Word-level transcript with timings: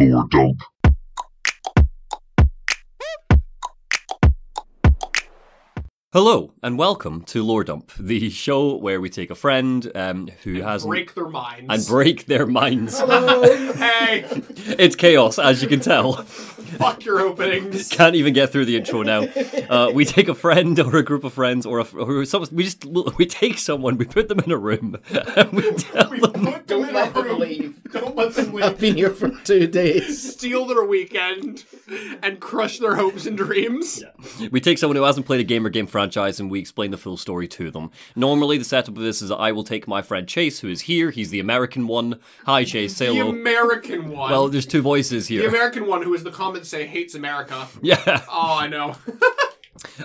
Lord 0.00 0.30
Dump. 0.30 0.62
Hello 6.12 6.52
and 6.62 6.78
welcome 6.78 7.22
to 7.24 7.42
Lore 7.42 7.64
Dump, 7.64 7.92
the 7.98 8.30
show 8.30 8.76
where 8.76 9.00
we 9.00 9.10
take 9.10 9.30
a 9.30 9.34
friend 9.34 9.90
um, 9.94 10.28
who 10.42 10.62
has 10.62 10.86
break 10.86 11.14
their 11.14 11.28
minds 11.28 11.66
and 11.68 11.86
break 11.86 12.26
their 12.26 12.46
minds. 12.46 12.98
hey, 12.98 14.24
it's 14.78 14.96
chaos, 14.96 15.38
as 15.38 15.62
you 15.62 15.68
can 15.68 15.80
tell. 15.80 16.14
fuck 16.22 17.04
your 17.04 17.20
openings. 17.20 17.88
Can't 17.88 18.14
even 18.14 18.32
get 18.32 18.50
through 18.50 18.64
the 18.66 18.76
intro 18.76 19.02
now. 19.02 19.26
Uh, 19.68 19.90
we 19.92 20.02
take 20.06 20.28
a 20.28 20.34
friend 20.34 20.80
or 20.80 20.96
a 20.96 21.02
group 21.02 21.24
of 21.24 21.32
friends 21.34 21.66
or, 21.66 21.80
a, 21.80 21.84
or 21.96 22.24
some, 22.24 22.42
we 22.52 22.64
just 22.64 22.86
we 22.86 23.26
take 23.26 23.58
someone, 23.58 23.98
we 23.98 24.06
put 24.06 24.28
them 24.28 24.38
in 24.38 24.50
a 24.50 24.56
room, 24.56 24.96
and 25.10 25.52
we 25.52 25.70
tell 25.74 26.08
We 26.08 26.20
them. 26.20 26.57
Put 26.68 26.80
them 26.80 26.80
Don't 26.80 26.88
in 26.88 26.94
let 26.94 27.14
them 27.14 27.38
leave. 27.38 27.82
Don't 27.92 28.16
let 28.16 28.34
them 28.34 28.52
leave. 28.52 28.64
I've 28.64 28.78
been 28.78 28.96
here 28.96 29.10
for 29.10 29.30
two 29.44 29.66
days. 29.66 30.34
Steal 30.34 30.66
their 30.66 30.84
weekend 30.84 31.64
and 32.22 32.40
crush 32.40 32.78
their 32.78 32.96
hopes 32.96 33.26
and 33.26 33.36
dreams. 33.36 34.02
We 34.50 34.60
take 34.60 34.78
someone 34.78 34.96
who 34.96 35.02
hasn't 35.02 35.26
played 35.26 35.40
a 35.40 35.44
game 35.44 35.66
or 35.66 35.70
game 35.70 35.86
franchise 35.86 36.38
and 36.40 36.50
we 36.50 36.58
explain 36.60 36.90
the 36.90 36.98
full 36.98 37.16
story 37.16 37.48
to 37.48 37.70
them. 37.70 37.90
Normally, 38.14 38.58
the 38.58 38.64
setup 38.64 38.96
of 38.96 39.02
this 39.02 39.22
is 39.22 39.30
that 39.30 39.36
I 39.36 39.52
will 39.52 39.64
take 39.64 39.88
my 39.88 40.02
friend 40.02 40.28
Chase, 40.28 40.60
who 40.60 40.68
is 40.68 40.82
here. 40.82 41.10
He's 41.10 41.30
the 41.30 41.40
American 41.40 41.86
one. 41.86 42.20
Hi, 42.44 42.64
Chase. 42.64 42.96
Say 42.96 43.06
hello. 43.14 43.32
The. 43.32 43.40
American 43.40 44.10
one. 44.10 44.30
Well, 44.30 44.48
there's 44.48 44.66
two 44.66 44.82
voices 44.82 45.26
here. 45.28 45.42
the. 45.42 45.48
American 45.48 45.86
one 45.86 46.02
who 46.02 46.14
is 46.14 46.22
the 46.24 46.30
comments 46.30 46.68
say, 46.68 46.86
hates 46.86 47.14
America. 47.14 47.66
Yeah. 47.80 48.24
Oh, 48.28 48.56
I 48.58 48.66
know. 48.66 48.96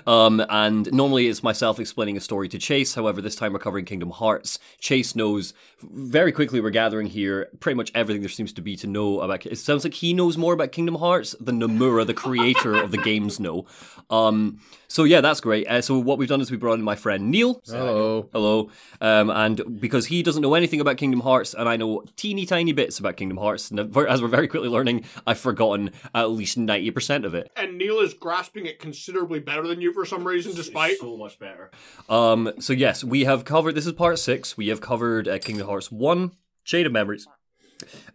Um, 0.06 0.44
and 0.48 0.92
normally 0.92 1.28
it's 1.28 1.42
myself 1.42 1.78
explaining 1.80 2.16
a 2.16 2.20
story 2.20 2.48
to 2.48 2.58
Chase. 2.58 2.94
However, 2.94 3.20
this 3.20 3.36
time 3.36 3.52
we're 3.52 3.58
covering 3.58 3.84
Kingdom 3.84 4.10
Hearts. 4.10 4.58
Chase 4.78 5.14
knows 5.14 5.54
very 5.82 6.32
quickly. 6.32 6.60
We're 6.60 6.70
gathering 6.70 7.06
here 7.06 7.50
pretty 7.60 7.76
much 7.76 7.90
everything 7.94 8.22
there 8.22 8.28
seems 8.28 8.52
to 8.54 8.62
be 8.62 8.76
to 8.76 8.86
know 8.86 9.20
about. 9.20 9.46
It 9.46 9.58
sounds 9.58 9.84
like 9.84 9.94
he 9.94 10.12
knows 10.12 10.36
more 10.36 10.54
about 10.54 10.72
Kingdom 10.72 10.96
Hearts 10.96 11.34
than 11.40 11.60
Nomura, 11.60 12.06
the 12.06 12.14
creator 12.14 12.74
of 12.74 12.90
the 12.90 12.98
games, 12.98 13.40
know. 13.40 13.66
Um, 14.10 14.60
so 14.94 15.02
yeah, 15.02 15.20
that's 15.20 15.40
great. 15.40 15.66
Uh, 15.66 15.82
so 15.82 15.98
what 15.98 16.18
we've 16.18 16.28
done 16.28 16.40
is 16.40 16.52
we 16.52 16.56
brought 16.56 16.74
in 16.74 16.82
my 16.82 16.94
friend 16.94 17.28
Neil. 17.28 17.60
Hello. 17.66 18.28
Hello. 18.32 18.70
Um, 19.00 19.28
and 19.28 19.80
because 19.80 20.06
he 20.06 20.22
doesn't 20.22 20.40
know 20.40 20.54
anything 20.54 20.80
about 20.80 20.98
Kingdom 20.98 21.18
Hearts, 21.18 21.52
and 21.52 21.68
I 21.68 21.76
know 21.76 22.04
teeny 22.14 22.46
tiny 22.46 22.70
bits 22.70 23.00
about 23.00 23.16
Kingdom 23.16 23.38
Hearts, 23.38 23.72
and 23.72 23.80
as 24.08 24.22
we're 24.22 24.28
very 24.28 24.46
quickly 24.46 24.68
learning, 24.68 25.04
I've 25.26 25.40
forgotten 25.40 25.90
at 26.14 26.30
least 26.30 26.56
ninety 26.56 26.92
percent 26.92 27.24
of 27.24 27.34
it. 27.34 27.50
And 27.56 27.76
Neil 27.76 27.98
is 27.98 28.14
grasping 28.14 28.66
it 28.66 28.78
considerably 28.78 29.40
better 29.40 29.66
than 29.66 29.80
you 29.80 29.92
for 29.92 30.04
some 30.04 30.24
reason, 30.24 30.54
despite. 30.54 30.98
so 30.98 31.16
much 31.16 31.40
better. 31.40 31.72
Um, 32.08 32.52
so 32.60 32.72
yes, 32.72 33.02
we 33.02 33.24
have 33.24 33.44
covered. 33.44 33.74
This 33.74 33.86
is 33.88 33.94
part 33.94 34.20
six. 34.20 34.56
We 34.56 34.68
have 34.68 34.80
covered 34.80 35.26
uh, 35.26 35.40
Kingdom 35.40 35.66
Hearts 35.66 35.90
one, 35.90 36.36
Chain 36.64 36.86
of 36.86 36.92
Memories, 36.92 37.26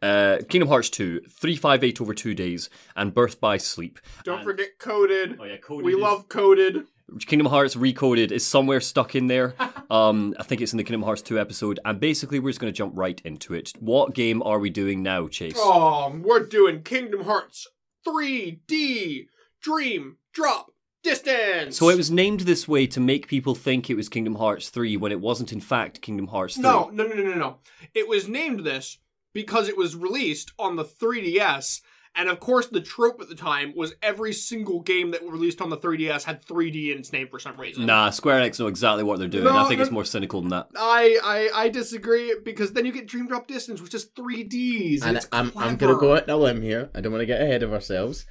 uh, 0.02 0.38
Kingdom 0.48 0.70
Hearts 0.70 0.90
two, 0.90 1.22
three 1.30 1.56
five 1.56 1.84
eight 1.84 2.02
over 2.02 2.14
two 2.14 2.34
days, 2.34 2.70
and 2.96 3.14
Birth 3.14 3.40
by 3.40 3.58
Sleep. 3.58 4.00
Don't 4.24 4.44
forget 4.44 4.78
Coded. 4.80 5.38
Oh 5.40 5.44
yeah, 5.44 5.58
coded. 5.58 5.86
We 5.86 5.96
love 5.96 6.30
Coded. 6.30 6.86
Kingdom 7.26 7.48
Hearts 7.48 7.76
Recoded 7.76 8.32
is 8.32 8.46
somewhere 8.46 8.80
stuck 8.82 9.16
in 9.16 9.28
there. 9.28 9.56
Um, 9.92 10.36
I 10.40 10.44
think 10.44 10.62
it's 10.62 10.72
in 10.72 10.78
the 10.78 10.84
Kingdom 10.84 11.02
Hearts 11.02 11.24
two 11.24 11.40
episode, 11.40 11.80
and 11.84 12.00
basically 12.00 12.38
we're 12.38 12.52
just 12.52 12.60
going 12.60 12.72
to 12.72 12.78
jump 12.78 12.94
right 12.96 13.20
into 13.26 13.56
it. 13.56 13.74
What 13.80 14.14
game 14.14 14.44
are 14.44 14.60
we 14.60 14.70
doing 14.70 15.02
now, 15.02 15.28
Chase? 15.28 15.56
Oh, 15.58 16.16
we're 16.24 16.46
doing 16.46 16.84
Kingdom 16.84 17.24
Hearts 17.24 17.66
3D 18.08 19.28
Dream 19.62 20.18
Drop 20.32 20.74
Distance. 21.02 21.76
So 21.76 21.90
it 21.90 21.98
was 21.98 22.12
named 22.12 22.42
this 22.42 22.68
way 22.68 22.86
to 22.86 23.00
make 23.00 23.28
people 23.28 23.56
think 23.56 23.90
it 23.90 23.96
was 23.96 24.10
Kingdom 24.10 24.36
Hearts 24.36 24.70
3 24.70 24.96
when 24.98 25.12
it 25.12 25.20
wasn't 25.20 25.52
in 25.54 25.60
fact 25.60 26.02
Kingdom 26.02 26.28
Hearts 26.28 26.54
3. 26.54 26.62
No, 26.62 26.90
no, 26.94 27.08
no, 27.08 27.16
no, 27.16 27.24
no, 27.24 27.34
no. 27.36 27.58
It 27.96 28.08
was 28.08 28.28
named 28.28 28.60
this 28.66 29.00
because 29.34 29.68
it 29.68 29.78
was 29.78 29.96
released 29.96 30.52
on 30.58 30.76
the 30.76 30.86
3DS. 30.86 31.82
And 32.16 32.28
of 32.28 32.40
course, 32.40 32.66
the 32.68 32.82
trope 32.82 33.22
at 33.22 33.30
the 33.30 33.36
time 33.36 33.74
was 33.76 33.94
every 34.02 34.34
single 34.34 34.82
game 34.82 35.12
that 35.12 35.22
released 35.24 35.62
on 35.62 35.70
the 35.70 35.78
3DS 35.78 36.24
had 36.24 36.44
3D 36.44 36.92
in 36.92 36.98
its 36.98 37.14
name 37.14 37.28
for 37.30 37.40
some 37.40 37.56
reason. 37.58 37.86
Nah, 37.86 38.10
Square 38.10 38.42
Enix 38.42 38.60
know 38.60 38.68
exactly 38.68 39.04
what 39.04 39.20
they're 39.20 39.28
doing. 39.28 39.44
No, 39.44 39.56
I 39.56 39.68
think 39.68 39.78
no- 39.78 39.84
it's 39.84 39.92
more 39.92 40.04
cynical 40.06 40.42
than 40.42 40.50
that. 40.50 40.68
I, 40.76 41.20
I 41.24 41.66
I 41.66 41.70
disagree 41.70 42.36
because 42.44 42.74
then 42.74 42.86
you 42.86 42.92
get 42.92 43.08
Dream 43.08 43.28
Drop 43.28 43.48
Distance, 43.48 43.80
which 43.82 43.94
is 43.94 44.10
3Ds. 44.18 45.04
And 45.04 45.18
it's 45.18 45.28
I'm, 45.32 45.52
I'm 45.56 45.78
going 45.78 45.94
to 45.94 46.00
go 46.00 46.16
out 46.16 46.24
on 46.24 46.30
a 46.30 46.38
limb 46.38 46.62
here. 46.62 46.90
I 46.96 47.02
don't 47.02 47.12
want 47.12 47.22
to 47.22 47.28
get 47.28 47.42
ahead 47.42 47.64
of 47.64 47.72
ourselves. 47.74 48.26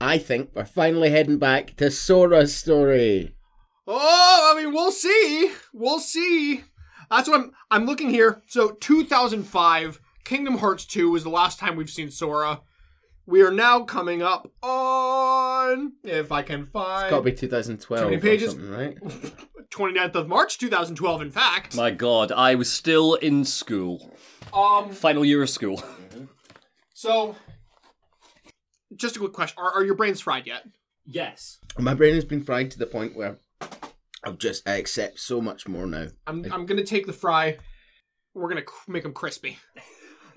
I 0.00 0.18
think 0.18 0.50
we're 0.54 0.64
finally 0.64 1.10
heading 1.10 1.38
back 1.38 1.76
to 1.76 1.90
Sora's 1.90 2.54
story. 2.54 3.34
Oh, 3.86 4.54
I 4.54 4.62
mean, 4.62 4.72
we'll 4.72 4.92
see. 4.92 5.52
We'll 5.72 5.98
see. 5.98 6.62
That's 7.10 7.28
what 7.28 7.40
I'm. 7.40 7.52
I'm 7.70 7.84
looking 7.86 8.10
here. 8.10 8.42
So, 8.46 8.70
2005, 8.70 10.00
Kingdom 10.24 10.58
Hearts 10.58 10.84
2 10.86 11.10
was 11.10 11.22
the 11.22 11.30
last 11.30 11.58
time 11.58 11.76
we've 11.76 11.90
seen 11.90 12.10
Sora. 12.10 12.60
We 13.26 13.42
are 13.42 13.50
now 13.50 13.84
coming 13.84 14.22
up 14.22 14.50
on, 14.62 15.92
if 16.02 16.30
I 16.32 16.42
can 16.42 16.62
It's 16.62 16.70
find, 16.70 17.10
got 17.10 17.18
to 17.18 17.22
be 17.22 17.32
2012 17.32 18.00
Too 18.00 18.04
many 18.06 18.16
or 18.16 18.20
pages. 18.20 18.50
something, 18.52 18.70
right? 18.70 18.96
29th 19.70 20.14
of 20.14 20.28
March, 20.28 20.58
2012. 20.58 21.22
In 21.22 21.30
fact, 21.30 21.74
My 21.76 21.90
god, 21.90 22.30
I 22.32 22.54
was 22.54 22.70
still 22.72 23.14
in 23.14 23.44
school. 23.44 24.14
um, 24.52 24.90
Final 24.92 25.24
year 25.24 25.42
of 25.42 25.50
school. 25.50 25.82
so 26.94 27.34
just 28.94 29.16
a 29.16 29.18
quick 29.18 29.32
question: 29.32 29.56
Are, 29.58 29.72
are 29.72 29.84
your 29.84 29.94
brains 29.96 30.20
fried 30.20 30.46
yet? 30.46 30.64
Yes. 31.06 31.58
My 31.78 31.94
brain 31.94 32.14
has 32.14 32.24
been 32.24 32.42
fried 32.42 32.70
to 32.72 32.78
the 32.78 32.86
point 32.86 33.16
where 33.16 33.38
I've 34.22 34.38
just 34.38 34.68
I 34.68 34.74
accept 34.74 35.18
so 35.18 35.40
much 35.40 35.66
more 35.66 35.86
now. 35.86 36.08
I'm 36.26 36.44
I'm 36.52 36.66
gonna 36.66 36.84
take 36.84 37.06
the 37.06 37.12
fry. 37.12 37.56
We're 38.34 38.48
gonna 38.48 38.62
make 38.86 39.02
them 39.02 39.12
crispy. 39.12 39.58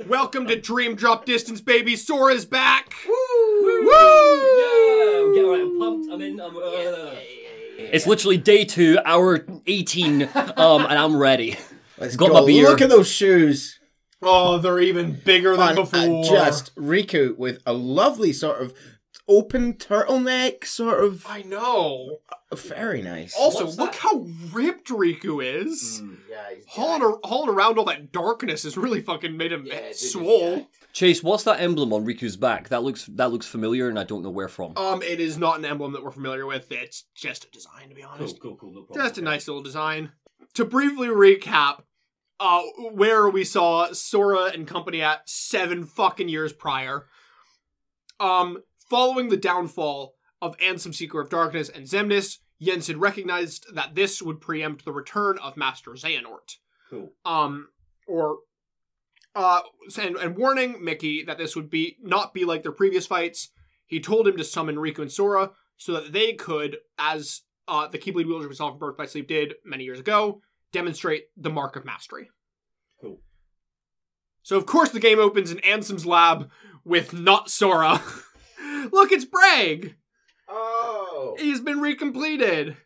Welcome 0.05 0.45
to 0.47 0.55
Dream 0.59 0.95
Drop 0.95 1.25
Distance, 1.25 1.59
baby. 1.59 1.95
Sora's 1.95 2.45
back. 2.45 2.93
Woo! 3.07 3.13
Woo! 3.13 3.91
Yeah, 3.91 5.33
get 5.33 5.41
right, 5.41 5.61
I'm 5.61 5.79
pumped. 5.79 6.11
I'm 6.11 6.21
in. 6.21 6.39
I'm, 6.39 6.55
uh, 6.55 7.15
It's 7.79 8.05
literally 8.05 8.37
day 8.37 8.63
two, 8.63 8.99
hour 9.03 9.45
18, 9.65 10.23
um, 10.23 10.85
and 10.85 10.93
I'm 10.99 11.15
ready. 11.17 11.57
Let's 11.97 12.15
Got 12.15 12.27
go. 12.29 12.41
my 12.41 12.45
beer. 12.45 12.63
Look 12.69 12.81
at 12.81 12.89
those 12.89 13.09
shoes. 13.09 13.79
Oh, 14.21 14.59
they're 14.59 14.79
even 14.79 15.13
bigger 15.25 15.55
than 15.57 15.69
And, 15.69 15.75
before. 15.75 16.19
uh, 16.21 16.23
just 16.23 16.75
Riku 16.75 17.35
with 17.37 17.61
a 17.65 17.73
lovely 17.73 18.33
sort 18.33 18.61
of 18.61 18.73
open 19.27 19.73
turtleneck, 19.73 20.65
sort 20.65 21.03
of 21.03 21.25
I 21.27 21.41
know. 21.41 22.19
very 22.53 23.01
nice. 23.01 23.35
Also, 23.37 23.65
What's 23.65 23.77
look 23.77 23.91
that? 23.93 23.99
how 24.01 24.25
ripped 24.53 24.89
Riku 24.89 25.43
is. 25.43 26.01
yeah, 26.29 26.37
he's 26.55 26.65
Hauling, 26.67 27.01
ar- 27.03 27.19
hauling 27.23 27.49
around 27.49 27.77
all 27.77 27.85
that 27.85 28.11
darkness 28.11 28.63
has 28.63 28.77
really 28.77 29.01
fucking 29.01 29.35
made 29.35 29.51
him 29.51 29.67
swole. 29.93 30.67
Chase, 30.93 31.21
what's 31.21 31.43
that 31.43 31.59
emblem 31.59 31.93
on 31.93 32.05
Riku's 32.05 32.37
back? 32.37 32.69
That 32.69 32.83
looks 32.83 33.05
that 33.07 33.31
looks 33.31 33.45
familiar, 33.45 33.87
and 33.89 33.99
I 33.99 34.03
don't 34.03 34.23
know 34.23 34.29
where 34.31 34.47
from. 34.47 34.73
Um, 34.77 35.01
it 35.03 35.19
is 35.19 35.37
not 35.37 35.59
an 35.59 35.65
emblem 35.65 35.91
that 35.93 36.03
we're 36.03 36.11
familiar 36.11 36.45
with. 36.45 36.71
It's 36.71 37.03
just 37.13 37.45
a 37.45 37.51
design, 37.51 37.89
to 37.89 37.95
be 37.95 38.03
honest. 38.03 38.39
cool, 38.39 38.55
cool. 38.55 38.71
No 38.71 38.87
Just 38.95 39.17
a 39.17 39.21
nice 39.21 39.47
little 39.47 39.61
design. 39.61 40.11
To 40.55 40.65
briefly 40.65 41.07
recap, 41.09 41.81
uh, 42.39 42.61
where 42.93 43.29
we 43.29 43.43
saw 43.43 43.91
Sora 43.91 44.45
and 44.53 44.65
company 44.65 45.01
at 45.03 45.29
seven 45.29 45.85
fucking 45.85 46.29
years 46.29 46.51
prior. 46.53 47.05
Um, 48.19 48.63
following 48.89 49.29
the 49.29 49.37
downfall 49.37 50.15
of 50.41 50.57
Ansem 50.57 50.93
Seeker 50.93 51.19
of 51.19 51.29
Darkness 51.29 51.69
and 51.69 51.85
Xemnas, 51.85 52.37
Jens 52.61 52.87
had 52.87 52.97
recognized 52.97 53.73
that 53.73 53.95
this 53.95 54.21
would 54.21 54.41
preempt 54.41 54.85
the 54.85 54.91
return 54.91 55.37
of 55.39 55.57
Master 55.57 55.91
Xehanort. 55.91 56.57
Cool. 56.89 57.11
Um, 57.25 57.69
or, 58.07 58.37
uh, 59.35 59.61
and, 59.99 60.15
and 60.15 60.37
warning 60.37 60.83
Mickey 60.83 61.23
that 61.23 61.37
this 61.37 61.55
would 61.55 61.69
be 61.69 61.97
not 62.01 62.33
be 62.33 62.45
like 62.45 62.63
their 62.63 62.71
previous 62.71 63.05
fights. 63.05 63.49
He 63.85 63.99
told 63.99 64.27
him 64.27 64.37
to 64.37 64.43
summon 64.43 64.77
Riku 64.77 64.99
and 64.99 65.11
Sora 65.11 65.51
so 65.77 65.93
that 65.93 66.11
they 66.11 66.33
could, 66.33 66.77
as 66.97 67.41
uh, 67.67 67.87
the 67.87 67.99
Keyblade 67.99 68.25
wielders 68.25 68.49
we 68.49 68.55
saw 68.55 68.69
from 68.69 68.79
Birth 68.79 68.97
by 68.97 69.05
Sleep 69.05 69.27
did 69.27 69.55
many 69.63 69.83
years 69.83 69.99
ago, 69.99 70.41
demonstrate 70.71 71.25
the 71.35 71.49
mark 71.49 71.75
of 71.75 71.85
mastery. 71.85 72.29
Cool. 72.99 73.21
So 74.41 74.57
of 74.57 74.65
course 74.65 74.89
the 74.89 74.99
game 74.99 75.19
opens 75.19 75.51
in 75.51 75.57
Ansem's 75.59 76.05
lab 76.05 76.49
with 76.83 77.13
not 77.13 77.49
Sora. 77.49 78.01
Look, 78.91 79.11
it's 79.11 79.25
Braig. 79.25 79.95
Oh. 80.49 81.35
He's 81.39 81.59
been 81.61 81.79
recompleted, 81.81 82.77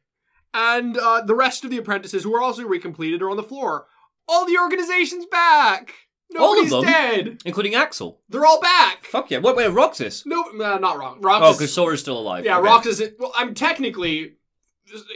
and 0.54 0.98
uh, 0.98 1.22
the 1.22 1.36
rest 1.36 1.64
of 1.64 1.70
the 1.70 1.78
apprentices 1.78 2.24
who 2.24 2.34
are 2.36 2.42
also 2.42 2.64
recompleted 2.68 3.22
are 3.22 3.30
on 3.30 3.38
the 3.38 3.44
floor. 3.44 3.86
All 4.28 4.46
the 4.46 4.58
organization's 4.58 5.26
back. 5.26 5.94
All 6.40 6.58
of 6.58 6.66
Nobody's 6.66 6.72
them? 6.72 6.82
dead. 6.84 7.42
Including 7.46 7.76
Axel. 7.76 8.22
They're 8.30 8.46
all 8.46 8.62
back. 8.62 9.04
Fuck 9.04 9.32
yeah. 9.32 9.40
Wait, 9.40 9.56
wait, 9.56 9.68
Roxas. 9.68 10.24
No, 10.26 10.44
nah, 10.54 10.78
not 10.78 10.98
wrong. 10.98 11.18
Oh, 11.20 11.22
Roxas. 11.28 11.58
because 11.58 11.74
Sora's 11.74 12.00
still 12.00 12.18
alive. 12.18 12.46
yeah, 12.46 12.58
Okay. 12.58 12.68
Roxas. 12.68 13.00
Is, 13.02 13.12
well, 13.20 13.34
I'm 13.36 13.54
technically 13.54 14.38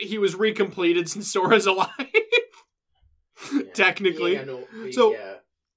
he 0.02 0.18
was 0.18 0.36
recompleted 0.36 1.08
since 1.10 1.32
Sora's 1.32 1.66
alive. 1.68 1.90
Technically. 3.74 4.34
Yeah, 4.34 4.44
no, 4.46 4.68
we- 4.74 4.92
So- 4.92 5.14
yeah. 5.14 5.35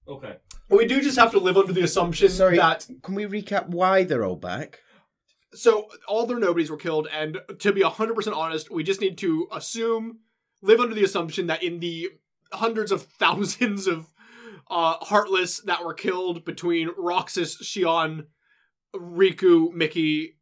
Okay. 0.08 0.36
we 0.70 0.86
do 0.86 1.02
just 1.02 1.18
have 1.18 1.32
to 1.32 1.38
live 1.38 1.56
under 1.56 1.72
the 1.72 1.82
assumption 1.82 2.28
Sorry. 2.30 2.56
that 2.56 2.86
Can 3.02 3.14
we 3.14 3.26
recap 3.26 3.68
why 3.68 4.04
they're 4.04 4.24
all 4.24 4.36
back? 4.36 4.80
so 5.54 5.88
all 6.06 6.26
their 6.26 6.38
nobodies 6.38 6.70
were 6.70 6.76
killed, 6.76 7.08
and 7.12 7.38
to 7.58 7.72
be 7.72 7.82
hundred 7.82 8.14
percent 8.14 8.36
honest, 8.36 8.70
we 8.70 8.82
just 8.82 9.00
need 9.00 9.16
to 9.18 9.48
assume, 9.52 10.20
live 10.62 10.80
under 10.80 10.94
the 10.94 11.04
assumption 11.04 11.46
that 11.46 11.62
in 11.62 11.80
the 11.80 12.10
hundreds 12.52 12.92
of 12.92 13.02
thousands 13.02 13.86
of 13.86 14.12
uh, 14.70 14.96
heartless 15.02 15.60
that 15.60 15.84
were 15.84 15.94
killed 15.94 16.44
between 16.44 16.90
Roxas, 16.98 17.56
Xion, 17.62 18.26
Riku, 18.94 19.72
Mickey, 19.72 20.36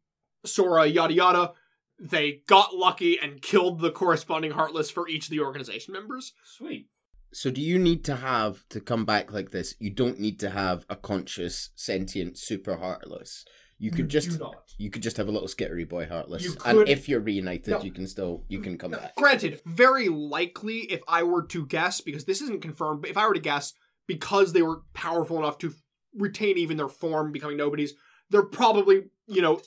Sora, 0.45 0.85
yada 0.85 1.13
yada. 1.13 1.51
They 1.99 2.41
got 2.47 2.75
lucky 2.75 3.17
and 3.19 3.41
killed 3.41 3.79
the 3.79 3.89
corresponding 3.91 4.51
Heartless 4.51 4.91
for 4.91 5.07
each 5.07 5.25
of 5.25 5.31
the 5.31 5.39
organization 5.39 5.93
members. 5.93 6.33
Sweet. 6.43 6.87
So 7.31 7.51
do 7.51 7.61
you 7.61 7.77
need 7.77 8.03
to 8.05 8.15
have 8.15 8.67
to 8.69 8.79
come 8.79 9.05
back 9.05 9.31
like 9.31 9.51
this? 9.51 9.75
You 9.79 9.89
don't 9.89 10.19
need 10.19 10.39
to 10.39 10.49
have 10.49 10.85
a 10.89 10.95
conscious, 10.95 11.69
sentient, 11.75 12.37
super 12.37 12.77
heartless. 12.77 13.45
You 13.79 13.91
could 13.91 14.09
just 14.09 14.39
not. 14.39 14.55
you 14.79 14.89
could 14.89 15.03
just 15.03 15.17
have 15.17 15.27
a 15.27 15.31
little 15.31 15.47
skittery 15.47 15.87
boy 15.87 16.07
heartless. 16.07 16.43
You 16.43 16.55
and 16.65 16.89
if 16.89 17.07
you're 17.07 17.19
reunited, 17.19 17.67
No. 17.67 17.81
you 17.81 17.91
can 17.91 18.07
still 18.07 18.43
you 18.47 18.59
can 18.59 18.77
come 18.77 18.91
back. 18.91 19.15
Granted, 19.15 19.61
very 19.65 20.09
likely 20.09 20.79
if 20.91 21.01
I 21.07 21.21
were 21.23 21.43
to 21.43 21.65
guess, 21.67 22.01
because 22.01 22.25
this 22.25 22.41
isn't 22.41 22.61
confirmed, 22.63 23.01
but 23.01 23.11
if 23.11 23.17
I 23.17 23.27
were 23.27 23.35
to 23.35 23.39
guess, 23.39 23.73
because 24.07 24.53
they 24.53 24.63
were 24.63 24.81
powerful 24.95 25.37
enough 25.37 25.59
to 25.59 25.75
retain 26.15 26.57
even 26.57 26.77
their 26.77 26.87
form, 26.87 27.31
becoming 27.31 27.57
nobodies, 27.57 27.93
they're 28.31 28.41
probably, 28.41 29.09
you 29.27 29.43
know, 29.43 29.61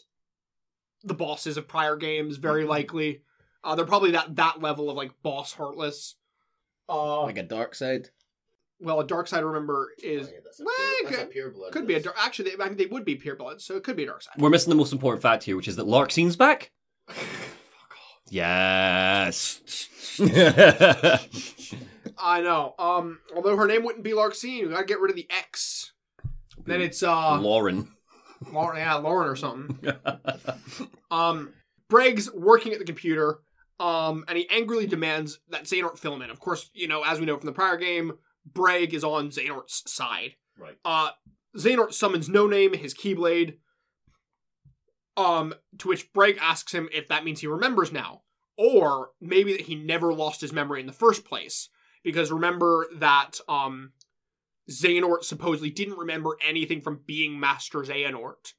the 1.04 1.14
bosses 1.14 1.56
of 1.56 1.68
prior 1.68 1.94
games, 1.96 2.36
very 2.36 2.64
likely. 2.64 3.22
Uh, 3.62 3.76
they're 3.76 3.86
probably 3.86 4.10
that 4.10 4.34
that 4.36 4.60
level 4.60 4.90
of 4.90 4.96
like 4.96 5.12
boss 5.22 5.52
heartless. 5.52 6.16
Uh, 6.90 7.22
Like 7.22 7.38
a 7.38 7.42
dark 7.44 7.74
side. 7.74 8.08
well, 8.80 8.98
a 9.00 9.06
dark 9.06 9.28
side, 9.28 9.44
remember, 9.44 9.90
is 10.02 10.30
that's 10.44 10.60
a 10.60 10.64
pure- 10.64 11.10
that's 11.10 11.22
a 11.22 11.26
pure 11.26 11.50
blood. 11.50 11.72
could 11.72 11.86
be 11.86 11.94
a 11.94 12.00
dark. 12.00 12.16
Actually, 12.18 12.50
they, 12.56 12.62
I 12.64 12.68
mean, 12.68 12.76
they 12.78 12.86
would 12.86 13.04
be 13.04 13.14
pure 13.16 13.36
blood, 13.36 13.60
so 13.60 13.76
it 13.76 13.84
could 13.84 13.96
be 13.96 14.02
a 14.02 14.06
dark 14.06 14.22
side. 14.22 14.34
We're 14.38 14.50
missing 14.50 14.70
the 14.70 14.74
most 14.76 14.92
important 14.92 15.22
fact 15.22 15.44
here, 15.44 15.56
which 15.56 15.68
is 15.68 15.76
that 15.76 15.86
Larxene's 15.86 16.36
back. 16.36 16.72
Yes. 18.28 19.60
I 22.18 22.40
know. 22.42 22.74
Um, 22.78 23.18
although 23.34 23.56
her 23.56 23.66
name 23.66 23.82
wouldn't 23.84 24.04
be 24.04 24.12
Larxene, 24.12 24.62
we 24.62 24.68
gotta 24.68 24.84
get 24.84 25.00
rid 25.00 25.10
of 25.10 25.16
the 25.16 25.26
X. 25.30 25.92
Then 26.64 26.80
it's 26.82 27.02
uh, 27.02 27.40
Lauren. 27.40 27.88
Lauren, 28.52 28.78
yeah, 28.78 28.94
Lauren 28.96 29.28
or 29.28 29.36
something. 29.36 29.78
Um, 31.10 31.54
Braig's 31.88 32.32
working 32.32 32.72
at 32.72 32.78
the 32.78 32.84
computer, 32.84 33.40
um, 33.80 34.26
and 34.28 34.36
he 34.36 34.46
angrily 34.50 34.86
demands 34.86 35.40
that 35.48 35.64
Xehanort 35.64 35.98
fill 35.98 36.14
him 36.14 36.22
in. 36.22 36.30
Of 36.30 36.38
course, 36.38 36.70
you 36.74 36.86
know, 36.86 37.02
as 37.02 37.18
we 37.18 37.24
know 37.24 37.38
from 37.38 37.46
the 37.46 37.52
prior 37.52 37.78
game, 37.78 38.12
Braig 38.48 38.92
is 38.92 39.02
on 39.02 39.30
Xehanort's 39.30 39.90
side. 39.90 40.34
Right. 40.58 40.76
Uh, 40.84 41.10
Xehanort 41.56 41.94
summons 41.94 42.28
No 42.28 42.46
Name, 42.46 42.74
his 42.74 42.94
Keyblade, 42.94 43.56
um, 45.16 45.54
to 45.78 45.88
which 45.88 46.12
Braig 46.12 46.38
asks 46.40 46.72
him 46.72 46.90
if 46.92 47.08
that 47.08 47.24
means 47.24 47.40
he 47.40 47.46
remembers 47.46 47.90
now, 47.90 48.22
or 48.58 49.10
maybe 49.18 49.52
that 49.52 49.62
he 49.62 49.74
never 49.74 50.12
lost 50.12 50.42
his 50.42 50.52
memory 50.52 50.80
in 50.80 50.86
the 50.86 50.92
first 50.92 51.24
place. 51.24 51.70
Because 52.04 52.30
remember 52.30 52.86
that, 52.96 53.40
um, 53.48 53.92
Xehanort 54.70 55.24
supposedly 55.24 55.70
didn't 55.70 55.98
remember 55.98 56.36
anything 56.46 56.82
from 56.82 57.00
being 57.06 57.40
Master 57.40 57.78
Xehanort. 57.78 58.52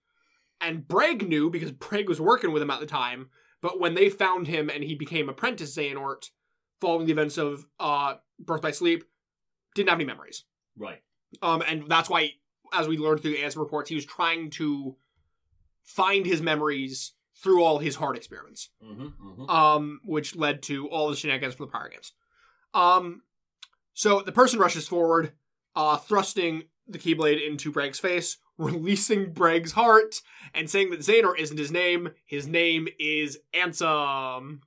And 0.60 0.88
Braig 0.88 1.28
knew 1.28 1.50
because 1.50 1.72
Braig 1.72 2.08
was 2.08 2.20
working 2.20 2.52
with 2.52 2.62
him 2.62 2.70
at 2.70 2.80
the 2.80 2.86
time, 2.86 3.30
but 3.62 3.80
when 3.80 3.94
they 3.94 4.10
found 4.10 4.48
him 4.48 4.70
and 4.70 4.84
he 4.84 4.96
became 4.96 5.30
Apprentice 5.30 5.76
Xehanort, 5.76 6.30
following 6.80 7.06
the 7.06 7.12
events 7.12 7.38
of 7.38 7.66
uh, 7.80 8.16
Birth 8.40 8.62
by 8.62 8.72
Sleep, 8.72 9.04
didn't 9.76 9.90
have 9.90 10.00
any 10.00 10.06
memories. 10.06 10.44
Right. 10.78 11.02
Um, 11.42 11.62
and 11.66 11.88
that's 11.88 12.10
why, 12.10 12.32
as 12.74 12.88
we 12.88 12.98
learned 12.98 13.22
through 13.22 13.32
the 13.32 13.44
AS 13.44 13.56
reports, 13.56 13.90
he 13.90 13.96
was 13.96 14.06
trying 14.06 14.50
to 14.52 14.98
find 15.84 16.26
his 16.26 16.42
memories 16.42 17.14
through 17.36 17.64
all 17.64 17.80
his 17.80 17.96
hard 17.96 18.16
experiments 18.16 18.70
Mm-hmm, 18.84 19.04
mm-hmm. 19.04 19.50
um, 19.50 20.00
which 20.04 20.36
led 20.36 20.62
to 20.64 20.88
all 20.90 21.10
the 21.10 21.16
shenanigans 21.16 21.56
from 21.56 21.68
the 21.68 21.72
prior 21.72 21.90
games. 21.90 22.14
Um, 22.74 23.24
so 23.94 24.22
the 24.22 24.32
person 24.32 24.60
rushes 24.60 24.88
forward, 24.88 25.34
uh, 25.76 25.98
thrusting 25.98 26.64
the 26.88 27.00
Keyblade 27.00 27.46
into 27.46 27.72
Braig's 27.72 28.00
face, 28.00 28.38
releasing 28.58 29.34
Braig's 29.34 29.74
heart, 29.74 30.22
and 30.54 30.70
saying 30.70 30.92
that 30.92 31.00
Xehanort 31.00 31.40
isn't 31.40 31.58
his 31.58 31.72
name. 31.72 32.10
His 32.26 32.48
name 32.48 32.88
is 33.00 33.40
Ansem. 33.54 34.60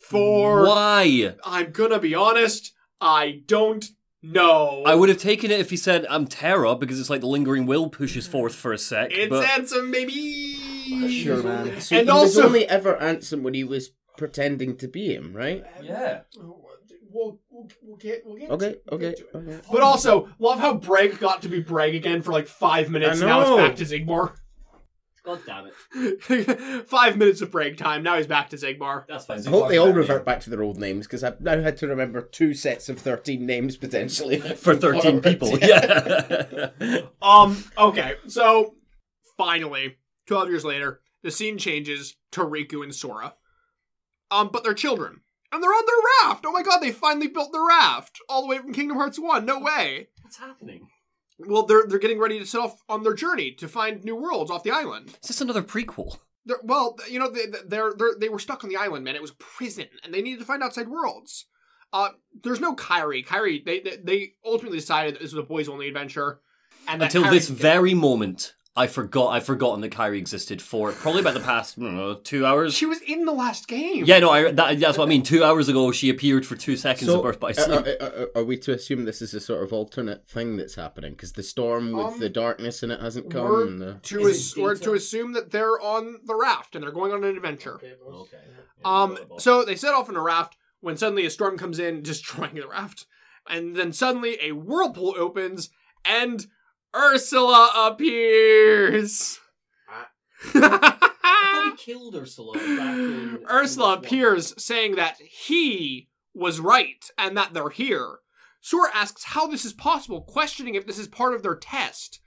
For 0.00 0.64
Why? 0.64 1.34
I'm 1.44 1.72
gonna 1.72 1.98
be 1.98 2.14
honest, 2.14 2.72
I 3.00 3.42
don't 3.46 3.84
know. 4.22 4.82
I 4.86 4.94
would 4.94 5.08
have 5.08 5.18
taken 5.18 5.50
it 5.50 5.60
if 5.60 5.70
he 5.70 5.76
said 5.76 6.06
I'm 6.08 6.26
Terra 6.26 6.76
because 6.76 7.00
it's 7.00 7.10
like 7.10 7.20
the 7.20 7.26
lingering 7.26 7.66
will 7.66 7.88
pushes 7.88 8.28
mm. 8.28 8.32
forth 8.32 8.54
for 8.54 8.72
a 8.72 8.78
sec. 8.78 9.08
It's 9.12 9.30
but 9.30 9.44
Ansem, 9.44 9.92
baby. 9.92 10.56
Sure, 11.08 11.42
man. 11.42 11.80
So 11.80 11.96
And 11.96 12.08
he 12.08 12.14
was 12.14 12.38
only 12.38 12.68
ever 12.68 12.96
Ansem 12.96 13.42
when 13.42 13.54
he 13.54 13.64
was 13.64 13.90
pretending 14.16 14.76
to 14.78 14.88
be 14.88 15.14
him, 15.14 15.32
right? 15.34 15.64
yeah. 15.82 16.20
We'll, 17.16 17.40
we'll, 17.50 17.68
we'll 17.82 17.96
get, 17.96 18.22
we'll 18.26 18.36
get 18.36 18.50
Okay, 18.50 18.72
to- 18.72 18.80
we'll 18.90 18.94
okay, 19.00 19.08
get 19.16 19.32
to 19.32 19.38
it. 19.38 19.52
okay. 19.52 19.60
But 19.72 19.82
also, 19.82 20.28
love 20.38 20.60
how 20.60 20.74
Braig 20.76 21.18
got 21.18 21.42
to 21.42 21.48
be 21.48 21.62
Braig 21.62 21.94
again 21.96 22.20
for 22.20 22.32
like 22.32 22.46
five 22.46 22.90
minutes. 22.90 23.22
I 23.22 23.24
and 23.24 23.26
Now 23.28 23.40
it's 23.40 23.50
back 23.68 23.76
to 23.76 23.84
Xigbar. 23.84 24.34
God 25.24 25.40
damn 25.44 25.66
it. 25.94 26.86
five 26.88 27.16
minutes 27.16 27.40
of 27.40 27.50
Braig 27.50 27.76
time. 27.78 28.02
Now 28.04 28.16
he's 28.16 28.26
back 28.28 28.50
to 28.50 28.56
Xigbar. 28.56 29.06
That's 29.08 29.24
fine. 29.24 29.44
I 29.44 29.50
hope 29.50 29.68
they 29.68 29.78
all 29.78 29.92
revert 29.92 30.24
back 30.24 30.40
to 30.42 30.50
their 30.50 30.62
old 30.62 30.76
names 30.78 31.06
because 31.06 31.24
I've 31.24 31.40
now 31.40 31.60
had 31.60 31.76
to 31.78 31.88
remember 31.88 32.22
two 32.22 32.54
sets 32.54 32.88
of 32.88 32.98
thirteen 33.00 33.44
names 33.44 33.76
potentially 33.76 34.38
for 34.56 34.76
13 34.76 35.20
people. 35.22 35.58
Yeah. 35.60 36.68
Um. 37.20 37.64
Okay. 37.76 38.14
So 38.28 38.76
finally, 39.36 39.96
twelve 40.26 40.48
years 40.48 40.64
later, 40.64 41.00
the 41.24 41.30
scene 41.32 41.58
changes 41.58 42.14
to 42.32 42.42
Riku 42.42 42.84
and 42.84 42.94
Sora. 42.94 43.34
Um, 44.30 44.50
but 44.52 44.62
they're 44.64 44.74
children, 44.74 45.22
and 45.52 45.62
they're 45.62 45.70
on 45.70 45.84
their 45.86 46.28
raft. 46.28 46.44
Oh 46.46 46.52
my 46.52 46.62
god! 46.62 46.78
They 46.80 46.92
finally 46.92 47.28
built 47.28 47.52
the 47.52 47.64
raft 47.66 48.18
all 48.28 48.42
the 48.42 48.48
way 48.48 48.58
from 48.58 48.72
Kingdom 48.72 48.96
Hearts 48.96 49.18
One. 49.18 49.44
No 49.44 49.58
way. 49.58 50.08
What's 50.22 50.38
happening? 50.38 50.88
Well, 51.38 51.64
they're 51.64 51.84
they're 51.86 51.98
getting 51.98 52.18
ready 52.18 52.38
to 52.38 52.46
set 52.46 52.60
off 52.60 52.82
on 52.88 53.02
their 53.02 53.14
journey 53.14 53.52
to 53.52 53.68
find 53.68 54.04
new 54.04 54.16
worlds 54.16 54.50
off 54.50 54.62
the 54.62 54.70
island. 54.70 55.08
Is 55.22 55.28
this 55.28 55.40
another 55.40 55.62
prequel? 55.62 56.18
They're, 56.46 56.60
well, 56.62 56.96
you 57.10 57.18
know, 57.18 57.28
they, 57.28 57.46
they're, 57.66 57.92
they're, 57.92 58.14
they 58.18 58.28
were 58.28 58.38
stuck 58.38 58.62
on 58.62 58.70
the 58.70 58.76
island, 58.76 59.04
man. 59.04 59.16
It 59.16 59.20
was 59.20 59.32
prison, 59.32 59.88
and 60.04 60.14
they 60.14 60.22
needed 60.22 60.38
to 60.38 60.46
find 60.46 60.62
outside 60.62 60.88
worlds. 60.88 61.46
Uh, 61.92 62.10
there's 62.42 62.60
no 62.60 62.74
Kairi. 62.76 63.26
Kairi, 63.26 63.64
they, 63.64 63.80
they, 63.80 63.96
they 63.96 64.32
ultimately 64.44 64.78
decided 64.78 65.14
that 65.14 65.22
this 65.22 65.32
was 65.32 65.42
a 65.42 65.46
boys' 65.46 65.68
only 65.68 65.88
adventure. 65.88 66.40
And 66.86 67.02
Until 67.02 67.24
Kairi 67.24 67.30
this 67.32 67.48
very 67.48 67.94
moment, 67.94 68.54
I 68.78 68.86
forgot. 68.88 69.28
I've 69.28 69.46
forgotten 69.46 69.80
that 69.80 69.90
Kairi 69.92 70.18
existed 70.18 70.60
for 70.60 70.92
probably 70.92 71.22
about 71.22 71.32
the 71.34 71.40
past 71.40 71.78
I 71.78 71.82
don't 71.82 71.96
know, 71.96 72.14
two 72.14 72.44
hours. 72.44 72.74
She 72.74 72.84
was 72.86 73.00
in 73.00 73.24
the 73.24 73.32
last 73.32 73.68
game. 73.68 74.04
Yeah, 74.04 74.18
no, 74.18 74.30
I, 74.30 74.50
that, 74.52 74.78
that's 74.80 74.98
what 74.98 75.04
I 75.06 75.08
mean. 75.08 75.22
Two 75.22 75.42
hours 75.42 75.68
ago, 75.68 75.92
she 75.92 76.10
appeared 76.10 76.44
for 76.46 76.56
two 76.56 76.76
seconds 76.76 77.10
So, 77.10 77.16
of 77.16 77.22
Birth 77.22 77.40
by 77.40 77.52
Sleep. 77.52 77.86
uh, 78.00 78.04
uh, 78.04 78.26
are 78.34 78.44
we 78.44 78.58
to 78.58 78.72
assume 78.74 79.04
this 79.06 79.22
is 79.22 79.32
a 79.32 79.40
sort 79.40 79.62
of 79.64 79.72
alternate 79.72 80.28
thing 80.28 80.56
that's 80.58 80.74
happening? 80.74 81.12
Because 81.12 81.32
the 81.32 81.42
storm 81.42 81.92
with 81.92 82.06
Um, 82.06 82.20
the 82.20 82.28
darkness 82.28 82.82
in 82.82 82.90
it 82.90 83.00
hasn't 83.00 83.30
come. 83.30 83.44
we're 83.44 83.66
the- 83.70 83.94
To, 84.02 84.20
as, 84.28 84.52
it 84.56 84.60
or 84.60 84.74
data? 84.74 84.84
to 84.84 84.92
assume 84.94 85.32
that 85.32 85.50
they're 85.52 85.80
on 85.80 86.18
the 86.24 86.34
raft 86.34 86.74
and 86.74 86.84
they're 86.84 86.92
going 86.92 87.12
on 87.12 87.24
an 87.24 87.34
adventure. 87.36 87.80
okay. 88.06 88.36
Um, 88.84 89.18
so 89.38 89.64
they 89.64 89.74
set 89.76 89.94
off 89.94 90.08
on 90.08 90.16
a 90.16 90.22
raft 90.22 90.56
when 90.80 90.96
suddenly 90.96 91.24
a 91.24 91.30
storm 91.30 91.56
comes 91.56 91.78
in, 91.78 92.02
destroying 92.02 92.54
the 92.56 92.68
raft. 92.68 93.06
And 93.48 93.74
then 93.76 93.92
suddenly 93.92 94.36
a 94.42 94.52
whirlpool 94.52 95.14
opens 95.16 95.70
and 96.04 96.46
Ursula 96.96 97.70
appears. 97.76 99.38
I 100.54 100.60
thought 100.60 101.72
he 101.78 101.92
killed 101.92 102.14
Ursula 102.16 102.54
back 102.54 102.96
in. 102.96 103.38
Ursula 103.50 103.94
appears 103.94 104.54
saying 104.62 104.96
that 104.96 105.16
he 105.20 106.08
was 106.34 106.60
right 106.60 107.04
and 107.18 107.36
that 107.36 107.52
they're 107.52 107.68
here. 107.70 108.18
Sora 108.60 108.90
asks 108.94 109.24
how 109.24 109.46
this 109.46 109.64
is 109.64 109.72
possible, 109.72 110.22
questioning 110.22 110.74
if 110.74 110.86
this 110.86 110.98
is 110.98 111.08
part 111.08 111.34
of 111.34 111.42
their 111.42 111.54
test. 111.54 112.20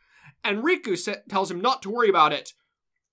And 0.44 0.64
Riku 0.64 0.98
sa- 0.98 1.16
tells 1.28 1.52
him 1.52 1.60
not 1.62 1.82
to 1.82 1.90
worry 1.90 2.10
about 2.10 2.32
it 2.32 2.54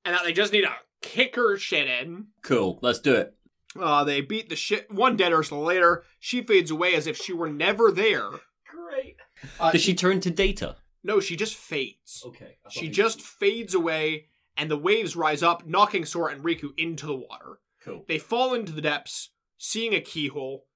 and 0.04 0.14
that 0.14 0.24
they 0.24 0.32
just 0.32 0.52
need 0.52 0.62
to 0.62 0.72
kick 1.02 1.34
her 1.36 1.56
shit 1.56 1.88
in. 1.88 2.28
Cool. 2.42 2.78
Let's 2.82 3.00
do 3.00 3.14
it. 3.14 3.34
Uh, 3.78 4.04
they 4.04 4.20
beat 4.20 4.48
the 4.48 4.56
shit. 4.56 4.90
One 4.90 5.16
dead 5.16 5.32
Ursula 5.32 5.62
later, 5.62 6.04
she 6.20 6.42
fades 6.42 6.70
away 6.70 6.94
as 6.94 7.06
if 7.06 7.16
she 7.16 7.32
were 7.32 7.50
never 7.50 7.90
there. 7.90 8.30
Great. 8.68 9.16
Uh, 9.58 9.72
Does 9.72 9.82
she 9.82 9.94
turn 9.94 10.20
to 10.20 10.30
Data? 10.30 10.76
No, 11.06 11.20
she 11.20 11.36
just 11.36 11.54
fades. 11.54 12.22
Okay. 12.26 12.56
She 12.68 12.88
just 12.88 13.20
fades 13.22 13.74
away, 13.74 14.26
and 14.56 14.70
the 14.70 14.76
waves 14.76 15.14
rise 15.16 15.42
up, 15.42 15.66
knocking 15.66 16.04
Sora 16.04 16.32
and 16.32 16.42
Riku 16.44 16.70
into 16.76 17.06
the 17.06 17.14
water. 17.14 17.60
Cool. 17.82 18.04
They 18.08 18.18
fall 18.18 18.52
into 18.54 18.72
the 18.72 18.80
depths, 18.82 19.30
seeing 19.56 19.94
a 19.94 20.00
keyhole, 20.00 20.66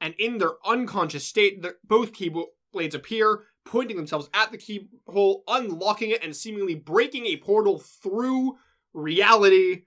and 0.00 0.14
in 0.18 0.38
their 0.38 0.52
unconscious 0.64 1.26
state, 1.26 1.60
the- 1.62 1.76
both 1.84 2.12
keyblades 2.12 2.94
appear, 2.94 3.46
pointing 3.64 3.96
themselves 3.96 4.30
at 4.32 4.52
the 4.52 4.58
keyhole, 4.58 5.42
unlocking 5.48 6.10
it, 6.10 6.22
and 6.24 6.34
seemingly 6.34 6.74
breaking 6.74 7.26
a 7.26 7.36
portal 7.36 7.78
through 7.78 8.56
reality. 8.94 9.84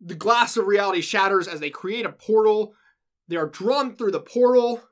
The 0.00 0.14
glass 0.14 0.56
of 0.56 0.66
reality 0.66 1.00
shatters 1.00 1.48
as 1.48 1.60
they 1.60 1.70
create 1.70 2.06
a 2.06 2.12
portal. 2.12 2.74
They 3.28 3.36
are 3.36 3.48
drawn 3.48 3.96
through 3.96 4.12
the 4.12 4.20
portal. 4.20 4.82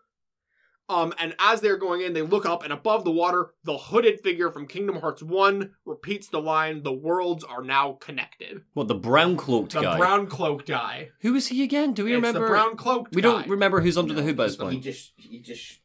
Um, 0.88 1.12
and 1.18 1.34
as 1.40 1.60
they're 1.60 1.76
going 1.76 2.02
in, 2.02 2.12
they 2.12 2.22
look 2.22 2.46
up, 2.46 2.62
and 2.62 2.72
above 2.72 3.02
the 3.04 3.10
water, 3.10 3.50
the 3.64 3.76
hooded 3.76 4.20
figure 4.20 4.52
from 4.52 4.68
Kingdom 4.68 5.00
Hearts 5.00 5.20
1 5.22 5.72
repeats 5.84 6.28
the 6.28 6.40
line, 6.40 6.84
The 6.84 6.92
worlds 6.92 7.42
are 7.42 7.62
now 7.62 7.94
connected. 7.94 8.60
What 8.74 8.86
the 8.86 8.94
brown 8.94 9.36
cloaked 9.36 9.72
The 9.72 9.80
guy? 9.82 9.92
The 9.94 9.98
brown 9.98 10.26
cloaked 10.28 10.66
guy. 10.68 11.08
Who 11.22 11.34
is 11.34 11.48
he 11.48 11.64
again? 11.64 11.92
Do 11.92 12.04
we 12.04 12.12
It's 12.12 12.16
remember? 12.16 12.40
the 12.40 12.46
brown 12.46 12.76
cloaked 12.76 13.14
we 13.16 13.22
guy. 13.22 13.28
don't 13.30 13.48
remember 13.48 13.80
who's 13.80 13.98
under 13.98 14.14
the 14.14 14.22
hood 14.22 14.36
by 14.36 14.44
this 14.46 14.56
he 14.70 14.78
just 14.78 15.12
he 15.16 15.40
just 15.40 15.80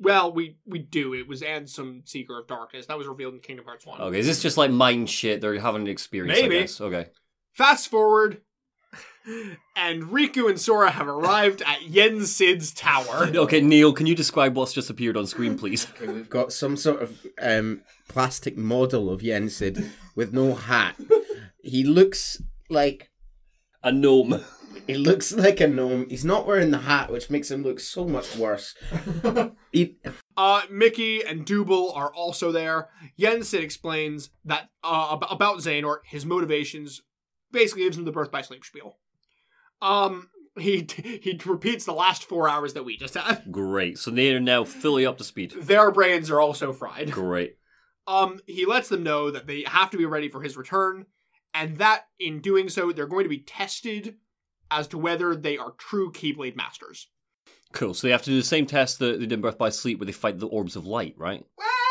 Well, 0.00 0.32
we 0.32 0.56
we 0.66 0.78
do. 0.78 1.12
It 1.14 1.28
was 1.28 1.42
Ansem, 1.42 2.08
Seeker 2.08 2.38
of 2.38 2.46
Darkness. 2.46 2.86
That 2.86 2.96
was 2.96 3.06
revealed 3.06 3.34
in 3.34 3.40
Kingdom 3.40 3.66
Hearts 3.66 3.84
One. 3.86 4.00
Okay, 4.00 4.18
is 4.18 4.26
this 4.26 4.40
just 4.42 4.56
like 4.56 4.70
mind 4.70 5.10
shit? 5.10 5.42
They're 5.42 5.60
having 5.60 5.82
an 5.82 5.88
experience. 5.88 6.40
Maybe. 6.40 6.56
I 6.56 6.60
guess. 6.62 6.80
Okay. 6.80 7.06
Fast 7.52 7.88
forward, 7.88 8.40
and 9.76 10.04
Riku 10.04 10.48
and 10.48 10.58
Sora 10.60 10.90
have 10.90 11.08
arrived 11.08 11.62
at 11.66 11.82
Yen 11.88 12.24
Sid's 12.26 12.72
tower. 12.72 13.30
Okay, 13.36 13.60
Neil, 13.60 13.92
can 13.92 14.06
you 14.06 14.14
describe 14.14 14.56
what's 14.56 14.72
just 14.72 14.90
appeared 14.90 15.16
on 15.16 15.26
screen, 15.26 15.58
please? 15.58 15.86
Okay, 16.02 16.12
we've 16.12 16.30
got 16.30 16.52
some 16.52 16.76
sort 16.76 17.02
of 17.02 17.26
um, 17.40 17.82
plastic 18.08 18.56
model 18.56 19.10
of 19.10 19.20
Yensid 19.20 19.88
with 20.14 20.32
no 20.32 20.54
hat. 20.54 20.96
He 21.62 21.82
looks 21.84 22.40
like 22.70 23.10
A 23.82 23.90
gnome. 23.92 24.42
he 24.86 24.94
looks 24.94 25.32
like 25.32 25.60
a 25.60 25.66
gnome. 25.66 26.06
He's 26.08 26.24
not 26.24 26.46
wearing 26.46 26.70
the 26.70 26.78
hat, 26.78 27.10
which 27.10 27.28
makes 27.30 27.50
him 27.50 27.62
look 27.64 27.80
so 27.80 28.04
much 28.06 28.36
worse. 28.36 28.74
He, 29.72 29.96
Uh, 30.36 30.62
Mickey 30.70 31.24
and 31.24 31.44
Double 31.44 31.92
are 31.92 32.12
also 32.14 32.52
there. 32.52 32.88
Yen 33.16 33.42
Sid 33.42 33.62
explains 33.64 34.30
that 34.44 34.68
uh, 34.84 35.14
ab- 35.14 35.26
about 35.30 35.58
Xehanort, 35.58 35.98
his 36.04 36.24
motivations, 36.24 37.02
basically 37.56 37.82
gives 37.82 37.98
him 37.98 38.04
the 38.04 38.12
birth 38.12 38.30
by 38.30 38.42
sleep 38.42 38.64
spiel. 38.64 38.96
Um, 39.82 40.30
he 40.58 40.86
he 41.22 41.40
repeats 41.44 41.84
the 41.84 41.92
last 41.92 42.24
four 42.24 42.48
hours 42.48 42.74
that 42.74 42.84
we 42.84 42.96
just 42.96 43.14
had. 43.14 43.44
Great. 43.50 43.98
So 43.98 44.10
they 44.10 44.32
are 44.34 44.40
now 44.40 44.64
fully 44.64 45.04
up 45.04 45.18
to 45.18 45.24
speed. 45.24 45.52
Their 45.58 45.90
brains 45.90 46.30
are 46.30 46.40
also 46.40 46.72
fried. 46.72 47.10
Great. 47.10 47.56
Um, 48.06 48.38
he 48.46 48.66
lets 48.66 48.88
them 48.88 49.02
know 49.02 49.30
that 49.32 49.48
they 49.48 49.64
have 49.66 49.90
to 49.90 49.96
be 49.96 50.06
ready 50.06 50.28
for 50.28 50.40
his 50.40 50.56
return, 50.56 51.06
and 51.52 51.78
that 51.78 52.06
in 52.20 52.40
doing 52.40 52.68
so, 52.68 52.92
they're 52.92 53.06
going 53.06 53.24
to 53.24 53.30
be 53.30 53.40
tested 53.40 54.16
as 54.70 54.86
to 54.88 54.98
whether 54.98 55.34
they 55.34 55.58
are 55.58 55.72
true 55.72 56.12
Keyblade 56.12 56.56
masters. 56.56 57.08
Cool. 57.72 57.94
So 57.94 58.06
they 58.06 58.12
have 58.12 58.22
to 58.22 58.30
do 58.30 58.36
the 58.36 58.46
same 58.46 58.66
test 58.66 59.00
that 59.00 59.14
they 59.14 59.26
did 59.26 59.32
in 59.32 59.40
Birth 59.40 59.58
by 59.58 59.70
Sleep 59.70 59.98
where 59.98 60.06
they 60.06 60.12
fight 60.12 60.38
the 60.38 60.46
orbs 60.46 60.76
of 60.76 60.86
light, 60.86 61.14
right? 61.16 61.44
Ah, 61.60 61.85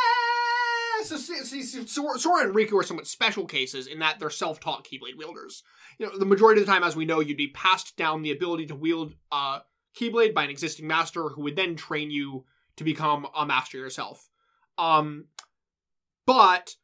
So, 1.06 1.18
see, 1.18 1.62
see, 1.62 1.86
Sora 1.88 2.44
and 2.44 2.56
Riku 2.56 2.74
are 2.74 2.84
somewhat 2.84 3.08
special 3.08 3.46
cases 3.46 3.88
in 3.88 4.00
that 4.00 4.20
they're 4.20 4.30
self-taught 4.30 4.86
Keyblade 4.86 5.18
wielders. 5.18 5.64
You 6.00 6.08
know, 6.08 6.18
the 6.18 6.26
majority 6.26 6.62
of 6.62 6.68
the 6.68 6.74
time, 6.74 6.84
as 6.84 6.96
we 6.96 7.06
know, 7.06 7.20
you'd 7.20 7.38
be 7.38 7.50
passed 7.50 7.96
down 7.96 8.22
the 8.22 8.32
ability 8.32 8.66
to 8.68 8.76
wield 8.76 9.14
uh, 9.32 9.60
Keyblade 10.00 10.34
by 10.34 10.44
an 10.44 10.50
existing 10.50 10.88
master 10.88 11.30
who 11.30 11.42
would 11.44 11.56
then 11.56 11.76
train 11.76 12.12
you 12.12 12.46
to 12.78 12.84
become 12.84 13.28
a 13.36 13.46
master 13.46 13.78
yourself. 13.78 14.30
Um, 14.78 15.26
but 16.26 16.76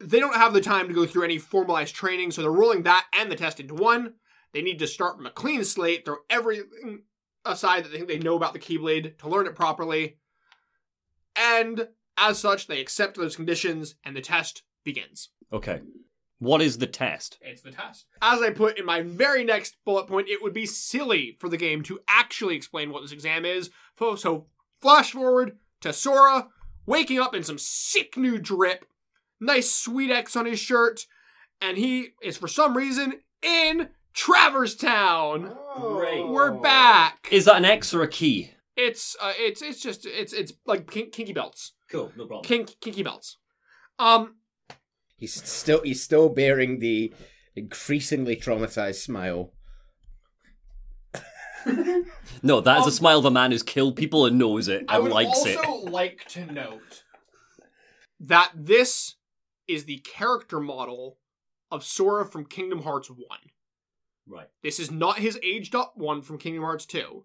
they 0.00 0.18
don't 0.18 0.34
have 0.34 0.54
the 0.54 0.60
time 0.60 0.88
to 0.88 0.94
go 0.94 1.06
through 1.06 1.24
any 1.24 1.38
formalized 1.38 1.94
training, 1.94 2.30
so 2.30 2.42
they're 2.42 2.50
rolling 2.50 2.84
that 2.84 3.06
and 3.12 3.30
the 3.30 3.36
test 3.36 3.60
into 3.60 3.74
one. 3.74 4.14
They 4.52 4.62
need 4.62 4.78
to 4.78 4.86
start 4.86 5.16
from 5.16 5.26
a 5.26 5.30
clean 5.30 5.62
slate, 5.62 6.04
throw 6.04 6.16
everything 6.30 7.02
aside 7.44 7.84
that 7.84 7.90
they 7.90 7.98
think 7.98 8.08
they 8.08 8.18
know 8.18 8.36
about 8.36 8.54
the 8.54 8.58
Keyblade 8.58 9.18
to 9.18 9.28
learn 9.28 9.46
it 9.46 9.54
properly. 9.54 10.18
And 11.36 11.88
as 12.18 12.38
such, 12.38 12.66
they 12.66 12.80
accept 12.80 13.16
those 13.16 13.36
conditions 13.36 13.94
and 14.04 14.16
the 14.16 14.20
test 14.20 14.62
begins. 14.84 15.30
Okay. 15.52 15.80
What 16.38 16.62
is 16.62 16.78
the 16.78 16.86
test? 16.86 17.38
It's 17.40 17.62
the 17.62 17.72
test. 17.72 18.06
As 18.22 18.40
I 18.40 18.50
put 18.50 18.78
in 18.78 18.86
my 18.86 19.02
very 19.02 19.42
next 19.44 19.76
bullet 19.84 20.06
point, 20.06 20.28
it 20.28 20.42
would 20.42 20.52
be 20.52 20.66
silly 20.66 21.36
for 21.40 21.48
the 21.48 21.56
game 21.56 21.82
to 21.84 22.00
actually 22.08 22.54
explain 22.54 22.90
what 22.90 23.02
this 23.02 23.12
exam 23.12 23.44
is. 23.44 23.70
So, 23.98 24.14
so 24.14 24.46
flash 24.80 25.12
forward 25.12 25.58
to 25.80 25.92
Sora 25.92 26.48
waking 26.86 27.18
up 27.18 27.34
in 27.34 27.42
some 27.42 27.58
sick 27.58 28.16
new 28.16 28.38
drip, 28.38 28.84
nice 29.40 29.70
sweet 29.70 30.10
X 30.10 30.36
on 30.36 30.46
his 30.46 30.60
shirt, 30.60 31.06
and 31.60 31.76
he 31.76 32.10
is 32.22 32.36
for 32.36 32.48
some 32.48 32.76
reason 32.76 33.20
in 33.42 33.88
Traverse 34.14 34.74
Town. 34.74 35.56
Great. 35.76 36.26
We're 36.26 36.52
back. 36.52 37.28
Is 37.30 37.44
that 37.44 37.56
an 37.56 37.64
X 37.64 37.92
or 37.92 38.02
a 38.02 38.08
key? 38.08 38.52
It's 38.76 39.16
uh, 39.20 39.32
it's 39.36 39.60
it's 39.60 39.80
just 39.80 40.06
it's 40.06 40.32
it's 40.32 40.52
like 40.64 40.88
kinky 40.90 41.32
belts, 41.32 41.72
Cool, 41.90 42.12
no 42.16 42.26
problem. 42.26 42.44
kink 42.44 42.76
kinky 42.80 43.02
belts. 43.02 43.36
Um, 43.98 44.36
he's 45.16 45.32
still 45.42 45.82
he's 45.82 46.02
still 46.02 46.28
bearing 46.28 46.78
the 46.78 47.12
increasingly 47.56 48.36
traumatized 48.36 48.96
smile. 49.02 49.52
No, 52.42 52.60
that 52.60 52.78
is 52.78 52.82
Um, 52.84 52.88
a 52.88 52.92
smile 52.92 53.18
of 53.18 53.24
a 53.24 53.30
man 53.32 53.50
who's 53.50 53.62
killed 53.64 53.96
people 53.96 54.24
and 54.24 54.38
knows 54.38 54.68
it 54.68 54.84
I 54.88 54.94
and 54.94 55.02
would 55.04 55.12
likes 55.12 55.44
it. 55.44 55.58
I 55.58 55.64
also 55.64 55.90
like 55.90 56.24
to 56.28 56.46
note 56.46 57.02
that 58.20 58.52
this 58.54 59.16
is 59.66 59.84
the 59.84 59.98
character 59.98 60.60
model 60.60 61.18
of 61.70 61.84
Sora 61.84 62.24
from 62.24 62.46
Kingdom 62.46 62.82
Hearts 62.82 63.10
1. 63.10 63.18
Right. 64.26 64.46
This 64.62 64.78
is 64.78 64.90
not 64.90 65.18
his 65.18 65.38
aged 65.42 65.74
up 65.74 65.94
one 65.96 66.22
from 66.22 66.38
Kingdom 66.38 66.62
Hearts 66.62 66.86
2. 66.86 66.98
Right. 67.00 67.24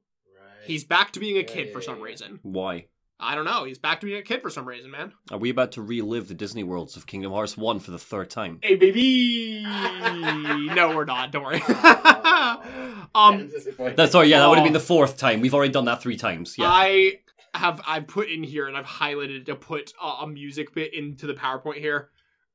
He's 0.65 0.83
back 0.83 1.11
to 1.11 1.19
being 1.19 1.37
a 1.37 1.43
kid 1.43 1.71
for 1.71 1.81
some 1.81 2.01
reason. 2.01 2.39
Why? 2.41 2.87
I 3.23 3.35
don't 3.35 3.45
know. 3.45 3.63
He's 3.63 3.77
back 3.77 3.99
to 4.01 4.05
being 4.05 4.19
a 4.19 4.21
kid 4.23 4.41
for 4.41 4.49
some 4.49 4.65
reason, 4.67 4.91
man. 4.91 5.13
Are 5.31 5.37
we 5.37 5.49
about 5.49 5.71
to 5.73 5.81
relive 5.81 6.27
the 6.27 6.33
Disney 6.33 6.63
worlds 6.63 6.95
of 6.97 7.07
Kingdom 7.07 7.31
Hearts 7.31 7.55
1 7.57 7.79
for 7.79 7.91
the 7.91 7.97
third 7.99 8.29
time? 8.29 8.59
Hey, 8.61 8.75
baby! 8.75 9.63
no, 9.63 10.93
we're 10.95 11.05
not. 11.05 11.31
Don't 11.31 11.43
worry. 11.43 11.61
um, 13.15 13.49
That's 13.95 14.11
sorry, 14.11 14.27
yeah, 14.29 14.39
that 14.39 14.49
would 14.49 14.57
have 14.57 14.63
Oh. 14.63 14.65
been 14.65 14.73
the 14.73 14.79
fourth 14.79 15.17
time. 15.17 15.41
We've 15.41 15.53
already 15.53 15.71
done 15.71 15.85
that 15.85 16.01
three 16.01 16.17
times. 16.17 16.55
Yeah. 16.57 16.65
I 16.67 17.19
have 17.53 17.81
I 17.85 17.99
put 17.99 18.29
in 18.29 18.43
here 18.43 18.67
and 18.67 18.75
I've 18.75 18.85
highlighted 18.85 19.45
to 19.45 19.55
put 19.55 19.93
uh, 20.01 20.17
a 20.21 20.27
music 20.27 20.73
bit 20.73 20.93
into 20.93 21.27
the 21.27 21.33
PowerPoint 21.33 21.77
here, 21.77 22.09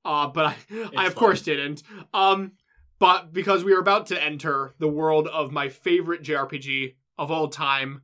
uh, 0.04 0.26
but 0.28 0.46
I 0.46 0.56
I 0.96 1.06
of 1.06 1.12
fine. 1.12 1.12
course 1.12 1.42
didn't. 1.42 1.82
Um, 2.12 2.52
but 2.98 3.32
because 3.32 3.62
we 3.62 3.72
are 3.74 3.78
about 3.80 4.06
to 4.08 4.20
enter 4.22 4.74
the 4.80 4.88
world 4.88 5.28
of 5.28 5.52
my 5.52 5.68
favorite 5.68 6.22
JRPG 6.22 6.94
of 7.16 7.30
all 7.30 7.46
time, 7.48 8.02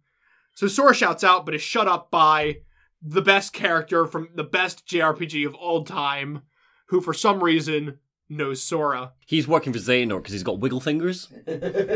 so 0.55 0.67
Sora 0.67 0.95
shouts 0.95 1.23
out, 1.25 1.45
but 1.45 1.55
is 1.55 1.63
shut 1.63 1.89
up 1.89 2.11
by 2.11 2.59
the 3.03 3.23
best 3.23 3.53
character 3.53 4.07
from 4.07 4.29
the 4.35 4.45
best 4.45 4.87
JRPG 4.87 5.47
of 5.47 5.55
all 5.55 5.85
time, 5.85 6.43
who 6.87 7.01
for 7.01 7.13
some 7.13 7.43
reason 7.45 7.99
knows 8.31 8.63
Sora. 8.63 9.13
He's 9.27 9.47
working 9.47 9.73
for 9.75 9.79
Xehanort 9.79 10.19
because 10.23 10.33
he's 10.33 10.43
got 10.43 10.59
wiggle 10.59 10.81
fingers. 10.81 11.31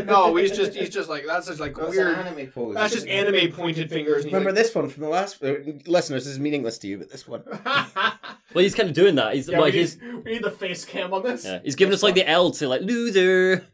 No, 0.07 0.37
he's 0.37 0.53
just 0.57 0.75
he's 0.75 0.91
just 0.91 1.09
like 1.09 1.25
that's 1.27 1.47
just 1.47 1.61
like 1.61 1.75
That's 1.75 1.91
weird. 1.91 2.19
an 2.19 2.27
anime 2.27 2.49
pose. 2.51 2.75
That's 2.75 2.93
just 2.95 3.07
anime 3.07 3.51
pointed 3.53 3.89
fingers. 3.91 4.17
and 4.17 4.25
he's 4.25 4.33
Remember 4.33 4.51
like- 4.51 4.63
this 4.63 4.75
one 4.75 4.89
from 4.89 5.03
the 5.03 5.09
last 5.09 5.43
uh, 5.43 5.55
listeners. 5.87 6.25
This 6.25 6.33
is 6.35 6.39
meaningless 6.39 6.79
to 6.79 6.87
you, 6.87 6.99
but 6.99 7.11
this 7.11 7.27
one. 7.27 7.43
Well, 8.55 8.63
he's 8.63 8.75
kind 8.75 8.89
of 8.89 8.95
doing 8.95 9.17
that. 9.17 9.35
He's 9.35 9.47
Yeah, 9.47 9.59
like 9.61 9.75
we, 9.75 9.81
his, 9.81 10.01
need, 10.01 10.25
we 10.25 10.33
need 10.33 10.43
the 10.43 10.51
face 10.51 10.87
cam 10.87 11.13
on 11.13 11.23
this. 11.23 11.45
yeah, 11.45 11.59
he's 11.63 11.77
giving 11.77 11.93
us 11.93 12.03
like 12.03 12.15
the 12.15 12.27
L 12.27 12.51
to 12.53 12.67
like 12.67 12.81
loser. 12.81 13.67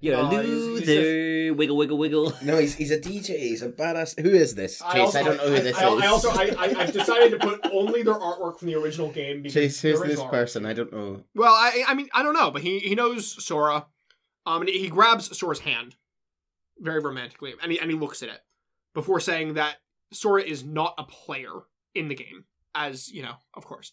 You're 0.00 0.14
a 0.16 0.20
Oh, 0.20 0.28
he's- 0.30 0.44
he's 0.46 0.88
loser. 0.88 1.54
Wiggle, 1.54 1.76
wiggle, 1.76 1.98
wiggle. 1.98 2.32
No, 2.42 2.58
he's 2.58 2.74
he's 2.76 2.90
a 2.90 2.98
DJ. 3.00 3.38
He's 3.38 3.62
a 3.62 3.68
badass. 3.70 4.20
Who 4.20 4.28
is 4.30 4.54
this? 4.54 4.78
Chase, 4.78 4.84
I, 4.84 4.98
also- 5.00 5.24
don't 5.24 5.36
know 5.38 5.48
who 5.48 5.60
this 5.62 5.76
I, 5.76 5.94
is. 5.94 6.02
I 6.02 6.06
also 6.06 6.30
I, 6.30 6.44
I 6.58 6.80
I've 6.82 6.92
decided 6.92 7.32
to 7.32 7.38
put 7.38 7.60
only 7.72 8.02
their 8.02 8.14
artwork 8.14 8.58
from 8.58 8.68
the 8.68 8.74
original 8.76 9.10
game. 9.10 9.42
Because 9.42 9.54
Chase, 9.54 9.80
who's 9.80 9.92
this 9.94 10.00
original 10.02 10.24
art- 10.24 10.32
person? 10.32 10.66
I 10.66 10.72
don't 10.72 10.92
know. 10.92 11.24
Well, 11.34 11.52
I 11.52 11.84
I 11.88 11.94
mean 11.94 12.08
I 12.12 12.22
don't 12.22 12.34
know, 12.34 12.50
but 12.50 12.62
he 12.62 12.78
he 12.80 12.94
knows 12.94 13.42
Sora. 13.44 13.86
Um, 14.46 14.62
and 14.62 14.70
he 14.70 14.88
grabs 14.88 15.36
Sora's 15.36 15.58
hand, 15.60 15.96
very 16.78 17.00
romantically, 17.00 17.54
and 17.62 17.72
he 17.72 17.78
and 17.80 17.90
he 17.90 17.96
looks 17.96 18.22
at 18.22 18.28
it 18.28 18.40
before 18.94 19.20
saying 19.20 19.54
that 19.54 19.76
Sora 20.12 20.42
is 20.42 20.64
not 20.64 20.94
a 20.96 21.04
player 21.04 21.52
in 21.94 22.08
the 22.08 22.14
game, 22.14 22.44
as 22.74 23.10
you 23.10 23.22
know, 23.22 23.34
of 23.54 23.64
course, 23.64 23.92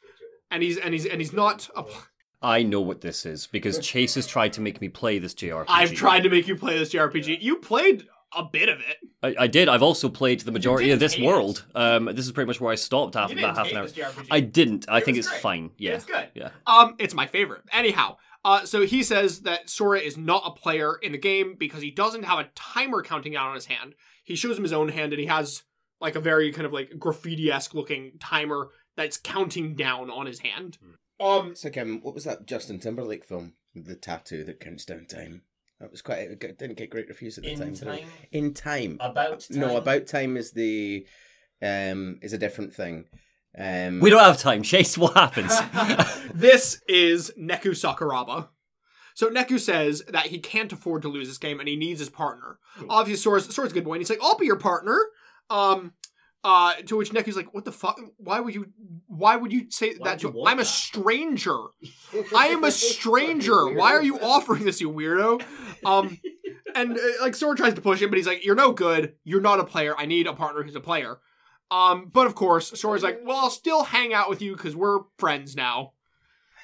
and 0.52 0.62
he's 0.64 0.78
and 0.78 0.94
he's 0.94 1.06
and 1.06 1.20
he's 1.20 1.34
not 1.34 1.70
a. 1.76 1.84
pl- 1.84 2.04
I 2.46 2.64
know 2.64 2.82
what 2.82 3.02
this 3.02 3.26
is 3.26 3.48
because 3.48 3.80
Chase 3.86 4.16
has 4.16 4.28
tried 4.28 4.54
to 4.54 4.62
make 4.62 4.80
me 4.82 4.90
play 4.90 5.18
this 5.20 5.34
JRPG. 5.34 5.66
I've 5.68 5.94
tried 5.94 6.22
to 6.22 6.30
make 6.30 6.48
you 6.48 6.56
play 6.56 6.78
this 6.78 6.94
JRPG. 6.94 7.42
You 7.42 7.58
played 7.58 8.08
a 8.38 8.44
bit 8.44 8.70
of 8.70 8.80
it. 8.80 8.98
I, 9.24 9.44
I 9.46 9.48
did. 9.48 9.68
I've 9.70 9.82
also 9.82 10.10
played 10.10 10.42
the 10.42 10.52
majority 10.52 10.92
of 10.92 11.00
this 11.00 11.18
world. 11.18 11.66
Um, 11.74 12.06
this 12.06 12.26
is 12.26 12.32
pretty 12.32 12.48
much 12.48 12.62
where 12.62 12.72
I 12.72 12.76
stopped 12.76 13.16
after 13.16 13.36
that 13.36 13.58
half 13.58 13.72
an 13.72 13.78
hour. 13.78 13.88
I 14.30 14.42
didn't. 14.42 14.86
I 14.90 14.98
It 15.00 15.06
think 15.06 15.18
it's 15.18 15.30
great. 15.30 15.42
fine. 15.42 15.72
Yeah. 15.78 15.94
It's 15.94 16.06
good. 16.06 16.28
Yeah. 16.36 16.50
Um, 16.68 16.96
it's 17.00 17.14
my 17.14 17.26
favorite. 17.28 17.64
Anyhow, 17.72 18.18
uh, 18.44 18.66
so 18.66 18.86
he 18.86 19.02
says 19.04 19.42
that 19.42 19.70
Sora 19.70 20.00
is 20.00 20.18
not 20.18 20.44
a 20.46 20.52
player 20.52 20.96
in 21.02 21.14
the 21.14 21.18
game 21.18 21.56
because 21.58 21.82
he 21.82 21.92
doesn't 21.92 22.24
have 22.24 22.40
a 22.40 22.50
timer 22.56 23.02
counting 23.02 23.34
down 23.34 23.48
on 23.48 23.56
his 23.56 23.66
hand. 23.66 23.96
He 24.24 24.36
shows 24.36 24.58
him 24.58 24.64
his 24.64 24.74
own 24.74 24.90
hand 24.90 25.14
and 25.14 25.20
he 25.20 25.28
has 25.28 25.64
like 26.02 26.16
a 26.16 26.20
very 26.20 26.52
kind 26.52 26.66
of 26.68 26.74
like 26.74 27.00
graffiti 27.00 27.50
esque 27.52 27.74
looking 27.74 28.14
timer 28.20 28.70
that's 28.98 29.18
counting 29.18 29.76
down 29.76 30.12
on 30.12 30.26
his 30.26 30.40
hand. 30.40 30.78
Um, 31.20 31.52
It's 31.52 31.64
like 31.64 31.78
um, 31.78 32.02
what 32.02 32.14
was 32.14 32.24
that 32.26 32.46
Justin 32.46 32.80
Timberlake 32.80 33.26
film? 33.26 33.54
The 33.74 33.96
tattoo 33.96 34.44
that 34.46 34.60
counts 34.60 34.86
down 34.86 35.06
time. 35.06 35.42
That 35.80 35.92
was 35.92 36.02
quite. 36.02 36.20
It 36.20 36.40
didn't 36.58 36.78
get 36.78 36.90
great 36.90 37.10
reviews 37.10 37.38
at 37.38 37.44
the 37.44 37.56
time. 37.56 37.74
did 37.74 37.88
it? 37.88 38.06
In 38.32 38.54
time. 38.54 38.98
about 39.02 39.46
No, 39.50 39.76
about 39.78 40.08
time 40.08 40.38
is 40.38 40.52
the 40.52 41.06
um 41.62 42.20
is 42.22 42.34
a 42.34 42.38
different 42.38 42.74
thing. 42.74 43.06
Um, 43.58 44.00
We 44.02 44.10
don't 44.10 44.24
have 44.24 44.38
time. 44.38 44.64
Chase, 44.64 44.98
what 44.98 45.14
happens? 45.16 45.54
this 46.34 46.82
is 46.88 47.32
Neku 47.40 47.72
Sakuraba. 47.72 48.50
So 49.14 49.30
Neku 49.30 49.60
says 49.60 50.04
that 50.10 50.28
he 50.28 50.40
can't 50.40 50.74
afford 50.74 51.02
to 51.04 51.08
lose 51.08 51.30
this 51.30 51.38
game 51.38 51.60
and 51.60 51.70
he 51.70 51.78
needs 51.78 52.00
his 52.02 52.10
partner. 52.10 52.60
Obviously, 52.90 53.22
Sora's, 53.22 53.56
Sora's 53.56 53.72
a 53.72 53.74
good 53.74 53.86
boy, 53.86 53.94
and 53.94 54.02
he's 54.02 54.10
like, 54.10 54.20
"I'll 54.22 54.38
be 54.38 54.46
your 54.46 54.60
partner." 54.60 55.00
Um, 55.50 55.94
uh, 56.46 56.76
to 56.86 56.96
which 56.96 57.10
Neku's 57.12 57.36
like, 57.36 57.54
"What 57.54 57.66
the 57.66 57.72
fuck? 57.72 58.00
Why 58.18 58.40
would 58.40 58.54
you? 58.56 58.68
Why 59.08 59.36
would 59.36 59.52
you 59.52 59.70
say 59.72 59.96
Why 59.98 60.12
that? 60.12 60.24
you 60.24 60.32
To, 60.32 60.38
want 60.38 60.52
I'm 60.54 60.60
a 60.60 60.66
stranger. 60.66 61.58
I 62.36 62.48
am 62.48 62.64
a 62.64 62.72
stranger. 62.72 63.74
Why 63.74 63.94
are 63.94 64.04
you 64.04 64.20
offering 64.20 64.64
this, 64.64 64.80
you 64.80 64.92
weirdo?" 64.92 65.42
Um, 65.84 66.20
and 66.76 66.98
uh, 66.98 67.02
like 67.22 67.36
Sora 67.36 67.56
tries 67.58 67.74
to 67.74 67.82
push 67.82 68.02
him, 68.02 68.10
but 68.12 68.18
he's 68.18 68.28
like, 68.28 68.46
"You're 68.46 68.56
no 68.56 68.72
good. 68.72 69.14
You're 69.24 69.42
not 69.42 69.60
a 69.60 69.64
player. 69.66 69.96
I 69.98 70.06
need 70.06 70.28
a 70.28 70.34
partner 70.34 70.62
who's 70.64 70.76
a 70.76 70.80
player." 70.82 71.18
Um, 71.72 72.12
but 72.14 72.28
of 72.28 72.36
course, 72.36 72.80
Sora's 72.80 73.02
like, 73.02 73.22
well, 73.26 73.38
I'll 73.38 73.50
still 73.50 73.84
hang 73.86 74.14
out 74.14 74.30
with 74.30 74.40
you 74.40 74.56
because 74.56 74.76
we're 74.76 75.00
friends 75.18 75.56
now. 75.56 75.94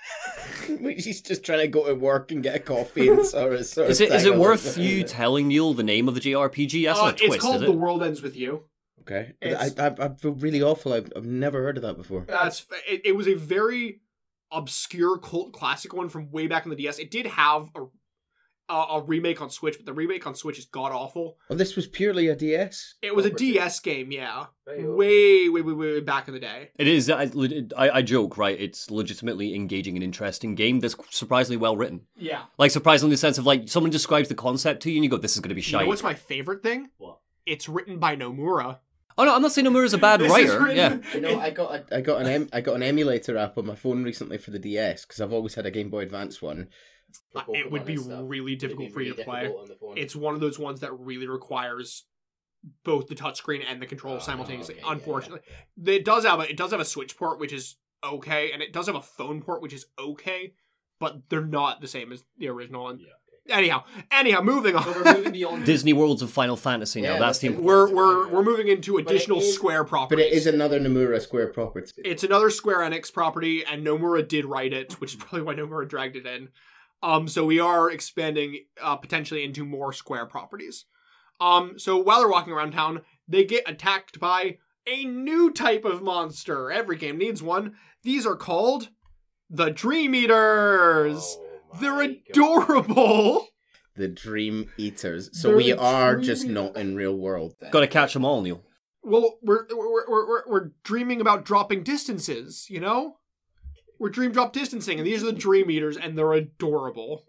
She's 0.99 1.21
just 1.21 1.43
trying 1.43 1.59
to 1.61 1.67
go 1.67 1.87
to 1.87 1.95
work 1.95 2.31
and 2.31 2.43
get 2.43 2.55
a 2.55 2.59
coffee 2.59 3.07
and 3.09 3.25
sort 3.25 3.53
of. 3.53 3.65
Sort 3.65 3.89
Is 3.89 3.99
it 4.01 4.11
is 4.11 4.25
it 4.25 4.35
worth 4.35 4.77
you 4.77 5.03
telling 5.19 5.47
Neil 5.47 5.73
the 5.73 5.83
name 5.83 6.07
of 6.07 6.13
the 6.15 6.21
JRPG? 6.21 6.85
That's 6.85 6.99
Uh, 6.99 7.05
not 7.05 7.13
a 7.15 7.17
twist, 7.17 7.35
it's 7.35 7.43
called 7.43 7.55
is 7.57 7.61
The? 7.61 7.71
World 7.71 8.03
Ends 8.03 8.21
With 8.21 8.35
You. 8.35 8.63
Okay, 9.01 9.33
I, 9.43 9.71
I 9.77 9.87
I 9.99 10.09
feel 10.15 10.31
really 10.33 10.61
awful. 10.61 10.93
I've, 10.93 11.11
I've 11.15 11.25
never 11.25 11.61
heard 11.61 11.77
of 11.77 11.83
that 11.83 11.97
before. 11.97 12.25
That's 12.27 12.65
it, 12.87 13.01
it 13.05 13.15
was 13.15 13.27
a 13.27 13.35
very 13.35 14.01
obscure 14.51 15.17
cult 15.17 15.53
classic 15.53 15.93
one 15.93 16.09
from 16.09 16.31
way 16.31 16.47
back 16.47 16.65
in 16.65 16.69
the 16.69 16.75
DS. 16.75 16.99
It 16.99 17.11
did 17.11 17.25
have 17.27 17.69
a 17.75 17.85
a, 18.71 18.73
a 18.73 19.01
remake 19.01 19.41
on 19.41 19.49
Switch, 19.49 19.77
but 19.77 19.85
the 19.85 19.93
remake 19.93 20.25
on 20.25 20.33
Switch 20.33 20.57
is 20.57 20.65
god 20.65 20.91
awful. 20.91 21.37
Oh, 21.49 21.55
this 21.55 21.75
was 21.75 21.87
purely 21.87 22.29
a 22.29 22.35
DS. 22.35 22.95
It 23.01 23.13
was 23.13 23.25
a 23.25 23.29
property. 23.29 23.53
DS 23.53 23.79
game, 23.81 24.11
yeah, 24.11 24.45
Right, 24.65 24.87
way, 24.87 25.49
way, 25.49 25.61
way, 25.61 25.73
way 25.73 25.99
back 25.99 26.27
in 26.27 26.33
the 26.33 26.39
day. 26.39 26.69
It 26.77 26.87
is. 26.87 27.09
I, 27.09 27.29
I, 27.77 27.89
I 27.97 28.01
joke, 28.01 28.37
right? 28.37 28.59
It's 28.59 28.89
legitimately 28.89 29.53
engaging 29.53 29.95
and 29.95 30.03
interesting 30.03 30.55
game 30.55 30.79
that's 30.79 30.95
surprisingly 31.09 31.57
well 31.57 31.75
written. 31.75 32.01
Yeah. 32.15 32.43
Like 32.57 32.71
surprisingly, 32.71 33.09
in 33.09 33.15
the 33.15 33.17
sense 33.17 33.37
of 33.37 33.45
like 33.45 33.67
someone 33.67 33.91
describes 33.91 34.29
the 34.29 34.35
concept 34.35 34.83
to 34.83 34.91
you, 34.91 34.97
and 34.97 35.03
you 35.03 35.09
go, 35.09 35.17
"This 35.17 35.35
is 35.35 35.41
going 35.41 35.49
to 35.49 35.55
be 35.55 35.61
You 35.61 35.79
know 35.79 35.87
what's 35.87 36.03
my 36.03 36.13
favorite 36.13 36.63
thing? 36.63 36.89
What? 36.97 37.19
It's 37.45 37.67
written 37.67 37.99
by 37.99 38.15
Nomura. 38.15 38.79
Oh 39.21 39.25
no, 39.25 39.35
I'm 39.35 39.41
not 39.43 39.51
saying 39.51 39.67
Nomura's 39.67 39.93
a 39.93 39.99
bad 39.99 40.19
This 40.21 40.31
writer. 40.31 40.59
written- 40.63 40.77
Yeah, 40.77 40.97
You 41.13 41.21
know, 41.21 41.39
I 41.39 41.51
got 41.51 41.75
a, 41.75 41.95
I 41.97 42.01
got 42.01 42.21
an 42.21 42.27
em, 42.27 42.49
I 42.51 42.61
got 42.61 42.75
an 42.75 42.83
emulator 42.83 43.37
app 43.37 43.57
on 43.57 43.67
my 43.67 43.75
phone 43.75 44.03
recently 44.03 44.37
for 44.39 44.49
the 44.49 44.57
DS 44.59 45.05
because 45.05 45.21
I've 45.21 45.31
always 45.33 45.53
had 45.53 45.65
a 45.67 45.71
Game 45.71 45.89
Boy 45.89 45.99
Advance 45.99 46.41
one. 46.41 46.69
Uh, 47.35 47.43
it 47.49 47.69
would 47.71 47.85
be 47.85 47.97
really 47.97 48.55
difficult 48.55 48.91
for 48.91 49.01
you 49.01 49.13
to 49.13 49.23
play. 49.23 49.47
On 49.47 49.97
It's 49.97 50.15
one 50.15 50.33
of 50.33 50.39
those 50.41 50.57
ones 50.57 50.79
that 50.79 50.91
really 50.97 51.27
requires 51.27 52.05
both 52.83 53.07
the 53.07 53.15
touchscreen 53.15 53.61
and 53.67 53.81
the 53.81 53.85
controller 53.85 54.17
Oh, 54.17 54.19
simultaneously. 54.19 54.75
okay, 54.75 54.83
yeah, 54.85 54.91
Unfortunately, 54.91 55.41
it 55.85 56.03
does 56.05 56.25
have 56.25 56.39
a 56.39 56.49
it 56.49 56.57
does 56.57 56.71
have 56.71 56.79
a 56.79 56.85
Switch 56.85 57.15
port, 57.17 57.39
which 57.39 57.53
is 57.53 57.75
okay, 58.03 58.51
and 58.51 58.61
it 58.63 58.73
does 58.73 58.87
have 58.87 58.95
a 58.95 59.01
phone 59.01 59.41
port, 59.41 59.61
which 59.61 59.73
is 59.73 59.85
okay, 59.99 60.53
but 60.99 61.29
they're 61.29 61.45
not 61.45 61.81
the 61.81 61.87
same 61.87 62.11
as 62.11 62.23
the 62.37 62.47
original 62.47 62.83
one. 62.83 62.99
Anyhow, 63.49 63.83
anyhow, 64.11 64.41
moving 64.41 64.75
on. 64.75 65.31
beyond. 65.31 65.65
Disney 65.65 65.93
Worlds 65.93 66.21
of 66.21 66.29
Final 66.29 66.55
Fantasy. 66.55 67.01
Now 67.01 67.13
Yeah, 67.13 67.19
that's 67.19 67.39
the 67.39 67.47
that's- 67.49 67.63
we're 67.65 67.91
we're 67.93 68.27
we're 68.29 68.43
moving 68.43 68.67
into 68.67 68.97
additional 68.97 69.39
is- 69.39 69.55
Square 69.55 69.85
But 69.85 70.19
it 70.19 70.31
is 70.31 70.45
another 70.45 70.79
Nomura 70.79 71.19
Square 71.21 71.47
property. 71.53 71.91
It's 72.05 72.23
another 72.23 72.49
Square 72.49 72.79
Enix 72.79 73.11
property, 73.11 73.65
and 73.65 73.85
Nomura 73.85 74.25
did 74.27 74.45
write 74.45 74.73
it, 74.73 74.93
which 75.01 75.13
is 75.13 75.15
probably 75.19 75.41
why 75.41 75.55
Nomura 75.55 75.87
dragged 75.87 76.15
it 76.15 76.25
in. 76.27 76.49
Um, 77.03 77.27
so 77.27 77.43
we 77.45 77.59
are 77.59 77.89
expanding 77.89 78.59
uh, 78.79 78.95
potentially 78.95 79.43
into 79.43 79.65
more 79.65 79.91
Square 79.91 80.27
properties. 80.27 80.85
Um, 81.39 81.79
so 81.79 81.97
while 81.97 82.19
they're 82.19 82.29
walking 82.29 82.53
around 82.53 82.71
town, 82.73 83.01
they 83.27 83.43
get 83.43 83.67
attacked 83.67 84.19
by 84.19 84.59
a 84.87 85.05
new 85.05 85.51
type 85.51 85.83
of 85.83 86.03
monster. 86.03 86.71
Every 86.71 86.95
game 86.95 87.17
needs 87.17 87.41
one. 87.41 87.73
These 88.03 88.27
are 88.27 88.35
called 88.35 88.89
the 89.49 89.71
Dream 89.71 90.13
Eaters. 90.13 91.37
They're 91.79 92.01
adorable. 92.01 93.47
The 93.93 94.07
Dream 94.07 94.71
Eaters. 94.77 95.29
So 95.33 95.49
They're 95.49 95.57
we 95.57 95.73
are 95.73 96.13
Dream 96.13 96.25
just 96.25 96.47
not 96.47 96.77
in 96.77 96.95
real 96.95 97.15
world. 97.17 97.55
Then. 97.59 97.71
got 97.71 97.81
to 97.81 97.87
catch 97.87 98.13
them 98.13 98.23
all, 98.23 98.41
Neil. 98.41 98.63
Well, 99.03 99.37
we're 99.41 99.65
we're, 99.69 100.09
we're 100.09 100.27
we're 100.27 100.43
we're 100.47 100.71
dreaming 100.85 101.19
about 101.19 101.43
dropping 101.43 101.83
distances, 101.83 102.67
you 102.69 102.79
know. 102.79 103.17
We're 103.99 104.09
dream 104.09 104.31
drop 104.31 104.53
distancing, 104.53 104.97
and 104.97 105.05
these 105.05 105.21
are 105.21 105.27
the 105.27 105.33
Dream 105.33 105.69
Eaters, 105.69 105.97
and 105.97 106.17
they're 106.17 106.31
adorable. 106.31 107.25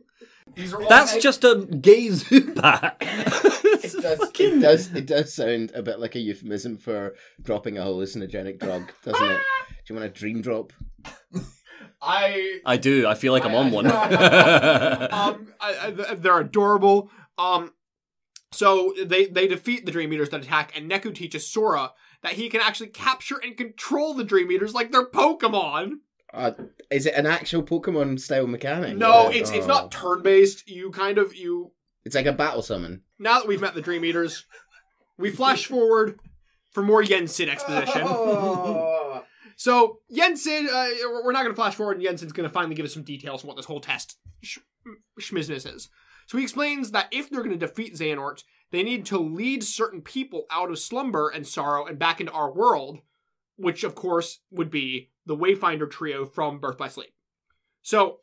These 0.54 0.72
are 0.72 0.82
all 0.82 0.88
That's 0.88 1.16
just 1.18 1.44
a 1.44 1.66
gay 1.80 2.08
Zubat. 2.08 2.94
It 3.84 4.00
does, 4.00 4.30
it 4.38 4.61
does. 4.61 4.94
It 4.94 5.06
does 5.06 5.34
sound 5.34 5.72
a 5.75 5.82
bit 5.82 5.99
like 5.99 6.14
a 6.14 6.20
euphemism 6.20 6.78
for 6.78 7.14
dropping 7.42 7.78
a 7.78 7.82
hallucinogenic 7.82 8.61
drug, 8.61 8.92
doesn't 9.04 9.30
it? 9.30 9.40
Do 9.87 9.94
you 9.94 10.00
want 10.00 10.06
a 10.08 10.18
dream 10.18 10.40
drop? 10.40 10.72
I 12.02 12.59
I 12.66 12.76
do. 12.78 13.06
I 13.06 13.14
feel 13.14 13.32
like 13.32 13.44
I'm 13.44 13.54
on 13.54 13.71
one. 13.71 13.87
um 13.90 15.52
I, 15.61 15.94
I, 16.11 16.14
they're 16.14 16.40
adorable. 16.40 17.11
Um, 17.38 17.73
so 18.52 18.93
they 19.02 19.26
they 19.26 19.47
defeat 19.47 19.86
the 19.86 19.93
Dream 19.93 20.12
Eaters 20.12 20.30
that 20.30 20.43
attack, 20.43 20.76
and 20.76 20.91
Neku 20.91 21.15
teaches 21.15 21.47
Sora 21.50 21.93
that 22.23 22.32
he 22.34 22.49
can 22.49 22.60
actually 22.60 22.88
capture 22.88 23.36
and 23.43 23.56
control 23.56 24.15
the 24.15 24.25
Dream 24.25 24.50
Eaters 24.50 24.75
like 24.75 24.91
they're 24.93 25.06
Pokemon. 25.08 25.93
Uh, 26.34 26.52
is 26.91 27.04
it 27.06 27.15
an 27.15 27.26
actual 27.26 27.62
Pokemon 27.62 28.19
style 28.19 28.47
mechanic? 28.47 28.97
No, 28.97 29.26
Oh. 29.26 29.30
it's 29.30 29.50
it's 29.50 29.67
not 29.67 29.91
turn 29.93 30.23
based. 30.23 30.69
You 30.69 30.91
kind 30.91 31.19
of 31.19 31.34
you 31.34 31.73
It's 32.04 32.15
like 32.15 32.26
a 32.26 32.32
battle 32.32 32.62
summon. 32.62 33.02
now 33.19 33.38
that 33.38 33.47
we've 33.49 33.60
met 33.60 33.75
the 33.75 33.82
Dream 33.82 34.04
Eaters, 34.04 34.45
we 35.19 35.30
flash 35.30 35.67
forward 35.67 36.19
for 36.73 36.82
more 36.82 37.02
Yensid 37.02 37.49
exposition. 37.49 38.02
Oh. 38.04 38.88
So 39.62 40.00
Yensid, 40.12 40.66
uh, 40.66 41.22
we're 41.25 41.30
not 41.30 41.44
going 41.44 41.52
to 41.52 41.54
flash 41.54 41.76
forward, 41.76 41.96
and 41.96 42.04
Yensid's 42.04 42.32
going 42.32 42.48
to 42.48 42.52
finally 42.52 42.75
give 42.75 42.84
us 42.84 42.92
some 42.92 43.04
details 43.04 43.44
on 43.44 43.46
what 43.46 43.56
this 43.56 43.66
whole 43.66 43.78
test 43.78 44.18
schmizzness 45.20 45.72
is. 45.72 45.88
So 46.26 46.36
he 46.36 46.42
explains 46.42 46.90
that 46.90 47.06
if 47.12 47.30
they're 47.30 47.44
going 47.44 47.56
to 47.56 47.66
defeat 47.66 47.94
Xehanort, 47.94 48.42
they 48.72 48.82
need 48.82 49.06
to 49.06 49.18
lead 49.18 49.62
certain 49.62 50.00
people 50.00 50.46
out 50.50 50.72
of 50.72 50.80
slumber 50.80 51.28
and 51.28 51.46
sorrow 51.46 51.86
and 51.86 51.96
back 51.96 52.18
into 52.18 52.32
our 52.32 52.52
world, 52.52 53.02
which 53.54 53.84
of 53.84 53.94
course 53.94 54.40
would 54.50 54.68
be 54.68 55.12
the 55.26 55.36
Wayfinder 55.36 55.88
trio 55.88 56.26
from 56.26 56.58
Birth 56.58 56.76
by 56.76 56.88
Sleep. 56.88 57.14
So 57.82 58.18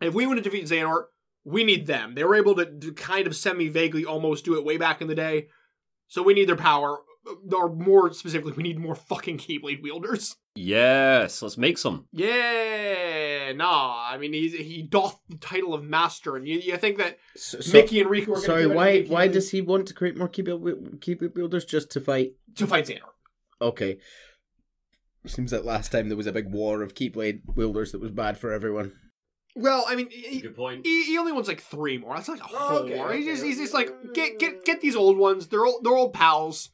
if 0.00 0.14
we 0.14 0.26
want 0.26 0.38
to 0.38 0.50
defeat 0.50 0.66
Xehanort, 0.66 1.04
we 1.44 1.62
need 1.62 1.86
them. 1.86 2.16
They 2.16 2.24
were 2.24 2.34
able 2.34 2.56
to, 2.56 2.66
to 2.66 2.92
kind 2.92 3.28
of 3.28 3.36
semi-vaguely 3.36 4.04
almost 4.04 4.44
do 4.44 4.56
it 4.56 4.64
way 4.64 4.78
back 4.78 5.00
in 5.00 5.06
the 5.06 5.14
day. 5.14 5.46
So 6.08 6.24
we 6.24 6.34
need 6.34 6.48
their 6.48 6.56
power. 6.56 7.02
Or 7.52 7.72
more 7.72 8.12
specifically, 8.12 8.50
we 8.50 8.64
need 8.64 8.80
more 8.80 8.96
fucking 8.96 9.38
Keyblade 9.38 9.80
wielders. 9.80 10.34
Yes, 10.54 11.42
let's 11.42 11.56
make 11.58 11.78
some. 11.78 12.06
Yeah, 12.12 13.52
nah. 13.54 14.08
I 14.08 14.18
mean, 14.18 14.32
he 14.32 14.48
he 14.48 14.82
doth 14.82 15.18
the 15.28 15.36
title 15.36 15.74
of 15.74 15.84
master, 15.84 16.36
and 16.36 16.46
you, 16.46 16.58
you 16.58 16.76
think 16.76 16.98
that 16.98 17.18
So, 17.36 17.60
so- 17.60 17.72
Mickey 17.72 18.00
and 18.00 18.10
Riku 18.10 18.22
are 18.22 18.26
going 18.26 18.40
sorry, 18.42 18.62
to 18.64 18.68
why 18.68 19.02
why 19.02 19.28
does 19.28 19.50
he 19.50 19.60
want 19.60 19.86
to 19.88 19.94
create 19.94 20.16
more 20.16 20.28
Keyblade 20.28 20.98
Keyblade 21.00 21.34
builders 21.34 21.64
just 21.64 21.90
to 21.92 22.00
fight? 22.00 22.32
to 22.56 22.66
fight 22.66 22.86
Xehanort? 22.86 23.12
Okay. 23.60 23.98
Seems 25.24 25.52
like 25.52 25.64
last 25.64 25.92
time 25.92 26.08
there 26.08 26.16
was 26.16 26.26
a 26.26 26.32
big 26.32 26.50
war 26.50 26.82
of 26.82 26.94
Keyblade 26.94 27.42
wielders 27.54 27.92
that 27.92 28.00
was 28.00 28.10
bad 28.10 28.36
for 28.38 28.52
everyone. 28.52 28.92
Well, 29.54 29.84
I 29.86 29.96
mean, 29.96 30.08
he, 30.10 30.40
point. 30.48 30.86
he, 30.86 31.04
he 31.04 31.18
only 31.18 31.30
wants 31.32 31.48
like 31.48 31.60
three 31.60 31.98
more. 31.98 32.14
That's 32.16 32.28
like 32.28 32.40
a 32.40 32.44
whole 32.44 32.78
okay, 32.78 32.96
war. 32.96 33.12
He's 33.12 33.26
okay, 33.26 33.32
just 33.32 33.44
he's 33.44 33.58
just 33.58 33.74
like 33.74 33.92
get 34.14 34.38
get 34.38 34.64
get 34.64 34.80
these 34.80 34.96
old 34.96 35.18
ones. 35.18 35.48
They're 35.48 35.64
old, 35.64 35.84
they're 35.84 35.92
old 35.92 36.14
pals. 36.14 36.70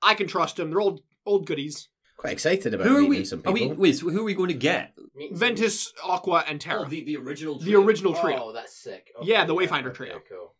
I 0.00 0.14
can 0.14 0.26
trust 0.26 0.56
them. 0.56 0.70
They're 0.70 0.80
old 0.80 1.02
old 1.26 1.46
goodies. 1.46 1.88
Quite 2.26 2.32
excited 2.32 2.74
about 2.74 2.88
Who 2.88 2.96
are 2.96 3.00
meeting 3.02 3.10
we? 3.10 3.24
some 3.24 3.38
Are 3.46 3.52
people. 3.52 3.68
we? 3.70 3.74
Wait, 3.76 3.96
so 3.96 4.10
who 4.10 4.20
are 4.20 4.24
we 4.24 4.34
going 4.34 4.48
to 4.48 4.54
get? 4.54 4.94
Ventus, 5.32 5.92
Aqua, 6.04 6.42
and 6.48 6.60
Terra. 6.60 6.82
Oh, 6.82 6.84
the, 6.88 7.04
the 7.04 7.16
original. 7.18 7.56
the 7.58 7.76
original 7.76 8.14
trio. 8.14 8.46
Oh, 8.46 8.52
that's 8.52 8.76
sick. 8.76 9.12
Yeah, 9.22 9.44
the 9.44 9.54
Wayfinder 9.54 9.94
trio. 9.94 10.20
Cool. 10.28 10.54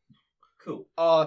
Cool. 0.64 0.87
Uh, 0.96 1.26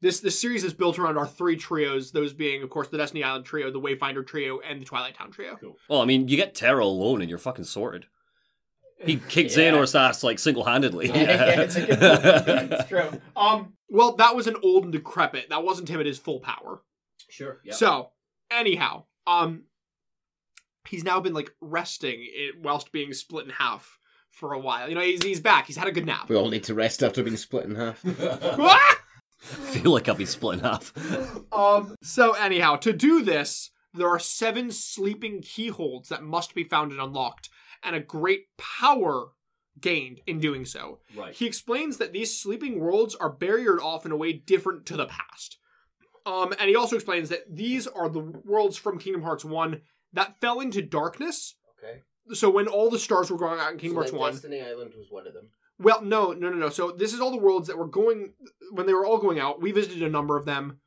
this 0.00 0.20
this 0.20 0.40
series 0.40 0.64
is 0.64 0.72
built 0.72 0.98
around 0.98 1.18
our 1.18 1.26
three 1.26 1.56
trios. 1.56 2.12
Those 2.12 2.32
being, 2.32 2.62
of 2.62 2.70
course, 2.70 2.88
the 2.88 2.96
Destiny 2.96 3.22
Island 3.22 3.44
trio, 3.44 3.70
the 3.70 3.80
Wayfinder 3.80 4.26
trio, 4.26 4.58
and 4.60 4.80
the 4.80 4.86
Twilight 4.86 5.16
Town 5.16 5.30
trio. 5.30 5.56
Cool. 5.60 5.76
Well, 5.90 6.00
I 6.00 6.06
mean, 6.06 6.28
you 6.28 6.36
get 6.38 6.54
Terra 6.54 6.82
alone, 6.82 7.20
and 7.20 7.28
you're 7.28 7.38
fucking 7.38 7.64
sorted. 7.66 8.06
He 9.04 9.16
kicks 9.28 9.54
Yeah. 9.56 9.70
Xehanort's 9.72 9.94
ass 9.94 10.22
like 10.24 10.38
single-handedly. 10.38 11.08
Yeah, 11.08 11.14
yeah, 11.14 11.60
it's 11.60 11.76
a 11.76 11.84
good 11.86 11.98
point. 12.46 12.72
It's 12.72 12.88
true. 12.88 13.20
Um, 13.36 13.74
well, 13.90 14.16
that 14.16 14.34
was 14.34 14.46
an 14.46 14.56
old 14.62 14.84
and 14.84 14.92
decrepit. 14.94 15.50
That 15.50 15.62
wasn't 15.62 15.90
him 15.90 16.00
at 16.00 16.06
his 16.06 16.18
full 16.18 16.40
power. 16.40 16.80
sure. 17.28 17.60
Yeah. 17.64 17.74
So, 17.74 18.10
anyhow, 18.50 19.04
um, 19.26 19.64
he's 20.88 21.04
now 21.04 21.20
been 21.20 21.34
like 21.34 21.52
resting 21.60 22.16
it 22.18 22.60
whilst 22.60 22.92
being 22.92 23.12
split 23.12 23.44
in 23.44 23.52
half 23.52 23.98
for 24.30 24.52
a 24.52 24.58
while. 24.58 24.88
You 24.88 24.94
know, 24.94 25.00
he's 25.00 25.22
he's 25.22 25.40
back. 25.40 25.66
He's 25.66 25.76
had 25.76 25.88
a 25.88 25.92
good 25.92 26.06
nap. 26.06 26.28
We 26.28 26.36
all 26.36 26.48
need 26.48 26.64
to 26.64 26.74
rest 26.74 27.02
after 27.02 27.22
being 27.22 27.36
split 27.36 27.64
in 27.66 27.74
half. 27.76 27.98
Feel 29.38 29.92
like 29.92 30.08
I'll 30.08 30.14
be 30.14 30.26
split 30.26 30.58
in 30.58 30.64
half. 30.64 30.92
um. 31.52 31.94
So 32.02 32.32
anyhow, 32.32 32.76
to 32.76 32.92
do 32.92 33.22
this, 33.22 33.70
there 33.92 34.08
are 34.08 34.18
seven 34.18 34.70
sleeping 34.70 35.42
keyholes 35.42 36.08
that 36.08 36.22
must 36.22 36.54
be 36.54 36.64
found 36.64 36.92
and 36.92 37.00
unlocked, 37.00 37.48
and 37.82 37.94
a 37.94 38.00
great 38.00 38.46
power 38.58 39.28
gained 39.80 40.20
in 40.26 40.38
doing 40.38 40.64
so. 40.64 41.00
Right. 41.16 41.34
He 41.34 41.46
explains 41.46 41.98
that 41.98 42.12
these 42.12 42.38
sleeping 42.38 42.78
worlds 42.80 43.14
are 43.14 43.34
barriered 43.34 43.80
off 43.80 44.06
in 44.06 44.12
a 44.12 44.16
way 44.16 44.32
different 44.32 44.86
to 44.86 44.96
the 44.96 45.06
past. 45.06 45.58
Um, 46.26 46.54
and 46.58 46.70
he 46.70 46.76
also 46.76 46.96
explains 46.96 47.28
that 47.28 47.44
these 47.54 47.86
are 47.86 48.08
the 48.08 48.20
worlds 48.20 48.76
from 48.78 48.98
Kingdom 48.98 49.22
Hearts 49.22 49.44
1 49.44 49.80
that 50.14 50.40
fell 50.40 50.60
into 50.60 50.82
darkness. 50.82 51.56
Okay. 51.78 52.00
So 52.32 52.48
when 52.50 52.66
all 52.66 52.90
the 52.90 52.98
stars 52.98 53.30
were 53.30 53.38
going 53.38 53.60
out 53.60 53.72
in 53.72 53.78
Kingdom 53.78 53.96
Hearts 53.96 54.12
1. 54.12 54.32
Destiny 54.32 54.62
Island 54.62 54.92
was 54.96 55.10
one 55.10 55.26
of 55.26 55.34
them. 55.34 55.50
Well, 55.78 56.02
no, 56.02 56.32
no, 56.32 56.48
no, 56.50 56.56
no. 56.56 56.68
So 56.70 56.90
this 56.92 57.12
is 57.12 57.20
all 57.20 57.30
the 57.30 57.36
worlds 57.36 57.68
that 57.68 57.76
were 57.76 57.86
going 57.88 58.32
when 58.72 58.86
they 58.86 58.94
were 58.94 59.04
all 59.04 59.18
going 59.18 59.38
out. 59.38 59.60
We 59.60 59.72
visited 59.72 60.02
a 60.02 60.08
number 60.08 60.36
of 60.36 60.46
them 60.46 60.78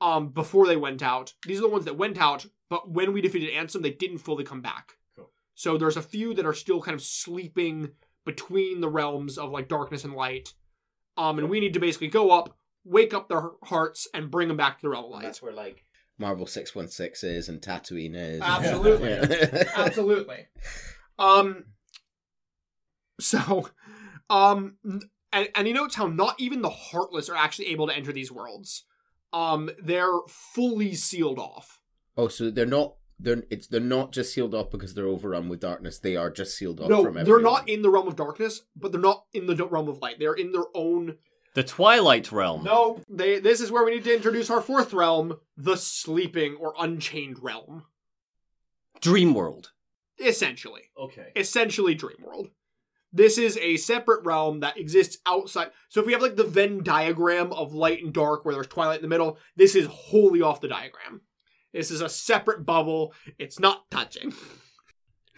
um 0.00 0.30
before 0.30 0.66
they 0.66 0.76
went 0.76 1.02
out. 1.02 1.34
These 1.46 1.58
are 1.58 1.62
the 1.62 1.68
ones 1.68 1.84
that 1.84 1.98
went 1.98 2.18
out, 2.18 2.46
but 2.68 2.90
when 2.90 3.12
we 3.12 3.20
defeated 3.20 3.52
Ansem, 3.54 3.82
they 3.82 3.90
didn't 3.90 4.18
fully 4.18 4.44
come 4.44 4.62
back. 4.62 4.96
Cool. 5.14 5.30
So 5.54 5.76
there's 5.76 5.96
a 5.98 6.02
few 6.02 6.32
that 6.34 6.46
are 6.46 6.54
still 6.54 6.80
kind 6.80 6.94
of 6.94 7.02
sleeping 7.02 7.90
between 8.24 8.80
the 8.80 8.88
realms 8.88 9.36
of 9.38 9.50
like 9.50 9.68
darkness 9.68 10.04
and 10.04 10.14
light. 10.14 10.54
Um 11.18 11.38
and 11.38 11.50
we 11.50 11.60
need 11.60 11.74
to 11.74 11.80
basically 11.80 12.08
go 12.08 12.30
up, 12.30 12.56
wake 12.84 13.12
up 13.12 13.28
their 13.28 13.50
hearts 13.64 14.08
and 14.14 14.30
bring 14.30 14.48
them 14.48 14.56
back 14.56 14.78
to 14.78 14.82
the 14.82 14.88
realm 14.88 15.04
of 15.04 15.10
light. 15.10 15.22
that's 15.24 15.42
where 15.42 15.52
like 15.52 15.84
Marvel 16.20 16.46
Six 16.46 16.74
One 16.74 16.86
Six 16.88 17.24
is 17.24 17.48
and 17.48 17.60
Tatooine 17.60 18.14
is. 18.14 18.40
Absolutely. 18.40 19.08
Yeah. 19.10 19.64
Absolutely. 19.76 20.46
Um. 21.18 21.64
So, 23.18 23.68
um, 24.30 24.76
and 25.32 25.48
and 25.54 25.66
he 25.66 25.72
notes 25.72 25.94
how 25.96 26.06
not 26.06 26.36
even 26.38 26.62
the 26.62 26.70
heartless 26.70 27.28
are 27.28 27.36
actually 27.36 27.68
able 27.68 27.86
to 27.88 27.96
enter 27.96 28.12
these 28.12 28.30
worlds. 28.32 28.84
Um, 29.32 29.70
they're 29.82 30.20
fully 30.28 30.94
sealed 30.94 31.38
off. 31.38 31.80
oh, 32.16 32.28
so 32.28 32.50
they're 32.50 32.66
not. 32.66 32.94
They're 33.18 33.42
it's 33.50 33.66
they're 33.66 33.80
not 33.80 34.12
just 34.12 34.32
sealed 34.32 34.54
off 34.54 34.70
because 34.70 34.94
they're 34.94 35.06
overrun 35.06 35.48
with 35.48 35.60
darkness. 35.60 35.98
They 35.98 36.16
are 36.16 36.30
just 36.30 36.56
sealed 36.56 36.80
off. 36.80 36.88
no, 36.88 37.02
they're 37.22 37.40
not 37.40 37.68
in 37.68 37.82
the 37.82 37.90
realm 37.90 38.08
of 38.08 38.16
darkness, 38.16 38.62
but 38.74 38.92
they're 38.92 39.00
not 39.00 39.24
in 39.34 39.46
the 39.46 39.54
realm 39.66 39.88
of 39.88 39.98
light. 40.00 40.18
They're 40.18 40.34
in 40.34 40.52
their 40.52 40.64
own. 40.74 41.16
The 41.54 41.64
Twilight 41.64 42.30
Realm. 42.30 42.62
No, 42.62 43.00
they. 43.08 43.40
This 43.40 43.60
is 43.60 43.72
where 43.72 43.84
we 43.84 43.92
need 43.92 44.04
to 44.04 44.14
introduce 44.14 44.50
our 44.50 44.60
fourth 44.60 44.92
realm, 44.92 45.38
the 45.56 45.76
sleeping 45.76 46.56
or 46.60 46.74
unchained 46.78 47.42
realm. 47.42 47.84
Dream 49.00 49.34
World. 49.34 49.72
Essentially. 50.18 50.82
Okay. 50.98 51.32
essentially 51.34 51.94
Dream 51.94 52.18
World. 52.22 52.50
This 53.12 53.38
is 53.38 53.56
a 53.56 53.76
separate 53.76 54.24
realm 54.24 54.60
that 54.60 54.78
exists 54.78 55.18
outside. 55.26 55.70
So 55.88 56.00
if 56.00 56.06
we 56.06 56.12
have 56.12 56.22
like 56.22 56.36
the 56.36 56.44
Venn 56.44 56.84
diagram 56.84 57.52
of 57.52 57.72
light 57.74 58.04
and 58.04 58.12
dark 58.12 58.44
where 58.44 58.54
there's 58.54 58.68
twilight 58.68 58.98
in 58.98 59.02
the 59.02 59.08
middle, 59.08 59.38
this 59.56 59.74
is 59.74 59.86
wholly 59.86 60.42
off 60.42 60.60
the 60.60 60.68
diagram. 60.68 61.22
This 61.72 61.90
is 61.90 62.00
a 62.00 62.08
separate 62.08 62.64
bubble. 62.64 63.12
It's 63.38 63.58
not 63.58 63.90
touching. 63.90 64.32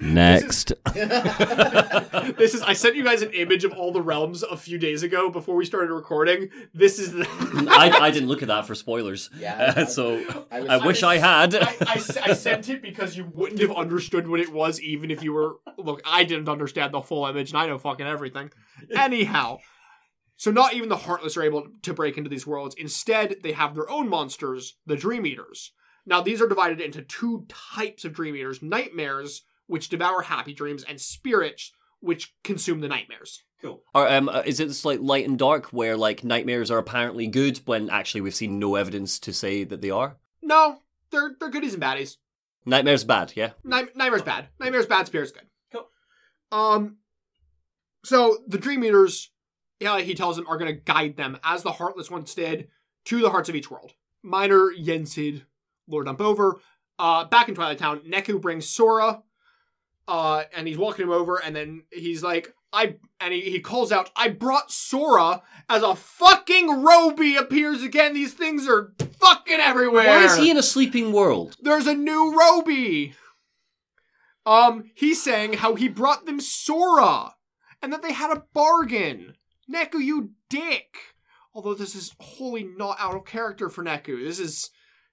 Next. 0.01 0.73
this 0.95 2.55
is 2.55 2.63
I 2.63 2.73
sent 2.73 2.97
you 2.97 3.05
guys 3.05 3.23
an 3.23 3.31
image 3.33 3.65
of 3.65 3.73
all 3.73 3.93
the 3.93 4.03
realms 4.03 4.43
a 4.43 4.57
few 4.57 4.79
days 4.79 5.03
ago 5.03 5.31
before 5.31 5.55
we 5.55 5.65
started 5.65 5.93
recording. 5.93 6.49
This 6.75 6.99
is 6.99 7.13
the 7.13 7.27
I, 7.71 7.91
I 8.07 8.11
didn't 8.11 8.29
look 8.29 8.43
at 8.43 8.49
that 8.49 8.67
for 8.67 8.75
spoilers. 8.75 9.31
Yeah, 9.39 9.75
I- 9.77 9.85
so 9.85 10.25
I 10.51 10.61
was- 10.61 10.69
I 10.71 10.77
wish 10.87 11.03
I 11.03 11.19
had. 11.19 11.55
I, 11.55 11.75
I, 11.83 12.03
I 12.27 12.33
sent 12.35 12.69
it 12.69 12.83
because 12.83 13.17
you 13.17 13.31
wouldn't 13.33 13.61
have 13.61 13.71
understood 13.73 14.27
what 14.29 14.41
it 14.41 14.53
was, 14.53 14.81
even 14.81 15.11
if 15.11 15.23
you 15.23 15.33
were. 15.33 15.57
Look, 15.79 16.01
I 16.05 16.25
didn't 16.25 16.49
understand 16.49 16.93
the 16.93 17.01
full 17.03 17.27
image, 17.27 17.51
and 17.51 17.59
I 17.59 17.67
know 17.67 17.79
fucking 17.79 18.07
everything. 18.07 18.51
Anyhow, 18.97 19.59
so 20.37 20.51
not 20.51 20.75
even 20.75 20.89
the 20.89 20.97
Heartless 20.97 21.37
are 21.37 21.43
able 21.43 21.67
to 21.83 21.95
break 21.95 22.17
into 22.19 22.31
these 22.31 22.47
worlds. 22.47 22.75
Instead, 22.77 23.37
they 23.43 23.53
have 23.53 23.75
their 23.75 23.89
own 23.91 24.09
monsters, 24.09 24.77
the 24.87 24.97
Dream 24.97 25.27
Eaters. 25.27 25.73
Now, 26.05 26.21
these 26.21 26.43
are 26.43 26.49
divided 26.49 26.81
into 26.81 27.03
two 27.03 27.47
types 27.49 28.05
of 28.05 28.13
Dream 28.13 28.35
Eaters 28.35 28.61
nightmares, 28.63 29.43
which 29.67 29.89
devour 29.89 30.23
happy 30.23 30.53
dreams, 30.55 30.85
and 30.85 31.01
spirits, 31.01 31.73
which 32.01 32.35
consume 32.45 32.81
the 32.81 32.89
nightmares. 32.89 33.43
Cool. 33.61 33.83
Or, 33.95 34.09
um, 34.09 34.29
uh, 34.29 34.43
is 34.45 34.59
it 34.59 34.69
just 34.69 34.85
like 34.85 34.99
light 35.01 35.27
and 35.29 35.39
dark, 35.39 35.67
where 35.67 35.97
like 35.97 36.25
nightmares 36.25 36.71
are 36.71 36.79
apparently 36.79 37.27
good 37.29 37.59
when 37.65 37.91
actually 37.91 38.21
we've 38.23 38.35
seen 38.35 38.59
no 38.59 38.75
evidence 38.75 39.19
to 39.21 39.33
say 39.33 39.65
that 39.65 39.81
they 39.81 39.91
are? 39.91 40.17
No, 40.43 40.81
they're 41.11 41.33
they're 41.39 41.49
goodies 41.51 41.75
and 41.75 41.83
baddies. 41.83 42.17
Nightmares 42.67 43.05
bad, 43.05 43.33
yeah. 43.35 43.53
Night- 43.65 43.97
Nightmare's 43.97 44.23
bad. 44.23 44.49
Nightmare's 44.61 44.87
bad. 44.87 45.07
Spirit's 45.07 45.33
good. 45.33 45.47
Cool. 45.73 45.89
Um, 46.51 46.99
so 48.05 48.39
the 48.47 48.59
Dream 48.59 48.85
Eaters, 48.85 49.31
yeah, 49.81 49.99
he 50.01 50.15
tells 50.15 50.37
them 50.37 50.47
are 50.49 50.59
going 50.59 50.73
to 50.75 50.81
guide 50.81 51.17
them 51.17 51.39
as 51.45 51.63
the 51.63 51.73
Heartless 51.73 52.11
once 52.11 52.35
did 52.35 52.69
to 53.07 53.21
the 53.21 53.31
hearts 53.31 53.49
of 53.49 53.55
each 53.57 53.71
world. 53.71 53.93
Minor, 54.23 54.71
Yensid, 54.73 55.43
Lord 55.89 56.07
Dumpover. 56.07 56.55
Uh, 56.99 57.25
back 57.25 57.49
in 57.49 57.55
Twilight 57.55 57.79
Town, 57.79 58.01
Neku 58.01 58.41
brings 58.41 58.69
Sora, 58.69 59.23
uh, 60.09 60.45
and 60.55 60.67
he's 60.67 60.79
walking 60.79 61.05
him 61.05 61.13
over, 61.13 61.37
and 61.37 61.55
then 61.55 61.85
he's 61.93 62.23
like, 62.23 62.55
I, 62.73 62.97
and 63.21 63.35
he, 63.35 63.43
he 63.43 63.61
calls 63.61 63.93
out, 63.93 64.11
I 64.17 64.29
brought 64.29 64.73
Sora 64.73 65.43
as 65.69 65.83
a 65.83 65.95
fucking 65.95 66.83
Roby 66.83 67.37
appears 67.37 67.83
again. 67.83 68.15
These 68.15 68.33
things 68.33 68.67
are 68.67 68.95
fucking 69.19 69.61
everywhere. 69.61 70.07
Why 70.07 70.25
is 70.25 70.37
he 70.37 70.51
in 70.51 70.57
a 70.57 70.63
sleeping 70.63 71.13
world? 71.13 71.57
There's 71.61 71.87
a 71.87 71.95
new 71.95 72.35
Roby. 72.37 73.15
Um, 74.47 74.91
he's 74.95 75.23
saying 75.23 75.55
how 75.55 75.75
he 75.75 75.89
brought 75.89 76.27
them 76.27 76.41
Sora 76.41 77.35
and 77.83 77.93
that 77.93 78.03
they 78.03 78.13
had 78.13 78.31
a 78.31 78.45
bargain. 78.55 79.35
Neku, 79.73 80.03
you 80.03 80.31
dick. 80.49 80.97
Although 81.55 81.75
this 81.75 81.95
is 81.95 82.15
wholly 82.19 82.65
not 82.65 82.97
out 82.99 83.15
of 83.15 83.27
character 83.27 83.69
for 83.69 83.85
Neku. 83.85 84.25
This 84.25 84.39
is 84.39 84.71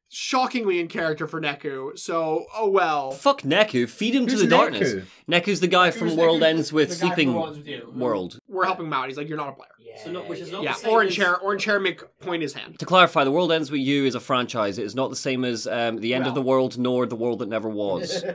shockingly 0.10 0.80
in 0.80 0.88
character 0.88 1.28
for 1.28 1.40
Neku. 1.40 1.98
So, 1.98 2.46
oh 2.56 2.70
well. 2.70 3.12
Fuck 3.12 3.42
Neku, 3.44 3.88
feed 3.88 4.16
him 4.16 4.24
Who's 4.28 4.34
to 4.42 4.46
the 4.46 4.48
darkness. 4.48 5.06
Neku's 5.30 5.60
the 5.60 5.68
guy 5.68 5.92
from 5.92 6.10
Who's 6.10 6.18
World 6.18 6.42
Neku's 6.42 6.44
Ends 6.44 6.74
with 6.74 6.90
the 6.90 6.96
guy 6.96 7.00
from 7.00 7.08
Sleeping 7.16 7.34
World 7.36 7.48
Ends 7.48 7.58
with 7.60 7.68
You. 7.68 7.94
World. 7.96 8.40
We're 8.48 8.66
helping 8.66 8.88
him 8.88 8.94
out. 8.94 9.08
He's 9.08 9.18
like, 9.18 9.28
you're 9.30 9.38
not 9.38 9.50
a 9.50 9.54
player. 9.54 9.70
Yeah, 9.80 10.04
So 10.04 10.12
no- 10.12 10.22
which 10.24 10.40
is 10.40 10.52
not 10.52 10.64
Yeah, 10.64 10.74
the 10.74 10.80
same 10.80 10.92
Orange 10.92 11.12
as- 11.12 11.18
Hair, 11.26 11.38
Orange 11.38 11.66
Hair 11.66 11.80
make 11.80 12.20
point 12.20 12.42
his 12.42 12.54
hand. 12.54 12.78
To 12.80 12.86
clarify, 12.86 13.24
The 13.24 13.32
World 13.32 13.52
Ends 13.52 13.72
with 13.72 13.82
You 13.82 14.06
is 14.06 14.16
a 14.16 14.20
franchise. 14.20 14.78
It 14.78 14.86
is 14.86 14.96
not 14.96 15.10
the 15.10 15.16
same 15.16 15.44
as 15.46 15.66
um, 15.68 15.98
The 15.98 16.14
End 16.14 16.28
of 16.28 16.34
the 16.36 16.42
World 16.42 16.78
nor 16.78 17.06
The 17.06 17.16
World 17.16 17.40
That 17.40 17.50
Never 17.50 17.70
Was. 17.70 18.24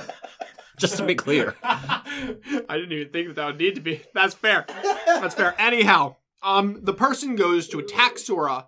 Just 0.78 0.98
to 0.98 1.06
be 1.06 1.14
clear. 1.14 1.54
I 1.62 2.02
didn't 2.70 2.92
even 2.92 3.12
think 3.12 3.28
that 3.28 3.36
that 3.36 3.46
would 3.46 3.58
need 3.58 3.76
to 3.76 3.80
be. 3.80 4.02
That's 4.14 4.34
fair. 4.34 4.66
That's 5.06 5.34
fair. 5.34 5.54
Anyhow, 5.58 6.16
um, 6.42 6.80
the 6.82 6.92
person 6.92 7.34
goes 7.34 7.66
to 7.68 7.78
attack 7.78 8.18
Sora, 8.18 8.66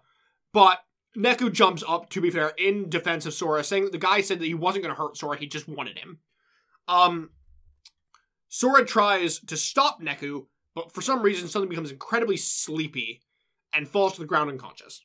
but 0.55 0.79
Neku 1.17 1.53
jumps 1.53 1.83
up. 1.87 2.11
To 2.11 2.21
be 2.21 2.31
fair, 2.31 2.53
in 2.59 2.89
defense 2.89 3.27
of 3.27 3.35
Sora, 3.35 3.65
saying 3.65 3.85
that 3.85 3.93
the 3.93 3.99
guy 3.99 4.21
said 4.21 4.39
that 4.39 4.47
he 4.47 4.55
wasn't 4.55 4.85
going 4.85 4.95
to 4.95 5.01
hurt 5.01 5.17
Sora. 5.17 5.37
He 5.37 5.47
just 5.47 5.69
wanted 5.69 5.99
him. 5.99 6.19
Um, 6.87 7.31
Sora 8.49 8.85
tries 8.85 9.41
to 9.41 9.57
stop 9.57 10.01
Neku, 10.01 10.47
but 10.75 10.93
for 10.93 11.03
some 11.03 11.23
reason, 11.23 11.49
suddenly 11.49 11.71
becomes 11.71 11.91
incredibly 11.91 12.37
sleepy 12.37 13.23
and 13.73 13.89
falls 13.89 14.15
to 14.15 14.21
the 14.21 14.27
ground 14.27 14.51
unconscious. 14.51 15.05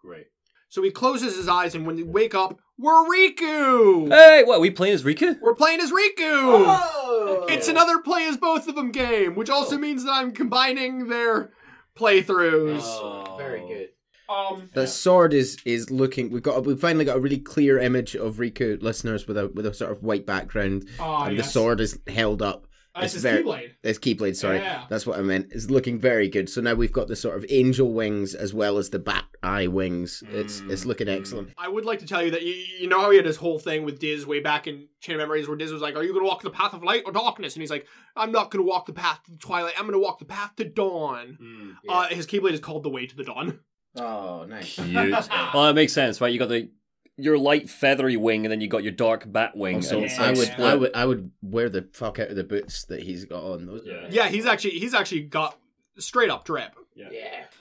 Great. 0.00 0.26
So 0.68 0.82
he 0.82 0.90
closes 0.90 1.36
his 1.36 1.48
eyes, 1.48 1.74
and 1.74 1.86
when 1.86 1.96
they 1.96 2.02
wake 2.02 2.34
up, 2.34 2.58
we're 2.76 3.08
Riku. 3.08 4.10
Hey, 4.10 4.42
what, 4.44 4.60
we 4.60 4.70
playing 4.70 4.94
as 4.94 5.04
Riku? 5.04 5.40
We're 5.40 5.54
playing 5.54 5.80
as 5.80 5.92
Riku. 5.92 6.18
Oh! 6.20 7.46
It's 7.48 7.68
another 7.68 8.00
play 8.00 8.26
as 8.26 8.36
both 8.36 8.66
of 8.66 8.74
them 8.74 8.90
game, 8.90 9.36
which 9.36 9.50
also 9.50 9.78
means 9.78 10.04
that 10.04 10.10
I'm 10.12 10.32
combining 10.32 11.08
their 11.08 11.52
playthroughs. 11.96 12.82
Oh. 12.82 13.36
Very 13.38 13.60
good. 13.60 13.88
Um, 14.34 14.70
The 14.74 14.86
sword 14.86 15.34
is 15.34 15.58
is 15.64 15.90
looking. 15.90 16.30
We've 16.30 16.42
got. 16.42 16.64
We've 16.64 16.80
finally 16.80 17.04
got 17.04 17.16
a 17.16 17.20
really 17.20 17.38
clear 17.38 17.78
image 17.78 18.14
of 18.14 18.36
Riku 18.36 18.82
listeners 18.82 19.26
with 19.26 19.36
a 19.38 19.48
with 19.48 19.66
a 19.66 19.74
sort 19.74 19.92
of 19.92 20.02
white 20.02 20.26
background, 20.26 20.88
ah, 20.98 21.26
and 21.26 21.36
yes. 21.36 21.46
the 21.46 21.50
sword 21.52 21.80
is 21.80 21.98
held 22.06 22.42
up. 22.42 22.66
That's 22.94 23.06
it's 23.06 23.14
his 23.14 23.22
very- 23.24 23.42
keyblade. 23.42 23.70
It's 23.82 23.98
Keyblade, 23.98 24.36
sorry. 24.36 24.58
Yeah. 24.58 24.84
That's 24.88 25.04
what 25.04 25.18
I 25.18 25.22
meant. 25.22 25.48
It's 25.50 25.68
looking 25.68 25.98
very 25.98 26.28
good. 26.28 26.48
So 26.48 26.60
now 26.60 26.74
we've 26.74 26.92
got 26.92 27.08
the 27.08 27.16
sort 27.16 27.36
of 27.36 27.44
angel 27.48 27.92
wings 27.92 28.36
as 28.36 28.54
well 28.54 28.78
as 28.78 28.90
the 28.90 29.00
bat 29.00 29.24
eye 29.42 29.66
wings. 29.66 30.22
It's 30.30 30.60
it's 30.68 30.84
looking 30.84 31.08
excellent. 31.08 31.50
I 31.58 31.68
would 31.68 31.84
like 31.84 31.98
to 31.98 32.06
tell 32.06 32.22
you 32.22 32.30
that 32.30 32.42
you, 32.42 32.52
you 32.52 32.86
know 32.86 33.00
how 33.00 33.10
he 33.10 33.16
had 33.16 33.26
his 33.26 33.38
whole 33.38 33.58
thing 33.58 33.84
with 33.84 33.98
Diz 33.98 34.24
way 34.28 34.38
back 34.38 34.68
in 34.68 34.86
Chain 35.00 35.16
of 35.16 35.18
Memories 35.18 35.48
where 35.48 35.56
Diz 35.56 35.72
was 35.72 35.82
like, 35.82 35.96
Are 35.96 36.04
you 36.04 36.12
going 36.12 36.24
to 36.24 36.28
walk 36.28 36.42
the 36.42 36.50
path 36.50 36.72
of 36.72 36.84
light 36.84 37.02
or 37.04 37.10
darkness? 37.10 37.54
And 37.56 37.62
he's 37.62 37.70
like, 37.70 37.84
I'm 38.14 38.30
not 38.30 38.52
going 38.52 38.64
to 38.64 38.68
walk 38.70 38.86
the 38.86 38.92
path 38.92 39.24
to 39.24 39.36
twilight. 39.38 39.74
I'm 39.76 39.86
going 39.86 39.94
to 39.94 39.98
walk 39.98 40.20
the 40.20 40.24
path 40.24 40.54
to 40.56 40.64
dawn. 40.64 41.76
Uh, 41.88 42.06
his 42.10 42.28
Keyblade 42.28 42.52
is 42.52 42.60
called 42.60 42.84
the 42.84 42.90
Way 42.90 43.06
to 43.06 43.16
the 43.16 43.24
Dawn. 43.24 43.58
Oh, 43.96 44.44
nice. 44.48 44.74
Cute. 44.74 44.92
well, 44.94 45.22
that 45.66 45.74
makes 45.74 45.92
sense, 45.92 46.20
right? 46.20 46.32
You 46.32 46.38
got 46.38 46.48
the 46.48 46.70
your 47.16 47.38
light 47.38 47.70
feathery 47.70 48.16
wing, 48.16 48.44
and 48.44 48.50
then 48.50 48.60
you 48.60 48.66
got 48.68 48.82
your 48.82 48.92
dark 48.92 49.30
bat 49.30 49.56
wing. 49.56 49.76
Also, 49.76 49.96
and 49.98 50.04
it's 50.06 50.18
I 50.18 50.32
would. 50.32 50.50
I 50.58 50.74
would, 50.74 50.96
I 50.96 51.04
would 51.04 51.30
wear 51.42 51.68
the 51.68 51.88
fuck 51.92 52.18
out 52.18 52.28
of 52.28 52.36
the 52.36 52.42
boots 52.44 52.84
that 52.86 53.02
he's 53.04 53.24
got 53.24 53.42
on. 53.44 53.66
Those 53.66 53.82
Yeah. 53.84 54.06
Yeah, 54.10 54.28
he's 54.28 54.46
actually 54.46 54.78
he's 54.78 54.94
actually 54.94 55.22
got 55.22 55.56
straight 55.98 56.30
up 56.30 56.44
drip. 56.44 56.72
yeah. 56.96 57.08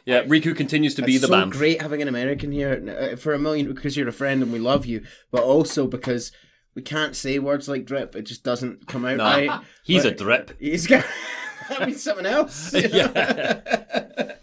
Yeah, 0.06 0.24
Riku 0.24 0.54
continues 0.56 0.96
to 0.96 1.02
be 1.02 1.14
It's 1.14 1.22
the 1.22 1.28
so 1.28 1.34
BAMF. 1.34 1.52
great 1.52 1.82
having 1.82 2.02
an 2.02 2.08
American 2.10 2.52
here 2.52 3.12
uh, 3.14 3.16
for 3.16 3.34
a 3.34 3.40
million 3.40 3.74
because 3.74 3.96
you're 3.96 4.08
a 4.10 4.12
friend 4.12 4.44
and 4.44 4.52
we 4.52 4.60
love 4.60 4.86
you, 4.86 5.06
but 5.32 5.44
also 5.44 5.88
because 5.88 6.32
we 6.76 6.82
can't 6.82 7.16
say 7.16 7.40
words 7.40 7.70
like 7.70 7.86
drip. 7.86 8.14
It 8.16 8.24
just 8.24 8.44
doesn't 8.44 8.86
come 8.88 9.06
out 9.06 9.18
No. 9.18 9.24
right. 9.24 9.62
He's 9.86 10.04
a 10.04 10.12
drip. 10.12 10.60
He's 10.60 10.88
got. 10.88 11.06
that 11.70 11.86
means 11.88 12.04
something 12.04 12.26
else. 12.26 12.74
Yeah. 12.74 14.34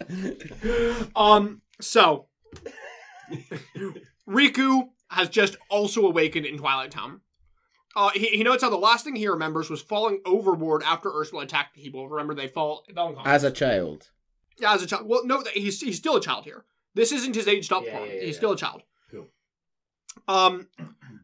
Um, 1.14 1.62
so 1.80 2.26
Riku 4.28 4.88
has 5.08 5.28
just 5.28 5.56
also 5.68 6.06
awakened 6.06 6.46
in 6.46 6.58
Twilight 6.58 6.90
Town. 6.90 7.20
Uh, 7.96 8.10
he, 8.10 8.26
he 8.26 8.42
notes 8.44 8.62
how 8.62 8.70
the 8.70 8.76
last 8.76 9.04
thing 9.04 9.16
he 9.16 9.26
remembers 9.26 9.68
was 9.68 9.82
falling 9.82 10.20
overboard 10.24 10.82
after 10.84 11.10
Ursula 11.12 11.42
attacked 11.42 11.74
the 11.74 11.82
people. 11.82 12.08
Remember, 12.08 12.34
they 12.34 12.46
fall. 12.46 12.84
As 13.24 13.42
a 13.42 13.50
child. 13.50 14.10
yeah, 14.58 14.72
as 14.74 14.82
a 14.82 14.86
child. 14.86 15.06
Well, 15.08 15.26
no, 15.26 15.42
he's 15.54 15.80
he's 15.80 15.96
still 15.96 16.16
a 16.16 16.20
child 16.20 16.44
here. 16.44 16.64
This 16.94 17.10
isn't 17.12 17.34
his 17.34 17.48
aged 17.48 17.72
up 17.72 17.84
Yeah, 17.84 17.96
form. 17.96 18.08
yeah, 18.08 18.14
yeah, 18.14 18.20
he's 18.20 18.34
yeah. 18.34 18.38
still 18.38 18.52
a 18.52 18.56
child. 18.56 18.82
Cool. 19.10 19.26
Um, 20.28 20.68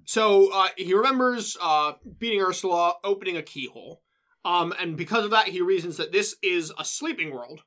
so 0.05 0.51
uh, 0.53 0.69
he 0.77 0.93
remembers 0.95 1.57
uh 1.61 1.93
beating 2.19 2.41
Ursula, 2.41 2.95
opening 3.05 3.37
a 3.37 3.43
keyhole. 3.43 4.03
Um, 4.45 4.73
and 4.81 4.97
because 4.97 5.25
of 5.25 5.31
that, 5.33 5.49
he 5.49 5.61
reasons 5.61 5.97
that 5.97 6.13
this 6.13 6.37
is 6.43 6.73
a 6.79 6.85
sleeping 6.85 7.31
world. 7.33 7.63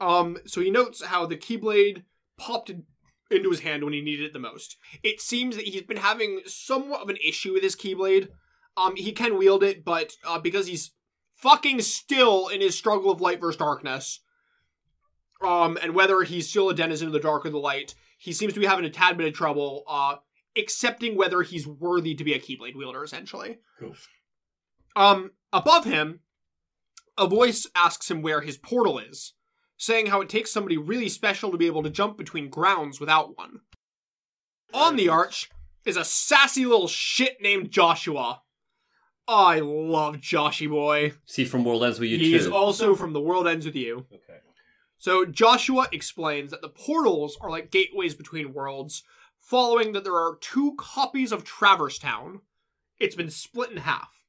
Um, 0.00 0.38
so 0.46 0.60
he 0.60 0.70
notes 0.70 1.04
how 1.04 1.26
the 1.26 1.36
Keyblade 1.36 2.04
popped 2.38 2.70
into 3.30 3.50
his 3.50 3.60
hand 3.60 3.84
when 3.84 3.92
he 3.92 4.00
needed 4.00 4.26
it 4.26 4.32
the 4.32 4.38
most. 4.38 4.76
It 5.02 5.20
seems 5.20 5.56
that 5.56 5.66
he's 5.66 5.82
been 5.82 5.98
having 5.98 6.40
somewhat 6.46 7.02
of 7.02 7.08
an 7.08 7.18
issue 7.24 7.52
with 7.52 7.62
his 7.62 7.76
Keyblade. 7.76 8.28
Um, 8.76 8.96
he 8.96 9.12
can 9.12 9.38
wield 9.38 9.62
it, 9.62 9.84
but 9.84 10.12
uh, 10.26 10.38
because 10.38 10.66
he's 10.66 10.92
fucking 11.36 11.82
still 11.82 12.48
in 12.48 12.60
his 12.60 12.76
struggle 12.76 13.10
of 13.10 13.20
light 13.20 13.40
versus 13.40 13.58
darkness, 13.58 14.20
um, 15.42 15.78
and 15.82 15.94
whether 15.94 16.22
he's 16.22 16.48
still 16.48 16.68
a 16.68 16.74
denizen 16.74 17.06
of 17.06 17.12
the 17.12 17.20
dark 17.20 17.46
or 17.46 17.50
the 17.50 17.58
light, 17.58 17.94
he 18.18 18.32
seems 18.32 18.52
to 18.52 18.60
be 18.60 18.66
having 18.66 18.84
a 18.84 18.90
tad 18.90 19.16
bit 19.16 19.28
of 19.28 19.34
trouble 19.34 19.84
uh, 19.88 20.16
accepting 20.56 21.16
whether 21.16 21.42
he's 21.42 21.66
worthy 21.66 22.14
to 22.14 22.24
be 22.24 22.34
a 22.34 22.38
Keyblade 22.38 22.76
wielder, 22.76 23.02
essentially. 23.02 23.58
Cool. 23.78 23.94
Um, 24.96 25.32
above 25.52 25.84
him, 25.84 26.20
a 27.16 27.26
voice 27.26 27.66
asks 27.74 28.10
him 28.10 28.22
where 28.22 28.40
his 28.40 28.56
portal 28.58 28.98
is, 28.98 29.34
saying 29.80 30.08
how 30.08 30.20
it 30.20 30.28
takes 30.28 30.50
somebody 30.50 30.76
really 30.76 31.08
special 31.08 31.50
to 31.50 31.56
be 31.56 31.64
able 31.66 31.82
to 31.82 31.88
jump 31.88 32.18
between 32.18 32.50
grounds 32.50 33.00
without 33.00 33.38
one. 33.38 33.60
On 34.74 34.94
the 34.94 35.08
arch 35.08 35.48
is 35.86 35.96
a 35.96 36.04
sassy 36.04 36.66
little 36.66 36.86
shit 36.86 37.40
named 37.40 37.70
Joshua. 37.70 38.42
I 39.26 39.60
love 39.60 40.16
Joshy 40.16 40.68
Boy. 40.68 41.14
See 41.24 41.46
from 41.46 41.64
World 41.64 41.82
Ends 41.82 41.98
with 41.98 42.10
You 42.10 42.18
He's 42.18 42.44
too. 42.44 42.54
also 42.54 42.94
from 42.94 43.14
The 43.14 43.22
World 43.22 43.48
Ends 43.48 43.64
With 43.64 43.74
You. 43.74 44.04
okay. 44.12 44.40
So 44.98 45.24
Joshua 45.24 45.86
explains 45.92 46.50
that 46.50 46.60
the 46.60 46.68
portals 46.68 47.38
are 47.40 47.48
like 47.48 47.70
gateways 47.70 48.14
between 48.14 48.52
worlds, 48.52 49.02
following 49.40 49.92
that 49.92 50.04
there 50.04 50.14
are 50.16 50.36
two 50.42 50.74
copies 50.78 51.32
of 51.32 51.42
Traverse 51.42 51.98
Town. 51.98 52.42
It's 52.98 53.16
been 53.16 53.30
split 53.30 53.70
in 53.70 53.78
half. 53.78 54.24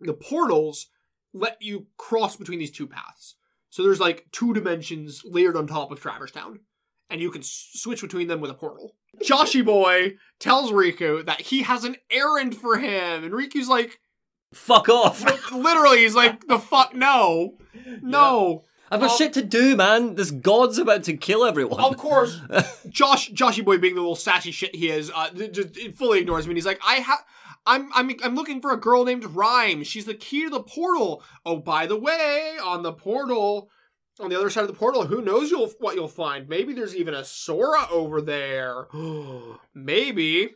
The 0.00 0.12
portals 0.12 0.88
let 1.32 1.62
you 1.62 1.86
cross 1.96 2.34
between 2.34 2.58
these 2.58 2.72
two 2.72 2.88
paths. 2.88 3.36
So 3.70 3.82
there's 3.82 4.00
like 4.00 4.26
two 4.32 4.52
dimensions 4.52 5.22
layered 5.24 5.56
on 5.56 5.66
top 5.66 5.90
of 5.92 6.00
Traverse 6.00 6.32
Town, 6.32 6.60
and 7.08 7.20
you 7.20 7.30
can 7.30 7.40
s- 7.42 7.70
switch 7.74 8.00
between 8.02 8.28
them 8.28 8.40
with 8.40 8.50
a 8.50 8.54
portal. 8.54 8.96
Joshy 9.22 9.64
Boy 9.64 10.14
tells 10.38 10.70
Riku 10.72 11.24
that 11.24 11.40
he 11.40 11.62
has 11.62 11.84
an 11.84 11.96
errand 12.10 12.56
for 12.56 12.78
him, 12.78 13.24
and 13.24 13.32
Riku's 13.32 13.68
like, 13.68 14.00
Fuck 14.52 14.88
off! 14.88 15.24
literally, 15.52 15.98
he's 15.98 16.16
like, 16.16 16.46
the 16.48 16.58
fuck 16.58 16.94
no, 16.94 17.54
no. 18.02 18.64
I've 18.90 18.98
got 19.00 19.12
Um, 19.12 19.16
shit 19.18 19.32
to 19.34 19.42
do, 19.42 19.76
man. 19.76 20.16
This 20.16 20.32
god's 20.32 20.76
about 20.78 21.04
to 21.04 21.16
kill 21.16 21.44
everyone. 21.44 21.78
Of 21.80 21.96
course, 21.96 22.40
Josh, 22.88 23.30
Joshy 23.30 23.64
boy, 23.64 23.78
being 23.78 23.94
the 23.94 24.00
little 24.00 24.16
sassy 24.16 24.50
shit 24.50 24.74
he 24.74 24.90
is, 24.90 25.12
uh, 25.14 25.28
th- 25.30 25.52
just 25.52 25.76
it 25.76 25.96
fully 25.96 26.18
ignores 26.18 26.46
me. 26.46 26.50
And 26.50 26.56
he's 26.56 26.66
like, 26.66 26.80
I 26.84 26.94
have, 26.96 27.20
I'm, 27.66 27.90
I'm, 27.94 28.10
I'm 28.24 28.34
looking 28.34 28.60
for 28.60 28.72
a 28.72 28.76
girl 28.80 29.04
named 29.04 29.24
Rhyme. 29.24 29.82
She's 29.84 30.06
the 30.06 30.14
key 30.14 30.44
to 30.44 30.50
the 30.50 30.62
portal. 30.62 31.22
Oh, 31.44 31.56
by 31.56 31.86
the 31.86 31.96
way, 31.96 32.56
on 32.64 32.82
the 32.82 32.92
portal, 32.92 33.70
on 34.18 34.30
the 34.30 34.36
other 34.38 34.50
side 34.50 34.62
of 34.62 34.68
the 34.68 34.74
portal, 34.74 35.06
who 35.06 35.20
knows 35.22 35.50
you'll 35.50 35.68
what 35.78 35.94
you'll 35.94 36.08
find? 36.08 36.48
Maybe 36.48 36.72
there's 36.72 36.96
even 36.96 37.14
a 37.14 37.24
Sora 37.24 37.86
over 37.90 38.20
there. 38.20 38.86
Maybe. 39.74 40.50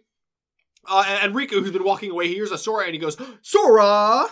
Uh, 0.86 1.04
and, 1.06 1.24
and 1.26 1.34
Riku, 1.34 1.52
who's 1.62 1.70
been 1.70 1.84
walking 1.84 2.10
away, 2.10 2.28
he 2.28 2.34
hears 2.34 2.50
a 2.50 2.58
Sora 2.58 2.84
and 2.84 2.92
he 2.94 2.98
goes, 3.00 3.16
Sora. 3.42 4.26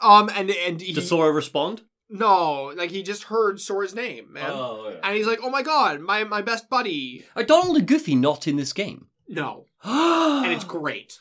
Um, 0.00 0.28
and 0.34 0.50
and 0.50 0.80
he, 0.80 0.92
Does 0.92 1.08
Sora 1.08 1.30
respond? 1.32 1.82
no, 2.10 2.72
like 2.76 2.90
he 2.90 3.02
just 3.02 3.24
heard 3.24 3.58
Sora's 3.58 3.94
name, 3.94 4.32
man. 4.34 4.50
Oh, 4.50 4.94
And 5.02 5.16
he's 5.16 5.26
like, 5.26 5.38
"Oh 5.42 5.48
my 5.48 5.62
god, 5.62 6.00
my 6.00 6.24
my 6.24 6.42
best 6.42 6.68
buddy." 6.68 7.24
Are 7.36 7.42
Donald 7.44 7.76
and 7.78 7.86
Goofy 7.86 8.14
not 8.14 8.46
in 8.46 8.56
this 8.56 8.72
game? 8.74 9.06
No, 9.28 9.64
and 9.84 10.52
it's 10.52 10.64
great. 10.64 11.20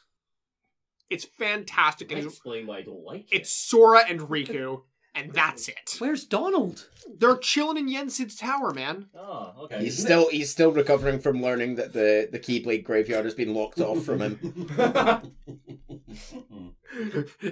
It's 1.11 1.25
fantastic, 1.25 2.11
and 2.11 2.23
it's, 2.23 2.33
explain 2.33 2.67
why 2.67 2.77
I 2.77 2.81
don't 2.83 3.03
like 3.03 3.31
it. 3.31 3.39
it's 3.39 3.51
Sora 3.51 4.01
and 4.07 4.21
Riku, 4.21 4.83
and 5.13 5.33
that's 5.33 5.67
it. 5.67 5.97
Where's 5.99 6.23
Donald? 6.23 6.87
They're 7.17 7.35
chilling 7.35 7.77
in 7.77 7.89
Yensid's 7.89 8.37
tower, 8.37 8.73
man. 8.73 9.07
Oh, 9.13 9.53
okay. 9.63 9.83
He's 9.83 10.01
still 10.01 10.29
he's 10.29 10.49
still 10.49 10.71
recovering 10.71 11.19
from 11.19 11.41
learning 11.41 11.75
that 11.75 11.91
the 11.91 12.29
the 12.31 12.39
Keyblade 12.39 12.85
graveyard 12.85 13.25
has 13.25 13.33
been 13.33 13.53
locked 13.53 13.81
off 13.81 14.05
from 14.05 14.21
him. 14.21 14.39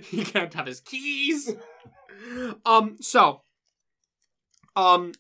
he 0.04 0.24
can't 0.24 0.54
have 0.54 0.66
his 0.66 0.80
keys. 0.80 1.54
Um, 2.66 2.96
so, 3.02 3.42
um, 4.78 5.12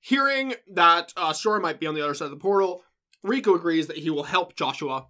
hearing 0.00 0.54
that 0.72 1.12
uh, 1.14 1.34
Sora 1.34 1.60
might 1.60 1.78
be 1.78 1.86
on 1.86 1.94
the 1.94 2.02
other 2.02 2.14
side 2.14 2.26
of 2.26 2.30
the 2.30 2.36
portal, 2.38 2.84
Riku 3.22 3.54
agrees 3.54 3.86
that 3.88 3.98
he 3.98 4.08
will 4.08 4.24
help 4.24 4.56
Joshua. 4.56 5.08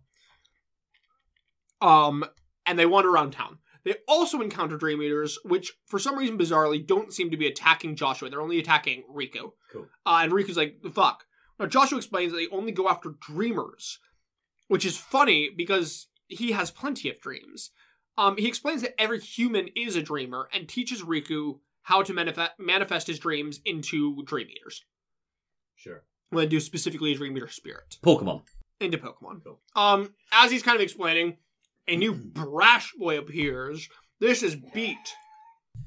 Um, 1.81 2.25
and 2.66 2.79
they 2.79 2.87
wander 2.87 3.11
around 3.11 3.33
town. 3.33 3.59
They 3.85 3.94
also 4.07 4.40
encounter 4.40 4.77
Dream 4.77 5.03
Eaters, 5.03 5.38
which 5.44 5.72
for 5.87 5.98
some 5.98 6.16
reason 6.16 6.38
bizarrely 6.38 6.87
don't 6.87 7.12
seem 7.12 7.31
to 7.33 7.37
be 7.37 7.48
attacking 7.48 7.96
Joshua. 7.96 8.31
They're 8.31 8.40
only 8.40 8.61
attacking 8.61 9.03
Riku. 9.12 9.53
Cool. 9.72 9.87
Uh, 10.07 10.20
and 10.22 10.33
Riku's 10.33 10.57
like, 10.57 10.77
fuck. 10.92 11.25
Now 11.59 11.66
Joshua 11.66 11.98
explains 11.98 12.33
that 12.33 12.38
they 12.38 12.48
only 12.57 12.70
go 12.72 12.88
after 12.88 13.14
dreamers, 13.20 13.98
which 14.68 14.85
is 14.85 14.96
funny 14.96 15.51
because 15.55 16.07
he 16.29 16.53
has 16.53 16.70
plenty 16.70 17.11
of 17.11 17.20
dreams. 17.20 17.70
Um, 18.16 18.37
he 18.37 18.46
explains 18.46 18.83
that 18.83 19.01
every 19.01 19.20
human 19.20 19.68
is 19.75 19.96
a 19.96 20.03
dreamer 20.03 20.48
and 20.53 20.68
teaches 20.68 21.03
Riku 21.03 21.59
how 21.83 22.03
to 22.03 22.12
manif- 22.12 22.51
manifest 22.59 23.09
his 23.09 23.18
dreams 23.18 23.61
into 23.64 24.22
Dream 24.25 24.46
Eaters. 24.48 24.85
Sure. 25.75 26.05
When 26.31 26.48
do 26.48 26.61
specifically 26.61 27.12
a 27.12 27.16
Dream 27.16 27.37
Eater 27.37 27.48
spirit 27.48 27.98
Pokemon. 28.03 28.42
into 28.81 28.98
Pokemon. 28.98 29.42
Cool. 29.44 29.61
Um, 29.75 30.14
as 30.33 30.51
he's 30.53 30.62
kind 30.62 30.77
of 30.77 30.83
explaining, 30.83 31.38
a 31.88 31.97
new 31.97 32.14
brash 32.14 32.92
boy 32.92 33.18
appears. 33.18 33.88
This 34.21 34.42
is 34.42 34.57
Beat. 34.57 35.14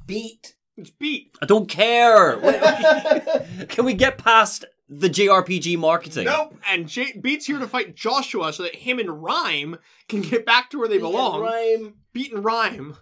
Beat. 0.05 0.55
It's 0.77 0.89
Beat. 0.89 1.31
I 1.41 1.45
don't 1.45 1.69
care. 1.69 2.37
Can 3.69 3.85
we 3.85 3.93
get 3.93 4.17
past 4.17 4.65
the 4.89 5.09
JRPG 5.09 5.77
marketing? 5.77 6.25
Nope. 6.25 6.57
And 6.69 6.87
J- 6.87 7.17
Beat's 7.19 7.45
here 7.45 7.59
to 7.59 7.67
fight 7.67 7.95
Joshua 7.95 8.51
so 8.53 8.63
that 8.63 8.75
him 8.75 8.99
and 8.99 9.23
Rhyme 9.23 9.77
can 10.09 10.21
get 10.21 10.45
back 10.45 10.69
to 10.71 10.79
where 10.79 10.87
they 10.87 10.97
belong. 10.97 11.41
Rhyme. 11.41 11.95
Beat 12.13 12.33
and 12.33 12.43
Rhyme. 12.43 12.97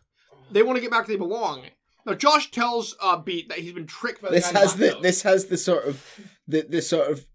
They 0.52 0.64
want 0.64 0.78
to 0.78 0.82
get 0.82 0.92
back 0.92 1.06
to 1.06 1.12
where 1.12 1.18
they 1.18 1.24
belong. 1.26 1.64
Now 2.06 2.14
Josh 2.14 2.52
tells 2.52 2.96
uh, 3.02 3.18
Beat 3.18 3.50
that 3.50 3.60
he's 3.60 3.74
been 3.74 3.88
tricked 3.88 4.22
by 4.22 4.30
the 4.30 4.36
This 4.36 4.52
guy 4.52 4.60
has 4.60 4.76
the 4.76 4.90
Black 4.90 5.02
this 5.02 5.22
has 5.24 5.46
the 5.46 5.58
sort 5.58 5.86
of 5.86 6.06
the 6.48 6.66
the 6.68 6.82
sort 6.82 7.10
of 7.10 7.26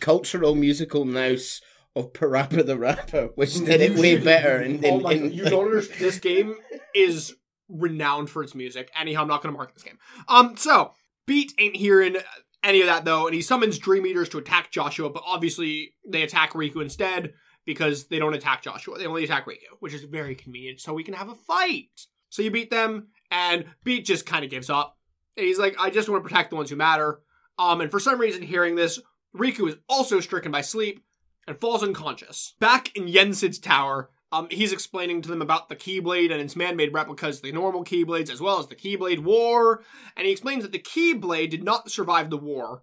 cultural 0.00 0.54
musical 0.54 1.04
nous 1.04 1.60
of 1.96 2.12
Parappa 2.12 2.64
the 2.64 2.76
Rapper, 2.76 3.30
which 3.34 3.54
did 3.64 3.80
it 3.80 3.98
way 3.98 4.18
better. 4.18 4.60
In, 4.60 4.84
in, 4.84 4.94
oh 4.94 5.00
my! 5.00 5.12
in- 5.12 5.32
you 5.32 5.44
don't 5.44 5.66
understand. 5.66 6.00
This 6.00 6.18
game 6.18 6.54
is 6.94 7.34
renowned 7.68 8.30
for 8.30 8.42
its 8.42 8.54
music. 8.54 8.90
Anyhow, 8.98 9.22
I'm 9.22 9.28
not 9.28 9.42
going 9.42 9.52
to 9.52 9.56
mark 9.56 9.74
this 9.74 9.82
game. 9.82 9.98
Um, 10.28 10.56
so 10.56 10.92
Beat 11.26 11.52
ain't 11.58 11.74
hearing 11.74 12.16
any 12.62 12.80
of 12.80 12.86
that 12.86 13.04
though, 13.04 13.26
and 13.26 13.34
he 13.34 13.42
summons 13.42 13.78
Dream 13.78 14.06
Eaters 14.06 14.28
to 14.30 14.38
attack 14.38 14.70
Joshua, 14.70 15.10
but 15.10 15.24
obviously 15.26 15.94
they 16.06 16.22
attack 16.22 16.52
Riku 16.52 16.82
instead 16.82 17.32
because 17.64 18.06
they 18.06 18.18
don't 18.18 18.34
attack 18.34 18.62
Joshua. 18.62 18.98
They 18.98 19.06
only 19.06 19.24
attack 19.24 19.46
Riku, 19.46 19.76
which 19.80 19.94
is 19.94 20.04
very 20.04 20.34
convenient, 20.34 20.80
so 20.80 20.92
we 20.92 21.02
can 21.02 21.14
have 21.14 21.28
a 21.28 21.34
fight. 21.34 22.06
So 22.28 22.42
you 22.42 22.50
beat 22.50 22.70
them, 22.70 23.08
and 23.30 23.64
Beat 23.82 24.04
just 24.04 24.26
kind 24.26 24.44
of 24.44 24.50
gives 24.50 24.70
up. 24.70 24.98
And 25.36 25.46
he's 25.46 25.58
like, 25.58 25.76
I 25.78 25.90
just 25.90 26.08
want 26.08 26.22
to 26.22 26.28
protect 26.28 26.50
the 26.50 26.56
ones 26.56 26.70
who 26.70 26.76
matter. 26.76 27.20
Um, 27.58 27.80
and 27.80 27.90
for 27.90 28.00
some 28.00 28.20
reason, 28.20 28.42
hearing 28.42 28.74
this, 28.74 29.00
Riku 29.34 29.68
is 29.68 29.76
also 29.88 30.20
stricken 30.20 30.52
by 30.52 30.60
sleep 30.60 31.02
and 31.46 31.60
falls 31.60 31.82
unconscious. 31.82 32.54
Back 32.58 32.94
in 32.96 33.06
Yensid's 33.06 33.58
tower, 33.58 34.10
um, 34.32 34.48
he's 34.50 34.72
explaining 34.72 35.22
to 35.22 35.28
them 35.28 35.40
about 35.40 35.68
the 35.68 35.76
Keyblade 35.76 36.32
and 36.32 36.40
its 36.40 36.56
man-made 36.56 36.92
replicas, 36.92 37.40
the 37.40 37.52
normal 37.52 37.84
Keyblades, 37.84 38.30
as 38.30 38.40
well 38.40 38.58
as 38.58 38.66
the 38.66 38.74
Keyblade 38.74 39.22
War. 39.22 39.82
And 40.16 40.26
he 40.26 40.32
explains 40.32 40.62
that 40.62 40.72
the 40.72 40.78
Keyblade 40.78 41.50
did 41.50 41.62
not 41.62 41.90
survive 41.90 42.30
the 42.30 42.36
war, 42.36 42.82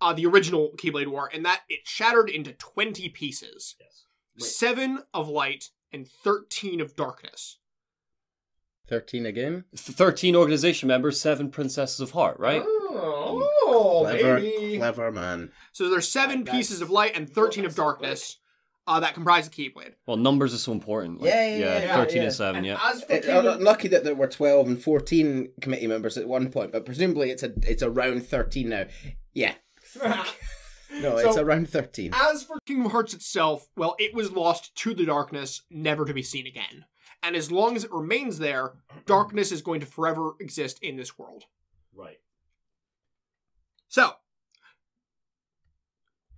uh, 0.00 0.12
the 0.12 0.26
original 0.26 0.72
Keyblade 0.76 1.06
War, 1.06 1.30
and 1.32 1.44
that 1.44 1.62
it 1.68 1.80
shattered 1.84 2.28
into 2.28 2.52
20 2.52 3.08
pieces. 3.10 3.76
Yes. 3.80 4.56
Seven 4.56 5.00
of 5.14 5.28
light 5.28 5.70
and 5.92 6.08
13 6.08 6.80
of 6.80 6.96
darkness. 6.96 7.58
Thirteen 8.88 9.24
again. 9.24 9.64
Thirteen 9.74 10.36
organization 10.36 10.86
members, 10.86 11.18
seven 11.18 11.50
princesses 11.50 12.00
of 12.00 12.10
heart, 12.10 12.38
right? 12.38 12.62
Oh, 12.62 12.81
Clever, 12.92 14.40
baby. 14.40 14.78
clever 14.78 15.10
man. 15.12 15.50
So 15.72 15.88
there's 15.88 16.08
seven 16.08 16.44
Like 16.44 16.50
pieces 16.54 16.80
of 16.80 16.90
light 16.90 17.16
and 17.16 17.28
13 17.28 17.64
of 17.64 17.74
darkness 17.74 18.38
uh, 18.86 18.98
that 19.00 19.14
comprise 19.14 19.48
the 19.48 19.54
Keyblade. 19.70 19.92
Well, 20.06 20.16
numbers 20.16 20.52
are 20.54 20.58
so 20.58 20.72
important. 20.72 21.20
Like, 21.20 21.30
Yeah, 21.30 21.56
yeah, 21.56 21.78
yeah, 21.78 21.94
thirteen 21.96 22.16
yeah. 22.18 22.22
and 22.24 22.32
seven. 22.34 22.64
Yeah. 22.64 22.78
As 22.82 23.04
for 23.04 23.12
It, 23.12 23.22
King- 23.24 23.46
uh, 23.46 23.56
lucky 23.60 23.88
that 23.88 24.02
there 24.04 24.14
were 24.16 24.26
twelve 24.26 24.66
and 24.66 24.82
fourteen 24.82 25.50
committee 25.60 25.86
members 25.86 26.18
at 26.18 26.26
one 26.26 26.50
point, 26.50 26.72
but 26.72 26.84
presumably 26.84 27.30
it's 27.30 27.44
a 27.44 27.52
it's 27.62 27.82
around 27.84 28.26
thirteen 28.26 28.70
now. 28.70 28.86
Yeah, 29.34 29.54
no, 30.04 31.16
it's 31.16 31.34
So- 31.36 31.42
around 31.42 31.68
thirteen. 31.70 32.12
As 32.14 32.42
for 32.42 32.56
Kingdom 32.66 32.90
Hearts 32.90 33.14
itself, 33.14 33.68
well, 33.76 33.94
it 34.00 34.14
was 34.14 34.32
lost 34.32 34.74
to 34.76 34.94
the 34.94 35.06
darkness, 35.06 35.62
never 35.70 36.04
to 36.04 36.12
be 36.12 36.22
seen 36.22 36.46
again. 36.48 36.84
And 37.22 37.36
as 37.36 37.52
long 37.52 37.76
as 37.76 37.84
it 37.84 37.92
remains 37.92 38.38
there, 38.40 38.72
darkness 39.06 39.52
is 39.52 39.62
going 39.62 39.78
to 39.78 39.86
forever 39.86 40.32
exist 40.40 40.80
in 40.82 40.96
this 40.96 41.16
world. 41.16 41.44
Right. 41.94 42.18
So, 43.92 44.14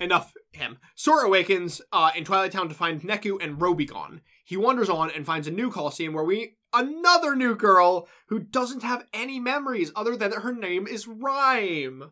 enough 0.00 0.34
him. 0.50 0.78
Sora 0.96 1.28
awakens 1.28 1.80
uh, 1.92 2.10
in 2.16 2.24
Twilight 2.24 2.50
Town 2.50 2.68
to 2.68 2.74
find 2.74 3.00
Neku 3.02 3.40
and 3.40 3.62
Roby 3.62 3.84
gone. 3.84 4.22
He 4.44 4.56
wanders 4.56 4.88
on 4.88 5.08
and 5.12 5.24
finds 5.24 5.46
a 5.46 5.52
new 5.52 5.70
Coliseum 5.70 6.14
where 6.14 6.24
we 6.24 6.56
another 6.72 7.36
new 7.36 7.54
girl 7.54 8.08
who 8.26 8.40
doesn't 8.40 8.82
have 8.82 9.06
any 9.14 9.38
memories 9.38 9.92
other 9.94 10.16
than 10.16 10.32
that 10.32 10.42
her 10.42 10.52
name 10.52 10.88
is 10.88 11.06
Rhyme. 11.06 12.10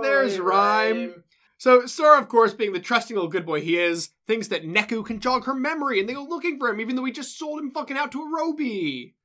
There's 0.00 0.38
Rhyme. 0.38 1.22
So 1.58 1.84
Sora, 1.84 2.18
of 2.18 2.30
course, 2.30 2.54
being 2.54 2.72
the 2.72 2.80
trusting 2.80 3.14
little 3.14 3.28
good 3.28 3.44
boy 3.44 3.60
he 3.60 3.76
is, 3.76 4.08
thinks 4.26 4.48
that 4.48 4.64
Neku 4.64 5.04
can 5.04 5.20
jog 5.20 5.44
her 5.44 5.54
memory 5.54 6.00
and 6.00 6.08
they 6.08 6.14
go 6.14 6.24
looking 6.24 6.58
for 6.58 6.70
him, 6.70 6.80
even 6.80 6.96
though 6.96 7.02
we 7.02 7.12
just 7.12 7.38
sold 7.38 7.60
him 7.60 7.70
fucking 7.70 7.98
out 7.98 8.10
to 8.12 8.22
a 8.22 8.34
Roby. 8.34 9.16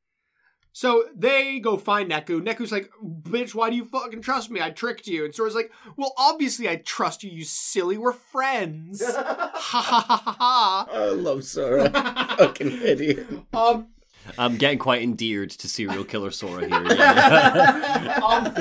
So 0.77 1.05
they 1.15 1.57
go 1.57 1.75
find 1.75 2.11
Neku. 2.11 2.39
Neku's 2.39 2.71
like, 2.71 2.91
bitch, 3.03 3.55
why 3.55 3.71
do 3.71 3.75
you 3.75 3.83
fucking 3.85 4.21
trust 4.21 4.51
me? 4.51 4.61
I 4.61 4.69
tricked 4.69 5.07
you. 5.07 5.25
And 5.25 5.33
Sora's 5.33 5.55
like, 5.55 5.71
well, 5.95 6.13
obviously 6.19 6.69
I 6.69 6.75
trust 6.75 7.23
you, 7.23 7.31
you 7.31 7.45
silly. 7.45 7.97
We're 7.97 8.11
friends. 8.13 9.03
ha 9.15 9.23
ha 9.55 10.05
ha 10.07 10.21
ha 10.23 10.35
ha. 10.37 10.87
I 10.91 11.05
love 11.05 11.45
Sora. 11.45 11.89
Fucking 12.37 12.79
idiot. 12.83 13.25
Um, 13.55 13.87
I'm 14.37 14.57
getting 14.57 14.77
quite 14.77 15.01
endeared 15.01 15.49
to 15.49 15.67
serial 15.67 16.03
killer 16.03 16.29
Sora 16.29 16.67
here. 16.67 16.95
Yeah. 16.95 18.19
um, 18.23 18.53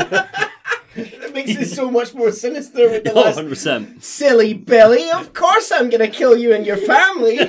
It 0.98 1.34
makes 1.34 1.50
it 1.50 1.66
so 1.66 1.90
much 1.90 2.14
more 2.14 2.32
sinister 2.32 2.88
with 2.88 3.04
the 3.04 3.12
Oh, 3.12 3.20
last 3.24 3.38
100%. 3.38 4.02
silly 4.02 4.54
Billy. 4.54 5.10
Of 5.10 5.34
course 5.34 5.70
I'm 5.70 5.90
gonna 5.90 6.08
kill 6.08 6.34
you 6.34 6.54
and 6.54 6.64
your 6.64 6.78
family. 6.78 7.40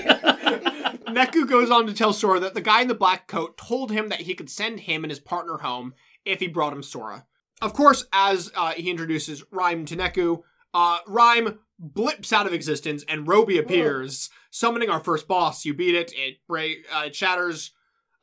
Neku 1.18 1.50
goes 1.50 1.72
on 1.72 1.88
to 1.88 1.94
tell 1.94 2.14
Sora 2.14 2.40
that 2.40 2.54
the 2.54 2.62
guy 2.62 2.82
in 2.82 2.88
the 2.88 2.94
black 2.94 3.28
coat 3.28 3.58
told 3.58 3.92
him 3.92 4.10
that 4.10 4.22
he 4.22 4.36
could 4.36 4.50
send 4.50 4.82
him 4.82 5.04
and 5.04 5.10
his 5.10 5.20
partner 5.20 5.58
home 5.58 5.94
if 6.26 6.40
he 6.40 6.48
brought 6.48 6.74
him 6.74 6.84
Sora. 6.84 7.26
Of 7.62 7.74
course, 7.74 8.06
as 8.14 8.52
uh, 8.56 8.74
he 8.74 8.92
introduces 8.92 9.44
Rhyme 9.52 9.86
to 9.86 9.96
Neku, 9.96 10.44
uh, 10.74 11.00
Rhyme 11.08 11.60
blips 11.80 12.32
out 12.32 12.46
of 12.46 12.54
existence 12.54 13.04
and 13.08 13.28
Roby 13.28 13.58
appears, 13.58 14.30
summoning 14.52 14.90
our 14.90 15.00
first 15.00 15.28
boss. 15.28 15.66
You 15.66 15.74
beat 15.74 15.96
it, 15.96 16.12
it, 16.16 16.38
break, 16.48 16.86
uh, 16.96 17.06
it 17.08 17.16
shatters. 17.16 17.72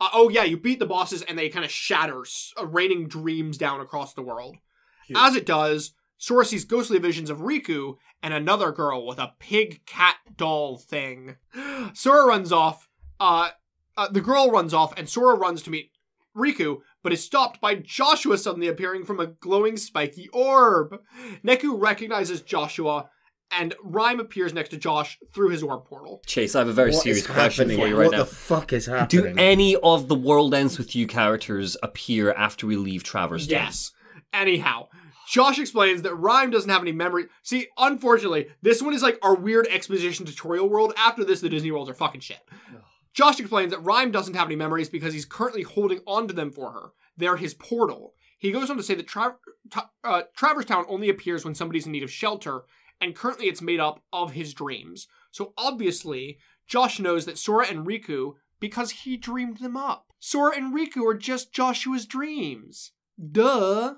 Uh, 0.01 0.11
oh, 0.13 0.29
yeah, 0.29 0.45
you 0.45 0.57
beat 0.57 0.79
the 0.79 0.87
bosses 0.87 1.23
and 1.23 1.37
they 1.37 1.49
kind 1.49 1.65
of 1.65 1.71
shatters, 1.71 2.53
uh, 2.61 2.67
raining 2.67 3.09
dreams 3.09 3.59
down 3.59 3.81
across 3.81 4.15
the 4.15 4.23
world. 4.23 4.57
As 5.15 5.35
it 5.35 5.47
does, 5.47 5.93
Sora 6.25 6.47
sees 6.47 6.65
ghostly 6.65 6.99
visions 6.99 7.29
of 7.29 7.41
Riku 7.41 7.97
and 8.23 8.33
another 8.33 8.73
girl 8.73 9.07
with 9.07 9.19
a 9.19 9.35
pig 9.39 9.85
cat 9.85 10.17
doll 10.39 10.79
thing. 10.79 11.37
Sora 11.93 12.25
runs 12.25 12.51
off. 12.51 12.89
Uh, 13.21 13.51
uh, 13.99 14.09
the 14.09 14.23
girl 14.23 14.51
runs 14.51 14.73
off, 14.73 14.97
and 14.97 15.07
Sora 15.07 15.37
runs 15.37 15.61
to 15.63 15.71
meet 15.71 15.91
Riku, 16.35 16.79
but 17.03 17.13
is 17.13 17.23
stopped 17.23 17.61
by 17.61 17.75
Joshua 17.75 18.39
suddenly 18.39 18.69
appearing 18.69 19.05
from 19.05 19.21
a 19.21 19.27
glowing 19.27 19.77
spiky 19.77 20.31
orb. 20.33 20.99
Neku 21.47 21.79
recognizes 21.79 22.41
Joshua, 22.41 23.11
and 23.51 23.75
Rhyme 23.83 24.19
appears 24.19 24.55
next 24.55 24.71
to 24.71 24.79
Josh 24.79 25.19
through 25.35 25.51
his 25.51 25.63
orb 25.63 25.85
portal. 25.85 26.23
Chase, 26.25 26.55
I 26.55 26.61
have 26.61 26.69
a 26.69 26.73
very 26.73 26.93
What 26.93 27.03
serious 27.03 27.27
question 27.27 27.69
happening? 27.69 27.79
for 27.79 27.87
you 27.87 28.01
right 28.01 28.07
what 28.07 28.13
now. 28.13 28.19
What 28.21 28.29
the 28.31 28.35
fuck 28.35 28.73
is 28.73 28.87
happening? 28.87 29.35
Do 29.35 29.39
any 29.39 29.77
of 29.77 30.09
the 30.09 30.15
World 30.15 30.55
Ends 30.55 30.79
With 30.79 30.97
You 30.97 31.07
characters 31.07 31.77
appear 31.83 32.33
after 32.33 32.67
we 32.67 32.77
leave 32.77 33.05
Traverse 33.05 33.47
Town? 33.47 33.65
Yes. 33.67 33.93
Anyhow, 34.33 34.89
Josh 35.29 35.59
explains 35.59 36.03
that 36.03 36.15
Rhyme 36.15 36.51
doesn't 36.51 36.71
have 36.71 36.83
any 36.83 36.93
memory. 36.93 37.27
See, 37.43 37.69
unfortunately, 37.79 38.49
this 38.63 38.83
one 38.83 38.95
is 38.95 39.03
like 39.03 39.19
our 39.23 39.35
weird 39.35 39.67
exposition 39.69 40.27
tutorial 40.27 40.69
world. 40.69 40.93
After 40.97 41.25
this, 41.25 41.41
the 41.41 41.49
Disney 41.49 41.71
worlds 41.71 41.91
are 41.91 41.95
fucking 41.95 42.21
shit. 42.21 42.41
Josh 43.13 43.39
explains 43.39 43.71
that 43.71 43.85
Rhyme 43.85 44.11
doesn't 44.11 44.35
have 44.35 44.49
any 44.49 44.57
memories 44.57 44.89
because 44.89 45.15
he's 45.15 45.25
currently 45.25 45.63
holding 45.63 46.01
onto 46.07 46.35
them 46.35 46.51
for 46.51 46.73
her. 46.73 46.93
They're 47.17 47.37
his 47.37 47.55
portal. 47.55 48.13
He 48.39 48.51
goes 48.51 48.69
on 48.69 48.77
to 48.77 48.83
say 48.83 48.95
that 48.95 49.07
Tra- 49.07 49.37
Tra- 49.71 49.91
uh, 50.03 50.23
Traverse 50.37 50.65
Town 50.67 50.85
only 50.89 51.09
appears 51.09 51.45
when 51.45 51.55
somebody's 51.55 51.87
in 51.87 51.93
need 51.93 52.03
of 52.03 52.11
shelter, 52.11 52.65
and 53.01 53.15
currently 53.15 53.47
it's 53.47 53.63
made 53.63 53.81
up 53.81 54.03
of 54.13 54.33
his 54.33 54.53
dreams. 54.53 55.07
So 55.31 55.55
obviously, 55.57 56.39
Josh 56.67 56.99
knows 56.99 57.25
that 57.27 57.39
Sora 57.39 57.69
and 57.69 57.87
Riku 57.87 58.35
because 58.61 58.91
he 58.91 59.17
dreamed 59.17 59.59
them 59.59 59.77
up. 59.77 60.07
Sora 60.19 60.57
and 60.57 60.75
Riku 60.75 61.07
are 61.09 61.15
just 61.15 61.53
Joshua's 61.53 62.07
dreams. 62.07 62.93
Duh. 63.31 63.95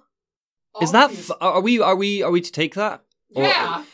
Is 0.83 0.93
that 0.93 1.11
f- 1.11 1.31
are 1.41 1.61
we 1.61 1.81
are 1.81 1.97
we 1.97 2.23
are 2.23 2.31
we 2.31 2.41
to 2.41 2.53
take 2.53 2.75
that? 2.75 3.03
Or- 3.35 3.43
yeah. 3.45 3.85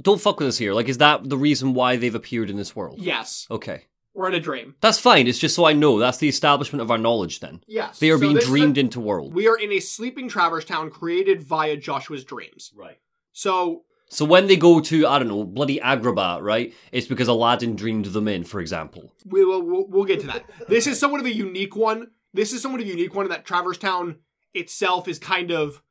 don't 0.00 0.20
fuck 0.20 0.38
with 0.38 0.48
us 0.48 0.58
here. 0.58 0.72
Like, 0.74 0.88
is 0.88 0.98
that 0.98 1.28
the 1.28 1.36
reason 1.38 1.74
why 1.74 1.96
they've 1.96 2.14
appeared 2.14 2.50
in 2.50 2.56
this 2.56 2.74
world? 2.76 2.98
Yes. 3.00 3.46
Okay, 3.50 3.84
We're 4.14 4.28
in 4.28 4.34
a 4.34 4.40
dream. 4.40 4.74
that's 4.80 4.98
fine. 4.98 5.26
It's 5.26 5.38
just 5.38 5.54
so 5.54 5.64
I 5.64 5.72
know. 5.72 5.98
That's 5.98 6.18
the 6.18 6.28
establishment 6.28 6.82
of 6.82 6.90
our 6.90 6.98
knowledge. 6.98 7.40
Then 7.40 7.62
Yes. 7.66 7.98
they 7.98 8.10
are 8.10 8.16
So 8.16 8.20
being 8.20 8.34
this 8.34 8.44
is 8.44 8.48
a- 8.48 8.52
dreamed 8.52 8.78
into 8.78 9.00
world. 9.00 9.34
we 9.34 9.48
are 9.48 9.56
in 9.56 9.72
a 9.72 9.80
sleeping 9.80 10.28
Traverse 10.28 10.64
Town 10.64 10.90
created 10.90 11.42
via 11.42 11.76
Joshua's 11.76 12.24
dreams. 12.24 12.72
Right. 12.74 12.98
So 13.32 13.84
So 14.08 14.24
when 14.26 14.46
they 14.46 14.56
go 14.56 14.80
to 14.80 15.06
I 15.06 15.18
don't 15.18 15.28
know 15.28 15.44
bloody 15.44 15.78
Agrabah, 15.80 16.40
right? 16.42 16.74
It's 16.92 17.06
because 17.06 17.28
Aladdin 17.28 17.76
dreamed 17.76 18.06
them 18.06 18.28
in, 18.28 18.44
for 18.44 18.60
example. 18.60 19.12
we 19.24 19.44
will 19.44 19.62
we'll, 19.62 19.86
we'll 19.88 20.04
get 20.04 20.20
to 20.20 20.26
that. 20.28 20.44
This 20.68 20.86
is 20.86 20.98
somewhat 20.98 21.20
of 21.20 21.26
a 21.26 21.34
unique 21.34 21.74
one. 21.76 22.10
This 22.34 22.52
is 22.52 22.60
somewhat 22.62 22.80
of 22.80 22.86
a 22.86 22.90
unique 22.90 23.14
one 23.14 23.26
in 23.26 23.30
that 23.30 23.44
Traverse 23.44 23.78
Town 23.78 24.16
itself 24.54 25.08
is 25.08 25.18
kind 25.18 25.50
of 25.50 25.82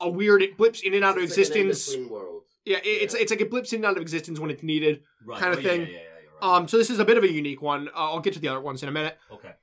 a 0.00 0.08
weird. 0.08 0.42
It 0.42 0.56
blips 0.56 0.80
in 0.80 0.94
and 0.94 1.04
out 1.04 1.16
of 1.16 1.22
existence. 1.22 1.94
Yeah, 2.64 2.78
it, 2.78 2.84
it's 2.84 3.14
it's 3.14 3.30
like 3.30 3.40
it 3.40 3.50
blips 3.50 3.72
in 3.72 3.78
and 3.78 3.86
out 3.86 3.96
of 3.96 4.02
existence 4.02 4.38
when 4.38 4.50
it's 4.50 4.62
needed. 4.62 5.02
Right. 5.24 5.40
Kind 5.40 5.54
of 5.54 5.62
thing. 5.62 5.88
Um, 6.40 6.68
so 6.68 6.76
this 6.78 6.90
is 6.90 6.98
a 6.98 7.04
bit 7.04 7.18
of 7.18 7.24
a 7.24 7.32
unique 7.32 7.62
one. 7.62 7.88
Uh, 7.88 8.12
I'll 8.12 8.20
get 8.20 8.34
to 8.34 8.38
the 8.38 8.48
other 8.48 8.60
ones 8.60 8.82
in 8.82 8.88
a 8.88 8.92
minute. 8.92 9.18
okay. 9.32 9.54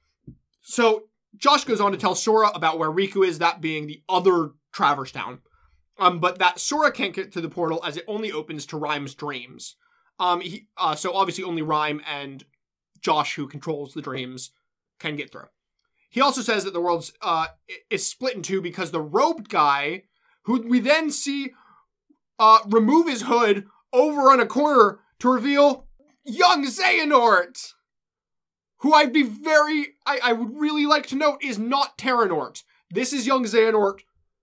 So 0.61 1.03
Josh 1.37 1.63
goes 1.63 1.79
on 1.79 1.91
to 1.91 1.97
tell 1.97 2.15
Sora 2.15 2.49
about 2.53 2.79
where 2.79 2.89
Riku 2.89 3.25
is, 3.25 3.39
that 3.39 3.61
being 3.61 3.87
the 3.87 4.01
other 4.09 4.51
Traverse 4.73 5.11
Town. 5.11 5.39
Um, 5.97 6.19
but 6.19 6.39
that 6.39 6.59
Sora 6.59 6.91
can't 6.91 7.13
get 7.13 7.31
to 7.33 7.41
the 7.41 7.49
portal 7.49 7.81
as 7.85 7.95
it 7.95 8.03
only 8.07 8.31
opens 8.31 8.65
to 8.67 8.77
Rhyme's 8.77 9.13
dreams. 9.13 9.77
Um, 10.19 10.41
he, 10.41 10.67
uh, 10.77 10.95
so 10.95 11.13
obviously 11.13 11.43
only 11.43 11.61
Rhyme 11.61 12.01
and 12.05 12.43
Josh, 12.99 13.35
who 13.35 13.47
controls 13.47 13.93
the 13.93 14.01
dreams, 14.01 14.51
can 14.99 15.15
get 15.15 15.31
through. 15.31 15.47
He 16.09 16.21
also 16.21 16.41
says 16.41 16.63
that 16.63 16.73
the 16.73 16.81
world's 16.81 17.13
uh 17.21 17.47
is 17.89 18.07
split 18.07 18.35
in 18.35 18.41
two 18.41 18.61
because 18.61 18.91
the 18.91 19.01
robed 19.01 19.49
guy, 19.49 20.03
who 20.45 20.61
we 20.67 20.79
then 20.79 21.11
see 21.11 21.51
uh 22.39 22.59
remove 22.67 23.07
his 23.07 23.23
hood 23.23 23.65
over 23.93 24.31
on 24.31 24.39
a 24.39 24.45
corner 24.45 24.99
to 25.19 25.29
reveal 25.29 25.87
young 26.23 26.65
Xehanort 26.65 27.73
who 28.79 28.93
I'd 28.93 29.13
be 29.13 29.23
very, 29.23 29.95
I, 30.05 30.19
I 30.23 30.33
would 30.33 30.59
really 30.59 30.85
like 30.85 31.07
to 31.07 31.15
note 31.15 31.39
is 31.43 31.57
not 31.57 31.97
Terranort. 31.97 32.61
This 32.91 33.13
is 33.13 33.25
young 33.25 33.43
Xehanort 33.45 34.01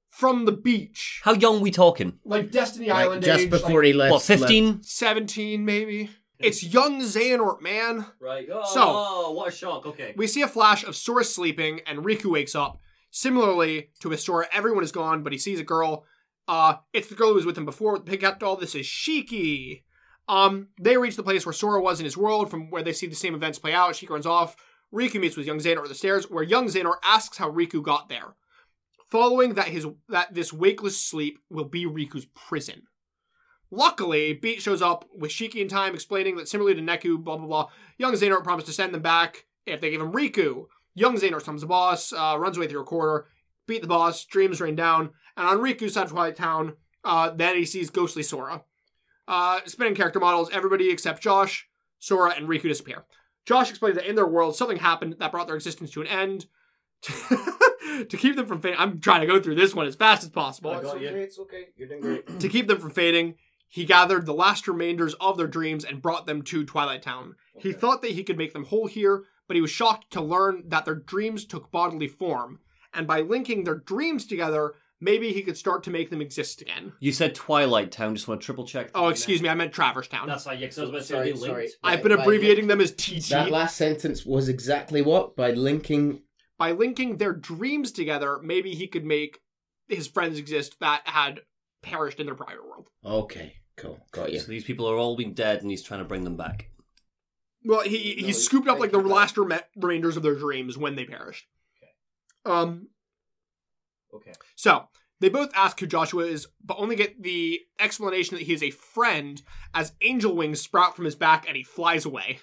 from 0.09 0.47
the 0.47 0.53
beach. 0.53 1.21
How 1.23 1.33
young 1.35 1.61
we 1.61 1.71
talking? 1.71 2.19
Like 2.25 2.51
Destiny 2.51 2.89
Like, 2.89 3.05
Island 3.07 3.23
just 3.23 3.45
age, 3.45 3.51
before 3.51 3.81
like 3.83 3.87
he 3.87 3.93
left. 3.93 4.13
What, 4.13 4.23
15? 4.23 4.83
17 4.83 5.65
maybe. 5.65 6.11
It's 6.41 6.65
young 6.65 7.01
Xehanort, 7.01 7.63
man. 7.63 8.07
Right. 8.21 8.49
Oh, 8.53 8.63
So- 8.65 9.31
what 9.31 9.49
a 9.49 9.53
shock. 9.53 9.87
Okay. 9.87 10.13
We 10.17 10.27
see 10.27 10.43
a 10.43 10.49
flash 10.49 10.83
of 10.83 10.97
Sora 10.97 11.23
sleeping 11.23 11.81
and 11.87 12.01
Riku 12.01 12.33
wakes 12.33 12.57
up. 12.57 12.81
Similarly 13.15 13.91
to 14.01 14.09
with 14.09 14.21
Sora, 14.21 14.49
everyone 14.53 14.83
is 14.83 14.91
gone, 14.91 15.23
but 15.23 15.33
he 15.33 15.39
sees 15.39 15.61
a 15.61 15.65
girl. 15.65 16.07
Uh, 16.49 16.77
it's 16.95 17.09
the 17.09 17.15
girl 17.15 17.29
who 17.29 17.35
was 17.35 17.45
with 17.45 17.59
him 17.59 17.67
before 17.67 17.99
the 17.99 18.05
pig 18.05 18.21
cat 18.21 18.41
doll. 18.41 18.57
This 18.57 18.75
is 18.75 18.87
Shiki. 18.87 19.83
Um, 20.29 20.69
they 20.81 20.97
reach 20.97 21.17
the 21.17 21.23
place 21.23 21.45
where 21.45 21.53
Sora 21.53 21.83
was 21.83 22.01
in 22.01 22.05
his 22.05 22.17
world, 22.17 22.51
from 22.51 22.71
where 22.71 22.83
they 22.83 22.95
see 22.95 23.07
the 23.07 23.15
same 23.15 23.35
events 23.35 23.59
play 23.59 23.75
out. 23.75 23.93
Shiki 23.93 24.09
runs 24.09 24.25
off. 24.25 24.57
Riku 24.93 25.21
meets 25.21 25.37
with 25.37 25.47
young 25.47 25.59
Xehanort 25.59 25.83
at 25.83 25.89
the 25.91 25.95
stairs, 25.95 26.31
where 26.31 26.43
young 26.43 26.69
Xehanort 26.69 27.01
asks 27.05 27.37
how 27.37 27.51
Riku 27.51 27.83
got 27.83 28.09
there. 28.09 28.35
Following 29.11 29.55
that 29.55 29.69
his 29.69 29.87
that 30.09 30.33
this 30.33 30.51
wakeless 30.51 30.93
sleep 30.93 31.39
will 31.51 31.67
be 31.67 31.85
Riku's 31.85 32.27
prison. 32.35 32.85
Luckily, 33.71 34.33
Beat 34.33 34.63
shows 34.63 34.81
up 34.81 35.05
with 35.15 35.31
Shiki 35.31 35.57
in 35.57 35.69
time, 35.69 35.95
explaining 35.95 36.37
that 36.37 36.49
similarly 36.49 36.77
to 36.77 36.83
Neku, 36.83 37.23
blah 37.23 37.37
blah 37.37 37.47
blah, 37.47 37.69
young 37.99 38.15
Xehanort 38.15 38.43
promised 38.43 38.69
to 38.69 38.73
send 38.73 38.95
them 38.95 39.03
back 39.03 39.45
if 39.67 39.83
they 39.83 39.91
gave 39.91 40.01
him 40.01 40.13
Riku. 40.13 40.65
Young 40.95 41.17
Xehanort 41.17 41.43
summons 41.43 41.63
the 41.63 41.67
boss, 41.67 42.13
uh, 42.13 42.37
runs 42.39 42.57
away 42.57 42.69
through 42.69 42.83
a 42.83 42.85
corridor, 42.85 43.27
beat 43.67 43.83
the 43.83 43.89
boss, 43.89 44.25
dreams 44.25 44.61
rain 44.61 44.77
down, 44.77 45.11
and 45.37 45.47
on 45.47 45.59
Riku's 45.59 45.95
side 45.95 46.05
of 46.05 46.11
Twilight 46.11 46.37
Town, 46.37 46.75
uh, 47.05 47.31
then 47.31 47.57
he 47.57 47.65
sees 47.65 47.91
ghostly 47.91 48.23
Sora. 48.23 48.63
Uh, 49.27 49.61
spinning 49.67 49.95
character 49.95 50.21
models, 50.21 50.51
everybody 50.53 50.91
except 50.91 51.23
Josh, 51.23 51.69
Sora, 51.99 52.35
and 52.37 52.49
Riku 52.49 52.63
disappear. 52.65 53.05
Josh 53.47 53.71
explains 53.71 53.97
that 53.97 54.09
in 54.09 54.15
their 54.15 54.27
world, 54.27 54.57
something 54.57 54.79
happened 54.79 55.17
that 55.19 55.33
brought 55.33 55.47
their 55.47 55.57
existence 55.57 55.91
to 55.93 56.01
an 56.03 56.07
end. 56.07 56.47
to 57.03 58.17
keep 58.17 58.37
them 58.37 58.47
from 58.47 58.61
fading, 58.61 58.79
I'm 58.79 59.01
trying 59.01 59.23
to 59.23 59.27
go 59.27 59.41
through 59.41 59.57
this 59.57 59.75
one 59.75 59.87
as 59.87 59.97
fast 59.97 60.23
as 60.23 60.31
possible. 60.31 60.73
it's 60.73 60.89
okay, 60.89 61.05
it's 61.07 61.39
okay. 61.39 61.67
You're 61.77 61.89
doing 61.89 62.01
great. 62.01 62.41
To 62.41 62.49
keep 62.49 62.69
them 62.69 62.79
from 62.79 62.91
fading, 62.91 63.35
he 63.69 63.85
gathered 63.85 64.27
the 64.27 64.35
last 64.35 64.69
remainders 64.69 65.15
of 65.15 65.37
their 65.37 65.47
dreams 65.47 65.85
and 65.85 66.03
brought 66.03 66.27
them 66.27 66.43
to 66.43 66.65
Twilight 66.65 67.03
Town. 67.03 67.35
He 67.59 67.73
thought 67.73 68.03
that 68.03 68.13
he 68.13 68.23
could 68.23 68.39
make 68.39 68.53
them 68.53 68.67
whole 68.67 68.87
here, 68.87 69.25
but 69.53 69.57
he 69.57 69.61
was 69.61 69.71
shocked 69.71 70.11
to 70.11 70.19
learn 70.23 70.63
that 70.69 70.87
their 70.87 70.95
dreams 70.95 71.45
took 71.45 71.71
bodily 71.71 72.09
form. 72.09 72.59
And 72.95 73.07
by 73.07 73.21
linking 73.21 73.65
their 73.65 73.75
dreams 73.75 74.25
together, 74.25 74.73
maybe 74.99 75.31
he 75.35 75.43
could 75.43 75.59
start 75.59 75.83
to 75.83 75.91
make 75.91 76.09
them 76.09 76.23
exist 76.23 76.63
again. 76.63 76.95
You 77.01 77.13
said 77.13 77.35
Twilight 77.35 77.93
Town. 77.93 78.15
Just 78.15 78.27
want 78.29 78.41
to 78.41 78.45
triple 78.47 78.67
check. 78.67 78.91
Oh, 78.95 79.09
excuse 79.11 79.43
me, 79.43 79.51
I 79.51 79.55
meant 79.55 79.75
Traverse 79.75 80.09
Town. 80.09 80.27
That's 80.27 80.45
fine. 80.45 80.59
Yeah, 80.59 80.69
'cause 80.69 80.79
I 80.79 80.81
was 80.85 80.89
about 80.89 80.99
to 81.01 81.05
say 81.05 81.15
Sorry, 81.15 81.33
they 81.33 81.39
linked. 81.39 81.77
I've 81.83 82.03
been 82.03 82.17
By- 82.17 82.23
abbreviating 82.23 82.67
them 82.69 82.81
as 82.81 82.93
TT. 82.93 83.29
That 83.29 83.51
last 83.51 83.77
sentence 83.77 84.25
was 84.25 84.49
exactly 84.49 85.03
what? 85.03 85.37
By 85.37 85.51
linking. 85.51 86.23
by 86.57 86.73
linking 86.73 87.19
their 87.19 87.35
dreams 87.35 87.93
together, 87.93 88.39
maybe 88.43 88.75
he 88.75 88.87
could 88.87 89.05
make 89.05 89.41
his 89.87 90.07
friends 90.09 90.39
exist 90.39 90.77
that 90.81 91.03
had 91.05 91.41
perished 91.83 92.21
in 92.21 92.25
their 92.27 92.35
prior 92.37 92.63
world. 92.67 92.89
Okay, 93.05 93.57
cool. 93.77 93.99
Got 94.13 94.33
you. 94.33 94.39
So 94.39 94.47
these 94.47 94.65
people 94.65 94.89
are 94.89 94.97
all 94.97 95.15
been 95.15 95.35
dead, 95.35 95.61
and 95.61 95.71
he's 95.71 95.83
trying 95.83 96.01
to 96.01 96.07
bring 96.07 96.25
them 96.25 96.39
back. 96.39 96.71
Well, 97.65 97.81
he 97.83 97.97
he 97.99 98.21
No, 98.23 98.27
he's 98.27 98.45
scooped 98.45 98.69
up 98.69 98.79
like 98.79 98.91
the 98.93 98.99
last 98.99 99.37
rem- 99.39 99.61
remainders 99.77 100.17
of 100.17 100.23
their 100.23 100.35
dreams 100.35 100.77
when 100.79 100.97
they 100.97 101.05
perished. 101.05 101.47
Um, 102.45 102.89
Okay. 104.15 104.33
so 104.57 104.89
they 105.21 105.29
both 105.29 105.51
ask 105.55 105.79
who 105.81 105.87
Joshua 105.87 106.25
is, 106.25 106.49
but 106.65 106.77
only 106.79 106.97
get 106.97 107.23
the 107.23 107.61
explanation 107.79 108.37
that 108.37 108.43
he 108.45 108.53
is 108.53 108.63
a 108.63 108.71
friend 108.71 109.41
as 109.73 109.93
angel 110.03 110.35
wings 110.35 110.61
sprout 110.61 110.97
from 110.97 111.05
his 111.05 111.15
back 111.15 111.47
and 111.47 111.57
he 111.57 111.63
flies 111.63 112.05
away. 112.05 112.41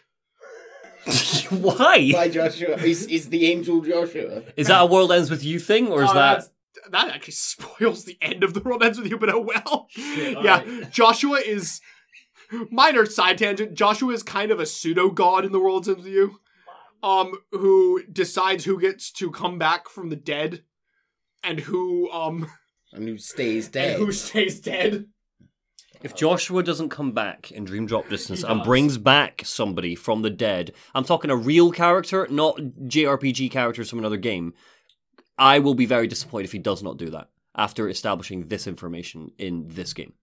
Why? 1.50 2.12
By 2.12 2.30
Joshua. 2.30 2.78
Is, 2.78 3.08
is 3.08 3.30
the 3.30 3.46
angel 3.52 3.82
Joshua. 3.82 4.44
Is 4.56 4.68
that 4.68 4.82
a 4.82 4.86
world 4.86 5.12
ends 5.12 5.30
with 5.30 5.44
you 5.44 5.60
thing, 5.60 5.88
or 5.88 6.04
is 6.04 6.10
Oh, 6.10 6.14
that? 6.14 6.20
that's- 6.40 6.50
that 6.92 7.10
actually 7.14 7.34
spoils 7.34 8.06
the 8.06 8.18
end 8.22 8.44
of 8.44 8.54
the 8.54 8.62
world 8.62 8.84
ends 8.84 8.98
with 8.98 9.10
you, 9.10 9.18
but 9.18 9.30
oh 9.30 9.42
well. 9.42 9.88
Shit, 9.90 10.42
yeah, 10.44 10.60
alright. 10.60 10.92
Joshua 10.92 11.40
is 11.46 11.82
minor 12.72 13.06
side 13.06 13.38
tangent. 13.38 13.74
Joshua 13.74 14.14
is 14.14 14.24
kind 14.24 14.52
of 14.52 14.60
a 14.60 14.66
pseudo 14.66 15.10
god 15.10 15.46
in 15.46 15.52
the 15.52 15.60
world 15.60 15.88
ends 15.88 16.04
with 16.04 16.14
you, 16.14 16.40
um, 17.04 17.34
who 17.52 18.04
decides 18.12 18.66
who 18.66 18.80
gets 18.80 19.12
to 19.14 19.32
come 19.32 19.58
back 19.58 19.88
from 19.90 20.10
the 20.10 20.16
dead, 20.16 20.64
and 21.44 21.60
who 21.62 22.10
um 22.12 22.48
And 22.94 23.08
who 23.08 23.18
stays 23.18 23.68
dead. 23.68 23.96
and 23.96 24.06
who 24.06 24.12
stays 24.12 24.60
dead. 24.60 25.06
If 26.02 26.16
Joshua 26.16 26.64
doesn't 26.64 26.90
come 26.90 27.12
back 27.12 27.52
in 27.52 27.66
Dream 27.66 27.86
Drop 27.86 28.08
Distance 28.08 28.44
and 28.44 28.64
brings 28.64 28.98
back 28.98 29.42
somebody 29.44 29.96
from 29.96 30.22
the 30.22 30.30
dead, 30.30 30.72
I'm 30.96 31.04
talking 31.04 31.30
a 31.30 31.36
real 31.36 31.72
character, 31.72 32.26
not 32.30 32.56
JRPG 32.56 33.52
characters 33.52 33.90
from 33.90 34.00
another 34.00 34.16
game. 34.16 34.54
I 35.38 35.60
will 35.60 35.74
be 35.76 35.86
very 35.86 36.08
disappointed 36.08 36.46
if 36.46 36.52
he 36.54 36.60
does 36.60 36.82
not 36.82 36.98
do 36.98 37.10
that 37.10 37.30
after 37.54 37.90
establishing 37.90 38.48
this 38.48 38.66
information 38.66 39.32
in 39.38 39.66
this 39.68 39.92
game. 39.94 40.14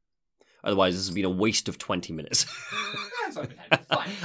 Otherwise, 0.67 0.95
this 0.97 1.07
has 1.07 1.15
been 1.15 1.25
a 1.25 1.31
waste 1.31 1.69
of 1.69 1.79
20 1.79 2.13
minutes. 2.13 2.45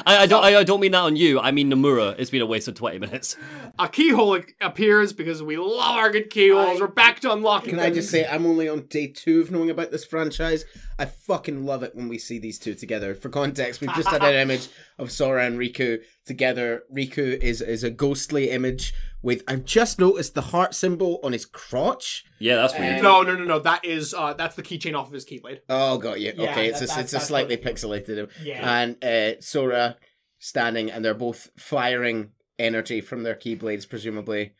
I, 0.05 0.23
I 0.23 0.25
don't. 0.25 0.43
I, 0.43 0.57
I 0.59 0.63
don't 0.63 0.79
mean 0.79 0.91
that 0.91 0.99
on 1.01 1.15
you. 1.15 1.39
I 1.39 1.51
mean 1.51 1.71
Nomura. 1.71 2.15
It's 2.17 2.29
been 2.29 2.41
a 2.41 2.45
waste 2.45 2.67
of 2.67 2.75
20 2.75 2.99
minutes. 2.99 3.35
A 3.79 3.87
keyhole 3.87 4.39
appears 4.59 5.11
because 5.13 5.41
we 5.41 5.57
love 5.57 5.95
our 5.97 6.11
good 6.11 6.29
keyholes. 6.29 6.77
I- 6.77 6.81
We're 6.81 6.87
back 6.87 7.19
to 7.21 7.31
unlocking. 7.31 7.71
Can 7.71 7.79
I 7.79 7.89
just 7.89 8.09
say, 8.09 8.25
I'm 8.27 8.45
only 8.45 8.67
on 8.69 8.81
day 8.87 9.07
two 9.07 9.41
of 9.41 9.49
knowing 9.49 9.69
about 9.69 9.91
this 9.91 10.05
franchise. 10.05 10.65
I 10.99 11.05
fucking 11.05 11.65
love 11.65 11.81
it 11.83 11.95
when 11.95 12.09
we 12.09 12.19
see 12.19 12.37
these 12.37 12.59
two 12.59 12.75
together. 12.75 13.15
For 13.15 13.29
context, 13.29 13.81
we've 13.81 13.93
just 13.95 14.09
had 14.09 14.21
an 14.23 14.35
image 14.35 14.67
of 14.99 15.11
Sora 15.11 15.45
and 15.45 15.57
Riku 15.57 15.99
together. 16.25 16.83
Riku 16.93 17.39
is 17.41 17.61
is 17.61 17.83
a 17.83 17.89
ghostly 17.89 18.49
image 18.51 18.93
with. 19.21 19.43
I've 19.47 19.65
just 19.65 19.99
noticed 19.99 20.33
the 20.35 20.41
heart 20.41 20.73
symbol 20.75 21.19
on 21.23 21.31
his 21.33 21.45
crotch. 21.45 22.23
Yeah, 22.39 22.55
that's 22.55 22.77
weird. 22.77 22.97
Um, 22.97 23.03
No, 23.03 23.21
no, 23.23 23.35
no, 23.35 23.43
no. 23.43 23.59
That 23.59 23.83
is 23.85 24.13
uh, 24.13 24.33
that's 24.33 24.55
the 24.55 24.63
keychain 24.63 24.95
off 24.97 25.07
of 25.07 25.13
his 25.13 25.25
keyblade. 25.25 25.59
Oh, 25.69 25.97
got 25.97 26.19
you. 26.19 26.33
Yeah, 26.35 26.51
okay, 26.51 26.67
it's 26.67 26.79
that- 26.79 26.85
a, 26.91 26.93
that- 26.95 26.99
it's 27.01 27.13
a 27.13 27.19
slightly 27.19 27.55
what- 27.55 27.65
pixelated. 27.65 28.29
Yeah. 28.43 28.79
And 28.81 29.03
uh, 29.03 29.39
Sora 29.41 29.97
standing, 30.39 30.89
and 30.91 31.03
they're 31.05 31.13
both 31.13 31.49
firing 31.57 32.31
energy 32.59 33.01
from 33.01 33.23
their 33.23 33.35
keyblades, 33.35 33.87
presumably. 33.87 34.53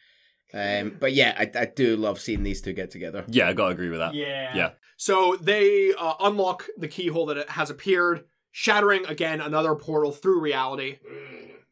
Um, 0.54 0.98
but 1.00 1.14
yeah, 1.14 1.34
I, 1.38 1.50
I 1.60 1.66
do 1.66 1.96
love 1.96 2.20
seeing 2.20 2.44
these 2.44 2.62
two 2.62 2.74
get 2.74 2.92
together. 2.92 3.24
Yeah, 3.28 3.48
I 3.48 3.54
gotta 3.54 3.72
agree 3.72 3.90
with 3.90 4.00
that. 4.00 4.14
Yeah. 4.14 4.56
Yeah. 4.56 4.70
So 4.98 5.38
they 5.42 5.94
uh, 5.98 6.16
unlock 6.20 6.68
the 6.78 6.88
keyhole 6.90 7.26
that 7.28 7.50
has 7.52 7.70
appeared, 7.70 8.26
shattering 8.52 9.06
again 9.08 9.40
another 9.42 9.74
portal 9.76 10.12
through 10.12 10.42
reality. 10.42 11.00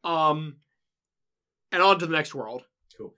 Um, 0.03 0.57
and 1.71 1.83
on 1.83 1.99
to 1.99 2.05
the 2.05 2.11
next 2.13 2.33
world. 2.33 2.63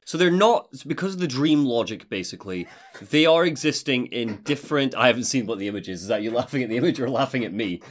So 0.05 0.17
they're 0.17 0.31
not 0.31 0.69
because 0.85 1.13
of 1.15 1.19
the 1.19 1.27
dream 1.27 1.65
logic. 1.65 2.09
Basically, 2.09 2.67
they 3.01 3.25
are 3.25 3.45
existing 3.45 4.07
in 4.07 4.41
different. 4.43 4.95
I 4.95 5.07
haven't 5.07 5.25
seen 5.25 5.45
what 5.45 5.59
the 5.59 5.67
image 5.67 5.89
is. 5.89 6.03
Is 6.03 6.07
that 6.07 6.21
you 6.21 6.31
laughing 6.31 6.63
at 6.63 6.69
the 6.69 6.77
image 6.77 6.99
or 6.99 7.09
laughing 7.09 7.45
at 7.45 7.53
me? 7.53 7.81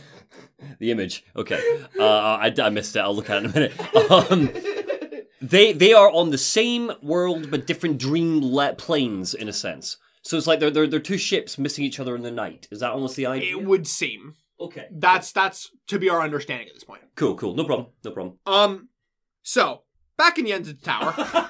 The 0.78 0.90
image. 0.90 1.24
Okay, 1.34 1.60
uh, 1.98 2.04
I, 2.04 2.54
I 2.62 2.70
missed 2.70 2.94
it. 2.96 3.00
I'll 3.00 3.14
look 3.14 3.30
at 3.30 3.42
it 3.42 3.44
in 3.44 3.50
a 3.50 3.54
minute. 3.54 4.10
Um, 4.10 4.50
they 5.40 5.72
they 5.72 5.92
are 5.92 6.10
on 6.10 6.30
the 6.30 6.38
same 6.38 6.92
world 7.02 7.50
but 7.50 7.66
different 7.66 7.98
dream 7.98 8.44
le- 8.44 8.74
planes 8.74 9.34
in 9.34 9.48
a 9.48 9.52
sense. 9.52 9.96
So 10.22 10.36
it's 10.36 10.46
like 10.46 10.60
they're, 10.60 10.70
they're 10.70 10.86
they're 10.86 11.00
two 11.00 11.18
ships 11.18 11.58
missing 11.58 11.84
each 11.84 11.98
other 11.98 12.14
in 12.14 12.22
the 12.22 12.30
night. 12.30 12.68
Is 12.70 12.80
that 12.80 12.92
almost 12.92 13.16
the 13.16 13.26
idea? 13.26 13.56
It 13.56 13.64
would 13.64 13.86
seem 13.86 14.34
okay. 14.60 14.86
that's 14.92 15.32
that's 15.32 15.70
to 15.88 15.98
be 15.98 16.10
our 16.10 16.20
understanding 16.20 16.68
at 16.68 16.74
this 16.74 16.84
point. 16.84 17.02
Cool. 17.16 17.34
Cool. 17.36 17.54
No 17.54 17.64
problem. 17.64 17.88
No 18.04 18.10
problem. 18.10 18.38
Um, 18.46 18.88
so 19.42 19.82
back 20.20 20.38
in 20.38 20.46
Yen's 20.46 20.72
tower. 20.82 21.10
Is 21.18 21.32
that 21.32 21.46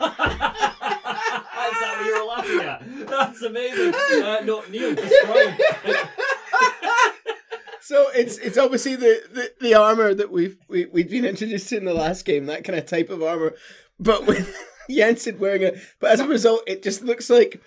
what 1.98 2.06
you 2.06 2.18
were 2.18 2.24
laughing 2.24 2.60
at? 2.60 2.82
That's 3.08 3.42
amazing. 3.42 3.92
Uh, 3.94 4.40
no, 4.44 4.62
Neil, 4.70 4.94
describe. 4.94 5.58
So 7.82 8.06
it's 8.14 8.38
it's 8.38 8.56
obviously 8.56 8.94
the, 8.94 9.20
the, 9.32 9.52
the 9.60 9.74
armor 9.74 10.14
that 10.14 10.30
we've 10.30 10.56
we, 10.68 10.86
we've 10.86 11.10
been 11.10 11.24
introduced 11.24 11.70
to 11.70 11.76
in 11.76 11.86
the 11.86 11.94
last 11.94 12.24
game, 12.24 12.46
that 12.46 12.62
kind 12.62 12.78
of 12.78 12.86
type 12.86 13.10
of 13.10 13.20
armor, 13.20 13.54
but 13.98 14.26
with 14.26 14.54
Jensen 14.90 15.40
wearing 15.40 15.62
it. 15.62 15.76
But 15.98 16.12
as 16.12 16.20
a 16.20 16.28
result, 16.28 16.62
it 16.68 16.84
just 16.84 17.02
looks 17.02 17.28
like 17.28 17.60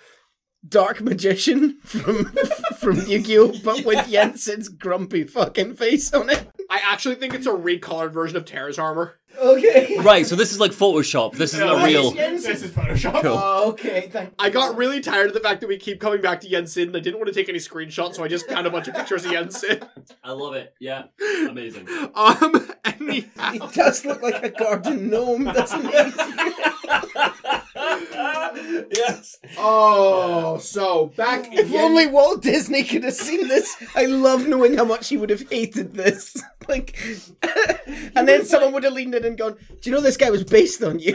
Dark 0.66 1.02
Magician 1.02 1.78
from 1.82 2.32
from 2.78 3.02
Yu-Gi-Oh, 3.02 3.58
but 3.62 3.84
with 3.84 4.08
Jensen's 4.08 4.70
grumpy 4.70 5.24
fucking 5.24 5.76
face 5.76 6.10
on 6.14 6.30
it. 6.30 6.48
I 6.70 6.80
actually 6.82 7.16
think 7.16 7.34
it's 7.34 7.46
a 7.46 7.50
recolored 7.50 8.12
version 8.12 8.38
of 8.38 8.46
Terra's 8.46 8.78
armor. 8.78 9.18
Okay. 9.38 9.98
Right. 10.00 10.26
So 10.26 10.36
this 10.36 10.52
is 10.52 10.60
like 10.60 10.72
Photoshop. 10.72 11.32
This 11.36 11.54
isn't 11.54 11.68
a 11.68 11.84
real. 11.84 12.10
This 12.12 12.44
is 12.62 12.70
Photoshop. 12.70 13.22
Cool. 13.22 13.38
Oh, 13.40 13.70
okay. 13.70 14.08
Thank 14.10 14.34
I 14.38 14.50
got 14.50 14.76
really 14.76 15.00
tired 15.00 15.28
of 15.28 15.34
the 15.34 15.40
fact 15.40 15.60
that 15.60 15.66
we 15.68 15.76
keep 15.76 16.00
coming 16.00 16.20
back 16.20 16.40
to 16.42 16.48
Yensid, 16.48 16.88
and 16.88 16.96
I 16.96 17.00
didn't 17.00 17.18
want 17.18 17.28
to 17.28 17.34
take 17.34 17.48
any 17.48 17.58
screenshots, 17.58 18.14
so 18.14 18.24
I 18.24 18.28
just 18.28 18.48
found 18.48 18.66
a 18.66 18.70
bunch 18.70 18.88
of 18.88 18.94
pictures 18.94 19.24
of 19.24 19.32
Yensid. 19.32 19.88
I 20.22 20.32
love 20.32 20.54
it. 20.54 20.74
Yeah. 20.80 21.04
Amazing. 21.48 21.88
Um, 22.14 22.70
and 22.84 23.10
he 23.12 23.26
He 23.52 23.58
does 23.72 24.04
look 24.04 24.22
like 24.22 24.42
a 24.42 24.50
garden 24.50 25.10
gnome, 25.10 25.44
doesn't 25.44 25.84
he? 25.86 25.90
yes. 28.94 29.38
Oh, 29.58 30.58
so 30.58 31.06
back 31.16 31.52
If 31.52 31.72
only 31.74 32.06
Walt 32.06 32.42
Disney 32.42 32.84
could 32.84 33.04
have 33.04 33.14
seen 33.14 33.48
this. 33.48 33.74
I 33.94 34.06
love 34.06 34.46
knowing 34.46 34.76
how 34.76 34.84
much 34.84 35.08
he 35.08 35.16
would 35.16 35.30
have 35.30 35.48
hated 35.50 35.94
this. 35.94 36.42
Like, 36.66 36.98
and 38.16 38.26
then 38.26 38.46
someone 38.46 38.72
would 38.72 38.84
have 38.84 38.94
leaned 38.94 39.14
in 39.14 39.22
and 39.26 39.36
gone, 39.36 39.58
"Do 39.82 39.90
you 39.90 39.94
know 39.94 40.00
this 40.00 40.16
guy 40.16 40.30
was 40.30 40.44
based 40.44 40.82
on 40.82 40.98
you?" 40.98 41.12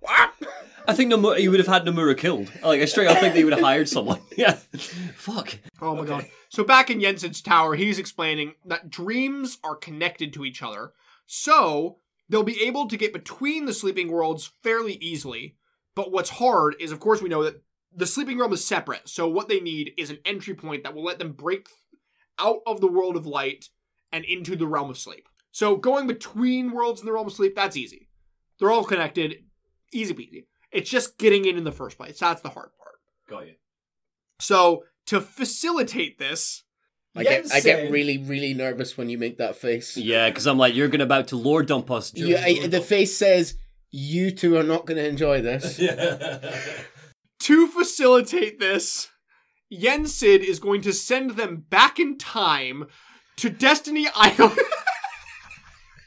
What? 0.00 0.32
I 0.88 0.94
think 0.94 1.12
Nomura, 1.12 1.38
you 1.42 1.50
would 1.50 1.60
have 1.60 1.68
had 1.68 1.84
Nomura 1.84 2.16
killed. 2.16 2.50
Like 2.62 2.80
I 2.80 2.86
straight 2.86 3.08
up 3.08 3.18
think 3.18 3.34
they 3.34 3.44
would 3.44 3.52
have 3.52 3.62
hired 3.62 3.86
someone. 3.86 4.20
Yeah. 4.34 4.52
Fuck. 5.14 5.58
Oh 5.82 5.94
my 5.94 6.06
god. 6.06 6.24
So 6.48 6.64
back 6.64 6.88
in 6.88 7.02
Jensen's 7.02 7.42
tower, 7.42 7.74
he's 7.74 7.98
explaining 7.98 8.54
that 8.64 8.88
dreams 8.88 9.58
are 9.62 9.76
connected 9.76 10.32
to 10.32 10.44
each 10.46 10.62
other. 10.62 10.92
So 11.26 11.98
they'll 12.32 12.42
be 12.42 12.62
able 12.62 12.88
to 12.88 12.96
get 12.96 13.12
between 13.12 13.66
the 13.66 13.74
sleeping 13.74 14.10
worlds 14.10 14.52
fairly 14.62 14.94
easily. 14.94 15.54
But 15.94 16.10
what's 16.10 16.30
hard 16.30 16.74
is, 16.80 16.90
of 16.90 16.98
course, 16.98 17.20
we 17.20 17.28
know 17.28 17.42
that 17.42 17.62
the 17.94 18.06
sleeping 18.06 18.38
realm 18.38 18.54
is 18.54 18.64
separate. 18.64 19.06
So 19.06 19.28
what 19.28 19.48
they 19.48 19.60
need 19.60 19.92
is 19.98 20.08
an 20.08 20.18
entry 20.24 20.54
point 20.54 20.82
that 20.82 20.94
will 20.94 21.04
let 21.04 21.18
them 21.18 21.32
break 21.32 21.68
out 22.38 22.60
of 22.66 22.80
the 22.80 22.88
world 22.88 23.18
of 23.18 23.26
light 23.26 23.68
and 24.10 24.24
into 24.24 24.56
the 24.56 24.66
realm 24.66 24.88
of 24.88 24.96
sleep. 24.96 25.28
So 25.50 25.76
going 25.76 26.06
between 26.06 26.72
worlds 26.72 27.00
in 27.00 27.06
the 27.06 27.12
realm 27.12 27.26
of 27.26 27.34
sleep, 27.34 27.54
that's 27.54 27.76
easy. 27.76 28.08
They're 28.58 28.70
all 28.70 28.84
connected. 28.84 29.44
Easy 29.92 30.14
peasy. 30.14 30.46
It's 30.70 30.88
just 30.88 31.18
getting 31.18 31.44
in 31.44 31.58
in 31.58 31.64
the 31.64 31.70
first 31.70 31.98
place. 31.98 32.18
That's 32.18 32.40
the 32.40 32.48
hard 32.48 32.70
part. 32.78 32.94
Got 33.28 33.48
you. 33.48 33.54
So 34.40 34.84
to 35.08 35.20
facilitate 35.20 36.18
this, 36.18 36.61
I 37.14 37.24
get, 37.24 37.52
I 37.52 37.60
get 37.60 37.90
really, 37.90 38.18
really 38.18 38.54
nervous 38.54 38.96
when 38.96 39.10
you 39.10 39.18
make 39.18 39.38
that 39.38 39.56
face. 39.56 39.96
Yeah, 39.96 40.30
because 40.30 40.46
I'm 40.46 40.56
like, 40.56 40.74
you're 40.74 40.88
gonna 40.88 41.04
about 41.04 41.28
to 41.28 41.36
lore 41.36 41.62
dump 41.62 41.90
us. 41.90 42.14
You, 42.14 42.36
I, 42.38 42.66
the 42.66 42.80
face 42.80 43.16
says, 43.16 43.58
"You 43.90 44.30
two 44.30 44.56
are 44.56 44.62
not 44.62 44.86
going 44.86 44.96
to 44.96 45.06
enjoy 45.06 45.42
this." 45.42 45.76
to 47.40 47.66
facilitate 47.68 48.60
this, 48.60 49.08
Yensid 49.70 50.40
is 50.40 50.58
going 50.58 50.80
to 50.82 50.92
send 50.92 51.32
them 51.32 51.66
back 51.68 51.98
in 51.98 52.16
time 52.16 52.86
to 53.36 53.50
Destiny 53.50 54.06
Island. 54.14 54.58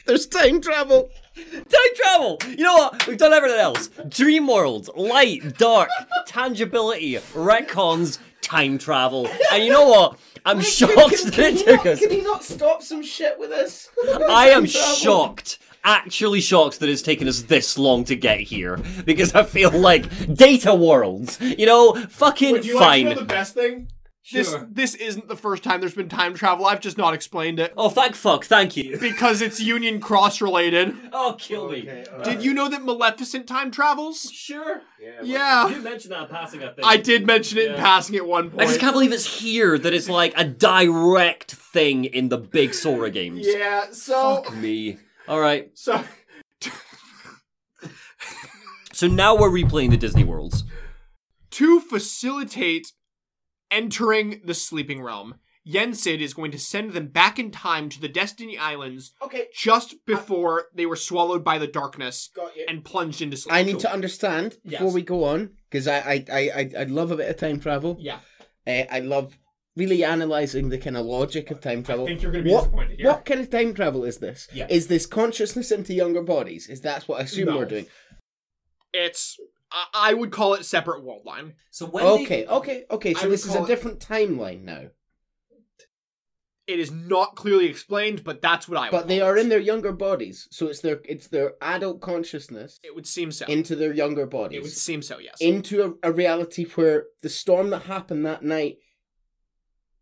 There's 0.07 0.27
time 0.27 0.61
travel. 0.61 1.09
Time 1.35 1.95
travel! 1.95 2.39
You 2.47 2.63
know 2.63 2.75
what? 2.75 3.07
We've 3.07 3.17
done 3.17 3.33
everything 3.33 3.59
else. 3.59 3.89
Dream 4.07 4.47
worlds, 4.47 4.89
light, 4.95 5.57
dark, 5.57 5.89
tangibility, 6.27 7.15
retcons, 7.33 8.19
time 8.45 8.77
travel. 8.77 9.27
And 9.51 9.63
you 9.63 9.71
know 9.71 9.87
what? 9.87 10.19
I'm 10.45 10.61
shocked 10.61 11.25
that 11.25 11.39
it 11.39 11.65
took 11.65 11.77
not, 11.77 11.87
us. 11.87 11.99
Can 11.99 12.11
he 12.11 12.21
not 12.21 12.43
stop 12.43 12.83
some 12.83 13.03
shit 13.03 13.39
with 13.39 13.51
us? 13.51 13.89
I 14.29 14.49
am 14.49 14.65
travel. 14.67 14.95
shocked. 14.95 15.59
Actually 15.83 16.41
shocked 16.41 16.79
that 16.79 16.89
it's 16.89 17.01
taken 17.01 17.27
us 17.27 17.43
this 17.43 17.77
long 17.77 18.03
to 18.05 18.15
get 18.15 18.39
here. 18.39 18.79
Because 19.05 19.33
I 19.33 19.43
feel 19.43 19.71
like 19.71 20.35
data 20.35 20.73
worlds. 20.73 21.39
You 21.41 21.65
know, 21.65 21.93
fucking 21.93 22.63
fine. 22.63 23.25
best 23.25 23.53
thing? 23.53 23.87
This 24.31 24.55
this 24.69 24.95
isn't 24.95 25.27
the 25.27 25.35
first 25.35 25.63
time 25.63 25.79
there's 25.81 25.93
been 25.93 26.09
time 26.09 26.33
travel. 26.33 26.65
I've 26.65 26.79
just 26.79 26.97
not 26.97 27.13
explained 27.13 27.59
it 27.59 27.73
Oh, 27.77 27.89
thank 27.89 28.15
fuck, 28.15 28.43
thank 28.45 28.75
you. 28.75 28.97
because 28.99 29.41
it's 29.41 29.59
Union 29.59 29.99
Cross 30.01 30.41
related. 30.41 30.95
Oh, 31.13 31.35
kill 31.37 31.69
me. 31.69 31.87
Did 32.23 32.43
you 32.43 32.53
know 32.53 32.67
that 32.67 32.83
Maleficent 32.83 33.45
time 33.47 33.69
travels? 33.69 34.31
Sure. 34.31 34.81
Yeah. 35.21 35.69
You 35.69 35.81
mentioned 35.81 36.11
that 36.13 36.23
in 36.23 36.27
passing, 36.29 36.63
I 36.63 36.73
think. 36.73 36.87
I 36.87 36.97
did 36.97 37.27
mention 37.27 37.59
it 37.59 37.65
in 37.67 37.71
Yeah. 37.73 37.81
passing 37.83 38.15
at 38.15 38.25
one 38.25 38.49
point. 38.49 38.61
I 38.63 38.65
just 38.65 38.79
can't 38.79 38.93
believe 38.93 39.11
it's 39.13 39.41
here 39.41 39.77
that 39.77 39.93
it's 39.93 40.09
like 40.09 40.33
a 40.35 40.43
direct 40.43 41.51
thing 41.51 42.05
in 42.05 42.29
the 42.29 42.37
big 42.39 42.73
Sora 42.73 43.11
games. 43.11 43.45
Yeah, 43.47 43.91
so 43.91 44.41
Fuck 44.43 44.55
me. 44.55 44.97
Alright. 45.29 45.71
so 45.77 46.03
So 48.93 49.07
now 49.07 49.35
we're 49.35 49.49
replaying 49.49 49.89
the 49.91 49.97
Disney 49.97 50.23
worlds. 50.23 50.63
to 51.51 51.79
facilitate 51.81 52.91
entering 53.71 54.41
the 54.45 54.53
sleeping 54.53 55.01
realm, 55.01 55.35
Yensid 55.67 56.19
is 56.19 56.33
going 56.35 56.51
to 56.51 56.59
send 56.59 56.93
them 56.93 57.07
back 57.07 57.39
in 57.39 57.49
time 57.49 57.89
to 57.89 57.99
the 57.99 58.07
Destiny 58.07 58.55
Islands 58.57 59.13
Okay, 59.21 59.47
just 59.55 59.95
before 60.05 60.65
they 60.75 60.85
were 60.85 60.95
swallowed 60.95 61.43
by 61.43 61.57
the 61.57 61.65
darkness 61.67 62.29
got 62.35 62.55
you. 62.55 62.65
and 62.69 62.85
plunged 62.85 63.21
into 63.21 63.35
sleep. 63.37 63.53
I 63.53 63.63
need 63.63 63.79
to 63.79 63.91
understand 63.91 64.57
before 64.63 64.85
Yes. 64.87 64.93
we 64.93 65.01
go 65.01 65.23
on 65.23 65.51
because 65.69 65.87
I, 65.87 65.97
I 65.97 66.25
I 66.31 66.39
I 66.55 66.71
I 66.81 66.83
love 66.83 67.09
a 67.11 67.17
bit 67.17 67.29
of 67.29 67.37
time 67.37 67.59
travel. 67.59 67.97
Yeah. 67.99 68.19
Uh, 68.67 68.83
I 68.91 68.99
love 68.99 69.37
really 69.75 70.03
analyzing 70.03 70.69
the 70.69 70.77
kind 70.77 70.95
of 70.97 71.05
logic 71.05 71.49
of 71.51 71.61
time 71.61 71.81
travel. 71.83 72.05
think 72.05 72.21
you're 72.21 72.31
gonna 72.31 72.43
be 72.43 72.51
what, 72.51 72.61
disappointed 72.65 72.99
here. 72.99 73.07
What 73.09 73.25
kind 73.25 73.39
of 73.41 73.49
time 73.49 73.73
travel 73.73 74.03
is 74.05 74.19
this? 74.19 74.47
Yeah. 74.53 74.67
Is 74.69 74.85
this 74.87 75.07
consciousness 75.07 75.71
into 75.71 75.93
younger 75.95 76.21
bodies? 76.21 76.67
Is 76.69 76.81
that 76.81 77.03
what 77.07 77.21
I 77.21 77.23
assume 77.23 77.47
No. 77.47 77.57
we're 77.57 77.65
doing? 77.65 77.87
It's 78.93 79.37
I- 79.75 80.09
I 80.09 80.13
would 80.13 80.31
call 80.31 80.53
it 80.53 80.63
separate 80.65 81.03
world 81.03 81.25
line. 81.25 81.53
So 81.69 81.85
when 81.85 82.05
Okay, 82.05 82.45
okay, 82.47 82.85
okay. 82.89 83.13
So 83.13 83.29
this 83.29 83.45
is 83.45 83.51
call 83.51 83.61
a 83.61 83.63
it- 83.65 83.67
different 83.67 83.99
timeline 83.99 84.63
now. 84.63 84.85
It 86.67 86.79
is 86.79 86.89
not 86.91 87.35
clearly 87.35 87.67
explained, 87.67 88.23
but 88.23 88.41
that's 88.41 88.67
what 88.67 88.79
I. 88.79 88.85
Would 88.85 88.91
But 88.91 89.07
they 89.07 89.19
call 89.19 89.27
are 89.27 89.37
it. 89.37 89.41
in 89.41 89.49
their 89.49 89.59
younger 89.59 89.91
bodies, 89.91 90.47
so 90.49 90.65
it's 90.67 90.79
their 90.79 90.99
it's 91.05 91.27
their 91.27 91.53
adult 91.61 92.01
consciousness 92.01 92.79
It 92.83 92.95
would 92.95 93.05
seem 93.05 93.31
so. 93.31 93.45
into 93.45 93.75
their 93.75 93.93
younger 93.93 94.25
bodies. 94.25 94.57
it 94.57 94.61
would 94.63 94.71
seem 94.71 95.03
so. 95.03 95.19
Yes. 95.19 95.35
into 95.39 95.83
a, 96.03 96.09
a 96.09 96.11
reality 96.11 96.65
where 96.73 97.05
the 97.21 97.29
storm 97.29 97.69
that 97.69 97.83
happened 97.83 98.25
that 98.25 98.43
night 98.43 98.77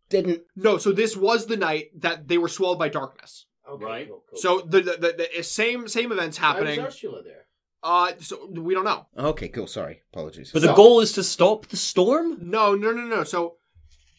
didn't. 0.08 0.42
no, 0.56 0.78
so 0.78 0.90
this 0.92 1.14
was 1.16 1.46
the 1.46 1.56
night 1.58 1.90
that 2.00 2.28
they 2.28 2.38
were 2.38 2.48
swallowed 2.48 2.78
by 2.78 2.88
darkness. 2.88 3.44
Right. 3.68 4.08
So 4.36 4.60
the 4.62 4.80
the, 4.80 4.92
the 4.96 5.28
the 5.36 5.42
same 5.42 5.86
same 5.88 6.12
events 6.12 6.38
happening. 6.38 6.80
Ursula 6.80 7.22
there? 7.22 7.43
Uh, 7.84 8.12
so 8.18 8.48
we 8.50 8.74
don't 8.74 8.84
know. 8.84 9.06
Okay, 9.16 9.48
cool. 9.48 9.66
Sorry, 9.66 10.00
apologies. 10.12 10.50
But 10.52 10.62
the 10.62 10.68
So- 10.68 10.74
goal 10.76 11.00
is 11.00 11.12
to 11.12 11.22
stop 11.22 11.66
the 11.66 11.76
storm? 11.76 12.38
No, 12.40 12.74
no, 12.74 12.90
no, 12.92 13.02
no. 13.02 13.24
So 13.24 13.58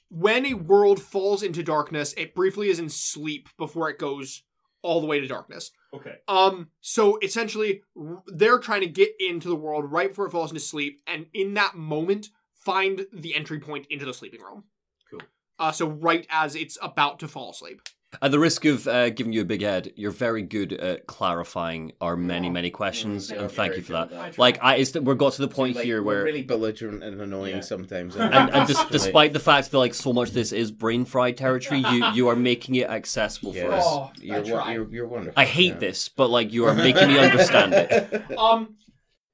when 0.09 0.45
a 0.45 0.53
world 0.53 1.01
falls 1.01 1.41
into 1.41 1.63
darkness, 1.63 2.13
it 2.15 2.35
briefly 2.35 2.69
is 2.69 2.77
in 2.79 2.89
sleep 2.89 3.49
before 3.57 3.89
it 3.89 3.97
goes 3.97 4.43
all 4.83 5.01
the 5.01 5.07
way 5.07 5.19
to 5.19 5.25
darkness. 5.27 5.71
Okay. 5.95 6.17
Um, 6.27 6.69
so 6.79 7.17
essentially, 7.23 7.81
r- 7.99 8.21
they're 8.27 8.59
trying 8.59 8.81
to 8.81 8.87
get 8.87 9.09
into 9.19 9.47
the 9.47 9.55
world 9.55 9.91
right 9.91 10.09
before 10.09 10.27
it 10.27 10.31
falls 10.31 10.51
into 10.51 10.59
sleep, 10.61 11.01
and 11.07 11.25
in 11.33 11.55
that 11.55 11.73
moment, 11.75 12.27
find 12.53 13.07
the 13.11 13.33
entry 13.33 13.59
point 13.59 13.87
into 13.89 14.05
the 14.05 14.13
sleeping 14.13 14.41
room. 14.41 14.65
Cool. 15.09 15.21
Uh, 15.57 15.71
so 15.71 15.87
right 15.87 16.27
as 16.29 16.55
it's 16.55 16.77
about 16.83 17.19
to 17.21 17.27
fall 17.27 17.49
asleep. 17.51 17.81
At 18.21 18.31
the 18.31 18.39
risk 18.39 18.65
of 18.65 18.87
uh, 18.87 19.09
giving 19.09 19.33
you 19.33 19.41
a 19.41 19.45
big 19.45 19.61
head, 19.61 19.91
you're 19.95 20.11
very 20.11 20.41
good 20.41 20.73
at 20.73 21.07
clarifying 21.07 21.93
our 22.01 22.15
many, 22.15 22.49
many 22.49 22.69
questions, 22.69 23.29
Yeah, 23.29 23.41
and 23.43 23.51
thank 23.51 23.75
you 23.75 23.81
for 23.81 23.93
that. 23.93 24.09
that. 24.11 24.37
Like, 24.37 24.63
I, 24.63 24.75
it's, 24.75 24.93
we're 24.93 25.15
got 25.15 25.33
to 25.33 25.41
the 25.41 25.47
point 25.47 25.75
Like, 25.75 25.85
here 25.85 26.01
we're 26.01 26.15
where, 26.15 26.23
really 26.23 26.43
belligerent 26.43 27.03
and 27.03 27.21
annoying 27.21 27.55
Yeah. 27.55 27.61
sometimes. 27.61 28.15
and, 28.17 28.33
and 28.33 28.67
dis- 28.67 28.85
despite 28.91 29.33
the 29.33 29.39
fact 29.39 29.71
that 29.71 29.77
like 29.77 29.93
so 29.93 30.13
much 30.13 30.31
this 30.31 30.51
is 30.51 30.71
brain 30.71 31.05
fried 31.05 31.37
territory, 31.37 31.79
you 31.79 32.05
you 32.13 32.27
are 32.27 32.35
making 32.35 32.75
it 32.75 32.89
accessible 32.89 33.51
for 33.53 33.59
yes, 33.59 33.73
us. 33.73 33.83
Oh, 33.85 34.11
I 34.15 34.21
you're, 34.21 34.41
wo- 34.41 34.49
try. 34.49 34.73
you're 34.73 34.89
you're 34.91 35.07
wonderful. 35.07 35.33
I 35.39 35.45
hate 35.45 35.73
yeah. 35.73 35.79
this, 35.79 36.09
but 36.09 36.29
like 36.29 36.51
you 36.53 36.65
are 36.65 36.73
making 36.73 37.07
me 37.07 37.17
understand 37.27 37.73
it. 37.73 38.37
Um, 38.37 38.75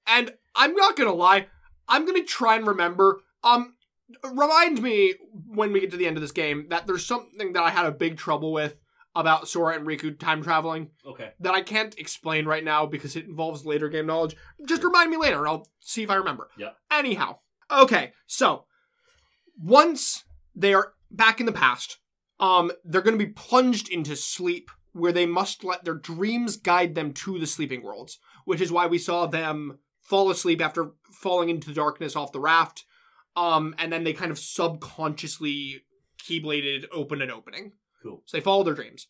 and 0.08 0.34
I'm 0.56 0.74
not 0.76 0.96
gonna 0.96 1.14
lie, 1.14 1.48
I'm 1.88 2.06
gonna 2.06 2.24
try 2.24 2.56
and 2.56 2.68
remember. 2.68 3.22
Um, 3.44 3.74
remind 4.24 4.82
me 4.82 5.14
when 5.48 5.72
we 5.72 5.80
get 5.80 5.92
to 5.92 5.98
the 5.98 6.08
end 6.08 6.18
of 6.18 6.22
this 6.22 6.32
game 6.32 6.68
that 6.70 6.88
there's 6.88 7.06
something 7.06 7.54
that 7.54 7.64
I 7.64 7.70
had 7.70 7.86
a 7.86 7.92
big 7.92 8.18
trouble 8.18 8.52
with 8.52 8.78
about 9.16 9.48
Sora 9.48 9.76
and 9.76 9.86
Riku 9.86 10.18
time 10.18 10.42
traveling 10.42 10.92
Okay. 11.06 11.32
that 11.42 11.54
I 11.54 11.62
can't 11.62 11.98
explain 12.00 12.46
right 12.46 12.64
now 12.64 12.86
because 12.86 13.16
it 13.16 13.26
involves 13.26 13.66
later 13.66 13.90
game 13.90 14.08
knowledge. 14.08 14.36
Just 14.66 14.84
remind 14.84 15.12
me 15.12 15.18
later, 15.18 15.40
and 15.40 15.48
I'll 15.48 15.68
see 15.82 16.04
if 16.04 16.10
I 16.10 16.16
remember. 16.16 16.50
Yeah. 16.58 16.70
Anyhow, 16.90 17.40
okay, 17.70 18.14
so 18.26 18.66
once 19.62 20.24
they 20.56 20.74
are 20.74 20.94
back 21.10 21.40
in 21.40 21.46
the 21.46 21.52
past, 21.52 21.98
um, 22.40 22.72
they're 22.84 23.02
going 23.02 23.18
to 23.18 23.26
be 23.26 23.32
plunged 23.32 23.90
into 23.90 24.16
sleep 24.16 24.72
where 24.94 25.12
they 25.12 25.26
must 25.26 25.64
let 25.64 25.86
their 25.86 25.94
dreams 25.94 26.58
guide 26.58 26.96
them 26.96 27.14
to 27.14 27.40
the 27.40 27.48
sleeping 27.48 27.82
worlds, 27.84 28.18
which 28.46 28.62
is 28.62 28.72
why 28.72 28.88
we 28.88 28.98
saw 28.98 29.26
them 29.26 29.80
fall 30.02 30.30
asleep 30.32 30.62
after 30.62 30.92
falling 31.12 31.50
into 31.50 31.68
the 31.68 31.74
darkness 31.74 32.16
off 32.16 32.32
the 32.32 32.40
raft. 32.40 32.86
Um, 33.36 33.76
and 33.78 33.92
then 33.92 34.04
they 34.04 34.14
kind 34.14 34.32
of 34.32 34.40
subconsciously 34.40 35.84
keybladed 36.22 36.86
open 36.92 37.22
an 37.22 37.32
opening. 37.32 37.74
Cool. 38.04 38.24
So 38.26 38.38
they 38.38 38.42
follow 38.42 38.64
their 38.64 38.74
dreams. 38.74 39.08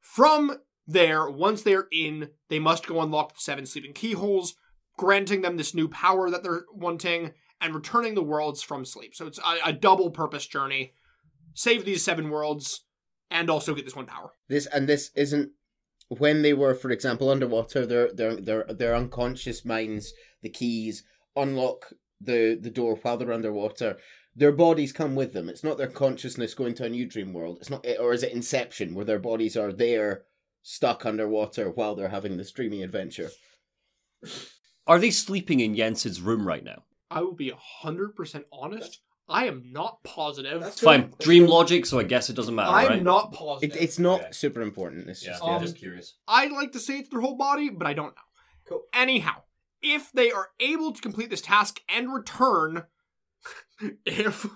From 0.00 0.58
there, 0.86 1.28
once 1.28 1.62
they're 1.62 1.88
in, 1.90 2.30
they 2.48 2.58
must 2.58 2.86
go 2.86 3.00
unlock 3.00 3.34
the 3.34 3.40
seven 3.40 3.66
sleeping 3.66 3.92
keyholes, 3.92 4.54
granting 4.96 5.42
them 5.42 5.56
this 5.56 5.74
new 5.74 5.88
power 5.88 6.30
that 6.30 6.42
they're 6.42 6.64
wanting 6.72 7.32
and 7.60 7.74
returning 7.74 8.14
the 8.14 8.22
worlds 8.22 8.62
from 8.62 8.84
sleep. 8.84 9.14
So 9.14 9.26
it's 9.26 9.38
a, 9.38 9.68
a 9.70 9.72
double 9.72 10.10
purpose 10.10 10.46
journey. 10.46 10.92
Save 11.54 11.84
these 11.84 12.04
seven 12.04 12.30
worlds 12.30 12.84
and 13.30 13.50
also 13.50 13.74
get 13.74 13.84
this 13.84 13.96
one 13.96 14.06
power. 14.06 14.30
This 14.48 14.66
and 14.66 14.88
this 14.88 15.10
isn't 15.16 15.50
when 16.08 16.42
they 16.42 16.52
were, 16.52 16.74
for 16.74 16.90
example, 16.90 17.30
underwater. 17.30 17.86
Their 17.86 18.12
their 18.12 18.36
their 18.36 18.64
their 18.64 18.94
unconscious 18.94 19.64
minds, 19.64 20.12
the 20.42 20.50
keys 20.50 21.02
unlock 21.34 21.92
the 22.20 22.58
the 22.60 22.70
door 22.70 22.96
while 22.96 23.16
they're 23.16 23.32
underwater. 23.32 23.98
Their 24.34 24.52
bodies 24.52 24.92
come 24.92 25.14
with 25.14 25.32
them. 25.32 25.48
It's 25.48 25.64
not 25.64 25.78
their 25.78 25.86
consciousness 25.86 26.52
going 26.54 26.74
to 26.74 26.84
a 26.84 26.90
new 26.90 27.06
dream 27.06 27.32
world. 27.32 27.56
It's 27.60 27.70
not, 27.70 27.86
or 27.98 28.12
is 28.12 28.22
it 28.22 28.32
Inception 28.32 28.94
where 28.94 29.04
their 29.06 29.18
bodies 29.18 29.56
are 29.56 29.72
there, 29.72 30.24
stuck 30.62 31.06
underwater 31.06 31.70
while 31.70 31.94
they're 31.94 32.08
having 32.10 32.36
this 32.36 32.52
dreamy 32.52 32.82
adventure? 32.82 33.30
Are 34.86 34.98
they 34.98 35.10
sleeping 35.10 35.60
in 35.60 35.74
Jensen's 35.74 36.20
room 36.20 36.46
right 36.46 36.62
now? 36.62 36.84
I 37.10 37.22
will 37.22 37.32
be 37.34 37.50
100% 37.82 38.44
honest. 38.52 39.00
I 39.28 39.46
am 39.46 39.72
not 39.72 40.04
positive. 40.04 40.60
That's 40.60 40.80
Fine. 40.80 41.12
Dream 41.18 41.46
logic, 41.46 41.84
so 41.86 41.98
I 41.98 42.04
guess 42.04 42.30
it 42.30 42.36
doesn't 42.36 42.54
matter, 42.54 42.70
I'm 42.70 42.88
right? 42.88 43.02
not 43.02 43.32
It, 43.32 43.36
positive. 43.36 43.76
it's 43.80 43.98
not 43.98 44.20
Okay. 44.20 44.28
super 44.32 44.60
important. 44.62 45.08
It's 45.08 45.20
just 45.22 45.42
Um, 45.42 45.60
just 45.60 45.76
curious. 45.76 46.14
I'd 46.28 46.52
like 46.52 46.72
to 46.72 46.78
say 46.78 46.98
it's 46.98 47.08
their 47.08 47.20
whole 47.20 47.36
body, 47.36 47.70
but 47.70 47.86
I 47.88 47.94
don't 47.94 48.14
know. 48.14 48.22
Cool. 48.68 48.82
Anyhow, 48.92 49.42
if 49.86 50.10
they 50.12 50.30
are 50.30 50.48
able 50.60 50.92
to 50.92 51.00
complete 51.00 51.30
this 51.30 51.40
task 51.40 51.80
and 51.88 52.12
return, 52.12 52.84
if 54.06 54.46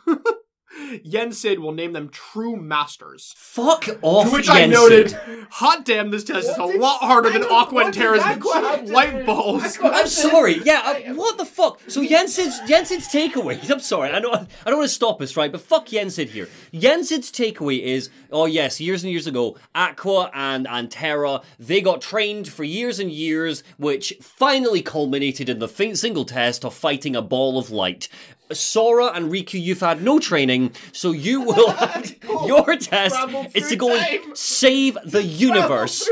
Yensid 1.05 1.59
will 1.59 1.73
name 1.73 1.93
them 1.93 2.09
true 2.11 2.57
masters. 2.57 3.35
Fuck 3.37 3.89
off, 4.03 4.27
to 4.27 4.33
which 4.33 4.49
I 4.49 4.67
Jensen. 4.67 4.73
noted, 4.73 5.13
hot 5.51 5.85
damn, 5.85 6.11
this 6.11 6.25
test 6.25 6.49
is 6.49 6.57
a 6.59 6.67
did- 6.67 6.81
lot 6.81 7.01
harder 7.01 7.29
I 7.31 7.33
than 7.39 7.45
Aqua 7.45 7.85
and 7.87 7.95
Terra's 7.95 8.23
Aqua 8.23 8.83
light 8.87 9.27
balls. 9.27 9.79
I'm 9.83 10.07
sorry. 10.07 10.61
Yeah, 10.65 10.81
uh, 11.11 11.15
what 11.15 11.39
the 11.39 11.45
fuck? 11.45 11.81
So 11.89 12.05
Jensen's 12.05 12.59
Jensen's 12.69 13.09
takeaway. 13.09 13.69
I'm 13.71 13.81
sorry. 13.81 14.11
I 14.11 14.21
don't. 14.21 14.35
I 14.35 14.71
don't 14.71 14.79
want 14.79 14.89
to 14.89 14.95
stop 14.95 15.21
us, 15.21 15.37
right? 15.37 15.51
But 15.51 15.61
fuck 15.61 15.87
Jensen 15.87 16.29
here. 16.29 16.49
Jensen's 16.73 17.33
takeaway 17.33 17.81
is, 17.83 18.11
oh 18.31 18.47
yes, 18.47 18.81
years 18.81 19.03
and 19.03 19.11
years 19.13 19.27
ago, 19.27 19.57
Aqua 19.75 20.31
and 20.35 20.67
and 20.69 20.91
Terra 20.91 21.43
they 21.59 21.81
got 21.81 22.01
trained 22.01 22.49
for 22.49 22.65
years 22.65 22.99
and 23.01 23.11
years, 23.11 23.63
which 23.77 24.15
finally 24.21 24.83
culminated 24.83 25.49
in 25.49 25.59
the 25.59 25.69
fi- 25.69 25.95
single 25.95 26.25
test 26.25 26.65
of 26.65 26.75
fighting 26.75 27.17
a 27.17 27.23
ball 27.23 27.59
of 27.59 27.71
light. 27.71 28.09
Sora 28.53 29.07
and 29.15 29.31
Riku, 29.31 29.61
you've 29.61 29.81
had 29.81 30.03
no 30.03 30.19
training, 30.19 30.73
so 30.93 31.13
you 31.13 31.41
will 31.47 31.71
have 31.71 32.15
your 32.47 32.77
test 32.77 33.15
Travel 33.15 33.47
is 33.55 33.69
to 33.69 33.77
go 33.77 33.89
time. 33.97 34.23
and 34.25 34.37
save 34.37 34.99
the 35.05 35.23
universe. 35.23 36.09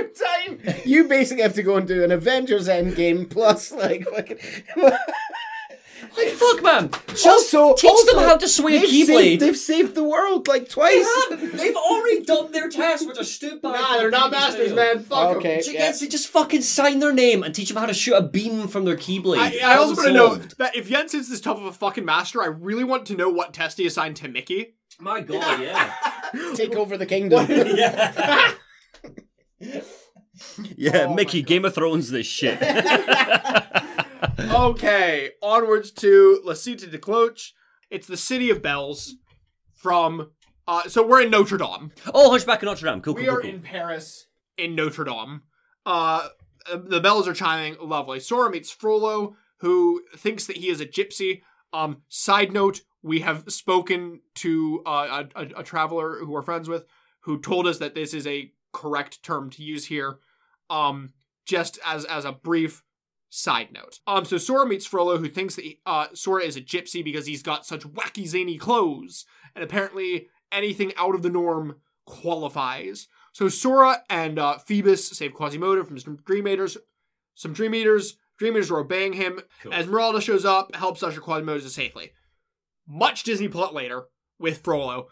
Time. 0.47 0.61
You 0.85 1.05
basically 1.05 1.43
have 1.43 1.55
to 1.55 1.63
go 1.63 1.77
and 1.77 1.87
do 1.87 2.03
an 2.05 2.13
Avengers 2.13 2.69
Endgame 2.69 3.29
plus 3.29 3.73
like 3.73 4.05
fucking. 4.09 4.39
Like, 6.19 6.29
fuck, 6.35 6.63
man. 6.65 6.91
Just 7.09 7.27
also, 7.27 7.75
teach 7.75 7.89
also, 7.91 8.17
them 8.17 8.25
how 8.25 8.37
to 8.37 8.49
swing 8.49 8.75
a 8.75 8.81
they've 8.81 8.89
keyblade. 8.89 9.07
saved- 9.07 9.43
They've 9.43 9.57
saved 9.57 9.95
the 9.95 10.03
world 10.03 10.49
like 10.49 10.69
twice. 10.69 11.07
They've 11.31 11.53
They've 11.53 11.77
already 11.77 12.25
done 12.25 12.51
their 12.51 12.69
test, 12.69 13.07
which 13.07 13.19
are 13.19 13.25
stood 13.25 13.63
by. 13.63 13.73
Nah, 13.73 13.99
they're 13.99 14.11
not 14.11 14.31
masters, 14.33 14.73
man. 14.73 15.01
Fuck 15.05 15.31
'em. 15.31 15.37
Okay. 15.37 15.57
Just, 15.63 15.73
yeah. 16.03 16.09
just 16.09 16.29
fucking 16.29 16.63
sign 16.63 16.99
their 16.99 17.13
name 17.13 17.43
and 17.43 17.55
teach 17.55 17.69
them 17.69 17.77
how 17.77 17.87
to 17.87 17.95
shoot 17.95 18.15
a 18.15 18.23
beam 18.23 18.67
from 18.67 18.85
their 18.85 18.97
keyblade. 18.97 19.39
I, 19.39 19.75
I 19.75 19.77
also 19.77 19.95
want 19.95 20.09
to 20.09 20.13
know 20.15 20.35
that 20.59 20.75
if 20.75 20.89
Jensen's 20.89 21.29
this 21.29 21.41
tough 21.41 21.59
of 21.59 21.65
a 21.65 21.73
fucking 21.73 22.05
master, 22.05 22.43
I 22.43 22.47
really 22.47 22.85
want 22.85 23.07
to 23.07 23.17
know 23.17 23.29
what 23.29 23.55
test 23.55 23.79
he 23.79 23.87
assigned 23.87 24.17
to 24.17 24.29
Mickey. 24.29 24.75
My 25.01 25.21
god, 25.21 25.61
yeah. 25.63 25.95
Take 26.55 26.75
over 26.75 26.97
the 26.97 27.07
kingdom. 27.07 27.47
yeah. 27.51 28.53
yeah, 30.77 31.07
Oh 31.09 31.15
Mickey, 31.15 31.43
Game 31.43 31.65
of 31.65 31.75
Thrones 31.75 32.11
this 32.11 32.27
shit. 32.27 32.59
Okay, 34.39 35.31
onwards 35.43 35.91
to 35.93 36.41
La 36.45 36.55
Cité 36.55 36.91
de 36.91 36.99
Cloche. 36.99 37.53
It's 37.91 38.07
the 38.07 38.17
city 38.17 38.51
of 38.51 38.63
bells 38.63 39.15
from. 39.75 40.31
Uh, 40.67 40.83
so 40.89 41.07
we're 41.07 41.23
in 41.23 41.31
Notre 41.31 41.57
Dame. 41.57 41.93
oh, 42.13 42.31
Hunchback 42.31 42.63
of 42.63 42.67
Notre 42.67 42.87
Dame. 42.87 43.01
Cool, 43.01 43.15
cool, 43.15 43.23
We 43.23 43.27
cool, 43.29 43.39
are 43.39 43.41
cool. 43.41 43.51
in 43.51 43.61
Paris 43.63 44.27
in 44.59 44.75
Notre 44.75 45.05
Dame. 45.05 45.43
Uh, 45.87 46.29
the 46.75 47.01
bells 47.01 47.27
are 47.27 47.33
chiming. 47.33 47.77
Lovely. 47.81 48.21
Sora 48.21 48.51
meets 48.51 48.71
Frollo, 48.71 49.37
who 49.61 50.03
thinks 50.17 50.47
that 50.47 50.59
he 50.59 50.69
is 50.69 50.81
a 50.81 50.87
gypsy. 50.87 51.41
Um, 51.73 52.03
side 52.09 52.53
note: 52.53 52.83
We 53.03 53.21
have 53.21 53.45
spoken 53.49 54.21
to 54.37 54.83
uh, 54.87 55.25
a, 55.35 55.41
a, 55.43 55.47
a 55.61 55.63
traveler 55.63 56.19
who 56.19 56.31
we're 56.33 56.43
friends 56.43 56.69
with, 56.69 56.85
who 57.21 57.41
told 57.41 57.67
us 57.67 57.79
that 57.79 57.95
this 57.95 58.13
is 58.13 58.27
a 58.27 58.53
correct 58.73 59.23
term 59.23 59.49
to 59.51 59.63
use 59.63 59.87
here. 59.87 60.19
Um, 60.69 61.15
just 61.47 61.79
as 61.87 62.05
as 62.05 62.27
a 62.27 62.33
brief 62.33 62.83
side 63.31 63.73
note. 63.73 64.01
Um, 64.07 64.25
so 64.25 64.39
Sora 64.39 64.67
meets 64.67 64.87
Frollo, 64.87 65.19
who 65.19 65.29
thinks 65.29 65.57
that 65.57 65.65
he, 65.65 65.81
uh, 65.87 66.07
Sora 66.15 66.45
is 66.45 66.57
a 66.57 66.61
gypsy 66.61 67.05
because 67.05 67.27
he's 67.27 67.43
got 67.43 67.67
such 67.67 67.83
wacky 67.83 68.27
zany 68.27 68.57
clothes, 68.57 69.25
and 69.55 69.63
apparently 69.63 70.29
anything 70.51 70.93
out 70.97 71.15
of 71.15 71.23
the 71.23 71.31
norm 71.31 71.77
qualifies. 72.07 73.09
So 73.33 73.49
Sora 73.49 74.03
and 74.09 74.39
uh, 74.39 74.59
Phoebus 74.59 75.09
save 75.09 75.35
Quasimodo 75.35 75.85
from 75.85 75.99
some 75.99 76.17
Dream 76.25 76.49
Eaters. 76.49 76.77
Some 77.35 77.53
Dream 77.53 77.75
Eaters. 77.75 78.17
Dream 78.39 78.55
Eaters 78.55 78.71
are 78.71 78.79
obeying 78.79 79.13
him. 79.13 79.41
Cool. 79.63 79.73
Esmeralda 79.73 80.21
shows 80.21 80.45
up, 80.45 80.75
helps 80.75 81.03
usher 81.03 81.21
Quasimodo 81.21 81.61
safely. 81.61 82.13
Much 82.87 83.23
Disney 83.23 83.49
plot 83.49 83.75
later 83.75 84.05
with 84.39 84.59
Frollo. 84.59 85.09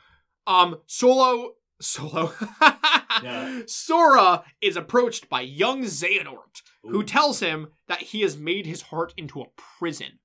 Um, 0.47 0.79
Solo, 0.87 1.53
Solo, 1.81 2.33
Yeah. 3.22 3.62
Sora 3.66 4.45
is 4.61 4.76
approached 4.76 5.28
by 5.28 5.41
young 5.41 5.84
Xehanort, 5.84 6.62
who 6.82 7.03
tells 7.03 7.41
him 7.41 7.68
that 7.89 8.03
he 8.03 8.22
has 8.22 8.37
made 8.37 8.66
his 8.66 8.82
heart 8.82 9.14
into 9.16 9.41
a 9.41 9.47
prison. 9.57 10.18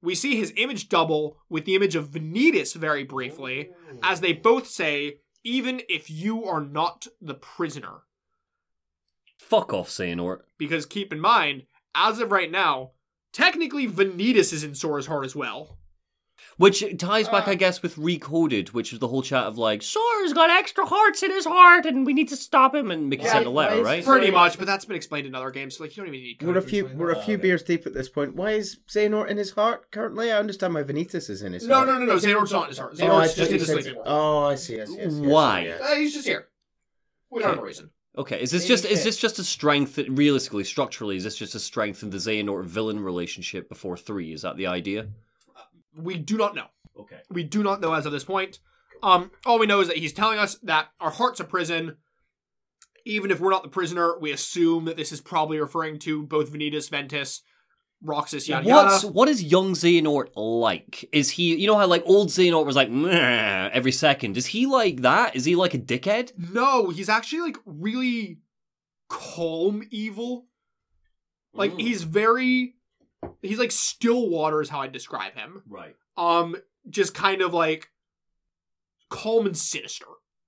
We 0.00 0.14
see 0.14 0.36
his 0.36 0.52
image 0.56 0.88
double 0.88 1.38
with 1.48 1.64
the 1.64 1.74
image 1.74 1.96
of 1.96 2.10
Vanitas 2.10 2.74
very 2.74 3.02
briefly, 3.04 3.70
as 4.02 4.20
they 4.20 4.32
both 4.32 4.68
say, 4.68 5.20
even 5.42 5.82
if 5.88 6.10
you 6.10 6.44
are 6.44 6.60
not 6.60 7.06
the 7.20 7.34
prisoner. 7.34 8.02
Fuck 9.38 9.72
off, 9.72 9.88
Xehanort. 9.88 10.40
Because 10.58 10.86
keep 10.86 11.12
in 11.12 11.20
mind, 11.20 11.64
as 11.94 12.20
of 12.20 12.30
right 12.30 12.50
now, 12.50 12.92
technically 13.32 13.88
Vanitas 13.88 14.52
is 14.52 14.62
in 14.62 14.74
Sora's 14.74 15.06
heart 15.06 15.24
as 15.24 15.34
well. 15.34 15.78
Which 16.58 16.84
ties 16.98 17.28
back, 17.28 17.46
I 17.46 17.54
guess, 17.54 17.82
with 17.82 17.94
Recoded, 17.94 18.70
which 18.70 18.92
is 18.92 18.98
the 18.98 19.06
whole 19.06 19.22
chat 19.22 19.44
of 19.44 19.56
like, 19.56 19.80
Sora's 19.80 20.32
got 20.32 20.50
extra 20.50 20.84
hearts 20.84 21.22
in 21.22 21.30
his 21.30 21.44
heart 21.46 21.86
and 21.86 22.04
we 22.04 22.12
need 22.12 22.28
to 22.30 22.36
stop 22.36 22.74
him 22.74 22.90
and 22.90 23.08
Mickey 23.08 23.22
Yeah, 23.24 23.32
sent 23.32 23.46
a 23.46 23.50
letter, 23.50 23.76
why 23.76 23.82
right? 23.82 24.04
Pretty 24.04 24.32
much, 24.32 24.58
but 24.58 24.66
that's 24.66 24.84
been 24.84 24.96
explained 24.96 25.28
in 25.28 25.36
other 25.36 25.52
games, 25.52 25.76
so 25.76 25.84
like 25.84 25.96
you 25.96 26.02
don't 26.02 26.12
even 26.12 26.20
need 26.26 26.42
We're 26.42 26.58
a 26.58 26.60
to 26.60 26.66
few 26.68 26.86
we're 26.96 27.12
a 27.12 27.14
that. 27.14 27.24
few 27.24 27.38
beers 27.38 27.62
deep 27.62 27.86
at 27.86 27.94
this 27.94 28.08
point. 28.08 28.34
Why 28.34 28.50
is 28.52 28.80
Xehanort 28.88 29.28
in 29.28 29.36
his 29.36 29.52
heart 29.52 29.92
currently? 29.92 30.32
I 30.32 30.38
understand 30.38 30.74
why 30.74 30.82
Vanitas 30.82 31.30
is 31.30 31.42
in 31.42 31.52
his 31.52 31.64
No, 31.64 31.76
heart. 31.76 31.86
no, 31.88 31.98
no, 31.98 32.06
no. 32.06 32.14
Xehanort's 32.16 32.50
not 32.50 32.64
in 32.64 32.68
his 32.70 32.78
heart. 32.78 32.96
Oh, 33.00 33.04
I 33.04 33.06
Xehanort's 33.28 33.28
thought 33.34 33.36
just 33.36 33.50
in 33.52 33.58
the 33.58 33.64
sleeping. 33.82 34.02
Oh, 34.04 34.38
I 34.46 34.54
see. 34.56 34.80
I 34.80 34.84
see, 34.84 34.92
I 34.94 34.96
see, 34.96 35.02
I 35.04 35.08
see, 35.10 35.20
Why? 35.28 35.60
yeah. 35.60 35.78
Uh, 35.80 35.94
he's 35.94 36.12
just 36.12 36.26
here. 36.26 36.48
We 37.30 37.40
don't 37.40 37.50
have 37.50 37.58
a 37.60 37.62
reason. 37.62 37.90
Okay, 38.16 38.42
is 38.42 38.50
this 38.50 38.66
just 38.66 38.84
is 38.84 39.04
this 39.04 39.16
just 39.16 39.38
a 39.38 39.44
strength 39.44 39.94
that 39.94 40.08
realistically, 40.10 40.64
structurally, 40.64 41.16
is 41.16 41.22
this 41.22 41.36
just 41.36 41.54
a 41.54 41.60
strength 41.60 42.02
in 42.02 42.10
the 42.10 42.16
Xehanort 42.16 42.64
villain 42.64 42.98
relationship 42.98 43.68
before 43.68 43.96
three? 43.96 44.32
Is 44.32 44.42
that 44.42 44.56
the 44.56 44.66
idea? 44.66 45.06
We 45.96 46.16
do 46.16 46.36
not 46.36 46.54
know. 46.54 46.66
Okay. 46.98 47.18
We 47.30 47.44
do 47.44 47.62
not 47.62 47.80
know 47.80 47.92
as 47.94 48.06
of 48.06 48.12
this 48.12 48.24
point. 48.24 48.58
Um, 49.02 49.30
all 49.46 49.58
we 49.58 49.66
know 49.66 49.80
is 49.80 49.88
that 49.88 49.96
he's 49.96 50.12
telling 50.12 50.38
us 50.38 50.56
that 50.64 50.88
our 51.00 51.10
heart's 51.10 51.40
a 51.40 51.44
prison. 51.44 51.96
Even 53.04 53.30
if 53.30 53.40
we're 53.40 53.50
not 53.50 53.62
the 53.62 53.68
prisoner, 53.68 54.18
we 54.18 54.32
assume 54.32 54.84
that 54.86 54.96
this 54.96 55.12
is 55.12 55.20
probably 55.20 55.58
referring 55.58 55.98
to 56.00 56.24
both 56.24 56.52
Vanitas, 56.52 56.90
Ventus, 56.90 57.42
Roxas, 58.02 58.48
yada 58.48 58.68
What's 58.68 59.02
yada. 59.04 59.12
what 59.14 59.28
is 59.28 59.42
young 59.42 59.72
Xehanort 59.72 60.28
like? 60.36 61.08
Is 61.12 61.30
he 61.30 61.56
you 61.56 61.66
know 61.66 61.76
how 61.76 61.86
like 61.86 62.02
old 62.06 62.28
Xehanort 62.28 62.66
was 62.66 62.76
like 62.76 62.88
every 62.90 63.92
second? 63.92 64.36
Is 64.36 64.46
he 64.46 64.66
like 64.66 65.02
that? 65.02 65.34
Is 65.34 65.44
he 65.44 65.56
like 65.56 65.74
a 65.74 65.78
dickhead? 65.78 66.32
No, 66.52 66.90
he's 66.90 67.08
actually 67.08 67.40
like 67.40 67.56
really 67.64 68.38
calm 69.08 69.82
evil. 69.90 70.46
Like 71.54 71.72
Mm. 71.72 71.80
he's 71.80 72.02
very 72.04 72.74
he's 73.42 73.58
like 73.58 73.70
still 73.72 74.28
water 74.28 74.60
is 74.60 74.68
how 74.68 74.80
I 74.80 74.86
describe 74.88 75.34
him. 75.34 75.62
Right. 75.68 75.94
Um 76.16 76.56
just 76.88 77.14
kind 77.14 77.42
of 77.42 77.52
like 77.54 77.90
calm 79.10 79.46
and 79.46 79.56
sinister 79.56 80.06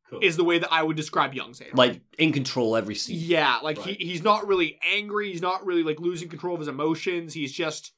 Cool. 0.08 0.20
is 0.22 0.36
the 0.36 0.44
way 0.44 0.58
that 0.58 0.72
I 0.72 0.82
would 0.82 0.96
describe 0.96 1.34
young 1.34 1.52
Xehanort. 1.52 1.74
like 1.76 2.00
in 2.18 2.32
control 2.32 2.76
every 2.76 2.94
scene. 2.96 3.16
Yeah, 3.20 3.58
like 3.62 3.78
Right. 3.78 3.96
he, 3.96 4.06
he's 4.08 4.22
not 4.24 4.46
really 4.46 4.78
angry. 4.92 5.30
He's 5.30 5.40
not 5.42 5.64
really 5.64 5.82
like 5.84 6.00
losing 6.00 6.28
control 6.28 6.54
of 6.54 6.60
his 6.60 6.68
emotions. 6.68 7.32
He's 7.32 7.52
just 7.52 7.92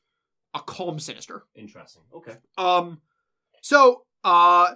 a 0.54 0.60
calm 0.60 0.98
sinister. 0.98 1.44
Interesting. 1.54 2.02
Okay. 2.14 2.36
Um, 2.58 3.00
so 3.62 4.02
uh, 4.24 4.74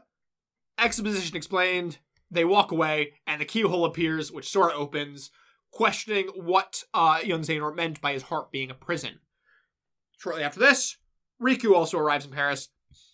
exposition 0.78 1.36
explained. 1.36 1.98
They 2.30 2.44
walk 2.46 2.72
away, 2.72 3.12
and 3.26 3.40
the 3.40 3.44
keyhole 3.44 3.84
appears, 3.84 4.32
which 4.32 4.48
Sora 4.50 4.72
opens, 4.72 5.30
questioning 5.70 6.28
what 6.34 6.82
uh 6.94 7.18
young 7.22 7.42
Xehanort 7.42 7.76
meant 7.76 8.00
by 8.00 8.14
his 8.14 8.22
heart 8.22 8.50
being 8.50 8.70
a 8.70 8.74
prison. 8.74 9.20
Shortly 10.16 10.42
after 10.42 10.60
this, 10.60 10.96
Riku 11.40 11.74
also 11.74 11.98
arrives 11.98 12.24
in 12.24 12.30
Paris, 12.30 12.68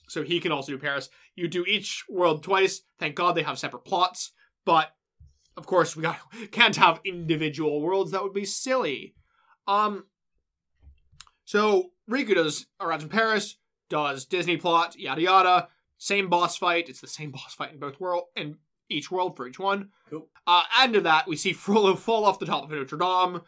so 0.09 0.23
he 0.23 0.41
can 0.41 0.53
also 0.53 0.73
do 0.73 0.79
Paris. 0.79 1.09
You 1.35 1.49
do 1.49 1.65
each 1.67 2.05
world 2.09 2.43
twice. 2.43 2.83
Thank 2.99 3.17
God 3.17 3.35
they 3.35 3.43
have 3.43 3.59
separate 3.59 3.85
plots, 3.85 4.33
but 4.65 4.95
of 5.57 5.67
course 5.67 5.97
we 5.97 6.03
got 6.03 6.19
can't 6.51 6.77
have 6.77 7.01
individual 7.05 7.81
worlds. 7.81 8.13
That 8.13 8.23
would 8.23 8.35
be 8.35 8.45
silly. 8.45 9.15
Um. 9.67 10.07
So 11.45 11.93
Riku 12.11 12.35
does 12.35 12.67
arrives 12.81 13.03
in 13.03 13.11
Paris, 13.11 13.57
does 13.89 14.25
Disney 14.25 14.57
plot, 14.57 14.99
yada 14.99 15.21
yada. 15.21 15.69
Same 15.99 16.29
boss 16.29 16.57
fight. 16.57 16.89
It's 16.89 17.01
the 17.01 17.07
same 17.07 17.31
boss 17.33 17.55
fight 17.55 17.73
in 17.73 17.79
both 17.79 18.01
world 18.01 18.25
in 18.37 18.57
each 18.89 19.11
world 19.11 19.37
for 19.37 19.47
each 19.47 19.59
one. 19.59 19.91
Cool. 20.11 20.29
Uh, 20.47 20.63
end 20.81 20.97
of 20.97 21.05
that, 21.05 21.27
we 21.27 21.37
see 21.37 21.53
Frollo 21.53 21.97
fall 21.97 22.25
off 22.25 22.39
the 22.39 22.47
top 22.47 22.65
of 22.65 22.71
Notre 22.71 22.97
Dame, 22.97 23.43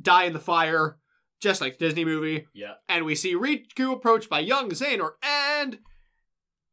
die 0.00 0.24
in 0.24 0.32
the 0.32 0.38
fire, 0.38 0.98
just 1.40 1.60
like 1.60 1.78
the 1.78 1.86
Disney 1.86 2.04
movie. 2.04 2.46
Yeah. 2.52 2.74
And 2.88 3.04
we 3.04 3.14
see 3.14 3.34
Riku 3.34 3.92
approached 3.92 4.28
by 4.28 4.40
young 4.40 4.70
Xehanort 4.70 5.14
and 5.22 5.78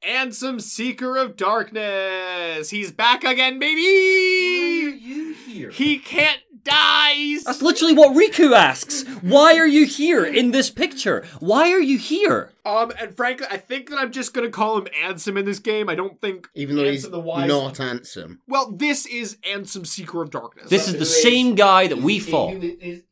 Ansem 0.08 0.62
Seeker 0.62 1.18
of 1.18 1.36
Darkness. 1.36 2.70
He's 2.70 2.92
back 2.92 3.24
again, 3.24 3.60
baby! 3.60 3.82
Why 3.82 4.92
are 4.92 4.96
you 4.96 5.34
here? 5.34 5.70
He 5.72 5.98
can't 5.98 6.42
die! 6.68 7.14
He's- 7.14 7.44
That's 7.46 7.62
literally 7.62 7.94
what 7.94 8.16
Riku 8.16 8.54
asks. 8.56 9.04
Why 9.22 9.58
are 9.58 9.68
you 9.68 9.86
here 9.86 10.24
in 10.26 10.52
this 10.52 10.70
picture? 10.70 11.26
Why 11.40 11.72
are 11.72 11.80
you 11.82 11.98
here? 11.98 12.52
Um, 12.66 12.92
and 13.00 13.16
frankly, 13.16 13.48
I 13.50 13.58
think 13.58 13.90
that 13.90 13.98
I'm 13.98 14.12
just 14.12 14.34
gonna 14.34 14.50
call 14.50 14.78
him 14.78 14.88
Ansem 15.04 15.40
in 15.40 15.46
this 15.46 15.60
game. 15.60 15.88
I 15.90 15.96
don't 15.96 16.20
think 16.20 16.50
Even 16.54 16.76
though 16.76 16.84
Ansem 16.84 16.92
he's 16.92 17.10
the 17.10 17.20
Wise- 17.20 17.48
not 17.48 17.78
handsome. 17.78 18.42
Well, 18.48 18.72
this 18.72 19.06
is 19.06 19.38
Ansem 19.50 19.88
Seeker 19.88 20.22
of 20.22 20.30
Darkness. 20.32 20.70
This 20.70 20.88
is 20.88 20.98
the 20.98 21.06
same 21.06 21.56
guy 21.56 21.88
that 21.88 21.98
we 22.00 22.20
fought. 22.20 22.56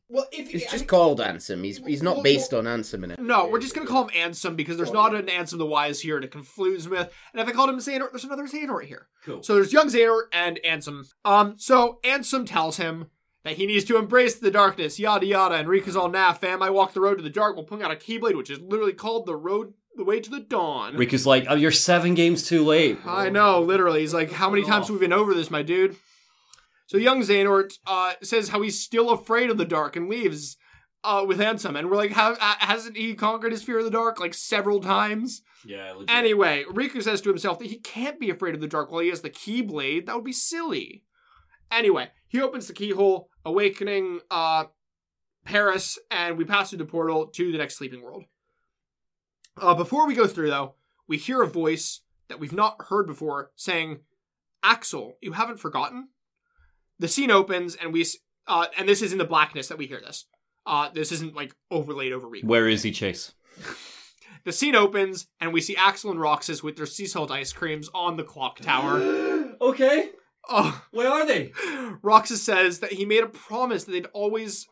well, 0.10 0.28
if 0.32 0.50
He's 0.52 0.70
just 0.70 0.88
called 0.88 1.20
handsome. 1.20 1.64
He's 1.64 1.78
he's 1.80 2.04
not 2.04 2.16
Well, 2.18 2.24
based 2.24 2.54
on 2.54 2.66
handsome 2.66 3.04
in 3.06 3.12
it. 3.12 3.20
No, 3.20 3.48
we're 3.48 3.60
just 3.60 3.74
gonna 3.74 3.88
call 3.88 4.08
him 4.08 4.32
Ansem 4.32 4.56
because 4.58 4.76
there's 4.78 4.92
not 4.92 5.16
an 5.16 5.28
Ansem 5.28 5.58
the 5.58 5.66
Wise 5.66 6.02
here 6.02 6.20
to 6.20 6.28
confuse 6.28 6.86
him 6.86 6.92
with. 6.92 7.12
And 7.34 7.42
if 7.42 7.48
I 7.48 7.52
called 7.52 7.70
him 7.70 7.78
Xehanort, 7.78 8.12
there's 8.12 8.26
another 8.26 8.48
Xehanort 8.48 8.86
here. 8.86 9.08
Cool. 9.24 9.42
So 9.42 9.56
there's 9.56 9.72
young 9.74 9.88
Xehanort 9.88 10.24
and 10.34 10.60
Ansem. 10.66 11.06
Um, 11.24 11.56
so 11.58 12.00
Ansem 12.04 12.46
tells 12.46 12.78
him 12.78 13.08
that 13.46 13.58
he 13.58 13.68
needs 13.68 13.86
to 13.86 13.98
embrace 13.98 14.36
the 14.36 14.50
darkness, 14.52 15.00
yada 15.00 15.26
yada. 15.26 15.56
And 15.56 15.70
Riku's 15.70 15.96
all, 15.96 16.10
nah, 16.10 16.34
fam, 16.34 16.64
I 16.64 16.72
walk 16.72 16.94
the 16.94 17.00
road 17.00 17.16
to 17.18 17.24
the 17.24 17.30
dark 17.30 17.56
while 17.56 17.64
pulling 17.64 17.84
out 17.84 17.92
a 17.92 17.96
Keyblade, 17.96 18.36
which 18.36 18.50
is 18.50 18.60
literally 18.60 18.92
called 18.92 19.28
the 19.28 19.36
road, 19.36 19.76
the 19.96 20.04
way 20.04 20.20
to 20.20 20.30
the 20.32 20.40
dawn. 20.40 20.96
Riku's 20.96 21.28
like, 21.28 21.46
oh, 21.48 21.56
you're 21.56 21.72
seven 21.72 22.16
games 22.16 22.44
too 22.44 22.66
late. 22.66 22.98
I 23.06 23.30
know, 23.30 23.62
literally. 23.62 24.02
He's 24.02 24.16
like, 24.16 24.32
how 24.32 24.50
many 24.50 24.64
times 24.64 24.88
have 24.88 24.96
we 24.96 25.00
been 25.00 25.14
over 25.14 25.36
this, 25.36 25.52
my 25.52 25.62
dude? 25.62 25.96
So 26.88 26.98
young 26.98 27.22
Xehanort 27.22 27.74
uh, 27.86 28.14
says 28.24 28.50
how 28.50 28.62
he's 28.62 28.82
still 28.82 29.12
afraid 29.12 29.52
of 29.52 29.58
the 29.58 29.66
dark 29.66 29.96
and 29.96 30.10
leaves 30.10 30.58
uh, 31.04 31.24
with 31.28 31.40
Ansem. 31.40 31.78
And 31.78 31.90
we're 31.90 31.98
like, 31.98 32.14
how, 32.14 32.34
uh, 32.34 32.56
hasn't 32.60 32.98
he 32.98 33.14
conquered 33.14 33.52
his 33.52 33.64
fear 33.64 33.78
of 33.78 33.86
the 33.86 33.92
dark 33.92 34.20
like 34.20 34.34
several 34.34 34.80
times? 34.80 35.44
Yeah, 35.64 35.94
legit. 35.94 36.10
Anyway, 36.10 36.64
Riku 36.68 37.02
says 37.02 37.22
to 37.22 37.30
himself 37.30 37.60
that 37.60 37.68
he 37.68 37.78
can't 37.78 38.20
be 38.20 38.32
afraid 38.32 38.56
of 38.56 38.62
the 38.62 38.68
dark 38.68 38.92
while 38.92 39.02
he 39.02 39.10
has 39.10 39.22
the 39.22 39.30
Keyblade. 39.30 40.08
That 40.08 40.16
would 40.16 40.26
be 40.26 40.34
silly. 40.34 41.04
Anyway, 41.72 42.10
he 42.28 42.42
opens 42.42 42.68
the 42.68 42.74
keyhole, 42.74 43.30
awakening 43.46 44.22
uh, 44.30 44.66
Paris, 45.46 46.00
and 46.10 46.38
we 46.38 46.44
pass 46.44 46.70
through 46.70 46.80
the 46.80 46.86
portal 46.86 47.28
to 47.28 47.52
the 47.52 47.58
next 47.58 47.78
sleeping 47.78 48.02
world. 48.02 48.26
Uh, 49.62 49.74
before 49.74 50.08
we 50.08 50.16
go 50.16 50.28
through, 50.28 50.50
though, 50.50 50.76
we 51.08 51.18
hear 51.18 51.42
a 51.42 51.48
voice 51.48 52.02
that 52.28 52.40
we've 52.40 52.52
not 52.52 52.88
heard 52.90 53.08
before 53.08 53.52
saying, 53.56 54.00
Axel, 54.64 55.18
you 55.22 55.34
haven't 55.34 55.60
forgotten? 55.60 56.10
The 57.00 57.08
scene 57.08 57.32
opens, 57.32 57.76
and 57.76 57.94
we, 57.94 58.06
uh, 58.48 58.66
and 58.78 58.90
this 58.90 59.02
is 59.02 59.12
in 59.12 59.20
the 59.20 59.26
blackness 59.26 59.68
that 59.68 59.78
we 59.78 59.86
hear 59.86 60.02
this. 60.02 60.26
Uh, 60.66 60.90
this 60.94 61.12
isn't 61.12 61.36
like 61.36 61.56
overlaid 61.70 62.12
over 62.12 62.28
Riku. 62.28 62.46
Where 62.46 62.68
is 62.68 62.84
he, 62.84 62.92
Chase? 62.92 63.34
The 64.46 64.52
scene 64.52 64.76
opens, 64.76 65.28
and 65.42 65.52
we 65.52 65.60
see 65.60 65.76
Axel 65.76 66.12
and 66.12 66.20
Roxas 66.20 66.62
with 66.62 66.78
their 66.78 66.86
sea 66.86 67.08
salt 67.08 67.32
ice 67.32 67.52
creams 67.52 67.90
on 67.96 68.16
the 68.16 68.24
clock 68.24 68.60
tower. 68.60 69.02
okay. 69.62 70.12
Oh, 70.50 70.84
Where 70.92 71.10
are 71.10 71.26
they? 71.26 71.52
Roxas 72.02 72.42
says 72.42 72.80
that 72.80 72.94
he 72.94 73.06
made 73.06 73.24
a 73.24 73.28
promise 73.28 73.84
that 73.84 73.92
they'd 73.92 74.06
always 74.14 74.68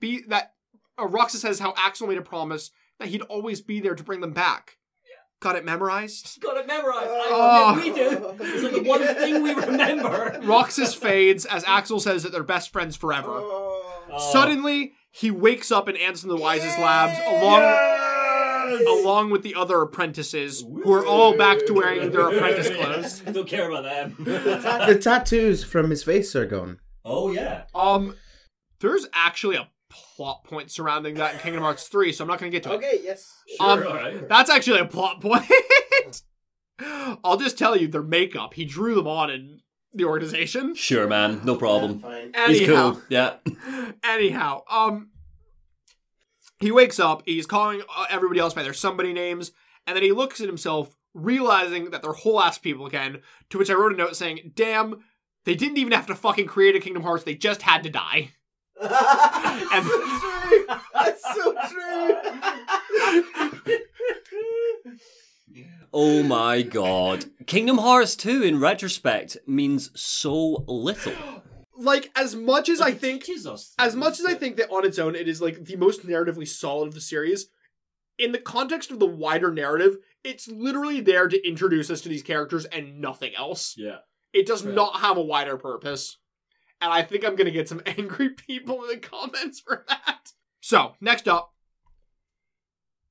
be 0.00 0.22
that. 0.28 0.54
Uh, 0.98 1.06
Roxas 1.06 1.40
says 1.42 1.58
how 1.58 1.74
Axel 1.76 2.06
made 2.06 2.18
a 2.18 2.22
promise 2.22 2.70
that 2.98 3.08
he'd 3.08 3.22
always 3.22 3.60
be 3.60 3.80
there 3.80 3.94
to 3.94 4.02
bring 4.02 4.20
them 4.20 4.32
back. 4.32 4.78
Got 5.38 5.56
it 5.56 5.64
memorized? 5.66 6.40
Got 6.40 6.56
it 6.56 6.66
memorized. 6.66 7.10
Oh. 7.10 7.74
we 7.76 7.92
do. 7.92 8.34
It's 8.40 8.62
like 8.62 8.72
the 8.72 8.88
one 8.88 9.00
thing 9.16 9.42
we 9.42 9.52
remember. 9.52 10.40
Roxas 10.42 10.94
fades 10.94 11.44
as 11.44 11.62
Axel 11.64 12.00
says 12.00 12.22
that 12.22 12.32
they're 12.32 12.42
best 12.42 12.72
friends 12.72 12.96
forever. 12.96 13.28
Oh. 13.32 14.30
Suddenly, 14.32 14.94
he 15.10 15.30
wakes 15.30 15.70
up 15.70 15.88
in 15.90 15.96
Ansem 15.96 16.28
the 16.28 16.36
Wise's 16.36 16.78
labs 16.78 17.18
along 17.26 17.60
along 18.88 19.30
with 19.30 19.42
the 19.42 19.54
other 19.54 19.80
apprentices 19.82 20.62
who 20.62 20.92
are 20.92 21.04
all 21.06 21.36
back 21.36 21.64
to 21.66 21.72
wearing 21.72 22.10
their 22.10 22.28
apprentice 22.28 22.70
clothes. 22.76 23.22
I 23.26 23.32
don't 23.32 23.48
care 23.48 23.70
about 23.70 23.84
them. 23.84 24.16
The 24.18 24.98
tattoos 25.00 25.64
from 25.64 25.90
his 25.90 26.02
face 26.02 26.34
are 26.36 26.46
gone. 26.46 26.78
oh 27.04 27.32
yeah. 27.32 27.64
Um, 27.74 28.14
there's 28.80 29.06
actually 29.12 29.56
a 29.56 29.68
plot 29.90 30.44
point 30.44 30.70
surrounding 30.70 31.14
that 31.14 31.34
in 31.34 31.40
Kingdom 31.40 31.62
Hearts 31.62 31.88
3, 31.88 32.12
so 32.12 32.24
I'm 32.24 32.28
not 32.28 32.38
going 32.38 32.50
to 32.50 32.56
get 32.56 32.62
to 32.64 32.72
it. 32.72 32.76
Okay, 32.76 33.00
yes. 33.02 33.32
Um, 33.60 33.82
alright. 33.82 34.28
That's 34.28 34.50
actually 34.50 34.80
a 34.80 34.84
plot 34.86 35.20
point. 35.20 36.22
I'll 37.24 37.38
just 37.38 37.56
tell 37.56 37.76
you 37.76 37.88
their 37.88 38.02
makeup. 38.02 38.54
He 38.54 38.64
drew 38.64 38.94
them 38.94 39.06
on 39.06 39.30
in 39.30 39.60
the 39.94 40.04
organization. 40.04 40.74
Sure, 40.74 41.06
man. 41.06 41.40
No 41.44 41.56
problem. 41.56 42.00
Fine. 42.00 42.32
He's 42.48 42.66
cool. 42.68 43.00
Yeah. 43.08 43.36
anyhow, 44.04 44.62
um, 44.70 45.10
he 46.58 46.70
wakes 46.70 46.98
up. 46.98 47.22
He's 47.26 47.46
calling 47.46 47.82
uh, 47.96 48.06
everybody 48.10 48.40
else 48.40 48.54
by 48.54 48.62
their 48.62 48.72
somebody 48.72 49.12
names, 49.12 49.52
and 49.86 49.96
then 49.96 50.02
he 50.02 50.12
looks 50.12 50.40
at 50.40 50.46
himself, 50.46 50.96
realizing 51.14 51.90
that 51.90 52.02
they're 52.02 52.12
whole 52.12 52.40
ass 52.40 52.58
people 52.58 52.86
again. 52.86 53.20
To 53.50 53.58
which 53.58 53.70
I 53.70 53.74
wrote 53.74 53.92
a 53.92 53.96
note 53.96 54.16
saying, 54.16 54.52
"Damn, 54.54 55.02
they 55.44 55.54
didn't 55.54 55.78
even 55.78 55.92
have 55.92 56.06
to 56.06 56.14
fucking 56.14 56.46
create 56.46 56.76
a 56.76 56.80
Kingdom 56.80 57.02
Hearts. 57.02 57.24
They 57.24 57.34
just 57.34 57.62
had 57.62 57.82
to 57.82 57.90
die." 57.90 58.32
That's 58.80 59.88
so 59.88 60.02
true. 60.20 60.66
That's 60.94 61.34
so 61.34 61.54
true. 61.68 62.16
Oh 65.98 66.22
my 66.22 66.60
god. 66.60 67.24
Kingdom 67.46 67.78
Hearts 67.78 68.16
2, 68.16 68.42
in 68.42 68.60
retrospect, 68.60 69.38
means 69.46 69.90
so 69.98 70.62
little. 70.66 71.14
Like 71.78 72.10
as 72.16 72.34
much 72.34 72.68
as 72.68 72.80
I 72.80 72.92
think 72.92 73.24
teaches 73.24 73.46
us 73.46 73.74
as 73.78 73.94
much 73.94 74.18
as 74.18 74.24
I 74.26 74.34
think 74.34 74.56
that 74.56 74.70
on 74.70 74.86
its 74.86 74.98
own 74.98 75.14
it 75.14 75.28
is 75.28 75.40
like 75.42 75.64
the 75.64 75.76
most 75.76 76.06
narratively 76.06 76.48
solid 76.48 76.88
of 76.88 76.94
the 76.94 77.00
series, 77.00 77.48
in 78.18 78.32
the 78.32 78.38
context 78.38 78.90
of 78.90 78.98
the 78.98 79.06
wider 79.06 79.52
narrative, 79.52 79.96
it's 80.24 80.48
literally 80.48 81.00
there 81.00 81.28
to 81.28 81.46
introduce 81.48 81.90
us 81.90 82.00
to 82.02 82.08
these 82.08 82.22
characters 82.22 82.64
and 82.66 83.00
nothing 83.00 83.34
else. 83.36 83.74
Yeah. 83.76 83.98
It 84.32 84.46
does 84.46 84.64
Right. 84.64 84.74
not 84.74 85.00
have 85.00 85.16
a 85.18 85.22
wider 85.22 85.56
purpose. 85.56 86.16
And 86.80 86.92
I 86.92 87.02
think 87.02 87.24
I'm 87.24 87.36
gonna 87.36 87.50
get 87.50 87.68
some 87.68 87.82
angry 87.86 88.30
people 88.30 88.82
in 88.84 88.88
the 88.88 88.96
comments 88.98 89.60
for 89.60 89.84
that. 89.88 90.32
So, 90.60 90.94
next 91.00 91.28
up 91.28 91.52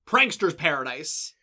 Prankster's 0.05 0.53
Paradise. 0.53 1.33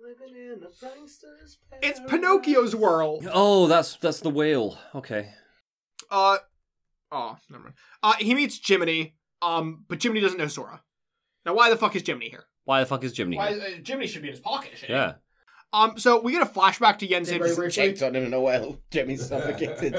Living 0.00 0.36
in 0.36 0.62
a 0.64 0.68
prankster's 0.84 1.58
It's. 1.80 2.00
Pinocchio's 2.08 2.74
world. 2.74 3.26
Oh, 3.32 3.66
that's 3.68 3.96
that's 3.96 4.20
the 4.20 4.30
whale. 4.30 4.78
Okay. 4.94 5.30
Uh 6.10 6.38
oh, 7.12 7.36
never 7.50 7.64
mind. 7.64 7.74
Uh 8.02 8.14
he 8.18 8.34
meets 8.34 8.58
Jiminy, 8.66 9.14
um, 9.40 9.84
but 9.88 10.02
Jiminy 10.02 10.20
doesn't 10.20 10.38
know 10.38 10.48
Sora. 10.48 10.82
Now 11.46 11.54
why 11.54 11.70
the 11.70 11.76
fuck 11.76 11.94
is 11.94 12.02
Jiminy 12.04 12.30
here? 12.30 12.44
Why 12.64 12.80
the 12.80 12.86
fuck 12.86 13.04
is 13.04 13.16
Jiminy 13.16 13.36
Why 13.36 13.52
here? 13.54 13.62
uh, 13.62 13.80
Jiminy 13.84 14.06
should 14.06 14.22
be 14.22 14.28
in 14.28 14.34
his 14.34 14.40
pocket, 14.40 14.70
shouldn't? 14.74 14.90
Yeah. 14.90 15.14
Um, 15.74 15.98
so 15.98 16.20
we 16.20 16.32
get 16.32 16.42
a 16.42 16.46
flashback 16.46 16.98
to 16.98 17.08
Yensid. 17.08 17.32
Never 17.32 17.54
briefly. 17.54 17.70
checked 17.70 18.02
on 18.02 18.14
him 18.14 18.24
in 18.24 18.34
a 18.34 18.40
while. 18.40 18.78
Jimmy's 18.90 19.26
suffocated. 19.26 19.94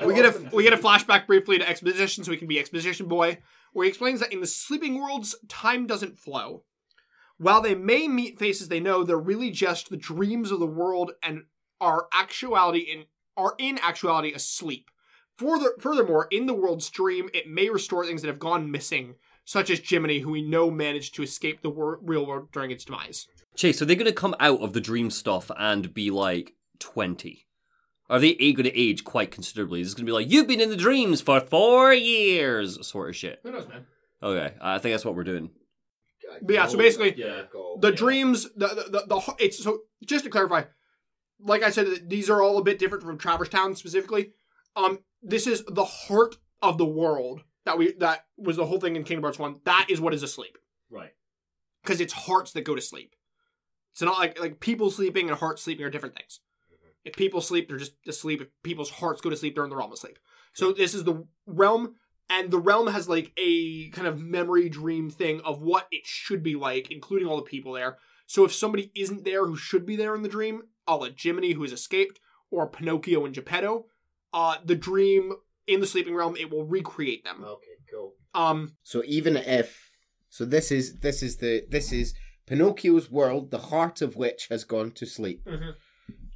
We 0.06 0.14
get 0.14 0.26
a 0.26 0.50
we 0.52 0.62
get 0.62 0.72
a 0.72 0.76
flashback 0.76 1.26
briefly 1.26 1.58
to 1.58 1.68
exposition, 1.68 2.22
so 2.22 2.30
he 2.30 2.36
can 2.36 2.46
be 2.46 2.60
exposition 2.60 3.08
boy, 3.08 3.38
where 3.72 3.84
he 3.84 3.88
explains 3.88 4.20
that 4.20 4.32
in 4.32 4.40
the 4.40 4.46
sleeping 4.46 5.00
worlds, 5.00 5.34
time 5.48 5.86
doesn't 5.86 6.18
flow. 6.18 6.62
While 7.38 7.60
they 7.60 7.74
may 7.74 8.06
meet 8.08 8.38
faces 8.38 8.68
they 8.68 8.80
know, 8.80 9.02
they're 9.02 9.18
really 9.18 9.50
just 9.50 9.90
the 9.90 9.96
dreams 9.96 10.50
of 10.52 10.60
the 10.60 10.66
world 10.66 11.12
and 11.22 11.44
are 11.80 12.06
actuality 12.12 12.80
in 12.80 13.04
are 13.36 13.54
in 13.58 13.78
actuality 13.78 14.32
asleep. 14.32 14.90
Further, 15.38 15.70
furthermore, 15.80 16.26
in 16.30 16.46
the 16.46 16.54
world's 16.54 16.90
dream, 16.90 17.28
it 17.32 17.48
may 17.48 17.68
restore 17.70 18.04
things 18.04 18.22
that 18.22 18.28
have 18.28 18.38
gone 18.38 18.70
missing, 18.70 19.14
such 19.44 19.70
as 19.70 19.78
Jiminy, 19.80 20.18
who 20.20 20.32
we 20.32 20.42
know 20.42 20.70
managed 20.70 21.14
to 21.14 21.22
escape 21.22 21.62
the 21.62 21.70
wor- 21.70 22.00
real 22.02 22.26
world 22.26 22.50
during 22.52 22.70
its 22.70 22.84
demise. 22.84 23.26
Chase, 23.54 23.80
are 23.80 23.84
they 23.84 23.94
going 23.96 24.06
to 24.06 24.12
come 24.12 24.34
out 24.40 24.60
of 24.60 24.72
the 24.72 24.80
dream 24.80 25.10
stuff 25.10 25.50
and 25.56 25.94
be 25.94 26.10
like 26.10 26.54
20? 26.80 27.46
Are 28.10 28.18
they 28.18 28.34
going 28.34 28.64
to 28.64 28.78
age 28.78 29.04
quite 29.04 29.30
considerably? 29.30 29.80
Is 29.80 29.88
this 29.88 29.94
going 29.94 30.06
to 30.06 30.10
be 30.10 30.14
like, 30.14 30.30
you've 30.30 30.46
been 30.48 30.60
in 30.60 30.70
the 30.70 30.76
dreams 30.76 31.20
for 31.20 31.40
four 31.40 31.92
years, 31.92 32.84
sort 32.86 33.08
of 33.10 33.16
shit? 33.16 33.40
Who 33.42 33.52
knows, 33.52 33.68
man? 33.68 33.86
Okay, 34.22 34.54
I 34.60 34.78
think 34.78 34.92
that's 34.94 35.04
what 35.04 35.14
we're 35.14 35.24
doing. 35.24 35.50
But 36.42 36.54
yeah, 36.54 36.66
so 36.66 36.76
basically, 36.78 37.14
Yeah. 37.16 37.42
the 37.80 37.92
dreams 37.92 38.44
the, 38.56 38.66
the 38.68 38.84
the 38.90 39.06
the 39.06 39.34
it's 39.38 39.62
so 39.62 39.80
just 40.04 40.24
to 40.24 40.30
clarify 40.30 40.64
like 41.40 41.62
i 41.62 41.70
said 41.70 41.86
these 42.10 42.28
are 42.28 42.42
all 42.42 42.58
a 42.58 42.62
bit 42.62 42.78
different 42.78 43.02
from 43.04 43.16
traverse 43.16 43.48
town 43.48 43.74
specifically 43.76 44.32
um 44.78 45.00
this 45.22 45.46
is 45.46 45.64
the 45.66 45.84
heart 45.84 46.36
of 46.62 46.78
the 46.78 46.86
world 46.86 47.42
that 47.66 47.76
we 47.76 47.92
that 47.94 48.24
was 48.36 48.56
the 48.56 48.64
whole 48.66 48.80
thing 48.80 48.96
in 48.96 49.04
kingdom 49.04 49.24
hearts 49.24 49.38
1 49.38 49.60
that 49.64 49.86
is 49.90 50.00
what 50.00 50.14
is 50.14 50.22
asleep. 50.22 50.56
Right. 50.90 51.12
because 51.82 52.00
it's 52.00 52.14
hearts 52.14 52.52
that 52.52 52.64
go 52.64 52.74
to 52.74 52.80
sleep. 52.80 53.14
It's 53.92 54.02
not 54.02 54.18
like 54.18 54.40
like 54.40 54.60
people 54.60 54.90
sleeping 54.90 55.28
and 55.28 55.38
hearts 55.38 55.62
sleeping 55.62 55.84
are 55.84 55.90
different 55.90 56.16
things. 56.16 56.40
If 57.04 57.14
people 57.14 57.40
sleep 57.40 57.68
they're 57.68 57.78
just 57.78 57.96
asleep. 58.06 58.40
If 58.40 58.48
people's 58.62 58.90
hearts 58.90 59.20
go 59.20 59.30
to 59.30 59.36
sleep 59.36 59.54
they're 59.54 59.64
in 59.64 59.70
the 59.70 59.76
realm 59.76 59.92
of 59.92 59.98
sleep. 59.98 60.18
So 60.54 60.72
this 60.72 60.94
is 60.94 61.04
the 61.04 61.26
realm 61.46 61.94
and 62.30 62.50
the 62.50 62.58
realm 62.58 62.88
has 62.88 63.08
like 63.08 63.32
a 63.36 63.90
kind 63.90 64.06
of 64.06 64.20
memory 64.20 64.68
dream 64.68 65.10
thing 65.10 65.40
of 65.42 65.62
what 65.62 65.88
it 65.90 66.06
should 66.06 66.42
be 66.42 66.54
like 66.54 66.90
including 66.90 67.28
all 67.28 67.36
the 67.36 67.42
people 67.42 67.72
there. 67.72 67.98
So 68.26 68.44
if 68.44 68.52
somebody 68.54 68.92
isn't 68.94 69.24
there 69.24 69.46
who 69.46 69.56
should 69.56 69.86
be 69.86 69.96
there 69.96 70.14
in 70.14 70.22
the 70.22 70.28
dream 70.28 70.62
a 70.86 70.96
la 70.96 71.08
jiminy 71.16 71.52
who 71.52 71.62
has 71.62 71.72
escaped 71.72 72.20
or 72.50 72.66
pinocchio 72.66 73.24
and 73.26 73.34
geppetto 73.34 73.86
uh 74.32 74.56
the 74.64 74.74
dream 74.76 75.32
in 75.66 75.80
the 75.80 75.86
sleeping 75.86 76.14
realm 76.14 76.36
it 76.36 76.50
will 76.50 76.64
recreate 76.64 77.24
them 77.24 77.44
Okay, 77.44 77.76
cool. 77.92 78.14
um 78.34 78.76
So 78.84 79.02
even 79.06 79.36
if 79.36 79.90
so 80.28 80.44
this 80.44 80.70
is 80.70 80.98
this 81.00 81.22
is 81.22 81.36
the 81.38 81.64
this 81.68 81.92
is 81.92 82.14
Pinocchio's 82.46 83.10
world, 83.10 83.50
the 83.50 83.58
heart 83.58 84.00
of 84.00 84.16
which 84.16 84.46
has 84.48 84.64
gone 84.64 84.90
to 84.92 85.04
sleep. 85.04 85.44
Mhm. 85.44 85.74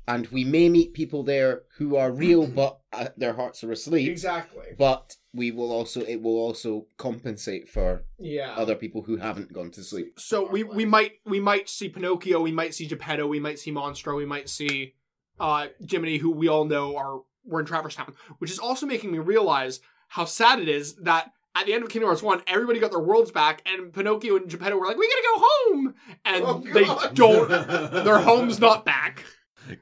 And 0.07 0.26
we 0.28 0.45
may 0.45 0.68
meet 0.68 0.93
people 0.95 1.22
there 1.22 1.62
who 1.78 1.97
are 1.97 2.11
real 2.12 2.47
but 2.47 2.80
uh, 2.93 3.09
their 3.16 3.34
hearts 3.34 3.62
are 3.64 3.70
asleep. 3.72 4.11
exactly 4.11 4.66
But 4.76 5.16
we 5.32 5.51
will 5.53 5.70
also 5.72 6.01
it 6.03 6.20
will 6.20 6.36
also 6.47 6.86
compensate 6.99 7.68
for 7.68 8.05
yeah 8.18 8.55
other 8.57 8.74
people 8.74 9.03
who 9.03 9.16
haven't 9.16 9.53
gone 9.53 9.70
to 9.70 9.82
sleep. 9.82 10.18
so 10.18 10.47
we 10.51 10.64
we 10.64 10.84
might 10.84 11.12
we 11.24 11.40
might 11.40 11.68
see 11.68 11.88
Pinocchio, 11.88 12.40
we 12.40 12.53
might 12.53 12.74
see 12.74 12.86
Geppetto, 12.86 13.26
we 13.26 13.40
might 13.40 13.59
see 13.59 13.72
Monstro, 13.72 14.16
we 14.16 14.26
might 14.26 14.49
see 14.49 14.95
uh 15.40 15.68
Jiminy, 15.90 16.18
who 16.18 16.30
we 16.30 16.49
all 16.49 16.64
know 16.66 16.97
are 16.97 17.20
were 17.45 17.61
in 17.61 17.66
Traverse 17.66 17.95
Town, 17.97 18.14
which 18.38 18.51
is 18.51 18.59
also 18.59 18.86
making 18.86 19.11
me 19.12 19.18
realize 19.18 19.80
how 20.09 20.24
sad 20.24 20.61
it 20.61 20.68
is 20.68 20.95
that 20.97 21.32
at 21.55 21.66
the 21.66 21.74
end 21.74 21.82
of 21.84 21.90
Kingdom 21.90 22.09
Hearts 22.09 22.22
One, 22.22 22.43
everybody 22.47 22.78
got 22.80 22.90
their 22.90 23.01
worlds 23.01 23.30
back, 23.30 23.62
and 23.66 23.93
Pinocchio 23.93 24.36
and 24.36 24.49
Geppetto 24.49 24.76
were 24.76 24.86
like, 24.86 24.97
"We 24.97 25.09
gotta 25.09 25.22
go 25.34 25.47
home," 25.47 25.95
and 26.24 26.45
Oh, 26.47 26.64
they 26.72 27.12
don't. 27.14 27.49
Their 28.05 28.18
home's 28.20 28.59
not 28.59 28.84
back. 28.84 29.24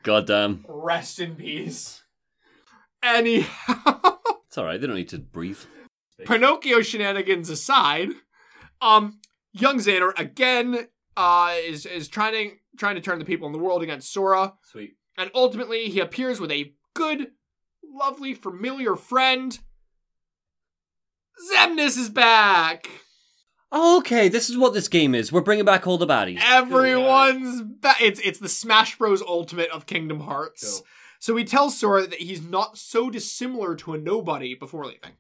Goddamn. 0.03 0.65
Rest 0.69 1.21
in 1.21 1.37
peace. 1.37 2.03
Anyhow, 3.03 4.19
It's 4.47 4.59
alright, 4.59 4.81
they 4.81 4.87
don't 4.87 4.97
need 4.97 5.09
to 5.11 5.19
breathe. 5.19 5.61
Pinocchio 6.27 6.83
shenanigans 6.83 7.49
aside, 7.49 8.09
um, 8.83 9.21
young 9.53 9.79
Xander 9.79 10.13
again 10.19 10.89
uh 11.17 11.55
is 11.65 11.87
is 11.87 12.09
trying 12.09 12.33
to 12.33 12.57
trying 12.77 12.95
to 12.97 13.01
turn 13.01 13.19
the 13.19 13.25
people 13.25 13.47
in 13.47 13.53
the 13.53 13.59
world 13.59 13.83
against 13.83 14.13
Sora, 14.13 14.55
Sweet. 14.63 14.97
and 15.17 15.31
ultimately 15.35 15.89
he 15.89 16.01
appears 16.01 16.41
with 16.41 16.51
a 16.51 16.73
good, 16.95 17.29
lovely, 17.85 18.35
familiar 18.35 18.97
friend. 18.97 19.59
Xemnas 21.53 21.97
is 21.97 22.11
back. 22.11 22.89
Okay, 23.73 24.29
this 24.29 24.51
is 24.51 24.59
what 24.59 24.75
this 24.75 24.89
game 24.89 25.15
is. 25.15 25.33
We're 25.33 25.43
bringing 25.43 25.65
back 25.65 25.87
all 25.87 25.97
the 25.97 26.07
baddies. 26.07 26.41
Everyone's 26.45 27.63
back. 27.63 28.01
It's 28.01 28.21
it's 28.21 28.41
the 28.41 28.49
Smash 28.49 28.99
Bros. 28.99 29.23
Ultimate 29.23 29.71
of 29.71 29.87
Kingdom 29.87 30.21
Hearts. 30.21 30.79
Cool. 30.79 30.87
So 31.21 31.37
he 31.37 31.45
tells 31.45 31.79
Sora 31.79 32.07
that 32.07 32.21
he's 32.21 32.43
not 32.43 32.79
so 32.79 33.11
dissimilar 33.11 33.77
to 33.77 33.95
a 33.95 33.99
nobody 33.99 34.55
before 34.55 34.87
leaving. 34.87 35.13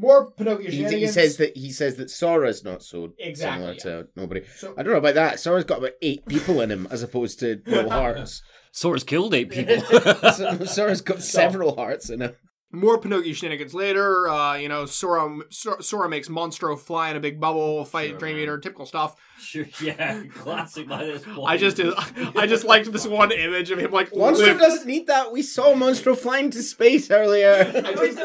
More 0.00 0.30
Pinocchio 0.30 0.70
He, 0.70 0.76
shenanigans. 0.76 1.00
he 1.00 1.06
says 1.20 1.36
that 1.38 1.56
he 1.56 1.70
says 1.72 1.96
that 1.96 2.08
Sora's 2.10 2.62
not 2.62 2.82
so 2.82 3.12
Exactly, 3.18 3.78
similar 3.80 4.02
to 4.04 4.08
nobody. 4.16 4.42
So- 4.56 4.74
I 4.78 4.82
don't 4.82 4.92
know 4.92 4.98
about 4.98 5.14
that. 5.16 5.40
Sora's 5.40 5.64
got 5.64 5.78
about 5.78 5.92
eight 6.02 6.24
people 6.26 6.60
in 6.60 6.70
him 6.70 6.86
as 6.90 7.02
opposed 7.02 7.40
to 7.40 7.60
no 7.66 7.88
hearts. 7.90 8.42
Sora's 8.70 9.02
killed 9.04 9.34
eight 9.34 9.50
people. 9.50 9.80
So- 10.32 10.64
Sora's 10.64 11.00
got 11.00 11.20
several 11.22 11.74
hearts 11.74 12.10
in 12.10 12.20
him. 12.22 12.36
More 12.70 12.98
Pinocchio 12.98 13.32
shenanigans 13.32 13.72
later. 13.72 14.28
Uh, 14.28 14.54
you 14.56 14.68
know, 14.68 14.84
Sora, 14.84 15.38
Sora, 15.48 15.82
Sora 15.82 16.08
makes 16.08 16.28
Monstro 16.28 16.78
fly 16.78 17.08
in 17.10 17.16
a 17.16 17.20
big 17.20 17.40
bubble, 17.40 17.82
fight 17.86 18.10
Sure, 18.10 18.18
Dream 18.18 18.34
man. 18.36 18.42
Eater, 18.42 18.58
typical 18.58 18.84
stuff. 18.84 19.16
Sure. 19.40 19.64
Yeah. 19.82 20.22
Classic 20.34 20.86
by 20.86 21.04
this. 21.06 21.24
I 21.46 21.56
just, 21.56 21.80
I 21.80 22.46
just 22.46 22.64
liked 22.64 22.92
this 22.92 23.06
one 23.06 23.32
image 23.32 23.70
of 23.70 23.78
him 23.78 23.90
like 23.90 24.10
Monstro 24.10 24.38
lift- 24.38 24.60
doesn't 24.60 24.86
need 24.86 25.06
that. 25.06 25.32
We 25.32 25.40
saw 25.42 25.72
Monstro 25.74 26.14
flying 26.16 26.50
to 26.50 26.62
space 26.62 27.10
earlier. 27.10 27.72
I 27.74 27.94
just, 27.94 28.18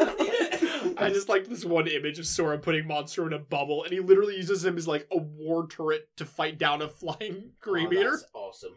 I 0.98 1.08
just 1.08 1.28
liked 1.30 1.48
this 1.48 1.64
one 1.64 1.86
image 1.88 2.18
of 2.18 2.26
Sora 2.26 2.58
putting 2.58 2.84
Monstro 2.84 3.26
in 3.26 3.32
a 3.32 3.38
bubble, 3.38 3.82
and 3.84 3.92
he 3.94 4.00
literally 4.00 4.36
uses 4.36 4.62
him 4.64 4.76
as 4.76 4.86
like 4.86 5.06
a 5.10 5.16
war 5.16 5.66
turret 5.68 6.08
to 6.18 6.26
fight 6.26 6.58
down 6.58 6.82
a 6.82 6.88
flying 6.88 7.50
Dream 7.62 7.92
Eater. 7.94 8.18
awesome. 8.34 8.74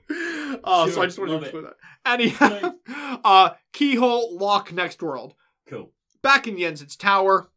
Uh, 0.63 0.89
so 0.89 1.01
I 1.01 1.05
just 1.07 1.19
wanted 1.19 1.31
to 1.31 1.37
love 1.37 1.43
include 1.43 1.65
that. 1.65 1.75
Anyhow, 2.05 2.73
uh, 3.25 3.49
keyhole 3.73 4.37
lock 4.37 4.71
next 4.71 5.01
world. 5.03 5.33
Cool. 5.69 5.91
Back 6.21 6.47
in 6.47 6.57
Jensen's 6.57 6.95
tower, 6.95 7.49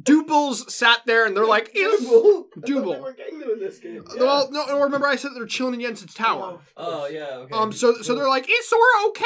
Doobles 0.00 0.70
sat 0.70 1.00
there 1.06 1.24
and 1.24 1.36
they're 1.36 1.46
like, 1.46 1.70
"Is 1.74 2.00
Double. 2.64 3.00
We're 3.00 3.12
Kingdom 3.14 3.50
in 3.50 3.60
this 3.60 3.78
game. 3.78 4.04
Well, 4.18 4.50
no, 4.50 4.66
no, 4.66 4.80
remember 4.80 5.06
I 5.06 5.16
said 5.16 5.30
they're 5.34 5.46
chilling 5.46 5.74
in 5.74 5.80
Jensen's 5.80 6.14
tower. 6.14 6.58
Oh 6.76 7.06
yeah. 7.06 7.36
Okay. 7.36 7.54
Um, 7.54 7.72
so 7.72 7.94
so 8.02 8.14
they're 8.14 8.28
like, 8.28 8.48
is 8.50 8.68
Sora 8.68 9.08
okay? 9.08 9.24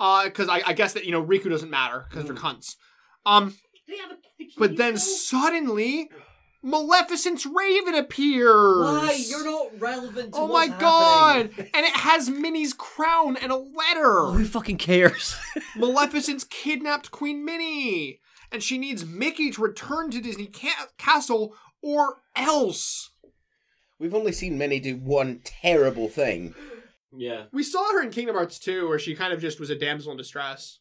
Uh, 0.00 0.24
because 0.24 0.48
I, 0.48 0.62
I 0.66 0.72
guess 0.74 0.92
that 0.94 1.04
you 1.04 1.12
know 1.12 1.24
Riku 1.24 1.48
doesn't 1.48 1.70
matter 1.70 2.06
because 2.08 2.26
they're 2.26 2.34
cunts. 2.34 2.76
Um, 3.24 3.54
but 4.58 4.76
then 4.76 4.98
suddenly 4.98 6.10
Maleficent's 6.64 7.44
Raven 7.44 7.94
appears. 7.94 8.48
Why? 8.48 9.22
You're 9.28 9.44
not 9.44 9.78
relevant 9.78 10.32
to 10.32 10.40
Oh 10.40 10.48
my 10.48 10.66
god! 10.68 11.50
happening. 11.50 11.70
And 11.74 11.84
it 11.86 11.92
has 11.92 12.30
Minnie's 12.30 12.72
crown 12.72 13.36
and 13.36 13.52
a 13.52 13.56
letter. 13.56 14.18
Oh, 14.18 14.32
Who 14.32 14.44
fucking 14.46 14.78
cares? 14.78 15.36
Maleficent's 15.76 16.44
kidnapped 16.44 17.10
Queen 17.10 17.44
Minnie, 17.44 18.20
and 18.50 18.62
she 18.62 18.78
needs 18.78 19.04
Mickey 19.04 19.50
to 19.50 19.60
return 19.62 20.10
to 20.10 20.20
Disney 20.22 20.46
ca- 20.46 20.88
Castle 20.96 21.54
or 21.82 22.16
else. 22.34 23.10
We've 23.98 24.14
only 24.14 24.32
seen 24.32 24.56
Minnie 24.56 24.80
do 24.80 24.96
one 24.96 25.40
terrible 25.44 26.08
thing. 26.08 26.54
Yeah. 27.12 27.44
We 27.52 27.62
saw 27.62 27.92
her 27.92 28.02
in 28.02 28.10
Kingdom 28.10 28.36
Hearts 28.36 28.58
2, 28.58 28.88
where 28.88 28.98
she 28.98 29.14
kind 29.14 29.32
of 29.32 29.40
just 29.40 29.60
was 29.60 29.70
a 29.70 29.78
damsel 29.78 30.12
in 30.12 30.18
distress. 30.18 30.78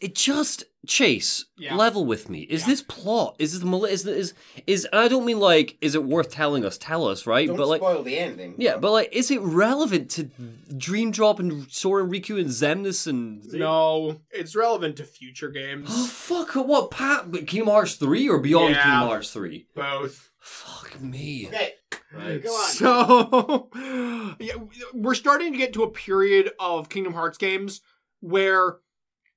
It 0.00 0.14
just 0.14 0.64
Chase 0.86 1.44
Yeah. 1.58 1.74
level 1.74 2.06
with 2.06 2.30
me. 2.30 2.42
Is 2.42 2.62
Yeah. 2.62 2.68
this 2.68 2.82
plot? 2.82 3.34
Is 3.38 3.52
this 3.52 3.62
mal- 3.62 3.84
is 3.84 4.06
is 4.06 4.32
is? 4.66 4.86
I 4.92 5.08
don't 5.08 5.24
mean 5.26 5.38
like 5.40 5.76
is 5.80 5.94
it 5.94 6.04
worth 6.04 6.30
telling 6.30 6.64
us? 6.64 6.78
Tell 6.78 7.06
us, 7.06 7.26
right? 7.26 7.46
Don't 7.48 7.56
but 7.56 7.66
like 7.68 7.80
spoil 7.80 8.02
the 8.04 8.16
ending. 8.18 8.54
yeah, 8.58 8.76
but 8.78 8.92
like 8.92 9.08
is 9.12 9.30
it 9.30 9.40
relevant 9.40 10.08
to 10.12 10.30
Dream 10.76 11.10
Drop 11.10 11.40
and 11.40 11.70
Sora 11.70 12.04
and 12.04 12.12
Riku 12.12 12.38
and 12.40 12.48
Xemnas 12.48 13.06
and 13.06 13.44
No, 13.52 14.20
it's 14.30 14.54
relevant 14.56 14.96
to 14.96 15.04
future 15.04 15.48
Oh 15.48 15.52
games. 15.52 16.10
fuck! 16.10 16.56
Uh, 16.56 16.62
what 16.62 16.90
Pat? 16.90 17.30
But 17.32 17.46
Kingdom 17.46 17.68
Hearts 17.68 17.96
three 17.96 18.28
or 18.28 18.38
beyond 18.38 18.76
Yeah. 18.76 18.82
Kingdom 18.84 19.08
Hearts 19.08 19.30
three? 19.32 19.66
Both. 19.74 20.30
Fuck 20.38 21.00
me. 21.02 21.48
Okay, 21.48 21.74
Right. 22.14 22.42
go 22.42 22.50
on. 22.50 22.70
So, 22.70 23.68
yeah, 24.40 24.54
we're 24.94 25.14
starting 25.14 25.52
to 25.52 25.58
get 25.58 25.72
to 25.74 25.82
a 25.82 25.90
period 25.90 26.52
of 26.58 26.88
Kingdom 26.88 27.12
Hearts 27.14 27.36
games 27.36 27.80
where 28.20 28.76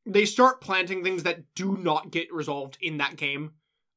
they 0.06 0.26
start 0.26 0.62
planting 0.62 1.04
things 1.04 1.24
that 1.24 1.44
do 1.56 1.78
not 1.78 2.12
get 2.12 2.34
resolved 2.34 2.78
in 2.82 2.98
that 2.98 3.16
game. 3.16 3.52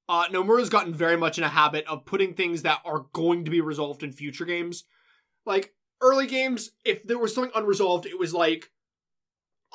Uh, 0.08 0.26
Nomura's 0.26 0.68
gotten 0.68 0.92
very 0.92 1.16
much 1.16 1.38
in 1.38 1.44
a 1.44 1.48
habit 1.48 1.86
of 1.86 2.04
putting 2.04 2.34
things 2.34 2.62
that 2.62 2.80
are 2.84 3.06
going 3.12 3.44
to 3.44 3.50
be 3.50 3.60
resolved 3.60 4.02
in 4.02 4.12
future 4.12 4.44
games. 4.44 4.84
Like, 5.46 5.74
early 6.00 6.26
games, 6.26 6.70
if 6.84 7.02
there 7.04 7.18
was 7.18 7.34
something 7.34 7.52
unresolved, 7.54 8.04
it 8.04 8.18
was 8.18 8.34
like 8.34 8.70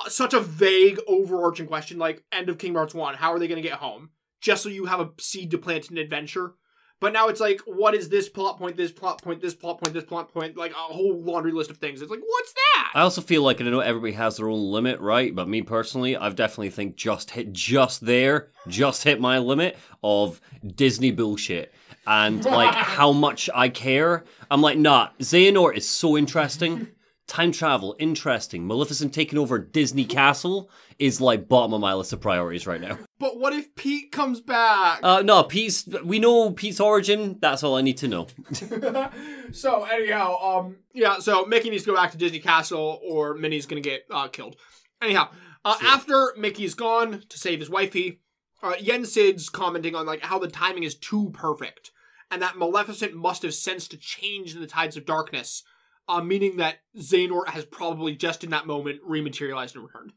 uh, 0.04 0.10
such 0.10 0.34
a 0.34 0.40
vague, 0.40 1.00
overarching 1.08 1.66
question, 1.66 1.98
like, 1.98 2.24
end 2.32 2.48
of 2.48 2.60
Kingdom 2.60 2.78
Hearts 2.78 2.94
1, 2.94 3.16
how 3.16 3.34
are 3.34 3.40
they 3.40 3.48
going 3.48 3.62
to 3.62 3.68
get 3.68 3.80
home? 3.80 4.12
Just 4.40 4.64
so 4.64 4.70
you 4.70 4.86
have 4.86 5.00
a 5.00 5.10
seed 5.20 5.52
to 5.52 5.58
plant 5.58 5.90
an 5.90 5.98
adventure. 5.98 6.54
But 7.00 7.14
now 7.14 7.30
it's 7.30 7.40
like, 7.40 7.62
what 7.62 7.96
is 7.96 8.10
this 8.10 8.28
plot 8.28 8.58
point, 8.58 8.76
this 8.76 8.92
plot 8.92 9.22
point, 9.22 9.42
this 9.42 9.54
plot 9.54 9.82
point, 9.82 9.94
this 9.94 10.04
plot 10.04 10.34
point, 10.34 10.58
like 10.58 10.72
a 10.72 10.76
whole 10.76 11.22
laundry 11.22 11.54
list 11.54 11.70
of 11.70 11.78
things. 11.78 12.02
It's 12.02 12.12
like, 12.12 12.20
what's 12.24 12.54
that? 12.54 12.92
I 12.94 13.02
also 13.02 13.22
feel 13.22 13.42
like 13.42 13.60
and 13.60 13.70
I 13.70 13.72
know 13.72 13.80
everybody 13.80 14.14
has 14.14 14.38
their 14.38 14.50
own 14.50 14.72
limit, 14.72 15.00
right? 15.00 15.34
But 15.34 15.48
me 15.48 15.62
personally, 15.62 16.18
I've 16.18 16.36
definitely 16.36 16.72
think 16.72 16.98
just 16.98 17.32
hit 17.32 17.54
just 17.54 18.06
there, 18.06 18.50
just 18.68 19.04
hit 19.04 19.22
my 19.22 19.38
limit 19.38 19.78
of 20.04 20.42
Disney 20.76 21.12
bullshit. 21.12 21.74
And 22.06 22.44
like 22.44 22.74
how 22.76 23.14
much 23.14 23.50
I 23.54 23.70
care. 23.70 24.26
I'm 24.52 24.62
like, 24.62 24.78
nah, 24.78 25.10
Xehanort 25.20 25.78
is 25.78 25.88
so 25.88 26.18
interesting. 26.18 26.88
Time 27.30 27.52
travel, 27.52 27.96
interesting. 28.00 28.66
Maleficent 28.66 29.14
taking 29.14 29.38
over 29.38 29.60
Disney 29.60 30.04
Castle 30.04 30.68
is 30.98 31.22
like 31.22 31.48
bottom 31.48 31.76
of 31.76 31.80
my 31.80 31.94
list 31.94 32.12
of 32.12 32.22
priorities 32.22 32.66
right 32.66 32.82
now. 32.82 32.98
But 33.20 33.38
what 33.38 33.54
if 33.54 33.76
Pete 33.76 34.12
comes 34.12 34.42
back? 34.42 35.00
Uh 35.04 35.22
no, 35.22 35.44
Pete's 35.44 35.88
we 36.04 36.18
know 36.18 36.50
Pete's 36.50 36.80
origin, 36.80 37.38
that's 37.40 37.62
all 37.62 37.76
I 37.76 37.82
need 37.82 37.98
to 37.98 38.08
know. 38.08 38.26
so 39.52 39.84
anyhow, 39.84 40.38
um, 40.42 40.78
yeah. 40.92 41.20
So 41.20 41.46
Mickey 41.46 41.70
needs 41.70 41.84
to 41.84 41.92
go 41.92 41.96
back 41.96 42.10
to 42.14 42.18
Disney 42.18 42.40
Castle, 42.40 43.00
or 43.04 43.36
Minnie's 43.36 43.68
gonna 43.68 43.82
get 43.82 44.06
uh, 44.10 44.28
killed. 44.28 44.56
Anyhow, 45.00 45.30
uh, 45.64 45.76
after 45.84 46.34
Mickey's 46.36 46.74
gone 46.74 47.22
to 47.30 47.38
save 47.38 47.60
his 47.60 47.70
wifey, 47.70 48.22
uh, 48.64 48.74
Yen 48.80 49.06
Sid's 49.06 49.50
commenting 49.50 49.94
on 49.94 50.08
like 50.08 50.22
how 50.22 50.40
the 50.40 50.48
timing 50.48 50.82
is 50.82 50.96
too 50.96 51.30
perfect, 51.32 51.92
and 52.32 52.42
that 52.42 52.58
Maleficent 52.58 53.14
must 53.14 53.44
have 53.44 53.54
sensed 53.54 53.94
a 53.94 53.98
change 53.98 54.56
in 54.56 54.62
the 54.62 54.68
tides 54.68 54.98
of 54.98 55.06
darkness, 55.06 55.62
uh, 56.10 56.22
meaning 56.22 56.58
that 56.58 56.80
Xehanort 56.98 57.50
has 57.50 57.64
probably 57.64 58.16
just 58.16 58.44
in 58.44 58.50
that 58.50 58.68
moment 58.68 59.00
rematerialized 59.08 59.76
and 59.76 59.86
returned. 59.86 60.12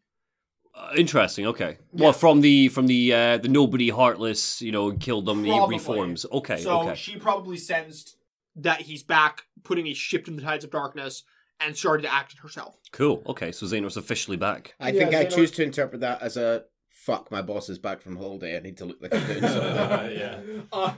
Uh, 0.74 0.90
interesting, 0.97 1.47
okay. 1.47 1.76
Well 1.93 2.14
from 2.14 2.40
the 2.40 2.68
from 2.68 2.86
the 2.86 3.12
uh 3.12 3.36
the 3.36 3.49
nobody 3.49 3.90
heartless, 3.90 4.62
you 4.62 4.72
know, 4.72 4.90
killed 4.93 5.26
them, 5.26 5.45
he 5.45 5.66
reforms. 5.66 6.24
Okay, 6.32 6.57
So 6.57 6.80
okay. 6.80 6.95
she 6.95 7.16
probably 7.16 7.59
sensed 7.59 8.16
that 8.57 8.80
he's 8.82 9.03
back, 9.03 9.43
putting 9.62 9.86
a 9.86 9.93
shift 9.95 10.28
in 10.28 10.36
the 10.36 10.43
tides 10.43 10.64
of 10.64 10.70
darkness, 10.70 11.24
and 11.61 11.76
started 11.76 12.05
to 12.05 12.12
act 12.12 12.32
it 12.32 12.38
herself. 12.38 12.76
Cool. 12.90 13.22
Okay, 13.26 13.53
so 13.53 13.66
Xehanort's 13.66 13.99
officially 13.99 14.38
back. 14.38 14.74
I 14.80 14.90
Yeah, 14.90 14.99
think 15.01 15.14
I 15.14 15.24
choose 15.26 15.51
to 15.53 15.62
interpret 15.62 16.01
that 16.01 16.22
as 16.22 16.38
a 16.38 16.64
fuck. 17.05 17.30
My 17.30 17.42
boss 17.42 17.68
is 17.68 17.78
back 17.78 18.00
from 18.00 18.16
holiday. 18.16 18.57
I 18.57 18.61
need 18.61 18.76
to 18.78 18.84
look 18.84 18.98
like 19.03 19.14
I'm 19.14 19.26
doing 19.26 19.40
something. 19.48 20.18
yeah. 20.18 20.38
Uh, 20.72 20.94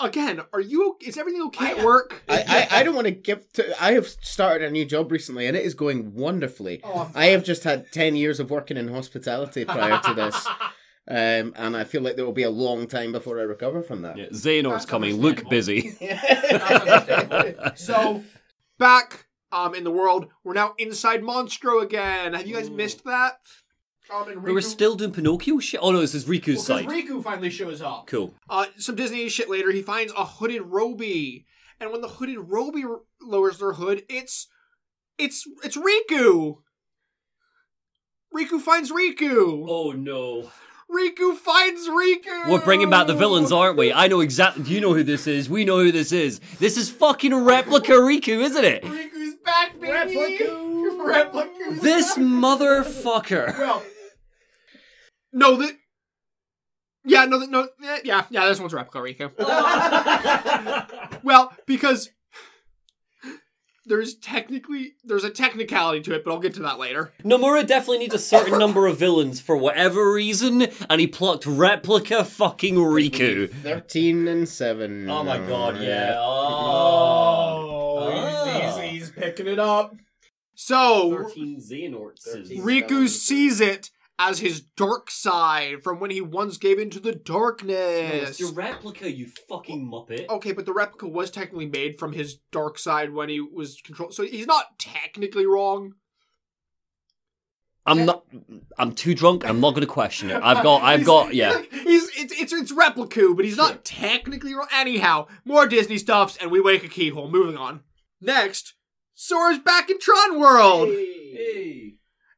again, 0.00 0.40
are 0.52 0.60
you? 0.60 0.96
Is 1.02 1.18
everything 1.18 1.42
okay 1.42 1.66
I- 1.66 1.78
at 1.78 1.84
work? 1.84 2.22
I, 2.28 2.44
I, 2.72 2.80
I 2.80 2.82
don't 2.82 2.94
want 2.94 3.06
to 3.06 3.10
give 3.10 3.50
to. 3.54 3.82
I 3.82 3.92
have 3.92 4.06
started 4.06 4.66
a 4.66 4.70
new 4.70 4.84
job 4.86 5.10
recently, 5.12 5.46
and 5.46 5.56
it 5.56 5.64
is 5.66 5.74
going 5.74 6.14
wonderfully. 6.14 6.80
Oh, 6.84 7.10
I 7.14 7.26
have 7.26 7.44
just 7.44 7.64
had 7.64 7.90
ten 7.92 8.16
years 8.16 8.40
of 8.40 8.50
working 8.50 8.76
in 8.76 8.88
hospitality 8.88 9.64
prior 9.66 10.00
to 10.00 10.14
this, 10.14 10.46
um, 11.08 11.52
and 11.56 11.76
I 11.76 11.84
feel 11.84 12.00
like 12.02 12.16
there 12.16 12.24
will 12.24 12.32
be 12.32 12.42
a 12.44 12.50
long 12.50 12.86
time 12.86 13.12
before 13.12 13.38
I 13.38 13.42
recover 13.42 13.82
from 13.82 14.02
that. 14.02 14.16
Yeah, 14.16 14.26
Xehanort's 14.32 14.86
coming. 14.86 15.16
Look 15.20 15.48
busy. 15.50 15.90
so 17.74 18.22
back 18.78 19.26
um 19.52 19.74
in 19.74 19.84
the 19.84 19.90
world, 19.90 20.28
we're 20.44 20.54
now 20.54 20.74
inside 20.78 21.22
Monstro 21.22 21.82
again. 21.82 22.34
Have 22.34 22.46
you 22.46 22.54
guys 22.54 22.70
missed 22.70 23.04
that? 23.04 23.40
Um, 24.14 24.28
and 24.28 24.42
We 24.42 24.52
were 24.52 24.62
still 24.62 24.94
doing 24.96 25.12
Pinocchio 25.12 25.58
shit. 25.58 25.80
Oh 25.82 25.92
no, 25.92 26.00
this 26.00 26.14
is 26.14 26.24
Riku's 26.24 26.46
Well, 26.46 26.54
'cause 26.56 26.66
side. 26.66 26.86
Riku 26.86 27.22
finally 27.22 27.50
shows 27.50 27.82
up. 27.82 28.06
Cool. 28.06 28.34
Uh, 28.48 28.66
some 28.78 28.94
Disney 28.94 29.28
shit 29.28 29.50
later, 29.50 29.70
he 29.70 29.82
finds 29.82 30.12
a 30.16 30.24
hooded 30.24 30.62
Roby, 30.62 31.46
and 31.78 31.90
when 31.92 32.00
the 32.00 32.08
hooded 32.08 32.38
Roby 32.38 32.84
r- 32.84 33.00
lowers 33.20 33.58
their 33.58 33.72
hood, 33.74 34.04
it's 34.08 34.48
it's 35.18 35.44
it's 35.62 35.76
Riku. 35.76 36.58
Riku 38.34 38.60
finds 38.60 38.90
Riku. 38.92 39.66
Oh 39.68 39.92
no. 39.92 40.50
Riku 40.90 41.36
finds 41.36 41.86
Riku. 41.86 42.48
We're 42.48 42.64
bringing 42.64 42.88
back 42.88 43.06
the 43.08 43.14
villains, 43.14 43.52
aren't 43.52 43.76
we? 43.76 43.92
I 43.92 44.08
know 44.08 44.20
exactly. 44.20 44.64
You 44.64 44.80
know 44.80 44.94
who 44.94 45.02
this 45.02 45.26
is. 45.26 45.50
We 45.50 45.66
know 45.66 45.78
who 45.80 45.92
this 45.92 46.12
is. 46.12 46.40
This 46.58 46.78
is 46.78 46.88
fucking 46.88 47.34
replica 47.34 47.92
Riku, 47.92 48.40
isn't 48.40 48.64
it? 48.64 48.82
Riku's 48.84 49.34
back, 49.44 49.78
baby. 49.78 49.92
Repliku. 50.38 50.68
Repliku. 51.32 51.80
This 51.82 52.16
motherfucker. 52.16 53.58
Well, 53.58 53.82
no, 55.38 55.56
that. 55.56 55.72
Yeah, 57.04 57.24
no, 57.24 57.38
that- 57.38 57.50
no, 57.50 57.68
eh, 57.84 57.98
yeah, 58.04 58.24
yeah. 58.30 58.46
This 58.46 58.60
one's 58.60 58.74
replica 58.74 58.98
Riku. 58.98 59.30
Well, 61.24 61.52
because 61.66 62.10
there's 63.86 64.14
technically 64.16 64.92
there's 65.04 65.24
a 65.24 65.30
technicality 65.30 66.00
to 66.02 66.14
it, 66.14 66.24
but 66.24 66.32
I'll 66.32 66.38
get 66.40 66.54
to 66.54 66.62
that 66.62 66.78
later. 66.78 67.12
Nomura 67.24 67.66
definitely 67.66 67.98
needs 67.98 68.14
a 68.14 68.18
certain 68.18 68.58
number 68.64 68.86
of 68.86 68.98
villains 68.98 69.40
for 69.40 69.56
whatever 69.56 70.12
reason, 70.12 70.68
and 70.90 71.00
he 71.00 71.06
plucked 71.06 71.46
replica 71.46 72.24
fucking 72.24 72.74
Riku. 72.76 73.48
Thirteen 73.50 74.28
and 74.28 74.48
seven. 74.48 75.08
Oh 75.10 75.24
my 75.24 75.38
god, 75.38 75.80
yeah. 75.80 76.16
Oh, 76.18 77.64
Oh. 78.10 78.10
he's, 78.60 78.76
he's, 78.76 78.90
he's 78.90 79.10
picking 79.10 79.46
it 79.46 79.58
up. 79.58 79.94
So 80.54 81.10
13 81.24 81.60
Xehanorts. 81.60 82.58
Riku 82.60 83.08
sees 83.08 83.60
it 83.60 83.90
as 84.18 84.40
his 84.40 84.60
dark 84.60 85.10
side 85.10 85.82
from 85.82 86.00
when 86.00 86.10
he 86.10 86.20
once 86.20 86.58
gave 86.58 86.78
into 86.78 86.98
the 86.98 87.12
No, 87.12 87.18
darkness. 87.18 88.30
it's 88.30 88.40
your 88.40 88.52
replica, 88.52 89.10
you 89.10 89.28
fucking 89.48 89.86
muppet. 89.86 90.28
Okay, 90.28 90.52
but 90.52 90.66
the 90.66 90.72
replica 90.72 91.06
was 91.06 91.30
technically 91.30 91.66
made 91.66 91.98
from 91.98 92.12
his 92.12 92.38
dark 92.50 92.78
side 92.78 93.12
when 93.12 93.28
he 93.28 93.40
was 93.40 93.80
controlled. 93.80 94.14
So 94.14 94.24
he's 94.24 94.46
not 94.46 94.78
technically 94.78 95.46
wrong. 95.46 95.94
I'm 97.86 98.04
not. 98.04 98.24
I'm 98.76 98.92
too 98.92 99.14
drunk. 99.14 99.48
I'm 99.48 99.60
not 99.60 99.70
going 99.70 99.80
to 99.80 99.86
question 99.86 100.30
it. 100.30 100.40
I've 100.42 100.62
got. 100.62 100.82
I've 100.82 101.06
got. 101.06 101.32
Yeah. 101.32 101.62
He's 101.70 102.10
it's 102.18 102.38
it's 102.38 102.52
it's 102.52 102.72
Repliku, 102.72 103.34
but 103.34 103.46
he's 103.46 103.56
not 103.56 103.82
technically 103.82 104.52
wrong. 104.54 104.66
Anyhow, 104.74 105.26
more 105.46 105.66
Disney 105.66 105.96
stuffs, 105.96 106.36
and 106.36 106.50
we 106.50 106.60
wake 106.60 106.84
a 106.84 106.88
keyhole. 106.88 107.30
Moving 107.30 107.56
on. 107.56 107.80
Next, 108.20 108.74
Sora's 109.14 109.58
back 109.58 109.88
in 109.88 109.98
Tron 109.98 110.38
World. 110.38 110.88
Hey. 110.88 111.14
Hey, 111.34 111.94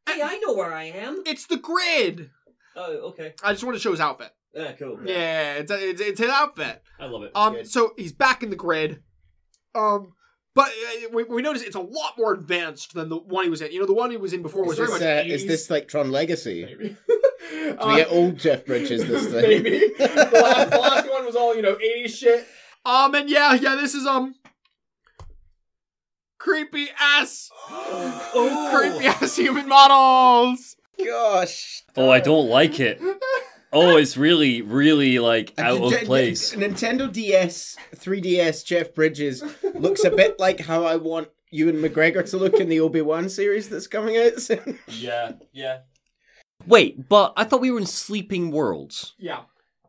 I 0.06 0.40
know 0.44 0.54
where 0.54 0.72
I 0.72 0.84
am. 0.84 1.22
It's 1.26 1.46
the 1.46 1.56
grid. 1.56 2.30
Oh, 2.76 3.08
okay. 3.10 3.34
I 3.42 3.52
just 3.52 3.64
want 3.64 3.76
to 3.76 3.80
show 3.80 3.90
his 3.90 4.00
outfit. 4.00 4.30
Yeah, 4.54 4.72
cool. 4.72 4.98
Yeah, 5.04 5.54
it's 5.54 5.70
it's, 5.70 6.00
it's 6.00 6.20
his 6.20 6.30
outfit. 6.30 6.82
I 6.98 7.06
love 7.06 7.22
it. 7.22 7.32
Um, 7.34 7.54
Good. 7.54 7.68
so 7.70 7.92
he's 7.96 8.12
back 8.12 8.42
in 8.42 8.50
the 8.50 8.56
grid. 8.56 9.02
Um, 9.74 10.12
but 10.54 10.68
uh, 10.68 11.08
we, 11.12 11.22
we 11.24 11.42
notice 11.42 11.62
it's 11.62 11.76
a 11.76 11.80
lot 11.80 12.14
more 12.18 12.32
advanced 12.34 12.94
than 12.94 13.08
the 13.08 13.16
one 13.16 13.44
he 13.44 13.50
was 13.50 13.62
in. 13.62 13.70
You 13.70 13.80
know, 13.80 13.86
the 13.86 13.94
one 13.94 14.10
he 14.10 14.16
was 14.16 14.32
in 14.32 14.42
before 14.42 14.64
was 14.64 14.78
Is 14.78 14.78
very 14.78 14.98
this, 14.98 15.00
much 15.00 15.26
uh, 15.26 15.34
is 15.34 15.44
80s. 15.44 15.46
this 15.48 15.70
like 15.70 15.88
Tron 15.88 16.10
Legacy? 16.10 16.64
Maybe. 16.64 16.96
Do 17.50 17.88
we 17.88 17.96
get 17.96 18.10
old 18.10 18.36
Jeff 18.38 18.66
Bridges 18.66 19.06
this 19.06 19.26
thing? 19.32 19.62
Maybe. 19.62 19.78
the, 19.96 20.04
last, 20.42 20.70
the 20.70 20.78
last 20.78 21.10
one 21.12 21.24
was 21.24 21.36
all, 21.36 21.54
you 21.54 21.62
know, 21.62 21.76
80s 21.76 22.10
shit. 22.10 22.46
Um, 22.84 23.14
and 23.14 23.30
yeah, 23.30 23.54
yeah, 23.54 23.76
this 23.76 23.94
is, 23.94 24.06
um, 24.06 24.34
creepy 26.40 26.88
ass, 26.98 27.50
Oh. 27.70 28.70
creepy 28.74 29.06
ass 29.06 29.36
human 29.36 29.68
models. 29.68 30.74
Gosh. 30.98 31.84
Oh, 31.96 32.10
I 32.10 32.18
don't 32.20 32.48
like 32.48 32.80
it. 32.80 33.00
Oh, 33.72 33.96
it's 33.96 34.16
really, 34.16 34.62
really 34.62 35.18
like 35.20 35.54
out 35.58 35.78
d- 35.90 35.94
of 35.94 36.00
place. 36.02 36.50
d- 36.50 36.56
Nintendo 36.56 37.10
DS, 37.12 37.76
3DS, 37.94 38.64
Jeff 38.64 38.92
Bridges 38.94 39.44
looks 39.74 40.02
a 40.04 40.10
bit 40.10 40.40
like 40.40 40.60
how 40.60 40.84
I 40.84 40.96
want 40.96 41.28
Ewan 41.50 41.76
McGregor 41.76 42.28
to 42.30 42.36
look 42.36 42.54
in 42.54 42.68
the 42.68 42.80
Obi 42.80 43.00
Wan 43.02 43.28
series 43.28 43.68
that's 43.68 43.86
coming 43.86 44.16
out 44.16 44.40
soon. 44.40 44.78
Yeah, 44.88 45.32
yeah. 45.52 45.78
Wait, 46.66 47.08
but 47.08 47.32
I 47.36 47.44
thought 47.44 47.60
we 47.60 47.70
were 47.70 47.78
in 47.78 47.86
Sleeping 47.86 48.50
Worlds. 48.50 49.14
Yeah. 49.18 49.42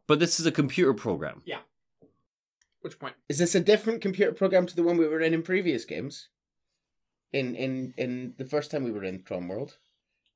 But 0.07 0.19
this 0.19 0.39
is 0.39 0.45
a 0.45 0.51
computer 0.51 0.93
program. 0.93 1.41
Yeah. 1.45 1.59
Which 2.81 2.97
point? 2.99 3.15
Is 3.29 3.37
this 3.39 3.55
a 3.55 3.59
different 3.59 4.01
computer 4.01 4.31
program 4.31 4.65
to 4.67 4.75
the 4.75 4.83
one 4.83 4.97
we 4.97 5.07
were 5.07 5.19
in 5.21 5.33
in 5.33 5.41
previous 5.43 5.85
games? 5.85 6.29
In 7.33 7.55
in 7.55 7.93
in 7.97 8.33
the 8.37 8.45
first 8.45 8.71
time 8.71 8.83
we 8.83 8.91
were 8.91 9.03
in 9.03 9.23
Tron 9.23 9.47
World, 9.47 9.77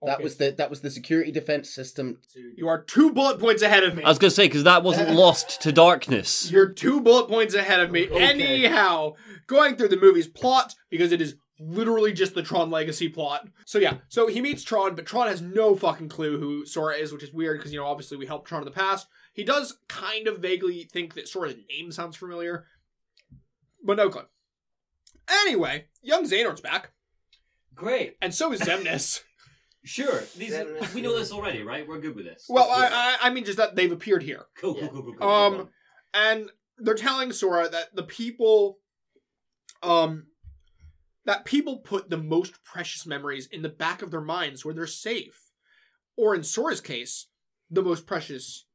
that 0.01 0.15
Okay. 0.15 0.23
was 0.23 0.37
the 0.37 0.51
that 0.51 0.69
was 0.69 0.81
the 0.81 0.89
security 0.89 1.31
defense 1.31 1.69
system. 1.69 2.19
You 2.55 2.67
are 2.67 2.81
two 2.81 3.11
bullet 3.11 3.39
points 3.39 3.61
ahead 3.61 3.83
of 3.83 3.95
me. 3.95 4.03
I 4.03 4.09
was 4.09 4.17
gonna 4.19 4.31
say 4.31 4.47
because 4.47 4.63
that 4.63 4.83
wasn't 4.83 5.09
lost 5.15 5.61
to 5.63 5.71
darkness. 5.71 6.49
You're 6.51 6.69
two 6.71 7.01
bullet 7.01 7.27
points 7.27 7.53
ahead 7.53 7.81
of 7.81 7.91
me. 7.91 8.07
Oh, 8.09 8.17
Anyhow, 8.17 9.13
going 9.47 9.75
through 9.75 9.89
the 9.89 9.97
movie's 9.99 10.27
plot 10.27 10.73
because 10.89 11.11
it 11.11 11.21
is 11.21 11.35
literally 11.59 12.11
just 12.13 12.33
the 12.35 12.43
Tron 12.43 12.69
Legacy 12.69 13.07
plot. 13.09 13.47
So 13.65 13.77
yeah, 13.79 13.97
so 14.09 14.27
he 14.27 14.41
meets 14.41 14.63
Tron, 14.63 14.95
but 14.95 15.05
Tron 15.05 15.27
has 15.27 15.41
no 15.41 15.75
fucking 15.75 16.09
clue 16.09 16.39
who 16.39 16.65
Sora 16.65 16.95
is, 16.95 17.11
which 17.13 17.23
is 17.23 17.33
weird 17.33 17.59
because 17.59 17.73
you 17.73 17.79
know 17.79 17.85
obviously 17.87 18.17
we 18.17 18.25
helped 18.25 18.47
Tron 18.47 18.61
in 18.61 18.65
the 18.65 18.71
past. 18.71 19.07
He 19.33 19.43
does 19.43 19.77
kind 19.89 20.27
of 20.29 20.39
vaguely 20.39 20.83
think 20.83 21.13
that 21.15 21.27
Sora's 21.27 21.55
name 21.69 21.91
sounds 21.91 22.15
familiar, 22.15 22.65
but 23.83 23.97
no 23.97 24.09
clue. 24.09 24.23
Anyway, 25.29 25.85
young 26.01 26.23
Xehanort's 26.25 26.61
back, 26.61 26.91
Great. 27.73 28.17
and 28.21 28.33
so 28.33 28.51
is 28.53 28.61
Xemnas. 28.61 29.21
Sure. 29.87 30.23
These 30.35 30.49
That 30.49 30.65
is- 30.65 30.93
we 30.95 31.01
know 31.01 31.15
this 31.15 31.31
already, 31.31 31.61
right? 31.61 31.87
We're 31.87 31.99
good 31.99 32.15
with 32.15 32.25
this. 32.25 32.47
well, 32.49 32.67
I, 32.71 32.87
I 33.21 33.27
I 33.27 33.29
mean 33.29 33.45
just 33.45 33.57
that 33.59 33.75
they've 33.75 33.91
appeared 33.91 34.23
here. 34.23 34.47
cool, 34.57 34.73
Yeah. 34.81 34.87
cool, 34.87 35.03
cool, 35.03 35.03
cool, 35.03 35.13
cool. 35.19 35.29
Um, 35.29 35.69
and 36.11 36.49
they're 36.79 36.95
telling 36.95 37.31
Sora 37.31 37.69
that 37.69 37.95
the 37.95 38.01
people, 38.01 38.79
um, 39.83 40.25
that 41.25 41.45
people 41.45 41.77
put 41.77 42.09
the 42.09 42.17
most 42.17 42.63
precious 42.63 43.05
memories 43.05 43.45
in 43.45 43.61
the 43.61 43.69
back 43.69 44.01
of 44.01 44.09
their 44.09 44.21
minds 44.21 44.65
where 44.65 44.73
they're 44.73 44.87
safe, 44.87 45.51
or 46.17 46.33
in 46.33 46.41
Sora's 46.43 46.81
case, 46.81 47.27
the 47.69 47.83
most 47.83 48.07
precious 48.07 48.65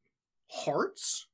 hearts. 0.49 1.27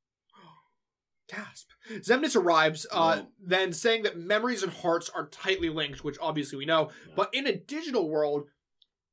Gasp. 1.28 1.68
Xemnas 1.90 2.36
arrives, 2.36 2.86
uh, 2.92 3.18
Whoa. 3.18 3.26
then 3.42 3.72
saying 3.72 4.02
that 4.04 4.18
memories 4.18 4.62
and 4.62 4.72
hearts 4.72 5.10
are 5.10 5.26
tightly 5.28 5.68
linked, 5.68 6.04
which 6.04 6.18
obviously 6.20 6.58
we 6.58 6.66
know. 6.66 6.90
Yeah. 7.06 7.12
But 7.16 7.34
in 7.34 7.46
a 7.46 7.56
digital 7.56 8.08
world, 8.08 8.48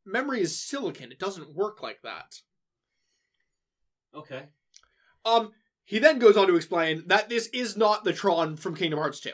memory 0.05 0.41
is 0.41 0.57
silicon. 0.57 1.11
It 1.11 1.19
doesn't 1.19 1.55
work 1.55 1.81
like 1.81 2.01
that. 2.03 2.41
okay. 4.15 4.43
Um, 5.25 5.51
he 5.85 5.99
then 5.99 6.19
goes 6.19 6.37
on 6.37 6.47
to 6.47 6.55
explain 6.55 7.03
that 7.07 7.29
this 7.29 7.47
is 7.47 7.77
not 7.77 8.03
the 8.03 8.13
Tron 8.13 8.57
from 8.57 8.75
Kingdom 8.75 8.99
Hearts 8.99 9.19
2. 9.21 9.31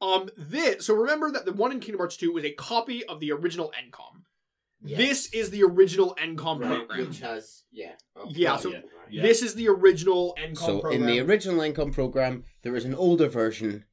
Um, 0.00 0.28
this 0.36 0.86
so 0.86 0.94
remember 0.94 1.30
that 1.30 1.44
the 1.44 1.52
one 1.52 1.70
in 1.70 1.78
Kingdom 1.78 2.00
Hearts 2.00 2.16
2 2.16 2.32
was 2.32 2.44
a 2.44 2.52
copy 2.52 3.04
of 3.04 3.20
the 3.20 3.30
original 3.30 3.72
ENCOM. 3.78 4.22
This 4.82 5.28
is 5.32 5.50
the 5.50 5.62
original 5.62 6.16
ENCOM 6.20 6.60
program. 6.60 7.06
which 7.08 7.20
has 7.20 7.62
yeah. 7.72 7.92
Yeah, 8.28 8.54
Oh, 8.54 8.56
so 8.58 8.70
yeah. 8.70 8.80
Yeah. 9.10 9.22
this 9.22 9.42
is 9.42 9.54
the 9.54 9.68
original 9.68 10.36
ENCOM 10.40 10.56
So 10.56 10.80
program. 10.80 11.00
in 11.02 11.06
the 11.06 11.20
original 11.20 11.60
ENCOM 11.60 11.92
program, 11.92 12.44
there 12.62 12.74
is 12.76 12.84
an 12.84 12.94
older 12.94 13.28
version 13.28 13.84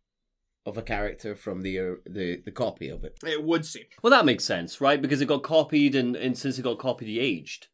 of 0.65 0.77
a 0.77 0.81
character 0.81 1.35
from 1.35 1.61
the 1.61 1.79
uh, 1.79 1.83
the 2.05 2.41
the 2.43 2.51
copy 2.51 2.89
of 2.89 3.03
it. 3.03 3.17
it 3.25 3.43
would 3.43 3.65
seem. 3.65 3.85
Well, 4.03 4.11
that 4.11 4.25
makes 4.25 4.43
sense, 4.43 4.81
right? 4.81 5.01
Because 5.01 5.21
it 5.21 5.27
got 5.27 5.43
copied, 5.43 5.95
and, 5.95 6.15
and 6.15 6.37
since 6.37 6.59
it 6.59 6.63
got 6.63 6.79
copied, 6.79 7.07
he 7.07 7.19
aged. 7.19 7.67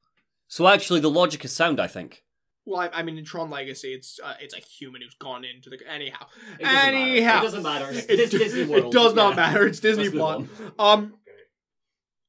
So 0.47 0.67
actually, 0.67 0.99
the 0.99 1.09
logic 1.09 1.43
is 1.45 1.51
sound. 1.53 1.79
I 1.79 1.87
think. 1.87 2.23
Well, 2.67 2.79
I, 2.81 2.89
I 2.99 3.03
mean, 3.03 3.17
in 3.17 3.25
Tron 3.25 3.49
Legacy, 3.49 3.93
it's 3.93 4.19
uh, 4.23 4.35
it's 4.39 4.53
a 4.55 4.59
human 4.59 5.01
who's 5.01 5.13
gone 5.15 5.43
into 5.45 5.69
the 5.69 5.77
anyhow. 5.89 6.25
It 6.59 6.63
doesn't 6.63 6.73
matter. 6.75 6.97
anyhow, 6.97 7.39
It 7.39 7.43
doesn't 7.43 7.63
matter. 7.63 7.87
It's 7.91 8.05
It, 8.07 8.17
Dis- 8.17 8.29
Disney 8.31 8.61
it 8.61 8.69
World. 8.69 8.93
does 8.93 9.13
not 9.13 9.31
Yeah. 9.31 9.35
matter. 9.35 9.67
It's 9.67 9.79
Disney 9.79 10.09
plot. 10.09 10.43
Um, 10.79 11.15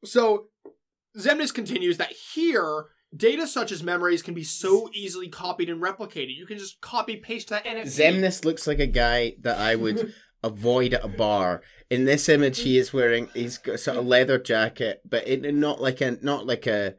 so 0.05 0.49
Xemnas 1.17 1.53
continues 1.53 1.99
that 1.99 2.13
here, 2.13 2.87
data 3.17 3.47
such 3.47 3.73
as 3.73 3.83
memories 3.83 4.23
can 4.23 4.35
be 4.35 4.45
so 4.45 4.91
easily 4.93 5.29
copied 5.29 5.71
and 5.71 5.83
replicated. 5.83 6.37
You 6.37 6.47
can 6.47 6.59
just 6.59 6.81
copy 6.81 7.17
paste 7.17 7.49
that 7.49 7.65
NFT. 7.65 7.87
Xemnas 7.87 8.45
looks 8.45 8.67
like 8.67 8.79
a 8.79 8.87
guy 8.87 9.35
that 9.41 9.59
I 9.59 9.77
would 9.77 10.13
avoid 10.43 10.95
at 10.95 11.05
a 11.05 11.09
bar. 11.09 11.63
In 11.91 12.05
this 12.05 12.29
image, 12.29 12.61
he 12.61 12.79
is 12.79 12.93
wearing 12.93 13.29
he's 13.35 13.59
got 13.59 13.81
sort 13.81 13.97
of 13.97 14.07
leather 14.07 14.39
jacket, 14.39 15.03
but 15.09 15.27
it, 15.27 15.55
not 15.55 15.81
like 15.81 16.01
a 16.01 16.19
not 16.23 16.47
like 16.47 16.67
a 16.67 16.97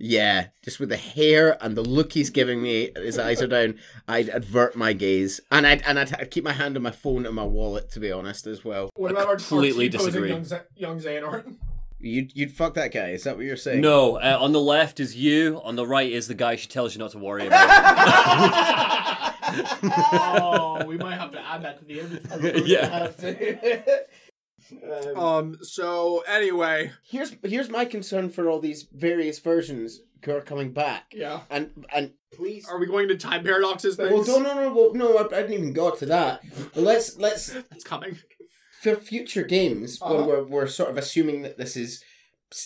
yeah, 0.00 0.46
just 0.64 0.78
with 0.78 0.90
the 0.90 0.96
hair 0.96 1.58
and 1.60 1.76
the 1.76 1.82
look 1.82 2.12
he's 2.12 2.30
giving 2.30 2.62
me. 2.62 2.92
His 2.94 3.18
eyes 3.18 3.42
are 3.42 3.48
down. 3.48 3.78
I'd 4.06 4.28
avert 4.28 4.76
my 4.76 4.92
gaze, 4.92 5.40
and 5.50 5.66
I'd 5.66 5.82
and 5.82 5.98
I'd, 5.98 6.14
I'd 6.14 6.30
keep 6.30 6.44
my 6.44 6.52
hand 6.52 6.76
on 6.76 6.82
my 6.82 6.92
phone 6.92 7.26
and 7.26 7.34
my 7.34 7.44
wallet 7.44 7.90
to 7.92 8.00
be 8.00 8.12
honest 8.12 8.46
as 8.46 8.64
well. 8.64 8.90
What 8.94 9.10
about 9.10 9.28
I 9.28 9.34
completely 9.34 9.88
disagree. 9.88 10.30
young, 10.30 10.44
Z- 10.44 10.56
young 10.76 11.00
Xehanort? 11.00 11.56
You'd 12.00 12.36
you'd 12.36 12.52
fuck 12.52 12.74
that 12.74 12.92
guy. 12.92 13.10
Is 13.10 13.24
that 13.24 13.36
what 13.36 13.44
you're 13.44 13.56
saying? 13.56 13.80
No, 13.80 14.16
uh, 14.16 14.38
on 14.40 14.52
the 14.52 14.60
left 14.60 15.00
is 15.00 15.16
you. 15.16 15.60
On 15.64 15.74
the 15.74 15.86
right 15.86 16.10
is 16.10 16.28
the 16.28 16.34
guy 16.34 16.54
she 16.56 16.68
tells 16.68 16.94
you 16.94 17.00
not 17.00 17.10
to 17.12 17.18
worry 17.18 17.46
about. 17.46 17.68
oh, 19.82 20.84
we 20.86 20.96
might 20.96 21.18
have 21.18 21.32
to 21.32 21.40
add 21.40 21.62
that 21.62 21.78
to 21.80 21.84
the 21.84 22.00
image. 22.00 22.66
yeah. 22.66 23.08
Um, 23.20 23.88
Um. 25.16 25.56
So 25.62 26.22
anyway, 26.28 26.92
here's 27.08 27.34
here's 27.42 27.70
my 27.70 27.86
concern 27.86 28.28
for 28.28 28.50
all 28.50 28.60
these 28.60 28.86
various 28.94 29.38
versions 29.38 30.00
who 30.22 30.32
are 30.32 30.42
coming 30.42 30.72
back. 30.72 31.06
yeah. 31.14 31.40
And 31.48 31.86
and 31.94 32.12
please 32.34 32.68
Are 32.68 32.78
we 32.78 32.86
going 32.86 33.08
to 33.08 33.16
time 33.16 33.44
paradoxes? 33.44 33.96
Well, 33.96 34.24
no, 34.26 34.38
no, 34.40 34.54
no, 34.54 34.74
well, 34.74 34.92
no. 34.92 35.16
I, 35.16 35.22
I 35.24 35.40
didn't 35.40 35.54
even 35.54 35.72
got 35.72 35.98
to 36.00 36.06
that. 36.06 36.42
But 36.74 36.82
let's 36.82 37.16
let's 37.16 37.54
It's 37.70 37.82
coming. 37.84 38.18
For 38.82 38.94
future 38.96 39.42
games 39.42 40.00
Uh-huh. 40.00 40.14
when 40.14 40.26
we're 40.26 40.44
we're 40.44 40.66
sort 40.66 40.90
of 40.90 40.96
assuming 40.96 41.42
that 41.42 41.58
this 41.58 41.76
is 41.76 42.02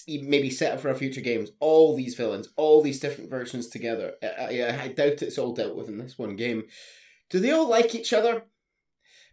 maybe 0.09 0.49
set 0.51 0.73
up 0.75 0.81
for 0.81 0.89
our 0.91 0.95
future 0.95 1.21
games. 1.21 1.51
All 1.59 1.97
these 1.97 2.15
villains, 2.15 2.49
all 2.57 2.83
these 2.83 3.01
different 3.01 3.31
versions 3.31 3.69
together. 3.69 4.15
I, 4.23 4.61
I, 4.61 4.83
I 4.85 4.89
doubt 4.89 5.23
it's 5.23 5.39
all 5.39 5.53
dealt 5.55 5.77
with 5.77 5.89
in 5.89 5.99
this 5.99 6.17
one 6.19 6.37
game. 6.37 6.65
Do 7.31 7.41
they 7.41 7.51
all 7.51 7.69
like 7.69 7.95
each 7.95 8.13
other? 8.13 8.45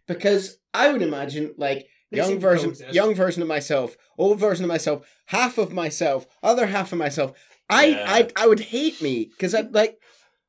Because 0.06 0.58
I 0.74 0.90
would 0.92 1.02
imagine 1.02 1.54
like 1.56 1.86
They 2.10 2.16
young 2.16 2.40
version, 2.40 2.74
young 2.90 3.14
version 3.14 3.42
of 3.42 3.48
myself, 3.48 3.96
old 4.18 4.40
version 4.40 4.64
of 4.64 4.68
myself, 4.68 5.06
half 5.26 5.58
of 5.58 5.72
myself, 5.72 6.26
other 6.42 6.66
half 6.66 6.92
of 6.92 6.98
myself. 6.98 7.32
I 7.68 7.84
Yeah. 7.86 8.04
I 8.08 8.28
I 8.36 8.46
would 8.48 8.60
hate 8.60 9.00
me 9.02 9.26
because 9.26 9.54
I'm 9.54 9.70
like 9.72 9.98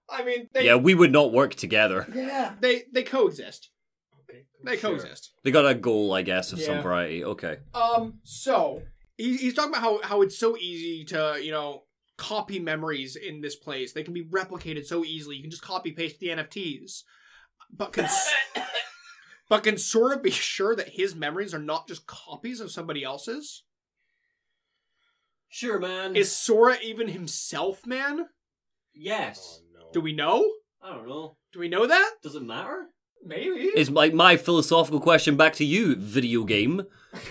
I 0.09 0.23
mean, 0.25 0.49
they, 0.53 0.65
yeah, 0.65 0.75
we 0.75 0.93
would 0.95 1.11
not 1.11 1.31
work 1.31 1.53
together. 1.55 2.05
yeah. 2.13 2.55
they 2.59 2.83
they 2.91 3.03
coexist. 3.03 3.69
Okay. 4.61 4.71
They 4.75 4.77
Sure. 4.81 4.89
coexist. 4.91 5.31
They 5.43 5.51
got 5.51 5.67
a 5.67 5.73
goal, 5.75 6.13
I 6.13 6.21
guess, 6.21 6.53
of 6.53 6.59
Yeah. 6.59 6.65
some 6.67 6.81
variety. 6.81 7.23
Okay. 7.23 7.59
Um, 7.73 8.19
so 8.23 8.83
he, 9.17 9.37
he's 9.37 9.53
talking 9.53 9.71
about 9.71 9.81
how 9.81 10.01
how 10.03 10.21
it's 10.21 10.37
so 10.37 10.55
easy 10.57 11.03
to 11.05 11.39
you 11.41 11.51
know 11.51 11.83
copy 12.17 12.59
memories 12.59 13.15
in 13.15 13.41
this 13.41 13.55
place. 13.55 13.93
They 13.93 14.03
can 14.03 14.13
be 14.13 14.23
replicated 14.25 14.85
so 14.85 15.03
easily. 15.03 15.35
You 15.37 15.41
can 15.43 15.51
just 15.51 15.63
copy 15.63 15.91
paste 15.91 16.19
the 16.19 16.27
NFTs. 16.29 17.03
But 17.71 17.93
can 17.93 18.07
but 19.49 19.63
can 19.63 19.77
Sora 19.77 20.19
be 20.19 20.31
sure 20.31 20.75
that 20.75 20.89
his 20.89 21.15
memories 21.15 21.53
are 21.53 21.59
not 21.59 21.87
just 21.87 22.05
copies 22.07 22.59
of 22.59 22.71
somebody 22.71 23.03
else's? 23.03 23.63
Sure, 25.49 25.79
man. 25.79 26.15
Is 26.15 26.31
Sora 26.35 26.77
even 26.81 27.07
himself, 27.09 27.85
man? 27.85 28.27
yes. 28.93 29.61
Do 29.93 29.99
we 29.99 30.13
know? 30.13 30.49
I 30.81 30.93
don't 30.93 31.05
know. 31.07 31.35
Do 31.51 31.59
we 31.59 31.67
know 31.67 31.85
that? 31.85 32.11
Does 32.23 32.35
it 32.35 32.43
matter? 32.43 32.87
Maybe. 33.23 33.71
Is 33.75 33.89
like 33.89 34.13
my 34.13 34.37
philosophical 34.37 34.99
question 34.99 35.37
back 35.37 35.53
to 35.55 35.65
you, 35.65 35.95
video 35.95 36.43
game. 36.43 36.83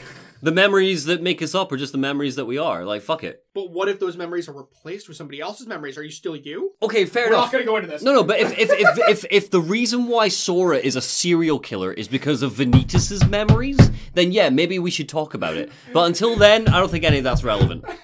The 0.43 0.53
memories 0.53 1.05
that 1.05 1.21
make 1.21 1.43
us 1.43 1.55
up 1.55 1.71
are 1.71 1.77
just 1.77 1.93
the 1.93 1.99
memories 1.99 2.37
that 2.37 2.47
we 2.47 2.57
are. 2.57 2.87
Like, 2.87 3.03
fuck 3.03 3.25
it. 3.25 3.45
But 3.53 3.71
what 3.73 3.91
if 3.91 4.01
those 4.01 4.17
memories 4.17 4.49
are 4.49 4.55
replaced 4.55 5.07
with 5.07 5.19
somebody 5.19 5.39
else's 5.39 5.67
memories? 5.67 5.99
Are 5.99 6.03
you 6.03 6.11
still 6.11 6.35
you? 6.35 6.73
Okay, 6.81 7.05
fair 7.05 7.27
We're 7.27 7.35
enough. 7.35 7.45
not 7.47 7.53
going 7.53 7.65
to 7.65 7.71
go 7.71 7.77
into 7.77 7.89
this. 7.89 8.03
No, 8.03 8.15
no, 8.15 8.25
but 8.25 8.41
if 8.41 8.59
if, 8.59 8.71
if 8.73 8.99
if 9.09 9.25
if 9.31 9.51
the 9.51 9.61
reason 9.61 10.07
why 10.07 10.29
Sora 10.29 10.79
is 10.79 10.97
a 10.97 11.03
serial 11.03 11.59
killer 11.59 11.93
is 11.93 12.09
because 12.09 12.43
of 12.43 12.53
Vanitas's 12.53 13.27
memories, 13.27 13.91
then 14.15 14.33
yeah, 14.33 14.49
maybe 14.49 14.79
we 14.79 14.91
should 14.91 15.11
talk 15.11 15.35
about 15.35 15.59
it. 15.59 15.71
But 15.93 16.07
until 16.07 16.37
then, 16.37 16.69
I 16.69 16.81
don't 16.81 16.91
think 16.91 17.05
any 17.05 17.19
of 17.19 17.25
that's 17.25 17.45
relevant. 17.45 17.85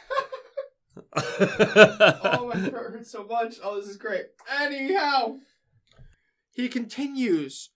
oh, 1.16 2.50
my 2.52 2.68
throat 2.68 2.92
hurts 2.92 3.10
so 3.10 3.24
much. 3.24 3.54
Oh, 3.64 3.80
this 3.80 3.88
is 3.88 3.96
great. 3.96 4.26
Anyhow, 4.60 5.38
he 6.52 6.68
continues 6.68 7.70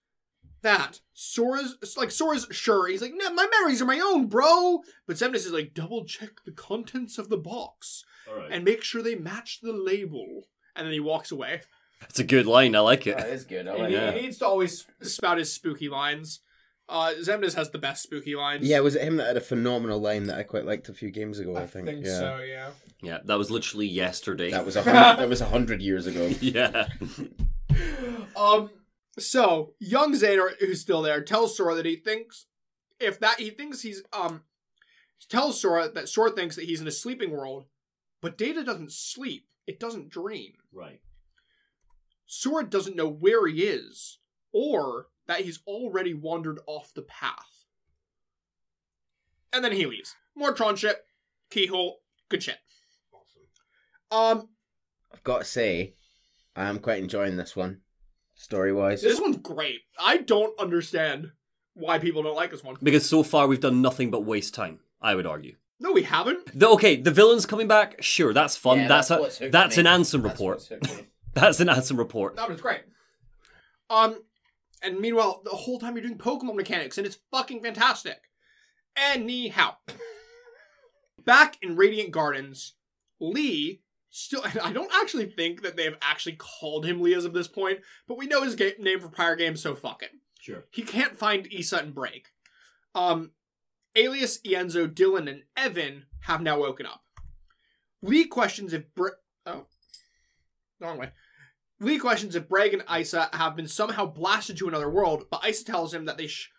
that 0.63 1.01
Sora's 1.13 1.77
like 1.97 2.11
Sora's 2.11 2.47
sure. 2.51 2.89
He's 2.89 3.03
like, 3.03 3.15
no, 3.15 3.33
my 3.33 3.47
memories 3.51 3.83
are 3.83 3.87
my 3.87 4.01
own, 4.01 4.27
bro. 4.27 4.81
But 5.07 5.17
Xemnas 5.17 5.47
is 5.47 5.53
like, 5.53 5.75
double 5.75 6.05
check 6.05 6.45
the 6.45 6.53
contents 6.53 7.19
of 7.19 7.29
the 7.29 7.37
box 7.37 8.05
All 8.29 8.37
right. 8.37 8.51
and 8.51 8.65
make 8.65 8.83
sure 8.83 9.03
they 9.03 9.15
match 9.15 9.61
the 9.63 9.73
label. 9.73 10.45
And 10.77 10.87
then 10.87 10.93
he 10.93 11.01
walks 11.01 11.31
away. 11.31 11.63
It's 12.09 12.19
a 12.19 12.25
good 12.25 12.47
line. 12.47 12.75
I 12.75 12.81
like 12.81 13.07
it. 13.07 13.19
That 13.19 13.29
is 13.29 13.45
good. 13.45 13.69
I 13.69 13.75
like 13.75 13.89
he, 13.89 13.95
yeah. 13.95 14.13
he 14.13 14.23
needs 14.23 14.39
to 14.39 14.47
always 14.47 14.87
spout 15.03 15.39
his 15.39 15.53
spooky 15.53 15.89
lines. 15.89 16.41
Uh, 16.89 17.13
Xemnas 17.21 17.55
has 17.55 17.71
the 17.71 17.79
best 17.79 18.03
spooky 18.03 18.35
lines. 18.35 18.67
Yeah, 18.67 18.81
was 18.81 18.97
it 18.97 19.03
him 19.03 19.17
that 19.19 19.29
had 19.29 19.37
a 19.37 19.41
phenomenal 19.41 20.01
line 20.01 20.25
that 20.25 20.39
I 20.39 20.43
quite 20.43 20.65
liked 20.65 20.89
a 20.89 20.95
few 20.95 21.11
games 21.11 21.39
ago? 21.39 21.55
I, 21.57 21.63
I 21.63 21.67
think. 21.67 21.87
think 21.87 22.05
yeah. 22.05 22.19
so. 22.19 22.39
Yeah. 22.39 22.71
Yeah, 23.03 23.19
that 23.25 23.39
was 23.39 23.51
literally 23.51 23.87
yesterday. 23.87 24.51
That 24.51 24.67
was 24.67 24.77
a 24.77 24.83
hundred, 24.83 25.23
that 25.23 25.29
was 25.29 25.41
a 25.41 25.47
hundred 25.47 25.83
years 25.83 26.07
ago. 26.07 26.27
yeah. 26.41 26.89
Um. 28.37 28.71
So 29.19 29.75
young 29.79 30.15
Xehanort, 30.15 30.61
who's 30.61 30.81
still 30.81 31.03
there, 31.03 31.21
tells 31.23 31.57
Sora 31.57 31.75
that 31.75 31.87
he 31.87 31.97
thinks 31.97 32.47
if 33.01 33.19
that 33.21 33.41
he 33.41 33.51
thinks 33.51 33.83
he's 33.83 34.03
um 34.13 34.43
tells 35.29 35.61
Sora 35.61 35.89
that 35.89 36.09
Sora 36.09 36.31
thinks 36.31 36.57
that 36.57 36.67
he's 36.67 36.81
in 36.81 36.87
a 36.87 36.93
sleeping 36.93 37.31
world, 37.31 37.67
but 38.21 38.39
Data 38.39 38.63
doesn't 38.63 38.93
sleep. 38.93 39.47
It 39.67 39.81
doesn't 39.81 40.11
dream. 40.11 40.55
Right. 40.73 41.01
Sora 42.27 42.65
doesn't 42.65 42.97
know 42.97 43.09
where 43.09 43.47
he 43.47 43.65
is, 43.65 44.19
or 44.53 45.09
that 45.27 45.41
he's 45.41 45.61
already 45.67 46.15
wandered 46.15 46.61
off 46.67 46.95
the 46.95 47.03
path. 47.03 47.67
And 49.53 49.65
then 49.65 49.73
he 49.73 49.87
leaves. 49.87 50.15
More 50.37 50.53
Tron 50.53 50.77
shit, 50.77 51.05
keyhole, 51.51 52.03
good 52.29 52.43
shit. 52.43 52.59
Awesome. 53.13 54.39
Um, 54.41 54.49
I've 55.13 55.25
got 55.25 55.39
to 55.39 55.45
say, 55.45 55.95
I 56.55 56.69
am 56.69 56.79
quite 56.79 57.03
enjoying 57.03 57.37
this 57.37 57.57
one, 57.57 57.81
story 58.41 58.73
wise. 58.73 59.03
this 59.03 59.21
one's 59.21 59.37
great. 59.37 59.81
I 59.99 60.19
don't 60.19 60.59
understand 60.59 61.33
why 61.75 61.99
people 61.99 62.23
don't 62.23 62.37
like 62.37 62.51
this 62.51 62.65
one. 62.65 62.77
Because 62.83 63.09
so 63.09 63.23
far 63.23 63.47
we've 63.47 63.61
done 63.61 63.83
nothing 63.83 64.11
but 64.11 64.25
waste 64.25 64.55
time, 64.55 64.81
I 65.01 65.15
would 65.15 65.27
argue. 65.27 65.57
No, 65.79 65.93
we 65.93 66.03
haven't. 66.03 66.59
The, 66.59 66.69
okay, 66.71 66.97
the 66.97 67.11
villain's 67.11 67.47
coming 67.47 67.69
back, 67.69 68.03
sure, 68.03 68.35
that's 68.35 68.57
fun. 68.57 68.81
Yeah, 68.81 68.89
that's 68.89 69.11
what's 69.11 69.41
a, 69.41 69.45
hooked 69.45 69.53
that's 69.53 69.79
an 69.79 69.87
Ansem 69.87 70.23
That's 70.23 70.41
report. 70.41 70.67
what's. 70.69 71.03
That's 71.33 71.61
an 71.61 71.69
Ansem 71.69 71.97
report. 71.97 72.35
That 72.35 72.49
was 72.49 72.61
great. 72.61 72.81
Um, 73.89 74.21
and 74.83 74.99
meanwhile, 74.99 75.43
the 75.45 75.51
whole 75.51 75.79
time 75.79 75.95
you're 75.95 76.03
doing 76.03 76.19
Pokemon 76.19 76.57
mechanics, 76.57 76.99
and 76.99 77.07
it's 77.07 77.19
fucking 77.31 77.63
fantastic. 77.63 78.19
Anyhow, 78.97 79.75
back 81.25 81.57
in 81.63 81.77
Radiant 81.77 82.11
Gardens, 82.11 82.75
Lea 83.21 83.81
still. 84.11 84.43
I 84.63 84.73
don't 84.73 84.93
actually 84.95 85.27
think 85.27 85.63
that 85.63 85.77
they 85.77 85.85
have 85.85 85.97
actually 86.03 86.37
called 86.37 86.85
him 86.85 87.01
Lea 87.01 87.15
as 87.15 87.25
of 87.25 87.33
this 87.33 87.49
point, 87.49 87.81
but 88.07 88.19
we 88.19 88.27
know 88.27 88.43
his 88.43 88.55
ga- 88.57 88.75
name 88.79 89.01
for 89.01 89.09
prior 89.09 89.37
games, 89.37 89.63
so 89.63 89.75
fuck 89.75 90.03
it. 90.03 90.11
Sure. 90.41 90.65
He 90.71 90.83
can't 90.83 91.17
find 91.17 91.47
Isa 91.53 91.79
and 91.79 91.95
Braig. 91.95 92.25
Um, 92.95 93.33
Aeleus, 93.97 94.41
Ienzo, 94.43 94.87
Dilan, 94.93 95.29
and 95.29 95.43
Even 95.63 96.05
have 96.23 96.41
now 96.43 96.59
woken 96.61 96.87
up. 96.87 97.03
Lea 98.03 98.25
questions 98.27 98.73
if 98.73 98.93
Bre- 98.95 99.09
oh, 99.47 99.67
wrong 100.81 100.99
way. 100.99 101.11
Lea 101.81 101.99
questions 101.99 102.35
if 102.35 102.49
Braig 102.49 102.73
and 102.73 102.85
Isa 103.01 103.29
have 103.33 103.57
been 103.57 103.69
somehow 103.69 104.07
blasted 104.07 104.57
to 104.59 104.69
another 104.69 104.91
world, 104.91 105.25
but 105.31 105.47
Isa 105.47 105.65
tells 105.65 105.93
him 105.95 106.05
that 106.07 106.19
they 106.19 106.27
sh- 106.27 106.51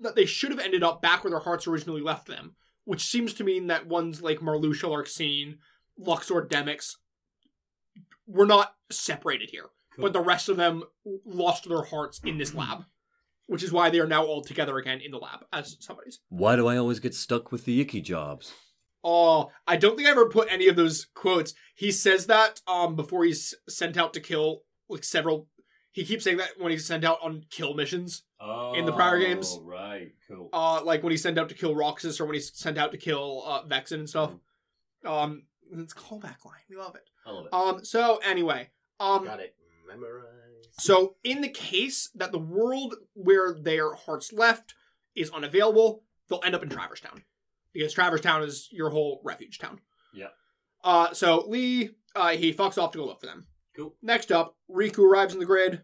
that 0.00 0.14
they 0.14 0.26
should 0.26 0.50
have 0.50 0.60
ended 0.60 0.82
up 0.82 1.02
back 1.02 1.24
where 1.24 1.30
their 1.30 1.40
hearts 1.40 1.66
originally 1.66 2.00
left 2.02 2.26
them, 2.26 2.54
which 2.84 3.04
seems 3.04 3.34
to 3.34 3.44
mean 3.44 3.66
that 3.66 3.86
ones 3.86 4.22
like 4.22 4.38
Marluxia, 4.38 4.84
Larxene, 4.84 5.58
Luxord, 6.00 6.48
Demyx 6.48 6.96
were 8.26 8.46
not 8.46 8.74
separated 8.90 9.50
here, 9.50 9.66
Cool. 9.94 10.02
but 10.04 10.12
the 10.12 10.20
rest 10.20 10.48
of 10.48 10.56
them 10.56 10.84
lost 11.24 11.68
their 11.68 11.82
hearts 11.82 12.20
in 12.24 12.38
this 12.38 12.54
lab, 12.54 12.84
which 13.46 13.62
is 13.62 13.72
why 13.72 13.90
they 13.90 14.00
are 14.00 14.06
now 14.06 14.24
all 14.24 14.42
together 14.42 14.76
again 14.78 15.00
in 15.00 15.10
the 15.10 15.18
lab 15.18 15.40
as 15.52 15.76
somebody's. 15.80 16.20
Why 16.28 16.56
do 16.56 16.66
I 16.66 16.76
always 16.76 17.00
get 17.00 17.14
stuck 17.14 17.50
with 17.50 17.64
the 17.64 17.80
icky 17.80 18.00
jobs? 18.00 18.52
Oh, 19.04 19.50
I 19.66 19.76
don't 19.76 19.96
think 19.96 20.08
I 20.08 20.10
ever 20.10 20.28
put 20.28 20.48
any 20.50 20.66
of 20.68 20.76
those 20.76 21.06
quotes. 21.14 21.54
He 21.74 21.90
says 21.92 22.26
that 22.26 22.60
um 22.66 22.96
before 22.96 23.24
he's 23.24 23.54
sent 23.68 23.96
out 23.96 24.12
to 24.14 24.20
kill 24.20 24.62
like 24.88 25.04
several. 25.04 25.48
He 25.92 26.04
keeps 26.04 26.24
saying 26.24 26.36
that 26.36 26.50
when 26.58 26.70
he's 26.70 26.86
sent 26.86 27.04
out 27.04 27.18
on 27.22 27.44
kill 27.50 27.74
missions. 27.74 28.22
Oh, 28.40 28.74
In 28.74 28.84
the 28.84 28.92
prior 28.92 29.18
games? 29.18 29.58
Right. 29.62 30.12
Cool. 30.28 30.48
Uh, 30.52 30.82
like 30.84 31.02
when 31.02 31.10
he's 31.10 31.22
sent 31.22 31.38
out 31.38 31.48
to 31.48 31.54
kill 31.56 31.74
Roxas 31.74 32.20
or 32.20 32.26
when 32.26 32.34
he's 32.34 32.56
sent 32.56 32.76
out 32.78 32.92
to 32.92 32.98
kill 32.98 33.42
uh, 33.46 33.62
Vexen 33.64 33.92
and 34.00 34.08
stuff. 34.08 34.32
Um, 35.04 35.44
it's 35.72 35.94
callback 35.94 36.44
line. 36.44 36.60
We 36.68 36.76
love 36.76 36.94
it. 36.94 37.08
I 37.26 37.30
love 37.30 37.46
it. 37.46 37.52
Um, 37.54 37.84
so 37.84 38.18
anyway, 38.24 38.70
um, 39.00 39.24
Got 39.24 39.40
it 39.40 39.54
memorized. 39.86 40.28
so 40.80 41.16
in 41.24 41.40
the 41.40 41.48
case 41.48 42.10
that 42.14 42.32
the 42.32 42.38
world 42.38 42.94
where 43.14 43.52
their 43.54 43.94
hearts 43.94 44.32
left 44.32 44.74
is 45.14 45.30
unavailable, 45.30 46.02
they'll 46.28 46.42
end 46.44 46.54
up 46.54 46.62
in 46.62 46.68
Traverse 46.68 47.00
Town. 47.00 47.22
Because 47.72 47.92
Traverse 47.92 48.20
Town 48.20 48.42
is 48.42 48.68
your 48.70 48.90
whole 48.90 49.20
refuge 49.24 49.58
town. 49.58 49.80
Yeah. 50.14 50.28
Uh 50.84 51.12
so 51.12 51.44
Lea 51.48 51.90
uh 52.14 52.30
he 52.30 52.52
fucks 52.52 52.78
off 52.78 52.92
to 52.92 52.98
go 52.98 53.06
look 53.06 53.20
for 53.20 53.26
them. 53.26 53.46
Cool. 53.76 53.94
Next 54.02 54.32
up, 54.32 54.56
Riku 54.70 55.04
arrives 55.04 55.34
in 55.34 55.40
the 55.40 55.46
grid. 55.46 55.82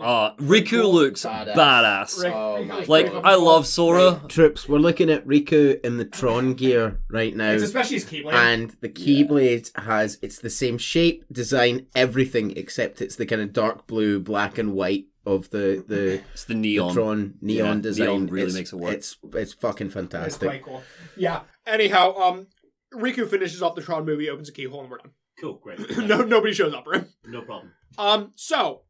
Uh, 0.00 0.34
Riku 0.36 0.90
looks 0.92 1.24
Badass. 1.24 1.54
badass. 1.54 2.22
Rick- 2.22 2.32
Oh 2.34 2.56
Riku 2.60 2.66
my 2.68 2.78
is 2.80 2.88
Like, 2.88 3.12
I 3.14 3.34
love 3.34 3.66
Sora. 3.66 4.20
Troops, 4.28 4.68
we're 4.68 4.78
looking 4.78 5.10
at 5.10 5.26
Riku 5.26 5.80
in 5.84 5.96
the 5.96 6.04
Tron 6.04 6.54
gear 6.54 7.00
right 7.10 7.34
now. 7.34 7.52
It's 7.52 7.62
especially 7.62 7.96
his 7.96 8.04
keyblade. 8.04 8.32
and 8.34 8.76
the 8.80 8.88
Keyblade 8.88 9.70
has 9.80 10.18
it's 10.22 10.38
the 10.38 10.50
same 10.50 10.78
shape, 10.78 11.24
design, 11.32 11.86
everything 11.94 12.56
except 12.56 13.00
it's 13.00 13.16
the 13.16 13.26
kind 13.26 13.40
of 13.42 13.52
dark 13.52 13.86
blue, 13.86 14.20
black 14.20 14.58
and 14.58 14.72
white 14.74 15.06
of 15.24 15.50
the 15.50 15.82
the, 15.86 16.20
It's 16.34 16.44
the 16.44 16.54
the 16.54 16.60
neon. 16.60 16.92
Tron 16.94 17.34
neon 17.40 17.76
Yeah, 17.78 17.82
design. 17.82 18.06
neon 18.06 18.26
really 18.26 18.42
It's- 18.48 18.54
makes 18.54 18.72
it 18.72 18.76
work. 18.76 18.94
It's 18.94 19.16
it's 19.34 19.52
fucking 19.54 19.88
It's 19.88 19.94
fantastic. 19.94 20.48
quite 20.48 20.64
cool. 20.64 20.82
Yeah. 21.16 21.40
Anyhow, 21.66 22.14
um 22.16 22.46
Riku 22.94 23.28
finishes 23.28 23.62
off 23.62 23.74
the 23.74 23.82
Tron 23.82 24.04
movie, 24.06 24.30
opens 24.30 24.48
a 24.48 24.52
keyhole, 24.52 24.80
and 24.82 24.90
we're 24.90 24.98
done. 24.98 25.10
Cool. 25.40 25.54
Great. 25.62 25.96
no 25.98 26.18
nobody 26.22 26.52
shows 26.54 26.72
up 26.72 26.84
for 26.84 26.94
him. 26.94 27.08
No 27.26 27.42
problem. 27.42 27.72
Um, 27.98 28.32
so 28.36 28.82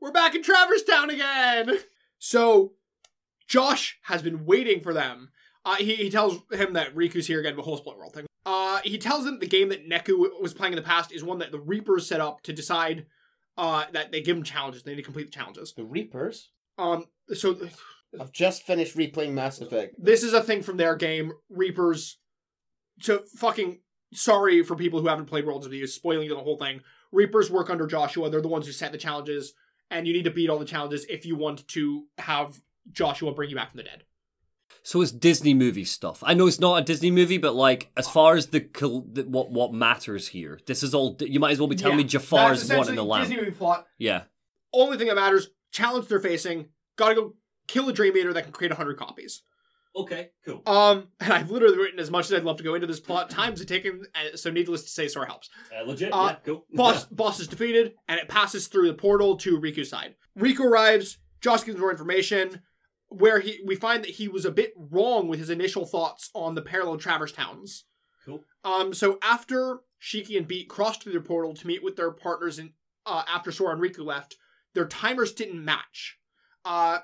we're 0.00 0.12
back 0.12 0.34
in 0.34 0.42
Traverse 0.42 0.82
Town 0.82 1.10
again. 1.10 1.78
So 2.18 2.72
Josh 3.48 3.98
has 4.04 4.22
been 4.22 4.44
waiting 4.44 4.80
for 4.80 4.92
them. 4.92 5.30
Uh, 5.64 5.76
he, 5.76 5.96
he 5.96 6.10
tells 6.10 6.38
him 6.52 6.74
that 6.74 6.94
Riku's 6.94 7.26
here 7.26 7.40
again, 7.40 7.56
the 7.56 7.62
whole 7.62 7.76
split 7.76 7.96
world 7.96 8.14
thing. 8.14 8.26
Uh, 8.44 8.80
he 8.84 8.98
tells 8.98 9.24
them 9.24 9.40
the 9.40 9.46
game 9.46 9.68
that 9.70 9.88
Neku 9.88 10.40
was 10.40 10.54
playing 10.54 10.72
in 10.72 10.76
the 10.76 10.82
past 10.82 11.12
is 11.12 11.24
one 11.24 11.38
that 11.38 11.50
the 11.50 11.58
Reapers 11.58 12.06
set 12.06 12.20
up 12.20 12.42
to 12.42 12.52
decide 12.52 13.06
uh, 13.58 13.84
that 13.92 14.12
they 14.12 14.20
give 14.20 14.36
him 14.36 14.44
challenges. 14.44 14.82
They 14.82 14.92
need 14.92 14.98
to 14.98 15.02
complete 15.02 15.26
the 15.26 15.32
challenges. 15.32 15.72
The 15.72 15.84
Reapers. 15.84 16.50
Um, 16.78 17.06
so 17.34 17.58
I've 18.20 18.32
just 18.32 18.62
finished 18.62 18.96
replaying 18.96 19.32
Mass 19.32 19.60
Effect. 19.60 19.96
this 19.98 20.22
is 20.22 20.32
a 20.32 20.42
thing 20.42 20.62
from 20.62 20.76
their 20.76 20.94
game. 20.94 21.32
Reapers. 21.48 22.18
So 23.00 23.24
fucking 23.36 23.80
sorry 24.12 24.62
for 24.62 24.76
people 24.76 25.00
who 25.00 25.08
haven't 25.08 25.26
played 25.26 25.44
World 25.44 25.58
Ends 25.58 25.68
with 25.68 25.78
You, 25.78 25.86
spoiling 25.86 26.28
the 26.28 26.36
whole 26.36 26.58
thing. 26.58 26.80
Reapers 27.12 27.50
work 27.50 27.70
under 27.70 27.86
Joshua. 27.86 28.30
They're 28.30 28.40
the 28.40 28.48
ones 28.48 28.66
who 28.66 28.72
set 28.72 28.92
the 28.92 28.98
challenges, 28.98 29.54
and 29.90 30.06
you 30.06 30.12
need 30.12 30.24
to 30.24 30.30
beat 30.30 30.50
all 30.50 30.58
the 30.58 30.64
challenges 30.64 31.04
if 31.08 31.26
you 31.26 31.36
want 31.36 31.66
to 31.68 32.04
have 32.18 32.60
Joshua 32.90 33.32
bring 33.32 33.50
you 33.50 33.56
back 33.56 33.70
from 33.70 33.78
the 33.78 33.84
dead. 33.84 34.04
So 34.82 35.02
it's 35.02 35.10
Disney 35.10 35.52
movie 35.52 35.84
stuff. 35.84 36.22
I 36.24 36.34
know 36.34 36.46
it's 36.46 36.60
not 36.60 36.76
a 36.76 36.84
Disney 36.84 37.10
movie, 37.10 37.38
but 37.38 37.54
like 37.54 37.90
as 37.96 38.08
far 38.08 38.36
as 38.36 38.46
the, 38.46 38.60
the 38.60 39.24
what 39.28 39.50
what 39.50 39.72
matters 39.72 40.28
here, 40.28 40.60
this 40.66 40.82
is 40.82 40.94
all. 40.94 41.16
You 41.18 41.40
might 41.40 41.52
as 41.52 41.58
well 41.58 41.66
be 41.66 41.76
telling 41.76 41.96
me 41.96 42.04
Jafar's 42.04 42.72
one 42.72 42.88
in 42.88 42.94
the 42.94 43.04
lamp. 43.04 43.24
Disney 43.24 43.40
movie 43.40 43.56
plot. 43.56 43.86
Yeah. 43.98 44.22
Only 44.72 44.96
thing 44.96 45.08
that 45.08 45.16
matters: 45.16 45.48
challenge 45.72 46.06
they're 46.06 46.20
facing. 46.20 46.66
Gotta 46.96 47.16
go 47.16 47.34
kill 47.66 47.88
a 47.88 47.92
Dream 47.92 48.16
Eater 48.16 48.32
that 48.32 48.44
can 48.44 48.52
create 48.52 48.72
hundred 48.72 48.96
copies. 48.96 49.42
Okay. 49.96 50.30
Cool. 50.44 50.62
Um, 50.66 51.08
and 51.20 51.32
I've 51.32 51.50
literally 51.50 51.78
written 51.78 51.98
as 51.98 52.10
much 52.10 52.26
as 52.26 52.34
I'd 52.34 52.44
love 52.44 52.58
to 52.58 52.62
go 52.62 52.74
into 52.74 52.86
this 52.86 53.00
plot. 53.00 53.30
Times 53.30 53.58
have 53.60 53.68
taken, 53.68 54.02
uh, 54.14 54.36
so 54.36 54.50
needless 54.50 54.84
to 54.84 54.90
say, 54.90 55.08
Sora 55.08 55.26
helps. 55.26 55.48
Uh, 55.76 55.84
legit. 55.84 56.12
Uh, 56.12 56.28
yeah. 56.30 56.36
Cool. 56.44 56.66
Boss 56.72 57.04
boss 57.06 57.40
is 57.40 57.48
defeated, 57.48 57.94
and 58.08 58.20
it 58.20 58.28
passes 58.28 58.68
through 58.68 58.88
the 58.88 58.94
portal 58.94 59.36
to 59.38 59.58
Riku's 59.60 59.88
side. 59.88 60.14
Riku 60.38 60.60
arrives. 60.60 61.18
Josh 61.40 61.64
gives 61.64 61.78
more 61.78 61.90
information, 61.90 62.62
where 63.08 63.40
he 63.40 63.60
we 63.64 63.74
find 63.74 64.02
that 64.04 64.10
he 64.10 64.28
was 64.28 64.44
a 64.44 64.50
bit 64.50 64.72
wrong 64.76 65.28
with 65.28 65.38
his 65.38 65.50
initial 65.50 65.86
thoughts 65.86 66.30
on 66.34 66.54
the 66.54 66.62
parallel 66.62 66.98
Traverse 66.98 67.32
towns. 67.32 67.84
Cool. 68.24 68.44
Um, 68.64 68.92
so 68.92 69.18
after 69.22 69.80
Shiki 70.02 70.36
and 70.36 70.48
Beat 70.48 70.68
crossed 70.68 71.02
through 71.02 71.12
the 71.12 71.20
portal 71.20 71.54
to 71.54 71.66
meet 71.66 71.84
with 71.84 71.96
their 71.96 72.10
partners, 72.10 72.58
in 72.58 72.72
uh, 73.06 73.22
after 73.32 73.52
Sora 73.52 73.74
and 73.74 73.82
Riku 73.82 74.04
left, 74.04 74.36
their 74.74 74.86
timers 74.86 75.32
didn't 75.32 75.64
match. 75.64 76.18
Uh, 76.64 76.98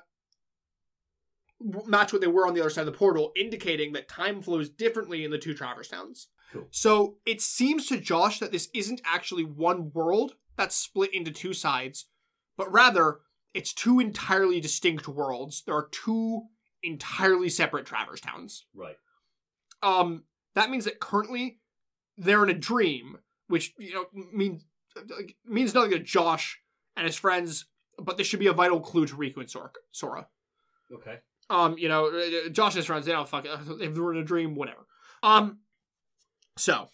match 1.85 2.11
what 2.11 2.21
they 2.21 2.27
were 2.27 2.47
on 2.47 2.53
the 2.53 2.61
other 2.61 2.69
side 2.69 2.81
of 2.81 2.93
the 2.93 2.97
portal, 2.97 3.31
indicating 3.35 3.93
that 3.93 4.09
time 4.09 4.41
flows 4.41 4.69
differently 4.69 5.23
in 5.23 5.31
the 5.31 5.37
two 5.37 5.53
Traverse 5.53 5.87
towns. 5.87 6.27
Cool. 6.51 6.67
So 6.71 7.17
it 7.25 7.41
seems 7.41 7.87
to 7.87 7.99
Josh 7.99 8.39
that 8.39 8.51
this 8.51 8.69
isn't 8.73 9.01
actually 9.05 9.43
one 9.43 9.91
world 9.93 10.35
that's 10.57 10.75
split 10.75 11.13
into 11.13 11.31
two 11.31 11.53
sides, 11.53 12.05
but 12.57 12.71
rather 12.71 13.19
it's 13.53 13.73
two 13.73 13.99
entirely 13.99 14.59
distinct 14.59 15.07
worlds. 15.07 15.63
There 15.65 15.75
are 15.75 15.89
two 15.91 16.43
entirely 16.83 17.49
separate 17.49 17.85
Traverse 17.85 18.21
towns. 18.21 18.65
Right. 18.75 18.97
Um, 19.81 20.23
that 20.55 20.69
means 20.69 20.85
that 20.85 20.99
currently 20.99 21.59
they're 22.17 22.43
in 22.43 22.49
a 22.49 22.53
dream, 22.53 23.17
which 23.47 23.73
you 23.77 23.93
know 23.93 24.05
means 24.31 24.65
means 25.45 25.73
nothing 25.73 25.91
to 25.91 25.99
Josh 25.99 26.59
and 26.95 27.05
his 27.05 27.15
friends, 27.15 27.65
but 27.97 28.17
this 28.17 28.27
should 28.27 28.39
be 28.39 28.47
a 28.47 28.53
vital 28.53 28.79
clue 28.79 29.05
to 29.07 29.15
Riku 29.15 29.37
and 29.37 29.49
Sora. 29.49 29.71
Sora. 29.91 30.27
Okay. 30.93 31.19
Um, 31.49 31.77
you 31.77 31.89
know, 31.89 32.07
uh, 32.07 32.49
Josh 32.49 32.73
just 32.73 32.89
runs 32.89 33.05
they 33.05 33.11
don't 33.11 33.27
fuck 33.27 33.45
it. 33.45 33.51
If 33.81 33.93
they 33.93 33.99
were 33.99 34.13
in 34.13 34.19
a 34.19 34.23
dream, 34.23 34.55
whatever. 34.55 34.85
Um, 35.21 35.59
so, 36.57 36.89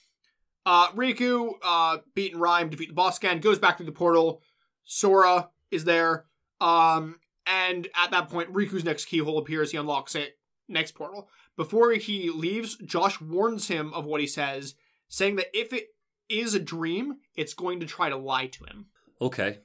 uh, 0.65 0.91
Riku, 0.91 1.53
uh, 1.63 1.97
beat 2.15 2.33
and 2.33 2.41
rhyme, 2.41 2.69
defeat 2.69 2.89
the 2.89 2.93
boss 2.93 3.17
again, 3.17 3.39
goes 3.39 3.59
back 3.59 3.77
through 3.77 3.85
the 3.85 3.91
portal. 3.91 4.41
Sora 4.83 5.49
is 5.71 5.85
there. 5.85 6.25
Um, 6.59 7.17
and 7.45 7.87
at 7.95 8.11
that 8.11 8.29
point, 8.29 8.53
Riku's 8.53 8.83
next 8.83 9.05
keyhole 9.05 9.37
appears. 9.37 9.71
He 9.71 9.77
unlocks 9.77 10.15
it. 10.15 10.37
Next 10.67 10.93
portal. 10.93 11.29
Before 11.57 11.91
he 11.93 12.29
leaves, 12.29 12.77
Josh 12.77 13.19
warns 13.19 13.67
him 13.67 13.93
of 13.93 14.05
what 14.05 14.21
he 14.21 14.27
says, 14.27 14.75
saying 15.07 15.37
that 15.37 15.47
if 15.57 15.73
it 15.73 15.87
is 16.29 16.53
a 16.53 16.59
dream, 16.59 17.17
it's 17.35 17.53
going 17.53 17.79
to 17.79 17.85
try 17.85 18.09
to 18.09 18.17
lie 18.17 18.47
to 18.47 18.65
him. 18.65 18.85
Okay. 19.19 19.59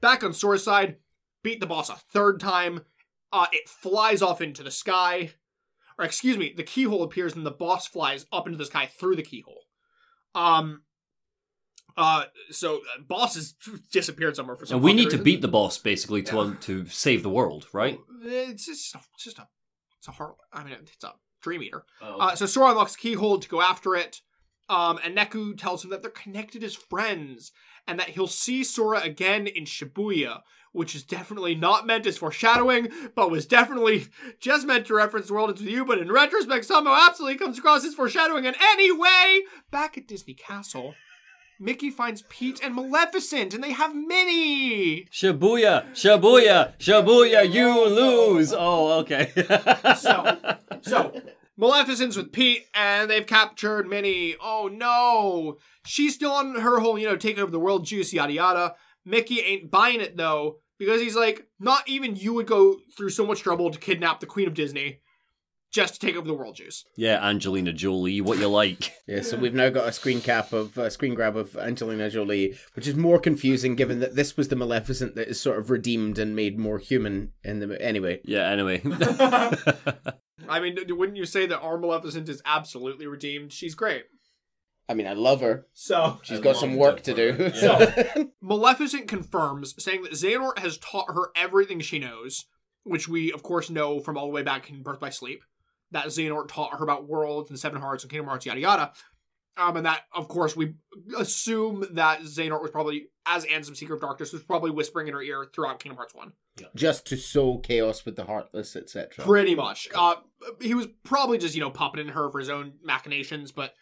Back 0.00 0.22
on 0.22 0.34
Sora's 0.34 0.62
side, 0.62 0.96
beat 1.42 1.60
the 1.60 1.66
boss 1.66 1.88
a 1.88 1.94
third 1.94 2.38
time. 2.38 2.82
Uh, 3.36 3.46
it 3.52 3.68
flies 3.68 4.22
off 4.22 4.40
into 4.40 4.62
the 4.62 4.70
sky. 4.70 5.32
Or 5.98 6.04
excuse 6.04 6.36
me, 6.36 6.52
the 6.56 6.62
keyhole 6.62 7.02
appears 7.02 7.34
and 7.34 7.44
the 7.46 7.50
boss 7.50 7.86
flies 7.86 8.26
up 8.32 8.46
into 8.46 8.58
the 8.58 8.66
sky 8.66 8.86
through 8.86 9.16
the 9.16 9.22
keyhole. 9.22 9.62
Um. 10.34 10.82
Uh. 11.96 12.24
So 12.50 12.76
uh, 12.76 13.00
boss 13.06 13.34
has 13.34 13.54
disappeared 13.92 14.36
somewhere 14.36 14.56
for 14.56 14.66
some. 14.66 14.76
And 14.76 14.84
we 14.84 14.92
need 14.92 15.10
to 15.10 15.18
beat 15.18 15.40
the 15.42 15.48
boss 15.48 15.78
basically 15.78 16.22
to 16.24 16.34
Yeah. 16.36 16.40
um, 16.42 16.58
to 16.62 16.86
save 16.86 17.22
the 17.22 17.30
world, 17.30 17.66
right? 17.72 17.98
It's 18.22 18.66
just 18.66 18.94
it's 19.14 19.24
just 19.24 19.38
a 19.38 19.48
it's 19.98 20.08
a 20.08 20.12
hard. 20.12 20.34
I 20.52 20.64
mean, 20.64 20.74
it's 20.82 21.04
a 21.04 21.12
dream 21.42 21.62
eater. 21.62 21.84
Oh, 22.02 22.18
Uh, 22.18 22.34
so 22.36 22.46
Sora 22.46 22.70
unlocks 22.70 22.96
Keyhole 22.96 23.38
to 23.40 23.48
go 23.48 23.60
after 23.62 23.94
it. 23.94 24.20
Um, 24.68 24.98
and 25.04 25.16
Neku 25.16 25.56
tells 25.56 25.84
him 25.84 25.90
that 25.90 26.02
they're 26.02 26.10
connected 26.10 26.64
as 26.64 26.74
friends, 26.74 27.52
and 27.86 28.00
that 28.00 28.10
he'll 28.10 28.26
see 28.26 28.64
Sora 28.64 29.00
again 29.00 29.46
in 29.46 29.64
Shibuya, 29.64 30.40
which 30.76 30.94
is 30.94 31.02
definitely 31.02 31.54
not 31.54 31.86
meant 31.86 32.06
as 32.06 32.18
foreshadowing, 32.18 32.88
but 33.14 33.30
was 33.30 33.46
definitely 33.46 34.08
just 34.40 34.66
meant 34.66 34.86
to 34.86 34.94
reference 34.94 35.28
the 35.28 35.32
world 35.32 35.50
into 35.50 35.64
you. 35.64 35.84
But 35.84 35.98
in 35.98 36.12
retrospect, 36.12 36.66
somehow 36.66 36.96
absolutely 37.06 37.38
comes 37.38 37.58
across 37.58 37.84
as 37.84 37.94
foreshadowing. 37.94 38.44
in 38.44 38.54
any 38.60 38.92
way. 38.92 39.42
back 39.70 39.96
at 39.96 40.06
Disney 40.06 40.34
Castle, 40.34 40.94
Mickey 41.58 41.90
finds 41.90 42.22
Pete 42.28 42.60
and 42.62 42.74
Maleficent, 42.74 43.54
and 43.54 43.64
they 43.64 43.72
have 43.72 43.94
Minnie. 43.94 45.06
Shibuya, 45.10 45.90
Shibuya, 45.92 46.76
Shibuya, 46.78 47.50
you 47.50 47.86
lose. 47.88 48.52
Oh, 48.52 48.98
okay. 49.00 49.32
So, 49.96 50.38
so 50.82 51.22
Maleficent's 51.56 52.16
with 52.16 52.32
Pete, 52.32 52.66
and 52.74 53.10
they've 53.10 53.26
captured 53.26 53.88
Minnie. 53.88 54.36
Oh 54.42 54.68
no, 54.70 55.56
she's 55.86 56.14
still 56.14 56.32
on 56.32 56.60
her 56.60 56.80
whole, 56.80 56.98
you 56.98 57.08
know, 57.08 57.16
take 57.16 57.38
over 57.38 57.50
the 57.50 57.58
world 57.58 57.86
juice, 57.86 58.12
yada 58.12 58.34
yada. 58.34 58.74
Mickey 59.06 59.40
ain't 59.40 59.70
buying 59.70 60.00
it 60.00 60.16
though 60.16 60.58
because 60.78 61.00
he's 61.00 61.16
like, 61.16 61.46
not 61.58 61.88
even 61.88 62.16
you 62.16 62.34
would 62.34 62.46
go 62.46 62.76
through 62.96 63.10
so 63.10 63.26
much 63.26 63.40
trouble 63.40 63.70
to 63.70 63.78
kidnap 63.78 64.20
the 64.20 64.26
Queen 64.26 64.48
of 64.48 64.54
Disney 64.54 65.00
just 65.72 65.94
to 65.94 66.00
take 66.00 66.16
over 66.16 66.26
the 66.26 66.32
world 66.32 66.54
juice. 66.56 66.84
yeah, 66.96 67.22
Angelina 67.22 67.72
Jolie, 67.72 68.20
what 68.20 68.38
you 68.38 68.48
like? 68.48 68.92
Yeah, 69.06 69.22
so 69.22 69.36
we've 69.36 69.54
now 69.54 69.68
got 69.68 69.88
a 69.88 69.92
screen 69.92 70.20
cap 70.20 70.52
of 70.52 70.76
a 70.78 70.90
screen 70.90 71.14
grab 71.14 71.36
of 71.36 71.56
Angelina 71.56 72.10
Jolie, 72.10 72.58
which 72.74 72.88
is 72.88 72.96
more 72.96 73.20
confusing 73.20 73.76
given 73.76 74.00
that 74.00 74.16
this 74.16 74.36
was 74.36 74.48
the 74.48 74.56
Maleficent 74.56 75.14
that 75.14 75.28
is 75.28 75.40
sort 75.40 75.58
of 75.58 75.70
redeemed 75.70 76.18
and 76.18 76.34
made 76.34 76.58
more 76.58 76.78
human 76.78 77.30
in 77.44 77.60
the 77.60 77.80
anyway. 77.80 78.20
Yeah. 78.24 78.48
Anyway. 78.48 78.82
I 80.48 80.60
mean, 80.60 80.76
wouldn't 80.88 81.18
you 81.18 81.24
say 81.24 81.46
that 81.46 81.60
our 81.60 81.78
Maleficent 81.78 82.28
is 82.28 82.42
absolutely 82.44 83.06
redeemed? 83.06 83.52
She's 83.52 83.76
great. 83.76 84.06
I 84.88 84.94
mean, 84.94 85.06
I 85.06 85.14
love 85.14 85.40
her. 85.40 85.66
So 85.72 86.20
She's 86.22 86.38
I 86.38 86.42
got 86.42 86.56
some 86.56 86.76
work 86.76 87.02
to 87.02 87.14
do. 87.14 87.52
Yeah. 87.56 88.24
Maleficent 88.40 89.08
confirms, 89.08 89.74
saying 89.82 90.02
that 90.02 90.12
Xehanort 90.12 90.58
has 90.58 90.78
taught 90.78 91.12
her 91.14 91.30
everything 91.34 91.80
she 91.80 91.98
knows, 91.98 92.46
which 92.84 93.08
we, 93.08 93.32
of 93.32 93.42
course, 93.42 93.68
know 93.68 93.98
from 93.98 94.16
all 94.16 94.26
the 94.26 94.32
way 94.32 94.42
back 94.42 94.70
in 94.70 94.82
Birth 94.82 95.00
by 95.00 95.10
Sleep. 95.10 95.42
That 95.90 96.06
Xehanort 96.06 96.48
taught 96.48 96.76
her 96.78 96.84
about 96.84 97.08
worlds 97.08 97.50
and 97.50 97.58
Seven 97.58 97.80
Hearts 97.80 98.04
and 98.04 98.10
Kingdom 98.10 98.28
Hearts, 98.28 98.46
yada 98.46 98.60
yada. 98.60 98.92
Um, 99.58 99.76
and 99.78 99.86
that, 99.86 100.02
of 100.14 100.28
course, 100.28 100.54
we 100.54 100.74
assume 101.18 101.86
that 101.92 102.20
Xehanort 102.20 102.60
was 102.60 102.70
probably, 102.70 103.06
as 103.24 103.46
Ansem 103.46 103.74
Seeker 103.74 103.94
of 103.94 104.02
Darkness, 104.02 104.32
was 104.32 104.42
probably 104.42 104.70
whispering 104.70 105.08
in 105.08 105.14
her 105.14 105.22
ear 105.22 105.46
throughout 105.52 105.78
Kingdom 105.80 105.96
Hearts 105.96 106.14
1. 106.14 106.32
Just 106.74 107.06
to 107.06 107.16
sow 107.16 107.58
chaos 107.58 108.04
with 108.04 108.16
the 108.16 108.24
heartless, 108.24 108.76
etc. 108.76 109.24
Pretty 109.24 109.54
much. 109.54 109.88
Uh, 109.94 110.16
he 110.60 110.74
was 110.74 110.88
probably 111.04 111.38
just, 111.38 111.54
you 111.54 111.60
know, 111.62 111.70
puppeting 111.70 112.10
her 112.10 112.28
for 112.30 112.38
his 112.38 112.50
own 112.50 112.74
machinations, 112.84 113.50
but 113.50 113.72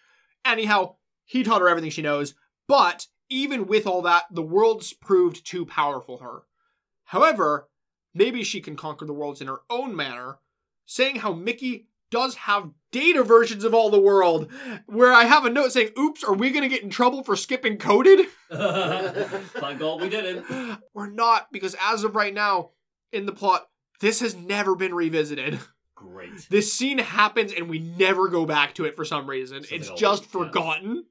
anyhow, 0.44 0.96
he 1.24 1.42
taught 1.42 1.60
her 1.60 1.68
everything 1.68 1.90
she 1.90 2.02
knows. 2.02 2.34
But 2.68 3.06
even 3.28 3.66
with 3.66 3.86
all 3.86 4.02
that, 4.02 4.24
the 4.30 4.42
worlds 4.42 4.92
proved 4.92 5.46
too 5.46 5.66
powerful 5.66 6.18
for 6.18 6.24
her. 6.24 6.42
However, 7.04 7.68
maybe 8.14 8.44
she 8.44 8.60
can 8.60 8.76
conquer 8.76 9.04
the 9.04 9.12
worlds 9.12 9.40
in 9.40 9.48
her 9.48 9.60
own 9.68 9.94
manner, 9.94 10.38
saying 10.86 11.16
how 11.16 11.32
Mickey 11.32 11.88
does 12.10 12.36
have 12.36 12.70
data 12.92 13.24
versions 13.24 13.64
of 13.64 13.74
all 13.74 13.90
the 13.90 14.00
world, 14.00 14.50
where 14.86 15.12
I 15.12 15.24
have 15.24 15.44
a 15.44 15.50
note 15.50 15.72
saying, 15.72 15.90
oops, 15.98 16.22
are 16.22 16.34
we 16.34 16.50
going 16.50 16.62
to 16.62 16.68
get 16.68 16.82
in 16.82 16.90
trouble 16.90 17.24
for 17.24 17.34
skipping 17.34 17.76
coded? 17.76 18.26
Thank 18.50 19.80
God 19.80 20.00
we 20.00 20.08
didn't. 20.08 20.78
We're 20.94 21.10
not, 21.10 21.50
because 21.50 21.74
as 21.80 22.04
of 22.04 22.14
right 22.14 22.32
now, 22.32 22.70
in 23.12 23.26
the 23.26 23.32
plot, 23.32 23.68
this 24.00 24.20
has 24.20 24.34
never 24.34 24.76
been 24.76 24.94
revisited. 24.94 25.58
Great. 26.12 26.46
This 26.50 26.72
scene 26.72 26.98
happens 26.98 27.52
and 27.52 27.68
we 27.68 27.78
never 27.78 28.28
go 28.28 28.44
back 28.46 28.74
to 28.74 28.84
it 28.84 28.94
for 28.96 29.04
some 29.04 29.28
reason. 29.28 29.62
Something 29.62 29.80
it's 29.80 29.90
just 30.00 30.24
yeah. 30.24 30.28
forgotten. 30.30 31.04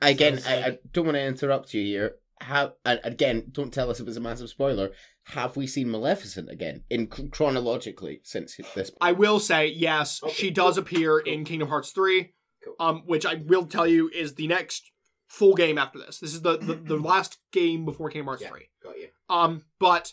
Again, 0.00 0.38
So 0.38 0.50
I, 0.50 0.66
I 0.66 0.78
don't 0.92 1.06
want 1.06 1.16
to 1.16 1.22
interrupt 1.24 1.74
you 1.74 1.82
here. 1.82 2.16
How 2.40 2.74
and 2.84 3.00
again? 3.02 3.48
Don't 3.50 3.72
tell 3.74 3.90
us 3.90 3.98
if 3.98 4.06
it's 4.06 4.16
a 4.16 4.20
massive 4.20 4.48
spoiler. 4.48 4.90
Have 5.24 5.56
we 5.56 5.66
seen 5.66 5.90
Maleficent 5.90 6.48
again 6.48 6.84
in 6.88 7.08
chronologically 7.08 8.20
since 8.22 8.56
this? 8.74 8.90
I 9.00 9.12
will 9.12 9.40
say, 9.40 9.66
yes, 9.66 10.22
Okay, 10.22 10.32
she 10.32 10.50
does 10.50 10.74
cool, 10.76 10.82
appear 10.84 11.20
cool. 11.20 11.32
in 11.32 11.44
Kingdom 11.44 11.68
Hearts 11.68 11.90
3, 11.90 12.32
Cool. 12.64 12.74
um, 12.78 13.02
which 13.06 13.26
I 13.26 13.34
will 13.44 13.66
tell 13.66 13.86
you 13.86 14.08
is 14.14 14.34
the 14.34 14.46
next 14.46 14.90
full 15.26 15.54
game 15.54 15.78
after 15.78 15.98
this. 15.98 16.20
This 16.20 16.32
is 16.32 16.42
the, 16.42 16.56
the, 16.58 16.74
the 16.74 16.96
last 17.02 17.38
game 17.52 17.84
before 17.84 18.08
Kingdom 18.08 18.26
Hearts 18.28 18.42
Yeah. 18.42 18.50
3. 18.50 18.68
Got 18.84 18.98
you. 18.98 19.08
Um, 19.28 19.62
but 19.80 20.12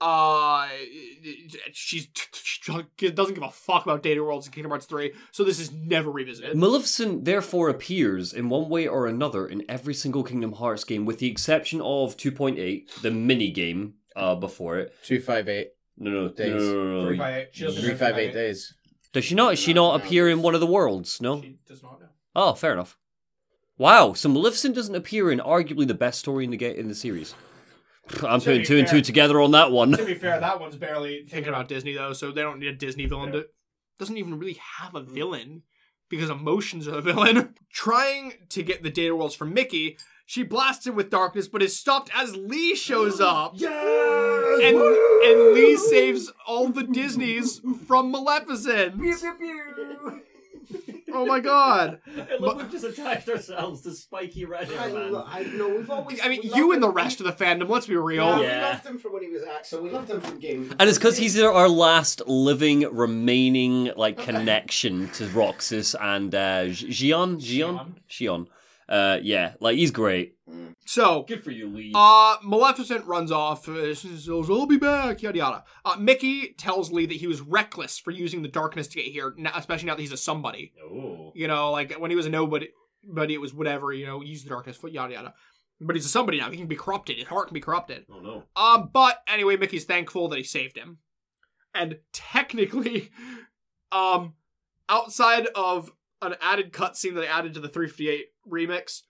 uh, 0.00 0.68
she's 1.72 2.08
she 2.32 2.72
doesn't 3.10 3.34
give 3.34 3.42
a 3.42 3.50
fuck 3.50 3.84
about 3.84 4.02
Data 4.02 4.22
Worlds 4.22 4.46
in 4.46 4.52
Kingdom 4.52 4.70
Hearts 4.70 4.86
3, 4.86 5.12
so 5.32 5.44
this 5.44 5.58
is 5.58 5.72
never 5.72 6.10
revisited. 6.10 6.56
Maleficent 6.56 7.24
therefore 7.24 7.68
appears 7.68 8.32
in 8.32 8.48
one 8.48 8.68
way 8.68 8.86
or 8.86 9.06
another 9.06 9.46
in 9.46 9.62
every 9.68 9.94
single 9.94 10.22
Kingdom 10.24 10.52
Hearts 10.52 10.84
game, 10.84 11.04
with 11.04 11.18
the 11.18 11.30
exception 11.30 11.80
of 11.80 12.16
2.8, 12.16 13.02
the 13.02 13.10
mini 13.10 13.50
game 13.50 13.94
uh, 14.16 14.34
before 14.34 14.78
it. 14.78 14.94
Two 15.02 15.20
five 15.20 15.48
eight. 15.48 15.70
No, 15.96 16.10
no, 16.10 16.22
no, 16.22 16.28
Days. 16.28 16.50
no, 16.50 16.58
no, 16.84 17.00
no, 17.02 17.06
Three 17.06 17.16
no. 17.16 17.22
by 17.22 17.38
eight. 17.40 17.54
Doesn't 17.54 17.80
Three 17.82 17.92
know 17.92 17.96
five 17.98 18.14
by 18.14 18.20
eight 18.20 18.32
days. 18.32 18.74
Does 19.12 19.24
she 19.24 19.34
not? 19.36 19.50
Does 19.50 19.58
she 19.60 19.72
not 19.72 20.00
appear 20.00 20.28
in 20.28 20.42
one 20.42 20.54
of 20.54 20.60
the 20.60 20.66
worlds? 20.66 21.20
No. 21.20 21.40
She 21.40 21.56
does 21.68 21.82
not 21.82 22.00
know. 22.00 22.08
Oh, 22.34 22.54
fair 22.54 22.72
enough. 22.72 22.98
Wow, 23.78 24.12
so 24.12 24.28
Maleficent 24.28 24.74
doesn't 24.74 24.94
appear 24.94 25.30
in 25.32 25.40
arguably 25.40 25.86
the 25.86 25.94
best 25.94 26.20
story 26.20 26.44
in 26.44 26.50
the 26.50 26.56
ga- 26.56 26.76
in 26.76 26.88
the 26.88 26.94
series. 26.94 27.34
I'm 28.22 28.40
To 28.40 28.44
putting 28.44 28.60
be 28.60 28.64
two 28.64 28.78
and 28.78 28.88
two 28.88 29.00
together 29.00 29.40
on 29.40 29.52
that 29.52 29.70
one. 29.70 29.92
To 29.92 30.04
be 30.04 30.14
fair, 30.14 30.38
that 30.38 30.60
one's 30.60 30.76
barely 30.76 31.24
Thinking 31.24 31.48
about 31.48 31.68
Disney, 31.68 31.94
though, 31.94 32.12
so 32.12 32.30
they 32.30 32.42
don't 32.42 32.58
need 32.58 32.68
a 32.68 32.74
Disney 32.74 33.06
villain 33.06 33.32
to. 33.32 33.46
Doesn't 33.98 34.16
even 34.16 34.38
really 34.38 34.58
have 34.78 34.94
a 34.94 35.00
villain 35.00 35.62
because 36.08 36.28
emotions 36.30 36.86
are 36.86 36.92
the 36.92 37.00
villain. 37.12 37.54
Trying 37.72 38.34
to 38.50 38.62
get 38.62 38.82
the 38.82 38.90
data 38.90 39.14
worlds 39.16 39.34
from 39.34 39.54
Mickey, 39.54 39.96
she 40.26 40.42
blasts 40.42 40.86
him 40.86 40.96
with 40.96 41.10
darkness, 41.10 41.48
but 41.48 41.62
is 41.62 41.76
stopped 41.76 42.10
as 42.14 42.36
Lea 42.36 42.74
shows 42.74 43.20
up. 43.22 43.54
And, 43.60 44.76
and 44.76 45.54
Lea 45.54 45.76
saves 45.76 46.30
all 46.46 46.68
the 46.68 46.84
Disneys 46.84 47.60
from 47.86 48.10
Maleficent. 48.10 49.00
Oh 51.12 51.26
my 51.26 51.40
god. 51.40 51.98
I 52.16 52.36
love 52.40 52.56
we've 52.56 52.70
just 52.70 52.84
attached 52.84 53.28
ourselves 53.28 53.82
to 53.82 53.92
spiky 53.92 54.44
red 54.44 54.68
hair, 54.68 54.92
man. 54.92 55.14
I 55.26 55.42
know 55.42 55.68
we've 55.68 55.88
always. 55.90 56.20
I 56.22 56.28
mean, 56.28 56.42
you 56.42 56.72
and 56.72 56.82
the 56.82 56.90
rest 56.90 57.20
of 57.20 57.26
the 57.26 57.32
fandom, 57.32 57.68
let's 57.68 57.86
be 57.86 57.96
real. 57.96 58.24
Yeah, 58.24 58.40
Yeah. 58.40 58.56
we 58.58 58.72
loved 58.72 58.86
him 58.86 58.98
for 58.98 59.10
when 59.12 59.22
he 59.22 59.28
was 59.28 59.42
Axel. 59.44 59.82
We 59.82 59.90
loved 59.90 60.10
him 60.10 60.20
from 60.20 60.38
game. 60.38 60.74
And 60.78 60.88
it's 60.88 60.98
because 60.98 61.16
he's 61.16 61.40
our 61.40 61.68
last 61.68 62.26
living, 62.26 62.80
remaining 62.94 63.92
like 63.96 64.18
connection 64.18 65.08
to 65.10 65.26
Roxas 65.28 65.94
and 66.00 66.34
uh, 66.34 66.64
Xion, 66.66 67.36
Xion, 67.40 67.92
Xion. 68.08 68.46
Uh, 68.88 69.18
yeah, 69.22 69.54
like 69.60 69.76
he's 69.76 69.90
great. 69.90 70.33
So, 70.84 71.22
Good 71.22 71.42
for 71.42 71.50
you, 71.50 71.68
Lea. 71.68 71.92
Uh, 71.94 72.36
Maleficent 72.42 73.06
runs 73.06 73.32
off. 73.32 73.68
Uh, 73.68 73.94
she 73.94 74.08
says, 74.08 74.28
I'll 74.28 74.66
be 74.66 74.76
back. 74.76 75.22
Yada 75.22 75.38
yada. 75.38 75.64
Uh, 75.84 75.96
Mickey 75.98 76.54
tells 76.58 76.92
Lea 76.92 77.06
that 77.06 77.16
he 77.16 77.26
was 77.26 77.40
reckless 77.40 77.98
for 77.98 78.10
using 78.10 78.42
the 78.42 78.48
darkness 78.48 78.86
to 78.88 78.96
get 78.96 79.06
here, 79.06 79.34
especially 79.54 79.86
now 79.86 79.94
that 79.94 80.02
he's 80.02 80.12
a 80.12 80.16
somebody. 80.16 80.72
oh. 80.82 81.32
You 81.34 81.48
know, 81.48 81.70
like 81.70 81.92
when 81.94 82.10
he 82.10 82.16
was 82.16 82.26
a 82.26 82.30
nobody, 82.30 82.68
but 83.08 83.30
it 83.30 83.38
was 83.38 83.54
whatever. 83.54 83.92
You 83.92 84.06
know, 84.06 84.22
use 84.22 84.44
the 84.44 84.50
darkness, 84.50 84.78
yada 84.84 85.14
yada. 85.14 85.34
But 85.80 85.96
he's 85.96 86.06
a 86.06 86.10
somebody 86.10 86.38
now. 86.38 86.50
He 86.50 86.56
can 86.56 86.66
be 86.66 86.76
corrupted. 86.76 87.16
His 87.16 87.26
heart 87.26 87.48
can 87.48 87.54
be 87.54 87.60
corrupted. 87.60 88.04
Oh 88.10 88.20
no. 88.20 88.44
Um, 88.54 88.90
but 88.92 89.22
anyway, 89.26 89.56
Mickey's 89.56 89.84
thankful 89.84 90.28
that 90.28 90.36
he 90.36 90.44
saved 90.44 90.76
him. 90.76 90.98
And 91.74 91.98
technically, 92.12 93.10
um, 93.92 94.34
outside 94.88 95.48
of 95.54 95.90
an 96.22 96.36
added 96.40 96.72
cutscene 96.72 97.14
that 97.14 97.24
I 97.24 97.38
added 97.38 97.54
to 97.54 97.60
the 97.60 97.68
358 97.68 98.26
remix, 98.48 99.02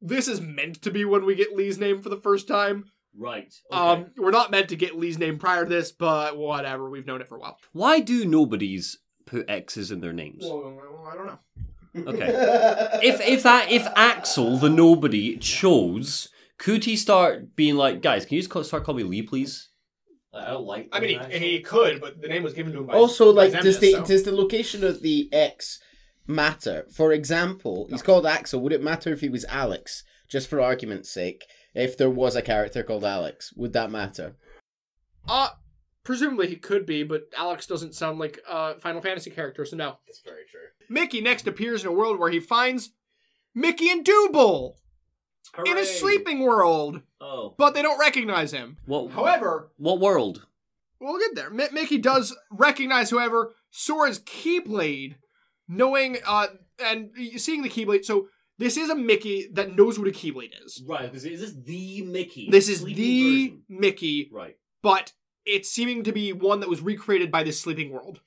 this 0.00 0.28
is 0.28 0.40
meant 0.40 0.82
to 0.82 0.90
be 0.90 1.04
when 1.04 1.24
we 1.24 1.34
get 1.34 1.56
Lea's 1.56 1.78
name 1.78 2.02
for 2.02 2.08
the 2.08 2.16
first 2.16 2.48
time. 2.48 2.84
Right. 3.16 3.52
Okay. 3.72 3.80
Um, 3.80 4.06
we're 4.16 4.30
not 4.30 4.50
meant 4.50 4.68
to 4.68 4.76
get 4.76 4.96
Lea's 4.98 5.18
name 5.18 5.38
prior 5.38 5.64
to 5.64 5.68
this, 5.68 5.90
but 5.92 6.36
whatever. 6.36 6.88
We've 6.88 7.06
known 7.06 7.20
it 7.20 7.28
for 7.28 7.36
a 7.36 7.40
while. 7.40 7.58
Why 7.72 8.00
do 8.00 8.24
nobodies 8.24 8.98
put 9.26 9.48
X's 9.48 9.90
in 9.90 10.00
their 10.00 10.12
names? 10.12 10.44
Well, 10.44 10.74
well, 10.76 11.08
I 11.10 11.14
don't 11.14 11.26
know. 11.26 11.38
Okay. 12.12 12.28
if 13.02 13.20
if 13.20 13.42
that 13.42 13.72
if 13.72 13.86
Axel 13.96 14.56
the 14.58 14.68
nobody 14.70 15.36
chose, 15.38 16.28
could 16.58 16.84
he 16.84 16.96
start 16.96 17.56
being 17.56 17.76
like, 17.76 18.02
guys, 18.02 18.24
can 18.24 18.36
you 18.36 18.40
just 18.42 18.50
call, 18.50 18.62
start 18.62 18.84
calling 18.84 19.04
me 19.04 19.08
Lea, 19.10 19.22
please? 19.22 19.68
I 20.32 20.50
don't 20.50 20.66
like. 20.66 20.88
I 20.92 21.00
mean, 21.00 21.20
he, 21.30 21.38
he 21.38 21.60
could, 21.60 22.00
but 22.00 22.20
the 22.20 22.28
name 22.28 22.42
was 22.42 22.52
given 22.54 22.72
to 22.72 22.80
him 22.80 22.86
by 22.86 22.94
Also, 22.94 23.34
by 23.34 23.48
like, 23.48 23.62
does 23.62 23.78
the 23.80 23.94
Xemnas, 23.94 24.00
so- 24.00 24.04
does 24.06 24.22
the 24.24 24.32
location 24.32 24.84
of 24.84 25.02
the 25.02 25.28
X 25.32 25.80
matter? 26.28 26.86
For 26.92 27.12
example, 27.12 27.86
he's 27.90 28.02
called 28.02 28.26
Axel. 28.26 28.60
Would 28.60 28.72
it 28.72 28.82
matter 28.82 29.12
if 29.12 29.20
he 29.20 29.28
was 29.28 29.44
Alex? 29.46 30.04
Just 30.28 30.48
for 30.48 30.60
argument's 30.60 31.10
sake, 31.10 31.46
if 31.74 31.96
there 31.96 32.10
was 32.10 32.36
a 32.36 32.42
character 32.42 32.82
called 32.82 33.04
Alex, 33.04 33.52
would 33.56 33.72
that 33.72 33.90
matter? 33.90 34.36
Uh, 35.26 35.48
presumably 36.04 36.48
he 36.48 36.56
could 36.56 36.84
be, 36.84 37.02
but 37.02 37.22
Alex 37.36 37.66
doesn't 37.66 37.94
sound 37.94 38.18
like 38.18 38.38
a 38.48 38.78
Final 38.80 39.00
Fantasy 39.00 39.30
character, 39.30 39.64
so 39.64 39.76
no. 39.76 39.96
That's 40.06 40.20
very 40.22 40.42
true. 40.50 40.60
Mickey 40.90 41.20
next 41.22 41.46
appears 41.46 41.82
in 41.82 41.88
a 41.88 41.92
world 41.92 42.18
where 42.18 42.30
he 42.30 42.40
finds 42.40 42.90
Mickey 43.54 43.90
and 43.90 44.04
Dooble 44.04 44.74
in 45.66 45.78
a 45.78 45.84
sleeping 45.84 46.40
world, 46.40 47.00
Oh, 47.22 47.54
but 47.56 47.72
they 47.74 47.80
don't 47.82 47.98
recognize 47.98 48.52
him. 48.52 48.76
What? 48.84 49.10
However, 49.12 49.70
what 49.78 49.98
world? 50.00 50.46
we'll 51.00 51.18
get 51.18 51.34
there. 51.34 51.48
Mi- 51.50 51.68
Mickey 51.72 51.96
does 51.98 52.36
recognize, 52.50 53.10
however, 53.10 53.54
Sora's 53.70 54.18
Keyblade, 54.18 55.14
knowing 55.68 56.16
uh 56.26 56.46
and 56.84 57.10
seeing 57.36 57.62
the 57.62 57.68
Keyblade. 57.68 58.04
So 58.04 58.28
this 58.58 58.76
is 58.76 58.90
a 58.90 58.94
Mickey 58.94 59.48
that 59.52 59.76
knows 59.76 59.98
what 59.98 60.08
a 60.08 60.12
Keyblade 60.12 60.50
is. 60.64 60.82
right. 60.86 61.04
Because 61.04 61.24
is 61.24 61.40
this 61.40 61.54
the 61.64 62.02
Mickey? 62.02 62.48
This 62.50 62.68
is 62.68 62.80
Sleeping 62.80 62.96
the 62.96 63.46
version? 63.48 63.62
Mickey, 63.68 64.30
right. 64.32 64.56
but 64.82 65.12
it's 65.46 65.70
seeming 65.70 66.02
to 66.04 66.12
be 66.12 66.32
one 66.32 66.60
that 66.60 66.68
was 66.68 66.80
recreated 66.80 67.30
by 67.30 67.42
this 67.42 67.60
sleeping 67.60 67.90
world. 67.92 68.20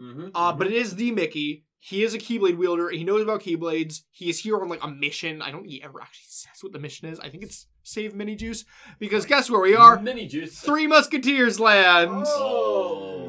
Mm-hmm. 0.00 0.28
Uh, 0.34 0.52
but 0.52 0.66
it 0.66 0.72
is 0.72 0.96
the 0.96 1.10
Mickey. 1.12 1.64
He 1.78 2.02
is 2.02 2.14
a 2.14 2.18
Keyblade 2.18 2.56
wielder. 2.56 2.90
He 2.90 3.04
knows 3.04 3.22
about 3.22 3.42
Keyblades. 3.42 4.00
He 4.10 4.28
is 4.28 4.40
here 4.40 4.58
on 4.60 4.68
like 4.68 4.82
a 4.82 4.88
mission. 4.88 5.40
I 5.40 5.52
don't 5.52 5.60
think 5.62 5.72
he 5.72 5.82
ever 5.82 6.00
actually 6.02 6.26
says 6.28 6.62
what 6.62 6.72
the 6.72 6.80
mission 6.80 7.08
is. 7.08 7.20
I 7.20 7.28
think 7.28 7.44
it's 7.44 7.66
save 7.84 8.12
Minnie 8.12 8.34
Juice. 8.34 8.64
Because 8.98 9.24
guess 9.24 9.48
where 9.48 9.60
we 9.60 9.76
are? 9.76 10.00
Minnie 10.00 10.26
juice. 10.26 10.58
Three 10.58 10.86
Musketeers 10.88 11.60
land. 11.60 12.24
Oh. 12.26 13.25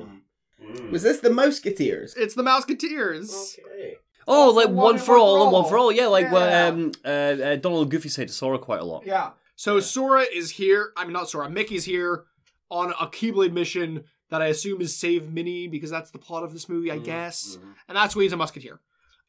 Was 0.92 1.04
this 1.04 1.20
the 1.20 1.30
Mouseketeers? 1.30 2.14
It's 2.18 2.36
the 2.36 2.44
Mouseketeers. 2.44 3.58
Okay. 3.60 3.96
Oh, 4.28 4.50
like 4.52 4.68
one 4.68 4.76
one, 4.76 4.98
for 4.98 5.14
one 5.14 5.22
all 5.22 5.44
and 5.44 5.52
one 5.54 5.70
for 5.70 5.78
all. 5.78 5.92
Yeah, 5.92 6.08
like 6.08 6.32
what 6.32 6.50
Yeah. 6.50 6.66
um, 6.68 6.92
uh, 7.06 7.08
uh, 7.08 7.56
Donald 7.58 7.84
and 7.84 7.92
Goofy 7.92 8.10
say 8.10 8.26
to 8.26 8.34
Sora 8.34 8.60
quite 8.60 8.82
a 8.82 8.86
lot. 8.86 9.06
Yeah. 9.06 9.32
So 9.56 9.80
Sora 9.80 10.22
is 10.24 10.52
here. 10.52 10.92
I 10.98 11.04
mean, 11.06 11.14
not 11.14 11.30
Sora. 11.30 11.50
Mickey's 11.50 11.86
here 11.86 12.26
on 12.70 12.92
a 13.00 13.08
Keyblade 13.08 13.54
mission 13.54 14.04
that 14.30 14.42
I 14.42 14.48
assume 14.48 14.82
is 14.82 14.98
save 14.98 15.32
Minnie 15.32 15.68
because 15.70 15.90
that's 15.90 16.12
the 16.12 16.20
plot 16.20 16.44
of 16.44 16.52
this 16.52 16.68
movie, 16.68 16.92
I 16.92 16.98
guess. 16.98 17.58
And 17.88 17.96
that's 17.96 18.16
why 18.16 18.24
he's 18.24 18.34
a 18.34 18.38
musketeer. 18.38 18.82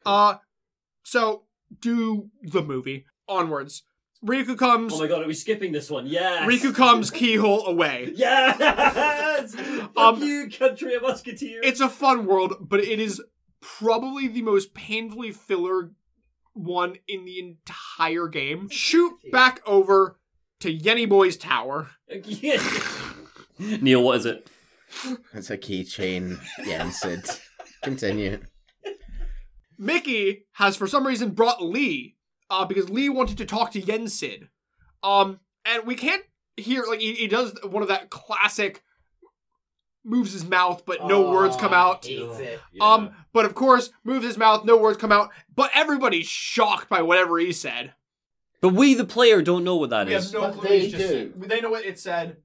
Uh, 0.05 0.35
so 1.03 1.43
do 1.79 2.29
the 2.43 2.61
movie 2.61 3.05
onwards. 3.27 3.83
Riku 4.25 4.57
comes. 4.57 4.93
Oh 4.93 4.99
my 4.99 5.07
god, 5.07 5.23
are 5.23 5.27
we 5.27 5.33
skipping 5.33 5.71
this 5.71 5.89
one? 5.89 6.05
Yes. 6.05 6.45
Riku 6.47 6.75
comes 6.75 7.09
keyhole 7.09 7.65
away. 7.67 8.11
Yes. 8.15 9.55
Fuck 9.55 9.97
Um, 9.97 10.21
you, 10.21 10.49
country 10.49 10.93
of 10.95 11.01
musketeers. 11.03 11.63
It's 11.65 11.79
a 11.79 11.87
fun 11.89 12.25
world, 12.25 12.55
but 12.59 12.81
it 12.81 12.99
is 12.99 13.21
probably 13.61 14.27
the 14.27 14.41
most 14.41 14.73
painfully 14.73 15.31
filler 15.31 15.91
one 16.53 16.95
in 17.07 17.23
the 17.23 17.39
entire 17.39 18.27
game. 18.27 18.67
Shoot 18.69 19.13
back 19.31 19.61
over 19.65 20.19
to 20.59 20.77
Yenny 20.77 21.07
Boy's 21.07 21.37
tower. 21.37 21.91
Yeah. 22.25 22.61
Neil, 23.59 24.03
what 24.03 24.17
is 24.17 24.25
it? 24.25 24.49
It's 25.33 25.49
a 25.49 25.57
keychain. 25.57 26.39
Yeah, 26.65 26.89
Sid. 26.89 27.25
Continue. 27.83 28.39
Mickey 29.77 30.45
has 30.53 30.75
for 30.75 30.87
some 30.87 31.07
reason 31.07 31.29
brought 31.31 31.63
Lea, 31.63 32.15
uh, 32.49 32.65
because 32.65 32.89
Lea 32.89 33.09
wanted 33.09 33.37
to 33.39 33.45
talk 33.45 33.71
to 33.71 33.81
Yensid. 33.81 34.49
Um, 35.03 35.39
and 35.65 35.85
we 35.85 35.95
can't 35.95 36.23
hear 36.57 36.83
like 36.87 36.99
he, 36.99 37.13
he 37.13 37.27
does 37.27 37.53
one 37.63 37.81
of 37.81 37.89
that 37.89 38.09
classic 38.09 38.83
moves 40.03 40.31
his 40.33 40.45
mouth, 40.45 40.83
but 40.85 41.05
no 41.05 41.29
words 41.31 41.55
come 41.55 41.73
out. 41.73 42.07
Um, 42.81 43.11
but 43.33 43.45
of 43.45 43.53
course, 43.53 43.91
moves 44.03 44.25
his 44.25 44.37
mouth, 44.37 44.65
no 44.65 44.77
words 44.77 44.97
come 44.97 45.11
out, 45.11 45.29
but 45.55 45.69
everybody's 45.75 46.27
shocked 46.27 46.89
by 46.89 47.01
whatever 47.01 47.37
he 47.37 47.51
said. 47.51 47.93
But 48.61 48.73
we, 48.73 48.93
the 48.93 49.05
player, 49.05 49.41
don't 49.41 49.63
know 49.63 49.75
what 49.77 49.89
that 49.91 50.07
We 50.07 50.13
have 50.13 50.23
is. 50.23 50.33
no 50.33 50.41
But 50.41 50.53
clue. 50.53 50.69
they 50.69 50.89
just 50.89 50.97
do. 50.97 51.07
said- 51.39 51.49
They 51.49 51.61
know 51.61 51.69
what 51.69 51.85
it 51.85 51.99
said. 51.99 52.37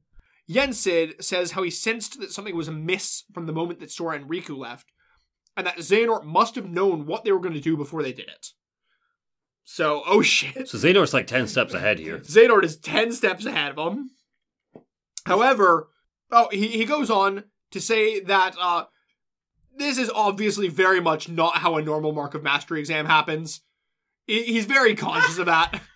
Yensid 0.48 1.22
says 1.24 1.52
how 1.52 1.62
he 1.62 1.70
sensed 1.70 2.20
that 2.20 2.30
something 2.32 2.54
was 2.54 2.68
amiss 2.68 3.24
from 3.32 3.46
the 3.46 3.52
moment 3.52 3.80
that 3.80 3.90
Sora 3.90 4.16
and 4.16 4.28
Riku 4.28 4.56
left, 4.56 4.92
and 5.56 5.66
that 5.66 5.78
Xehanort 5.78 6.24
must 6.24 6.54
have 6.56 6.68
known 6.68 7.06
what 7.06 7.24
they 7.24 7.32
were 7.32 7.40
going 7.40 7.54
to 7.54 7.60
do 7.60 7.76
before 7.76 8.02
they 8.02 8.12
did 8.12 8.28
it. 8.28 8.48
So, 9.64 10.02
oh 10.06 10.22
shit. 10.22 10.68
So 10.68 10.78
Xehanort's 10.78 11.14
like 11.14 11.26
ten 11.26 11.46
steps 11.48 11.74
ahead 11.74 11.98
here. 11.98 12.18
Xehanort 12.18 12.64
is 12.64 12.76
10 12.76 13.12
steps 13.12 13.44
ahead 13.46 13.76
of 13.76 13.92
him. 13.92 14.10
However, 15.26 15.88
oh, 16.30 16.48
he, 16.52 16.68
he 16.68 16.84
goes 16.84 17.10
on 17.10 17.44
to 17.70 17.80
say 17.80 18.20
that 18.20 18.54
uh, 18.60 18.84
this 19.76 19.98
is 19.98 20.10
obviously 20.14 20.68
very 20.68 21.00
much 21.00 21.28
not 21.28 21.56
how 21.58 21.76
a 21.76 21.82
normal 21.82 22.12
Mark 22.12 22.34
of 22.34 22.42
Mastery 22.42 22.78
exam 22.80 23.06
happens. 23.06 23.62
He- 24.26 24.44
He's 24.44 24.66
very 24.66 24.94
conscious 24.94 25.38
of 25.38 25.46
that. 25.46 25.80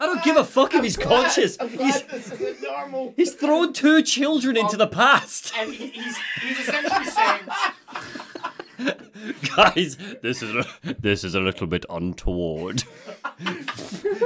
I 0.00 0.06
don't 0.06 0.24
give 0.24 0.36
a 0.36 0.44
fuck 0.44 0.74
if 0.74 0.82
he's 0.82 0.96
conscious. 0.96 1.56
He's, 1.58 2.02
this 2.02 2.32
isn't 2.32 2.62
normal. 2.62 3.14
he's 3.16 3.34
thrown 3.34 3.72
two 3.72 4.02
children 4.02 4.56
into 4.56 4.76
the 4.76 4.86
past. 4.86 5.52
And 5.56 5.72
he, 5.72 5.88
he's 5.88 6.16
he's 6.42 6.58
essentially 6.60 7.04
saying 7.04 7.40
Guys, 9.56 9.96
this 10.22 10.42
is 10.42 10.54
a, 10.54 10.94
this 11.00 11.24
is 11.24 11.34
a 11.34 11.40
little 11.40 11.66
bit 11.66 11.84
untoward. 11.88 12.84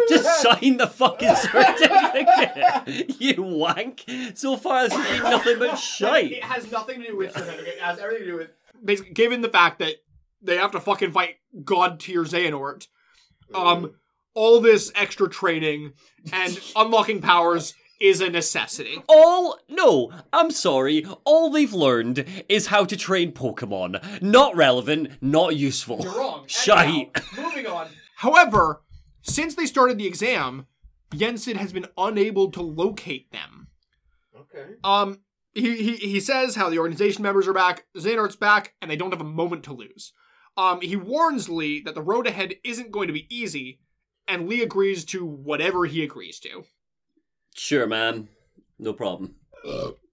Just 0.09 0.43
sign 0.43 0.77
the 0.77 0.87
fucking 0.87 1.35
certificate, 1.37 3.21
you 3.21 3.43
wank. 3.43 4.05
So 4.35 4.57
far, 4.57 4.89
has 4.89 4.93
been 4.93 5.23
nothing 5.23 5.59
but 5.59 5.77
shite. 5.77 6.33
it 6.33 6.45
has 6.45 6.71
nothing 6.71 7.01
to 7.01 7.09
do 7.09 7.17
with 7.17 7.33
certificate. 7.33 7.75
It 7.75 7.81
has 7.81 7.99
everything 7.99 8.27
to 8.27 8.31
do 8.33 8.39
with 8.39 8.51
Basically, 8.85 9.13
given 9.13 9.43
the 9.43 9.49
fact 9.49 9.79
that 9.81 9.97
they 10.43 10.57
have 10.57 10.73
to 10.73 10.81
fucking 10.81 11.13
fight 11.13 11.37
God 11.65 12.01
tier 12.01 12.25
Xehanort, 12.25 12.89
um, 13.55 13.93
all 14.35 14.61
this 14.61 14.91
extra 14.95 15.29
training 15.29 15.93
and 16.33 16.59
unlocking 16.77 17.21
powers 17.21 17.75
is 18.01 18.21
a 18.21 18.31
necessity. 18.31 19.03
All 19.09 19.59
no, 19.69 20.11
I'm 20.33 20.51
sorry. 20.51 21.05
All 21.25 21.51
they've 21.51 21.73
learned 21.73 22.25
is 22.49 22.69
how 22.69 22.85
to 22.85 22.97
train 22.97 23.33
Pokemon. 23.33 24.23
Not 24.23 24.57
relevant, 24.57 25.11
not 25.21 25.57
useful. 25.57 26.01
you're 26.03 26.17
wrong. 26.17 26.45
Shite. 26.49 27.21
Moving 27.37 27.67
on. 27.67 27.89
However, 28.17 28.83
since 29.23 29.55
they 29.55 29.67
started 29.67 29.99
the 29.99 30.07
exam, 30.07 30.67
Yensid 31.13 31.57
has 31.57 31.73
been 31.73 31.87
unable 31.97 32.51
to 32.53 32.63
locate 32.63 33.31
them. 33.33 33.69
Okay. 34.37 34.73
Um, 34.83 35.21
he, 35.53 35.83
he 35.83 35.97
he 35.97 36.21
says 36.21 36.57
how 36.57 36.71
the 36.71 36.79
organization 36.79 37.23
members 37.23 37.49
are 37.49 37.53
back, 37.53 37.87
Xehanort's 37.97 38.37
back, 38.37 38.75
and 38.81 38.91
they 38.91 38.97
don't 38.97 39.13
have 39.13 39.21
a 39.21 39.25
moment 39.25 39.65
to 39.65 39.73
lose. 39.73 40.13
Um, 40.57 40.81
he 40.81 40.97
warns 40.97 41.49
Lea 41.49 41.81
that 41.85 41.95
the 41.95 42.03
road 42.03 42.27
ahead 42.27 42.55
isn't 42.65 42.91
going 42.91 43.07
to 43.09 43.13
be 43.13 43.27
easy, 43.35 43.81
and 44.27 44.49
Lea 44.49 44.63
agrees 44.63 45.05
to 45.07 45.25
whatever 45.25 45.87
he 45.87 46.03
agrees 46.03 46.39
to. 46.41 46.65
Sure, 47.55 47.87
man. 47.87 48.29
No 48.79 48.93
problem. 48.93 49.35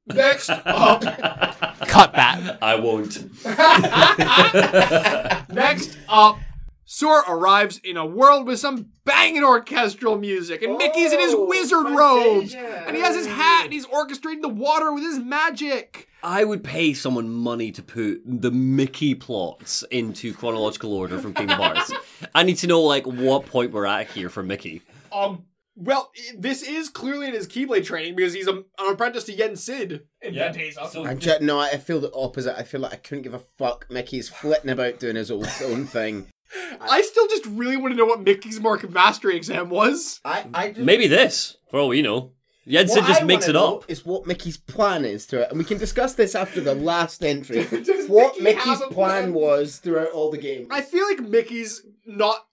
Next 0.07 0.49
up, 0.49 1.01
cut 1.01 2.13
that. 2.13 2.57
I 2.61 2.75
won't. 2.75 3.23
Next 5.53 5.97
up, 6.07 6.39
Sora 6.85 7.23
arrives 7.27 7.79
in 7.83 7.97
a 7.97 8.05
world 8.05 8.47
with 8.47 8.59
some 8.59 8.87
banging 9.03 9.43
orchestral 9.43 10.17
music, 10.17 10.61
and 10.61 10.77
Mickey's 10.77 11.11
in 11.11 11.19
his 11.19 11.33
Oh, 11.33 11.45
wizard 11.47 11.87
Fantasia. 11.87 11.97
robes, 11.97 12.55
and 12.55 12.95
he 12.95 13.01
has 13.01 13.15
his 13.15 13.27
hat, 13.27 13.65
and 13.65 13.73
he's 13.73 13.85
orchestrating 13.87 14.41
the 14.41 14.47
water 14.49 14.93
with 14.93 15.03
his 15.03 15.19
magic. 15.19 16.07
I 16.23 16.45
would 16.45 16.63
pay 16.63 16.93
someone 16.93 17.29
money 17.29 17.71
to 17.73 17.83
put 17.83 18.21
the 18.25 18.51
Mickey 18.51 19.13
plots 19.13 19.83
into 19.91 20.33
chronological 20.33 20.93
order 20.93 21.19
from 21.19 21.33
Kingdom 21.33 21.59
Hearts. 21.59 21.91
I 22.33 22.43
need 22.43 22.57
to 22.59 22.67
know 22.67 22.81
like 22.81 23.05
what 23.05 23.45
point 23.45 23.71
we're 23.71 23.85
at 23.85 24.09
here 24.11 24.29
for 24.29 24.41
Mickey. 24.43 24.81
Um, 25.11 25.43
well, 25.77 26.11
this 26.37 26.63
is 26.63 26.89
clearly 26.89 27.27
in 27.27 27.33
his 27.33 27.47
Keyblade 27.47 27.85
training 27.85 28.15
because 28.15 28.33
he's 28.33 28.47
a, 28.47 28.53
an 28.57 28.63
apprentice 28.89 29.23
to 29.25 29.33
Yen 29.33 29.55
Sid. 29.55 30.01
In 30.21 30.33
Yeah. 30.33 30.51
Fantasia. 30.51 30.87
So 30.91 31.05
I 31.05 31.13
ju- 31.13 31.37
no, 31.41 31.59
I 31.59 31.77
feel 31.77 31.99
the 31.99 32.11
opposite. 32.13 32.57
I 32.57 32.63
feel 32.63 32.81
like 32.81 32.93
I 32.93 32.97
couldn't 32.97 33.21
give 33.23 33.33
a 33.35 33.39
fuck. 33.39 33.85
Mickey's 33.89 34.27
flitting 34.27 34.69
about 34.71 34.99
doing 34.99 35.15
his 35.15 35.29
own, 35.31 35.45
own 35.63 35.85
thing. 35.85 36.27
I 36.81 37.01
still 37.01 37.27
just 37.27 37.45
really 37.45 37.77
want 37.77 37.93
to 37.93 37.97
know 37.97 38.05
what 38.05 38.21
Mickey's 38.21 38.59
Mark 38.59 38.83
of 38.83 38.91
Mastery 38.91 39.35
exam 39.35 39.69
was. 39.69 40.19
I, 40.25 40.45
I 40.53 40.67
just, 40.69 40.79
Maybe 40.81 41.07
this, 41.07 41.57
for 41.69 41.79
all 41.79 41.89
we 41.89 42.01
know. 42.01 42.31
Yensid 42.67 42.97
What 42.97 43.07
just 43.07 43.21
I 43.21 43.25
makes 43.25 43.47
it 43.47 43.55
up. 43.55 43.85
Is 43.89 44.05
what 44.05 44.27
Mickey's 44.27 44.57
plan 44.57 45.05
is 45.05 45.25
to 45.27 45.41
it, 45.41 45.49
and 45.51 45.57
we 45.59 45.63
can 45.63 45.77
discuss 45.77 46.15
this 46.15 46.35
after 46.35 46.59
the 46.59 46.75
last 46.75 47.23
entry. 47.23 47.63
What 48.07 48.41
Mickey 48.41 48.57
Mickey's 48.57 48.79
plan 48.79 48.91
plan? 48.93 49.33
was 49.33 49.77
throughout 49.77 50.11
all 50.11 50.31
the 50.31 50.37
games. 50.37 50.67
I 50.71 50.81
feel 50.81 51.05
like 51.05 51.19
Mickey's 51.19 51.85
not 52.05 52.45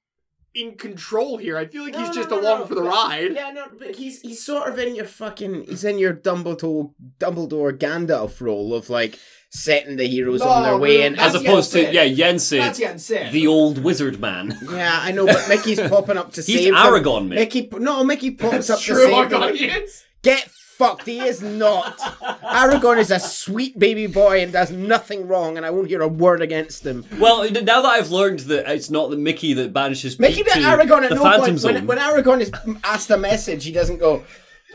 in 0.54 0.76
control 0.76 1.36
here. 1.36 1.56
I 1.58 1.66
feel 1.66 1.84
like 1.84 1.94
he's 1.96 2.08
No, 2.08 2.14
just 2.14 2.30
no, 2.30 2.36
no, 2.36 2.42
along 2.42 2.60
no, 2.60 2.66
for 2.66 2.74
the 2.74 2.82
but- 2.82 2.88
ride. 2.90 3.32
Yeah, 3.34 3.50
no, 3.50 3.66
but 3.78 3.96
he's 3.96 4.20
he's 4.20 4.44
sort 4.44 4.68
of 4.68 4.78
in 4.78 4.94
your 4.94 5.04
fucking 5.06 5.64
he's 5.68 5.84
in 5.84 5.98
your 5.98 6.14
Dumbledore 6.14 6.92
Dumbledore 7.18 7.76
Gandalf 7.76 8.40
role 8.40 8.74
of 8.74 8.88
like 8.90 9.18
setting 9.50 9.96
the 9.96 10.06
heroes 10.06 10.40
No, 10.40 10.48
on 10.48 10.62
their 10.64 10.76
way 10.76 10.98
no, 10.98 11.06
and 11.06 11.20
As 11.20 11.32
That's 11.32 11.44
opposed 11.44 11.72
to, 11.72 11.84
Yensid. 11.84 11.92
yeah, 11.92 12.04
Yensid, 12.06 12.78
That's 12.78 13.32
the 13.32 13.46
old 13.46 13.78
wizard 13.84 14.18
man. 14.20 14.56
yeah, 14.70 14.98
I 15.00 15.12
know, 15.12 15.26
but 15.26 15.48
Mickey's 15.48 15.80
popping 15.88 16.16
up 16.16 16.32
to 16.32 16.42
He's 16.42 16.56
save 16.64 16.72
them. 16.72 16.82
Aragorn, 16.82 17.28
mate. 17.28 17.36
Mickey, 17.36 17.68
no, 17.72 18.02
Mickey 18.02 18.32
pops 18.32 18.52
That's 18.66 18.70
up 18.70 18.78
to 18.80 18.84
true. 18.84 19.04
save 19.06 19.30
them. 19.30 19.40
god, 19.40 19.54
yes. 19.58 20.04
Get 20.22 20.48
fucked. 20.76 21.06
He 21.06 21.20
is 21.20 21.40
not. 21.42 21.98
Aragorn 22.42 22.98
is 22.98 23.10
a 23.10 23.20
sweet 23.20 23.78
baby 23.78 24.06
boy 24.06 24.42
and 24.42 24.52
does 24.52 24.70
nothing 24.70 25.28
wrong, 25.28 25.56
and 25.56 25.64
I 25.64 25.70
won't 25.70 25.88
hear 25.88 26.02
a 26.02 26.08
word 26.08 26.42
against 26.42 26.84
him. 26.84 27.04
Well, 27.18 27.48
now 27.50 27.82
that 27.82 27.86
I've 27.86 28.10
learned 28.10 28.40
that 28.40 28.70
it's 28.70 28.90
not 28.90 29.10
the 29.10 29.16
Mickey 29.16 29.54
that 29.54 29.72
banishes 29.72 30.18
Mickey 30.18 30.42
Pete 30.42 30.54
to 30.54 30.58
Aragorn 30.60 31.02
at 31.02 31.10
the 31.10 31.16
no 31.16 31.22
Phantom 31.22 31.46
point. 31.46 31.58
Zone. 31.60 31.74
When, 31.74 31.86
when 31.86 31.98
Aragorn 31.98 32.40
is 32.40 32.50
asked 32.82 33.10
a 33.10 33.16
message, 33.16 33.64
he 33.64 33.72
doesn't 33.72 33.98
go, 33.98 34.24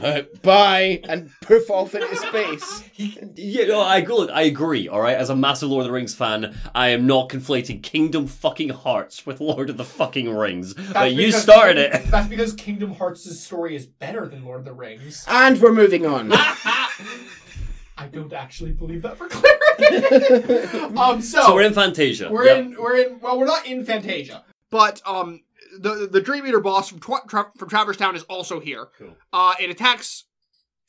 uh, 0.02 0.22
bye, 0.42 1.00
and 1.08 1.30
poof 1.42 1.70
off 1.70 1.96
into 1.96 2.16
space. 2.16 2.84
Yeah, 3.36 3.68
no, 3.68 3.80
I 3.82 4.02
look, 4.04 4.30
I 4.30 4.42
agree. 4.42 4.90
All 4.90 5.00
right, 5.00 5.16
as 5.16 5.30
a 5.30 5.36
massive 5.36 5.70
Lord 5.70 5.84
of 5.84 5.88
the 5.88 5.94
Rings 5.94 6.14
fan, 6.14 6.58
I 6.76 6.90
am 6.90 7.08
not 7.08 7.30
conflating 7.30 7.82
Kingdom 7.82 8.28
fucking 8.28 8.70
Hearts 8.70 9.26
with 9.26 9.40
Lord 9.40 9.70
of 9.70 9.78
the 9.78 9.86
fucking 9.86 10.34
Rings. 10.36 10.78
Like, 10.94 11.14
you 11.14 11.28
because 11.28 11.42
started 11.42 11.78
it. 11.96 12.06
That's 12.12 12.28
because 12.28 12.54
Kingdom 12.54 12.94
Hearts' 12.96 13.40
story 13.40 13.76
is 13.76 13.86
better 13.86 14.28
than 14.28 14.44
Lord 14.44 14.60
of 14.60 14.66
the 14.66 14.74
Rings. 14.74 15.24
And 15.30 15.62
we're 15.62 15.72
moving 15.74 16.06
on. 16.06 16.32
I 16.34 18.08
don't 18.12 18.34
actually 18.34 18.72
believe 18.74 19.02
that 19.04 19.18
for 19.18 19.28
clarity. 19.30 20.98
um, 20.98 21.22
so, 21.22 21.42
So 21.44 21.56
we're 21.56 21.64
in 21.64 21.74
Fantasia. 21.74 22.30
we're 22.32 22.46
Yep. 22.46 22.58
in 22.58 22.76
we're 22.82 22.96
in 22.98 23.20
well 23.22 23.40
we're 23.40 23.46
not 23.46 23.66
in 23.66 23.86
Fantasia. 23.86 24.44
But 24.72 25.02
um, 25.06 25.42
the 25.80 26.08
the 26.12 26.22
Dream 26.22 26.46
Eater 26.46 26.60
boss 26.60 26.90
from 26.90 27.00
Twa- 27.00 27.22
Tra- 27.28 27.52
from 27.58 27.70
Traverse 27.70 27.98
Town 27.98 28.16
is 28.16 28.24
also 28.24 28.60
here. 28.60 28.88
Cool. 28.98 29.16
Uh, 29.34 29.54
it 29.60 29.70
attacks 29.70 30.26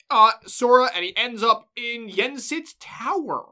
uh 0.09 0.31
Sora, 0.45 0.89
and 0.93 1.03
he 1.05 1.15
ends 1.15 1.41
up 1.43 1.67
in 1.75 2.09
Yensid's 2.09 2.75
tower. 2.79 3.45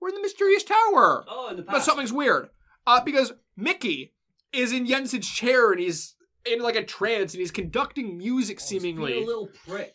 We're 0.00 0.08
in 0.08 0.14
the 0.14 0.22
mysterious 0.22 0.64
tower. 0.64 1.24
Oh, 1.28 1.48
in 1.50 1.56
the 1.58 1.62
But 1.62 1.82
something's 1.82 2.12
weird. 2.12 2.48
Uh, 2.86 3.02
because 3.04 3.32
Mickey 3.56 4.14
is 4.52 4.72
in 4.72 4.86
Yensid's 4.86 5.28
chair, 5.28 5.70
and 5.72 5.80
he's 5.80 6.14
in 6.46 6.60
like 6.60 6.76
a 6.76 6.84
trance, 6.84 7.34
and 7.34 7.40
he's 7.40 7.50
conducting 7.50 8.16
music 8.16 8.58
seemingly. 8.60 9.22
a 9.22 9.26
little 9.26 9.50
prick. 9.68 9.94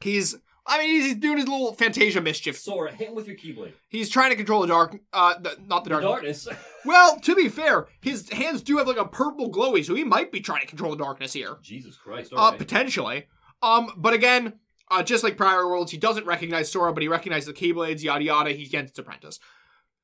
He's 0.00 0.34
I 0.66 0.78
mean, 0.78 1.02
he's 1.02 1.14
doing 1.16 1.36
his 1.36 1.46
little 1.46 1.74
Fantasia 1.74 2.20
mischief. 2.22 2.56
Sora, 2.58 2.90
hit 2.90 3.08
him 3.08 3.14
with 3.14 3.26
your 3.26 3.36
Keyblade. 3.36 3.72
He's 3.88 4.08
trying 4.08 4.30
to 4.30 4.36
control 4.36 4.62
the 4.62 4.66
dark, 4.68 4.98
uh, 5.12 5.38
the, 5.38 5.58
not 5.66 5.84
the 5.84 5.90
The 5.90 6.00
dark. 6.00 6.02
darkness. 6.02 6.48
Well, 6.86 7.18
to 7.20 7.34
be 7.34 7.48
fair, 7.48 7.86
his 8.02 8.28
hands 8.30 8.62
do 8.62 8.76
have 8.76 8.86
like 8.86 8.98
a 8.98 9.06
purple 9.06 9.50
glowy, 9.50 9.82
so 9.84 9.94
he 9.94 10.04
might 10.04 10.30
be 10.30 10.40
trying 10.40 10.60
to 10.60 10.66
control 10.66 10.90
the 10.94 11.02
darkness 11.02 11.32
here. 11.32 11.56
Jesus 11.62 11.96
Christ. 11.96 12.30
Uh, 12.32 12.36
alright. 12.36 12.58
potentially. 12.58 13.24
Um, 13.62 13.90
but 13.96 14.12
again, 14.12 14.54
uh, 14.90 15.02
just 15.02 15.24
like 15.24 15.38
prior 15.38 15.66
worlds, 15.66 15.92
he 15.92 15.96
doesn't 15.98 16.26
recognize 16.26 16.70
Sora, 16.70 16.92
but 16.92 17.02
he 17.02 17.08
recognizes 17.08 17.46
the 17.46 17.54
Keyblades, 17.54 18.02
yada 18.02 18.22
yada. 18.22 18.50
He's 18.50 18.70
Yensid's 18.70 18.98
apprentice. 18.98 19.40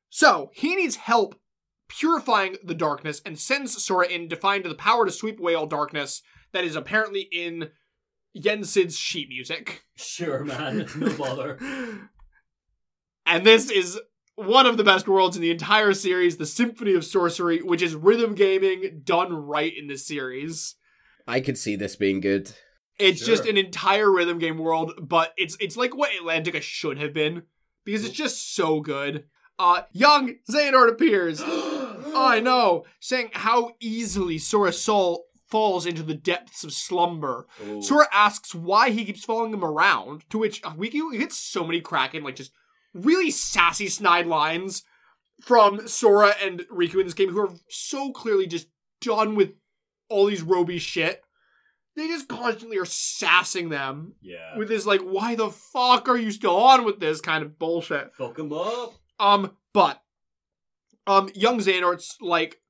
So 0.09 0.51
he 0.55 0.75
needs 0.75 0.97
help 0.97 1.35
purifying 1.89 2.57
the 2.65 2.75
darkness 2.75 3.21
and 3.27 3.39
sends 3.39 3.83
Sora 3.85 4.07
in 4.07 4.29
to 4.31 4.37
find 4.37 4.65
the 4.65 4.75
power 4.75 5.05
to 5.05 5.13
sweep 5.13 5.39
away 5.39 5.55
all 5.55 5.67
darkness 5.67 6.23
that 6.53 6.65
is 6.65 6.77
apparently 6.77 7.29
in 7.33 7.71
Yensid's 8.37 8.97
sheet 8.97 9.29
music. 9.29 9.85
Sure, 9.97 10.45
man. 10.45 10.87
No 10.97 11.17
bother. 11.17 11.59
And 13.27 13.47
this 13.47 13.71
is 13.71 14.01
one 14.35 14.67
of 14.67 14.77
the 14.77 14.83
best 14.83 15.07
worlds 15.07 15.37
in 15.37 15.43
the 15.43 15.53
entire 15.53 15.93
series, 15.93 16.37
the 16.37 16.47
Symphony 16.47 16.95
of 16.95 17.05
Sorcery, 17.05 17.63
which 17.63 17.81
is 17.81 17.95
rhythm 17.95 18.35
gaming 18.35 19.03
done 19.05 19.33
right 19.33 19.73
in 19.77 19.87
this 19.87 20.05
series. 20.05 20.75
I 21.29 21.41
could 21.41 21.57
see 21.57 21.77
this 21.77 21.95
being 21.95 22.21
good. 22.21 22.51
It's 22.99 23.25
just 23.25 23.47
an 23.47 23.57
entire 23.57 24.11
rhythm 24.11 24.39
game 24.39 24.59
world, 24.59 24.93
but 25.01 25.33
it's 25.37 25.57
it's 25.61 25.77
like 25.77 25.97
what 25.97 26.11
Atlantica 26.11 26.61
should 26.61 26.99
have 26.99 27.15
been 27.15 27.45
because 27.85 28.05
it's 28.05 28.15
just 28.15 28.55
so 28.55 28.81
good. 28.81 29.25
Uh, 29.59 29.83
young 29.93 30.37
Xehanort 30.51 30.91
appears. 30.91 31.41
I 31.47 32.41
know, 32.43 32.85
saying 32.99 33.31
how 33.33 33.73
easily 33.81 34.39
Sora's 34.39 34.83
soul 34.83 35.27
falls 35.51 35.87
into 35.87 36.03
the 36.03 36.15
depths 36.15 36.65
of 36.65 36.73
slumber. 36.73 37.47
Oh. 37.65 37.81
Sora 37.81 38.07
asks 38.13 38.55
why 38.55 38.91
he 38.91 39.05
keeps 39.05 39.25
following 39.25 39.53
him 39.53 39.65
around, 39.65 40.29
to 40.31 40.39
which 40.39 40.61
uh, 40.65 40.73
we 40.77 40.89
we 41.11 41.19
get 41.19 41.33
so 41.33 41.65
many 41.65 41.81
cracking, 41.81 42.23
like 42.23 42.37
just 42.37 42.53
really 42.95 43.31
sassy 43.31 43.89
snide 43.89 44.27
lines 44.27 44.83
from 45.41 45.87
Sora 45.89 46.35
and 46.43 46.61
Riku 46.71 47.01
in 47.01 47.07
this 47.07 47.15
game, 47.15 47.31
who 47.31 47.41
are 47.41 47.53
so 47.69 48.13
clearly 48.13 48.47
just 48.47 48.69
done 49.01 49.35
with 49.35 49.53
all 50.09 50.27
these 50.27 50.43
Roby 50.43 50.79
shit. 50.79 51.23
They 51.97 52.07
just 52.09 52.29
constantly 52.29 52.79
are 52.79 52.85
sassing 52.85 53.69
them 53.69 54.15
Yeah. 54.21 54.57
with 54.57 54.69
this 54.69 54.87
like, 54.87 55.01
why 55.01 55.35
the 55.35 55.51
fuck 55.51 56.09
are 56.09 56.17
you 56.17 56.31
still 56.31 56.57
on 56.57 56.85
with 56.85 57.01
this 57.01 57.21
kind 57.21 57.43
of 57.45 57.59
bullshit? 57.59 58.15
Fuck 58.15 58.39
him 58.39 58.53
up. 58.53 58.95
Um, 59.19 59.57
but 59.73 60.01
um, 61.07 61.31
young 61.35 61.59
Xehanort's 61.59 62.17
like, 62.21 62.61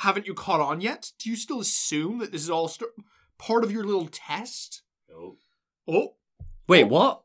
haven't 0.00 0.26
you 0.26 0.34
caught 0.34 0.60
on 0.60 0.80
yet? 0.80 1.12
Do 1.18 1.30
you 1.30 1.36
still 1.36 1.60
assume 1.60 2.18
that 2.18 2.32
this 2.32 2.42
is 2.42 2.50
all 2.50 2.68
st- 2.68 2.90
part 3.38 3.64
of 3.64 3.72
your 3.72 3.84
little 3.84 4.08
test? 4.10 4.82
Oh. 5.14 5.36
Oh, 5.88 6.14
Wait, 6.68 6.84
oh. 6.84 6.88
what? 6.88 7.22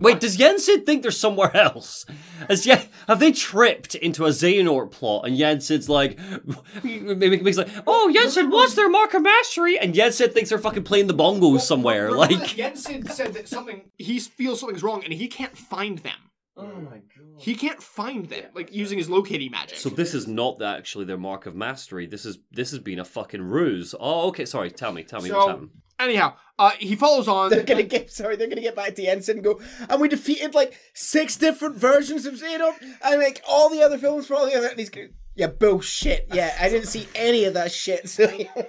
Wait, 0.00 0.18
does 0.18 0.36
Yensid 0.36 0.86
think 0.86 1.02
they're 1.02 1.10
somewhere 1.12 1.54
else? 1.56 2.04
Has 2.48 2.66
Yen- 2.66 2.82
have 3.06 3.20
they 3.20 3.30
tripped 3.30 3.94
into 3.94 4.24
a 4.26 4.30
Xehanort 4.30 4.90
plot 4.90 5.26
and 5.26 5.38
Yensid's 5.38 5.88
like, 5.88 6.18
maybe 6.82 7.40
makes 7.40 7.56
like, 7.56 7.68
oh, 7.86 8.10
oh 8.10 8.12
Yensid, 8.12 8.50
what's 8.50 8.74
their 8.74 8.88
mark 8.88 9.14
of 9.14 9.22
mastery? 9.22 9.78
And 9.78 9.94
Yensid 9.94 10.32
thinks 10.32 10.50
they're 10.50 10.58
fucking 10.58 10.82
playing 10.84 11.06
the 11.06 11.14
bongos 11.14 11.60
somewhere. 11.60 12.10
Like, 12.10 12.30
that 12.30 12.48
Yensid 12.48 13.10
said 13.12 13.34
that 13.34 13.48
something. 13.48 13.90
he 13.96 14.18
feels 14.18 14.60
something's 14.60 14.82
wrong 14.82 15.04
and 15.04 15.12
he 15.12 15.28
can't 15.28 15.56
find 15.56 15.98
them. 15.98 16.30
oh 16.56 16.66
my 16.66 16.96
god. 16.98 17.13
He 17.38 17.54
can't 17.54 17.82
find 17.82 18.26
them, 18.26 18.44
like 18.54 18.72
using 18.72 18.98
his 18.98 19.08
locating 19.10 19.50
magic. 19.50 19.78
So 19.78 19.88
this 19.88 20.14
is 20.14 20.26
not 20.26 20.60
actually 20.62 21.04
their 21.04 21.18
mark 21.18 21.46
of 21.46 21.54
mastery. 21.54 22.06
This 22.06 22.24
is 22.24 22.38
this 22.52 22.70
has 22.70 22.80
been 22.80 22.98
a 22.98 23.04
fucking 23.04 23.42
ruse. 23.42 23.94
Oh, 23.98 24.28
okay. 24.28 24.44
Sorry. 24.44 24.70
Tell 24.70 24.92
me. 24.92 25.02
Tell 25.04 25.20
me 25.20 25.30
what's 25.32 25.46
happened. 25.46 25.70
anyhow, 25.98 26.34
uh, 26.58 26.70
he 26.78 26.96
follows 26.96 27.28
on. 27.28 27.50
They're 27.50 27.62
gonna 27.62 27.82
get 27.82 28.10
sorry, 28.10 28.36
they're 28.36 28.48
gonna 28.48 28.60
get 28.60 28.76
back 28.76 28.94
to 28.96 29.02
Yensid 29.02 29.30
and 29.30 29.44
go, 29.44 29.60
and 29.88 30.00
we 30.00 30.08
defeated 30.08 30.54
like 30.54 30.78
six 30.94 31.36
different 31.36 31.76
versions 31.76 32.26
of 32.26 32.34
Xehanort, 32.34 32.74
and 33.04 33.20
like 33.20 33.42
all 33.48 33.68
the 33.70 33.82
other 33.82 33.98
films 33.98 34.26
for 34.26 34.34
all 34.34 34.46
the 34.46 34.54
other 34.54 34.68
and 34.68 34.78
he's 34.78 34.90
going, 34.90 35.14
Yeah, 35.34 35.48
bullshit. 35.48 36.28
Yeah, 36.32 36.54
I 36.60 36.68
didn't 36.68 36.88
see 36.88 37.08
any 37.14 37.44
of 37.44 37.54
that 37.54 37.72
shit. 37.72 38.08
So 38.08 38.28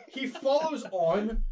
he 0.09 0.27
follows 0.27 0.85
on 0.91 1.43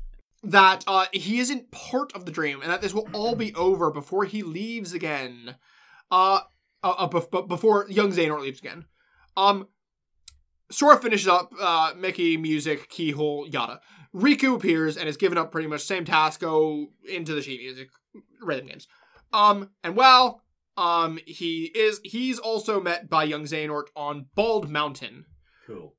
that 0.44 0.84
uh, 0.88 1.06
he 1.14 1.40
isn't 1.40 1.72
part 1.72 2.14
of 2.14 2.26
the 2.26 2.32
dream 2.32 2.62
and 2.62 2.72
that 2.72 2.82
this 2.82 2.94
will 2.94 3.08
all 3.14 3.36
be 3.36 3.54
over 3.56 3.92
before 3.92 4.26
he 4.26 4.44
leaves 4.44 4.94
again. 4.94 5.56
Uh, 6.12 6.42
uh, 6.84 6.96
uh 6.98 7.08
bef- 7.08 7.30
bef- 7.30 7.48
before 7.48 7.86
young 7.90 8.12
Xehanort 8.12 8.42
leaves 8.42 8.60
again. 8.60 8.86
Um, 9.36 9.68
Sora 10.72 10.98
finishes 10.98 11.28
up 11.28 11.52
uh, 11.60 11.94
Mickey, 11.96 12.38
music, 12.38 12.90
keyhole, 12.90 13.48
yada. 13.48 13.80
Riku 14.16 14.56
appears 14.56 14.98
and 14.98 15.10
is 15.10 15.18
given 15.18 15.38
up 15.38 15.52
pretty 15.52 15.68
much 15.68 15.82
same 15.82 16.06
task, 16.06 16.40
go 16.40 16.88
into 17.08 17.34
the 17.34 17.42
sheet 17.42 17.62
music 17.62 17.90
rhythm 18.42 18.68
games. 18.68 18.88
Um, 19.32 19.70
and 19.84 19.96
well, 19.96 20.42
um, 20.78 21.20
he 21.26 21.66
is 21.76 22.00
he's 22.04 22.40
also 22.40 22.80
met 22.80 23.10
by 23.10 23.24
young 23.24 23.44
Xehanort 23.44 23.88
on 23.96 24.28
Bald 24.36 24.70
Mountain. 24.70 25.26
Cool. 25.66 25.96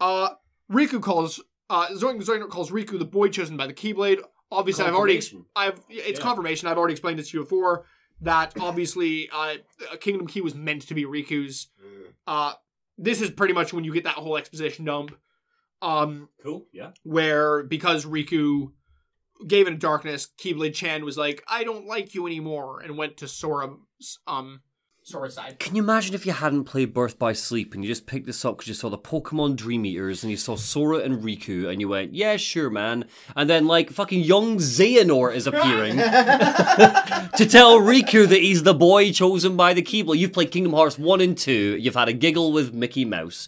Uh, 0.00 0.30
Riku 0.70 1.00
calls 1.00 1.40
uh 1.70 1.88
Zoin 1.88 2.22
Zoinort 2.22 2.50
calls 2.50 2.70
Riku 2.70 2.98
the 2.98 3.04
boy 3.04 3.28
chosen 3.28 3.56
by 3.56 3.66
the 3.66 3.74
Keyblade. 3.74 4.20
Obviously, 4.50 4.84
I've 4.84 4.94
already 4.94 5.20
I've 5.56 5.80
it's 5.88 6.18
Yeah. 6.18 6.24
confirmation. 6.24 6.68
I've 6.68 6.78
already 6.78 6.92
explained 6.92 7.18
this 7.18 7.30
to 7.30 7.38
you 7.38 7.42
before 7.44 7.86
that 8.20 8.54
obviously 8.60 9.28
uh 9.32 9.54
Kingdom 10.00 10.26
Key 10.26 10.40
was 10.40 10.54
meant 10.54 10.82
to 10.88 10.94
be 10.94 11.04
Riku's. 11.04 11.68
Uh, 12.26 12.54
this 12.98 13.20
is 13.20 13.30
pretty 13.30 13.54
much 13.54 13.72
when 13.72 13.84
you 13.84 13.92
get 13.92 14.04
that 14.04 14.14
whole 14.16 14.36
exposition 14.36 14.84
dump. 14.84 15.14
Um, 15.82 16.28
Cool. 16.42 16.66
Yeah. 16.72 16.92
where 17.02 17.62
because 17.62 18.04
Riku 18.06 18.72
gave 19.46 19.66
into 19.66 19.78
darkness, 19.78 20.28
Keyblade 20.38 20.74
Chan 20.74 21.04
was 21.04 21.18
like, 21.18 21.44
"I 21.46 21.62
don't 21.64 21.86
like 21.86 22.14
you 22.14 22.26
anymore," 22.26 22.80
and 22.80 22.96
went 22.96 23.18
to 23.18 23.28
Sora's 23.28 24.18
um 24.26 24.62
Sora's 25.06 25.34
side. 25.34 25.60
Can 25.60 25.76
you 25.76 25.84
imagine 25.84 26.16
if 26.16 26.26
you 26.26 26.32
hadn't 26.32 26.64
played 26.64 26.92
Birth 26.92 27.16
by 27.16 27.32
Sleep 27.32 27.74
and 27.74 27.84
you 27.84 27.88
just 27.88 28.06
picked 28.06 28.26
this 28.26 28.44
up 28.44 28.56
because 28.56 28.66
you 28.66 28.74
saw 28.74 28.88
the 28.88 28.98
Pokemon 28.98 29.54
Dream 29.54 29.86
Eaters 29.86 30.24
and 30.24 30.32
you 30.32 30.36
saw 30.36 30.56
Sora 30.56 30.98
and 30.98 31.22
Riku 31.22 31.70
and 31.70 31.80
you 31.80 31.88
went, 31.88 32.12
yeah, 32.12 32.36
sure, 32.36 32.70
man. 32.70 33.04
And 33.36 33.48
then, 33.48 33.68
like, 33.68 33.90
fucking 33.90 34.24
young 34.24 34.56
Xehanort 34.56 35.36
is 35.36 35.46
appearing 35.46 35.96
to 35.98 37.46
tell 37.48 37.78
Riku 37.78 38.26
that 38.26 38.40
he's 38.40 38.64
the 38.64 38.74
boy 38.74 39.12
chosen 39.12 39.56
by 39.56 39.74
the 39.74 39.82
Keyblade. 39.82 40.18
You've 40.18 40.32
played 40.32 40.50
Kingdom 40.50 40.72
Hearts 40.72 40.98
1 40.98 41.20
and 41.20 41.38
2. 41.38 41.76
You've 41.78 41.94
had 41.94 42.08
a 42.08 42.12
giggle 42.12 42.50
with 42.50 42.74
Mickey 42.74 43.04
Mouse. 43.04 43.46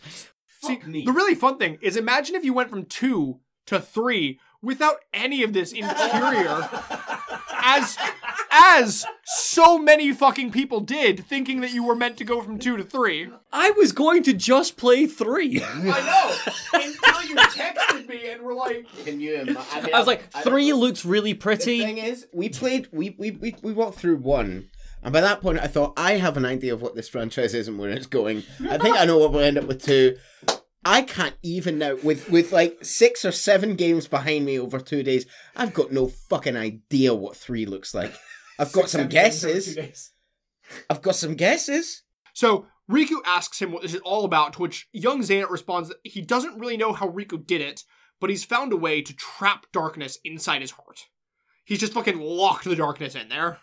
See, 0.62 0.78
me. 0.86 1.04
the 1.04 1.12
really 1.12 1.34
fun 1.34 1.58
thing 1.58 1.78
is 1.82 1.96
imagine 1.96 2.36
if 2.36 2.44
you 2.44 2.52
went 2.52 2.70
from 2.70 2.84
two 2.84 3.40
to 3.66 3.80
three 3.80 4.38
without 4.62 4.96
any 5.12 5.42
of 5.42 5.52
this 5.52 5.72
interior, 5.72 6.68
as 7.62 7.96
as 8.50 9.04
so 9.24 9.78
many 9.78 10.12
fucking 10.12 10.50
people 10.50 10.80
did, 10.80 11.24
thinking 11.26 11.60
that 11.60 11.72
you 11.72 11.84
were 11.84 11.94
meant 11.94 12.16
to 12.16 12.24
go 12.24 12.40
from 12.42 12.58
two 12.58 12.76
to 12.76 12.82
three. 12.84 13.28
I 13.52 13.70
was 13.72 13.92
going 13.92 14.22
to 14.24 14.32
just 14.32 14.76
play 14.76 15.06
3. 15.06 15.62
I 15.62 15.84
know 15.84 16.80
until 16.80 17.22
you 17.28 17.36
texted 17.36 18.08
me 18.08 18.30
and 18.30 18.42
were 18.42 18.54
like, 18.54 18.86
can 19.04 19.20
you? 19.20 19.36
Ima- 19.40 19.64
I, 19.72 19.80
mean, 19.82 19.94
I 19.94 19.98
was 19.98 20.06
like, 20.06 20.24
I 20.34 20.42
3 20.42 20.70
know. 20.70 20.76
looks 20.76 21.04
really 21.04 21.34
pretty 21.34 21.58
The 21.58 21.84
pretty. 21.84 21.84
thing 21.84 21.98
is, 22.12 22.26
we 22.32 22.48
played, 22.48 22.88
we, 22.92 23.14
we, 23.18 23.30
we, 23.32 23.54
we 23.62 23.72
walked 23.72 23.98
through 23.98 24.16
one. 24.16 24.70
And 25.02 25.12
by 25.12 25.20
that 25.20 25.40
point, 25.40 25.60
I 25.60 25.66
thought, 25.68 25.92
I 25.96 26.14
have 26.14 26.36
an 26.36 26.44
idea 26.44 26.74
of 26.74 26.82
what 26.82 26.94
this 26.96 27.08
franchise 27.08 27.54
is 27.54 27.68
and 27.68 27.78
where 27.78 27.90
it's 27.90 28.06
going. 28.06 28.42
I 28.68 28.78
think 28.78 28.96
I 28.96 29.04
know 29.04 29.18
what 29.18 29.32
we'll 29.32 29.42
end 29.42 29.56
up 29.58 29.64
with 29.64 29.82
two. 29.84 30.16
I 30.84 31.02
can't 31.02 31.36
even 31.42 31.78
now, 31.78 31.96
with, 32.02 32.30
with 32.30 32.52
like 32.52 32.84
six 32.84 33.24
or 33.24 33.32
seven 33.32 33.74
games 33.74 34.06
behind 34.06 34.46
me 34.46 34.58
over 34.58 34.78
two 34.78 35.02
days, 35.02 35.26
I've 35.56 35.74
got 35.74 35.92
no 35.92 36.06
fucking 36.08 36.56
idea 36.56 37.14
what 37.14 37.36
three 37.36 37.66
looks 37.66 37.94
like. 37.94 38.14
I've 38.58 38.72
got 38.72 38.88
some 38.88 39.10
Six 39.10 39.44
episodes 39.44 39.74
guesses. 39.74 40.12
I've 40.88 41.02
got 41.02 41.16
some 41.16 41.34
guesses. 41.34 42.02
So 42.32 42.66
Riku 42.90 43.16
asks 43.24 43.60
him 43.60 43.72
what 43.72 43.82
this 43.82 43.94
is 43.94 44.00
all 44.00 44.24
about, 44.24 44.54
to 44.54 44.62
which 44.62 44.88
young 44.92 45.20
Xehanort 45.22 45.50
responds 45.50 45.88
that 45.88 45.98
he 46.04 46.20
doesn't 46.20 46.58
really 46.58 46.76
know 46.76 46.92
how 46.92 47.08
Riku 47.08 47.44
did 47.44 47.60
it, 47.60 47.84
but 48.20 48.30
he's 48.30 48.44
found 48.44 48.72
a 48.72 48.76
way 48.76 49.02
to 49.02 49.14
trap 49.14 49.66
darkness 49.72 50.18
inside 50.24 50.60
his 50.60 50.72
heart. 50.72 51.06
He's 51.64 51.80
just 51.80 51.92
fucking 51.92 52.18
locked 52.18 52.64
the 52.64 52.76
darkness 52.76 53.14
in 53.14 53.28
there. 53.28 53.58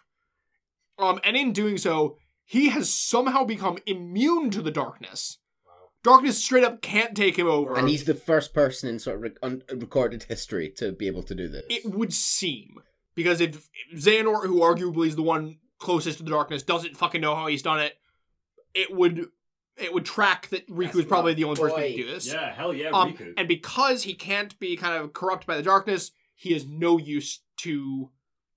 Um, 0.99 1.19
and 1.23 1.35
in 1.35 1.53
doing 1.53 1.77
so, 1.77 2.17
he 2.45 2.69
has 2.69 2.93
somehow 2.93 3.43
become 3.43 3.79
immune 3.85 4.51
to 4.51 4.61
the 4.61 4.71
darkness. 4.71 5.39
Darkness 6.05 6.41
straight 6.41 6.63
up 6.63 6.81
can't 6.81 7.15
take 7.15 7.37
him 7.37 7.47
over. 7.47 7.75
And 7.75 7.89
he's 7.89 8.03
the 8.05 8.13
first 8.13 8.53
person 8.53 8.87
in 8.87 8.99
sort 8.99 9.15
of 9.17 9.21
rec- 9.23 9.37
un- 9.41 9.63
recorded 9.75 10.23
history 10.23 10.69
to 10.77 10.91
be 10.91 11.07
able 11.07 11.23
to 11.23 11.33
do 11.35 11.47
this. 11.49 11.63
it 11.69 11.83
would 11.85 12.13
seem 12.13 12.75
because 13.15 13.41
if, 13.41 13.67
if 13.91 14.03
Xehanort, 14.05 14.45
who 14.45 14.59
arguably 14.61 15.07
is 15.07 15.15
the 15.15 15.23
one 15.23 15.57
closest 15.79 16.19
to 16.19 16.23
the 16.23 16.29
darkness, 16.29 16.61
doesn't 16.63 16.95
fucking 16.95 17.21
know 17.21 17.35
how 17.35 17.47
he's 17.47 17.63
done 17.63 17.79
it, 17.79 17.95
it 18.75 18.93
would 18.95 19.29
it 19.77 19.93
would 19.93 20.05
track 20.05 20.47
that 20.49 20.65
Riku 20.69 20.83
That's 20.85 20.95
is 20.99 21.05
probably 21.05 21.33
the 21.33 21.43
only 21.43 21.59
person 21.59 21.79
to 21.81 21.95
do 21.95 22.05
this. 22.05 22.31
Yeah, 22.31 22.53
hell 22.53 22.73
yeah, 22.73 22.91
Um, 22.91 23.13
Riku. 23.13 23.33
and 23.35 23.47
because 23.47 24.03
he 24.03 24.13
can't 24.13 24.57
be 24.59 24.77
kind 24.77 24.95
of 25.03 25.11
corrupted 25.11 25.47
by 25.47 25.57
the 25.57 25.63
darkness, 25.63 26.11
he 26.35 26.53
is 26.53 26.65
no 26.67 26.97
use 26.99 27.41
to 27.57 28.11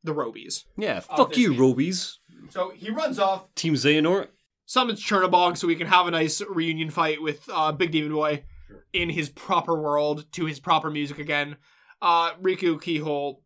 the 0.05 0.15
Robies. 0.15 0.65
Yeah, 0.77 1.01
Oh, 1.11 1.17
fuck 1.17 1.37
you, 1.37 1.53
game. 1.53 1.61
Robies. 1.61 2.19
So 2.51 2.71
he 2.71 2.91
runs 2.91 3.19
off. 3.19 3.53
Team 3.57 3.75
Xehanort. 3.75 4.29
Summons 4.69 5.03
Chernobog 5.03 5.57
so 5.57 5.67
we 5.67 5.77
can 5.77 5.87
have 5.87 6.07
a 6.07 6.11
nice 6.11 6.43
reunion 6.43 6.91
fight 6.91 7.23
with 7.23 7.49
uh, 7.51 7.73
Big 7.73 7.91
Demon 7.91 8.13
Boy 8.13 8.45
in 8.93 9.09
his 9.09 9.31
proper 9.31 9.75
world 9.81 10.31
to 10.33 10.45
his 10.45 10.61
proper 10.61 10.91
music 10.91 11.19
again. 11.19 11.57
Uh, 12.03 12.35
Riku, 12.35 12.79
Keyhole, 12.79 13.43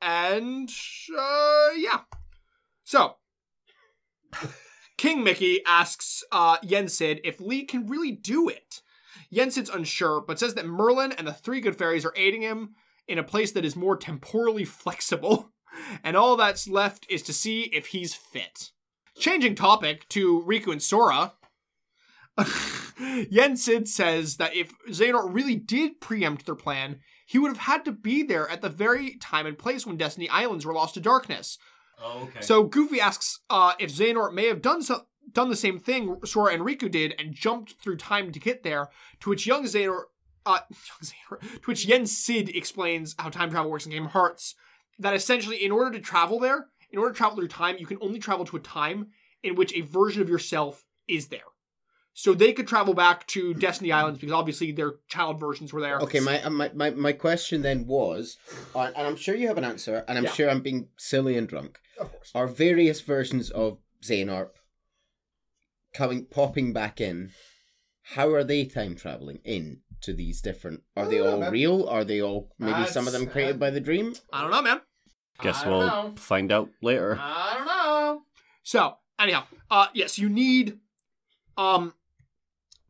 and 0.00 0.70
uh, 1.18 1.70
yeah. 1.76 2.02
So, 2.84 3.16
King 4.96 5.24
Mickey 5.24 5.60
asks 5.66 6.22
uh, 6.30 6.58
Yensid 6.58 7.18
if 7.24 7.40
Lea 7.40 7.64
can 7.64 7.88
really 7.88 8.12
do 8.12 8.48
it. 8.48 8.80
Yensid's 9.34 9.68
unsure, 9.68 10.20
but 10.20 10.38
says 10.38 10.54
that 10.54 10.66
Merlin 10.66 11.10
and 11.10 11.26
the 11.26 11.32
three 11.32 11.60
good 11.60 11.76
fairies 11.76 12.04
are 12.04 12.14
aiding 12.14 12.42
him 12.42 12.76
in 13.08 13.18
a 13.18 13.24
place 13.24 13.50
that 13.50 13.64
is 13.64 13.74
more 13.74 13.96
temporally 13.96 14.64
flexible, 14.64 15.50
and 16.04 16.16
all 16.16 16.36
that's 16.36 16.68
left 16.68 17.06
is 17.10 17.24
to 17.24 17.32
see 17.32 17.62
if 17.72 17.86
he's 17.86 18.14
fit. 18.14 18.70
Changing 19.18 19.54
topic 19.54 20.08
to 20.10 20.42
Riku 20.46 20.72
and 20.72 20.82
Sora. 20.82 21.32
Yensid 22.38 23.88
says 23.88 24.36
that 24.36 24.54
if 24.54 24.72
Xehanort 24.88 25.32
really 25.34 25.56
did 25.56 26.00
preempt 26.00 26.46
their 26.46 26.54
plan, 26.54 27.00
he 27.26 27.38
would 27.38 27.48
have 27.48 27.58
had 27.66 27.84
to 27.84 27.92
be 27.92 28.22
there 28.22 28.48
at 28.48 28.62
the 28.62 28.68
very 28.68 29.16
time 29.16 29.46
and 29.46 29.58
place 29.58 29.86
when 29.86 29.96
Destiny 29.96 30.28
Islands 30.28 30.64
were 30.64 30.72
lost 30.72 30.94
to 30.94 31.00
darkness. 31.00 31.58
oh, 32.02 32.22
okay. 32.24 32.40
So 32.40 32.64
Goofy 32.64 33.00
asks 33.00 33.40
uh, 33.50 33.72
if 33.78 33.90
Xehanort 33.92 34.32
may 34.34 34.46
have 34.46 34.62
done 34.62 34.82
so- 34.82 35.06
done 35.32 35.50
the 35.50 35.56
same 35.56 35.78
thing 35.78 36.16
Sora 36.24 36.54
and 36.54 36.62
Riku 36.62 36.90
did 36.90 37.14
and 37.18 37.34
jumped 37.34 37.74
through 37.82 37.96
time 37.96 38.32
to 38.32 38.40
get 38.40 38.62
there. 38.62 38.88
To 39.20 39.30
which 39.30 39.46
young 39.46 39.64
Xehanort, 39.64 40.04
uh, 40.46 40.60
young 40.70 41.02
Xehanort, 41.02 41.40
to 41.40 41.66
which 41.66 41.86
Yen 41.86 42.06
Sid 42.06 42.48
explains 42.56 43.14
how 43.18 43.28
time 43.30 43.50
travel 43.50 43.70
works 43.70 43.84
in 43.84 43.92
Game 43.92 44.06
Hearts. 44.06 44.54
That 45.00 45.14
essentially, 45.14 45.64
in 45.64 45.70
order 45.70 45.90
to 45.92 46.00
travel 46.00 46.40
there, 46.40 46.68
in 46.90 46.98
order 46.98 47.12
to 47.12 47.16
travel 47.16 47.36
through 47.36 47.48
time, 47.48 47.76
you 47.78 47.86
can 47.86 47.98
only 48.00 48.18
travel 48.18 48.44
to 48.46 48.56
a 48.56 48.60
time 48.60 49.08
in 49.42 49.54
which 49.54 49.72
a 49.74 49.80
version 49.82 50.22
of 50.22 50.28
yourself 50.28 50.84
is 51.06 51.28
there. 51.28 51.40
So 52.14 52.34
they 52.34 52.52
could 52.52 52.66
travel 52.66 52.94
back 52.94 53.26
to 53.28 53.54
Destiny 53.54 53.92
Islands 53.92 54.18
because 54.18 54.32
obviously 54.32 54.72
their 54.72 54.94
child 55.06 55.38
versions 55.38 55.72
were 55.72 55.80
there. 55.80 56.00
Okay, 56.00 56.18
my, 56.18 56.42
uh, 56.42 56.50
my 56.50 56.70
my 56.74 56.90
my 56.90 57.12
question 57.12 57.62
then 57.62 57.86
was, 57.86 58.36
uh, 58.74 58.90
and 58.96 59.06
I'm 59.06 59.14
sure 59.14 59.36
you 59.36 59.46
have 59.46 59.58
an 59.58 59.64
answer, 59.64 60.04
and 60.08 60.18
I'm 60.18 60.24
Yeah. 60.24 60.32
sure 60.32 60.50
I'm 60.50 60.60
being 60.60 60.88
silly 60.96 61.36
and 61.38 61.46
drunk. 61.48 61.78
Of 61.96 62.10
course. 62.10 62.32
Are 62.34 62.48
various 62.48 63.00
versions 63.02 63.50
of 63.50 63.78
Xehanort 64.02 64.50
coming 65.94 66.24
popping 66.26 66.72
back 66.72 67.00
in? 67.00 67.30
How 68.02 68.30
are 68.32 68.42
they 68.44 68.64
time 68.64 68.96
traveling 68.96 69.40
in 69.44 69.82
to 70.00 70.12
these 70.12 70.40
different? 70.40 70.82
Are 70.96 71.06
they 71.06 71.18
I 71.20 71.26
all 71.30 71.38
know. 71.40 71.50
real? 71.50 71.86
Are 71.88 72.04
they 72.04 72.20
all 72.20 72.50
maybe 72.58 72.86
some 72.86 73.06
of 73.06 73.12
them 73.12 73.26
created 73.28 73.56
that- 73.56 73.60
by 73.60 73.70
the 73.70 73.80
dream? 73.80 74.14
I 74.32 74.42
don't 74.42 74.50
know, 74.50 74.62
man. 74.62 74.80
Guess 75.40 75.64
I 75.64 75.68
we'll 75.68 75.86
know. 75.86 76.12
find 76.16 76.50
out 76.50 76.70
later. 76.82 77.18
I 77.20 77.54
don't 77.56 77.66
know. 77.66 78.22
So, 78.62 78.96
anyhow, 79.18 79.44
uh 79.70 79.86
yes, 79.94 80.18
you 80.18 80.28
need 80.28 80.78
um 81.56 81.94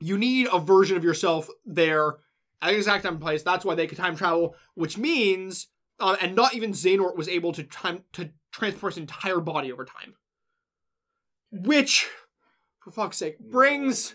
you 0.00 0.16
need 0.16 0.48
a 0.52 0.58
version 0.58 0.96
of 0.96 1.04
yourself 1.04 1.48
there 1.66 2.16
at 2.62 2.70
the 2.70 2.76
exact 2.76 3.04
time 3.04 3.14
and 3.14 3.22
place. 3.22 3.42
That's 3.42 3.64
why 3.64 3.74
they 3.74 3.86
could 3.86 3.98
time 3.98 4.16
travel, 4.16 4.54
which 4.74 4.96
means 4.96 5.68
uh, 6.00 6.16
and 6.20 6.36
not 6.36 6.54
even 6.54 6.72
Xehanort 6.72 7.16
was 7.16 7.28
able 7.28 7.52
to 7.52 7.64
time 7.64 8.04
to 8.12 8.30
transport 8.52 8.94
his 8.94 8.98
entire 8.98 9.40
body 9.40 9.72
over 9.72 9.84
time. 9.84 10.14
Which, 11.50 12.08
for 12.80 12.90
fuck's 12.90 13.16
sake, 13.16 13.38
brings 13.40 14.14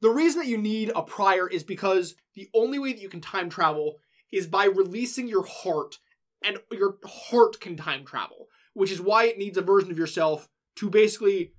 the 0.00 0.10
reason 0.10 0.40
that 0.40 0.48
you 0.48 0.58
need 0.58 0.90
a 0.94 1.02
prior 1.02 1.48
is 1.48 1.62
because 1.62 2.16
the 2.34 2.48
only 2.54 2.78
way 2.78 2.92
that 2.92 3.02
you 3.02 3.08
can 3.08 3.20
time 3.20 3.48
travel 3.48 3.98
is 4.32 4.46
by 4.46 4.64
releasing 4.64 5.28
your 5.28 5.44
heart, 5.46 5.98
and 6.44 6.58
your 6.72 6.96
heart 7.04 7.60
can 7.60 7.76
time 7.76 8.04
travel, 8.04 8.48
which 8.74 8.90
is 8.90 9.00
why 9.00 9.24
it 9.24 9.38
needs 9.38 9.56
a 9.58 9.62
version 9.62 9.90
of 9.90 9.98
yourself 9.98 10.48
to 10.76 10.88
basically 10.90 11.52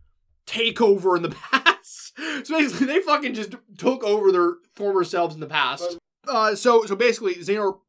take 0.46 0.82
over 0.82 1.16
in 1.16 1.24
the 1.24 1.30
past. 1.52 2.14
so 2.44 2.58
basically, 2.58 2.88
they 2.88 3.00
fucking 3.02 3.34
just 3.34 3.56
took 3.78 4.04
over 4.04 4.32
their 4.32 4.54
former 4.76 5.04
selves 5.04 5.34
in 5.36 5.42
the 5.42 5.48
past. 5.48 5.98
Uh, 6.28 6.56
so 6.56 6.86
so 6.86 6.96
basically, 6.96 7.36
Xehanort 7.36 7.80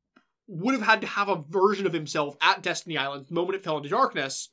would 0.46 0.74
have 0.74 0.82
had 0.82 1.00
to 1.00 1.06
have 1.06 1.28
a 1.28 1.42
version 1.48 1.86
of 1.86 1.92
himself 1.92 2.36
at 2.40 2.62
Destiny 2.62 2.98
Island 2.98 3.26
the 3.28 3.34
moment 3.34 3.56
it 3.56 3.64
fell 3.64 3.76
into 3.78 3.88
darkness. 3.88 4.48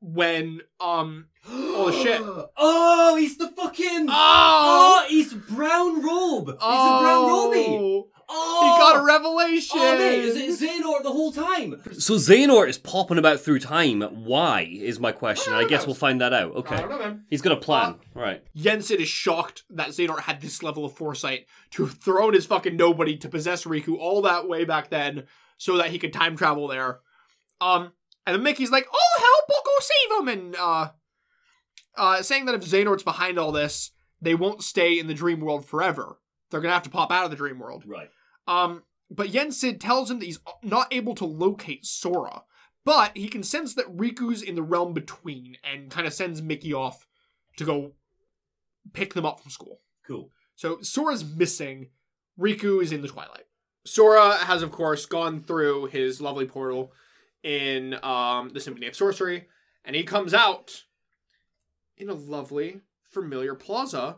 When 0.00 0.60
um 0.78 1.28
oh 1.48 1.90
shit 1.90 2.20
Oh, 2.56 3.16
he's 3.16 3.38
the 3.38 3.48
fucking. 3.48 4.06
oh, 4.10 5.04
Oh, 5.04 5.06
he's 5.08 5.32
brown 5.32 6.02
robe. 6.04 6.48
He's 6.48 6.54
a 6.56 7.00
brown 7.00 7.26
roby. 7.28 8.04
Oh, 8.28 8.60
He 8.62 8.80
got 8.80 9.00
a 9.00 9.04
revelation. 9.04 9.78
Oh, 9.80 9.96
mate, 9.98 10.18
is 10.24 10.60
it 10.60 10.68
Xehanort 10.68 11.02
the 11.04 11.12
whole 11.12 11.32
time? 11.32 11.80
So 11.92 12.14
Xehanort 12.14 12.68
is 12.68 12.76
popping 12.78 13.18
about 13.18 13.38
through 13.40 13.60
time. 13.60 14.00
Why 14.02 14.62
is 14.62 14.98
my 14.98 15.12
question? 15.12 15.52
I 15.52 15.64
guess 15.68 15.86
we'll 15.86 15.94
find 15.94 16.20
that 16.20 16.32
out. 16.32 16.52
I 16.52 16.58
Okay. 16.58 16.76
don't 16.76 16.88
know, 16.90 16.98
man. 16.98 17.24
He's 17.30 17.42
got 17.42 17.52
a 17.52 17.56
plan. 17.56 17.96
Right. 18.14 18.42
Yensid 18.56 18.98
is 19.00 19.08
shocked 19.08 19.62
that 19.70 19.90
Xehanort 19.90 20.20
had 20.22 20.40
this 20.40 20.62
level 20.62 20.84
of 20.84 20.94
foresight 20.96 21.46
to 21.72 21.84
have 21.84 21.98
thrown 21.98 22.34
his 22.34 22.46
fucking 22.46 22.76
nobody 22.76 23.16
to 23.18 23.28
possess 23.28 23.64
Riku 23.64 23.96
all 23.96 24.22
that 24.22 24.48
way 24.48 24.64
back 24.64 24.90
then 24.90 25.26
so 25.56 25.76
that 25.76 25.90
he 25.90 25.98
could 25.98 26.12
time 26.12 26.36
travel 26.36 26.66
there. 26.66 27.00
Um, 27.60 27.92
and 28.26 28.34
then 28.34 28.42
Mickey's 28.42 28.72
like, 28.72 28.86
"Oh 28.92 29.18
help! 29.18 29.50
I'll 29.56 29.64
go 29.64 29.72
save 29.80 30.20
him!" 30.20 30.28
And 30.44 30.56
uh, 30.56 30.88
uh, 31.96 32.22
saying 32.22 32.46
that 32.46 32.54
if 32.56 32.62
Xehanort's 32.64 33.02
behind 33.04 33.38
all 33.38 33.52
this, 33.52 33.92
they 34.20 34.34
won't 34.34 34.62
stay 34.64 34.98
in 34.98 35.06
the 35.06 35.14
dream 35.14 35.40
world 35.40 35.64
forever. 35.64 36.18
They're 36.50 36.60
gonna 36.60 36.74
have 36.74 36.82
to 36.82 36.90
pop 36.90 37.10
out 37.12 37.24
of 37.24 37.30
the 37.30 37.36
dream 37.36 37.58
world. 37.58 37.84
Right. 37.86 38.10
Um, 38.46 38.82
but 39.10 39.28
Yensid 39.28 39.80
tells 39.80 40.10
him 40.10 40.18
that 40.18 40.26
he's 40.26 40.40
not 40.62 40.92
able 40.92 41.14
to 41.16 41.24
locate 41.24 41.86
Sora, 41.86 42.42
but 42.84 43.16
he 43.16 43.28
can 43.28 43.42
sense 43.42 43.74
that 43.74 43.96
Riku's 43.96 44.42
in 44.42 44.54
the 44.54 44.62
realm 44.62 44.92
between, 44.92 45.56
and 45.64 45.90
kind 45.90 46.06
of 46.06 46.14
sends 46.14 46.42
Mickey 46.42 46.72
off 46.72 47.06
to 47.56 47.64
go 47.64 47.92
pick 48.92 49.14
them 49.14 49.26
up 49.26 49.40
from 49.40 49.50
school. 49.50 49.80
Cool. 50.06 50.30
So 50.54 50.78
Sora's 50.82 51.24
missing. 51.24 51.88
Riku 52.38 52.82
is 52.82 52.92
in 52.92 53.02
the 53.02 53.08
Twilight. 53.08 53.46
Sora 53.84 54.34
has, 54.34 54.62
of 54.62 54.72
course, 54.72 55.06
gone 55.06 55.42
through 55.42 55.86
his 55.86 56.20
lovely 56.20 56.46
portal 56.46 56.92
in 57.42 57.94
um, 58.02 58.50
the 58.50 58.60
Symphony 58.60 58.88
of 58.88 58.96
Sorcery, 58.96 59.46
and 59.84 59.94
he 59.94 60.02
comes 60.02 60.34
out 60.34 60.84
in 61.96 62.10
a 62.10 62.14
lovely, 62.14 62.80
familiar 63.04 63.54
plaza 63.54 64.16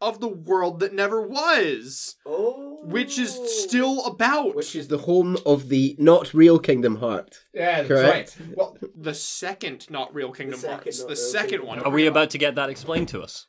of 0.00 0.20
the 0.20 0.28
world 0.28 0.80
that 0.80 0.92
never 0.92 1.20
was, 1.20 2.16
Oh, 2.24 2.78
which 2.84 3.18
is 3.18 3.38
still 3.62 4.02
oh. 4.04 4.10
about 4.10 4.54
which 4.54 4.76
is 4.76 4.88
the 4.88 4.98
home 4.98 5.36
of 5.44 5.68
the 5.68 5.96
not 5.98 6.32
real 6.32 6.58
Kingdom 6.58 6.96
Heart. 6.96 7.44
Yeah, 7.52 7.82
that's 7.82 7.88
Correct. 7.88 8.36
right. 8.40 8.56
Well, 8.56 8.78
the 8.96 9.14
second 9.14 9.90
not 9.90 10.14
real 10.14 10.32
Kingdom 10.32 10.60
second 10.60 10.84
Hearts. 10.84 11.04
The 11.04 11.16
second 11.16 11.50
Kingdom 11.50 11.66
one. 11.68 11.78
Are 11.80 11.90
we 11.90 12.06
about 12.06 12.30
to 12.30 12.38
get 12.38 12.54
that 12.54 12.70
explained 12.70 13.08
to 13.08 13.22
us? 13.22 13.46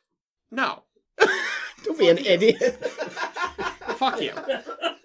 No. 0.50 0.82
Don't 1.84 1.98
be 1.98 2.08
an 2.08 2.18
idiot. 2.18 2.58
Fuck 3.96 4.20
you. 4.20 4.32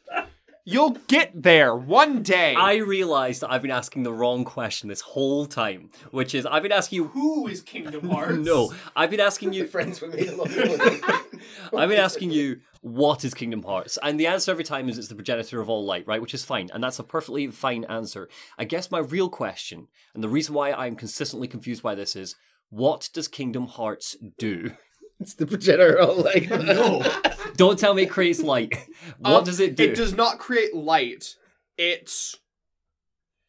You'll 0.68 0.98
get 1.08 1.44
there 1.44 1.76
one 1.76 2.24
day. 2.24 2.56
I 2.56 2.78
realised 2.78 3.42
that 3.42 3.52
I've 3.52 3.62
been 3.62 3.70
asking 3.70 4.02
the 4.02 4.12
wrong 4.12 4.44
question 4.44 4.90
this 4.90 5.02
whole 5.02 5.46
time, 5.46 5.92
which 6.10 6.34
is 6.34 6.48
I've 6.48 6.64
been 6.64 6.72
asking 6.72 6.96
you. 6.96 7.08
Who 7.10 7.48
is 7.48 7.62
Kingdom 7.62 8.10
Hearts? 8.10 8.40
No, 8.40 8.74
I've 8.96 9.12
been 9.12 9.20
asking 9.20 9.54
you. 9.54 9.68
friends 9.76 10.02
with 10.02 10.16
me. 10.16 10.26
a 10.26 10.36
lot 10.36 10.50
of 10.50 11.74
I've 11.78 11.90
been 11.90 12.00
asking 12.00 12.32
you 12.32 12.62
what 12.82 13.24
is 13.24 13.36
Kingdom 13.36 13.62
Hearts, 13.62 14.00
and 14.02 14.20
the 14.20 14.26
answer 14.26 14.50
every 14.52 14.64
time 14.64 14.90
is 14.90 14.98
it's 14.98 15.08
the 15.08 15.14
progenitor 15.14 15.62
of 15.62 15.70
all 15.70 15.86
light, 15.86 16.08
right? 16.08 16.22
Which 16.22 16.34
is 16.34 16.44
fine, 16.44 16.72
and 16.74 16.84
that's 16.84 16.98
a 16.98 17.04
perfectly 17.04 17.46
fine 17.48 17.84
answer. 17.84 18.28
I 18.58 18.66
guess 18.66 18.90
my 18.90 19.00
real 19.00 19.30
question, 19.30 19.88
and 20.16 20.24
the 20.24 20.30
reason 20.30 20.56
why 20.56 20.72
I'm 20.72 20.96
consistently 20.96 21.48
confused 21.48 21.84
by 21.84 21.94
this 21.94 22.16
is, 22.16 22.36
what 22.72 23.10
does 23.14 23.28
Kingdom 23.28 23.68
Hearts 23.68 24.16
do? 24.40 24.72
It's 25.20 25.34
the 25.36 25.48
progenitor 25.48 26.00
all 26.02 26.16
like 26.24 26.50
No. 26.50 27.02
Don't 27.56 27.80
tell 27.80 27.94
me 27.94 28.04
it 28.04 28.10
creates 28.10 28.42
light. 28.42 28.76
What 29.20 29.38
Um, 29.40 29.44
does 29.46 29.60
it 29.62 29.76
do? 29.76 29.84
It 29.84 29.96
does 29.96 30.14
not 30.14 30.40
create 30.40 30.76
light. 30.76 31.36
It's 31.78 32.36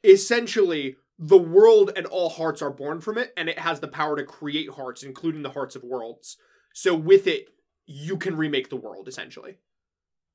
essentially 0.04 0.96
the 1.18 1.38
world 1.38 1.90
and 1.96 2.06
all 2.06 2.28
hearts 2.28 2.62
are 2.62 2.70
born 2.70 3.00
from 3.00 3.18
it, 3.18 3.32
and 3.36 3.48
it 3.48 3.58
has 3.58 3.80
the 3.80 3.88
power 3.88 4.16
to 4.16 4.24
create 4.24 4.70
hearts, 4.70 5.02
including 5.02 5.42
the 5.42 5.50
hearts 5.50 5.74
of 5.74 5.82
worlds. 5.82 6.36
So 6.74 6.94
with 6.94 7.26
it, 7.26 7.48
you 7.86 8.16
can 8.16 8.36
remake 8.36 8.68
the 8.68 8.76
world 8.76 9.08
essentially. 9.08 9.56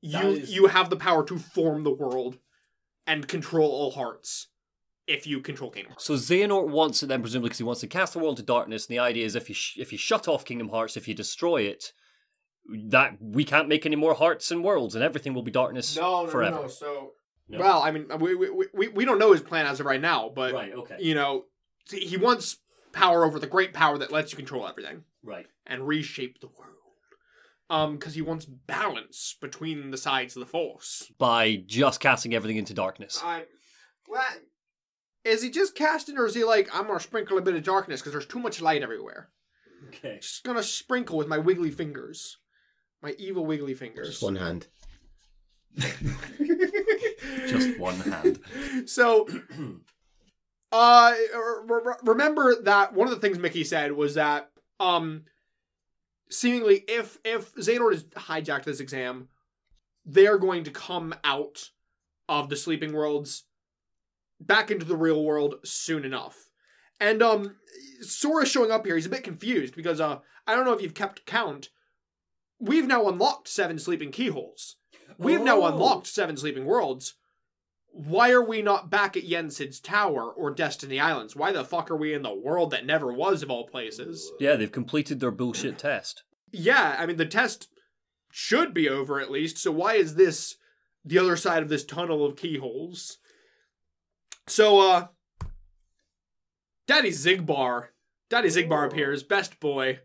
You 0.00 0.12
That 0.18 0.24
is- 0.26 0.54
you 0.54 0.66
have 0.66 0.90
the 0.90 0.96
power 0.96 1.24
to 1.24 1.38
form 1.38 1.84
the 1.84 1.92
world 1.94 2.38
and 3.06 3.28
control 3.28 3.70
all 3.70 3.92
hearts 3.92 4.48
if 5.06 5.26
you 5.26 5.40
control 5.40 5.70
Kingdom 5.70 5.92
Hearts. 5.92 6.04
So 6.04 6.14
Xehanort 6.14 6.68
wants 6.68 7.02
it 7.02 7.06
then, 7.08 7.20
presumably 7.22 7.48
because 7.48 7.58
he 7.58 7.64
wants 7.64 7.80
to 7.80 7.86
cast 7.86 8.12
the 8.12 8.18
world 8.18 8.36
to 8.38 8.42
darkness. 8.42 8.86
And 8.86 8.94
the 8.94 9.00
idea 9.00 9.24
is 9.26 9.34
if 9.34 9.48
you 9.48 9.54
sh- 9.54 9.78
if 9.78 9.92
you 9.92 9.98
shut 9.98 10.28
off 10.28 10.44
Kingdom 10.44 10.68
Hearts, 10.70 10.96
if 10.96 11.08
you 11.08 11.14
destroy 11.14 11.62
it, 11.62 11.92
that 12.88 13.16
we 13.20 13.44
can't 13.44 13.68
make 13.68 13.84
any 13.84 13.96
more 13.96 14.14
hearts 14.14 14.50
and 14.50 14.62
worlds, 14.62 14.94
and 14.94 15.02
everything 15.02 15.34
will 15.34 15.42
be 15.42 15.50
darkness 15.50 15.94
forever. 15.96 16.68
So, 16.68 17.12
No. 17.48 17.58
well, 17.58 17.82
I 17.82 17.90
mean, 17.90 18.06
we, 18.20 18.34
we 18.34 18.68
we 18.72 18.88
we 18.88 19.04
don't 19.04 19.18
know 19.18 19.32
his 19.32 19.40
plan 19.42 19.66
as 19.66 19.80
of 19.80 19.86
right 19.86 20.00
now, 20.00 20.30
but 20.34 20.52
Right. 20.54 20.72
Okay. 20.72 20.96
you 21.00 21.14
know, 21.14 21.46
he 21.90 22.16
wants 22.16 22.58
power 22.92 23.24
over 23.24 23.38
the 23.38 23.46
great 23.46 23.72
power 23.72 23.98
that 23.98 24.12
lets 24.12 24.30
you 24.32 24.36
control 24.36 24.68
everything 24.68 25.04
Right. 25.24 25.46
and 25.66 25.88
reshape 25.88 26.40
the 26.40 26.46
world. 26.48 26.68
Um, 27.70 27.96
because 27.96 28.14
he 28.14 28.20
wants 28.20 28.44
balance 28.44 29.34
between 29.40 29.92
the 29.92 29.96
sides 29.96 30.36
of 30.36 30.40
the 30.40 30.46
force. 30.46 31.10
By 31.18 31.62
just 31.66 32.00
casting 32.00 32.34
everything 32.34 32.58
into 32.58 32.74
darkness. 32.74 33.18
I, 33.24 33.44
what? 34.06 34.42
Is 35.24 35.42
he 35.42 35.50
just 35.50 35.74
casting, 35.74 36.18
or 36.18 36.26
is 36.26 36.34
he 36.34 36.44
like, 36.44 36.68
I'm 36.74 36.86
gonna 36.86 37.00
sprinkle 37.00 37.38
a 37.38 37.42
bit 37.42 37.54
of 37.54 37.62
darkness 37.62 38.00
because 38.00 38.12
there's 38.12 38.26
too 38.26 38.40
much 38.40 38.60
light 38.60 38.82
everywhere? 38.82 39.30
Okay. 39.88 40.18
Just 40.20 40.44
gonna 40.44 40.62
sprinkle 40.62 41.16
with 41.16 41.28
my 41.28 41.38
wiggly 41.38 41.70
fingers, 41.70 42.38
my 43.02 43.14
evil 43.18 43.46
wiggly 43.46 43.74
fingers. 43.74 44.08
Just 44.08 44.22
one 44.22 44.36
hand. 44.36 44.66
Just 47.46 47.78
one 47.78 47.96
hand. 48.00 48.40
So, 48.86 49.28
uh, 50.72 51.14
re- 51.66 51.80
re- 51.84 51.94
remember 52.02 52.60
that 52.62 52.94
one 52.94 53.06
of 53.06 53.14
the 53.14 53.20
things 53.20 53.38
Mickey 53.38 53.64
said 53.64 53.92
was 53.92 54.14
that, 54.14 54.50
um, 54.80 55.24
seemingly 56.30 56.84
if 56.88 57.18
if 57.24 57.54
Xehanort 57.54 57.92
has 57.92 58.04
hijacked 58.04 58.64
this 58.64 58.80
exam, 58.80 59.28
they're 60.04 60.38
going 60.38 60.64
to 60.64 60.70
come 60.70 61.14
out 61.22 61.70
of 62.28 62.48
the 62.48 62.56
sleeping 62.56 62.92
worlds 62.92 63.44
back 64.46 64.70
into 64.70 64.84
the 64.86 64.96
real 64.96 65.22
world 65.24 65.56
soon 65.64 66.04
enough. 66.04 66.50
And 67.00 67.22
um, 67.22 67.56
Sora 68.00 68.46
showing 68.46 68.70
up 68.70 68.86
here, 68.86 68.94
he's 68.96 69.06
a 69.06 69.10
bit 69.10 69.24
confused 69.24 69.74
because 69.74 70.00
uh, 70.00 70.18
I 70.46 70.54
don't 70.54 70.64
know 70.64 70.72
if 70.72 70.82
you've 70.82 70.94
kept 70.94 71.26
count. 71.26 71.68
We've 72.60 72.86
now 72.86 73.08
unlocked 73.08 73.48
seven 73.48 73.78
sleeping 73.78 74.12
keyholes. 74.12 74.76
We've 75.18 75.40
now 75.42 75.62
Oh. 75.62 75.66
unlocked 75.66 76.06
seven 76.06 76.36
sleeping 76.36 76.64
worlds. 76.64 77.14
Why 77.94 78.30
are 78.30 78.42
we 78.44 78.62
not 78.62 78.88
back 78.88 79.16
at 79.16 79.24
Yensid's 79.28 79.78
Tower 79.78 80.30
or 80.32 80.50
Destiny 80.50 80.98
Islands? 80.98 81.36
Why 81.36 81.52
the 81.52 81.64
fuck 81.64 81.90
are 81.90 81.96
we 81.96 82.14
in 82.14 82.22
the 82.22 82.34
world 82.34 82.70
that 82.70 82.86
never 82.86 83.12
was, 83.12 83.42
of 83.42 83.50
all 83.50 83.66
places? 83.66 84.32
Yeah, 84.40 84.56
they've 84.56 84.72
completed 84.72 85.20
their 85.20 85.30
bullshit 85.30 85.76
test. 85.78 86.22
Yeah, 86.52 86.96
I 86.98 87.04
mean, 87.04 87.16
the 87.18 87.26
test 87.26 87.68
should 88.30 88.72
be 88.72 88.88
over 88.88 89.20
at 89.20 89.30
least, 89.30 89.58
so 89.58 89.70
why 89.72 89.94
is 89.94 90.14
this 90.14 90.56
the 91.04 91.18
other 91.18 91.36
side 91.36 91.62
of 91.62 91.68
this 91.68 91.84
tunnel 91.84 92.24
of 92.24 92.36
keyholes? 92.36 93.18
So, 94.46 94.80
uh, 94.80 95.06
Daddy 96.86 97.10
Xigbar, 97.10 97.88
Daddy 98.28 98.48
Xigbar 98.48 98.86
appears, 98.86 99.22
best 99.22 99.60
boy. 99.60 100.00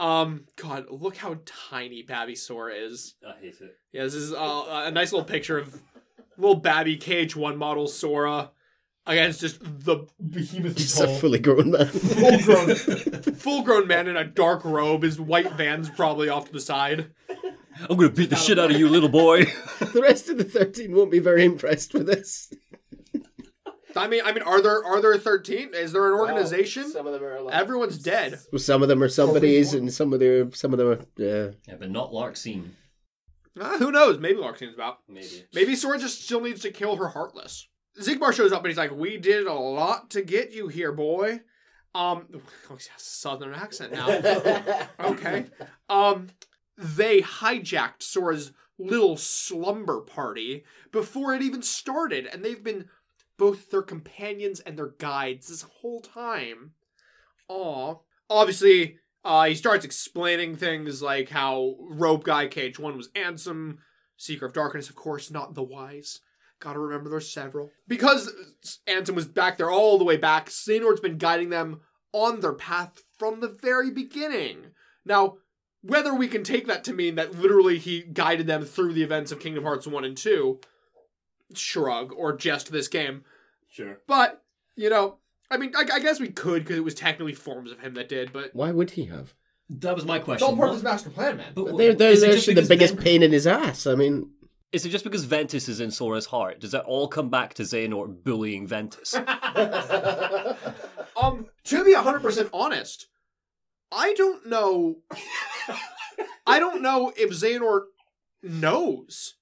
Um, 0.00 0.46
God, 0.56 0.86
look 0.90 1.16
how 1.16 1.38
tiny 1.44 2.02
Babby 2.02 2.36
Sora 2.36 2.74
is. 2.74 3.16
I 3.26 3.38
hate 3.40 3.56
it. 3.60 3.76
Yeah, 3.92 4.04
this 4.04 4.14
is 4.14 4.32
uh, 4.32 4.84
a 4.86 4.90
nice 4.90 5.12
little 5.12 5.26
picture 5.26 5.58
of 5.58 5.82
little 6.36 6.56
Babby 6.56 6.96
Cage 6.96 7.34
One 7.34 7.56
model 7.56 7.88
Sora 7.88 8.52
against 9.06 9.40
just 9.40 9.60
the 9.60 10.06
Behemoth 10.20 10.76
Just 10.76 11.00
a 11.00 11.06
tall. 11.06 11.16
fully 11.16 11.38
grown 11.40 11.72
man. 11.72 11.86
Full 11.86 12.38
grown. 12.38 12.74
full 13.34 13.62
grown 13.62 13.88
man 13.88 14.06
in 14.06 14.16
a 14.16 14.24
dark 14.24 14.64
robe. 14.64 15.02
His 15.02 15.20
white 15.20 15.52
van's 15.54 15.90
probably 15.90 16.28
off 16.28 16.46
to 16.46 16.52
the 16.52 16.60
side. 16.60 17.10
I'm 17.88 17.96
gonna 17.96 18.10
beat 18.10 18.30
the 18.30 18.36
shit 18.36 18.58
out 18.58 18.70
of 18.70 18.78
you, 18.78 18.88
little 18.88 19.08
boy. 19.08 19.44
the 19.80 20.00
rest 20.02 20.28
of 20.28 20.38
the 20.38 20.44
13 20.44 20.94
won't 20.94 21.10
be 21.10 21.18
very 21.18 21.44
impressed 21.44 21.94
with 21.94 22.06
this. 22.06 22.52
I 23.96 24.06
mean, 24.08 24.22
I 24.24 24.32
mean, 24.32 24.42
are 24.42 24.60
there 24.60 24.84
are 24.84 25.00
there 25.00 25.16
thirteen? 25.16 25.70
Is 25.74 25.92
there 25.92 26.06
an 26.12 26.18
organization? 26.18 26.90
Some 26.90 27.06
of 27.06 27.12
them 27.12 27.22
are 27.22 27.36
alive. 27.36 27.54
Everyone's 27.54 27.98
dead. 27.98 28.38
Well, 28.52 28.58
some 28.58 28.82
of 28.82 28.88
them 28.88 29.02
are 29.02 29.08
somebody's, 29.08 29.74
and 29.74 29.92
some 29.92 30.12
of 30.12 30.20
them, 30.20 30.52
some 30.52 30.72
of 30.72 30.78
them 30.78 30.88
are. 30.88 30.98
Yeah. 31.16 31.50
yeah, 31.66 31.76
but 31.78 31.90
not 31.90 32.12
Larxene. 32.12 32.70
Uh, 33.58 33.78
who 33.78 33.90
knows? 33.90 34.18
Maybe 34.18 34.38
Larxene's 34.38 34.74
about. 34.74 34.98
Maybe. 35.08 35.44
Maybe 35.52 35.74
Sora 35.74 35.98
just 35.98 36.22
still 36.22 36.40
needs 36.40 36.62
to 36.62 36.70
kill 36.70 36.96
her 36.96 37.08
Heartless. 37.08 37.68
Xigbar 37.98 38.32
shows 38.32 38.52
up 38.52 38.60
and 38.60 38.68
he's 38.68 38.78
like, 38.78 38.92
"We 38.92 39.16
did 39.16 39.46
a 39.46 39.54
lot 39.54 40.10
to 40.10 40.22
get 40.22 40.52
you 40.52 40.68
here, 40.68 40.92
boy." 40.92 41.40
Um, 41.94 42.26
oh, 42.34 42.76
he 42.76 42.88
has 42.92 43.00
a 43.00 43.04
southern 43.04 43.54
accent 43.54 43.92
now. 43.92 44.08
okay. 45.00 45.46
Um, 45.88 46.28
they 46.76 47.20
hijacked 47.22 48.02
Sora's 48.02 48.52
little 48.78 49.16
slumber 49.16 50.00
party 50.00 50.64
before 50.92 51.34
it 51.34 51.42
even 51.42 51.62
started, 51.62 52.26
and 52.26 52.44
they've 52.44 52.62
been 52.62 52.88
both 53.38 53.70
their 53.70 53.82
companions 53.82 54.60
and 54.60 54.76
their 54.76 54.92
guides 54.98 55.48
this 55.48 55.62
whole 55.62 56.00
time. 56.00 56.72
Aw. 57.48 57.94
Obviously, 58.28 58.98
uh, 59.24 59.44
he 59.46 59.54
starts 59.54 59.84
explaining 59.84 60.56
things 60.56 61.00
like 61.00 61.30
how 61.30 61.76
Rope 61.80 62.24
Guy 62.24 62.48
KH1 62.48 62.96
was 62.96 63.08
Ansem, 63.10 63.78
Seeker 64.16 64.46
of 64.46 64.52
Darkness, 64.52 64.90
of 64.90 64.96
course, 64.96 65.30
not 65.30 65.54
the 65.54 65.62
Wise. 65.62 66.20
Gotta 66.60 66.80
remember 66.80 67.08
there's 67.08 67.32
several. 67.32 67.70
Because 67.86 68.32
Ansem 68.88 69.14
was 69.14 69.28
back 69.28 69.56
there 69.56 69.70
all 69.70 69.96
the 69.96 70.04
way 70.04 70.16
back, 70.16 70.48
Xehanort's 70.48 71.00
been 71.00 71.18
guiding 71.18 71.50
them 71.50 71.80
on 72.12 72.40
their 72.40 72.52
path 72.52 73.02
from 73.16 73.40
the 73.40 73.48
very 73.48 73.90
beginning. 73.90 74.72
Now, 75.04 75.36
whether 75.82 76.12
we 76.12 76.26
can 76.26 76.42
take 76.42 76.66
that 76.66 76.82
to 76.84 76.92
mean 76.92 77.14
that 77.14 77.38
literally 77.38 77.78
he 77.78 78.02
guided 78.02 78.48
them 78.48 78.64
through 78.64 78.92
the 78.92 79.04
events 79.04 79.30
of 79.30 79.38
Kingdom 79.38 79.64
Hearts 79.64 79.86
1 79.86 80.04
and 80.04 80.16
2, 80.16 80.58
shrug, 81.54 82.12
or 82.16 82.36
just 82.36 82.70
this 82.72 82.88
game. 82.88 83.24
Sure. 83.70 83.98
But, 84.06 84.42
you 84.76 84.90
know, 84.90 85.18
I 85.50 85.56
mean, 85.56 85.72
I, 85.76 85.84
I 85.94 86.00
guess 86.00 86.20
we 86.20 86.28
could 86.28 86.62
because 86.64 86.76
it 86.78 86.84
was 86.84 86.94
technically 86.94 87.34
forms 87.34 87.70
of 87.72 87.80
him 87.80 87.94
that 87.94 88.08
did, 88.08 88.32
but 88.32 88.54
Why 88.54 88.70
would 88.70 88.90
he 88.92 89.06
have? 89.06 89.34
That 89.70 89.94
was 89.94 90.04
my 90.06 90.16
It's 90.16 90.24
question. 90.24 90.46
all 90.46 90.56
part 90.56 90.68
of 90.68 90.70
What- 90.70 90.74
his 90.76 90.82
master 90.84 91.10
plan, 91.10 91.36
man. 91.36 91.52
But 91.54 91.76
They're, 91.76 91.94
they're, 91.94 92.10
is 92.12 92.22
it 92.22 92.26
they're 92.26 92.34
just 92.36 92.46
the 92.46 92.54
because 92.54 92.68
biggest 92.68 92.94
Ven- 92.94 93.02
pain 93.04 93.22
in 93.22 93.32
his 93.32 93.46
ass. 93.46 93.86
I 93.86 93.94
mean, 93.94 94.30
Is 94.72 94.84
it 94.86 94.90
just 94.90 95.04
because 95.04 95.24
Ventus 95.24 95.68
is 95.68 95.80
in 95.80 95.90
Sora's 95.90 96.26
heart? 96.26 96.60
Does 96.60 96.70
that 96.72 96.84
all 96.84 97.08
come 97.08 97.28
back 97.30 97.54
to 97.54 97.62
Xehanort 97.62 98.24
bullying 98.24 98.66
Ventus? 98.66 99.14
um, 101.22 101.46
to 101.64 101.84
be 101.84 101.94
100% 101.94 102.50
honest, 102.52 103.06
I 103.92 104.14
don't 104.14 104.46
know. 104.46 104.96
I 106.46 106.58
don't 106.58 106.82
know 106.82 107.12
if 107.16 107.30
Xehanort 107.30 107.84
knows 108.42 109.34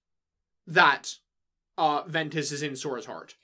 that 0.66 1.16
uh, 1.78 2.02
Ventus 2.06 2.52
is 2.52 2.62
in 2.62 2.76
Sora's 2.76 3.06
heart. 3.06 3.36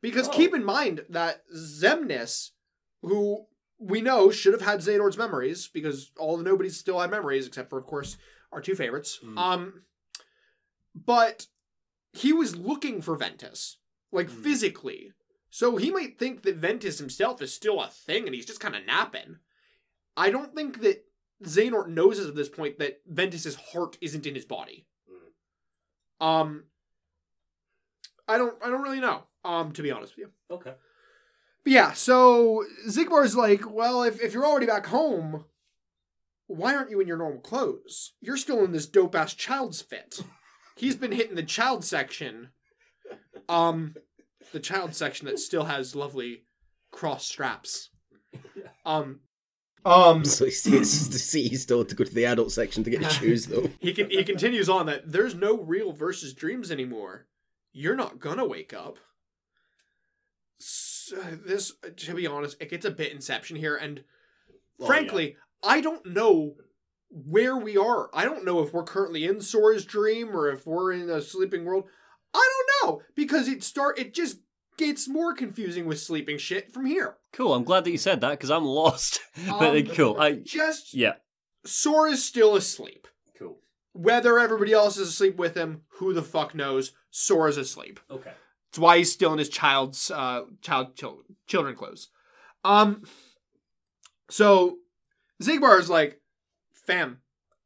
Because 0.00 0.28
Oh. 0.28 0.32
keep 0.32 0.54
in 0.54 0.64
mind 0.64 1.04
that 1.08 1.44
Xemnas, 1.54 2.50
who 3.02 3.46
we 3.78 4.00
know 4.00 4.30
should 4.30 4.52
have 4.52 4.62
had 4.62 4.80
Xehanort's 4.80 5.16
memories, 5.16 5.68
because 5.68 6.10
all 6.18 6.36
the 6.36 6.42
nobodies 6.44 6.78
still 6.78 7.00
had 7.00 7.10
memories, 7.10 7.46
except 7.46 7.70
for, 7.70 7.78
of 7.78 7.86
course, 7.86 8.16
our 8.52 8.60
two 8.60 8.74
favorites. 8.74 9.20
Mm. 9.24 9.38
Um, 9.38 9.82
but 10.94 11.46
he 12.12 12.32
was 12.32 12.56
looking 12.56 13.00
for 13.00 13.16
Ventus, 13.16 13.78
like 14.10 14.28
Mm. 14.28 14.42
physically. 14.42 15.12
So 15.50 15.76
he 15.76 15.90
might 15.90 16.18
think 16.18 16.42
that 16.42 16.56
Ventus 16.56 16.98
himself 16.98 17.40
is 17.42 17.54
still 17.54 17.80
a 17.80 17.88
thing 17.88 18.26
and 18.26 18.34
he's 18.34 18.46
just 18.46 18.60
kind 18.60 18.76
of 18.76 18.84
napping. 18.84 19.38
I 20.16 20.30
don't 20.30 20.54
think 20.54 20.80
that 20.80 21.04
Xehanort 21.44 21.88
knows 21.88 22.18
as 22.18 22.26
of 22.26 22.34
this 22.36 22.48
point 22.48 22.78
that 22.78 23.00
Ventus's 23.06 23.54
heart 23.56 23.96
isn't 24.00 24.26
in 24.26 24.34
his 24.34 24.44
body. 24.44 24.86
Um 26.20 26.64
I 28.30 28.38
don't 28.38 28.54
I 28.64 28.68
don't 28.70 28.82
really 28.82 29.00
know, 29.00 29.24
um, 29.44 29.72
to 29.72 29.82
be 29.82 29.90
honest 29.90 30.16
with 30.16 30.26
you. 30.26 30.56
okay. 30.56 30.74
But 31.62 31.72
yeah, 31.72 31.92
so 31.92 32.64
Xigbar's 32.88 33.36
like, 33.36 33.70
well, 33.70 34.02
if, 34.02 34.18
if 34.22 34.32
you're 34.32 34.46
already 34.46 34.64
back 34.64 34.86
home, 34.86 35.44
why 36.46 36.74
aren't 36.74 36.90
you 36.90 37.00
in 37.00 37.06
your 37.06 37.18
normal 37.18 37.40
clothes? 37.42 38.14
You're 38.22 38.38
still 38.38 38.64
in 38.64 38.72
this 38.72 38.86
dope 38.86 39.14
ass 39.14 39.34
child's 39.34 39.82
fit. 39.82 40.20
He's 40.76 40.96
been 40.96 41.12
hitting 41.12 41.36
the 41.36 41.42
child 41.42 41.84
section. 41.84 42.50
Um 43.48 43.94
the 44.52 44.60
child 44.60 44.94
section 44.94 45.26
that 45.26 45.38
still 45.38 45.64
has 45.64 45.94
lovely 45.94 46.44
cross 46.90 47.26
straps. 47.26 47.90
Um 48.86 49.20
Um, 49.84 50.24
so 50.36 50.44
he 50.46 50.50
sees 50.50 51.08
to 51.08 51.18
see 51.18 51.48
he's 51.48 51.62
still 51.62 51.84
to 51.84 51.94
go 51.94 52.04
to 52.04 52.14
the 52.14 52.24
adult 52.24 52.52
section 52.52 52.84
to 52.84 52.90
get 52.90 53.02
his 53.02 53.12
shoes 53.20 53.46
though. 53.46 53.68
he 53.80 53.92
can 53.92 54.08
he 54.10 54.24
continues 54.24 54.68
on 54.68 54.86
that 54.86 55.10
there's 55.12 55.34
no 55.34 55.58
real 55.58 55.92
versus 55.92 56.32
dreams 56.32 56.70
anymore. 56.70 57.26
You're 57.72 57.96
not 57.96 58.20
gonna 58.20 58.46
wake 58.46 58.72
up. 58.72 58.98
So 60.58 61.16
this, 61.16 61.72
to 61.96 62.14
be 62.14 62.26
honest, 62.26 62.56
it 62.60 62.70
gets 62.70 62.84
a 62.84 62.90
bit 62.90 63.12
Inception 63.12 63.56
here, 63.56 63.76
and 63.76 64.04
Oh, 64.80 64.86
frankly, 64.86 65.36
I 65.62 65.80
don't 65.80 66.06
know 66.06 66.54
where 67.10 67.56
we 67.56 67.76
are. 67.76 68.08
I 68.14 68.24
don't 68.24 68.44
know 68.44 68.60
if 68.62 68.72
we're 68.72 68.84
currently 68.84 69.24
in 69.24 69.40
Sora's 69.40 69.84
dream 69.84 70.34
or 70.34 70.48
if 70.48 70.66
we're 70.66 70.92
in 70.92 71.10
a 71.10 71.20
sleeping 71.20 71.64
world. 71.64 71.84
I 72.32 72.48
don't 72.82 72.88
know 72.88 73.02
because 73.14 73.48
it 73.48 73.62
start 73.62 73.98
it 73.98 74.14
just 74.14 74.38
gets 74.78 75.08
more 75.08 75.34
confusing 75.34 75.86
with 75.86 76.00
sleeping 76.00 76.38
shit 76.38 76.72
from 76.72 76.86
here. 76.86 77.16
Cool. 77.32 77.52
I'm 77.52 77.64
glad 77.64 77.84
that 77.84 77.90
you 77.90 77.98
said 77.98 78.20
that 78.20 78.30
because 78.30 78.50
I'm 78.50 78.64
lost. 78.64 79.20
but 79.46 79.76
Um, 79.76 79.86
uh, 79.90 79.94
cool. 79.94 80.16
I 80.18 80.32
Just 80.32 80.94
yeah. 80.94 81.14
Sora's 81.66 82.24
still 82.24 82.56
asleep. 82.56 83.06
Whether 83.92 84.38
everybody 84.38 84.72
else 84.72 84.96
is 84.96 85.08
asleep 85.08 85.36
with 85.36 85.56
him, 85.56 85.82
who 85.98 86.12
the 86.12 86.22
fuck 86.22 86.54
knows? 86.54 86.92
Sora's 87.10 87.56
asleep. 87.56 87.98
Okay. 88.10 88.32
It's 88.68 88.78
why 88.78 88.98
he's 88.98 89.12
still 89.12 89.32
in 89.32 89.38
his 89.38 89.48
child's 89.48 90.10
uh 90.10 90.42
child 90.62 90.94
chil- 90.96 91.22
children 91.46 91.74
clothes. 91.74 92.08
Um 92.64 93.02
so 94.30 94.78
Xigbar 95.42 95.78
is 95.80 95.90
like, 95.90 96.20
fam, 96.72 97.18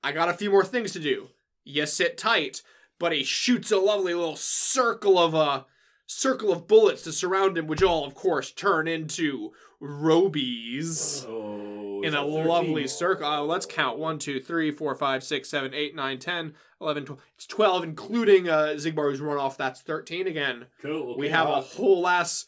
I 0.03 0.13
got 0.13 0.29
a 0.29 0.35
few 0.35 0.51
more 0.51 0.65
things 0.65 0.93
to 0.93 1.01
do. 1.01 1.29
You 1.65 1.85
sit 1.87 2.17
tight, 2.17 2.63
but 2.99 3.13
he 3.13 3.23
shoots 3.25 3.71
a 3.71 3.79
lovely 3.79 4.15
little 4.15 4.37
circle 4.37 5.19
of 5.19 5.35
a 5.35 5.67
circle 6.07 6.53
of 6.53 6.67
bullets 6.69 7.03
to 7.03 7.13
surround 7.13 7.59
him, 7.59 7.67
which 7.67 7.83
all 7.83 8.05
of 8.07 8.15
course 8.15 8.51
turn 8.51 8.89
into 8.89 9.53
robies 9.83 11.27
Oh. 11.29 11.84
In 12.05 12.15
a 12.15 12.23
lovely 12.23 12.87
circle. 12.87 13.27
Uh, 13.27 13.41
let's 13.41 13.67
count 13.67 13.99
1, 13.99 14.19
2, 14.19 14.41
3, 14.41 14.71
4, 14.71 14.95
5, 14.95 15.25
6, 15.25 15.49
7, 15.49 15.75
8, 15.75 15.95
9, 15.95 16.19
10, 16.19 16.55
11, 16.81 17.05
12. 17.07 17.23
It's 17.37 17.47
12, 17.47 17.85
including 17.85 18.49
uh, 18.49 18.75
Xigbar 18.77 19.11
who's 19.11 19.21
run 19.21 19.39
off. 19.39 19.57
That's 19.57 19.81
13 19.83 20.27
again. 20.27 20.67
Cool. 20.83 21.13
Okay. 21.13 21.21
we 21.21 21.29
have 21.31 21.49
a 21.49 21.61
whole 21.61 22.07
ass 22.07 22.47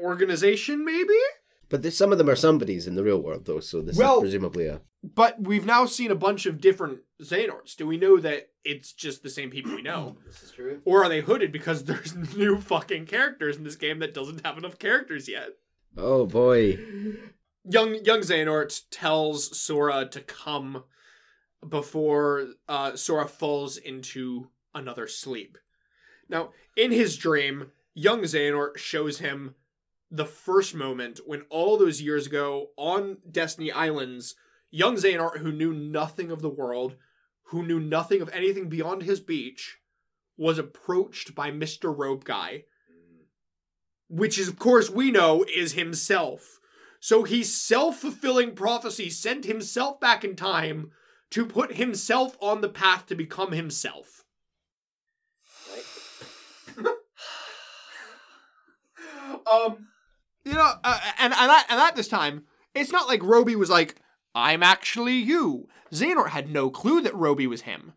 organization, 0.00 0.84
maybe? 0.84 1.14
But 1.68 1.82
there's, 1.82 1.96
some 1.96 2.12
of 2.12 2.18
them 2.18 2.30
are 2.30 2.36
somebodies 2.36 2.86
in 2.86 2.94
the 2.94 3.02
real 3.04 3.20
world, 3.22 3.44
though. 3.44 3.60
So 3.60 3.80
this 3.82 3.96
Well- 3.96 4.16
is 4.18 4.20
presumably 4.22 4.66
a. 4.66 4.80
But 5.04 5.40
we've 5.40 5.64
now 5.66 5.86
seen 5.86 6.10
a 6.10 6.16
bunch 6.16 6.44
of 6.44 6.60
different 6.60 7.00
Xehanorts. 7.22 7.76
Do 7.76 7.86
we 7.86 7.96
know 7.96 8.18
that 8.18 8.48
it's 8.64 8.92
just 8.92 9.22
the 9.22 9.30
same 9.30 9.48
people 9.48 9.76
we 9.76 9.82
know? 9.82 10.16
This 10.26 10.42
is 10.42 10.50
true. 10.50 10.80
Or 10.84 11.04
are 11.04 11.08
they 11.08 11.20
hooded 11.20 11.52
because 11.52 11.84
there's 11.84 12.16
new 12.36 12.58
fucking 12.60 13.06
characters 13.06 13.56
in 13.56 13.62
this 13.64 13.76
game 13.76 14.00
that 14.00 14.12
doesn't 14.12 14.44
have 14.44 14.58
enough 14.58 14.78
characters 14.78 15.28
yet? 15.28 15.50
Oh 15.96 16.26
boy. 16.26 16.78
Young 17.68 17.96
young 18.04 18.20
Xehanort 18.20 18.82
tells 18.90 19.58
Sora 19.58 20.06
to 20.06 20.20
come 20.20 20.84
before 21.66 22.48
uh, 22.68 22.96
Sora 22.96 23.26
falls 23.26 23.76
into 23.76 24.48
another 24.74 25.06
sleep. 25.06 25.58
Now, 26.28 26.50
in 26.76 26.92
his 26.92 27.16
dream, 27.16 27.72
young 27.94 28.22
Xehanort 28.22 28.78
shows 28.78 29.18
him 29.18 29.54
the 30.10 30.26
first 30.26 30.74
moment 30.74 31.20
when 31.26 31.42
all 31.50 31.76
those 31.76 32.00
years 32.00 32.26
ago 32.26 32.68
on 32.76 33.18
Destiny 33.30 33.70
Islands, 33.70 34.34
young 34.70 34.96
Xehanort, 34.96 35.38
who 35.38 35.52
knew 35.52 35.72
nothing 35.72 36.30
of 36.30 36.40
the 36.40 36.48
world, 36.48 36.96
who 37.44 37.62
knew 37.62 37.80
nothing 37.80 38.22
of 38.22 38.30
anything 38.30 38.68
beyond 38.68 39.02
his 39.02 39.20
beach, 39.20 39.78
was 40.36 40.58
approached 40.58 41.34
by 41.34 41.50
Mr. 41.50 41.94
Robe 41.96 42.24
Guy, 42.24 42.64
which 44.08 44.38
is, 44.38 44.48
of 44.48 44.58
course, 44.58 44.88
we 44.88 45.10
know 45.10 45.44
is 45.54 45.72
himself. 45.72 46.57
So 47.00 47.22
he's 47.22 47.54
self 47.54 47.98
fulfilling 47.98 48.54
prophecy 48.54 49.10
sent 49.10 49.44
himself 49.44 50.00
back 50.00 50.24
in 50.24 50.36
time 50.36 50.90
to 51.30 51.46
put 51.46 51.74
himself 51.76 52.36
on 52.40 52.60
the 52.60 52.68
path 52.68 53.06
to 53.06 53.14
become 53.14 53.52
himself. 53.52 54.24
um, 59.52 59.88
you 60.44 60.52
know, 60.52 60.72
uh, 60.84 61.00
and 61.18 61.32
and 61.32 61.50
at, 61.50 61.66
and 61.68 61.80
at 61.80 61.96
this 61.96 62.08
time, 62.08 62.44
it's 62.74 62.92
not 62.92 63.08
like 63.08 63.22
Roby 63.22 63.56
was 63.56 63.70
like, 63.70 63.96
"I'm 64.34 64.62
actually 64.62 65.16
you." 65.16 65.68
Xehanort 65.92 66.30
had 66.30 66.50
no 66.50 66.70
clue 66.70 67.00
that 67.02 67.14
Roby 67.14 67.46
was 67.46 67.62
him. 67.62 67.94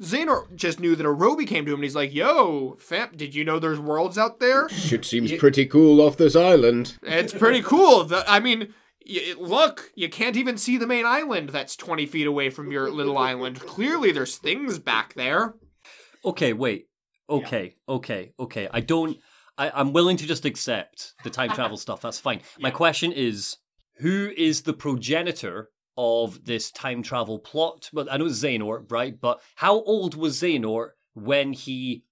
Xehanort 0.00 0.54
just 0.56 0.80
knew 0.80 0.96
that 0.96 1.04
a 1.06 1.10
Roby 1.10 1.44
came 1.44 1.64
to 1.66 1.70
him 1.72 1.76
and 1.76 1.84
he's 1.84 1.94
like, 1.94 2.14
"Yo, 2.14 2.76
fam, 2.80 3.10
did 3.14 3.34
you 3.34 3.44
know 3.44 3.58
there's 3.58 3.78
worlds 3.78 4.16
out 4.16 4.40
there?" 4.40 4.68
Shit 4.70 5.04
seems 5.04 5.32
pretty 5.32 5.66
cool 5.66 6.00
off 6.00 6.16
this 6.16 6.34
island. 6.34 6.96
It's 7.02 7.32
pretty 7.34 7.60
cool. 7.62 8.04
The, 8.04 8.24
I 8.30 8.40
mean, 8.40 8.72
y- 9.06 9.34
look, 9.38 9.90
you 9.94 10.08
can't 10.08 10.36
even 10.36 10.56
see 10.56 10.78
the 10.78 10.86
main 10.86 11.04
island 11.04 11.50
that's 11.50 11.76
20 11.76 12.06
feet 12.06 12.26
away 12.26 12.48
from 12.48 12.72
your 12.72 12.90
little 12.90 13.18
island. 13.18 13.60
Clearly, 13.60 14.12
there's 14.12 14.38
things 14.38 14.78
back 14.78 15.12
there. 15.14 15.54
Okay, 16.24 16.52
wait. 16.52 16.86
Okay, 17.28 17.76
okay, 17.88 18.32
okay. 18.38 18.68
I 18.70 18.80
don't. 18.80 19.18
I, 19.58 19.70
I'm 19.74 19.92
willing 19.92 20.16
to 20.16 20.26
just 20.26 20.46
accept 20.46 21.12
the 21.22 21.30
time 21.30 21.50
travel 21.50 21.76
stuff. 21.78 22.00
That's 22.00 22.18
fine. 22.18 22.40
My 22.58 22.70
question 22.70 23.12
is, 23.12 23.58
who 23.98 24.30
is 24.36 24.62
the 24.62 24.72
progenitor 24.72 25.68
of 25.96 26.44
this 26.44 26.70
time 26.70 27.02
travel 27.02 27.38
plot? 27.38 27.90
Well, 27.92 28.06
I 28.10 28.16
know 28.16 28.26
it's 28.26 28.42
Xehanort, 28.42 28.90
right? 28.90 29.20
But 29.20 29.40
how 29.56 29.82
old 29.82 30.14
was 30.14 30.40
Xehanort 30.40 30.90
when 31.14 31.52
he 31.52 32.04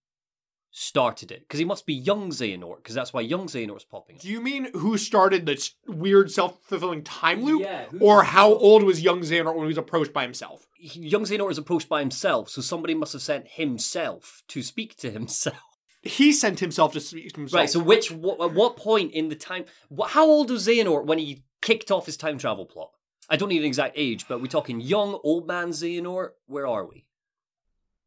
started 0.70 1.32
it? 1.32 1.40
Because 1.40 1.59
he 1.59 1.65
must 1.65 1.86
be 1.86 1.94
young 1.94 2.31
Xehanort, 2.31 2.77
because 2.77 2.94
that's 2.94 3.12
why 3.12 3.20
young 3.23 3.47
Xehanort's 3.47 3.85
popping 3.85 4.16
up. 4.16 4.23
Do 4.23 4.28
you 4.28 4.40
mean 4.40 4.69
who 4.74 4.97
started 4.98 5.47
this 5.47 5.74
weird 5.86 6.31
self 6.31 6.61
fulfilling 6.62 7.02
time 7.02 7.43
loop? 7.44 7.62
Yeah, 7.62 7.86
Or 8.01 8.23
how 8.24 8.52
old 8.55 8.82
was 8.82 9.02
young 9.02 9.20
Xehanort 9.20 9.55
when 9.55 9.65
he 9.65 9.69
was 9.69 9.78
approached 9.78 10.12
by 10.12 10.23
himself? 10.23 10.66
He- 10.77 11.09
Young 11.09 11.24
Xehanort 11.24 11.51
is 11.51 11.59
approached 11.59 11.89
by 11.89 12.01
himself, 12.01 12.48
so 12.51 12.61
somebody 12.62 12.94
must 12.94 13.12
have 13.12 13.23
sent 13.23 13.48
himself 13.48 14.43
to 14.48 14.62
speak 14.62 14.97
to 14.98 15.11
himself. 15.11 15.57
He 16.02 16.32
sent 16.32 16.61
himself 16.61 16.94
to 16.94 17.01
speak 17.01 17.28
to 17.35 17.40
himself. 17.40 17.59
Right. 17.61 17.69
So, 17.69 17.78
which 17.78 18.09
wh- 18.09 18.43
at 18.43 18.55
what 18.55 18.78
point 18.78 19.12
in 19.12 19.28
the 19.28 19.35
time? 19.35 19.66
Wh- 19.94 20.09
how 20.09 20.24
old 20.27 20.48
was 20.51 20.66
Xehanort 20.66 21.05
when 21.05 21.19
he 21.19 21.43
kicked 21.61 21.90
off 21.90 22.07
his 22.07 22.16
time 22.16 22.39
travel 22.39 22.65
plot? 22.65 22.89
I 23.31 23.36
don't 23.36 23.48
need 23.48 23.61
an 23.61 23.65
exact 23.65 23.94
age, 23.97 24.27
but 24.28 24.40
we're 24.40 24.48
talking 24.48 24.81
young, 24.81 25.19
old 25.23 25.47
man 25.47 25.69
Xehanort. 25.70 26.31
Where 26.47 26.66
are 26.66 26.85
we? 26.85 27.07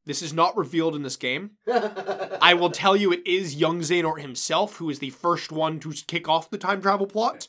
this 0.05 0.21
is 0.21 0.33
not 0.33 0.57
revealed 0.57 0.95
in 0.95 1.03
this 1.03 1.15
game. 1.15 1.51
I 1.65 2.53
will 2.59 2.69
tell 2.83 2.95
you, 2.95 3.13
it 3.13 3.25
is 3.25 3.55
young 3.55 3.79
Xehanort 3.79 4.19
himself 4.19 4.75
who 4.75 4.89
is 4.89 4.99
the 4.99 5.11
first 5.11 5.51
one 5.51 5.79
to 5.79 5.93
kick 6.07 6.27
off 6.27 6.49
the 6.49 6.57
time 6.57 6.81
travel 6.81 7.07
plot. 7.07 7.47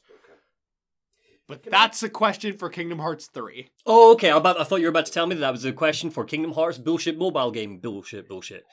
But 1.46 1.64
that's 1.64 2.02
a 2.02 2.09
question 2.09 2.56
for 2.56 2.70
Kingdom 2.70 3.01
Hearts 3.01 3.26
3. 3.26 3.68
Oh, 3.84 4.12
okay. 4.12 4.30
I, 4.30 4.36
about, 4.36 4.60
I 4.60 4.64
thought 4.64 4.76
you 4.76 4.86
were 4.86 4.90
about 4.90 5.06
to 5.06 5.12
tell 5.12 5.26
me 5.26 5.34
that 5.34 5.40
that 5.40 5.52
was 5.52 5.64
a 5.64 5.72
question 5.72 6.10
for 6.10 6.24
Kingdom 6.24 6.52
Hearts 6.52 6.78
bullshit 6.78 7.18
mobile 7.18 7.51
game. 7.51 7.78
Bullshit, 7.78 8.28
bullshit. 8.28 8.64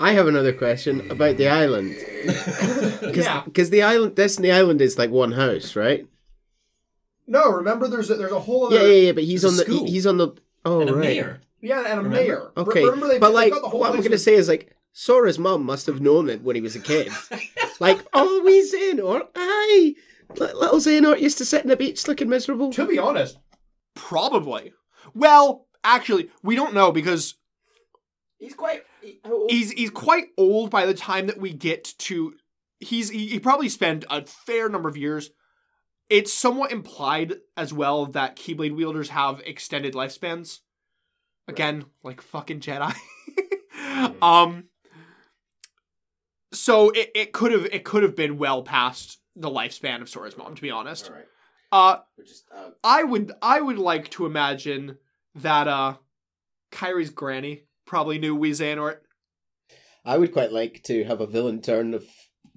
I 0.00 0.12
have 0.12 0.28
another 0.28 0.52
question 0.52 1.10
about 1.10 1.36
the 1.38 1.48
island. 1.48 1.96
Because 3.00 3.26
Yeah. 3.26 3.42
the 3.70 3.82
island, 3.82 4.14
Destiny 4.14 4.52
Island 4.52 4.80
is 4.80 4.96
like 4.98 5.10
one 5.10 5.32
house, 5.32 5.74
right? 5.74 6.06
No, 7.28 7.50
remember 7.52 7.86
there's 7.88 8.10
a, 8.10 8.14
there's 8.16 8.32
a 8.32 8.40
whole 8.40 8.66
other 8.66 8.76
Yeah, 8.76 8.82
yeah, 8.86 9.00
yeah. 9.06 9.12
But 9.12 9.24
he's 9.24 9.44
on 9.44 9.56
the 9.56 9.64
he- 9.64 9.72
school. 9.76 9.86
he's 9.86 10.06
on 10.06 10.16
the 10.16 10.28
oh 10.64 10.80
and 10.80 10.90
a 10.90 10.94
right. 10.94 11.00
mayor. 11.00 11.40
yeah, 11.60 11.80
and 11.80 11.86
a 12.00 12.02
Remember? 12.02 12.16
mayor. 12.16 12.52
Re- 12.56 12.62
Okay, 12.62 12.84
remember 12.84 13.08
they, 13.08 13.18
but 13.18 13.28
they 13.28 13.34
like 13.34 13.52
got 13.52 13.62
the 13.62 13.68
whole 13.68 13.80
what 13.80 13.90
I'm 13.90 13.96
gonna 13.98 14.10
with- 14.10 14.22
say 14.22 14.34
is 14.34 14.48
like 14.48 14.74
Sora's 14.92 15.38
mom 15.38 15.62
must 15.64 15.86
have 15.86 16.00
known 16.00 16.28
it 16.30 16.42
when 16.42 16.56
he 16.56 16.62
was 16.62 16.74
a 16.74 16.80
kid. 16.80 17.12
like, 17.80 18.04
oh, 18.14 18.42
we 18.44 18.62
Xehanort, 18.62 19.28
aye. 19.36 19.94
Little 20.36 20.78
Xehanort 20.78 21.20
used 21.20 21.38
to 21.38 21.44
sit 21.44 21.62
on 21.62 21.68
the 21.68 21.76
beach 21.76 22.08
looking 22.08 22.28
miserable. 22.28 22.72
To 22.72 22.86
be 22.86 22.98
honest, 22.98 23.38
Probably. 23.94 24.72
Well, 25.14 25.66
actually, 25.84 26.30
we 26.42 26.54
don't 26.56 26.74
know 26.74 26.92
because 26.92 27.34
He's 28.38 28.54
quite. 28.54 28.82
he's 29.48 29.72
he's 29.72 29.90
quite 29.90 30.26
old 30.36 30.70
by 30.70 30.86
the 30.86 30.94
time 30.94 31.26
that 31.26 31.38
we 31.38 31.52
get 31.52 31.84
to 31.98 32.34
he's 32.78 33.08
he, 33.10 33.26
he 33.26 33.40
probably 33.40 33.68
spent 33.68 34.04
a 34.10 34.24
fair 34.24 34.68
number 34.68 34.88
of 34.88 34.96
years. 34.96 35.30
It's 36.08 36.32
somewhat 36.32 36.72
implied 36.72 37.34
as 37.56 37.72
well 37.72 38.06
that 38.06 38.36
Keyblade 38.36 38.74
wielders 38.74 39.10
have 39.10 39.40
extended 39.44 39.94
lifespans. 39.94 40.60
Again, 41.46 41.86
like 42.02 42.20
fucking 42.20 42.60
Jedi. 42.60 42.94
um 44.22 44.64
so 46.52 46.90
it, 46.90 47.10
it 47.14 47.32
could 47.32 47.52
have 47.52 47.66
it 47.66 47.84
could 47.84 48.02
have 48.02 48.16
been 48.16 48.38
well 48.38 48.62
past 48.62 49.18
the 49.36 49.50
lifespan 49.50 50.00
of 50.00 50.08
Sora's 50.08 50.36
mom, 50.36 50.54
to 50.54 50.62
be 50.62 50.70
honest. 50.70 51.08
Alright. 51.08 51.26
Uh 51.70 51.96
Just, 52.24 52.44
uh, 52.54 52.70
I 52.82 53.04
would 53.04 53.32
I 53.42 53.60
would 53.60 53.78
like 53.78 54.10
to 54.10 54.26
imagine 54.26 54.98
that 55.34 55.68
uh 55.68 55.96
Kairi's 56.72 57.10
granny 57.10 57.64
probably 57.86 58.18
knew 58.18 58.34
Wee 58.34 58.50
Xehanort. 58.50 58.98
I 60.04 60.16
would 60.16 60.32
quite 60.32 60.52
like 60.52 60.82
to 60.84 61.04
have 61.04 61.20
a 61.20 61.26
villain 61.26 61.60
turn 61.60 61.92
of 61.92 62.06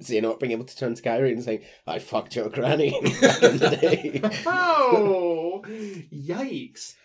Xehanort 0.02 0.40
being 0.40 0.52
able 0.52 0.66
to 0.66 0.76
turn 0.76 0.96
to 0.96 1.02
Kairi 1.02 1.32
and 1.32 1.44
saying, 1.44 1.64
I 1.88 2.00
fucked 2.00 2.36
your 2.36 2.50
granny 2.50 2.92
back 3.22 3.44
in 3.44 3.58
the 3.58 3.78
day. 3.80 4.22
oh, 4.46 5.64
yikes! 6.12 6.96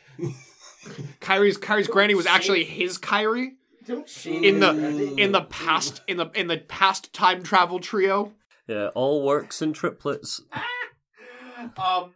Kairi's 1.21 1.59
Kairi's 1.59 1.89
granny 1.89 2.15
was 2.15 2.27
actually 2.27 2.65
his 2.65 2.99
Kairi 2.99 3.53
Don't 3.87 4.09
shame 4.09 4.45
in 4.45 4.61
the 4.61 4.73
granny. 4.73 5.21
in 5.21 5.33
the 5.33 5.43
past 5.43 6.01
in 6.07 6.17
the 6.17 6.31
in 6.35 6.47
the 6.47 6.59
past 6.59 7.13
time 7.13 7.43
travel 7.43 7.81
trio. 7.81 8.33
Yeah, 8.69 8.89
all 8.95 9.25
works 9.25 9.61
in 9.63 9.73
triplets. 9.73 10.43
Um 11.79 12.13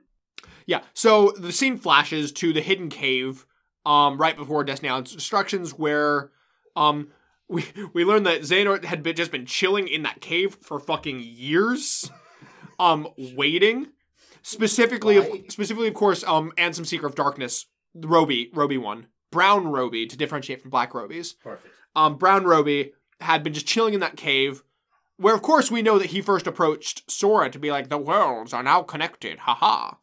yeah, 0.66 0.82
so 0.94 1.32
the 1.36 1.50
scene 1.50 1.76
flashes 1.78 2.30
to 2.32 2.52
the 2.52 2.60
hidden 2.60 2.88
cave 2.90 3.46
um 3.84 4.18
right 4.18 4.36
before 4.36 4.62
Destiny 4.62 4.88
Island's 4.90 5.12
instructions 5.14 5.72
where 5.72 6.30
um 6.76 7.08
we 7.50 7.64
we 7.92 8.04
learned 8.04 8.24
that 8.26 8.40
Xehanort 8.42 8.84
had 8.84 9.02
been, 9.02 9.16
just 9.16 9.30
been 9.32 9.44
chilling 9.46 9.88
in 9.88 10.02
that 10.04 10.20
cave 10.20 10.56
for 10.62 10.78
fucking 10.78 11.20
years 11.20 12.10
um 12.78 13.08
waiting 13.36 13.88
specifically 14.42 15.16
of, 15.16 15.26
specifically 15.48 15.88
of 15.88 15.94
course 15.94 16.24
um 16.24 16.52
and 16.56 16.74
some 16.74 16.84
Seeker 16.84 17.06
of 17.06 17.14
Darkness 17.14 17.66
Roby 17.94 18.50
Roby 18.54 18.78
one 18.78 19.06
brown 19.30 19.68
Roby 19.68 20.06
to 20.06 20.16
differentiate 20.16 20.60
from 20.62 20.70
black 20.70 20.92
Robies 20.92 21.34
Perfect. 21.42 21.74
um, 21.94 22.16
Brown 22.16 22.44
Roby 22.44 22.92
had 23.20 23.42
been 23.42 23.52
just 23.52 23.66
chilling 23.66 23.92
in 23.94 24.00
that 24.00 24.16
cave, 24.16 24.62
Where, 25.18 25.34
of 25.34 25.42
course, 25.42 25.70
we 25.70 25.82
know 25.82 25.98
that 25.98 26.06
he 26.10 26.22
first 26.22 26.46
approached 26.46 27.08
Sora 27.10 27.50
to 27.50 27.58
be 27.58 27.70
like, 27.70 27.90
the 27.90 27.98
worlds 27.98 28.54
are 28.54 28.62
now 28.62 28.82
connected, 28.82 29.40
haha. 29.40 29.96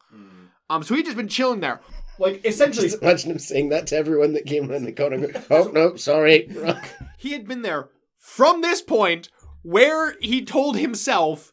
Um, 0.70 0.82
so 0.84 0.94
he'd 0.94 1.04
just 1.04 1.16
been 1.16 1.28
chilling 1.28 1.58
there. 1.60 1.80
Like 2.18 2.44
essentially, 2.44 2.88
Just 2.88 3.02
imagine 3.02 3.30
him 3.30 3.38
saying 3.38 3.68
that 3.68 3.86
to 3.88 3.96
everyone 3.96 4.32
that 4.32 4.46
came 4.46 4.70
around 4.70 4.84
the 4.84 4.92
corner. 4.92 5.28
Oh 5.50 5.70
no, 5.72 5.96
sorry. 5.96 6.50
He 7.20 7.32
had 7.32 7.48
been 7.48 7.62
there 7.62 7.88
from 8.16 8.60
this 8.60 8.80
point 8.80 9.28
where 9.62 10.16
he 10.20 10.44
told 10.44 10.76
himself 10.76 11.52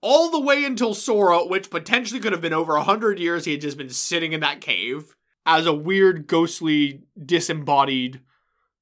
all 0.00 0.30
the 0.30 0.40
way 0.40 0.64
until 0.64 0.94
Sora, 0.94 1.44
which 1.44 1.68
potentially 1.70 2.20
could 2.20 2.32
have 2.32 2.40
been 2.40 2.54
over 2.54 2.76
a 2.76 2.84
hundred 2.84 3.18
years, 3.18 3.44
he 3.44 3.52
had 3.52 3.60
just 3.60 3.76
been 3.76 3.90
sitting 3.90 4.32
in 4.32 4.40
that 4.40 4.62
cave 4.62 5.14
as 5.46 5.66
a 5.66 5.74
weird, 5.74 6.26
ghostly, 6.26 7.02
disembodied, 7.22 8.20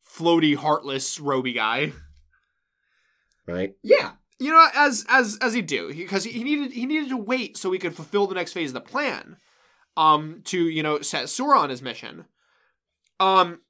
floaty, 0.09 0.55
heartless, 0.55 1.19
roby 1.19 1.53
guy. 1.53 1.93
right. 3.47 3.74
Yeah, 3.82 4.12
you 4.39 4.51
know, 4.51 4.69
as 4.74 5.05
as 5.09 5.39
as 5.40 5.55
he 5.55 5.62
do, 5.62 5.93
because 5.94 6.24
he, 6.24 6.32
he 6.32 6.44
needed 6.44 6.73
he 6.73 6.86
needed 6.86 7.09
to 7.11 7.16
wait 7.16 7.57
so 7.57 7.73
he 7.73 7.78
could 7.78 7.94
fulfill 7.94 8.27
the 8.27 8.35
next 8.35 8.53
phase 8.53 8.70
of 8.70 8.74
the 8.74 8.81
plan, 8.81 9.36
um, 9.97 10.40
to 10.44 10.69
you 10.69 10.82
know 10.82 11.01
set 11.01 11.28
Sora 11.28 11.59
on 11.59 11.70
his 11.70 11.82
mission. 11.82 12.27
Um, 13.20 13.60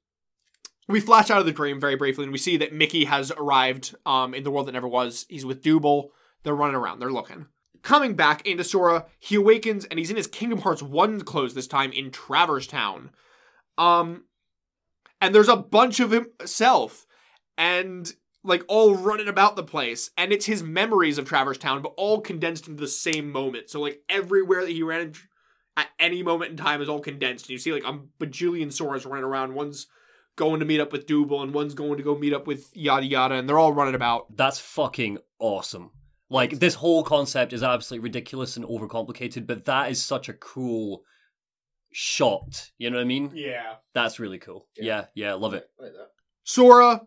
we 0.87 0.99
flash 0.99 1.29
out 1.29 1.39
of 1.39 1.45
the 1.45 1.51
dream 1.51 1.79
very 1.79 1.95
briefly, 1.95 2.23
and 2.23 2.31
we 2.31 2.37
see 2.37 2.57
that 2.57 2.73
Mickey 2.73 3.05
has 3.05 3.31
arrived, 3.31 3.95
um, 4.05 4.33
in 4.33 4.43
the 4.43 4.51
world 4.51 4.67
that 4.67 4.73
never 4.73 4.87
was. 4.87 5.25
He's 5.29 5.45
with 5.45 5.63
Double. 5.63 6.11
They're 6.43 6.55
running 6.55 6.75
around. 6.75 6.99
They're 6.99 7.11
looking. 7.11 7.47
Coming 7.81 8.15
back 8.15 8.45
into 8.47 8.63
Sora, 8.63 9.05
he 9.19 9.35
awakens, 9.35 9.85
and 9.85 9.99
he's 9.99 10.09
in 10.09 10.17
his 10.17 10.27
Kingdom 10.27 10.59
Hearts 10.59 10.81
one 10.81 11.21
clothes 11.21 11.53
this 11.53 11.67
time 11.67 11.91
in 11.91 12.11
Traverse 12.11 12.67
Town. 12.67 13.11
Um, 13.77 14.25
and 15.21 15.33
there's 15.33 15.49
a 15.49 15.55
bunch 15.55 15.99
of 15.99 16.11
himself, 16.11 17.05
and 17.57 18.13
like 18.43 18.63
all 18.67 18.95
running 18.95 19.27
about 19.27 19.55
the 19.55 19.63
place 19.63 20.11
and 20.17 20.33
it's 20.33 20.45
his 20.45 20.61
memories 20.61 21.17
of 21.17 21.25
Traverse 21.25 21.57
Town 21.57 21.81
but 21.81 21.93
all 21.97 22.19
condensed 22.19 22.67
into 22.67 22.81
the 22.81 22.87
same 22.87 23.31
moment 23.31 23.69
so 23.69 23.79
like 23.79 24.01
everywhere 24.09 24.65
that 24.65 24.71
he 24.71 24.83
ran 24.83 25.13
at 25.75 25.87
any 25.99 26.21
moment 26.23 26.51
in 26.51 26.57
time 26.57 26.81
is 26.81 26.89
all 26.89 26.99
condensed 26.99 27.45
and 27.45 27.51
you 27.51 27.57
see 27.57 27.71
like 27.73 27.83
a 27.83 27.99
bajillion 28.23 28.67
Soras 28.67 29.09
running 29.09 29.23
around 29.25 29.53
one's 29.55 29.87
going 30.35 30.59
to 30.59 30.65
meet 30.65 30.79
up 30.79 30.91
with 30.91 31.05
Double 31.07 31.41
and 31.41 31.53
one's 31.53 31.73
going 31.73 31.97
to 31.97 32.03
go 32.03 32.15
meet 32.17 32.33
up 32.33 32.47
with 32.47 32.69
yada 32.75 33.05
yada 33.05 33.35
and 33.35 33.47
they're 33.47 33.59
all 33.59 33.73
running 33.73 33.95
about 33.95 34.35
That's 34.35 34.59
fucking 34.59 35.17
awesome. 35.39 35.91
Like 36.29 36.59
this 36.59 36.75
whole 36.75 37.03
concept 37.03 37.53
is 37.53 37.61
absolutely 37.61 38.03
ridiculous 38.03 38.57
and 38.57 38.65
overcomplicated, 38.65 39.45
but 39.45 39.65
that 39.65 39.91
is 39.91 40.03
such 40.03 40.29
a 40.29 40.33
cool 40.33 41.03
shot. 41.91 42.71
You 42.77 42.89
know 42.89 42.97
what 42.97 43.03
I 43.03 43.05
mean? 43.05 43.31
yeah. 43.33 43.75
That's 43.93 44.19
really 44.19 44.39
cool. 44.39 44.67
Yeah, 44.75 45.05
yeah, 45.13 45.33
love 45.35 45.53
it. 45.53 45.67
Like 45.79 45.91
that. 45.91 46.07
Sora 46.43 47.01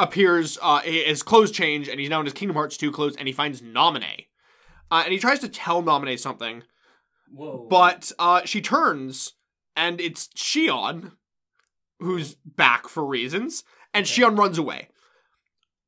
appears 0.00 0.58
uh 0.62 0.80
his 0.80 1.22
clothes 1.22 1.50
change 1.50 1.88
and 1.88 2.00
he's 2.00 2.08
now 2.10 2.20
in 2.20 2.26
his 2.26 2.32
Kingdom 2.32 2.56
Hearts 2.56 2.76
2 2.76 2.90
clothes 2.92 3.16
and 3.16 3.28
he 3.28 3.32
finds 3.32 3.60
Naminé. 3.60 4.26
uh, 4.90 5.02
and 5.04 5.12
he 5.12 5.18
tries 5.18 5.38
to 5.40 5.48
tell 5.48 5.82
Naminé 5.82 6.18
something 6.18 6.62
Whoa. 7.32 7.66
But 7.68 8.12
uh, 8.18 8.42
she 8.44 8.60
turns, 8.60 9.32
and 9.74 10.00
it's 10.00 10.28
Xion, 10.28 11.12
who's 11.98 12.34
back 12.44 12.88
for 12.88 13.04
reasons, 13.04 13.64
and 13.94 14.06
Xion 14.06 14.36
runs 14.38 14.58
away. 14.58 14.88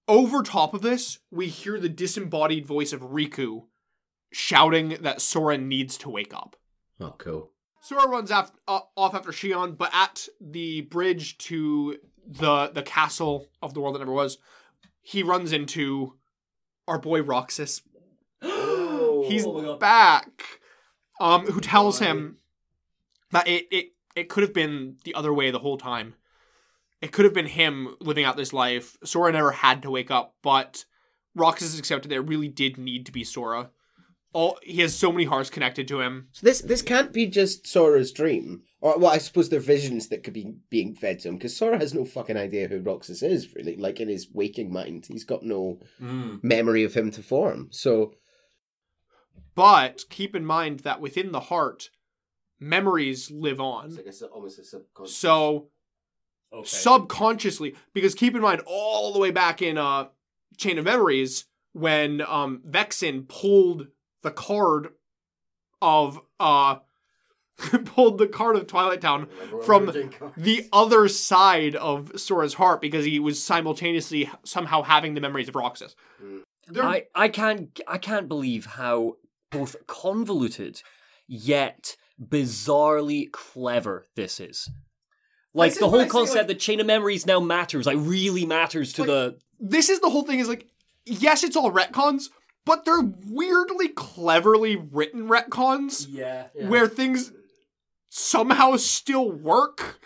Over 0.07 0.43
top 0.43 0.75
of 0.75 0.83
this, 0.83 1.19
we 1.31 1.49
hear 1.49 1.79
the 1.81 1.89
disembodied 1.89 2.67
voice 2.67 2.93
of 2.93 3.01
Riku 3.01 3.65
shouting 4.33 4.99
that 5.01 5.21
Sora 5.23 5.57
needs 5.57 5.97
to 5.99 6.11
wake 6.11 6.35
up. 6.35 6.57
Oh, 7.01 7.15
cool. 7.19 7.51
Sora 7.81 8.09
runs 8.09 8.31
af- 8.31 8.53
uh, 8.67 8.81
off 8.97 9.15
after 9.15 9.31
Xion, 9.31 9.77
but 9.77 9.91
at 9.95 10.29
the 10.41 10.83
bridge 10.83 11.37
to 11.39 11.97
the 12.27 12.69
the 12.73 12.83
castle 12.83 13.49
of 13.61 13.75
the 13.75 13.81
world 13.81 13.95
that 13.95 13.99
never 13.99 14.13
was, 14.13 14.39
he 15.03 15.23
runs 15.23 15.53
into 15.53 16.15
our 16.89 16.99
boy 16.99 17.23
Roxas. 17.23 17.83
He's 18.43 19.45
Oh 19.47 19.55
my 19.59 19.63
God. 19.65 19.81
back. 19.81 20.43
Um, 21.21 21.47
who 21.47 21.61
tells 21.61 22.01
him 22.01 22.39
that 23.31 23.47
it, 23.47 23.67
it 23.71 23.87
it 24.17 24.29
could 24.29 24.43
have 24.43 24.53
been 24.55 24.97
the 25.05 25.15
other 25.15 25.33
way 25.33 25.51
the 25.51 25.59
whole 25.61 25.79
time. 25.79 26.15
It 27.01 27.13
could 27.13 27.25
have 27.25 27.35
been 27.35 27.47
him 27.47 27.97
living 28.01 28.25
out 28.25 28.37
this 28.37 28.53
life. 28.53 28.97
Sora 29.05 29.33
never 29.33 29.51
had 29.53 29.83
to 29.83 29.91
wake 29.91 30.11
up, 30.11 30.35
but 30.43 30.85
Roxas 31.35 31.79
accepted 31.79 32.09
that 32.11 32.17
it 32.17 32.21
really 32.29 32.49
did 32.49 32.79
need 32.79 33.07
to 33.07 33.13
be 33.13 33.25
Sora. 33.25 33.71
All 34.33 34.59
he 34.63 34.81
has 34.81 34.95
so 34.97 35.13
many 35.13 35.25
hearts 35.25 35.51
connected 35.51 35.87
to 35.89 36.01
him. 36.01 36.29
So 36.33 36.45
this 36.47 36.61
this 36.63 36.83
can't 36.83 37.13
be 37.13 37.27
just 37.27 37.67
Sora's 37.69 38.11
dream, 38.11 38.63
or 38.81 38.99
well, 38.99 39.13
I 39.13 39.19
suppose 39.19 39.49
they're 39.49 39.61
visions 39.61 40.09
that 40.09 40.25
could 40.25 40.35
be 40.35 40.55
being 40.71 40.97
fed 40.97 41.21
to 41.21 41.29
him 41.29 41.37
because 41.37 41.57
Sora 41.57 41.79
has 41.79 41.95
no 41.95 42.05
fucking 42.05 42.37
idea 42.37 42.67
who 42.67 42.81
Roxas 42.81 43.23
is. 43.23 43.55
Really, 43.55 43.77
like 43.77 44.01
in 44.01 44.09
his 44.09 44.29
waking 44.33 44.73
mind, 44.73 45.07
he's 45.09 45.25
got 45.25 45.45
no 45.45 45.79
Mm. 46.03 46.43
memory 46.43 46.83
of 46.83 46.95
him 46.95 47.13
to 47.13 47.23
form. 47.23 47.69
So 47.71 48.15
But 49.55 50.05
keep 50.11 50.35
in 50.35 50.45
mind 50.45 50.81
that 50.81 51.01
within 51.01 51.33
the 51.33 51.41
heart, 51.41 51.91
memories 52.61 53.31
live 53.31 53.61
on. 53.61 53.97
a, 54.23 54.27
almost 54.27 54.59
a 54.59 54.65
subconscious. 54.65 55.17
So 55.17 55.69
Okay. 56.53 56.65
subconsciously, 56.69 57.75
because 57.95 58.15
keep 58.15 58.35
in 58.37 58.41
mind 58.41 58.63
all 58.67 59.13
the 59.13 59.19
way 59.19 59.33
back 59.33 59.61
in 59.61 59.77
uh 59.77 60.07
Chain 60.57 60.79
of 60.79 60.85
Memories 60.85 61.47
when 61.73 62.21
um 62.21 62.63
Vexen 62.69 63.27
pulled 63.29 63.89
the 64.23 64.31
card 64.31 64.91
of 65.83 66.21
uh 66.39 66.77
pulled 67.85 68.19
the 68.19 68.29
card 68.29 68.55
of 68.57 68.67
Twilight 68.69 69.01
Town 69.01 69.29
from 69.65 69.87
the 70.37 70.69
other 70.73 71.09
side 71.09 71.75
of 71.75 72.13
Sora's 72.21 72.55
heart 72.55 72.81
because 72.81 73.05
he 73.05 73.19
was 73.19 73.43
simultaneously 73.43 74.31
somehow 74.45 74.83
having 74.83 75.15
the 75.15 75.21
memories 75.21 75.49
of 75.49 75.57
Roxas. 75.57 75.97
They're- 76.69 76.83
I, 76.85 77.05
I 77.17 77.29
can't 77.29 77.81
I 77.89 77.99
can't 77.99 78.29
believe 78.29 78.65
how 78.67 79.17
both 79.55 79.77
convoluted 79.87 80.83
yet 81.27 81.97
bizarrely 82.21 83.31
clever 83.33 84.07
this 84.17 84.41
is. 84.41 84.69
Like 85.55 85.71
This 85.73 85.79
the 85.81 85.87
is 85.87 85.91
whole 85.93 86.07
concept 86.07 86.37
like- 86.39 86.47
that 86.49 86.59
chain 86.61 86.81
of 86.81 86.87
memories 86.87 87.27
now 87.27 87.41
matters, 87.41 87.87
like 87.87 87.97
really 88.01 88.45
matters 88.45 88.93
to 88.95 89.03
Like- 89.03 89.09
the 89.09 89.39
this 89.61 89.89
is 89.89 90.01
the 90.01 90.11
whole 90.11 90.25
thing 90.25 90.41
is 90.41 90.49
like 90.49 90.67
yes 91.07 91.45
it's 91.45 91.57
all 91.57 91.71
retcons 91.71 92.25
but 92.67 92.85
they're 92.85 93.03
weirdly 93.29 93.89
cleverly 93.89 94.75
written 94.77 95.29
retcons 95.29 96.07
Yeah. 96.09 96.49
where 96.55 96.89
things 96.89 97.31
somehow 98.11 98.77
still 98.77 99.31
work 99.31 100.01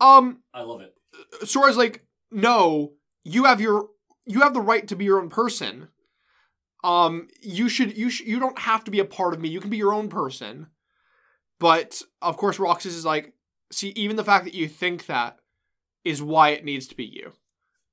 um 0.00 0.42
I 0.52 0.62
love 0.62 0.82
it. 0.82 0.94
sora's 1.48 1.76
like 1.78 2.04
no 2.30 2.92
you 3.24 3.44
have 3.44 3.60
your 3.60 3.88
you 4.26 4.40
have 4.42 4.52
the 4.54 4.60
right 4.60 4.86
to 4.88 4.96
be 4.96 5.04
your 5.06 5.20
own 5.20 5.30
person 5.30 5.88
um 6.84 7.28
you 7.40 7.68
should 7.68 7.96
you 7.96 8.10
should 8.10 8.26
you 8.26 8.38
don't 8.38 8.58
have 8.60 8.84
to 8.84 8.90
be 8.90 9.00
a 9.00 9.04
part 9.04 9.34
of 9.34 9.40
me. 9.40 9.48
You 9.48 9.60
can 9.60 9.70
be 9.70 9.76
your 9.76 9.94
own 9.94 10.08
person. 10.08 10.68
But 11.58 12.02
of 12.22 12.36
course 12.36 12.58
roxas 12.58 12.94
is 12.94 13.04
like 13.04 13.32
see 13.72 13.88
even 13.96 14.16
the 14.16 14.24
fact 14.24 14.44
that 14.44 14.54
you 14.54 14.68
think 14.68 15.06
that 15.06 15.38
is 16.04 16.22
why 16.22 16.50
it 16.50 16.64
needs 16.64 16.86
to 16.88 16.96
be 16.96 17.04
you. 17.04 17.32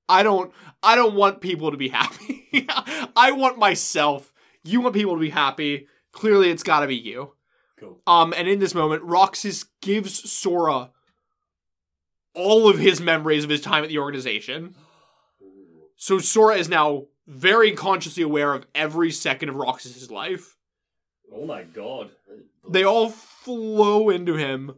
I 0.08 0.24
don't 0.24 0.54
i 0.84 0.96
don't 0.96 1.16
want 1.16 1.42
people 1.42 1.72
to 1.72 1.78
be 1.78 1.90
happy. 1.90 2.48
I 3.16 3.32
want 3.32 3.58
myself. 3.58 4.32
You 4.64 4.82
want 4.82 4.94
people 4.94 5.16
to 5.16 5.22
be 5.22 5.30
happy. 5.30 5.88
Clearly 6.12 6.52
it's 6.52 6.64
got 6.64 6.82
to 6.82 6.88
be 6.88 6.98
you. 6.98 7.34
Cool. 7.80 8.02
um 8.06 8.34
and 8.38 8.48
in 8.48 8.60
this 8.60 8.76
moment 8.76 9.02
roxas 9.04 9.66
gives 9.82 10.30
sora 10.30 10.92
all 12.34 12.70
of 12.70 12.78
his 12.78 13.02
memories 13.02 13.44
of 13.44 13.50
his 13.50 13.62
time 13.62 13.84
at 13.84 13.90
the 13.90 13.98
organization. 13.98 14.76
So 15.96 16.18
Sora 16.20 16.56
is 16.56 16.70
now 16.70 17.06
very 17.32 17.72
consciously 17.72 18.24
aware 18.24 18.54
of 18.54 18.66
every 18.76 19.10
second 19.12 19.50
of 19.50 19.56
Roxas's 19.56 20.12
life. 20.12 20.58
Oh 21.34 21.46
my 21.46 21.64
god. 21.64 22.10
They 22.70 22.84
all 22.84 23.10
flow 23.10 24.10
into 24.10 24.36
him, 24.36 24.76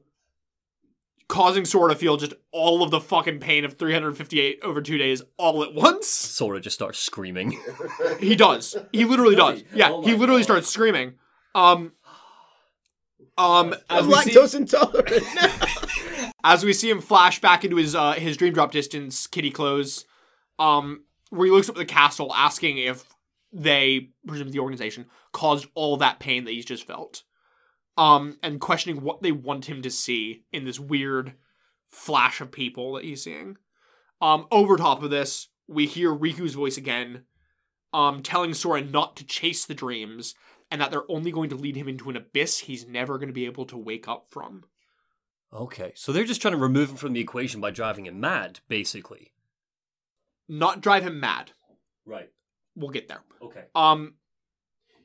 causing 1.27 1.65
Sora 1.65 1.93
to 1.93 1.99
feel 1.99 2.15
just 2.17 2.33
all 2.51 2.83
of 2.83 2.91
the 2.91 2.99
fucking 3.01 3.39
pain 3.39 3.65
of 3.65 3.77
358 3.77 4.59
over 4.61 4.81
two 4.81 4.97
days 4.97 5.21
all 5.37 5.63
at 5.63 5.73
once. 5.73 6.07
Sora 6.07 6.59
just 6.61 6.75
starts 6.75 6.99
screaming. 6.99 7.59
He 8.19 8.35
does. 8.35 8.75
He 8.91 9.03
literally 9.05 9.35
does. 9.35 9.63
Yeah, 9.73 9.89
Oh 9.91 10.01
he 10.03 10.13
literally 10.13 10.41
God. 10.41 10.45
starts 10.45 10.69
screaming. 10.69 11.13
Um, 11.55 11.91
um, 13.37 13.73
as 13.89 14.03
I'm 14.03 14.07
we, 14.07 14.13
see, 14.15 14.31
lactose 14.31 14.55
intolerant. 14.55 16.31
as 16.43 16.63
we 16.63 16.71
see 16.73 16.89
him 16.89 17.01
flash 17.01 17.41
back 17.41 17.63
into 17.63 17.77
his 17.77 17.95
uh, 17.95 18.13
his 18.13 18.37
dream 18.37 18.53
drop 18.53 18.71
distance 18.71 19.25
kitty 19.27 19.49
clothes, 19.51 20.05
um, 20.59 21.03
where 21.33 21.47
he 21.47 21.51
looks 21.51 21.67
up 21.67 21.75
at 21.75 21.79
the 21.79 21.85
castle 21.85 22.31
asking 22.35 22.77
if 22.77 23.05
they, 23.51 24.09
presumably 24.27 24.53
the 24.53 24.59
organization, 24.59 25.07
caused 25.31 25.67
all 25.73 25.97
that 25.97 26.19
pain 26.19 26.45
that 26.45 26.51
he's 26.51 26.65
just 26.65 26.85
felt. 26.85 27.23
Um, 27.97 28.37
and 28.41 28.61
questioning 28.61 29.01
what 29.01 29.21
they 29.21 29.31
want 29.31 29.65
him 29.65 29.81
to 29.81 29.89
see 29.89 30.43
in 30.51 30.65
this 30.65 30.79
weird 30.79 31.33
flash 31.89 32.39
of 32.39 32.51
people 32.51 32.93
that 32.93 33.03
he's 33.03 33.23
seeing. 33.23 33.57
Um, 34.21 34.47
over 34.51 34.77
top 34.77 35.03
of 35.03 35.09
this, 35.09 35.49
we 35.67 35.85
hear 35.85 36.13
Riku's 36.13 36.53
voice 36.53 36.77
again, 36.77 37.25
um, 37.93 38.23
telling 38.23 38.53
Sora 38.53 38.81
not 38.81 39.15
to 39.17 39.25
chase 39.25 39.65
the 39.65 39.75
dreams, 39.75 40.33
and 40.71 40.81
that 40.81 40.91
they're 40.91 41.09
only 41.09 41.31
going 41.31 41.49
to 41.49 41.55
lead 41.55 41.75
him 41.75 41.87
into 41.87 42.09
an 42.09 42.17
abyss 42.17 42.59
he's 42.59 42.87
never 42.87 43.17
going 43.17 43.27
to 43.27 43.33
be 43.33 43.45
able 43.45 43.65
to 43.65 43.77
wake 43.77 44.07
up 44.07 44.27
from. 44.29 44.65
okay, 45.51 45.93
so 45.95 46.11
they're 46.11 46.23
just 46.23 46.41
trying 46.41 46.53
to 46.53 46.59
remove 46.59 46.91
him 46.91 46.95
from 46.95 47.13
the 47.13 47.19
equation 47.19 47.61
by 47.61 47.69
driving 47.69 48.05
him 48.07 48.19
mad, 48.19 48.59
basically. 48.67 49.33
Not 50.49 50.81
drive 50.81 51.03
him 51.05 51.19
mad. 51.19 51.51
Right. 52.05 52.29
we'll 52.75 52.89
get 52.89 53.07
there. 53.07 53.21
Okay. 53.41 53.63
Um, 53.75 54.15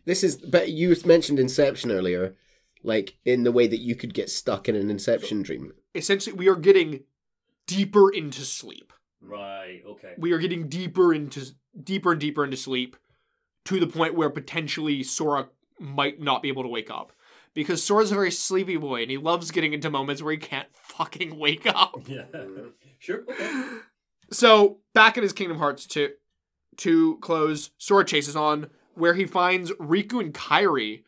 This 0.05 0.25
is, 0.25 0.37
but 0.37 0.71
you 0.71 0.95
mentioned 1.05 1.39
Inception 1.39 1.91
earlier, 1.93 2.35
like 2.83 3.17
in 3.25 3.45
the 3.45 3.53
way 3.53 3.67
that 3.67 3.81
you 3.81 3.95
could 3.95 4.15
get 4.15 4.31
stuck 4.31 4.69
in 4.69 4.75
an 4.75 4.91
Inception 4.91 5.43
dream. 5.43 5.73
essentially, 5.95 6.35
we 6.37 6.49
are 6.49 6.57
getting 6.57 7.05
deeper 7.67 8.11
into 8.11 8.41
sleep. 8.41 8.93
Right. 9.21 9.83
Okay. 9.87 10.15
We 10.19 10.33
are 10.33 10.39
getting 10.39 10.69
deeper 10.69 11.13
into 11.15 11.43
deeper 11.83 12.13
and 12.13 12.21
deeper 12.21 12.45
into 12.45 12.57
sleep, 12.57 12.97
to 13.67 13.79
the 13.79 13.87
point 13.87 14.15
where 14.15 14.31
potentially 14.31 15.03
Sora 15.03 15.49
might 15.79 16.21
not 16.21 16.43
be 16.43 16.49
able 16.49 16.63
to 16.63 16.69
wake 16.69 16.91
up. 16.91 17.13
Because 17.55 17.83
Sora's 17.83 18.13
a 18.13 18.15
very 18.15 18.31
sleepy 18.31 18.77
boy 18.77 19.03
and 19.03 19.11
he 19.11 19.17
loves 19.19 19.51
getting 19.51 19.73
into 19.73 19.91
moments 19.91 20.23
where 20.23 20.33
he 20.33 20.39
can't 20.39 20.69
fucking 20.73 21.39
wake 21.39 21.67
up. 21.67 21.95
Yeah. 22.09 22.25
sure. 22.99 23.23
Okay. 23.29 23.79
So 24.31 24.79
back 24.95 25.17
in 25.17 25.23
his 25.23 25.33
Kingdom 25.33 25.59
Hearts 25.59 25.87
to 25.87 26.13
to 26.79 27.17
close, 27.17 27.71
Sora 27.77 28.05
chases 28.05 28.37
on 28.37 28.71
where 28.95 29.15
he 29.15 29.27
finds 29.27 29.73
Riku 29.73 30.21
and 30.21 30.33
Kairi. 30.33 31.03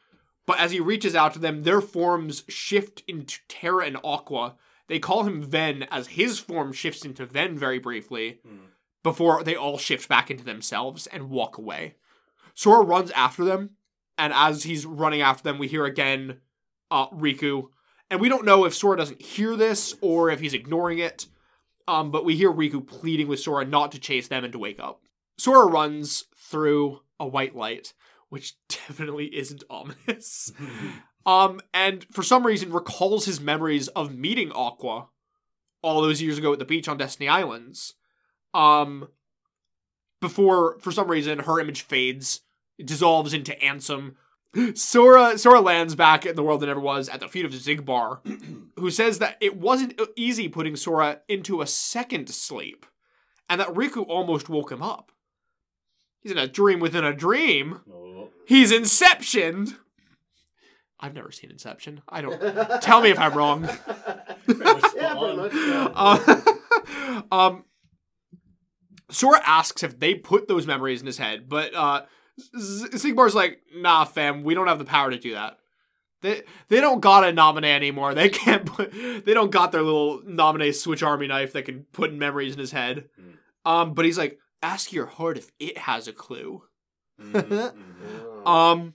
But 0.46 0.58
as 0.58 0.72
he 0.72 0.80
reaches 0.80 1.14
out 1.14 1.32
to 1.34 1.38
them, 1.38 1.62
their 1.62 1.80
forms 1.80 2.42
shift 2.48 3.04
into 3.06 3.38
Terra 3.48 3.86
and 3.86 3.96
Aqua. 4.02 4.56
They 4.88 4.98
call 4.98 5.22
him 5.22 5.42
Ven 5.42 5.84
as 5.92 6.08
his 6.08 6.40
form 6.40 6.72
shifts 6.72 7.04
into 7.04 7.24
Ven 7.24 7.56
very 7.56 7.78
briefly 7.78 8.40
before 9.04 9.44
they 9.44 9.54
all 9.54 9.78
shift 9.78 10.08
back 10.08 10.30
into 10.30 10.44
themselves 10.44 11.06
and 11.06 11.30
walk 11.30 11.56
away. 11.56 11.94
Sora 12.54 12.84
runs 12.84 13.12
after 13.12 13.44
them, 13.44 13.70
and 14.18 14.32
as 14.32 14.64
he's 14.64 14.84
running 14.84 15.20
after 15.20 15.44
them, 15.44 15.58
we 15.58 15.68
hear 15.68 15.84
again 15.84 16.40
uh, 16.90 17.08
Riku. 17.10 17.68
And 18.10 18.20
we 18.20 18.28
don't 18.28 18.44
know 18.44 18.64
if 18.64 18.74
Sora 18.74 18.96
doesn't 18.96 19.22
hear 19.22 19.54
this 19.54 19.94
or 20.00 20.30
if 20.30 20.40
he's 20.40 20.54
ignoring 20.54 20.98
it. 20.98 21.26
Um, 21.88 22.10
but 22.10 22.24
we 22.24 22.36
hear 22.36 22.52
Riku 22.52 22.86
pleading 22.86 23.28
with 23.28 23.40
Sora 23.40 23.64
not 23.64 23.92
to 23.92 23.98
chase 23.98 24.28
them 24.28 24.44
and 24.44 24.52
to 24.52 24.58
wake 24.58 24.80
up. 24.80 25.02
Sora 25.38 25.66
runs 25.66 26.24
through 26.36 27.00
a 27.18 27.26
white 27.26 27.56
light, 27.56 27.94
which 28.28 28.54
definitely 28.68 29.26
isn't 29.36 29.64
ominous. 29.70 30.52
um, 31.26 31.60
and 31.72 32.04
for 32.12 32.22
some 32.22 32.46
reason 32.46 32.72
recalls 32.72 33.24
his 33.24 33.40
memories 33.40 33.88
of 33.88 34.14
meeting 34.14 34.52
Aqua 34.52 35.08
all 35.82 36.02
those 36.02 36.20
years 36.20 36.38
ago 36.38 36.52
at 36.52 36.58
the 36.58 36.64
beach 36.64 36.88
on 36.88 36.98
Destiny 36.98 37.28
Islands. 37.28 37.94
Um, 38.52 39.08
before, 40.20 40.78
for 40.80 40.92
some 40.92 41.08
reason, 41.10 41.40
her 41.40 41.58
image 41.58 41.82
fades, 41.82 42.42
it 42.78 42.86
dissolves 42.86 43.32
into 43.32 43.52
Ansem. 43.52 44.14
Sora 44.74 45.38
Sora 45.38 45.60
lands 45.60 45.94
back 45.94 46.26
in 46.26 46.34
the 46.34 46.42
world 46.42 46.60
that 46.60 46.66
never 46.66 46.80
was 46.80 47.08
at 47.08 47.20
the 47.20 47.28
feet 47.28 47.44
of 47.44 47.52
Xigbar, 47.52 48.18
who 48.76 48.90
says 48.90 49.18
that 49.18 49.36
it 49.40 49.56
wasn't 49.56 50.00
easy 50.16 50.48
putting 50.48 50.76
Sora 50.76 51.20
into 51.28 51.62
a 51.62 51.66
second 51.66 52.28
sleep, 52.28 52.84
and 53.48 53.60
that 53.60 53.68
Riku 53.68 54.04
almost 54.08 54.48
woke 54.48 54.72
him 54.72 54.82
up. 54.82 55.12
He's 56.20 56.32
in 56.32 56.38
a 56.38 56.48
dream 56.48 56.80
within 56.80 57.04
a 57.04 57.14
dream. 57.14 57.80
No. 57.86 58.30
He's 58.46 58.72
Inceptioned. 58.72 59.76
I've 60.98 61.14
never 61.14 61.30
seen 61.30 61.50
Inception. 61.50 62.02
I 62.08 62.20
don't. 62.20 62.82
Tell 62.82 63.00
me 63.00 63.10
if 63.10 63.18
I'm 63.18 63.32
wrong. 63.32 63.62
yeah, 64.48 65.14
much. 65.14 65.52
yeah. 65.54 65.88
Uh, 65.94 66.40
um, 67.32 67.64
Sora 69.10 69.40
asks 69.44 69.82
if 69.82 69.98
they 69.98 70.14
put 70.14 70.48
those 70.48 70.66
memories 70.66 71.00
in 71.00 71.06
his 71.06 71.18
head, 71.18 71.48
but 71.48 71.74
uh, 71.74 72.02
Z- 72.58 72.88
Xigbar's 72.92 73.34
like, 73.34 73.60
"Nah, 73.74 74.04
fam, 74.04 74.42
we 74.42 74.54
don't 74.54 74.66
have 74.66 74.78
the 74.78 74.84
power 74.84 75.10
to 75.10 75.18
do 75.18 75.32
that. 75.34 75.58
They 76.22 76.42
they 76.68 76.80
don't 76.80 77.00
got 77.00 77.24
a 77.24 77.32
Naminé 77.32 77.74
anymore. 77.74 78.14
They 78.14 78.28
can't 78.28 78.66
put. 78.66 78.92
They 78.92 79.34
don't 79.34 79.50
got 79.50 79.72
their 79.72 79.82
little 79.82 80.20
Naminé 80.22 80.74
switch 80.74 81.02
army 81.02 81.26
knife 81.26 81.52
that 81.54 81.64
can 81.64 81.86
put 81.92 82.12
memories 82.12 82.52
in 82.54 82.58
his 82.58 82.72
head. 82.72 83.08
Hmm. 83.16 83.30
Um, 83.70 83.94
but 83.94 84.04
he's 84.04 84.18
like, 84.18 84.38
ask 84.62 84.92
your 84.92 85.06
heart 85.06 85.38
if 85.38 85.50
it 85.58 85.78
has 85.78 86.08
a 86.08 86.12
clue. 86.12 86.62
Mhm, 87.20 87.32
mhm. 88.42 88.46
Um, 88.46 88.94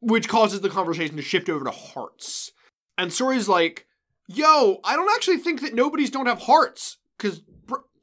which 0.00 0.28
causes 0.28 0.60
the 0.60 0.70
conversation 0.70 1.16
to 1.16 1.22
shift 1.22 1.48
over 1.48 1.64
to 1.64 1.70
hearts. 1.70 2.52
And 2.98 3.12
Sora's 3.12 3.48
like, 3.48 3.86
yo, 4.28 4.80
I 4.84 4.96
don't 4.96 5.10
actually 5.14 5.38
think 5.38 5.60
that 5.62 5.74
nobodies 5.74 6.10
don't 6.10 6.26
have 6.26 6.42
hearts. 6.42 6.98
Because, 7.16 7.42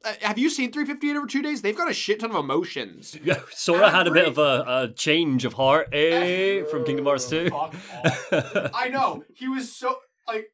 uh, 0.04 0.12
have 0.22 0.38
you 0.38 0.50
seen 0.50 0.72
358 0.72 1.16
over 1.16 1.26
two 1.26 1.42
days? 1.42 1.62
They've 1.62 1.76
got 1.76 1.90
a 1.90 1.94
shit 1.94 2.20
ton 2.20 2.30
of 2.30 2.36
emotions. 2.36 3.16
Yeah, 3.24 3.40
Sora 3.50 3.90
had 3.90 4.06
a 4.06 4.10
bit 4.10 4.26
of 4.26 4.38
a, 4.38 4.64
a 4.66 4.92
change 4.94 5.44
of 5.44 5.52
heart, 5.54 5.88
eh, 5.94 6.64
from 6.64 6.84
Kingdom 6.84 7.06
Hearts 7.06 7.28
2. 7.28 7.50
I 7.52 8.88
know. 8.90 9.24
He 9.34 9.48
was 9.48 9.74
so, 9.74 9.96
like, 10.26 10.48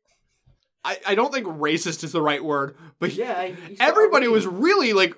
I, 0.85 0.99
I 1.07 1.15
don't 1.15 1.33
think 1.33 1.47
racist 1.47 2.05
is 2.05 2.13
the 2.13 2.23
right 2.23 2.43
word, 2.45 2.77
but 2.99 3.11
he- 3.11 3.21
Yeah, 3.21 3.43
you 3.45 3.77
everybody 3.81 4.29
was 4.29 4.47
really, 4.47 4.93
like, 4.93 5.15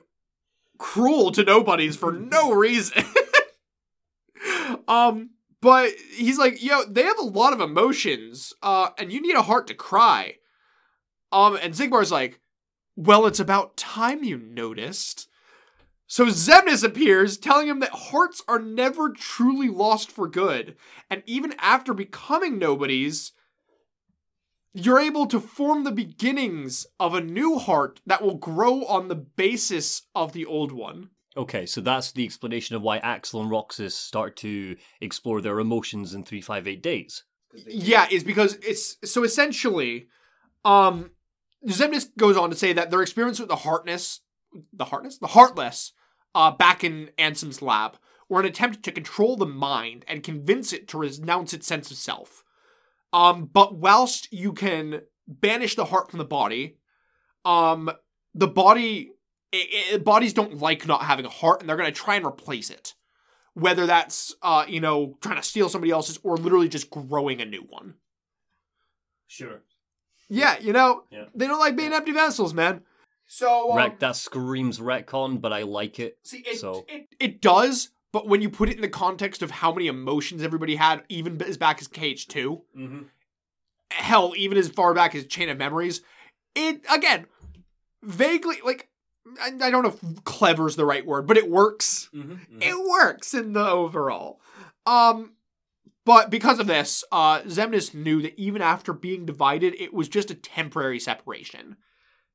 cruel 0.79 1.31
to 1.33 1.45
nobodies 1.45 1.97
for 1.97 2.13
no 2.13 2.53
reason. 2.53 3.05
um, 4.89 5.31
but 5.61 5.91
he's 6.15 6.39
like, 6.39 6.63
yo, 6.63 6.85
they 6.89 7.03
have 7.03 7.19
a 7.19 7.23
lot 7.25 7.53
of 7.53 7.61
emotions, 7.61 8.53
uh, 8.63 8.91
and 8.99 9.13
you 9.13 9.21
need 9.21 9.37
a 9.37 9.43
heart 9.43 9.67
to 9.69 9.75
cry. 9.75 10.37
Um, 11.33 11.59
and 11.61 11.75
Xigbar's 11.75 12.11
like, 12.11 12.40
well, 13.01 13.27
it's 13.27 13.41
about 13.41 13.79
time 13.79 14.23
you 14.23 14.37
noticed. 14.37 15.27
So 16.07 16.27
Xemnas 16.27 16.85
appears, 16.85 17.39
telling 17.39 17.67
him 17.67 17.81
that 17.81 17.91
hearts 17.91 18.43
are 18.47 18.59
never 18.59 19.11
truly 19.11 19.69
lost 19.69 20.11
for 20.11 20.29
good, 20.29 20.77
and 21.09 21.23
even 21.25 21.55
after 21.59 21.95
becoming 21.95 22.59
nobodies, 22.59 23.33
you're 24.75 25.01
able 25.01 25.27
to 25.27 25.41
form 25.41 25.85
the 25.85 25.93
beginnings 25.93 26.87
of 26.99 27.15
a 27.15 27.23
new 27.23 27.59
heart 27.59 28.03
that 28.05 28.23
will 28.23 28.37
grow 28.37 28.85
on 28.85 29.09
the 29.09 29.15
basis 29.15 30.03
of 30.15 30.35
the 30.35 30.45
old 30.45 30.71
one. 30.71 31.09
Okay, 31.37 31.65
so 31.65 31.81
that's 31.81 32.13
the 32.13 32.25
explanation 32.25 32.77
of 32.77 32.83
why 32.83 32.99
Axel 32.99 33.41
and 33.41 33.51
Roxas 33.51 33.95
start 33.95 34.37
to 34.39 34.77
explore 35.01 35.41
their 35.41 35.59
emotions 35.59 36.13
in 36.13 36.25
358 36.25 36.83
days. 36.83 37.23
Yeah, 37.55 38.07
is 38.11 38.25
because 38.25 38.57
it's 38.57 38.99
so 39.11 39.25
essentially, 39.25 40.09
um, 40.67 41.13
Xemnas 41.67 42.09
goes 42.17 42.37
on 42.37 42.51
to 42.51 42.57
say 42.57 42.73
that 42.73 42.91
their 42.91 43.03
experience 43.03 43.39
with 43.39 43.49
the 43.49 43.57
heartness, 43.57 44.21
the 44.73 44.87
heartness, 44.87 45.19
the 45.19 45.29
heartless, 45.29 45.93
uh, 46.35 46.51
back 46.51 46.85
in 46.85 47.11
Ansem's 47.19 47.61
lab, 47.61 47.99
were 48.29 48.41
an 48.41 48.47
attempt 48.47 48.83
to 48.85 48.93
control 48.93 49.37
the 49.37 49.47
mind 49.47 50.05
and 50.09 50.23
convince 50.23 50.73
it 50.73 50.89
to 50.89 50.99
renounce 50.99 51.53
its 51.53 51.67
sense 51.67 51.91
of 51.91 51.97
self. 51.97 52.45
Um, 53.13 53.51
but 53.53 53.75
whilst 53.77 54.33
you 54.33 54.53
can 54.53 55.03
banish 55.27 55.75
the 55.75 55.87
heart 55.87 56.11
from 56.11 56.19
the 56.19 56.25
body, 56.25 56.79
um, 57.45 57.91
the 58.35 58.49
body, 58.49 59.13
i 59.53 59.93
i 59.95 59.99
bodies 59.99 60.33
don't 60.33 60.59
like 60.59 60.87
not 60.87 61.03
having 61.03 61.27
a 61.27 61.31
heart, 61.31 61.61
and 61.61 61.69
they're 61.69 61.77
gonna 61.77 61.93
try 61.93 62.15
and 62.15 62.25
replace 62.25 62.71
it. 62.71 62.95
Whether 63.55 63.87
that's, 63.87 64.35
uh, 64.43 64.65
you 64.69 64.81
know, 64.81 65.19
trying 65.21 65.37
to 65.37 65.43
steal 65.43 65.69
somebody 65.69 65.91
else's 65.91 66.21
or 66.23 66.37
literally 66.37 66.69
just 66.69 66.89
growing 66.89 67.41
a 67.41 67.45
new 67.45 67.63
one. 67.63 67.95
Sure. 69.27 69.63
Yeah, 70.31 70.59
you 70.59 70.73
know, 70.73 71.05
Yeah. 71.11 71.25
they 71.35 71.47
don't 71.47 71.59
like 71.59 71.77
being 71.77 71.93
empty 71.93 72.13
vessels, 72.13 72.55
man. 72.55 72.83
So, 73.27 73.73
um, 73.73 73.77
Rec- 73.77 73.99
that 74.01 74.17
screams 74.17 74.79
retcon, 74.79 75.41
but 75.41 75.53
I 75.53 75.63
like 75.63 75.99
it. 76.01 76.19
see, 76.23 76.39
it, 76.47 76.59
so- 76.59 76.85
it, 76.89 77.09
it 77.21 77.41
does, 77.43 77.91
but 78.13 78.27
when 78.27 78.41
you 78.43 78.49
put 78.51 78.69
it 78.69 78.77
in 78.77 78.81
the 78.83 78.89
context 78.89 79.43
of 79.43 79.51
how 79.51 79.73
many 79.73 79.87
emotions 79.89 80.43
everybody 80.43 80.77
had, 80.77 81.03
even 81.09 81.41
as 81.43 81.57
back 81.59 81.81
as 81.81 81.89
KH2, 81.89 82.63
Mm-hmm. 82.77 83.01
hell, 83.91 84.33
even 84.37 84.57
as 84.57 84.69
far 84.69 84.95
back 84.95 85.15
as 85.15 85.27
Chain 85.27 85.49
of 85.49 85.59
Memories, 85.59 86.01
it, 86.55 86.81
again, 86.91 87.27
vaguely, 88.03 88.57
like, 88.65 88.89
I, 89.41 89.49
I 89.63 89.71
don't 89.71 89.83
know 89.85 89.91
if 90.15 90.25
clever 90.25 90.67
is 90.67 90.77
the 90.77 90.85
right 90.87 91.05
word, 91.07 91.27
but 91.27 91.37
it 91.37 91.49
works. 91.51 92.09
Mm-hmm. 92.15 92.63
it 92.63 92.89
works 92.89 93.35
in 93.35 93.53
the 93.53 93.69
overall. 93.69 94.41
Um, 94.87 95.33
but 96.11 96.29
because 96.29 96.59
of 96.59 96.67
this, 96.67 97.05
uh, 97.13 97.43
Xemnas 97.43 97.95
knew 97.95 98.21
that 98.23 98.37
even 98.37 98.63
after 98.63 98.93
being 98.93 99.25
divided, 99.25 99.81
it 99.81 99.95
was 99.95 100.09
just 100.09 100.29
a 100.29 100.35
temporary 100.35 100.99
separation. 100.99 101.77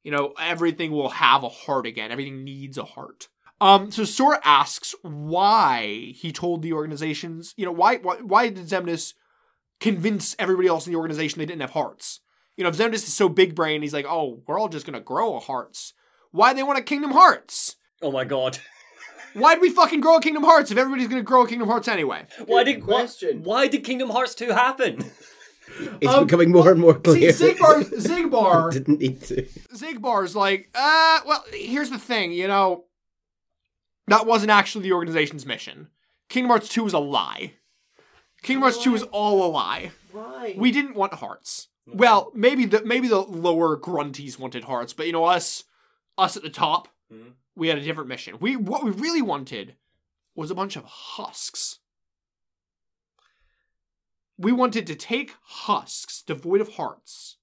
You 0.02 0.12
know, 0.12 0.34
everything 0.40 0.94
will 0.94 1.10
have 1.10 1.44
a 1.44 1.50
heart 1.50 1.86
again. 1.86 2.10
Everything 2.10 2.46
needs 2.46 2.78
a 2.78 2.86
heart. 2.86 3.28
Um, 3.60 3.92
so 3.92 4.06
Sora 4.06 4.40
asks 4.46 4.96
why 5.02 6.14
he 6.16 6.32
told 6.32 6.62
the 6.62 6.72
organizations, 6.72 7.54
you 7.58 7.66
know, 7.66 7.74
why 7.74 7.98
why, 7.98 8.16
why 8.22 8.48
did 8.48 8.66
Xemnas 8.66 9.14
convince 9.82 10.38
everybody 10.40 10.70
else 10.70 10.88
in 10.88 10.94
the 10.94 10.98
organization 10.98 11.40
they 11.40 11.46
didn't 11.46 11.60
have 11.60 11.72
hearts? 11.72 12.22
You 12.56 12.64
know, 12.64 12.70
if 12.70 12.78
Xemnas 12.78 12.94
is 12.94 13.14
so 13.14 13.28
big 13.28 13.56
brain, 13.56 13.82
he's 13.82 13.94
like, 13.94 14.06
oh, 14.08 14.42
we're 14.48 14.58
all 14.58 14.70
just 14.70 14.86
gonna 14.86 15.02
grow 15.02 15.38
hearts. 15.42 15.92
Why 16.32 16.54
they 16.54 16.64
want 16.64 16.80
a 16.80 16.82
Kingdom 16.82 17.12
Hearts? 17.12 17.76
Oh 18.02 18.14
my 18.14 18.24
god. 18.24 18.58
Why'd 19.36 19.62
we 19.62 19.70
fucking 19.70 20.02
grow 20.02 20.18
a 20.18 20.22
Kingdom 20.22 20.44
Hearts 20.44 20.72
if 20.72 20.78
everybody's 20.78 21.08
gonna 21.08 21.22
grow 21.22 21.44
a 21.44 21.48
Kingdom 21.48 21.68
Hearts 21.68 21.88
anyway? 21.88 22.26
why 22.46 22.64
did 22.64 22.84
question. 22.84 23.44
why 23.44 23.68
did 23.68 23.84
Kingdom 23.84 24.10
Hearts 24.10 24.34
2 24.36 24.50
happen? 24.52 25.12
It's 26.00 26.08
Um, 26.14 26.26
becoming 26.26 26.52
more 26.52 26.72
and 26.72 26.80
more 26.80 26.94
See, 26.96 27.02
clear. 27.02 27.32
Xigbar, 27.34 27.84
Xigbar, 28.00 28.72
Didn't 28.72 29.00
need 29.00 29.22
to. 29.24 29.44
Xigbar's 29.74 30.36
like, 30.36 30.70
uh, 30.74 31.20
well, 31.26 31.44
here's 31.52 31.90
the 31.90 31.98
thing, 32.00 32.32
you 32.32 32.48
know, 32.48 32.86
that 34.08 34.26
wasn't 34.26 34.52
actually 34.52 34.84
the 34.84 34.94
organization's 34.94 35.46
mission. 35.46 35.90
Kingdom 36.30 36.50
Hearts 36.50 36.70
2 36.70 36.86
is 36.86 36.94
a 36.94 37.00
lie. 37.00 37.54
Kingdom 38.42 38.62
Hearts 38.62 38.82
2 38.84 38.96
is 38.96 39.04
all 39.04 39.44
a 39.46 39.50
lie. 39.52 39.92
Why? 40.12 40.56
We 40.58 40.72
didn't 40.72 40.96
want 40.96 41.16
hearts. 41.16 41.68
Well, 41.88 42.32
maybe 42.34 42.66
the 42.66 42.84
maybe 42.84 43.08
the 43.08 43.20
lower 43.20 43.76
grunties 43.76 44.40
wanted 44.40 44.64
hearts, 44.64 44.94
but 44.94 45.06
you 45.08 45.12
know 45.12 45.26
us, 45.26 45.66
us 46.18 46.36
at 46.38 46.42
the 46.44 46.50
top, 46.50 46.88
Mhm. 47.14 47.34
We 47.56 47.70
had 47.70 47.78
a 47.78 47.84
different 47.84 48.10
mission. 48.10 48.38
We 48.40 48.56
what 48.56 48.84
we 48.84 48.92
really 48.92 49.22
wanted 49.22 49.76
was 50.36 50.52
a 50.52 50.56
bunch 50.56 50.76
of 50.76 50.84
husks. 50.86 51.80
We 54.38 54.52
wanted 54.52 54.86
to 54.88 54.96
take 54.96 55.36
husks 55.42 56.22
devoid 56.22 56.60
of 56.60 56.74
hearts, 56.74 57.38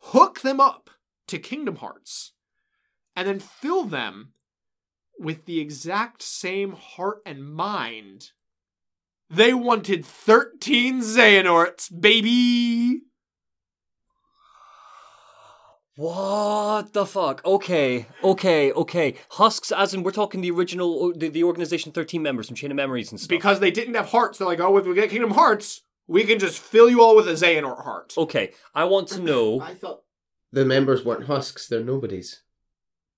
hook 0.00 0.40
them 0.40 0.60
up 0.60 0.90
to 1.26 1.38
Kingdom 1.38 1.76
Hearts, 1.76 2.32
and 3.14 3.28
then 3.28 3.38
fill 3.38 3.84
them 3.84 4.32
with 5.18 5.44
the 5.44 5.60
exact 5.60 6.22
same 6.22 6.72
heart 6.72 7.20
and 7.26 7.52
mind. 7.52 8.30
They 9.28 9.52
wanted 9.52 10.06
13 10.06 11.02
Xehanorts, 11.02 12.00
baby! 12.00 13.02
What 15.98 16.92
the 16.92 17.04
fuck? 17.04 17.44
Okay, 17.44 18.06
okay, 18.22 18.70
okay. 18.70 19.16
Husks, 19.30 19.72
as 19.72 19.92
in 19.92 20.04
we're 20.04 20.12
talking 20.12 20.40
the 20.40 20.52
original, 20.52 21.12
the, 21.12 21.28
the 21.28 21.42
organization, 21.42 21.90
thirteen 21.90 22.22
members 22.22 22.46
from 22.46 22.54
Chain 22.54 22.70
of 22.70 22.76
Memories 22.76 23.10
and 23.10 23.18
stuff. 23.18 23.28
Because 23.28 23.58
they 23.58 23.72
didn't 23.72 23.94
have 23.94 24.10
hearts, 24.10 24.38
they're 24.38 24.46
like, 24.46 24.60
oh, 24.60 24.76
if 24.76 24.86
we 24.86 24.94
get 24.94 25.10
Kingdom 25.10 25.32
Hearts, 25.32 25.82
we 26.06 26.22
can 26.22 26.38
just 26.38 26.60
fill 26.60 26.88
you 26.88 27.02
all 27.02 27.16
with 27.16 27.26
a 27.26 27.32
Xehanort 27.32 27.82
heart. 27.82 28.14
okay, 28.16 28.52
I 28.76 28.84
want 28.84 29.08
to 29.08 29.20
know. 29.20 29.60
I 29.60 29.74
thought 29.74 30.04
the 30.52 30.64
members 30.64 31.04
weren't 31.04 31.24
husks; 31.24 31.66
they're 31.66 31.82
nobodies. 31.82 32.44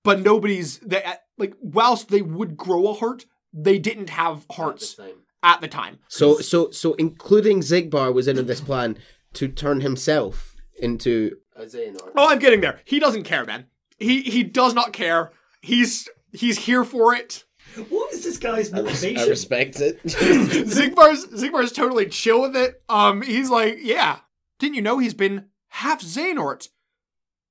But 0.03 0.21
nobody's, 0.21 0.79
they, 0.79 1.03
uh, 1.03 1.17
like, 1.37 1.53
whilst 1.61 2.09
they 2.09 2.23
would 2.23 2.57
grow 2.57 2.87
a 2.87 2.95
heart, 2.95 3.27
they 3.53 3.77
didn't 3.77 4.09
have 4.09 4.47
hearts 4.53 4.99
at 5.43 5.61
the 5.61 5.67
time. 5.67 5.99
So, 6.07 6.39
so, 6.39 6.71
so, 6.71 6.95
including 6.95 7.59
Xigbar 7.59 8.11
was 8.11 8.27
in 8.27 8.39
on 8.39 8.47
this 8.47 8.59
plan 8.59 8.97
to 9.33 9.47
turn 9.47 9.81
himself 9.81 10.55
into 10.79 11.37
a 11.61 11.65
Xehanort. 11.65 12.11
Oh, 12.15 12.27
I'm 12.29 12.39
getting 12.39 12.61
there. 12.61 12.79
He 12.85 12.99
doesn't 12.99 13.23
care, 13.23 13.45
man. 13.45 13.67
He 13.97 14.21
he 14.21 14.43
does 14.43 14.73
not 14.73 14.93
care. 14.93 15.31
He's 15.61 16.09
he's 16.31 16.57
here 16.59 16.83
for 16.83 17.13
it. 17.13 17.45
What 17.89 18.11
is 18.13 18.23
this 18.23 18.37
guy's 18.37 18.71
motivation? 18.71 19.17
I 19.17 19.27
respect 19.27 19.79
it. 19.79 20.01
Xigbar's 20.05 21.27
Xigbar's 21.27 21.71
totally 21.71 22.07
chill 22.07 22.41
with 22.41 22.55
it. 22.55 22.81
Um, 22.89 23.21
he's 23.21 23.49
like, 23.49 23.77
yeah. 23.81 24.19
Didn't 24.59 24.75
you 24.75 24.81
know 24.81 24.99
he's 24.99 25.13
been 25.13 25.45
half 25.69 26.01
Xehanort 26.01 26.69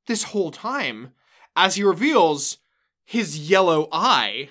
this 0.06 0.24
whole 0.24 0.50
time? 0.50 1.12
As 1.56 1.74
he 1.76 1.82
reveals 1.82 2.58
his 3.04 3.50
yellow 3.50 3.88
eye. 3.90 4.50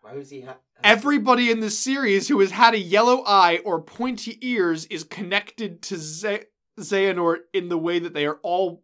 Why 0.00 0.14
was 0.14 0.30
he? 0.30 0.42
Ha- 0.42 0.56
Everybody 0.84 1.50
in 1.50 1.60
the 1.60 1.70
series 1.70 2.28
who 2.28 2.38
has 2.40 2.50
had 2.52 2.74
a 2.74 2.78
yellow 2.78 3.24
eye 3.26 3.60
or 3.64 3.80
pointy 3.80 4.38
ears 4.40 4.84
is 4.86 5.04
connected 5.04 5.82
to 5.82 5.96
Ze- 5.96 6.44
Xehanort 6.78 7.38
in 7.52 7.68
the 7.68 7.78
way 7.78 7.98
that 7.98 8.14
they 8.14 8.26
are 8.26 8.38
all 8.42 8.82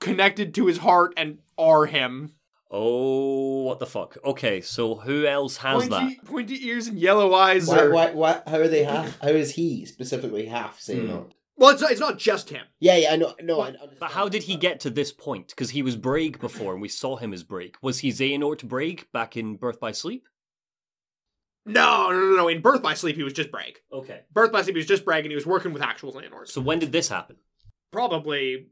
connected 0.00 0.54
to 0.54 0.66
his 0.66 0.78
heart 0.78 1.12
and 1.16 1.38
are 1.58 1.86
him. 1.86 2.32
Oh, 2.70 3.64
what 3.64 3.80
the 3.80 3.86
fuck? 3.86 4.16
Okay, 4.24 4.60
so 4.60 4.94
who 4.94 5.26
else 5.26 5.56
has 5.58 5.88
Pointy, 5.88 6.14
that? 6.16 6.24
pointy 6.24 6.66
ears 6.68 6.86
and 6.86 6.98
yellow 6.98 7.34
eyes. 7.34 7.66
why, 7.66 7.80
are- 7.80 7.90
why, 7.90 8.10
why, 8.12 8.42
how 8.46 8.58
are 8.58 8.68
they 8.68 8.84
half? 8.84 9.18
How 9.20 9.28
is 9.28 9.54
he 9.54 9.84
specifically 9.86 10.46
half 10.46 10.78
Xehanort? 10.80 11.24
Hmm. 11.24 11.28
Well, 11.56 11.70
it's 11.70 11.82
not, 11.82 11.90
it's 11.90 12.00
not 12.00 12.16
just 12.18 12.48
him. 12.48 12.64
Yeah, 12.78 12.96
yeah, 12.96 13.12
I 13.12 13.16
know, 13.16 13.34
no, 13.42 13.60
I. 13.60 13.74
But 13.98 14.12
how 14.12 14.30
did 14.30 14.44
he 14.44 14.56
get 14.56 14.80
to 14.80 14.88
this 14.90 15.12
point? 15.12 15.48
Because 15.48 15.68
he 15.70 15.82
was 15.82 15.94
Braig 15.94 16.40
before, 16.40 16.72
and 16.72 16.80
we 16.80 16.88
saw 16.88 17.16
him 17.16 17.34
as 17.34 17.44
Braig. 17.44 17.74
Was 17.82 17.98
he 17.98 18.08
Xehanort 18.10 18.64
Braig 18.66 19.04
back 19.12 19.36
in 19.36 19.56
Birth 19.56 19.78
by 19.78 19.92
Sleep? 19.92 20.26
No, 21.72 22.10
no, 22.10 22.18
no, 22.18 22.36
no. 22.36 22.48
In 22.48 22.60
Birth 22.60 22.82
by 22.82 22.94
Sleep, 22.94 23.16
he 23.16 23.22
was 23.22 23.32
just 23.32 23.50
Braig. 23.50 23.76
Okay. 23.92 24.20
Birth 24.32 24.52
by 24.52 24.62
Sleep, 24.62 24.74
he 24.76 24.78
was 24.80 24.86
just 24.86 25.04
Braig, 25.04 25.20
and 25.20 25.28
he 25.30 25.34
was 25.34 25.46
working 25.46 25.72
with 25.72 25.82
actual 25.82 26.12
Xehanorts. 26.12 26.48
So 26.48 26.60
when 26.60 26.78
did 26.78 26.92
this 26.92 27.08
happen? 27.08 27.36
Probably 27.92 28.66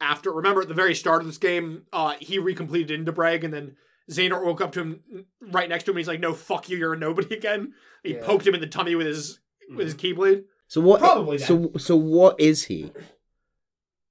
after. 0.00 0.32
Remember, 0.32 0.62
at 0.62 0.68
the 0.68 0.74
very 0.74 0.94
start 0.94 1.20
of 1.20 1.26
this 1.26 1.38
game, 1.38 1.82
uh, 1.92 2.14
he 2.20 2.38
recompleted 2.38 2.90
into 2.90 3.12
Braig, 3.12 3.44
and 3.44 3.52
then 3.54 3.76
Xehanort 4.10 4.44
woke 4.44 4.60
up 4.60 4.72
to 4.72 4.80
him 4.80 5.26
right 5.40 5.68
next 5.68 5.84
to 5.84 5.90
him, 5.90 5.96
and 5.96 6.00
he's 6.00 6.08
like, 6.08 6.20
"No, 6.20 6.32
fuck 6.34 6.68
you, 6.68 6.76
you're 6.76 6.94
a 6.94 6.98
nobody 6.98 7.34
again." 7.34 7.74
He 8.02 8.14
Yeah. 8.14 8.24
poked 8.24 8.46
him 8.46 8.54
in 8.54 8.60
the 8.60 8.66
tummy 8.66 8.94
with 8.94 9.06
his 9.06 9.38
with 9.70 9.86
his 9.86 9.94
keyblade. 9.94 10.44
So 10.68 10.80
what? 10.80 11.00
Probably 11.00 11.36
that. 11.38 11.46
So, 11.46 11.72
so 11.78 11.96
what 11.96 12.38
is 12.40 12.64
he? 12.64 12.92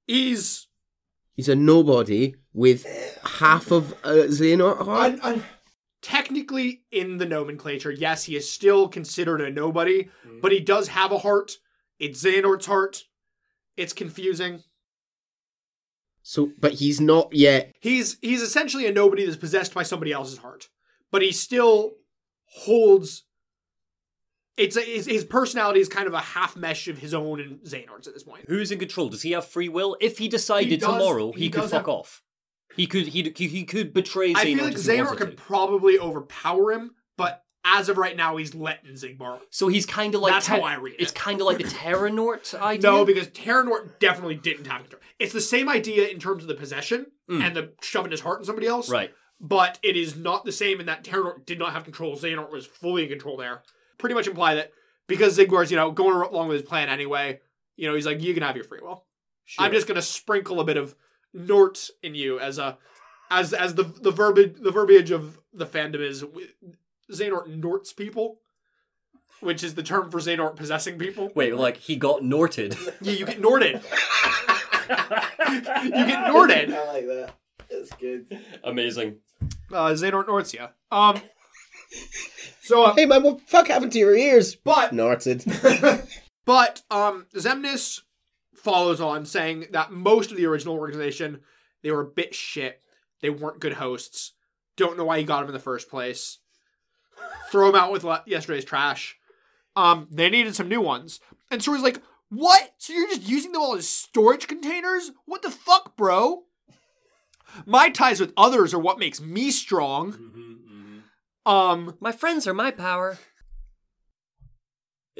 He's 0.06 0.68
He's 1.34 1.48
a 1.50 1.54
nobody 1.54 2.34
with 2.54 2.86
half 3.24 3.70
of 3.70 3.92
a 4.04 4.26
Xehanort 4.28 4.84
heart. 4.84 5.18
I, 5.22 5.32
I, 5.32 5.42
technically 6.06 6.84
in 6.92 7.18
the 7.18 7.26
nomenclature. 7.26 7.90
Yes, 7.90 8.24
he 8.24 8.36
is 8.36 8.48
still 8.48 8.88
considered 8.88 9.40
a 9.40 9.50
nobody, 9.50 10.08
hmm. 10.22 10.38
but 10.40 10.52
he 10.52 10.60
does 10.60 10.88
have 10.88 11.10
a 11.10 11.18
heart. 11.18 11.58
It's 11.98 12.22
Xehanort's 12.22 12.66
heart. 12.66 13.04
It's 13.76 13.92
confusing. 13.92 14.62
So, 16.22 16.52
but 16.60 16.74
he's 16.74 17.00
not 17.00 17.32
yet. 17.32 17.74
He's 17.80 18.18
he's 18.22 18.40
essentially 18.40 18.86
a 18.86 18.92
nobody 18.92 19.24
that's 19.24 19.36
possessed 19.36 19.74
by 19.74 19.82
somebody 19.82 20.12
else's 20.12 20.38
heart, 20.38 20.68
but 21.10 21.22
he 21.22 21.32
still 21.32 21.94
holds. 22.46 23.24
It's 24.56 24.76
a, 24.76 24.80
his, 24.80 25.06
his 25.06 25.24
personality 25.24 25.80
is 25.80 25.88
kind 25.88 26.06
of 26.06 26.14
a 26.14 26.20
half 26.20 26.56
mesh 26.56 26.86
of 26.88 26.98
his 26.98 27.14
own 27.14 27.40
and 27.40 27.60
Xehanort's 27.60 28.06
at 28.06 28.14
this 28.14 28.22
point. 28.22 28.44
Who's 28.48 28.70
in 28.70 28.78
control? 28.78 29.08
Does 29.08 29.22
he 29.22 29.32
have 29.32 29.44
free 29.46 29.68
will? 29.68 29.96
If 30.00 30.18
he 30.18 30.28
decided 30.28 30.70
He 30.70 30.76
does- 30.76 30.88
tomorrow, 30.88 31.32
he, 31.32 31.44
he 31.44 31.50
could 31.50 31.64
fuck 31.64 31.72
have- 31.72 31.88
off. 31.88 32.22
He 32.76 32.86
could 32.86 33.08
he 33.08 33.32
he, 33.34 33.48
he 33.48 33.64
could 33.64 33.92
betray 33.92 34.34
Xehanort 34.34 34.36
I 34.36 34.44
feel 34.44 34.64
like 34.64 34.74
Xehanort 34.74 35.16
could 35.16 35.36
probably 35.36 35.98
overpower 35.98 36.72
him, 36.72 36.92
but 37.16 37.42
as 37.64 37.88
of 37.88 37.98
right 37.98 38.16
now, 38.16 38.36
he's 38.36 38.54
letting 38.54 38.92
Xigbar. 38.92 39.40
So 39.50 39.66
he's 39.66 39.86
kind 39.86 40.14
of 40.14 40.20
like 40.20 40.32
That's 40.32 40.46
Ter- 40.46 40.56
how 40.56 40.62
I 40.62 40.76
read 40.76 40.94
it. 40.94 41.00
It's 41.00 41.10
kind 41.10 41.40
of 41.40 41.46
like 41.46 41.58
the 41.58 41.64
Terranort 41.64 42.54
idea. 42.60 42.90
No, 42.90 43.04
because 43.04 43.26
Terranort 43.28 43.98
definitely 43.98 44.36
didn't 44.36 44.66
have 44.66 44.82
control. 44.82 45.02
It's 45.18 45.32
the 45.32 45.40
same 45.40 45.68
idea 45.68 46.06
in 46.06 46.20
terms 46.20 46.44
of 46.44 46.48
the 46.48 46.54
possession 46.54 47.06
mm. 47.28 47.42
and 47.42 47.56
the 47.56 47.72
shoving 47.82 48.12
his 48.12 48.20
heart 48.20 48.38
in 48.38 48.44
somebody 48.44 48.68
else. 48.68 48.88
Right. 48.88 49.12
but 49.40 49.78
it 49.82 49.96
is 49.96 50.16
not 50.16 50.44
the 50.44 50.52
same 50.52 50.80
in 50.80 50.86
that 50.86 51.02
Terranort 51.02 51.44
did 51.44 51.58
not 51.58 51.72
have 51.72 51.84
control. 51.84 52.16
Xehanort 52.16 52.52
was 52.52 52.66
fully 52.66 53.02
in 53.02 53.08
control 53.08 53.36
there. 53.36 53.62
Pretty 53.98 54.14
much 54.14 54.28
imply 54.28 54.54
that 54.54 54.72
because 55.08 55.36
Xigbar's, 55.36 55.70
you 55.70 55.76
know, 55.76 55.90
going 55.90 56.14
along 56.14 56.48
with 56.48 56.60
his 56.60 56.68
plan 56.68 56.88
anyway, 56.88 57.40
you 57.76 57.88
know, 57.88 57.94
he's 57.94 58.06
like, 58.06 58.22
you 58.22 58.32
can 58.32 58.42
have 58.42 58.56
your 58.56 58.64
free 58.64 58.80
will. 58.80 59.04
I'm 59.58 59.72
just 59.72 59.86
gonna 59.86 60.02
sprinkle 60.02 60.60
a 60.60 60.64
bit 60.64 60.76
of 60.76 60.94
Nort 61.34 61.90
in 62.02 62.14
you 62.14 62.38
as 62.38 62.58
a 62.58 62.78
as 63.30 63.52
as 63.52 63.74
the 63.74 63.82
the 63.84 64.10
verbiage 64.10 64.56
the 64.60 64.70
verbiage 64.70 65.10
of 65.10 65.38
the 65.52 65.66
fandom 65.66 66.00
is 66.00 66.24
Xehanort 67.12 67.60
Norts 67.60 67.94
people. 67.96 68.40
Which 69.40 69.62
is 69.62 69.74
the 69.74 69.82
term 69.82 70.10
for 70.10 70.18
Xehanort 70.18 70.56
possessing 70.56 70.98
people. 70.98 71.30
Wait, 71.34 71.54
like 71.54 71.76
he 71.76 71.96
got 71.96 72.22
norted. 72.22 72.74
Yeah, 73.02 73.12
you 73.12 73.26
get 73.26 73.38
Norted. 73.40 73.82
you 75.84 76.06
get 76.06 76.24
Norted. 76.32 76.72
I 76.72 76.86
like 76.92 77.06
that. 77.06 77.34
That's 77.70 77.90
good. 77.96 78.26
Amazing. 78.64 79.16
Uh, 79.70 79.90
Xehanort 79.90 80.26
Norts 80.26 80.54
you. 80.54 80.66
Um 80.90 81.20
So 82.62 82.84
uh, 82.84 82.94
Hey 82.94 83.04
man, 83.06 83.22
what 83.22 83.38
the 83.38 83.44
fuck 83.46 83.68
happened 83.68 83.92
to 83.92 83.98
your 83.98 84.16
ears? 84.16 84.54
but 84.56 84.92
Norted. 84.92 85.44
But 86.46 86.82
um 86.90 87.26
Xemnas 87.34 88.00
follows 88.66 89.00
on 89.00 89.24
saying 89.24 89.66
that 89.70 89.92
most 89.92 90.30
of 90.30 90.36
the 90.36 90.44
original 90.46 90.74
organization 90.74 91.40
they 91.82 91.90
were 91.92 92.00
a 92.00 92.06
bit 92.06 92.34
shit. 92.34 92.82
They 93.22 93.30
weren't 93.30 93.60
good 93.60 93.74
hosts. 93.74 94.32
Don't 94.76 94.98
know 94.98 95.04
why 95.04 95.18
he 95.18 95.24
got 95.24 95.38
them 95.40 95.48
in 95.48 95.54
the 95.54 95.60
first 95.60 95.88
place. 95.88 96.38
Throw 97.50 97.68
them 97.70 97.80
out 97.80 97.92
with 97.92 98.02
le- 98.04 98.24
yesterday's 98.26 98.64
trash. 98.64 99.16
Um, 99.76 100.08
they 100.10 100.28
needed 100.28 100.56
some 100.56 100.68
new 100.68 100.80
ones. 100.80 101.20
And 101.50 101.62
Sora's 101.62 101.82
like, 101.82 102.02
"What? 102.28 102.74
So 102.78 102.92
you're 102.92 103.08
just 103.08 103.28
using 103.28 103.52
them 103.52 103.62
all 103.62 103.76
as 103.76 103.88
storage 103.88 104.48
containers? 104.48 105.12
What 105.26 105.42
the 105.42 105.50
fuck, 105.50 105.96
bro? 105.96 106.42
My 107.64 107.88
ties 107.88 108.20
with 108.20 108.32
others 108.36 108.74
are 108.74 108.78
what 108.80 108.98
makes 108.98 109.20
me 109.20 109.50
strong." 109.50 111.02
Um, 111.46 111.96
My 112.00 112.10
friends 112.12 112.46
are 112.48 112.54
my 112.54 112.72
power. 112.72 113.18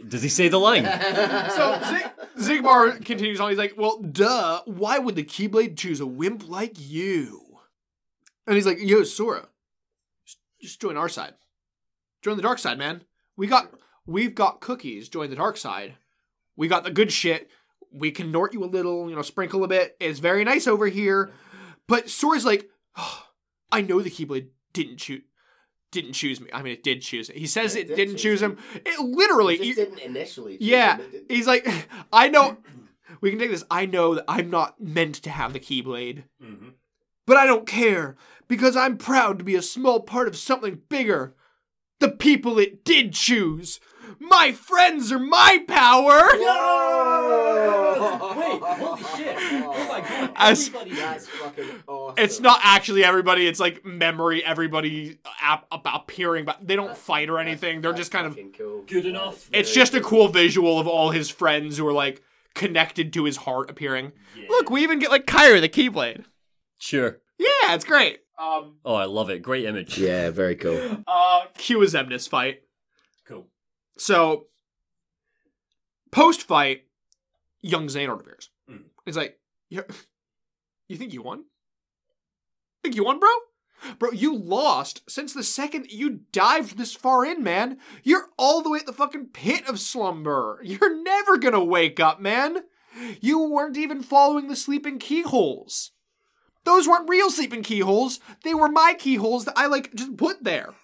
Does 0.09 0.23
he 0.23 0.28
say 0.28 0.48
the 0.48 0.59
line? 0.59 0.85
So 1.56 1.81
Zig- 1.89 2.62
Xigbar 2.62 3.05
continues 3.05 3.40
on. 3.40 3.48
He's 3.48 3.59
like, 3.59 3.74
"Well, 3.77 3.98
duh. 4.01 4.62
Why 4.66 4.98
would 4.98 5.14
the 5.16 5.24
Keyblade 5.24 5.77
choose 5.77 6.01
a 6.01 6.06
wimp 6.06 6.48
like 6.48 6.74
you?" 6.77 7.43
And 8.47 8.56
he's 8.56 8.66
like, 8.66 8.78
"Yo, 8.81 9.02
Sora, 9.05 9.48
just, 10.27 10.39
just 10.60 10.81
join 10.81 10.97
our 10.97 11.09
side. 11.09 11.35
Join 12.23 12.36
the 12.36 12.43
dark 12.43 12.59
side, 12.59 12.78
man. 12.78 13.05
We 13.36 13.47
got, 13.47 13.73
we've 14.06 14.35
got 14.35 14.60
cookies. 14.60 15.09
Join 15.09 15.31
the 15.31 15.36
dark 15.36 15.56
side. 15.56 15.94
We 16.56 16.68
got 16.68 16.85
the 16.85 16.90
good 16.90 17.12
shit. 17.12 17.48
We 17.93 18.10
can 18.10 18.31
nort 18.31 18.52
you 18.52 18.64
a 18.64 18.66
little, 18.66 19.09
you 19.09 19.16
know, 19.16 19.23
sprinkle 19.23 19.64
a 19.64 19.68
bit. 19.68 19.97
It's 19.98 20.18
very 20.18 20.44
nice 20.44 20.66
over 20.66 20.86
here." 20.89 21.32
But 21.89 22.10
Sora's 22.10 22.44
like, 22.44 22.68
oh, 22.97 23.27
"I 23.73 23.81
know 23.81 24.01
the 24.02 24.10
Keyblade 24.10 24.48
didn't 24.73 24.98
choose." 24.98 25.23
Didn't 26.02 26.12
choose 26.14 26.40
me. 26.40 26.48
I 26.52 26.62
mean, 26.62 26.73
it 26.74 26.82
did 26.82 27.01
choose 27.02 27.31
it. 27.31 27.36
He 27.36 27.47
says 27.47 27.74
It 27.77 27.81
it, 27.81 27.89
did 27.89 27.97
didn't 27.97 28.14
choose 28.16 28.40
choose 28.40 28.43
him. 28.43 28.59
It 28.85 29.01
literally. 29.01 29.56
He 29.56 29.68
you- 29.68 29.74
just 29.74 29.90
didn't 29.90 29.98
initially. 30.10 30.59
choose 30.59 30.66
yeah, 30.68 30.97
him, 30.98 31.10
did- 31.10 31.24
he's 31.28 31.47
like, 31.47 31.66
I 32.12 32.28
know. 32.28 32.59
We 33.20 33.31
can 33.31 33.39
take 33.39 33.51
this. 33.51 33.64
I 33.70 33.86
know 33.86 34.14
that 34.16 34.24
I'm 34.28 34.51
not 34.51 34.81
meant 34.81 35.14
to 35.16 35.31
have 35.31 35.52
the 35.55 35.60
Keyblade, 35.60 36.24
mm-hmm. 36.43 36.68
but 37.27 37.36
I 37.39 37.47
don't 37.47 37.66
care 37.66 38.16
because 38.47 38.77
I'm 38.77 38.97
proud 38.98 39.39
to 39.39 39.44
be 39.44 39.55
a 39.56 39.62
small 39.62 40.01
part 40.01 40.28
of 40.28 40.36
something 40.36 40.82
bigger. 40.89 41.35
the 41.98 42.10
people 42.10 42.59
it 42.59 42.85
did 42.85 43.12
choose. 43.14 43.81
My 44.20 44.52
friends 44.52 45.10
are 45.12 45.18
my 45.18 45.64
power. 45.66 46.28
Wait, 48.36 48.60
holy 48.62 49.02
shit! 49.16 49.36
My 50.38 50.44
god! 50.44 50.50
As- 50.52 50.66
Everybody 50.68 50.94
That's 50.94 51.28
fucking 51.28 51.64
awesome. 51.86 52.14
It's 52.24 52.40
not 52.40 52.60
actually 52.62 53.04
everybody. 53.04 53.46
It's 53.46 53.60
like 53.60 53.84
memory. 53.84 54.44
Everybody 54.44 55.18
ap- 55.40 55.66
ap- 55.72 55.86
appearing, 55.94 56.44
but 56.44 56.66
they 56.66 56.76
don't 56.76 56.96
fight 56.96 57.28
or 57.30 57.38
anything. 57.38 57.80
They're 57.80 57.92
just 57.92 58.10
kind 58.12 58.26
of. 58.26 58.38
cool. 58.56 58.82
good 58.86 59.06
enough. 59.06 59.48
It's 59.52 59.72
just 59.72 59.94
a 59.94 60.00
cool 60.00 60.28
visual 60.28 60.78
of 60.78 60.86
all 60.86 61.10
his 61.10 61.30
friends 61.30 61.76
who 61.78 61.86
are 61.86 61.92
like 61.92 62.22
connected 62.54 63.12
to 63.14 63.24
his 63.24 63.36
heart 63.38 63.70
appearing. 63.70 64.12
Look, 64.48 64.70
we 64.70 64.82
even 64.82 64.98
get 64.98 65.10
like 65.10 65.26
Kairi 65.26 65.60
the 65.60 65.68
Keyblade. 65.68 66.24
Sure. 66.78 67.18
Yeah, 67.38 67.74
it's 67.74 67.84
great. 67.84 68.20
Um, 68.38 68.76
Oh, 68.84 68.94
I 68.94 69.04
love 69.06 69.30
it. 69.30 69.40
Great 69.42 69.64
image. 69.64 69.98
Yeah, 69.98 70.30
very 70.30 70.56
cool. 70.56 71.02
uh, 71.06 71.42
cue 71.56 71.82
a 71.82 71.86
Xemnas 71.86 72.28
fight. 72.28 72.62
Cool. 73.26 73.46
So, 73.98 74.46
post 76.12 76.42
fight, 76.42 76.84
young 77.62 77.86
Xehanort 77.88 78.20
appears. 78.20 78.50
Mm. 78.70 78.82
He's 79.06 79.16
like, 79.16 79.38
you, 80.88 80.96
think 80.96 81.12
you 81.12 81.22
won? 81.22 81.44
Think 82.82 82.96
you 82.96 83.04
won, 83.04 83.18
bro? 83.18 83.30
Bro, 83.98 84.12
you 84.12 84.36
lost 84.36 85.02
since 85.08 85.32
the 85.32 85.42
second 85.42 85.90
you 85.90 86.20
dived 86.32 86.78
this 86.78 86.94
far 86.94 87.24
in, 87.24 87.42
man. 87.42 87.78
You're 88.02 88.28
all 88.38 88.62
the 88.62 88.70
way 88.70 88.78
at 88.78 88.86
the 88.86 88.92
fucking 88.92 89.26
pit 89.32 89.68
of 89.68 89.78
slumber. 89.80 90.60
You're 90.62 91.02
never 91.02 91.36
gonna 91.36 91.64
wake 91.64 92.00
up, 92.00 92.20
man. 92.20 92.64
You 93.20 93.38
weren't 93.40 93.76
even 93.76 94.02
following 94.02 94.48
the 94.48 94.56
sleeping 94.56 94.98
keyholes. 94.98 95.92
Those 96.64 96.88
weren't 96.88 97.08
real 97.08 97.30
sleeping 97.30 97.62
keyholes. 97.62 98.18
They 98.42 98.54
were 98.54 98.68
my 98.68 98.94
keyholes 98.98 99.44
that 99.44 99.58
I 99.58 99.66
like 99.66 99.94
just 99.94 100.16
put 100.16 100.42
there. 100.42 100.74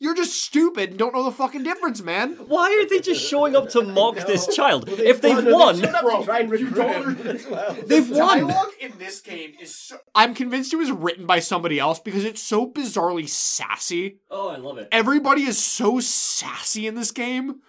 You're 0.00 0.14
just 0.14 0.42
stupid 0.42 0.90
and 0.90 0.98
don't 0.98 1.14
know 1.14 1.24
the 1.24 1.30
fucking 1.30 1.62
difference, 1.62 2.02
man. 2.02 2.32
Why 2.48 2.70
are 2.72 2.88
they 2.88 3.00
just 3.00 3.26
showing 3.26 3.54
up 3.54 3.70
to 3.70 3.82
mock 3.84 4.16
this 4.26 4.54
child? 4.54 4.88
Well, 4.88 5.00
if 5.00 5.20
they've 5.20 5.36
won, 5.46 5.80
they 5.80 5.86
won. 5.86 5.94
Up 5.94 6.20
to 6.20 6.24
try 6.24 6.40
and 6.40 6.50
recruit 6.50 6.76
him. 6.76 7.50
Well. 7.50 7.76
they've 7.86 8.10
won. 8.10 8.38
Dialogue 8.38 8.72
in 8.80 8.98
this 8.98 9.20
game 9.20 9.54
is 9.60 9.74
so. 9.74 9.96
I'm 10.14 10.34
convinced 10.34 10.72
it 10.72 10.78
was 10.78 10.90
written 10.90 11.26
by 11.26 11.38
somebody 11.38 11.78
else 11.78 12.00
because 12.00 12.24
it's 12.24 12.42
so 12.42 12.70
bizarrely 12.70 13.28
sassy. 13.28 14.18
Oh, 14.30 14.48
I 14.48 14.56
love 14.56 14.78
it. 14.78 14.88
Everybody 14.90 15.44
is 15.44 15.64
so 15.64 16.00
sassy 16.00 16.86
in 16.86 16.96
this 16.96 17.12
game. 17.12 17.60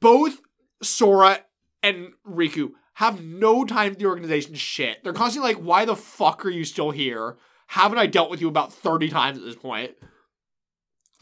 Both 0.00 0.40
Sora 0.82 1.40
and 1.82 2.12
Riku 2.26 2.70
have 2.94 3.22
no 3.22 3.64
time 3.64 3.92
for 3.92 3.98
the 3.98 4.06
organization 4.06 4.54
shit. 4.54 5.02
They're 5.02 5.12
constantly 5.12 5.54
like, 5.54 5.62
why 5.62 5.84
the 5.84 5.96
fuck 5.96 6.46
are 6.46 6.50
you 6.50 6.64
still 6.64 6.92
here? 6.92 7.36
Haven't 7.68 7.98
I 7.98 8.06
dealt 8.06 8.30
with 8.30 8.40
you 8.40 8.48
about 8.48 8.72
30 8.72 9.08
times 9.08 9.38
at 9.38 9.44
this 9.44 9.56
point? 9.56 9.92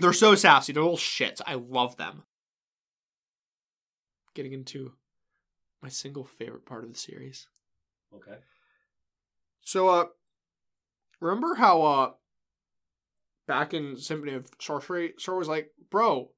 They're 0.02 0.12
so 0.12 0.34
sassy. 0.34 0.72
They're 0.72 0.82
little 0.82 0.98
shits. 0.98 1.40
I 1.46 1.54
love 1.54 1.96
them. 1.96 2.24
Getting 4.34 4.52
into 4.52 4.94
my 5.80 5.88
single 5.88 6.24
favorite 6.24 6.66
part 6.66 6.82
of 6.82 6.92
the 6.92 6.98
series. 6.98 7.46
Okay. 8.12 8.38
So, 9.60 9.88
uh, 9.88 10.06
remember 11.20 11.54
how, 11.54 11.82
uh, 11.82 12.10
back 13.46 13.72
in 13.74 13.96
Symphony 13.96 14.34
of 14.34 14.48
Sorcery, 14.60 15.14
Sora 15.18 15.38
was 15.38 15.46
like, 15.46 15.70
bro, 15.88 16.32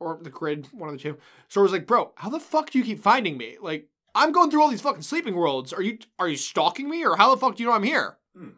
or 0.00 0.18
the 0.20 0.30
grid, 0.30 0.66
one 0.72 0.88
of 0.88 0.96
the 0.96 1.00
two, 1.00 1.18
Sora 1.46 1.62
was 1.62 1.72
like, 1.72 1.86
bro, 1.86 2.12
how 2.16 2.28
the 2.28 2.40
fuck 2.40 2.70
do 2.70 2.80
you 2.80 2.84
keep 2.84 3.00
finding 3.00 3.38
me? 3.38 3.58
Like, 3.60 3.88
I'm 4.16 4.32
going 4.32 4.50
through 4.50 4.62
all 4.62 4.70
these 4.70 4.80
fucking 4.80 5.02
sleeping 5.02 5.36
worlds. 5.36 5.72
Are 5.72 5.82
you, 5.82 5.98
are 6.18 6.28
you 6.28 6.36
stalking 6.36 6.90
me, 6.90 7.04
or 7.04 7.14
how 7.14 7.32
the 7.32 7.40
fuck 7.40 7.54
do 7.54 7.62
you 7.62 7.68
know 7.68 7.76
I'm 7.76 7.84
here? 7.84 8.18
Hmm. 8.36 8.48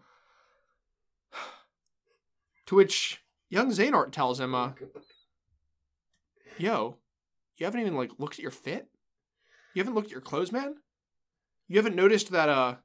To 2.67 2.77
which 2.77 3.20
young 3.51 3.71
Xehanort 3.71 4.13
tells 4.13 4.41
him, 4.41 4.55
uh, 4.55 4.73
yo, 6.59 6.97
you 7.59 7.67
haven't 7.67 7.81
even, 7.81 7.95
like, 7.95 8.13
looked 8.19 8.35
at 8.35 8.43
your 8.43 8.51
fit? 8.51 8.89
You 9.75 9.83
haven't 9.83 9.95
looked 9.95 10.07
at 10.07 10.13
your 10.13 10.23
clothes, 10.23 10.51
man? 10.51 10.77
You 11.69 11.77
haven't 11.77 11.95
noticed 11.95 12.31
that, 12.31 12.49
uh, 12.49 12.77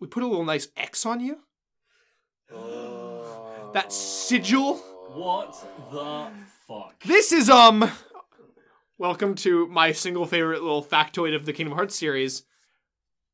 we 0.00 0.08
put 0.08 0.22
a 0.22 0.26
little 0.26 0.44
nice 0.44 0.68
X 0.76 1.06
on 1.06 1.20
you? 1.20 1.38
That 3.72 3.92
sigil? 3.92 4.76
What 5.14 5.52
the 5.90 6.28
fuck? 6.68 7.02
This 7.04 7.32
is 7.32 7.48
um 7.48 7.90
welcome 8.98 9.34
to 9.36 9.66
my 9.68 9.92
single 9.92 10.26
favorite 10.26 10.62
little 10.62 10.84
factoid 10.84 11.34
of 11.34 11.46
the 11.46 11.52
Kingdom 11.52 11.74
Hearts 11.74 11.96
series. 11.96 12.44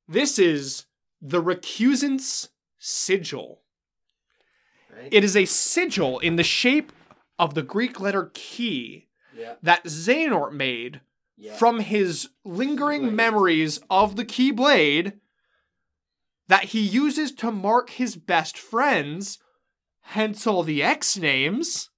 This 0.09 0.39
is 0.39 0.87
the 1.21 1.43
recusant's 1.43 2.51
sigil. 2.79 3.63
Right? 4.95 5.09
It 5.11 5.25
is 5.25 5.37
a 5.37 5.45
sigil 5.45 6.19
in 6.19 6.37
the 6.37 6.43
shape 6.43 6.93
of 7.39 7.55
the 7.55 7.63
Greek 7.63 8.01
letter 8.01 8.31
key 8.35 9.09
yeah, 9.37 9.55
that 9.63 9.85
Xehanort 9.85 10.53
made 10.53 11.01
yeah. 11.37 11.57
from 11.57 11.81
his 11.81 12.29
lingering 12.45 13.03
Keyblade. 13.03 13.15
memories 13.15 13.81
of 13.89 14.17
the 14.17 14.25
Keyblade 14.25 15.15
that 16.49 16.65
he 16.65 16.81
uses 16.81 17.33
to 17.33 17.51
mark 17.51 17.91
his 17.91 18.17
best 18.17 18.59
friends, 18.59 19.39
hence 20.01 20.47
all 20.47 20.63
the 20.63 20.83
X 20.83 21.17
names. 21.17 21.91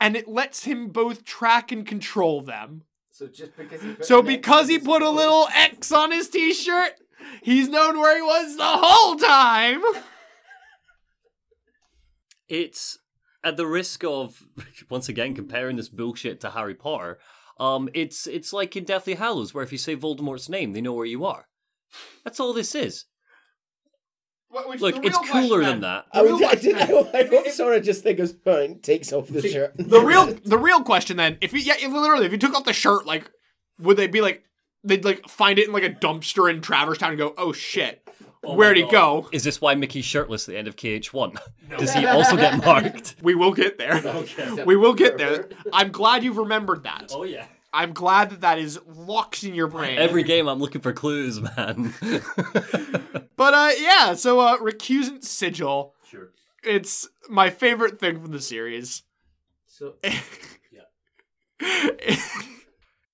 And 0.00 0.16
it 0.16 0.28
lets 0.28 0.64
him 0.64 0.88
both 0.88 1.24
track 1.24 1.70
and 1.70 1.86
control 1.86 2.40
them. 2.40 2.84
so 3.10 3.26
just 3.26 3.54
because 3.56 3.82
he 3.82 3.92
put 3.92 4.06
So 4.06 4.22
because 4.22 4.68
he 4.68 4.78
put 4.78 5.02
a 5.02 5.10
little 5.10 5.48
X 5.54 5.92
on 5.92 6.12
his 6.12 6.30
t-shirt, 6.30 6.92
he's 7.42 7.68
known 7.68 7.98
where 7.98 8.16
he 8.16 8.22
was 8.22 8.56
the 8.56 8.62
whole 8.64 9.16
time. 9.16 9.82
It's 12.50 12.98
at 13.42 13.56
the 13.56 13.66
risk 13.66 14.04
of 14.04 14.42
once 14.90 15.08
again 15.08 15.34
comparing 15.34 15.76
this 15.76 15.88
bullshit 15.88 16.40
to 16.40 16.50
Harry 16.50 16.74
Potter. 16.74 17.18
Um, 17.58 17.88
it's 17.94 18.26
it's 18.26 18.52
like 18.52 18.76
in 18.76 18.84
Deathly 18.84 19.14
Hallows, 19.14 19.54
where 19.54 19.64
if 19.64 19.72
you 19.72 19.78
say 19.78 19.96
Voldemort's 19.96 20.48
name, 20.48 20.72
they 20.72 20.80
know 20.80 20.92
where 20.92 21.06
you 21.06 21.24
are. 21.24 21.46
That's 22.24 22.40
all 22.40 22.52
this 22.52 22.74
is. 22.74 23.06
Which 24.50 24.80
Look, 24.80 25.04
it's 25.04 25.18
cooler 25.30 25.62
than 25.62 25.82
that. 25.82 26.06
I, 26.12 26.22
would, 26.22 26.40
real 26.40 26.48
I, 26.48 26.54
did, 26.56 26.76
I, 26.76 26.80
I 27.14 27.24
hope 27.24 27.48
Sora 27.50 27.80
just 27.80 28.02
think 28.02 28.18
goes, 28.18 28.34
fine, 28.44 28.80
takes 28.80 29.12
off 29.12 29.28
the 29.28 29.42
shirt. 29.42 29.74
the 29.76 30.00
real 30.00 30.26
the 30.44 30.58
real 30.58 30.82
question 30.82 31.16
then 31.18 31.38
if 31.40 31.52
you 31.52 31.60
yeah 31.60 31.74
if 31.78 31.92
literally 31.92 32.26
if 32.26 32.32
you 32.32 32.38
took 32.38 32.54
off 32.54 32.64
the 32.64 32.72
shirt 32.72 33.06
like 33.06 33.30
would 33.78 33.96
they 33.96 34.08
be 34.08 34.20
like 34.20 34.42
they'd 34.82 35.04
like 35.04 35.28
find 35.28 35.60
it 35.60 35.68
in 35.68 35.72
like 35.72 35.84
a 35.84 35.90
dumpster 35.90 36.50
in 36.50 36.60
Traverse 36.60 36.98
Town 36.98 37.10
and 37.10 37.18
go 37.18 37.32
oh 37.38 37.52
shit 37.52 38.02
Oh 38.42 38.54
where'd 38.54 38.76
he 38.78 38.84
go 38.84 39.28
Is 39.32 39.44
this 39.44 39.60
why 39.60 39.74
Mickey's 39.74 40.04
shirtless 40.06 40.48
at 40.48 40.52
the 40.52 40.58
end 40.58 40.66
of 40.68 40.76
KH1? 40.76 41.38
Does 41.78 41.92
he 41.92 42.06
also 42.06 42.36
get 42.36 42.64
marked? 42.64 43.16
we 43.22 43.34
will 43.34 43.52
get 43.52 43.76
there 43.78 43.96
Okay. 44.04 44.64
we 44.64 44.76
will 44.76 44.94
get 44.94 45.18
there 45.18 45.48
I'm 45.72 45.90
glad 45.92 46.24
you've 46.24 46.38
remembered 46.38 46.84
that 46.84 47.10
Oh 47.14 47.24
yeah. 47.24 47.46
I'm 47.72 47.92
glad 47.92 48.30
that 48.30 48.40
that 48.40 48.58
is 48.58 48.80
locked 48.86 49.44
in 49.44 49.54
your 49.54 49.68
brain 49.68 49.98
Every 49.98 50.22
game 50.22 50.48
I'm 50.48 50.58
looking 50.58 50.80
for 50.80 50.92
clues, 50.92 51.40
man. 51.40 51.92
but 53.36 53.54
uh 53.54 53.70
yeah 53.78 54.14
so 54.14 54.40
uh 54.40 54.56
recusant 54.58 55.22
sigil 55.24 55.94
Sure. 56.08 56.30
it's 56.64 57.08
my 57.28 57.50
favorite 57.50 58.00
thing 58.00 58.20
from 58.20 58.32
the 58.32 58.40
series 58.40 59.02
So, 59.66 59.96
yeah. 60.02 60.80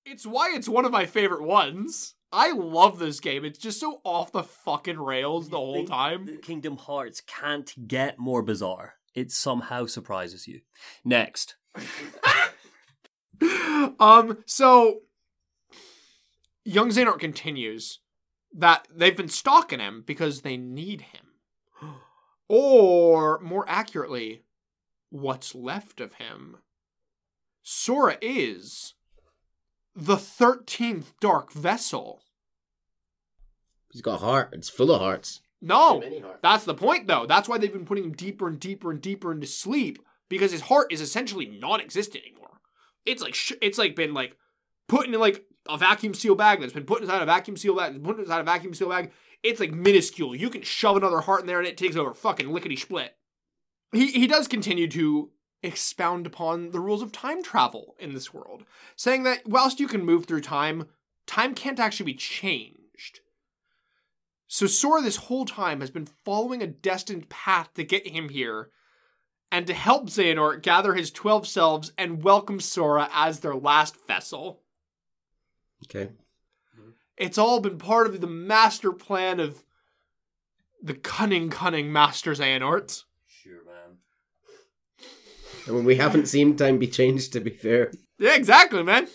it's 0.05 0.25
why 0.25 0.51
it's 0.55 0.69
one 0.69 0.85
of 0.85 0.91
my 0.91 1.05
favorite 1.05 1.43
ones 1.43 2.15
I 2.31 2.51
love 2.51 2.99
this 2.99 3.19
game. 3.19 3.45
It's 3.45 3.59
just 3.59 3.79
so 3.79 4.01
off 4.03 4.31
the 4.31 4.43
fucking 4.43 4.99
rails 4.99 5.49
the 5.49 5.57
whole 5.57 5.85
time. 5.85 6.39
Kingdom 6.41 6.77
Hearts 6.77 7.21
can't 7.21 7.87
get 7.87 8.19
more 8.19 8.41
bizarre. 8.41 8.95
It 9.15 9.31
somehow 9.31 9.85
surprises 9.85 10.47
you. 10.47 10.61
Next. 11.05 11.55
um, 13.99 14.39
so 14.45 14.99
young 16.65 16.89
Xehanort 16.89 17.19
continues 17.19 17.99
that 18.53 18.87
they've 18.93 19.15
been 19.15 19.29
stalking 19.29 19.79
him 19.79 20.03
because 20.05 20.41
they 20.41 20.57
need 20.57 21.01
him. 21.01 21.25
Or 22.49 23.39
more 23.39 23.65
accurately, 23.67 24.43
what's 25.09 25.53
left 25.53 25.99
of 25.99 26.13
him. 26.13 26.59
Sora 27.61 28.17
is 28.21 28.93
the 29.97 30.15
13th 30.15 31.13
Dark 31.19 31.51
Vessel. 31.51 32.21
he's 33.91 34.01
got 34.01 34.21
a 34.21 34.25
heart. 34.25 34.49
It's 34.53 34.69
full 34.69 34.91
of 34.91 35.01
hearts. 35.01 35.41
No, 35.59 36.01
hearts. 36.01 36.39
That's 36.43 36.65
the 36.65 36.75
point, 36.75 37.07
though. 37.07 37.25
That's 37.25 37.49
why 37.49 37.57
they've 37.57 37.73
been 37.73 37.85
putting 37.85 38.03
him 38.03 38.11
deeper 38.13 38.47
and 38.47 38.59
deeper 38.59 38.91
and 38.91 39.01
deeper 39.01 39.31
into 39.31 39.47
sleep 39.47 39.97
because 40.29 40.51
his 40.51 40.61
heart 40.61 40.93
is 40.93 41.01
essentially 41.01 41.47
non-existent 41.47 42.23
anymore. 42.23 42.61
It's 43.07 43.23
like 43.23 43.33
sh- 43.33 43.53
it's 43.59 43.79
like 43.79 43.95
been 43.95 44.13
like 44.13 44.37
put 44.87 45.07
in 45.07 45.13
like 45.13 45.45
a 45.67 45.77
vacuum 45.77 46.13
seal 46.13 46.35
bag 46.35 46.59
that's 46.59 46.73
been 46.73 46.83
put 46.83 47.01
inside 47.01 47.23
a 47.23 47.25
vacuum 47.25 47.57
seal 47.57 47.75
bag, 47.75 48.03
put 48.03 48.19
inside 48.19 48.39
a 48.39 48.43
vacuum 48.43 48.75
seal 48.75 48.89
bag. 48.89 49.11
It's 49.41 49.59
like 49.59 49.71
minuscule. 49.71 50.35
You 50.35 50.51
can 50.51 50.61
shove 50.61 50.97
another 50.97 51.21
heart 51.21 51.41
in 51.41 51.47
there 51.47 51.59
and 51.59 51.67
it 51.67 51.77
takes 51.77 51.95
over 51.95 52.13
fucking 52.13 52.51
lickety 52.51 52.75
split. 52.75 53.15
He 53.93 54.11
he 54.11 54.27
does 54.27 54.47
continue 54.47 54.87
to 54.89 55.31
expound 55.63 56.25
upon 56.25 56.71
the 56.71 56.79
rules 56.79 57.01
of 57.01 57.11
time 57.11 57.43
travel 57.43 57.95
in 57.99 58.13
this 58.13 58.33
world, 58.33 58.63
saying 58.95 59.23
that 59.23 59.47
whilst 59.47 59.79
you 59.79 59.87
can 59.87 60.05
move 60.05 60.25
through 60.25 60.41
time, 60.41 60.87
time 61.25 61.53
can't 61.53 61.79
actually 61.79 62.05
be 62.05 62.13
changed. 62.13 63.21
So 64.47 64.67
Sora 64.67 65.01
this 65.01 65.17
whole 65.17 65.45
time 65.45 65.81
has 65.81 65.91
been 65.91 66.05
following 66.05 66.61
a 66.61 66.67
destined 66.67 67.29
path 67.29 67.73
to 67.73 67.83
get 67.83 68.07
him 68.07 68.29
here, 68.29 68.69
and 69.51 69.65
to 69.67 69.73
help 69.73 70.07
Xehanort 70.07 70.61
gather 70.61 70.93
his 70.93 71.11
12 71.11 71.47
selves 71.47 71.93
and 71.97 72.23
welcome 72.23 72.59
Sora 72.59 73.09
as 73.13 73.39
their 73.39 73.55
last 73.55 73.95
vessel. 74.07 74.61
Okay. 75.85 76.11
It's 77.17 77.37
all 77.37 77.59
been 77.59 77.77
part 77.77 78.07
of 78.07 78.21
the 78.21 78.27
master 78.27 78.91
plan 78.91 79.39
of 79.39 79.63
the 80.81 80.93
cunning, 80.93 81.49
cunning 81.49 81.91
Master 81.91 82.31
Xehanort. 82.31 83.03
Sure, 85.67 85.73
man. 85.73 85.75
I 85.75 85.77
mean, 85.79 85.85
we 85.85 85.95
haven't 85.95 86.27
seen 86.27 86.55
time 86.55 86.79
be 86.79 86.87
changed, 86.87 87.33
to 87.33 87.39
be 87.39 87.51
fair. 87.51 87.91
Yeah, 88.19 88.35
exactly, 88.35 88.83
man. 88.83 89.07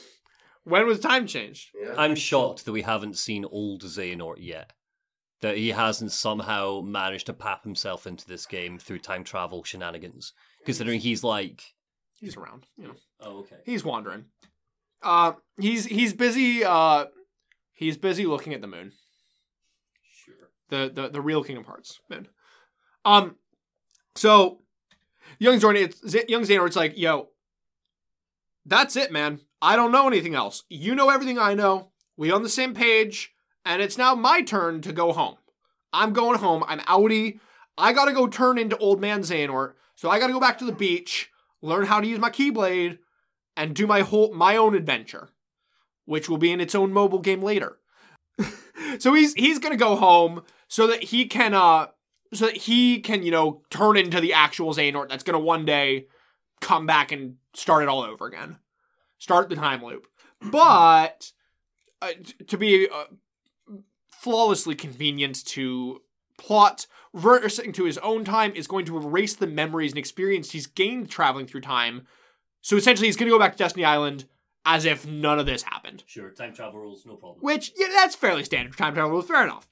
When 0.65 0.87
was 0.87 1.01
time 1.01 1.27
changed? 1.27 1.71
I'm 1.97 2.15
shocked 2.15 2.65
that 2.65 2.73
we 2.73 2.83
haven't 2.83 3.19
seen 3.19 3.45
old 3.45 3.83
Xehanort 3.83 4.37
yet. 4.39 4.73
That 5.41 5.57
he 5.57 5.71
hasn't 5.71 6.13
somehow 6.13 6.83
managed 6.83 7.27
to 7.27 7.33
pap 7.33 7.65
himself 7.65 8.07
into 8.07 8.27
this 8.27 8.47
game 8.47 8.79
through 8.79 9.01
time 9.01 9.25
travel 9.25 9.65
shenanigans. 9.65 10.33
Considering 10.65 11.01
he's 11.01 11.25
like. 11.25 11.63
He's 12.21 12.37
around, 12.37 12.67
you 12.77 12.85
know. 12.85 12.95
Oh, 13.21 13.39
okay. 13.41 13.57
He's 13.65 13.85
wandering. 13.85 14.27
Uh, 15.03 15.33
he's 15.59 15.87
he's 15.87 16.13
busy. 16.13 16.63
Uh, 16.65 17.07
he's 17.73 17.97
busy 17.97 18.25
looking 18.25 18.55
at 18.55 18.61
the 18.61 18.69
moon. 18.69 18.93
Sure. 20.25 20.35
the 20.69 20.93
the 20.95 21.09
the 21.09 21.21
real 21.21 21.43
Kingdom 21.43 21.65
Hearts 21.65 21.99
moon. 22.09 22.29
Um, 23.05 23.35
so 24.15 24.61
young 25.43 25.59
Zorn, 25.59 25.77
young 25.77 26.43
Xehanort's 26.43 26.77
like, 26.77 26.97
yo, 26.97 27.29
that's 28.65 28.97
it, 28.97 29.11
man. 29.11 29.41
I 29.61 29.77
don't 29.77 29.93
know 29.93 30.07
anything 30.07 30.35
else. 30.35 30.65
You 30.69 30.95
know 30.95 31.11
everything 31.11 31.39
I 31.39 31.55
know. 31.55 31.91
We 32.17 32.31
on 32.31 32.43
the 32.43 32.49
same 32.49 32.75
page, 32.75 33.33
and 33.65 33.83
it's 33.83 33.99
now 33.99 34.15
my 34.15 34.43
turn 34.43 34.81
to 34.83 34.93
go 34.93 35.13
home. 35.13 35.37
I'm 35.93 36.13
going 36.13 36.39
home. 36.39 36.65
I'm 36.67 36.81
outie. 36.81 37.41
I 37.77 37.93
gotta 37.93 38.13
go 38.13 38.27
turn 38.27 38.59
into 38.59 38.77
old 38.79 39.01
man 39.01 39.23
Xehanort. 39.23 39.73
So 39.97 40.11
I 40.11 40.19
gotta 40.19 40.33
go 40.33 40.41
back 40.41 40.59
to 40.59 40.65
the 40.65 40.73
beach, 40.73 41.31
learn 41.61 41.87
how 41.87 42.01
to 42.01 42.07
use 42.07 42.21
my 42.21 42.31
Keyblade, 42.31 42.99
and 43.57 43.75
do 43.75 43.87
my 43.87 44.01
whole 44.01 44.33
my 44.33 44.57
own 44.57 44.75
adventure, 44.75 45.31
which 46.05 46.29
will 46.29 46.39
be 46.39 46.53
in 46.53 46.61
its 46.61 46.75
own 46.75 46.93
mobile 46.93 47.19
game 47.19 47.43
later. 47.43 47.79
so 48.99 49.15
he's 49.15 49.35
he's 49.35 49.59
gonna 49.59 49.77
go 49.77 49.97
home 49.97 50.43
so 50.69 50.87
that 50.87 51.05
he 51.05 51.27
can 51.27 51.55
uh 51.55 51.89
so 52.33 52.47
that 52.47 52.57
he 52.57 53.01
can 53.01 53.23
you 53.23 53.31
know 53.31 53.63
turn 53.71 53.97
into 53.97 54.21
the 54.21 54.33
actual 54.33 54.73
Xehanort 54.75 55.09
that's 55.09 55.23
gonna 55.23 55.39
one 55.39 55.65
day 55.65 56.07
come 56.61 56.87
back 56.87 57.13
and 57.13 57.37
start 57.55 57.83
it 57.83 57.89
all 57.89 58.03
over 58.03 58.27
again, 58.27 58.59
start 59.19 59.49
the 59.49 59.57
time 59.57 59.85
loop. 59.85 60.07
But 60.41 61.33
uh, 62.01 62.09
to 62.49 62.57
be 62.57 62.89
uh, 62.89 63.05
flawlessly 64.11 64.75
convenient 64.75 65.45
to 65.47 66.01
plot, 66.39 66.87
reversing 67.13 67.73
to 67.73 67.85
his 67.85 67.99
own 67.99 68.25
time 68.25 68.53
is 68.55 68.67
going 68.67 68.87
to 68.87 68.97
erase 68.97 69.37
the 69.37 69.47
memories 69.47 69.93
and 69.93 69.99
experience 69.99 70.51
he's 70.51 70.67
gained 70.67 71.11
traveling 71.11 71.47
through 71.47 71.61
time. 71.61 72.07
So 72.61 72.77
essentially, 72.77 73.09
he's 73.09 73.17
gonna 73.17 73.31
go 73.31 73.39
back 73.39 73.53
to 73.53 73.59
Destiny 73.59 73.85
Island 73.85 74.27
as 74.65 74.85
if 74.85 75.07
none 75.07 75.39
of 75.39 75.47
this 75.47 75.63
happened. 75.65 76.05
Sure, 76.07 76.31
time 76.31 76.55
travel 76.55 76.81
rules, 76.81 77.05
no 77.05 77.17
problem. 77.17 77.41
Which, 77.41 77.73
yeah, 77.77 77.89
that's 77.91 78.15
fairly 78.15 78.45
standard 78.45 78.77
time 78.77 78.95
travel 78.95 79.11
rules. 79.11 79.27
Fair 79.27 79.45
enough. 79.45 79.69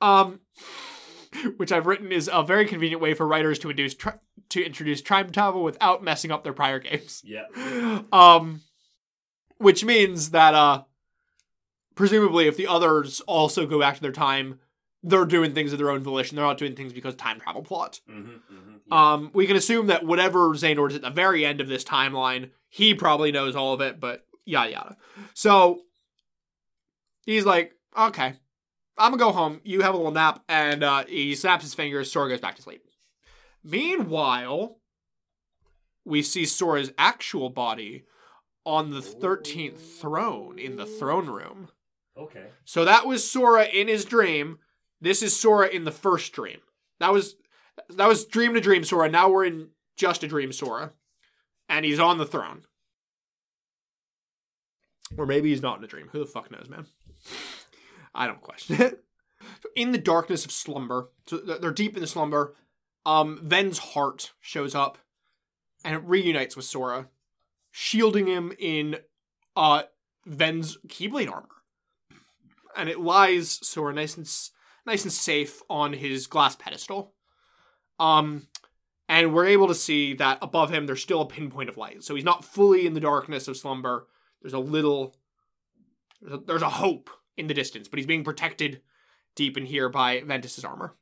Um, 0.00 0.40
which 1.56 1.72
I've 1.72 1.86
written 1.86 2.12
is 2.12 2.30
a 2.32 2.42
very 2.42 2.66
convenient 2.66 3.02
way 3.02 3.14
for 3.14 3.26
writers 3.26 3.58
to 3.60 3.70
induce 3.70 3.94
tri- 3.94 4.18
to 4.50 4.64
introduce 4.64 5.00
time 5.02 5.30
travel 5.30 5.62
without 5.62 6.02
messing 6.02 6.30
up 6.30 6.44
their 6.44 6.52
prior 6.52 6.78
games. 6.78 7.22
Yeah. 7.24 7.44
Um, 8.12 8.62
which 9.58 9.84
means 9.84 10.30
that 10.32 10.54
uh, 10.54 10.82
presumably, 11.94 12.48
if 12.48 12.56
the 12.56 12.66
others 12.66 13.20
also 13.22 13.64
go 13.64 13.78
back 13.78 13.94
to 13.94 14.02
their 14.02 14.12
time, 14.12 14.58
they're 15.04 15.24
doing 15.24 15.54
things 15.54 15.72
of 15.72 15.78
their 15.78 15.90
own 15.90 16.02
volition. 16.02 16.36
They're 16.36 16.44
not 16.44 16.58
doing 16.58 16.74
things 16.74 16.92
because 16.92 17.14
time 17.14 17.40
travel 17.40 17.62
plot. 17.62 18.00
Mm-hmm, 18.10 18.30
mm-hmm, 18.30 18.92
Um, 18.92 19.30
we 19.32 19.46
can 19.46 19.56
assume 19.56 19.86
that 19.86 20.04
whatever 20.04 20.48
Xehanort 20.50 20.90
is 20.90 20.96
at 20.96 21.02
the 21.02 21.10
very 21.10 21.44
end 21.44 21.60
of 21.60 21.68
this 21.68 21.84
timeline, 21.84 22.50
he 22.68 22.94
probably 22.94 23.30
knows 23.32 23.54
all 23.54 23.72
of 23.74 23.80
it, 23.80 24.00
but 24.00 24.24
yada 24.44 24.72
yada. 24.72 24.96
So 25.34 25.80
he's 27.24 27.44
like, 27.46 27.74
okay, 27.96 28.34
I'm 28.98 29.12
gonna 29.12 29.22
go 29.22 29.32
home. 29.32 29.60
You 29.64 29.80
have 29.82 29.94
a 29.94 29.96
little 29.96 30.12
nap, 30.12 30.42
and 30.48 30.84
uh, 30.84 31.04
he 31.06 31.34
snaps 31.34 31.64
his 31.64 31.74
fingers. 31.74 32.10
Sora 32.12 32.28
goes 32.28 32.40
back 32.40 32.56
to 32.56 32.62
sleep. 32.62 32.82
Meanwhile, 33.64 34.78
we 36.04 36.22
see 36.22 36.44
Sora's 36.44 36.92
actual 36.98 37.48
body 37.48 38.04
on 38.64 38.90
the 38.90 39.00
13th 39.00 39.78
throne 39.78 40.58
in 40.58 40.76
the 40.76 40.86
throne 40.86 41.26
room. 41.28 41.68
okay. 42.16 42.46
So 42.64 42.84
that 42.84 43.06
was 43.06 43.28
Sora 43.28 43.64
in 43.64 43.88
his 43.88 44.04
dream. 44.04 44.58
This 45.00 45.22
is 45.22 45.34
Sora 45.38 45.68
in 45.68 45.84
the 45.84 45.90
first 45.90 46.32
dream. 46.32 46.58
That 47.00 47.12
was 47.12 47.36
that 47.88 48.06
was 48.06 48.26
dream 48.26 48.54
to 48.54 48.60
dream 48.60 48.84
Sora. 48.84 49.08
Now 49.08 49.30
we're 49.30 49.46
in 49.46 49.68
just 49.96 50.22
a 50.22 50.28
dream 50.28 50.52
Sora. 50.52 50.92
And 51.68 51.84
he's 51.84 51.98
on 51.98 52.18
the 52.18 52.26
throne. 52.26 52.62
Or 55.16 55.26
maybe 55.26 55.50
he's 55.50 55.62
not 55.62 55.78
in 55.78 55.84
a 55.84 55.88
dream. 55.88 56.08
Who 56.12 56.18
the 56.18 56.26
fuck 56.26 56.50
knows, 56.50 56.68
man? 56.68 56.86
I 58.14 58.26
don't 58.26 58.40
question 58.40 58.80
it. 58.80 59.04
In 59.74 59.92
the 59.92 59.98
darkness 59.98 60.44
of 60.44 60.52
slumber, 60.52 61.10
so 61.26 61.38
they're 61.38 61.72
deep 61.72 61.96
in 61.96 62.00
the 62.00 62.06
slumber, 62.06 62.54
um, 63.04 63.40
Ven's 63.42 63.78
heart 63.78 64.32
shows 64.40 64.74
up 64.74 64.98
and 65.84 65.96
it 65.96 66.02
reunites 66.04 66.54
with 66.54 66.64
Sora, 66.64 67.08
shielding 67.70 68.26
him 68.26 68.52
in 68.58 68.98
uh 69.56 69.82
Ven's 70.24 70.78
Keyblade 70.86 71.30
armor 71.30 71.48
and 72.76 72.88
it 72.88 73.00
lies 73.00 73.58
Sora 73.66 73.92
nice 73.92 74.16
and 74.16 74.28
nice 74.86 75.02
and 75.04 75.12
safe 75.12 75.62
on 75.68 75.92
his 75.92 76.26
glass 76.26 76.56
pedestal. 76.56 77.14
Um, 77.98 78.48
and 79.08 79.34
we're 79.34 79.46
able 79.46 79.68
to 79.68 79.74
see 79.74 80.14
that 80.14 80.38
above 80.42 80.70
him 80.70 80.86
there's 80.86 81.02
still 81.02 81.20
a 81.20 81.26
pinpoint 81.26 81.68
of 81.68 81.76
light, 81.76 82.02
so 82.02 82.14
he's 82.14 82.24
not 82.24 82.44
fully 82.44 82.86
in 82.86 82.94
the 82.94 83.00
darkness 83.00 83.48
of 83.48 83.56
slumber. 83.56 84.06
There's 84.40 84.54
a 84.54 84.58
little, 84.58 85.14
there's 86.20 86.34
a, 86.34 86.38
there's 86.38 86.62
a 86.62 86.70
hope 86.70 87.10
in 87.36 87.46
the 87.46 87.54
distance, 87.54 87.88
but 87.88 87.98
he's 87.98 88.06
being 88.06 88.24
protected 88.24 88.80
deep 89.34 89.56
in 89.56 89.66
here 89.66 89.88
by 89.88 90.20
Ventus's 90.20 90.64
armor. 90.64 90.94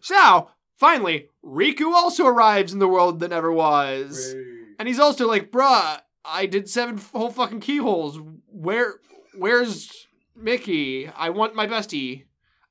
So 0.00 0.50
finally, 0.76 1.28
Riku 1.44 1.92
also 1.92 2.26
arrives 2.26 2.72
in 2.72 2.78
the 2.78 2.88
world 2.88 3.20
that 3.20 3.30
never 3.30 3.52
was. 3.52 4.34
And 4.78 4.88
he's 4.88 4.98
also 4.98 5.26
like, 5.26 5.50
bruh, 5.50 6.00
I 6.24 6.46
did 6.46 6.68
seven 6.68 6.98
whole 6.98 7.30
fucking 7.30 7.60
keyholes. 7.60 8.18
Where, 8.46 8.96
where's 9.36 10.06
Mickey? 10.36 11.08
I 11.08 11.30
want 11.30 11.54
my 11.54 11.66
bestie. 11.66 12.24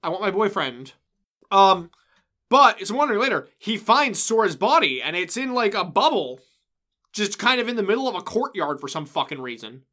I 0.04 0.10
want 0.10 0.22
my 0.22 0.32
boyfriend. 0.32 0.94
Um, 1.52 1.90
but 2.50 2.82
it's 2.82 2.92
wondering 2.92 3.20
later, 3.20 3.48
he 3.58 3.78
finds 3.78 4.22
Sora's 4.22 4.56
body 4.56 5.02
and 5.02 5.16
it's 5.16 5.38
in 5.38 5.54
like 5.54 5.74
a 5.74 5.86
bubble, 5.86 6.42
just 7.14 7.40
kind 7.40 7.62
of 7.62 7.68
in 7.68 7.76
the 7.76 7.84
middle 7.84 8.08
of 8.08 8.16
a 8.16 8.22
courtyard 8.22 8.80
for 8.80 8.88
some 8.88 9.06
fucking 9.06 9.42
reason. 9.42 9.84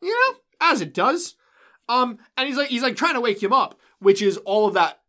You 0.00 0.08
know, 0.08 0.38
as 0.60 0.80
it 0.80 0.94
does. 0.94 1.36
Um, 1.88 2.18
and 2.36 2.46
he's 2.46 2.56
like, 2.56 2.68
he's 2.68 2.82
like 2.82 2.96
trying 2.96 3.14
to 3.14 3.20
wake 3.20 3.42
him 3.42 3.52
up, 3.52 3.78
which 3.98 4.22
is 4.22 4.36
all 4.38 4.68
of 4.68 4.74
that, 4.74 5.00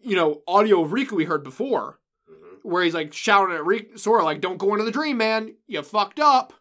you 0.00 0.16
know, 0.16 0.42
audio 0.46 0.82
of 0.82 0.90
Riku 0.90 1.12
we 1.12 1.24
heard 1.24 1.42
before 1.42 2.00
where 2.62 2.84
he's 2.84 2.94
like 2.94 3.12
shouting 3.12 3.54
at 3.54 3.64
Rick, 3.64 3.98
Sora, 3.98 4.24
like, 4.24 4.40
"Don't 4.40 4.58
go 4.58 4.72
into 4.72 4.84
the 4.84 4.90
dream, 4.90 5.16
man. 5.16 5.54
You 5.66 5.82
fucked 5.82 6.20
up. 6.20 6.52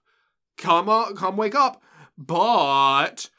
Come 0.58 0.90
up, 0.90 1.16
come 1.16 1.38
wake 1.38 1.56
up." 1.56 1.82
But 2.18 3.30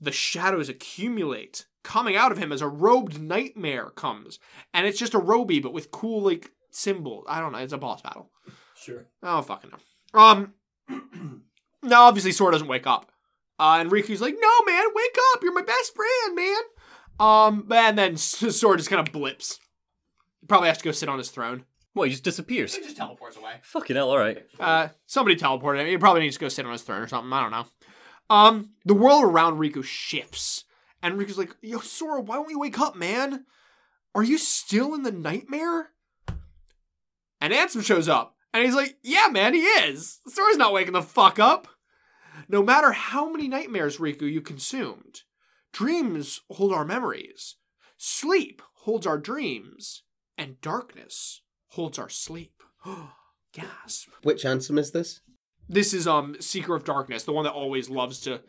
the 0.00 0.12
shadows 0.12 0.68
accumulate, 0.68 1.66
coming 1.82 2.16
out 2.16 2.32
of 2.32 2.38
him 2.38 2.52
as 2.52 2.60
a 2.60 2.68
robed 2.68 3.20
nightmare 3.20 3.90
comes, 3.90 4.38
and 4.74 4.86
it's 4.86 4.98
just 4.98 5.14
a 5.14 5.18
roby, 5.18 5.60
but 5.60 5.72
with 5.72 5.90
cool 5.90 6.22
like 6.22 6.50
symbols. 6.70 7.24
I 7.28 7.40
don't 7.40 7.52
know. 7.52 7.58
It's 7.58 7.72
a 7.72 7.78
boss 7.78 8.02
battle. 8.02 8.30
Sure. 8.74 9.06
Oh 9.22 9.42
fucking 9.42 9.70
no. 9.70 10.20
Um, 10.20 10.54
now 11.82 12.02
obviously 12.02 12.32
Sora 12.32 12.52
doesn't 12.52 12.68
wake 12.68 12.86
up, 12.86 13.10
uh, 13.58 13.78
and 13.80 13.90
Riku's 13.90 14.20
like, 14.20 14.36
"No, 14.38 14.64
man, 14.64 14.86
wake 14.94 15.16
up! 15.32 15.42
You're 15.42 15.54
my 15.54 15.62
best 15.62 15.94
friend, 15.94 16.36
man." 16.36 16.62
Um, 17.18 17.68
and 17.72 17.98
then 17.98 18.16
Sora 18.16 18.76
just 18.76 18.90
kind 18.90 19.06
of 19.06 19.12
blips. 19.12 19.58
He 20.40 20.46
probably 20.46 20.68
has 20.68 20.78
to 20.78 20.84
go 20.84 20.92
sit 20.92 21.08
on 21.08 21.18
his 21.18 21.30
throne. 21.30 21.64
Well, 21.94 22.04
he 22.04 22.10
just 22.10 22.24
disappears. 22.24 22.74
He 22.74 22.82
just 22.82 22.96
teleports 22.96 23.38
away. 23.38 23.54
Fucking 23.62 23.96
hell, 23.96 24.10
alright. 24.10 24.44
Uh, 24.60 24.88
somebody 25.06 25.34
teleported 25.34 25.80
him. 25.80 25.86
He 25.86 25.96
probably 25.96 26.20
needs 26.20 26.36
to 26.36 26.40
go 26.40 26.48
sit 26.48 26.66
on 26.66 26.72
his 26.72 26.82
throne 26.82 27.00
or 27.00 27.08
something. 27.08 27.32
I 27.32 27.40
don't 27.40 27.50
know. 27.50 27.66
Um, 28.28 28.70
the 28.84 28.92
world 28.92 29.24
around 29.24 29.58
Riku 29.58 29.82
shifts, 29.82 30.64
and 31.02 31.18
Riku's 31.18 31.38
like, 31.38 31.56
"Yo, 31.62 31.78
Sora, 31.78 32.20
why 32.20 32.36
don't 32.36 32.50
you 32.50 32.58
wake 32.58 32.78
up, 32.78 32.96
man? 32.96 33.46
Are 34.14 34.22
you 34.22 34.36
still 34.36 34.94
in 34.94 35.04
the 35.04 35.12
nightmare?" 35.12 35.90
And 37.40 37.52
Ansem 37.52 37.84
shows 37.84 38.08
up, 38.08 38.34
and 38.52 38.64
he's 38.64 38.74
like, 38.74 38.98
"Yeah, 39.02 39.28
man, 39.30 39.54
he 39.54 39.60
is. 39.60 40.20
Sora's 40.26 40.56
not 40.56 40.72
waking 40.72 40.94
the 40.94 41.02
fuck 41.02 41.38
up. 41.38 41.68
No 42.48 42.62
matter 42.62 42.92
how 42.92 43.30
many 43.30 43.48
nightmares, 43.48 43.98
Riku, 43.98 44.30
you 44.30 44.40
consumed, 44.40 45.22
dreams 45.72 46.40
hold 46.50 46.72
our 46.72 46.84
memories, 46.84 47.56
sleep 47.96 48.62
holds 48.82 49.06
our 49.06 49.18
dreams, 49.18 50.02
and 50.36 50.60
darkness 50.60 51.42
holds 51.68 51.98
our 51.98 52.08
sleep." 52.08 52.62
Gasp. 53.52 54.10
Which 54.22 54.44
Ansem 54.44 54.78
is 54.78 54.90
this? 54.90 55.20
This 55.68 55.92
is 55.94 56.06
um 56.06 56.36
Seeker 56.40 56.74
of 56.74 56.84
Darkness, 56.84 57.24
the 57.24 57.32
one 57.32 57.44
that 57.44 57.52
always 57.52 57.88
loves 57.88 58.20
to 58.20 58.40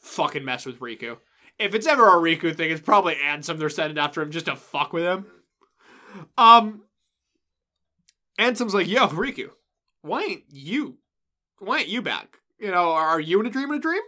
fucking 0.00 0.44
mess 0.44 0.64
with 0.64 0.80
Riku. 0.80 1.18
If 1.58 1.74
it's 1.74 1.86
ever 1.86 2.06
a 2.06 2.20
Riku 2.20 2.54
thing, 2.54 2.70
it's 2.70 2.80
probably 2.80 3.14
Ansem 3.16 3.58
they're 3.58 3.68
sending 3.68 3.98
after 3.98 4.22
him 4.22 4.30
just 4.30 4.46
to 4.46 4.56
fuck 4.56 4.92
with 4.92 5.04
him. 5.04 5.26
Um 6.38 6.82
Ansem's 8.38 8.74
like, 8.74 8.86
yo, 8.86 9.08
Riku, 9.08 9.50
why 10.02 10.22
ain't 10.22 10.44
you 10.48 10.98
why 11.58 11.80
ain't 11.80 11.88
you 11.88 12.02
back? 12.02 12.38
You 12.58 12.70
know, 12.70 12.92
are 12.92 13.20
you 13.20 13.40
in 13.40 13.46
a 13.46 13.50
dream 13.50 13.70
in 13.70 13.78
a 13.78 13.80
dream? 13.80 14.02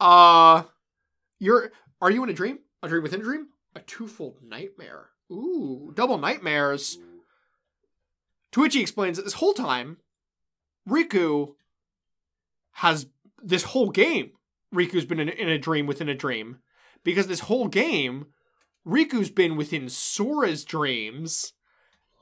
Uh 0.00 0.64
you're 1.38 1.72
are 2.00 2.10
you 2.10 2.22
in 2.24 2.30
a 2.30 2.34
dream? 2.34 2.58
A 2.82 2.88
dream 2.88 3.02
within 3.02 3.20
a 3.20 3.24
dream? 3.24 3.48
A 3.74 3.80
twofold 3.80 4.38
nightmare. 4.42 5.10
Ooh, 5.30 5.92
double 5.94 6.18
nightmares. 6.18 6.98
He 8.54 8.80
explains 8.80 9.16
that 9.16 9.24
this 9.24 9.34
whole 9.34 9.52
time, 9.52 9.98
Riku 10.88 11.54
has 12.72 13.06
this 13.42 13.64
whole 13.64 13.90
game. 13.90 14.32
Riku's 14.74 15.04
been 15.04 15.20
in, 15.20 15.28
in 15.28 15.48
a 15.48 15.58
dream 15.58 15.86
within 15.86 16.08
a 16.08 16.14
dream. 16.14 16.58
Because 17.04 17.26
this 17.26 17.40
whole 17.40 17.68
game, 17.68 18.26
Riku's 18.86 19.30
been 19.30 19.56
within 19.56 19.88
Sora's 19.88 20.64
dreams. 20.64 21.52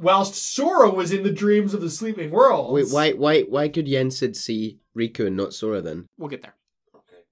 Whilst 0.00 0.34
Sora 0.34 0.90
was 0.90 1.12
in 1.12 1.22
the 1.22 1.32
dreams 1.32 1.72
of 1.72 1.80
the 1.80 1.90
sleeping 1.90 2.30
world. 2.30 2.72
Wait, 2.74 2.88
why, 2.90 3.12
why, 3.12 3.42
why 3.42 3.68
could 3.68 3.86
Yensid 3.86 4.34
see 4.34 4.78
Riku 4.96 5.26
and 5.28 5.36
not 5.36 5.54
Sora 5.54 5.80
then? 5.80 6.06
We'll 6.18 6.28
get 6.28 6.42
there. 6.42 6.54
Okay. 6.94 7.22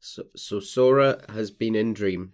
So, 0.00 0.24
so 0.34 0.60
Sora 0.60 1.22
has 1.28 1.50
been 1.50 1.74
in 1.76 1.92
Dream, 1.92 2.32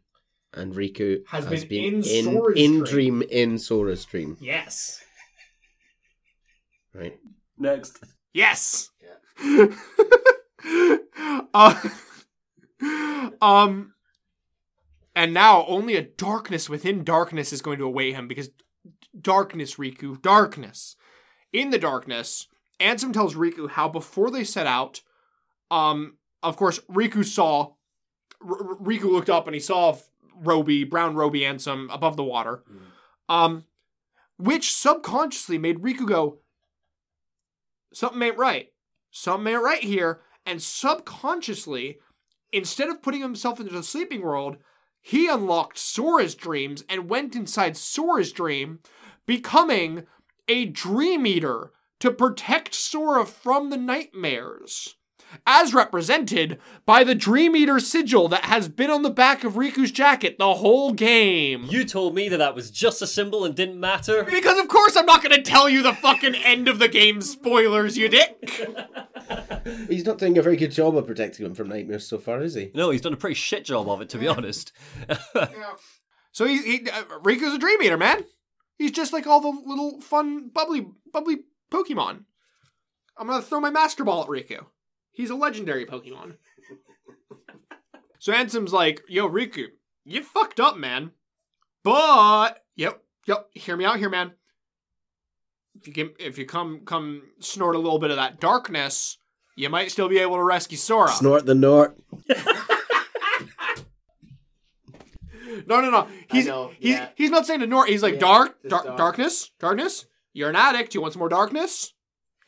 and 0.54 0.74
Riku 0.74 1.22
Has 1.28 1.46
has, 1.46 1.64
been 1.64 2.02
been, 2.02 2.02
in 2.02 2.04
in 2.04 2.24
Sora's 2.24 2.58
in 2.58 2.70
dream. 2.78 2.84
dream 2.84 3.22
in 3.30 3.58
Sora's 3.58 4.04
dream. 4.04 4.36
Yes. 4.40 5.02
Right. 6.94 7.18
Next. 7.58 7.98
Yes. 8.32 8.90
uh, 11.54 11.74
um, 13.42 13.94
and 15.14 15.34
now 15.34 15.64
only 15.66 15.96
a 15.96 16.02
darkness 16.02 16.68
within 16.68 17.02
darkness 17.04 17.52
is 17.52 17.62
going 17.62 17.78
to 17.78 17.84
await 17.84 18.14
him 18.14 18.28
because 18.28 18.50
darkness, 19.18 19.76
Riku, 19.76 20.20
darkness. 20.20 20.96
In 21.52 21.70
the 21.70 21.78
darkness, 21.78 22.48
Ansem 22.80 23.12
tells 23.12 23.34
Riku 23.34 23.70
how 23.70 23.88
before 23.88 24.30
they 24.30 24.44
set 24.44 24.66
out, 24.66 25.02
um, 25.70 26.16
of 26.42 26.56
course, 26.56 26.80
Riku 26.90 27.24
saw, 27.24 27.74
R- 28.42 28.76
Riku 28.80 29.04
looked 29.04 29.30
up 29.30 29.46
and 29.46 29.54
he 29.54 29.60
saw 29.60 29.96
Roby, 30.34 30.84
brown 30.84 31.14
Roby 31.14 31.40
Ansem 31.40 31.92
above 31.92 32.16
the 32.16 32.24
water, 32.24 32.62
um, 33.28 33.64
which 34.38 34.74
subconsciously 34.74 35.58
made 35.58 35.78
Riku 35.82 36.06
go, 36.06 36.38
something 37.92 38.22
ain't 38.22 38.38
right. 38.38 38.68
Something 39.10 39.52
ain't 39.52 39.62
right 39.62 39.82
here. 39.82 40.20
And 40.46 40.60
subconsciously, 40.60 41.98
instead 42.52 42.88
of 42.88 43.02
putting 43.02 43.20
himself 43.20 43.60
into 43.60 43.72
the 43.72 43.82
sleeping 43.82 44.22
world, 44.22 44.56
he 45.00 45.28
unlocked 45.28 45.78
Sora's 45.78 46.34
dreams 46.34 46.84
and 46.88 47.10
went 47.10 47.36
inside 47.36 47.76
Sora's 47.76 48.32
dream, 48.32 48.80
becoming 49.26 50.06
a 50.48 50.66
dream 50.66 51.26
eater 51.26 51.70
to 52.00 52.10
protect 52.10 52.74
Sora 52.74 53.24
from 53.24 53.70
the 53.70 53.76
nightmares. 53.76 54.96
As 55.46 55.72
represented 55.72 56.58
by 56.84 57.04
the 57.04 57.14
Dream 57.14 57.56
Eater 57.56 57.80
sigil 57.80 58.28
that 58.28 58.44
has 58.44 58.68
been 58.68 58.90
on 58.90 59.02
the 59.02 59.10
back 59.10 59.44
of 59.44 59.54
Riku's 59.54 59.90
jacket 59.90 60.36
the 60.38 60.54
whole 60.54 60.92
game. 60.92 61.64
You 61.70 61.84
told 61.84 62.14
me 62.14 62.28
that 62.28 62.36
that 62.36 62.54
was 62.54 62.70
just 62.70 63.00
a 63.00 63.06
symbol 63.06 63.44
and 63.44 63.54
didn't 63.54 63.80
matter. 63.80 64.24
Because 64.24 64.58
of 64.58 64.68
course 64.68 64.96
I'm 64.96 65.06
not 65.06 65.22
gonna 65.22 65.40
tell 65.40 65.68
you 65.68 65.82
the 65.82 65.94
fucking 65.94 66.34
end 66.34 66.68
of 66.68 66.78
the 66.78 66.88
game 66.88 67.22
spoilers, 67.22 67.96
you 67.96 68.08
dick. 68.08 68.68
He's 69.88 70.04
not 70.04 70.18
doing 70.18 70.36
a 70.36 70.42
very 70.42 70.56
good 70.56 70.72
job 70.72 70.96
of 70.96 71.06
protecting 71.06 71.46
him 71.46 71.54
from 71.54 71.68
nightmares 71.68 72.06
so 72.06 72.18
far, 72.18 72.42
is 72.42 72.54
he? 72.54 72.70
No, 72.74 72.90
he's 72.90 73.00
done 73.00 73.12
a 73.12 73.16
pretty 73.16 73.34
shit 73.34 73.64
job 73.64 73.88
of 73.88 74.00
it, 74.00 74.08
to 74.10 74.18
be 74.18 74.26
honest. 74.26 74.72
yeah. 75.34 75.46
So 76.32 76.46
he's 76.46 76.64
he, 76.64 76.90
uh, 76.90 77.04
Riku's 77.22 77.54
a 77.54 77.58
dream 77.58 77.80
eater, 77.80 77.96
man. 77.96 78.24
He's 78.82 78.90
just 78.90 79.12
like 79.12 79.28
all 79.28 79.40
the 79.40 79.62
little 79.64 80.00
fun, 80.00 80.48
bubbly, 80.52 80.84
bubbly 81.12 81.44
Pokemon. 81.70 82.24
I'm 83.16 83.28
gonna 83.28 83.40
throw 83.40 83.60
my 83.60 83.70
Master 83.70 84.02
Ball 84.02 84.24
at 84.24 84.28
Riku. 84.28 84.66
He's 85.12 85.30
a 85.30 85.36
legendary 85.36 85.86
Pokemon. 85.86 86.34
so 88.18 88.32
Ansem's 88.32 88.72
like, 88.72 89.02
"Yo, 89.08 89.28
Riku, 89.28 89.66
you 90.04 90.24
fucked 90.24 90.58
up, 90.58 90.76
man. 90.76 91.12
But 91.84 92.64
yep, 92.74 93.04
yep. 93.24 93.50
Hear 93.52 93.76
me 93.76 93.84
out 93.84 94.00
here, 94.00 94.10
man. 94.10 94.32
If 95.76 95.86
you 95.86 95.92
can, 95.92 96.10
if 96.18 96.36
you 96.36 96.44
come 96.44 96.80
come 96.84 97.22
snort 97.38 97.76
a 97.76 97.78
little 97.78 98.00
bit 98.00 98.10
of 98.10 98.16
that 98.16 98.40
darkness, 98.40 99.16
you 99.54 99.70
might 99.70 99.92
still 99.92 100.08
be 100.08 100.18
able 100.18 100.38
to 100.38 100.42
rescue 100.42 100.76
Sora. 100.76 101.10
Snort 101.10 101.46
the 101.46 101.54
Nort. 101.54 101.96
No, 105.66 105.80
no, 105.80 105.90
no. 105.90 106.08
He's 106.30 106.46
know, 106.46 106.70
he's 106.78 106.96
yeah. 106.96 107.08
he's 107.14 107.30
not 107.30 107.46
saying 107.46 107.60
to 107.60 107.66
Nor. 107.66 107.86
He's 107.86 108.02
like 108.02 108.14
Yeah, 108.14 108.20
dark, 108.20 108.62
dark, 108.68 108.84
dark. 108.84 108.96
darkness, 108.96 109.50
darkness. 109.58 110.06
You're 110.32 110.50
an 110.50 110.56
addict. 110.56 110.94
You 110.94 111.00
want 111.00 111.12
some 111.12 111.20
more 111.20 111.28
darkness? 111.28 111.92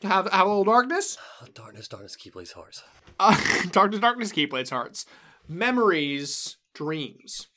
To 0.01 0.07
have 0.07 0.29
have 0.31 0.45
a 0.45 0.49
little 0.49 0.63
darkness. 0.63 1.17
Oh, 1.41 1.47
darkness, 1.53 1.87
darkness, 1.87 2.15
Keyblade's 2.15 2.51
heart. 2.51 2.83
Uh, 3.19 3.35
darkness, 3.71 4.01
darkness. 4.01 4.31
Keyblades 4.31 4.69
hearts, 4.69 5.05
memories, 5.47 6.57
dreams. 6.73 7.47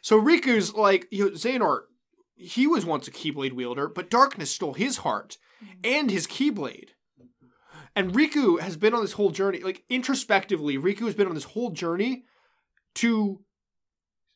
So 0.00 0.20
Riku's 0.20 0.74
like 0.74 1.06
you 1.10 1.26
know, 1.26 1.30
Xehanort. 1.30 1.82
He 2.34 2.66
was 2.66 2.84
once 2.84 3.08
a 3.08 3.10
Keyblade 3.10 3.54
wielder, 3.54 3.88
but 3.88 4.10
darkness 4.10 4.50
stole 4.50 4.74
his 4.74 4.98
heart 4.98 5.38
and 5.82 6.10
his 6.10 6.26
Keyblade. 6.26 6.90
And 7.94 8.12
Riku 8.12 8.60
has 8.60 8.76
been 8.76 8.92
on 8.92 9.00
this 9.00 9.12
whole 9.12 9.30
journey, 9.30 9.60
like 9.60 9.84
introspectively, 9.88 10.76
Riku 10.76 11.06
has 11.06 11.14
been 11.14 11.28
on 11.28 11.34
this 11.34 11.44
whole 11.44 11.70
journey 11.70 12.24
to 12.96 13.40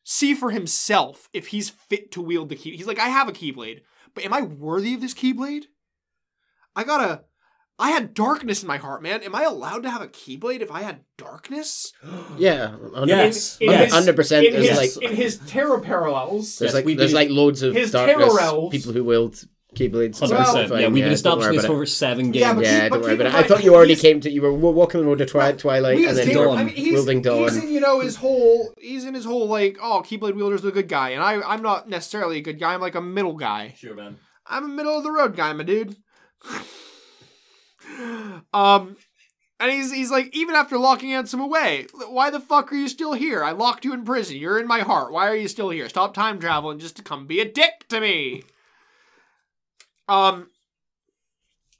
see 0.03 0.33
for 0.33 0.51
himself 0.51 1.29
if 1.33 1.47
he's 1.47 1.69
fit 1.69 2.11
to 2.11 2.21
wield 2.21 2.49
the 2.49 2.55
key. 2.55 2.75
He's 2.75 2.87
like, 2.87 2.99
I 2.99 3.09
have 3.09 3.27
a 3.27 3.33
Keyblade, 3.33 3.81
but 4.15 4.25
am 4.25 4.33
I 4.33 4.41
worthy 4.41 4.93
of 4.93 5.01
this 5.01 5.13
Keyblade? 5.13 5.63
I 6.75 6.83
gotta. 6.83 7.23
I 7.79 7.89
had 7.89 8.13
darkness 8.13 8.61
in 8.61 8.67
my 8.67 8.77
heart, 8.77 9.01
man. 9.01 9.23
Am 9.23 9.33
I 9.33 9.41
allowed 9.43 9.81
to 9.83 9.89
have 9.89 10.03
a 10.03 10.07
Keyblade 10.07 10.59
if 10.61 10.71
I 10.71 10.81
had 10.83 11.01
darkness? 11.17 11.91
Yeah. 12.37 12.75
Yes. 13.05 13.57
In 13.59 13.69
Yes. 13.71 13.91
Hundred 13.91 14.15
percent. 14.15 14.45
In 14.45 14.53
There's 14.53 14.69
his, 14.69 14.77
like 14.77 15.03
in 15.11 15.15
his 15.15 15.37
Terra 15.47 15.81
parallels, 15.81 16.57
there's 16.59 16.69
Yes, 16.69 16.73
like 16.75 16.85
we 16.85 16.95
there's 16.95 17.09
do- 17.11 17.15
like 17.15 17.29
loads 17.29 17.61
of 17.63 17.73
His 17.75 17.91
darkness. 17.91 18.17
Terror 18.29 18.39
elves- 18.39 18.75
People 18.77 18.93
who 18.93 19.03
wield 19.03 19.43
keyblades. 19.75 20.19
Hundred 20.19 20.35
Well- 20.35 20.45
percent. 20.63 20.81
Yeah, 20.81 20.87
we've 20.87 20.95
been 20.95 21.03
don't 21.03 21.11
establishing 21.13 21.47
worry 21.49 21.57
this 21.57 21.65
for 21.65 21.71
over 21.73 21.85
seven 21.85 22.33
Yeah, 22.33 22.53
games. 22.53 22.55
but 22.55 22.65
Yeah, 22.65 22.81
keep- 22.81 22.91
don't 22.93 23.01
worry 23.01 23.11
keep 23.13 23.19
about 23.21 23.33
it. 23.39 23.45
I 23.45 23.47
thought 23.47 23.63
you 23.63 23.73
already 23.75 23.95
came 23.95 24.19
to. 24.21 24.29
You 24.29 24.41
were 24.41 24.53
walking 24.53 25.01
the 25.01 25.07
road 25.07 25.19
to 25.19 25.25
twi- 25.25 25.51
Twilight, 25.53 25.97
and 25.97 26.17
then 26.17 26.25
came- 26.27 26.35
Dawn. 26.35 26.57
I 26.57 26.63
mean, 26.65 26.75
he's, 26.75 26.93
wielding 26.93 27.21
Dawn. 27.21 27.43
he's 27.43 27.57
in, 27.63 27.69
you 27.71 27.79
know, 27.79 27.99
his 28.01 28.17
whole. 28.17 28.73
He's 28.79 29.05
in 29.05 29.13
his 29.13 29.25
whole 29.25 29.47
like, 29.47 29.77
oh, 29.81 30.03
Keyblade 30.05 30.35
wielder's 30.35 30.65
a 30.65 30.71
good 30.71 30.87
guy, 30.87 31.09
and 31.11 31.23
I, 31.23 31.41
I'm 31.41 31.61
not 31.61 31.87
necessarily 31.89 32.37
a 32.37 32.41
good 32.41 32.59
guy. 32.59 32.73
I'm 32.73 32.81
like 32.81 32.95
a 32.95 33.01
middle 33.01 33.35
guy. 33.35 33.73
Sure, 33.77 33.95
man. 33.95 34.17
I'm 34.47 34.65
a 34.65 34.67
middle 34.67 34.97
of 34.97 35.03
the 35.03 35.11
road 35.11 35.35
guy, 35.35 35.53
my 35.53 35.63
dude. 35.63 35.95
um, 38.53 38.95
and 39.59 39.71
he's 39.71 39.91
he's 39.93 40.11
like, 40.11 40.35
even 40.35 40.55
after 40.55 40.77
locking 40.77 41.11
Ansem 41.11 41.41
away, 41.41 41.85
why 42.09 42.29
the 42.29 42.39
fuck 42.39 42.71
are 42.71 42.75
you 42.75 42.87
still 42.87 43.13
here? 43.13 43.43
I 43.43 43.51
locked 43.51 43.85
you 43.85 43.93
in 43.93 44.03
prison. 44.03 44.37
You're 44.37 44.59
in 44.59 44.67
my 44.67 44.79
heart. 44.81 45.11
Why 45.13 45.27
are 45.27 45.35
you 45.35 45.47
still 45.47 45.69
here? 45.69 45.87
Stop 45.89 46.13
time 46.13 46.39
traveling 46.39 46.79
just 46.79 46.95
to 46.97 47.03
come 47.03 47.27
be 47.27 47.39
a 47.39 47.45
dick 47.49 47.85
to 47.89 48.01
me. 48.01 48.43
Um, 50.11 50.49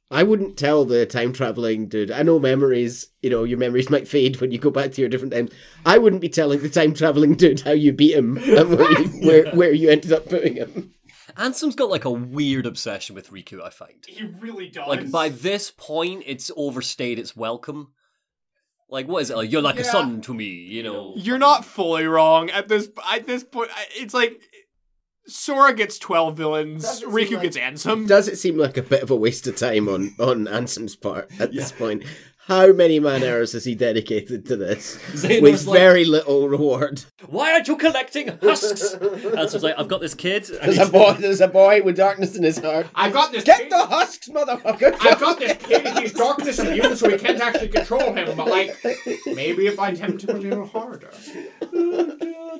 I 0.09 0.23
wouldn't 0.23 0.57
tell 0.57 0.85
the 0.85 1.05
time 1.05 1.33
traveling 1.33 1.87
dude. 1.87 2.11
I 2.11 2.23
know 2.23 2.39
memories, 2.39 3.07
you 3.21 3.29
know, 3.29 3.43
your 3.43 3.57
memories 3.57 3.89
might 3.89 4.07
fade 4.07 4.39
when 4.39 4.51
you 4.51 4.57
go 4.57 4.71
back 4.71 4.93
to 4.93 5.01
your 5.01 5.09
different 5.09 5.33
times. 5.33 5.51
I 5.85 5.97
wouldn't 5.97 6.21
be 6.21 6.29
telling 6.29 6.61
the 6.61 6.69
time 6.69 6.93
traveling 6.93 7.35
dude 7.35 7.61
how 7.61 7.71
you 7.71 7.91
beat 7.91 8.15
him 8.15 8.37
and 8.41 8.77
where 8.77 9.01
you, 9.01 9.07
where, 9.27 9.51
where 9.51 9.73
you 9.73 9.89
ended 9.89 10.13
up 10.13 10.29
putting 10.29 10.55
him. 10.55 10.93
Ansem's 11.35 11.75
got 11.75 11.89
like 11.89 12.05
a 12.05 12.11
weird 12.11 12.65
obsession 12.65 13.15
with 13.15 13.31
Riku, 13.31 13.61
I 13.61 13.69
find. 13.69 14.05
He 14.07 14.25
really 14.25 14.69
does. 14.69 14.87
Like 14.87 15.11
by 15.11 15.29
this 15.29 15.71
point, 15.71 16.23
it's 16.25 16.51
overstayed 16.55 17.19
its 17.19 17.35
welcome. 17.35 17.93
Like 18.89 19.07
what 19.07 19.21
is 19.23 19.29
it? 19.29 19.37
Like 19.37 19.51
you're 19.51 19.61
like 19.61 19.79
a 19.79 19.85
son 19.85 20.21
to 20.21 20.33
me, 20.33 20.49
you 20.49 20.83
know. 20.83 21.13
you're 21.15 21.37
not 21.37 21.63
fully 21.63 22.05
wrong 22.05 22.49
at 22.49 22.67
this 22.67 22.89
at 23.09 23.25
this 23.25 23.45
point. 23.45 23.69
It's 23.95 24.13
like 24.13 24.41
Sora 25.27 25.73
gets 25.73 25.97
twelve 25.99 26.35
villains. 26.37 26.83
Doesn't 26.83 27.09
Riku 27.11 27.33
like- 27.33 27.43
gets 27.43 27.57
Ansem. 27.57 28.07
Does 28.07 28.27
it 28.27 28.37
seem 28.37 28.57
like 28.57 28.77
a 28.77 28.81
bit 28.83 29.03
of 29.03 29.11
a 29.11 29.15
waste 29.15 29.47
of 29.47 29.55
time 29.55 29.87
on, 29.87 30.15
on 30.19 30.45
Ansem's 30.45 30.95
part 30.95 31.29
at 31.39 31.53
this 31.53 31.71
point? 31.71 32.03
How 32.45 32.73
many 32.73 32.99
man 32.99 33.23
hours 33.23 33.51
has 33.53 33.65
he 33.65 33.75
dedicated 33.75 34.47
to 34.47 34.57
this? 34.57 34.97
Xehanort's 35.13 35.41
With 35.41 35.65
like- 35.67 35.77
very 35.79 36.05
little 36.05 36.49
reward. 36.49 37.03
Why 37.27 37.53
aren't 37.53 37.67
you 37.67 37.77
collecting 37.77 38.29
husks? 38.39 38.95
Ansem's 38.95 39.61
like, 39.63 39.75
I've 39.77 39.87
got 39.87 40.01
this 40.01 40.15
kid. 40.15 40.45
There's 40.45 40.79
a 40.79 40.87
boy 40.87 41.13
there's 41.19 41.39
a 41.39 41.47
boy 41.47 41.83
with 41.83 41.97
darkness 41.97 42.35
in 42.35 42.43
his 42.43 42.57
heart. 42.57 42.87
I've 42.95 43.13
got 43.13 43.31
this. 43.31 43.43
Get 43.43 43.59
kid- 43.59 43.71
the 43.71 43.85
husks, 43.85 44.27
motherfucker! 44.27 44.95
I've 45.01 45.19
got 45.19 45.37
this 45.39 45.55
kid. 45.63 45.87
He's 45.99 46.13
darkness 46.13 46.57
immune, 46.57 46.95
so 46.97 47.07
we 47.09 47.19
can't 47.19 47.39
actually 47.39 47.69
control 47.69 48.11
him. 48.11 48.35
But 48.35 48.47
like, 48.47 48.75
maybe 49.27 49.67
if 49.67 49.79
I 49.79 49.93
tempt 49.93 50.23
him 50.23 50.35
a 50.35 50.39
little 50.39 50.65
harder. 50.65 51.11
Oh, 51.73 52.59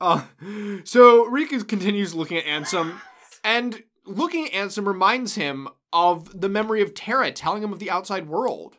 Uh, 0.00 0.24
so 0.84 1.30
Riku 1.30 1.66
continues 1.66 2.14
looking 2.14 2.38
at 2.38 2.44
Ansem, 2.44 3.00
and 3.44 3.82
looking 4.06 4.46
at 4.46 4.52
Ansem 4.52 4.86
reminds 4.86 5.34
him 5.34 5.68
of 5.92 6.40
the 6.40 6.48
memory 6.48 6.82
of 6.82 6.94
Terra 6.94 7.30
telling 7.30 7.62
him 7.62 7.72
of 7.72 7.78
the 7.78 7.90
outside 7.90 8.28
world. 8.28 8.76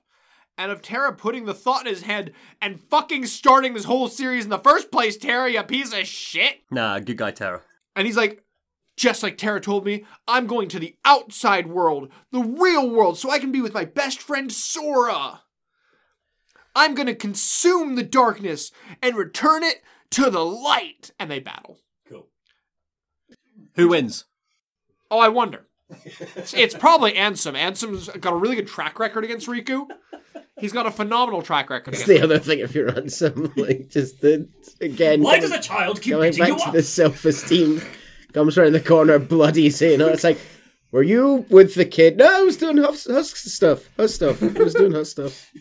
And 0.58 0.74
of 0.74 0.82
Terra 0.82 1.14
putting 1.14 1.46
the 1.46 1.54
thought 1.54 1.88
in 1.88 1.94
his 1.94 2.04
head 2.04 2.34
and 2.62 2.82
fucking 2.82 3.28
starting 3.28 3.74
this 3.74 3.86
whole 3.86 4.10
series 4.10 4.44
in 4.44 4.50
the 4.50 4.60
first 4.60 4.92
place, 4.92 5.16
Terra, 5.16 5.50
you 5.50 5.64
piece 5.64 5.94
of 5.94 6.06
shit. 6.06 6.58
Nah, 6.70 7.00
good 7.00 7.16
guy, 7.16 7.32
Terra. 7.32 7.62
And 7.96 8.06
he's 8.06 8.18
like, 8.18 8.44
just 8.98 9.24
like 9.24 9.38
Terra 9.38 9.62
told 9.62 9.86
me, 9.86 10.04
I'm 10.28 10.48
going 10.48 10.68
to 10.70 10.80
the 10.80 10.98
outside 11.06 11.68
world, 11.68 12.10
the 12.34 12.42
real 12.42 12.90
world, 12.90 13.18
so 13.18 13.32
I 13.32 13.40
can 13.40 13.54
be 13.54 13.62
with 13.62 13.74
my 13.74 13.86
best 13.86 14.22
friend 14.22 14.52
Sora. 14.52 15.44
I'm 16.76 16.94
gonna 16.94 17.16
consume 17.16 17.96
the 17.96 18.04
darkness 18.04 18.72
and 19.02 19.16
return 19.16 19.64
it 19.64 19.82
to 20.12 20.30
the 20.30 20.44
light. 20.44 21.12
And 21.20 21.30
they 21.30 21.40
battle. 21.40 21.80
Cool. 22.10 22.28
Who 23.76 23.90
wins? 23.90 24.26
Oh, 25.12 25.20
I 25.20 25.30
wonder. 25.30 25.68
It's, 26.36 26.54
it's 26.58 26.76
probably 26.76 27.14
Ansem. 27.14 27.54
Ansem's 27.54 28.10
got 28.20 28.34
a 28.34 28.38
really 28.38 28.56
good 28.56 28.68
track 28.68 29.00
record 29.00 29.24
against 29.24 29.48
Riku. 29.48 29.88
He's 30.60 30.74
got 30.74 30.86
a 30.86 30.92
phenomenal 30.92 31.42
track 31.42 31.70
record 31.70 31.94
It's 31.94 32.04
against 32.04 32.20
the 32.20 32.24
other 32.24 32.38
thing 32.38 32.60
if 32.60 32.76
you're 32.76 32.92
Ansem, 32.92 33.56
like 33.58 33.90
just 33.90 34.22
the 34.22 34.48
again. 34.82 35.22
Why 35.22 35.40
coming- 35.40 35.50
does 35.50 35.60
a 35.60 35.62
child 35.62 36.02
keep 36.02 36.14
going 36.14 36.32
beating 36.32 36.48
you 36.48 36.54
back 36.54 36.64
to 36.64 36.68
up? 36.70 36.74
the 36.74 36.84
self-esteem 36.84 37.82
comes 38.34 38.58
around 38.58 38.74
the 38.74 38.80
corner 38.80 39.18
bloody 39.18 39.70
saying 39.72 40.00
oh, 40.02 40.10
it's 40.10 40.24
like 40.24 40.40
were 40.92 41.02
you 41.02 41.48
with 41.50 41.74
the 41.74 41.84
kid 41.84 42.16
no 42.16 42.42
i 42.42 42.44
was 42.44 42.58
doing 42.58 42.78
husk, 42.78 43.08
husk 43.10 43.36
stuff 43.38 43.90
husk 43.98 44.14
stuff 44.14 44.44
i 44.44 44.48
was 44.62 44.76
doing 44.76 44.92
husk 44.92 45.12
stuff 45.14 45.52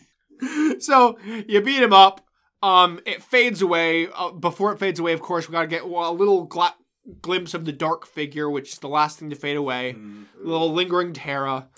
so 0.78 1.18
you 1.48 1.60
beat 1.62 1.82
him 1.82 1.92
up. 1.94 2.20
Um, 2.62 3.00
it 3.06 3.22
fades 3.22 3.62
away. 3.62 4.08
Uh, 4.14 4.30
before 4.30 4.72
it 4.72 4.78
fades 4.78 4.98
away, 4.98 5.12
of 5.12 5.20
course, 5.20 5.48
we 5.48 5.52
gotta 5.52 5.68
get 5.68 5.88
well, 5.88 6.10
a 6.10 6.12
little 6.12 6.44
gla- 6.44 6.76
glimpse 7.22 7.54
of 7.54 7.64
the 7.64 7.72
dark 7.72 8.06
figure, 8.06 8.50
which 8.50 8.72
is 8.72 8.78
the 8.78 8.88
last 8.88 9.18
thing 9.18 9.30
to 9.30 9.36
fade 9.36 9.56
away. 9.56 9.96
A 10.42 10.46
little 10.46 10.72
lingering 10.72 11.12
Terra. 11.12 11.68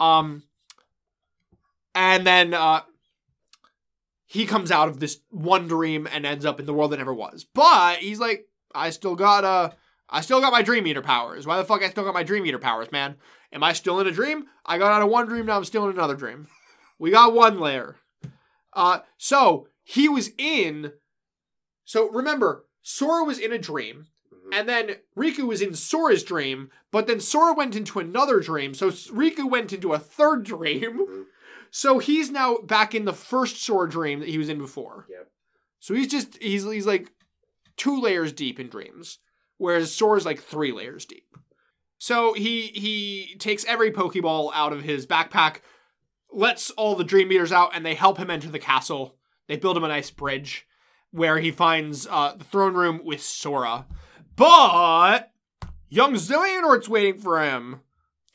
Um, 0.00 0.42
and 1.94 2.26
then 2.26 2.52
uh, 2.52 2.80
he 4.26 4.46
comes 4.46 4.70
out 4.72 4.88
of 4.88 4.98
this 4.98 5.20
one 5.30 5.68
dream 5.68 6.08
and 6.10 6.26
ends 6.26 6.44
up 6.44 6.58
in 6.58 6.66
the 6.66 6.74
world 6.74 6.90
that 6.90 6.96
never 6.98 7.14
was. 7.14 7.46
But 7.54 7.98
he's 7.98 8.18
like, 8.18 8.46
I 8.74 8.90
still 8.90 9.14
got 9.14 9.44
uh, 9.44 9.70
I 10.10 10.20
still 10.20 10.40
got 10.40 10.52
my 10.52 10.62
Dream 10.62 10.86
Eater 10.86 11.02
powers. 11.02 11.46
Why 11.46 11.56
the 11.56 11.64
fuck 11.64 11.82
I 11.82 11.90
still 11.90 12.04
got 12.04 12.14
my 12.14 12.24
Dream 12.24 12.44
Eater 12.44 12.58
powers, 12.58 12.90
man? 12.90 13.16
Am 13.52 13.62
I 13.62 13.72
still 13.72 14.00
in 14.00 14.06
a 14.08 14.12
dream? 14.12 14.46
I 14.66 14.78
got 14.78 14.92
out 14.92 15.02
of 15.02 15.08
one 15.08 15.26
dream, 15.26 15.46
now 15.46 15.56
I'm 15.56 15.64
still 15.64 15.84
in 15.84 15.92
another 15.92 16.16
dream. 16.16 16.48
We 16.98 17.12
got 17.12 17.32
one 17.32 17.60
layer. 17.60 17.96
Uh, 18.72 19.00
so 19.16 19.68
he 19.84 20.08
was 20.08 20.30
in. 20.38 20.92
So 21.84 22.10
remember, 22.10 22.64
Sora 22.82 23.24
was 23.24 23.38
in 23.38 23.52
a 23.52 23.58
dream, 23.58 24.06
mm-hmm. 24.32 24.52
and 24.52 24.68
then 24.68 24.96
Riku 25.16 25.46
was 25.46 25.60
in 25.62 25.74
Sora's 25.74 26.24
dream, 26.24 26.70
but 26.90 27.06
then 27.06 27.20
Sora 27.20 27.54
went 27.54 27.76
into 27.76 28.00
another 28.00 28.40
dream. 28.40 28.74
So 28.74 28.90
Riku 28.90 29.48
went 29.48 29.72
into 29.72 29.92
a 29.92 29.98
third 29.98 30.44
dream. 30.44 30.98
Mm-hmm. 30.98 31.22
So 31.70 31.98
he's 31.98 32.30
now 32.30 32.58
back 32.58 32.94
in 32.94 33.04
the 33.04 33.12
first 33.12 33.62
Sora 33.62 33.88
dream 33.88 34.20
that 34.20 34.28
he 34.28 34.38
was 34.38 34.48
in 34.48 34.58
before. 34.58 35.06
Yep. 35.10 35.28
So 35.80 35.94
he's 35.94 36.08
just 36.08 36.40
he's 36.40 36.64
he's 36.64 36.86
like 36.86 37.10
two 37.76 38.00
layers 38.00 38.32
deep 38.32 38.58
in 38.58 38.68
dreams, 38.68 39.18
whereas 39.58 39.92
Sora's 39.92 40.24
like 40.24 40.40
three 40.40 40.72
layers 40.72 41.04
deep. 41.04 41.36
So 41.98 42.32
he 42.32 42.68
he 42.68 43.36
takes 43.38 43.64
every 43.64 43.90
Pokeball 43.90 44.52
out 44.54 44.72
of 44.72 44.82
his 44.82 45.06
backpack, 45.06 45.58
lets 46.32 46.70
all 46.70 46.94
the 46.94 47.04
Dream 47.04 47.32
Eaters 47.32 47.52
out, 47.52 47.74
and 47.74 47.84
they 47.84 47.94
help 47.94 48.18
him 48.18 48.30
enter 48.30 48.48
the 48.48 48.58
castle. 48.58 49.16
They 49.48 49.56
build 49.56 49.76
him 49.76 49.84
a 49.84 49.88
nice 49.88 50.10
bridge 50.10 50.66
where 51.10 51.38
he 51.38 51.50
finds 51.50 52.06
uh, 52.10 52.34
the 52.36 52.44
throne 52.44 52.74
room 52.74 53.00
with 53.04 53.22
Sora. 53.22 53.86
But 54.36 55.30
young 55.88 56.14
Xehanort's 56.14 56.88
waiting 56.88 57.20
for 57.20 57.40
him. 57.42 57.80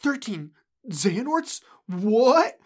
13 0.02 0.52
Xehanorts? 0.90 1.61
What? 1.88 2.57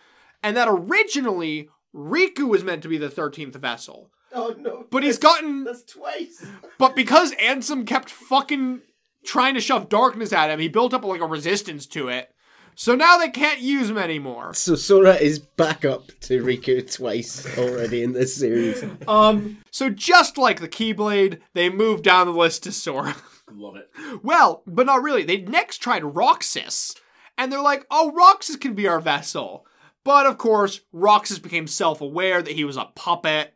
And 0.43 0.55
that 0.57 0.67
originally 0.69 1.69
Riku 1.95 2.47
was 2.47 2.63
meant 2.63 2.83
to 2.83 2.89
be 2.89 2.97
the 2.97 3.09
13th 3.09 3.55
vessel. 3.55 4.11
oh 4.33 4.55
no 4.59 4.85
But 4.89 5.03
he's 5.03 5.17
gotten 5.17 5.63
that's 5.63 5.83
twice 5.83 6.45
but 6.77 6.95
because 6.95 7.33
Ansem 7.35 7.85
kept 7.87 8.09
fucking 8.09 8.81
trying 9.25 9.53
to 9.53 9.61
shove 9.61 9.89
darkness 9.89 10.33
at 10.33 10.49
him, 10.49 10.59
he 10.59 10.67
built 10.67 10.93
up 10.93 11.05
like 11.05 11.21
a 11.21 11.25
resistance 11.25 11.85
to 11.87 12.09
it. 12.09 12.32
So 12.75 12.95
now 12.95 13.17
they 13.17 13.29
can't 13.29 13.59
use 13.59 13.89
him 13.89 13.97
anymore. 13.97 14.53
so 14.53 14.75
sora 14.75 15.15
is 15.15 15.39
back 15.39 15.85
up 15.85 16.07
to 16.21 16.41
riku 16.43 16.81
twice 16.95 17.45
already 17.57 18.03
in 18.03 18.13
this 18.13 18.35
series 18.35 18.83
Um, 19.07 19.57
so 19.71 19.89
just 19.89 20.37
like 20.37 20.59
the 20.59 20.67
Keyblade, 20.67 21.39
they 21.53 21.69
moved 21.69 22.03
down 22.03 22.27
the 22.27 22.33
list 22.33 22.63
to 22.63 22.71
Sora. 22.71 23.15
Love 23.51 23.75
it. 23.75 23.89
well, 24.23 24.63
but 24.65 24.85
not 24.85 25.03
really. 25.03 25.23
They 25.23 25.37
next 25.37 25.77
tried 25.77 26.03
Roxas, 26.03 26.95
and 27.37 27.51
they're 27.51 27.61
like, 27.61 27.85
"Oh, 27.91 28.11
Roxas 28.11 28.55
can 28.55 28.73
be 28.73 28.87
our 28.87 28.99
vessel." 28.99 29.65
But 30.03 30.25
of 30.25 30.37
course, 30.37 30.81
Roxas 30.91 31.39
became 31.39 31.67
self-aware 31.67 32.41
that 32.41 32.53
he 32.55 32.63
was 32.65 32.77
a 32.77 32.89
puppet. 32.95 33.53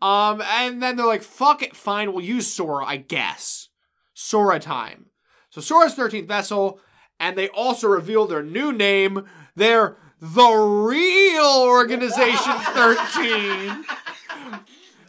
Um, 0.00 0.40
and 0.42 0.82
then 0.82 0.96
they're 0.96 1.06
like, 1.06 1.22
"Fuck 1.22 1.62
it, 1.62 1.74
fine, 1.76 2.12
we'll 2.12 2.24
use 2.24 2.52
Sora, 2.52 2.84
I 2.84 2.96
guess." 2.98 3.68
Sora 4.14 4.58
time. 4.60 5.06
So 5.50 5.60
Sora's 5.60 5.94
13th 5.94 6.28
vessel, 6.28 6.78
and 7.22 7.38
they 7.38 7.48
also 7.48 7.88
reveal 7.88 8.26
their 8.26 8.42
new 8.42 8.72
name. 8.72 9.24
They're 9.56 9.96
the 10.20 10.50
real 10.50 11.62
Organization 11.62 12.52
13. 12.58 13.84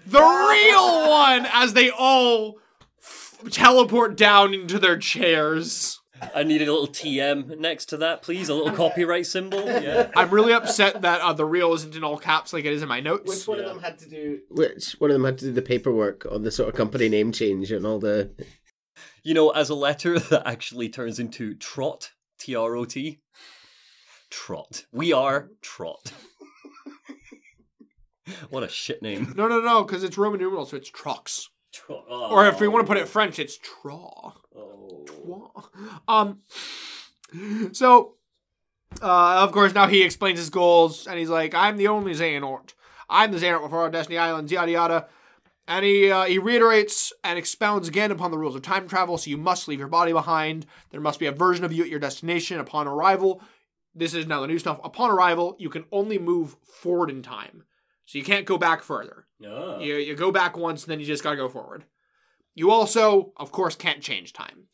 The 0.06 0.20
real 0.20 1.10
one, 1.10 1.48
as 1.52 1.74
they 1.74 1.90
all 1.90 2.60
f- 3.02 3.40
teleport 3.50 4.16
down 4.16 4.54
into 4.54 4.78
their 4.80 4.98
chairs. 4.98 6.00
I 6.34 6.44
need 6.44 6.62
a 6.62 6.72
little 6.72 6.88
TM 6.88 7.58
next 7.60 7.88
to 7.88 7.98
that, 7.98 8.22
please. 8.22 8.48
A 8.48 8.54
little 8.54 8.72
copyright 8.72 9.26
symbol. 9.26 9.66
Yeah. 9.66 10.10
I'm 10.16 10.30
really 10.30 10.54
upset 10.54 11.02
that 11.02 11.20
uh, 11.22 11.34
the 11.34 11.46
real 11.46 11.74
isn't 11.74 11.96
in 11.96 12.04
all 12.04 12.18
caps 12.18 12.54
like 12.54 12.64
it 12.64 12.72
is 12.72 12.82
in 12.82 12.88
my 12.88 13.02
notes. 13.02 13.30
which 13.30 13.48
one 13.48 13.60
of 13.60 13.66
them 13.66 13.80
had 13.82 13.98
to 14.00 14.10
do 14.10 14.40
which 14.50 14.94
one 15.00 15.10
of 15.10 15.16
them 15.16 15.26
had 15.26 15.38
to 15.40 15.46
do 15.46 15.52
the 15.52 15.62
paperwork 15.62 16.26
on 16.32 16.44
the 16.44 16.52
sort 16.52 16.70
of 16.70 16.76
company 16.76 17.10
name 17.10 17.32
change 17.34 17.72
and 17.74 17.86
all 17.86 18.00
the 18.00 18.32
You 19.24 19.34
know, 19.34 19.50
as 19.50 19.70
a 19.70 19.76
letter 19.76 20.20
that 20.30 20.44
actually 20.46 20.90
turns 20.90 21.20
into 21.20 21.56
Trot, 21.56 22.12
T 22.40 22.56
R 22.56 22.76
O 22.76 22.86
T. 22.86 23.20
Trot. 24.30 24.86
We 24.92 25.14
are 25.14 25.50
Trot. 25.62 26.12
what 28.50 28.64
a 28.64 28.68
shit 28.68 29.02
name. 29.02 29.34
No, 29.36 29.48
no, 29.48 29.62
no, 29.62 29.84
because 29.84 30.04
it's 30.04 30.18
Roman 30.18 30.40
numerals, 30.40 30.72
so 30.72 30.78
it's 30.78 30.92
Trox. 30.92 31.48
Trot. 31.72 32.06
Or 32.10 32.48
if 32.48 32.60
we 32.60 32.68
want 32.68 32.86
to 32.86 32.92
put 32.92 33.02
it 33.02 33.08
French, 33.08 33.40
it's 33.40 33.58
Tra. 33.58 33.96
Oh. 33.96 35.06
Twa. 35.06 35.50
Um. 36.08 36.42
So, 37.72 38.16
uh, 39.02 39.44
of 39.44 39.52
course, 39.52 39.74
now 39.74 39.88
he 39.88 40.04
explains 40.04 40.38
his 40.38 40.50
goals, 40.50 41.08
and 41.08 41.18
he's 41.18 41.30
like, 41.30 41.56
"I'm 41.56 41.78
the 41.78 41.88
only 41.88 42.14
Xehanort. 42.14 42.74
I'm 43.10 43.32
the 43.32 43.40
Xehanort 43.40 43.64
before 43.64 43.82
our 43.82 43.90
Destiny 43.90 44.18
Islands, 44.18 44.52
yada 44.52 44.72
yada." 44.72 45.08
And 45.68 45.86
he 45.86 46.12
uh, 46.12 46.26
he 46.26 46.40
reiterates 46.40 47.14
and 47.24 47.40
expounds 47.40 47.88
again 47.88 48.12
upon 48.12 48.32
the 48.32 48.38
rules 48.38 48.56
of 48.56 48.62
time 48.62 48.88
travel. 48.88 49.18
So 49.18 49.30
you 49.30 49.38
must 49.38 49.68
leave 49.68 49.80
your 49.80 49.88
body 49.88 50.12
behind. 50.12 50.66
There 50.92 51.00
must 51.00 51.20
be 51.20 51.26
a 51.26 51.32
version 51.32 51.64
of 51.64 51.72
you 51.72 51.84
at 51.84 51.90
your 51.90 52.00
destination 52.00 52.60
upon 52.60 52.88
arrival. 52.88 53.42
This 53.96 54.14
is 54.14 54.28
now 54.28 54.42
the 54.42 54.48
new 54.48 54.60
stuff. 54.60 54.80
Upon 54.84 55.12
arrival, 55.12 55.56
you 55.60 55.70
can 55.70 55.86
only 55.92 56.18
move 56.18 56.58
forward 56.64 57.10
in 57.10 57.22
time, 57.22 57.64
so 58.06 58.18
you 58.18 58.24
can't 58.24 58.46
go 58.46 58.58
back 58.58 58.84
further. 58.84 59.28
Oh. 59.46 59.80
You, 59.80 59.96
you 59.96 60.16
go 60.16 60.32
back 60.32 60.58
once, 60.58 60.84
and 60.84 60.92
then 60.92 61.00
you 61.00 61.06
just 61.06 61.24
gotta 61.24 61.38
go 61.38 61.48
forward. 61.48 61.86
You 62.56 62.72
also, 62.72 63.34
of 63.38 63.52
course, 63.52 63.76
can't 63.76 64.02
change 64.02 64.34
time. 64.34 64.68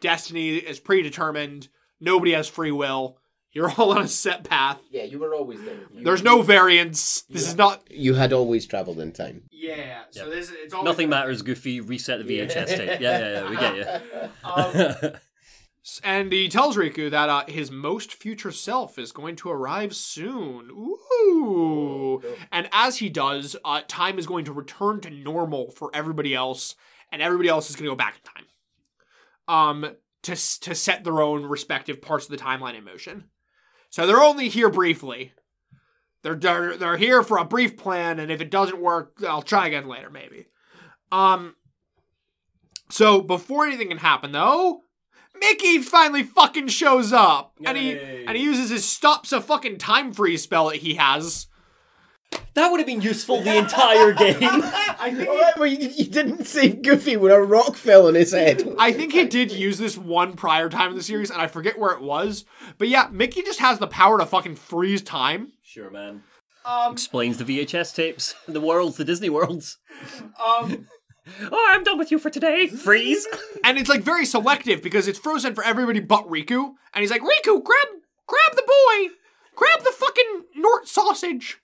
Destiny 0.00 0.56
is 0.56 0.78
predetermined. 0.80 1.68
Nobody 2.00 2.32
has 2.32 2.46
free 2.46 2.70
will. 2.70 3.17
You're 3.52 3.70
all 3.76 3.92
on 3.92 4.02
a 4.02 4.08
set 4.08 4.44
path. 4.44 4.78
yeah 4.90 5.04
you 5.04 5.18
were 5.18 5.34
always 5.34 5.60
there 5.62 5.78
There's 5.92 6.22
no 6.22 6.42
variance. 6.42 7.22
This 7.22 7.48
is 7.48 7.56
not. 7.56 7.82
you 7.90 8.14
had 8.14 8.32
always 8.32 8.66
traveled 8.66 9.00
in 9.00 9.12
time 9.12 9.44
Yeah. 9.50 10.02
So 10.10 10.28
this 10.30 10.50
is 10.50 10.56
it's 10.62 10.74
all 10.74 10.84
Nothing 10.84 11.08
matters, 11.08 11.42
Goofy. 11.42 11.80
Reset 11.80 12.24
the 12.26 12.38
VHS 12.38 12.66
tape. 12.76 13.00
Yeah, 13.00 13.18
yeah, 13.18 13.32
yeah. 13.42 13.50
We 13.50 13.56
get 13.56 13.76
you. 13.76 14.28
Um, 14.44 15.12
and 16.04 16.32
he 16.32 16.48
tells 16.48 16.76
Riku 16.76 17.10
that 17.10 17.28
uh, 17.28 17.44
his 17.48 17.70
most 17.70 18.12
future 18.14 18.52
self 18.52 18.98
is 18.98 19.12
going 19.12 19.36
to 19.36 19.50
arrive 19.50 19.94
soon. 19.96 20.70
Ooh. 20.70 22.22
And 22.52 22.68
as 22.72 22.98
he 22.98 23.08
does, 23.08 23.56
uh, 23.64 23.80
time 23.88 24.18
is 24.18 24.26
going 24.26 24.44
to 24.46 24.52
return 24.52 25.00
to 25.00 25.10
normal 25.10 25.70
for 25.70 25.90
everybody 25.94 26.34
else, 26.34 26.74
and 27.10 27.22
everybody 27.22 27.48
else 27.48 27.70
is 27.70 27.76
going 27.76 27.86
to 27.86 27.92
go 27.92 27.96
back 27.96 28.16
in 28.16 28.22
time. 28.34 28.44
Um, 29.48 29.96
to 30.22 30.32
s- 30.32 30.58
to 30.58 30.74
set 30.74 31.04
their 31.04 31.22
own 31.22 31.44
respective 31.46 32.02
parts 32.02 32.24
of 32.26 32.30
the 32.32 32.36
timeline 32.42 32.76
in 32.76 32.84
motion. 32.84 33.24
So 33.90 34.06
they're 34.06 34.22
only 34.22 34.48
here 34.48 34.70
briefly. 34.70 35.32
They're 36.22 36.34
they're, 36.34 36.76
they're 36.76 36.96
here 36.96 37.22
for 37.22 37.38
a 37.38 37.44
brief 37.44 37.76
plan, 37.76 38.18
and 38.18 38.30
if 38.30 38.40
it 38.40 38.50
doesn't 38.50 38.80
work, 38.80 39.16
I'll 39.26 39.42
try 39.42 39.66
again 39.68 39.88
later, 39.88 40.10
maybe. 40.10 40.46
Um. 41.12 41.54
So 42.90 43.20
before 43.20 43.66
anything 43.66 43.88
can 43.88 43.98
happen, 43.98 44.32
though, 44.32 44.80
Mickey 45.38 45.78
finally 45.78 46.22
fucking 46.22 46.68
shows 46.68 47.12
up, 47.12 47.52
and 47.64 47.76
he 47.76 47.98
and 47.98 48.36
he 48.36 48.42
uses 48.42 48.70
his 48.70 48.84
stops 48.84 49.32
a 49.32 49.40
fucking 49.40 49.78
time 49.78 50.12
freeze 50.12 50.42
spell 50.42 50.68
that 50.68 50.76
he 50.76 50.94
has. 50.94 51.46
that 52.54 52.68
would 52.70 52.80
have 52.80 52.86
been 52.86 53.02
useful 53.02 53.42
the 53.42 53.56
entire 53.56 54.12
game. 54.14 54.62
I 55.08 55.14
think 55.14 55.28
Alright, 55.28 55.56
well, 55.58 55.66
you, 55.66 55.88
you 55.88 56.04
didn't 56.06 56.46
save 56.46 56.82
Goofy 56.82 57.16
when 57.16 57.32
a 57.32 57.40
rock 57.40 57.74
fell 57.76 58.06
on 58.08 58.14
his 58.14 58.32
head. 58.32 58.62
I 58.78 58.92
think 58.92 59.12
he 59.12 59.24
did 59.24 59.50
use 59.52 59.78
this 59.78 59.96
one 59.96 60.34
prior 60.34 60.68
time 60.68 60.90
in 60.90 60.96
the 60.96 61.02
series, 61.02 61.30
and 61.30 61.40
I 61.40 61.46
forget 61.46 61.78
where 61.78 61.92
it 61.92 62.00
was. 62.02 62.44
But 62.78 62.88
yeah, 62.88 63.08
Mickey 63.10 63.42
just 63.42 63.60
has 63.60 63.78
the 63.78 63.86
power 63.86 64.18
to 64.18 64.26
fucking 64.26 64.56
freeze 64.56 65.02
time. 65.02 65.52
Sure, 65.62 65.90
man. 65.90 66.22
Um, 66.64 66.92
Explains 66.92 67.38
the 67.38 67.44
VHS 67.44 67.94
tapes, 67.94 68.34
the 68.48 68.60
worlds, 68.60 68.96
the 68.96 69.04
Disney 69.04 69.30
worlds. 69.30 69.78
um, 70.44 70.86
Oh, 71.52 71.68
I'm 71.72 71.84
done 71.84 71.98
with 71.98 72.10
you 72.10 72.18
for 72.18 72.30
today. 72.30 72.68
Freeze. 72.68 73.26
and 73.62 73.76
it's 73.76 73.90
like 73.90 74.00
very 74.00 74.24
selective 74.24 74.82
because 74.82 75.06
it's 75.06 75.18
frozen 75.18 75.54
for 75.54 75.62
everybody 75.62 76.00
but 76.00 76.26
Riku. 76.26 76.72
And 76.94 77.02
he's 77.02 77.10
like, 77.10 77.20
Riku, 77.20 77.62
grab, 77.62 77.88
grab 78.26 78.56
the 78.56 78.62
boy, 78.66 79.14
grab 79.54 79.80
the 79.84 79.92
fucking 79.94 80.44
Nort 80.56 80.86
sausage. 80.88 81.58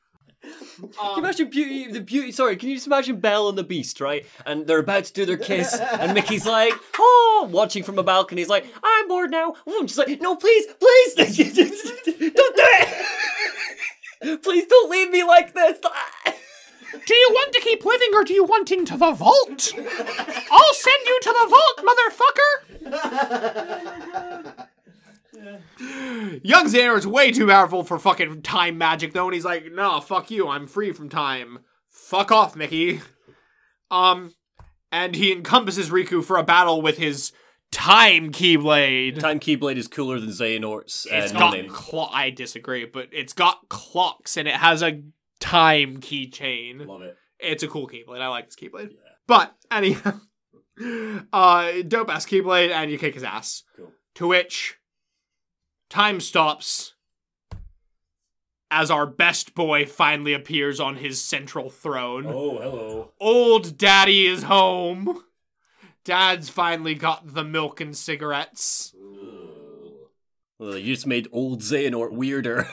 Can 0.77 0.89
you 1.11 1.19
imagine 1.19 1.49
beauty? 1.51 1.91
The 1.91 2.01
beauty. 2.01 2.33
Sorry, 2.33 2.57
can 2.57 2.69
you 2.69 2.77
just 2.77 2.87
imagine 2.87 3.21
Belle 3.21 3.49
and 3.49 3.57
the 3.57 3.65
Beast, 3.65 4.01
right? 4.01 4.27
And 4.45 4.66
they're 4.66 4.79
about 4.79 5.05
to 5.05 5.12
do 5.12 5.25
their 5.25 5.37
kiss, 5.37 5.75
and 5.79 6.15
Mickey's 6.15 6.47
like, 6.47 6.73
"Oh," 6.99 7.49
watching 7.51 7.83
from 7.83 7.99
a 7.99 8.03
balcony. 8.03 8.41
He's 8.41 8.49
like, 8.49 8.66
"I'm 8.83 9.09
bored 9.09 9.31
now." 9.31 9.55
And 9.66 9.89
she's 9.89 9.99
like, 9.99 10.21
"No, 10.21 10.37
please, 10.37 10.66
please, 10.79 11.15
don't 11.16 12.57
do 12.57 12.62
it. 14.23 14.43
please 14.43 14.66
don't 14.66 14.91
leave 14.91 15.11
me 15.11 15.23
like 15.25 15.55
this." 15.55 15.79
Do 17.07 17.15
you 17.15 17.29
want 17.33 17.53
to 17.55 17.61
keep 17.61 17.85
living 17.85 18.09
or 18.15 18.23
do 18.25 18.33
you 18.33 18.45
want 18.45 18.71
into 18.71 18.97
the 18.97 19.11
vault? 19.11 19.73
I'll 19.77 20.75
send 20.75 21.07
you 21.07 21.21
to 21.23 21.35
the 21.41 21.47
vault, 21.51 21.83
motherfucker. 22.93 24.66
Young 26.43 26.66
Xander's 26.66 27.07
way 27.07 27.31
too 27.33 27.47
powerful 27.47 27.85
for 27.85 27.99
fucking 27.99 28.43
time 28.43 28.79
magic 28.79 29.12
though, 29.12 29.27
and 29.27 29.35
he's 29.35 29.45
like, 29.45 29.71
no, 29.73 30.01
fuck 30.01 30.31
you, 30.31 30.49
I'm 30.49 30.66
free 30.66 30.93
from 30.93 31.09
time. 31.09 31.61
Fuck 31.91 32.33
off, 32.33 32.57
Mickey. 32.57 33.01
Um, 33.91 34.35
and 34.91 35.15
he 35.15 35.33
encompasses 35.33 35.91
Riku 35.91 36.25
for 36.25 36.37
a 36.37 36.43
battle 36.43 36.83
with 36.83 36.99
his 36.99 37.33
time 37.73 38.31
keyblade. 38.31 39.19
Time 39.19 39.41
Keyblade 39.41 39.77
is 39.77 39.89
cooler 39.89 40.19
than 40.21 40.31
Xehanort's. 40.31 41.07
Uh, 41.11 41.16
It's 41.16 41.33
got 41.33 41.69
clo- 41.69 42.09
I 42.12 42.31
disagree, 42.31 42.85
but 42.85 43.09
it's 43.12 43.33
got 43.33 43.69
clocks 43.69 44.37
and 44.37 44.47
it 44.49 44.55
has 44.55 44.83
a 44.83 45.03
time 45.41 45.99
keychain. 45.99 46.87
Love 46.87 47.03
it. 47.03 47.16
It's 47.41 47.62
a 47.62 47.69
cool 47.69 47.89
keyblade. 47.89 48.21
I 48.21 48.29
like 48.29 48.47
this 48.47 48.57
keyblade. 48.57 48.91
Yeah. 48.93 48.99
But 49.27 49.55
anyhow, 49.71 50.21
uh, 51.33 51.73
dope 51.87 52.11
ass 52.11 52.27
keyblade, 52.27 52.71
and 52.71 52.91
you 52.91 52.99
kick 52.99 53.15
his 53.15 53.25
ass. 53.25 53.65
Cool. 53.77 53.93
To 54.16 54.27
which 54.29 54.77
time 55.95 56.19
stops 56.19 56.95
as 58.69 58.91
our 58.91 59.07
best 59.07 59.55
boy 59.55 59.87
finally 59.87 60.33
appears 60.33 60.81
on 60.81 60.97
his 60.97 61.23
central 61.23 61.71
throne. 61.71 62.27
Oh, 62.27 62.59
hello. 62.59 63.12
Old 63.21 63.79
daddy 63.79 64.27
is 64.27 64.43
home. 64.43 65.23
Dad's 66.05 66.49
finally 66.49 66.95
got 66.97 67.33
the 67.35 67.45
milk 67.45 67.81
and 67.81 67.97
cigarettes. 67.97 68.93
Well, 70.59 70.77
you 70.77 70.95
just 70.95 71.07
made 71.07 71.29
old 71.33 71.61
Xehanort 71.61 72.12
weirder. 72.12 72.66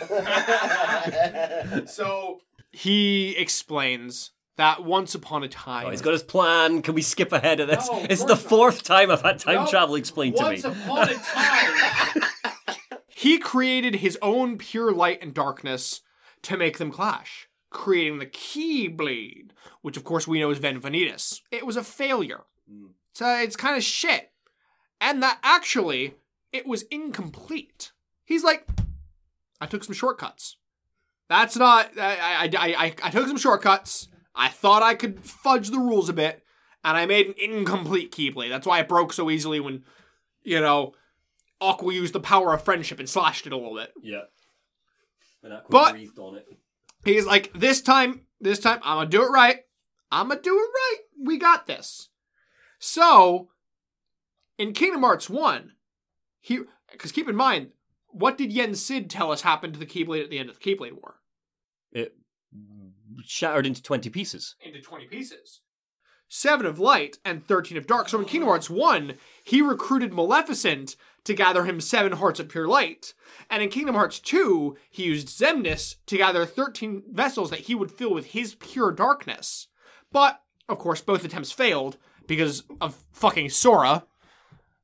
So 1.88 2.42
he 2.72 3.36
explains 3.38 4.32
that 4.58 4.84
once 4.84 5.14
upon 5.16 5.44
a 5.44 5.48
time, 5.48 5.86
Oh, 5.88 5.92
he's 5.92 6.02
got 6.02 6.14
his 6.14 6.24
plan. 6.24 6.82
Can 6.82 6.96
we 6.96 7.02
skip 7.02 7.32
ahead 7.32 7.60
of 7.60 7.68
this? 7.68 7.88
No, 7.90 8.00
of 8.04 8.06
it's 8.10 8.22
the 8.22 8.28
course 8.36 8.44
not. 8.44 8.50
fourth 8.50 8.84
time 8.84 9.12
I've 9.12 9.22
had 9.22 9.40
time 9.40 9.56
No, 9.56 9.68
travel 9.68 9.96
explained 9.96 10.36
to 10.38 10.44
me. 10.44 10.62
Once 10.62 10.64
upon 10.64 11.10
a 11.10 11.14
time. 11.16 12.24
he 13.22 13.38
created 13.38 13.98
his 13.98 14.18
own 14.20 14.58
pure 14.58 14.92
light 14.92 15.22
and 15.22 15.32
darkness 15.32 16.02
to 16.42 16.58
make 16.58 16.80
them 16.80 16.90
clash, 16.90 17.48
creating 17.70 18.18
the 18.18 18.26
Keyblade, 18.26 19.52
which 19.84 19.96
of 19.96 20.04
course 20.04 20.28
we 20.28 20.40
know 20.40 20.50
is 20.50 20.58
Ven 20.58 20.82
Vanitas. 20.82 21.42
It 21.52 21.64
was 21.64 21.78
a 21.78 21.84
failure. 21.84 22.46
Hmm. 22.68 22.88
So 23.14 23.28
it's 23.28 23.56
kind 23.56 23.78
of 23.78 23.84
shit. 23.84 24.32
And 25.00 25.22
that 25.22 25.38
actually, 25.44 26.16
it 26.52 26.66
was 26.66 26.82
incomplete. 26.90 27.92
He's 28.26 28.44
like, 28.44 28.68
I 29.60 29.68
took 29.68 29.84
some 29.84 29.94
shortcuts. 29.94 30.58
That's 31.30 31.56
not, 31.56 31.96
I, 32.00 32.16
I, 32.16 32.50
I, 32.58 32.86
I, 32.86 32.96
I 33.04 33.10
took 33.12 33.28
some 33.28 33.38
shortcuts. 33.38 34.08
I 34.34 34.48
thought 34.48 34.82
I 34.82 34.96
could 34.96 35.24
fudge 35.24 35.70
the 35.70 35.78
rules 35.78 36.10
a 36.10 36.14
bit, 36.14 36.44
and 36.84 36.98
I 36.98 37.06
made 37.06 37.28
an 37.28 37.36
incomplete 37.38 38.12
Keyblade. 38.12 38.50
That's 38.50 38.66
why 38.66 38.80
it 38.80 38.88
broke 38.88 39.14
so 39.14 39.30
easily 39.30 39.60
when, 39.60 39.84
you 40.42 40.60
know, 40.60 40.94
Aqua 41.62 41.94
used 41.94 42.14
the 42.14 42.20
power 42.20 42.54
of 42.54 42.64
friendship 42.64 43.00
and 43.00 43.08
slashed 43.10 43.46
it 43.48 43.54
a 43.54 43.58
little 43.58 43.76
bit. 43.76 43.94
Yeah. 44.02 44.24
And 45.44 45.54
Aqua 45.54 45.70
But- 45.70 45.92
breathed 45.94 46.20
on 46.20 46.36
it. 46.38 46.48
He's 47.06 47.26
like, 47.26 47.52
this 47.54 47.82
time, 47.82 48.28
this 48.40 48.60
time, 48.60 48.80
I'm 48.84 48.98
gonna 48.98 49.10
do 49.10 49.24
it 49.24 49.30
right. 49.30 49.62
I'm 50.12 50.28
gonna 50.28 50.42
do 50.42 50.56
it 50.56 50.60
right. 50.60 50.98
We 51.20 51.38
got 51.38 51.66
this. 51.66 52.10
So, 52.80 53.50
in 54.58 54.74
Kingdom 54.74 55.02
Hearts 55.02 55.30
1, 55.30 55.74
he, 56.40 56.60
because 56.92 57.12
keep 57.12 57.28
in 57.28 57.36
mind, 57.36 57.72
what 58.08 58.38
did 58.38 58.52
Yen 58.52 58.76
Sid 58.76 59.10
tell 59.10 59.32
us 59.32 59.42
happened 59.42 59.74
to 59.74 59.80
the 59.80 59.86
Keyblade 59.86 60.24
at 60.24 60.30
the 60.30 60.38
end 60.38 60.50
of 60.50 60.60
the 60.60 60.76
Keyblade 60.76 60.94
War? 60.94 61.22
It 61.92 62.16
shattered 63.26 63.66
into 63.66 63.82
20 63.82 64.10
pieces. 64.10 64.56
Into 64.60 64.82
20 64.82 65.08
pieces. 65.08 65.62
Seven 66.28 66.66
of 66.66 66.80
Light 66.80 67.18
and 67.26 67.46
13 67.46 67.78
of 67.78 67.88
Dark. 67.88 68.10
So 68.10 68.20
in 68.20 68.26
Kingdom 68.26 68.48
Hearts 68.50 68.70
1, 68.70 69.16
he 69.44 69.62
recruited 69.62 70.14
Maleficent 70.14 70.96
to 71.24 71.34
gather 71.34 71.66
him 71.66 71.80
seven 71.80 72.14
hearts 72.14 72.40
of 72.40 72.50
pure 72.50 72.68
light. 72.68 73.14
And 73.50 73.62
in 73.62 73.70
Kingdom 73.70 73.96
Hearts 73.96 74.20
2, 74.20 74.76
he 74.90 75.04
used 75.04 75.28
Xemnas 75.28 75.96
to 76.08 76.18
gather 76.18 76.46
13 76.46 77.04
vessels 77.12 77.50
that 77.50 77.62
he 77.62 77.76
would 77.76 77.92
fill 77.92 78.14
with 78.14 78.28
his 78.28 78.56
pure 78.56 78.92
darkness. 78.92 79.68
But, 80.12 80.42
of 80.68 80.80
course, 80.80 81.02
both 81.02 81.24
attempts 81.24 81.52
failed 81.52 81.98
because 82.28 82.64
of 82.80 83.04
fucking 83.12 83.50
Sora. 83.50 84.06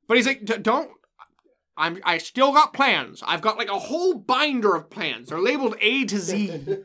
But 0.06 0.16
he's 0.16 0.26
like, 0.26 0.44
"D- 0.44 0.58
don't. 0.58 0.90
I'm, 1.76 2.00
I 2.04 2.18
still 2.18 2.52
got 2.52 2.72
plans. 2.72 3.22
I've 3.26 3.42
got 3.42 3.58
like 3.58 3.68
a 3.68 3.78
whole 3.78 4.14
binder 4.14 4.74
of 4.74 4.90
plans. 4.90 5.28
They're 5.28 5.38
labeled 5.38 5.76
A 5.80 6.04
to 6.06 6.18
Z. 6.18 6.78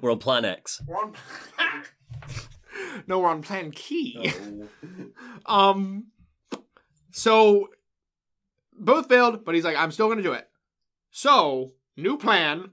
We're 0.00 0.10
on 0.10 0.18
Plan 0.18 0.44
X. 0.44 0.82
We're 0.86 0.96
on. 0.96 1.14
no, 3.06 3.20
we're 3.20 3.28
on 3.28 3.42
Plan 3.42 3.70
Key. 3.70 4.32
Um. 5.46 6.06
So 7.10 7.68
both 8.78 9.08
failed, 9.08 9.44
but 9.44 9.54
he's 9.54 9.64
like, 9.64 9.76
I'm 9.76 9.92
still 9.92 10.08
gonna 10.08 10.22
do 10.22 10.32
it. 10.32 10.48
So 11.10 11.72
new 11.96 12.16
plan: 12.16 12.70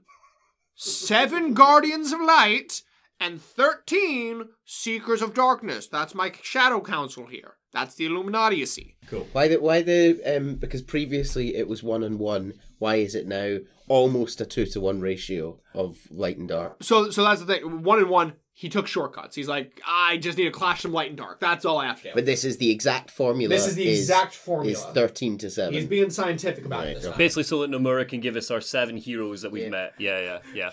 seven 0.74 1.54
Guardians 1.54 2.12
of 2.12 2.20
Light 2.20 2.82
and 3.18 3.40
thirteen 3.40 4.44
Seekers 4.64 5.22
of 5.22 5.34
Darkness. 5.34 5.86
That's 5.86 6.14
my 6.14 6.32
Shadow 6.42 6.80
Council 6.80 7.26
here. 7.26 7.54
That's 7.72 7.94
the 7.94 8.06
Illuminati. 8.06 8.56
You 8.56 8.66
see. 8.66 8.96
Cool. 9.06 9.28
Why 9.32 9.48
the 9.48 9.56
why 9.56 9.82
the 9.82 10.20
um 10.24 10.56
because 10.56 10.82
previously 10.82 11.54
it 11.54 11.68
was 11.68 11.82
one 11.82 12.02
and 12.02 12.18
one. 12.18 12.54
Why 12.78 12.96
is 12.96 13.14
it 13.14 13.26
now 13.26 13.58
almost 13.88 14.40
a 14.40 14.46
two 14.46 14.64
to 14.66 14.80
one 14.80 15.00
ratio 15.00 15.60
of 15.74 15.98
light 16.10 16.38
and 16.38 16.48
dark? 16.48 16.82
So, 16.82 17.10
so 17.10 17.22
that's 17.24 17.42
the 17.42 17.46
thing. 17.46 17.82
One 17.82 17.98
and 17.98 18.08
one, 18.08 18.32
he 18.60 18.68
took 18.68 18.86
shortcuts. 18.86 19.34
He's 19.34 19.48
like, 19.48 19.80
I 19.86 20.18
just 20.18 20.36
need 20.36 20.44
to 20.44 20.50
clash 20.50 20.82
some 20.82 20.92
light 20.92 21.08
and 21.08 21.16
dark. 21.16 21.40
That's 21.40 21.64
all 21.64 21.78
I 21.78 21.86
have 21.86 21.96
to 22.02 22.08
do. 22.08 22.10
But 22.14 22.26
this 22.26 22.44
is 22.44 22.58
the 22.58 22.70
exact 22.70 23.10
formula. 23.10 23.48
This 23.54 23.66
is 23.66 23.74
the 23.74 23.88
exact 23.88 24.34
formula. 24.34 24.70
Is 24.76 24.84
thirteen 24.92 25.38
to 25.38 25.48
seven. 25.48 25.72
He's 25.72 25.86
being 25.86 26.10
scientific 26.10 26.66
about 26.66 26.84
Right, 26.84 26.94
this. 26.96 27.06
right. 27.06 27.16
Basically, 27.16 27.44
so 27.44 27.62
that 27.62 27.70
Nomura 27.70 28.06
can 28.06 28.20
give 28.20 28.36
us 28.36 28.50
our 28.50 28.60
seven 28.60 28.98
heroes 28.98 29.40
that 29.40 29.50
we've 29.50 29.70
met. 29.70 29.94
Yeah, 29.98 30.20
yeah, 30.54 30.70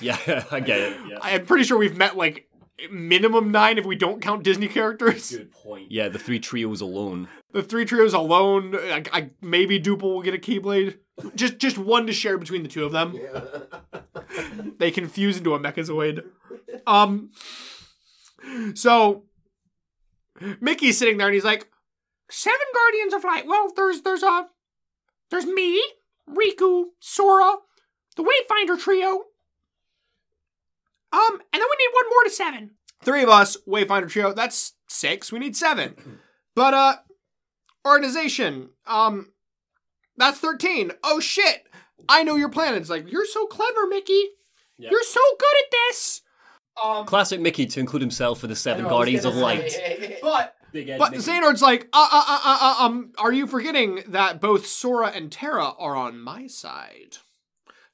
yeah. 0.00 0.16
Yeah, 0.26 0.44
I 0.50 0.58
get 0.58 0.80
it. 0.80 0.96
Yeah. 1.08 1.18
I'm 1.22 1.46
pretty 1.46 1.62
sure 1.62 1.78
we've 1.78 1.96
met 1.96 2.16
like 2.16 2.48
minimum 2.90 3.50
nine 3.50 3.78
if 3.78 3.84
we 3.84 3.96
don't 3.96 4.20
count 4.22 4.42
Disney 4.42 4.68
characters. 4.68 5.30
Good 5.30 5.52
point. 5.52 5.90
Yeah, 5.90 6.08
the 6.08 6.18
three 6.18 6.40
trios 6.40 6.80
alone. 6.80 7.28
The 7.52 7.62
three 7.62 7.84
trios 7.84 8.14
alone, 8.14 8.74
I, 8.76 9.04
I, 9.12 9.30
maybe 9.40 9.80
Duple 9.80 10.02
will 10.02 10.22
get 10.22 10.34
a 10.34 10.38
Keyblade. 10.38 10.98
Just 11.36 11.58
just 11.58 11.78
one 11.78 12.06
to 12.08 12.12
share 12.12 12.38
between 12.38 12.62
the 12.64 12.68
two 12.68 12.84
of 12.84 12.92
them. 12.92 13.18
they 14.78 14.90
can 14.90 15.08
fuse 15.08 15.36
into 15.38 15.54
a 15.54 15.60
Mechazoid. 15.60 16.24
Um. 16.86 17.30
So 18.74 19.24
Mickey's 20.60 20.98
sitting 20.98 21.16
there 21.16 21.28
and 21.28 21.34
he's 21.34 21.44
like, 21.44 21.68
Seven 22.30 22.66
Guardians 22.74 23.14
of 23.14 23.24
Light. 23.24 23.46
Well, 23.46 23.72
there's 23.76 24.02
there's 24.02 24.22
a 24.22 24.48
there's 25.30 25.46
me, 25.46 25.82
Riku, 26.28 26.86
Sora, 27.00 27.56
the 28.16 28.24
Wayfinder 28.24 28.78
trio. 28.78 29.24
Um, 31.14 31.32
and 31.52 31.60
then 31.60 31.62
we 31.62 31.76
need 31.78 31.92
one 31.92 32.10
more 32.10 32.24
to 32.24 32.30
seven. 32.30 32.70
Three 33.02 33.22
of 33.22 33.28
us, 33.28 33.56
Wayfinder 33.68 34.10
trio. 34.10 34.32
That's 34.32 34.72
six. 34.88 35.30
We 35.30 35.38
need 35.38 35.56
seven. 35.56 35.94
But 36.54 36.74
uh, 36.74 36.96
organization. 37.86 38.70
Um, 38.86 39.32
that's 40.16 40.38
thirteen. 40.38 40.92
Oh 41.02 41.20
shit! 41.20 41.64
I 42.08 42.22
know 42.22 42.36
your 42.36 42.48
plan. 42.48 42.74
It's 42.74 42.90
like 42.90 43.10
you're 43.10 43.26
so 43.26 43.46
clever, 43.46 43.86
Mickey. 43.88 44.24
Yeah. 44.78 44.90
You're 44.90 45.02
so 45.02 45.20
good 45.38 45.56
at 45.64 45.70
this. 45.70 46.22
Um, 46.82 47.06
Classic 47.06 47.40
Mickey 47.40 47.66
to 47.66 47.80
include 47.80 48.02
himself 48.02 48.42
in 48.42 48.50
the 48.50 48.56
seven 48.56 48.86
I 48.86 48.88
know, 48.88 48.94
Guardians 48.94 49.24
of 49.24 49.36
Light. 49.36 49.72
but 50.22 50.56
Big 50.72 50.88
Ed 50.88 50.98
but 50.98 51.12
Mickey. 51.12 51.22
Xehanort's 51.22 51.62
like, 51.62 51.88
uh, 51.92 52.08
uh, 52.10 52.24
uh, 52.26 52.40
uh, 52.44 52.58
uh, 52.60 52.84
um, 52.84 53.12
are 53.18 53.32
you 53.32 53.46
forgetting 53.46 54.02
that 54.08 54.40
both 54.40 54.66
Sora 54.66 55.08
and 55.08 55.30
Terra 55.30 55.72
are 55.78 55.94
on 55.94 56.18
my 56.18 56.48
side? 56.48 57.18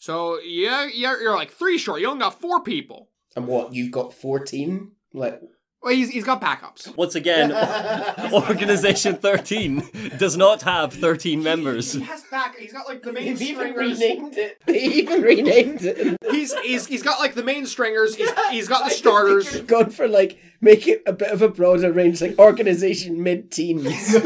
So 0.00 0.40
yeah, 0.40 0.88
yeah, 0.92 1.14
you're 1.20 1.36
like 1.36 1.52
three 1.52 1.76
short. 1.78 2.00
You 2.00 2.08
only 2.08 2.20
got 2.22 2.40
four 2.40 2.62
people. 2.62 3.08
and 3.36 3.46
what 3.46 3.72
you've 3.74 3.92
got 3.92 4.12
fourteen? 4.14 4.92
Like 5.12 5.40
Well, 5.82 5.94
he's 5.94 6.08
he's 6.08 6.24
got 6.24 6.40
backups. 6.40 6.96
Once 6.96 7.14
again, 7.14 7.52
Organization 8.32 9.16
13 9.16 9.82
does 10.18 10.36
not 10.38 10.62
have 10.62 10.92
13 10.94 11.42
members. 11.42 11.92
He 11.92 12.00
has 12.02 12.22
back. 12.30 12.56
He's 12.56 12.72
got 12.72 12.88
like 12.88 13.02
the 13.02 13.12
main 13.12 13.24
They've 13.26 13.42
even 13.42 13.74
renamed 13.74 14.38
it. 14.38 14.62
They 14.66 14.80
even 14.84 15.20
renamed 15.22 15.82
it. 15.84 16.16
He's 16.30 16.54
he's 16.60 16.86
he's 16.86 17.02
got 17.02 17.18
like 17.20 17.34
the 17.34 17.44
main 17.44 17.66
stringers. 17.66 18.14
He's 18.16 18.30
he's 18.50 18.68
got 18.68 18.84
the 18.84 18.90
starters. 18.94 19.60
Gone 19.62 19.90
for 19.90 20.08
like 20.08 20.38
make 20.62 20.86
it 20.88 21.02
a 21.06 21.12
bit 21.12 21.30
of 21.30 21.42
a 21.42 21.48
broader 21.48 21.92
range, 21.92 22.22
like 22.22 22.38
organization 22.38 23.22
mid-teens. 23.22 24.14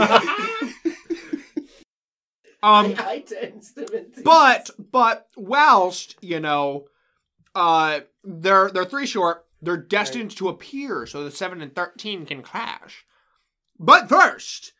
Um, 2.64 2.94
High 2.96 3.20
tens 3.20 3.72
to 3.72 3.80
mid-teens. 3.82 4.22
but 4.24 4.70
but 4.90 5.28
whilst 5.36 6.16
you 6.20 6.40
know, 6.40 6.86
uh, 7.54 8.00
they're 8.24 8.70
they're 8.70 8.84
three 8.84 9.06
short. 9.06 9.44
They're 9.60 9.76
destined 9.76 10.30
to 10.36 10.48
appear 10.48 11.06
so 11.06 11.24
the 11.24 11.30
seven 11.30 11.60
and 11.62 11.74
thirteen 11.74 12.26
can 12.26 12.42
clash. 12.42 13.04
But 13.78 14.08
first, 14.08 14.72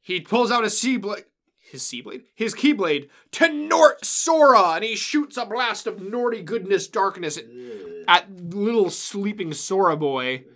he 0.00 0.20
pulls 0.20 0.50
out 0.50 0.64
his 0.64 0.78
sea 0.78 0.96
blade, 0.96 1.24
his 1.58 1.82
sea 1.82 2.00
blade, 2.00 2.24
his 2.34 2.54
keyblade 2.54 3.08
to 3.32 3.48
Nort 3.48 4.04
Sora, 4.04 4.72
and 4.74 4.84
he 4.84 4.96
shoots 4.96 5.36
a 5.36 5.46
blast 5.46 5.86
of 5.86 6.00
Norty 6.00 6.42
goodness 6.42 6.86
darkness 6.88 7.36
at, 7.36 7.44
at 8.08 8.30
little 8.54 8.90
sleeping 8.90 9.52
Sora 9.52 9.96
boy. 9.96 10.44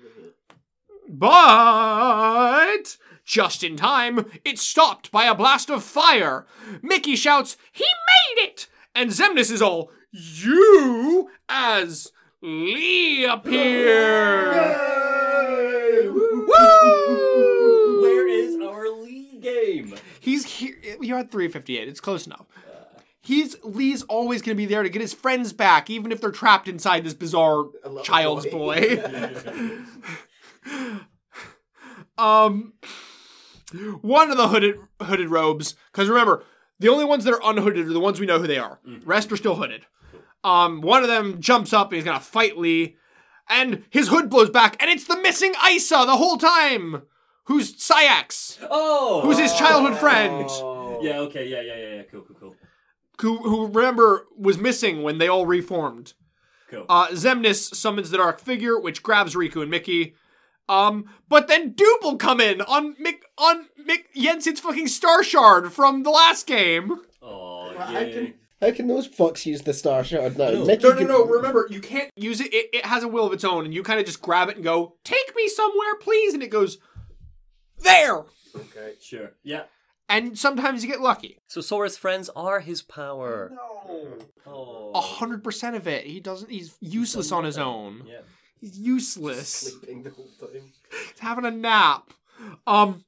But 1.13 2.97
just 3.31 3.63
in 3.63 3.77
time, 3.77 4.27
it's 4.45 4.61
stopped 4.61 5.13
by 5.13 5.25
a 5.25 5.37
blast 5.37 5.71
of 5.71 5.85
fire. 5.85 6.47
Mickey 6.83 7.15
shouts, 7.15 7.57
"He 7.71 7.85
made 7.85 8.43
it!" 8.43 8.67
And 8.93 9.11
Xemnas 9.11 9.53
is 9.53 9.63
all, 9.63 9.93
"You 10.11 11.31
as 11.49 12.11
Lee 12.43 13.25
appear." 13.25 14.51
Woo! 16.13 18.03
Where 18.03 18.27
is 18.27 18.57
our 18.61 18.89
league 18.89 19.41
game? 19.41 19.95
He's 20.19 20.45
here. 20.45 20.75
You're 21.01 21.19
at 21.19 21.31
358. 21.31 21.87
It's 21.89 22.01
close 22.01 22.27
enough. 22.27 22.47
He's 23.21 23.55
Lea's 23.63 24.03
always 24.05 24.43
going 24.43 24.57
to 24.57 24.61
be 24.61 24.67
there 24.67 24.83
to 24.83 24.89
get 24.89 25.03
his 25.03 25.15
friends 25.15 25.53
back, 25.53 25.89
even 25.89 26.11
if 26.11 26.21
they're 26.21 26.33
trapped 26.33 26.67
inside 26.67 27.05
this 27.05 27.15
bizarre 27.15 27.67
child's 28.03 28.47
boy. 28.47 28.97
boy. 28.97 29.79
um, 32.19 32.73
one 34.03 34.31
of 34.31 34.37
the 34.37 34.49
hooded 34.49 34.77
hooded 35.03 35.29
robes, 35.29 35.75
because 35.93 36.09
remember, 36.09 36.45
the 36.79 36.89
only 36.89 37.05
ones 37.05 37.25
that 37.25 37.35
are 37.35 37.41
unhooded 37.43 37.87
are 37.87 37.93
the 37.93 38.01
ones 38.01 38.21
we 38.21 38.27
know 38.27 38.39
who 38.39 38.47
they 38.47 38.59
are. 38.59 38.81
Rest 39.05 39.31
are 39.33 39.37
still 39.37 39.57
hooded. 39.57 39.87
Um, 40.43 40.81
one 40.81 41.03
of 41.03 41.09
them 41.09 41.41
jumps 41.41 41.73
up 41.73 41.89
and 41.89 41.97
he's 41.97 42.05
gonna 42.05 42.21
fight 42.21 42.57
Lea, 42.57 42.97
and 43.49 43.85
his 43.91 44.09
hood 44.09 44.31
blows 44.31 44.51
back, 44.51 44.77
and 44.81 44.91
it's 44.91 45.05
the 45.05 45.21
missing 45.21 45.53
Isa 45.71 46.05
the 46.07 46.17
whole 46.17 46.39
time. 46.39 47.03
Who's 47.45 47.75
Saïx? 47.75 48.59
Oh! 48.71 49.23
Who's 49.23 49.39
his 49.39 49.53
childhood 49.55 49.99
friend? 49.99 50.49
Yeah, 51.03 51.19
okay, 51.21 51.49
yeah, 51.49 51.61
yeah, 51.61 51.77
yeah, 51.77 51.95
yeah. 51.97 52.03
Cool, 52.11 52.23
cool, 52.23 52.37
cool. 52.39 52.57
Who, 53.21 53.39
who 53.39 53.67
remember 53.67 54.27
was 54.39 54.57
missing 54.57 55.03
when 55.03 55.19
they 55.19 55.27
all 55.29 55.47
reformed. 55.47 56.15
Cool. 56.71 56.87
Uh, 56.89 57.09
Xemnas 57.09 57.75
summons 57.75 58.11
the 58.11 58.19
Dark 58.19 58.41
Figure, 58.41 58.79
which 58.79 59.03
grabs 59.03 59.35
Riku 59.35 59.63
and 59.63 59.71
Mickey. 59.71 60.15
Um, 60.71 61.07
but 61.29 61.49
then 61.49 61.73
Dupe 61.73 62.03
will 62.03 62.17
come 62.17 62.41
in 62.41 62.61
on 62.63 62.95
Mick 62.95 63.23
on 63.37 63.67
Mick 63.89 64.05
Jensen's 64.17 64.61
fucking 64.61 64.87
Star 64.89 65.23
Shard 65.25 65.73
from 65.73 66.05
the 66.05 66.11
last 66.11 66.47
game. 66.47 66.93
oh, 67.23 67.75
How 67.77 67.91
yay. 67.99 68.13
can, 68.13 68.35
how 68.61 68.71
can 68.71 68.87
those 68.87 69.09
fucks 69.09 69.45
use 69.47 69.63
the 69.63 69.73
star 69.73 70.05
shard 70.05 70.37
now? 70.39 70.51
No. 70.51 70.65
Mickey 70.67 70.83
No, 70.85 70.91
no, 70.91 70.97
can- 70.97 71.07
no. 71.09 71.25
Remember, 71.25 71.67
you 71.71 71.81
can't 71.81 72.11
use 72.15 72.41
it. 72.41 72.53
It, 72.55 72.69
it 72.73 72.85
has 72.87 73.03
a 73.03 73.09
will 73.09 73.27
of 73.27 73.33
its 73.33 73.43
own, 73.43 73.65
and 73.65 73.75
you 73.75 73.83
kind 73.83 73.99
of 73.99 74.07
just 74.07 74.23
grab 74.23 74.49
it 74.49 74.57
and 74.57 74.65
go, 74.65 74.95
"Take 75.03 75.35
me 75.35 75.49
somewhere, 75.49 75.97
please," 76.01 76.35
and 76.35 76.43
it 76.43 76.51
goes 76.51 76.79
there. 77.83 78.19
Okay, 78.55 78.95
sure. 79.01 79.33
Yeah. 79.43 79.63
And 80.09 80.39
sometimes 80.39 80.85
you 80.85 80.91
get 80.91 81.01
lucky. 81.01 81.39
So 81.47 81.61
Sora's 81.61 81.97
friends 81.97 82.29
are 82.37 82.61
his 82.61 82.83
power. 82.83 83.53
No, 83.55 84.19
Oh. 84.47 84.91
a 84.95 85.01
hundred 85.01 85.43
percent 85.45 85.77
of 85.77 85.87
it. 85.87 86.05
He 86.05 86.21
doesn't. 86.21 86.51
He's 86.51 86.77
useless 86.81 87.31
on 87.33 87.45
his 87.45 87.59
own. 87.59 88.03
Yeah. 88.07 88.21
He's 88.61 88.79
useless. 88.79 89.49
sleeping 89.49 90.03
the 90.03 90.11
whole 90.11 90.29
time. 90.39 90.73
He's 90.91 91.21
having 91.21 91.45
a 91.45 91.51
nap. 91.51 92.13
Um. 92.67 93.05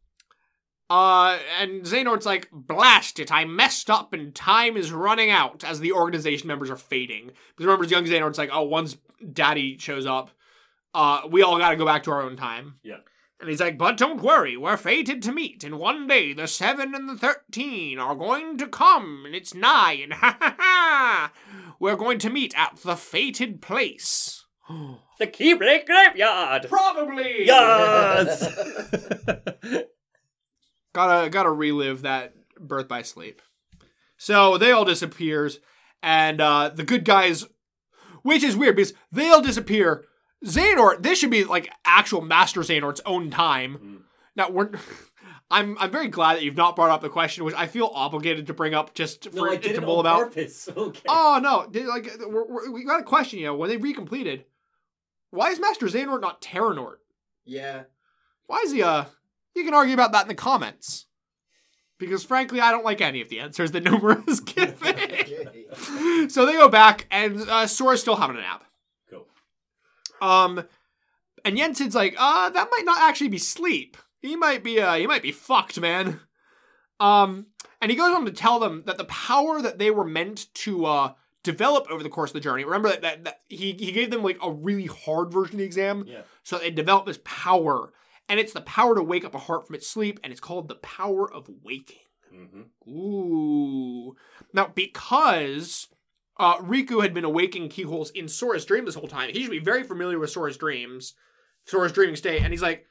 Uh, 0.91 1.39
and 1.59 1.85
Xehanort's 1.85 2.27
like, 2.27 2.51
blast 2.53 3.19
it, 3.19 3.33
I 3.33 3.47
messed 3.47 3.89
up 3.89 4.13
and 4.13 4.35
time 4.35 4.77
is 4.77 4.93
running 4.93 5.31
out 5.31 5.65
as 5.65 5.81
the 5.81 5.93
organization 5.93 6.49
members 6.49 6.69
are 6.69 6.77
fading. 6.77 7.31
Because 7.49 7.65
remember, 7.65 7.87
young 7.87 8.05
Xehanort's 8.05 8.37
like, 8.37 8.51
oh, 8.53 8.65
once 8.65 8.99
daddy 9.33 9.79
shows 9.79 10.05
up, 10.05 10.33
uh, 10.93 11.23
we 11.31 11.43
all 11.43 11.57
gotta 11.57 11.77
go 11.77 11.87
back 11.87 12.03
to 12.03 12.11
our 12.11 12.21
own 12.21 12.37
time. 12.37 12.75
Yeah. 12.83 12.99
And 13.41 13.49
he's 13.49 13.61
like, 13.61 13.79
but 13.79 13.97
don't 13.97 14.23
worry, 14.23 14.59
we're 14.59 14.77
fated 14.77 15.23
to 15.23 15.33
meet, 15.33 15.65
and 15.65 15.79
one 15.79 16.07
day 16.07 16.35
the 16.35 16.47
seven 16.47 16.95
and 16.95 17.09
the 17.09 17.17
thirteen 17.17 17.99
are 17.99 18.15
going 18.15 18.59
to 18.59 18.69
come, 18.69 19.25
and 19.25 19.35
it's 19.35 19.55
nine, 19.55 20.11
ha 20.13 20.37
ha 20.39 20.55
ha! 20.59 21.33
We're 21.81 21.97
going 21.97 22.19
to 22.19 22.31
meet 22.31 22.55
at 22.55 22.77
the 22.85 22.97
fated 22.97 23.63
place. 23.63 24.45
The 25.23 25.29
Keyblade 25.29 25.87
Graveyard! 25.87 26.67
Probably! 26.69 27.47
Yes! 27.47 28.41
gotta 30.93 31.31
gotta 31.31 31.51
relive 31.53 32.03
that 32.03 32.35
birth 32.59 32.89
by 32.89 33.03
sleep. 33.03 33.41
So 34.17 34.59
they 34.59 34.73
all 34.73 34.85
disappears, 34.85 35.61
and 36.03 36.41
uh, 36.41 36.71
the 36.75 36.83
good 36.83 37.05
guys, 37.05 37.47
which 38.23 38.43
is 38.43 38.57
weird 38.57 38.75
because 38.75 38.95
they 39.13 39.29
all 39.29 39.41
disappear. 39.41 40.07
Xehanort, 40.45 41.05
this 41.05 41.21
should 41.21 41.31
be 41.31 41.45
like 41.45 41.71
actual 41.85 42.21
Master 42.21 42.63
Xehanort's 42.63 43.03
own 43.07 43.31
time. 43.31 44.03
Now 44.35 44.51
we're. 44.51 44.71
I'm 45.53 45.77
I'm 45.79 45.93
very 45.93 46.09
glad 46.09 46.37
that 46.37 46.43
you've 46.43 46.57
not 46.57 46.75
brought 46.75 46.91
up 46.91 47.01
the 47.01 47.11
question, 47.11 47.45
which 47.45 47.55
I 47.55 47.69
feel 47.69 47.93
obligated 47.95 48.49
to 48.49 48.55
bring 48.55 48.75
up 48.75 48.95
just 48.95 49.31
for 49.31 49.37
no, 49.37 49.51
I 49.51 49.55
it 49.55 49.63
did 49.63 49.75
to 49.75 49.83
it 49.83 49.85
bull 49.85 50.01
about. 50.01 50.35
purpose. 50.35 50.69
Okay. 50.75 51.03
Oh 51.07 51.39
no! 51.41 51.69
Did, 51.71 51.87
like 51.87 52.11
we're, 52.27 52.45
we're, 52.45 52.71
we 52.73 52.85
got 52.85 53.01
a 53.01 53.05
question. 53.05 53.39
You 53.39 53.47
know, 53.47 53.55
when 53.55 53.69
they 53.69 53.77
recompleted, 53.77 54.47
why 55.33 55.51
is 55.51 55.59
Master 55.59 55.87
Xehanort 55.87 56.21
not 56.21 56.41
Terranort? 56.41 56.99
Yeah. 57.45 57.85
Why 58.47 58.61
is 58.65 58.71
he 58.71 58.83
uh 58.83 59.07
you 59.57 59.65
can 59.65 59.75
argue 59.75 59.95
about 59.95 60.13
that 60.13 60.23
in 60.23 60.29
the 60.29 60.35
comments. 60.35 61.07
Because 61.99 62.25
frankly, 62.25 62.61
I 62.61 62.71
don't 62.71 62.85
like 62.85 63.01
any 63.01 63.21
of 63.21 63.29
the 63.29 63.41
answers 63.41 63.73
that 63.73 63.85
Nomura 63.85 64.27
has 64.29 64.41
given. 64.41 66.29
so 66.31 66.47
they 66.47 66.53
go 66.53 66.69
back 66.69 67.07
and 67.11 67.41
uh 67.49 67.67
Sora's 67.67 68.01
still 68.01 68.17
having 68.17 68.37
a 68.37 68.41
nap. 68.41 68.65
Cool. 69.11 69.27
Um 70.21 70.65
and 71.45 71.59
Yen 71.59 71.75
Sid's 71.75 71.97
like, 71.97 72.15
uh, 72.19 72.51
that 72.51 72.69
might 72.71 72.85
not 72.85 73.01
actually 73.01 73.29
be 73.29 73.39
sleep. 73.39 73.97
He 74.21 74.37
might 74.37 74.63
be 74.63 74.81
uh 74.81 74.95
he 74.95 75.07
might 75.07 75.23
be 75.23 75.33
fucked, 75.33 75.81
man. 75.81 76.21
Um 77.01 77.47
and 77.81 77.91
he 77.91 77.97
goes 77.97 78.15
on 78.15 78.27
to 78.27 78.33
tell 78.33 78.61
them 78.61 78.83
that 78.85 78.99
the 78.99 79.05
power 79.05 79.63
that 79.63 79.79
they 79.79 79.91
were 79.91 80.05
meant 80.05 80.53
to 80.57 80.85
uh 80.85 81.13
develop 81.43 81.87
over 81.91 82.03
the 82.03 82.09
course 82.09 82.31
of 82.31 82.35
the 82.35 82.41
journey. 82.41 82.65
Remember 82.65 82.89
that, 82.89 83.03
that, 83.03 83.25
that 83.25 83.41
he 83.49 83.73
he 83.73 83.93
gave 83.93 84.11
them 84.11 84.23
like 84.23 84.39
a 84.43 84.51
really 84.51 84.87
hard 84.87 85.33
version 85.33 85.55
of 85.55 85.59
the 85.59 85.65
exam. 85.65 86.05
Yeah. 86.07 86.23
So 86.43 86.59
they 86.59 86.71
develop 86.71 87.07
this 87.07 87.21
power, 87.25 87.93
and 88.29 88.39
it's 88.39 88.53
the 88.53 88.61
power 88.61 88.95
to 88.95 89.03
wake 89.03 89.25
up 89.25 89.35
a 89.35 89.39
heart 89.39 89.67
from 89.67 89.77
its 89.77 89.89
sleep, 89.89 90.21
and 90.23 90.33
it's 90.33 90.41
called 90.41 90.69
the 90.69 90.77
power 90.77 91.33
of 91.33 91.49
waking. 91.63 91.99
Mm-hmm. 92.35 92.91
Ooh. 92.91 94.17
Now, 94.53 94.73
because 94.75 95.89
uh, 96.39 96.57
Riku 96.59 97.03
had 97.03 97.15
been 97.15 97.25
awaking 97.25 97.69
keyholes 97.69 98.11
in 98.11 98.29
Sora's 98.29 98.65
dream 98.65 98.85
this 98.85 98.95
whole 98.95 99.09
time, 99.09 99.31
he 99.33 99.43
should 99.43 99.51
be 99.51 99.59
very 99.59 99.83
familiar 99.83 100.19
with 100.19 100.31
Sora's 100.31 100.57
dreams, 100.57 101.15
Sora's 101.67 101.93
dreaming 101.93 102.17
state, 102.17 102.43
and 102.43 102.53
he's 102.53 102.63
like, 102.63 102.87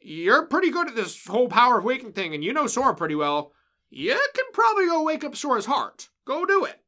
You're 0.00 0.46
pretty 0.46 0.70
good 0.70 0.88
at 0.88 0.96
this 0.96 1.26
whole 1.26 1.48
power 1.48 1.78
of 1.78 1.84
waking 1.84 2.12
thing, 2.12 2.34
and 2.34 2.44
you 2.44 2.52
know 2.52 2.66
Sora 2.66 2.94
pretty 2.94 3.14
well. 3.14 3.52
You 3.88 4.20
can 4.34 4.44
probably 4.52 4.86
go 4.86 5.02
wake 5.04 5.24
up 5.24 5.36
Sora's 5.36 5.66
heart. 5.66 6.08
Go 6.24 6.44
do 6.44 6.64
it. 6.64 6.80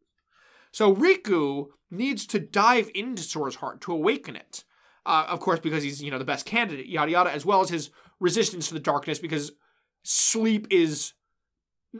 So 0.73 0.95
Riku 0.95 1.69
needs 1.91 2.27
to 2.27 2.39
dive 2.39 2.91
into 2.95 3.23
Sora's 3.23 3.57
heart 3.57 3.81
to 3.83 3.93
awaken 3.93 4.37
it. 4.37 4.65
Uh, 5.07 5.27
of 5.29 5.41
course, 5.41 5.61
because 5.61 5.83
he's 5.83 6.03
you 6.03 6.11
know 6.11 6.19
the 6.19 6.25
best 6.25 6.45
candidate, 6.45 6.87
yada 6.87 7.11
yada, 7.11 7.33
as 7.33 7.47
well 7.47 7.61
as 7.61 7.71
his 7.71 7.91
resistance 8.21 8.69
to 8.69 8.75
the 8.75 8.81
darkness, 8.81 9.19
because 9.19 9.53
sleep 10.03 10.67
is 10.71 11.15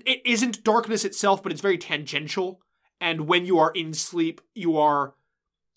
it 0.05 0.21
isn't 0.27 0.65
darkness 0.65 1.05
itself, 1.05 1.43
but 1.43 1.53
it's 1.53 1.61
very 1.61 1.79
tangential. 1.79 2.61
And 3.01 3.23
when 3.23 3.47
you 3.47 3.59
are 3.59 3.71
in 3.73 3.95
sleep, 3.95 4.41
you 4.55 4.77
are 4.77 5.15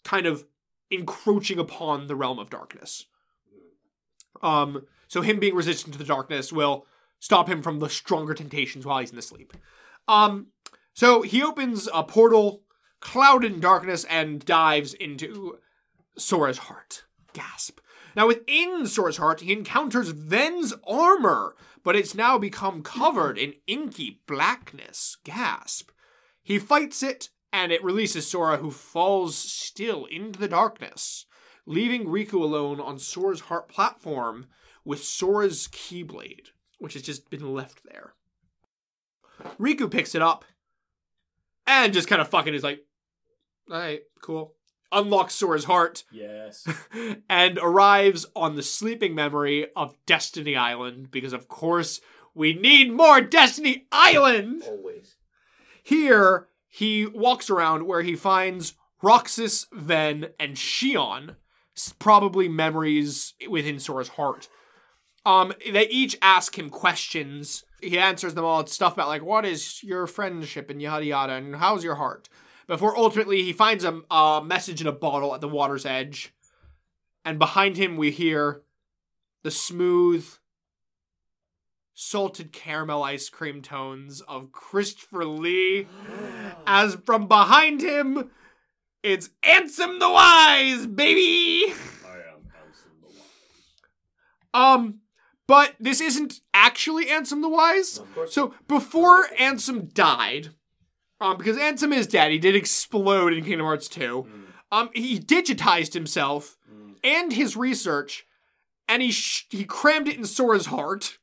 kind 0.03 0.25
of 0.25 0.45
encroaching 0.89 1.59
upon 1.59 2.07
the 2.07 2.15
realm 2.15 2.39
of 2.39 2.49
darkness. 2.49 3.05
Um, 4.41 4.85
so 5.07 5.21
him 5.21 5.39
being 5.39 5.55
resistant 5.55 5.93
to 5.93 5.99
the 5.99 6.05
darkness 6.05 6.51
will 6.51 6.85
stop 7.19 7.47
him 7.47 7.61
from 7.61 7.79
the 7.79 7.89
stronger 7.89 8.33
temptations 8.33 8.85
while 8.85 8.99
he's 8.99 9.11
in 9.11 9.15
the 9.15 9.21
sleep. 9.21 9.53
Um, 10.07 10.47
so 10.93 11.21
he 11.21 11.43
opens 11.43 11.87
a 11.93 12.03
portal 12.03 12.63
clouded 13.01 13.53
in 13.53 13.59
darkness 13.59 14.05
and 14.05 14.45
dives 14.45 14.93
into 14.93 15.57
Sora's 16.17 16.59
heart. 16.59 17.03
Gasp. 17.33 17.79
Now, 18.15 18.27
within 18.27 18.85
Sora's 18.87 19.17
heart, 19.17 19.41
he 19.41 19.53
encounters 19.53 20.09
Ven's 20.09 20.73
armor, 20.87 21.55
but 21.83 21.95
it's 21.95 22.13
now 22.15 22.37
become 22.37 22.83
covered 22.83 23.37
in 23.37 23.53
inky 23.67 24.21
blackness. 24.27 25.17
Gasp. 25.23 25.91
He 26.43 26.59
fights 26.59 27.01
it, 27.03 27.29
and 27.53 27.71
it 27.71 27.83
releases 27.83 28.27
Sora, 28.27 28.57
who 28.57 28.71
falls 28.71 29.35
still 29.35 30.05
into 30.05 30.39
the 30.39 30.47
darkness. 30.47 31.25
leaving 31.65 32.05
Riku 32.05 32.41
alone 32.41 32.79
on 32.79 32.99
Sora's 32.99 33.41
heart 33.41 33.67
platform 33.67 34.47
with 34.83 35.03
Sora's 35.03 35.67
keyblade, 35.67 36.49
which 36.79 36.93
has 36.93 37.03
just 37.03 37.29
been 37.29 37.53
left 37.53 37.83
there. 37.85 38.13
Riku 39.59 39.89
picks 39.89 40.15
it 40.15 40.21
up 40.21 40.45
and 41.65 41.93
just 41.93 42.07
kind 42.07 42.21
of 42.21 42.29
fucking 42.29 42.53
is 42.53 42.63
like, 42.63 42.81
all 43.69 43.77
right, 43.77 44.01
cool. 44.21 44.53
Unlocks 44.93 45.35
Sora's 45.35 45.63
heart 45.65 46.03
Yes. 46.11 46.67
and 47.29 47.57
arrives 47.61 48.25
on 48.35 48.55
the 48.55 48.63
sleeping 48.63 49.15
memory 49.15 49.67
of 49.75 49.95
Destiny 50.05 50.55
Island 50.57 51.11
because, 51.11 51.31
of 51.31 51.47
course, 51.47 52.01
we 52.35 52.53
need 52.53 52.91
more 52.91 53.21
Destiny 53.21 53.85
Island. 53.91 54.63
Always. 54.67 55.15
Here, 55.81 56.47
he 56.67 57.05
walks 57.05 57.49
around 57.49 57.87
where 57.87 58.01
he 58.01 58.15
finds 58.15 58.73
Roxas, 59.01 59.67
Ven, 59.71 60.27
and 60.39 60.55
Xion, 60.55 61.35
probably 61.97 62.47
memories 62.49 63.33
within 63.49 63.79
Sora's 63.79 64.09
heart. 64.09 64.49
Um, 65.25 65.53
they 65.71 65.87
each 65.87 66.17
ask 66.21 66.57
him 66.57 66.69
questions. 66.69 67.63
He 67.81 67.97
answers 67.97 68.33
them 68.33 68.43
all. 68.45 68.59
It's 68.59 68.73
stuff 68.73 68.93
about 68.93 69.07
like, 69.07 69.23
what 69.23 69.45
is 69.45 69.81
your 69.83 70.05
friendship 70.07 70.69
and 70.69 70.81
yada 70.81 71.05
yada, 71.05 71.33
and 71.33 71.55
how's 71.55 71.83
your 71.83 71.95
heart? 71.95 72.27
Before 72.71 72.97
ultimately 72.97 73.43
he 73.43 73.51
finds 73.51 73.83
a, 73.83 73.99
a 74.09 74.41
message 74.41 74.79
in 74.79 74.87
a 74.87 74.93
bottle 74.93 75.35
at 75.35 75.41
the 75.41 75.49
water's 75.49 75.85
edge, 75.85 76.33
and 77.25 77.37
behind 77.37 77.75
him 77.75 77.97
we 77.97 78.11
hear 78.11 78.61
the 79.43 79.51
smooth, 79.51 80.25
salted 81.93 82.53
caramel 82.53 83.03
ice 83.03 83.27
cream 83.27 83.61
tones 83.61 84.21
of 84.21 84.53
Christopher 84.53 85.25
Lee. 85.25 85.89
As 86.65 86.95
from 87.05 87.27
behind 87.27 87.81
him, 87.81 88.31
it's 89.03 89.31
Ansem 89.43 89.99
the 89.99 90.09
Wise, 90.09 90.87
baby. 90.87 91.73
I 92.05 92.19
am 92.31 92.47
Ansem 92.55 93.01
the 93.01 93.09
Wise. 93.09 93.25
Um, 94.53 94.99
but 95.45 95.75
this 95.77 95.99
isn't 95.99 96.39
actually 96.53 97.07
Ansem 97.07 97.41
the 97.41 97.49
Wise. 97.49 97.97
Of 97.97 98.15
course. 98.15 98.33
So 98.33 98.53
before 98.69 99.27
Ansem 99.37 99.93
died, 99.93 100.51
um, 101.21 101.37
because 101.37 101.55
Ansem 101.57 101.95
is 101.95 102.07
dead, 102.07 102.31
he 102.31 102.39
did 102.39 102.55
explode 102.55 103.31
in 103.31 103.43
Kingdom 103.43 103.65
Hearts 103.67 103.87
2. 103.87 104.27
Um, 104.71 104.89
he 104.93 105.19
digitized 105.19 105.93
himself 105.93 106.57
and 107.03 107.31
his 107.33 107.55
research, 107.55 108.25
and 108.87 109.01
he 109.01 109.11
sh- 109.11 109.47
he 109.49 109.63
crammed 109.63 110.07
it 110.07 110.17
in 110.17 110.25
Sora's 110.25 110.67
heart. 110.67 111.17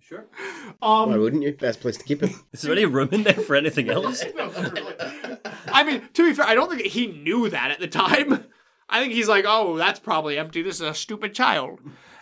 Sure. 0.00 0.26
Um, 0.80 1.10
Why 1.10 1.16
wouldn't 1.16 1.44
you? 1.44 1.52
Best 1.52 1.80
place 1.80 1.96
to 1.96 2.04
keep 2.04 2.24
it. 2.24 2.32
Is 2.52 2.62
there 2.62 2.72
any 2.72 2.84
room 2.86 3.10
in 3.12 3.22
there 3.22 3.34
for 3.34 3.54
anything 3.54 3.88
else? 3.88 4.24
I 5.68 5.84
mean, 5.84 6.02
to 6.14 6.28
be 6.28 6.34
fair, 6.34 6.44
I 6.44 6.54
don't 6.56 6.68
think 6.68 6.82
he 6.82 7.06
knew 7.06 7.48
that 7.48 7.70
at 7.70 7.78
the 7.78 7.86
time. 7.86 8.44
I 8.88 9.00
think 9.00 9.12
he's 9.12 9.28
like, 9.28 9.44
oh, 9.46 9.76
that's 9.76 10.00
probably 10.00 10.38
empty. 10.38 10.60
This 10.60 10.76
is 10.76 10.88
a 10.88 10.94
stupid 10.94 11.34
child. 11.34 11.78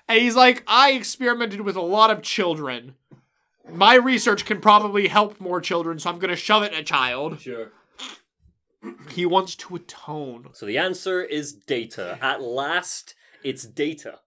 And 0.09 0.21
he's 0.21 0.37
like, 0.37 0.63
I 0.67 0.93
experimented 0.93 1.63
with 1.63 1.77
a 1.77 1.81
lot 1.81 2.11
of 2.11 2.21
children. 2.21 2.97
My 3.73 3.95
research 3.95 4.45
can 4.45 4.61
probably 4.61 5.09
help 5.09 5.41
more 5.41 5.61
children, 5.61 5.99
so 5.99 6.11
I'm 6.11 6.19
going 6.19 6.31
to 6.31 6.37
shove 6.37 6.63
it 6.63 6.73
in 6.73 6.79
a 6.79 6.85
child. 6.85 7.41
Sure. 7.41 7.73
He 9.11 9.27
wants 9.27 9.55
to 9.57 9.77
atone. 9.77 10.49
So 10.53 10.67
the 10.67 10.79
answer 10.79 11.23
is 11.23 11.53
data. 11.53 12.19
At 12.23 12.41
last, 12.41 13.15
it's 13.43 13.65
data. 13.65 14.21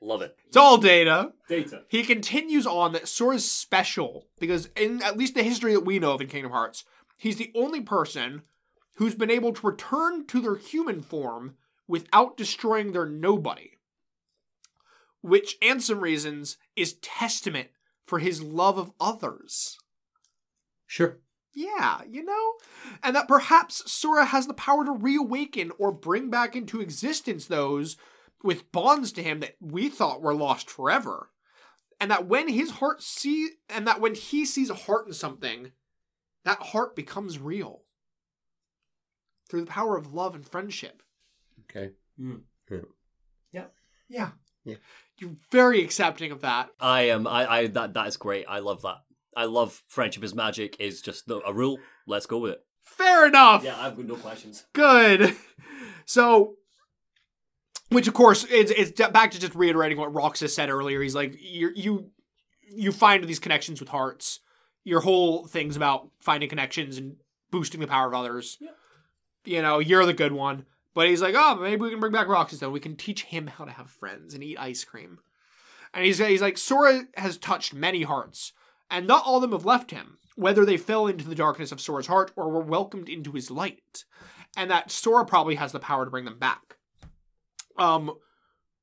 Love 0.00 0.20
it. 0.20 0.36
It's 0.46 0.56
all 0.56 0.76
data. 0.76 1.32
Data. 1.48 1.82
He 1.88 2.02
continues 2.02 2.66
on 2.66 2.92
that 2.92 3.08
Sora's 3.08 3.50
special 3.50 4.26
because, 4.38 4.68
in 4.76 5.02
at 5.02 5.16
least 5.16 5.34
the 5.34 5.42
history 5.42 5.72
that 5.72 5.86
we 5.86 5.98
know 5.98 6.12
of 6.12 6.20
in 6.20 6.26
Kingdom 6.26 6.52
Hearts, 6.52 6.84
he's 7.16 7.36
the 7.36 7.52
only 7.54 7.80
person 7.80 8.42
who's 8.96 9.14
been 9.14 9.30
able 9.30 9.52
to 9.54 9.66
return 9.66 10.26
to 10.26 10.40
their 10.40 10.56
human 10.56 11.00
form 11.00 11.56
without 11.88 12.36
destroying 12.36 12.92
their 12.92 13.06
nobody. 13.06 13.70
Which, 15.22 15.56
and 15.62 15.82
some 15.82 16.00
reasons, 16.00 16.58
is 16.76 16.98
testament 17.00 17.68
for 18.06 18.18
his 18.18 18.42
love 18.42 18.78
of 18.78 18.92
others. 19.00 19.78
Sure. 20.86 21.18
Yeah, 21.54 22.00
you 22.08 22.24
know? 22.24 22.52
And 23.02 23.14
that 23.14 23.28
perhaps 23.28 23.90
Sora 23.90 24.26
has 24.26 24.46
the 24.46 24.54
power 24.54 24.84
to 24.84 24.92
reawaken 24.92 25.70
or 25.78 25.92
bring 25.92 26.28
back 26.28 26.56
into 26.56 26.80
existence 26.80 27.46
those 27.46 27.96
with 28.42 28.70
bonds 28.72 29.12
to 29.12 29.22
him 29.22 29.40
that 29.40 29.56
we 29.60 29.88
thought 29.88 30.20
were 30.20 30.34
lost 30.34 30.68
forever. 30.68 31.30
And 32.00 32.10
that 32.10 32.26
when 32.26 32.48
his 32.48 32.72
heart 32.72 33.02
see 33.02 33.50
and 33.68 33.86
that 33.86 34.00
when 34.00 34.14
he 34.14 34.44
sees 34.44 34.68
a 34.68 34.74
heart 34.74 35.06
in 35.06 35.12
something, 35.12 35.70
that 36.44 36.58
heart 36.58 36.96
becomes 36.96 37.38
real. 37.38 37.82
Through 39.48 39.62
the 39.62 39.70
power 39.70 39.96
of 39.96 40.12
love 40.12 40.34
and 40.34 40.46
friendship. 40.46 41.02
Okay. 41.62 41.92
Hmm. 42.18 42.36
Yeah. 43.52 43.66
Yeah. 44.08 44.30
You're 44.64 45.36
very 45.50 45.82
accepting 45.82 46.32
of 46.32 46.40
that. 46.40 46.70
I 46.80 47.02
am. 47.02 47.26
I. 47.26 47.50
I. 47.50 47.66
That. 47.68 47.94
That 47.94 48.06
is 48.08 48.16
great. 48.16 48.46
I 48.48 48.58
love 48.58 48.82
that. 48.82 48.98
I 49.36 49.44
love 49.44 49.82
friendship 49.88 50.24
is 50.24 50.34
magic. 50.34 50.76
Is 50.80 51.02
just 51.02 51.26
the, 51.26 51.40
a 51.46 51.52
rule. 51.52 51.78
Let's 52.06 52.26
go 52.26 52.38
with 52.38 52.52
it. 52.52 52.64
Fair 52.82 53.26
enough. 53.26 53.64
Yeah, 53.64 53.76
I've 53.78 53.96
got 53.96 54.06
no 54.06 54.16
questions. 54.16 54.66
Good. 54.72 55.36
So, 56.06 56.56
which 57.88 58.08
of 58.08 58.14
course 58.14 58.44
it's 58.50 58.70
it's 58.70 58.90
back 59.10 59.30
to 59.30 59.40
just 59.40 59.54
reiterating 59.54 59.98
what 59.98 60.12
Roxas 60.12 60.54
said 60.54 60.68
earlier. 60.68 61.00
He's 61.00 61.14
like 61.14 61.34
you 61.40 61.70
you 61.74 62.10
you 62.60 62.92
find 62.92 63.24
these 63.24 63.38
connections 63.38 63.80
with 63.80 63.88
hearts. 63.88 64.40
Your 64.84 65.00
whole 65.00 65.46
thing's 65.46 65.76
about 65.76 66.10
finding 66.20 66.50
connections 66.50 66.98
and 66.98 67.16
boosting 67.50 67.80
the 67.80 67.86
power 67.86 68.06
of 68.06 68.14
others. 68.14 68.58
Yeah. 68.60 68.70
You 69.46 69.62
know, 69.62 69.78
you're 69.78 70.04
the 70.04 70.12
good 70.12 70.32
one. 70.32 70.66
But 70.94 71.08
he's 71.08 71.22
like, 71.22 71.34
oh, 71.36 71.56
maybe 71.56 71.82
we 71.82 71.90
can 71.90 72.00
bring 72.00 72.12
back 72.12 72.28
Roxas 72.28 72.60
then. 72.60 72.72
We 72.72 72.80
can 72.80 72.96
teach 72.96 73.24
him 73.24 73.48
how 73.48 73.64
to 73.64 73.72
have 73.72 73.90
friends 73.90 74.32
and 74.32 74.44
eat 74.44 74.58
ice 74.58 74.84
cream. 74.84 75.18
And 75.92 76.04
he's 76.04 76.18
he's 76.18 76.42
like, 76.42 76.58
Sora 76.58 77.04
has 77.16 77.36
touched 77.36 77.74
many 77.74 78.02
hearts, 78.02 78.52
and 78.90 79.06
not 79.06 79.24
all 79.26 79.36
of 79.36 79.42
them 79.42 79.52
have 79.52 79.64
left 79.64 79.90
him. 79.90 80.18
Whether 80.36 80.64
they 80.64 80.76
fell 80.76 81.06
into 81.06 81.28
the 81.28 81.34
darkness 81.34 81.70
of 81.70 81.80
Sora's 81.80 82.08
heart 82.08 82.32
or 82.34 82.48
were 82.48 82.60
welcomed 82.60 83.08
into 83.08 83.32
his 83.32 83.50
light 83.50 84.04
and 84.56 84.70
that 84.70 84.90
Sora 84.90 85.24
probably 85.24 85.56
has 85.56 85.72
the 85.72 85.80
power 85.80 86.04
to 86.04 86.10
bring 86.10 86.24
them 86.24 86.38
back. 86.38 86.76
Um, 87.76 88.12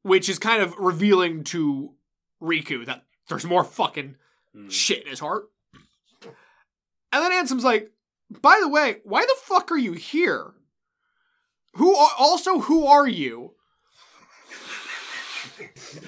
which 0.02 0.28
is 0.28 0.40
kind 0.40 0.62
of 0.62 0.76
revealing 0.78 1.44
to 1.46 1.94
Riku 2.42 2.86
that 2.86 3.06
there's 3.30 3.46
more 3.46 3.64
fucking 3.64 4.16
shit 4.70 5.04
in 5.04 5.10
his 5.10 5.20
heart. 5.20 5.46
And 7.14 7.24
then 7.24 7.32
Ansem's 7.32 7.64
like, 7.64 7.92
by 8.30 8.60
the 8.62 8.70
way, 8.70 8.98
why 9.04 9.22
the 9.22 9.36
fuck 9.44 9.72
are 9.72 9.78
you 9.78 9.94
here? 9.94 10.52
Who 11.74 11.96
are, 11.96 12.12
also 12.18 12.60
who 12.62 12.86
are 12.86 13.08
you? 13.08 13.54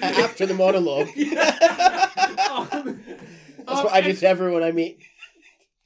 After 0.02 0.46
the 0.46 0.54
monologue. 0.54 1.08
That's 3.66 3.82
what 3.82 3.92
I 3.92 4.00
do 4.00 4.12
to 4.12 4.28
everyone 4.28 4.62
I 4.62 4.72
meet. 4.72 5.00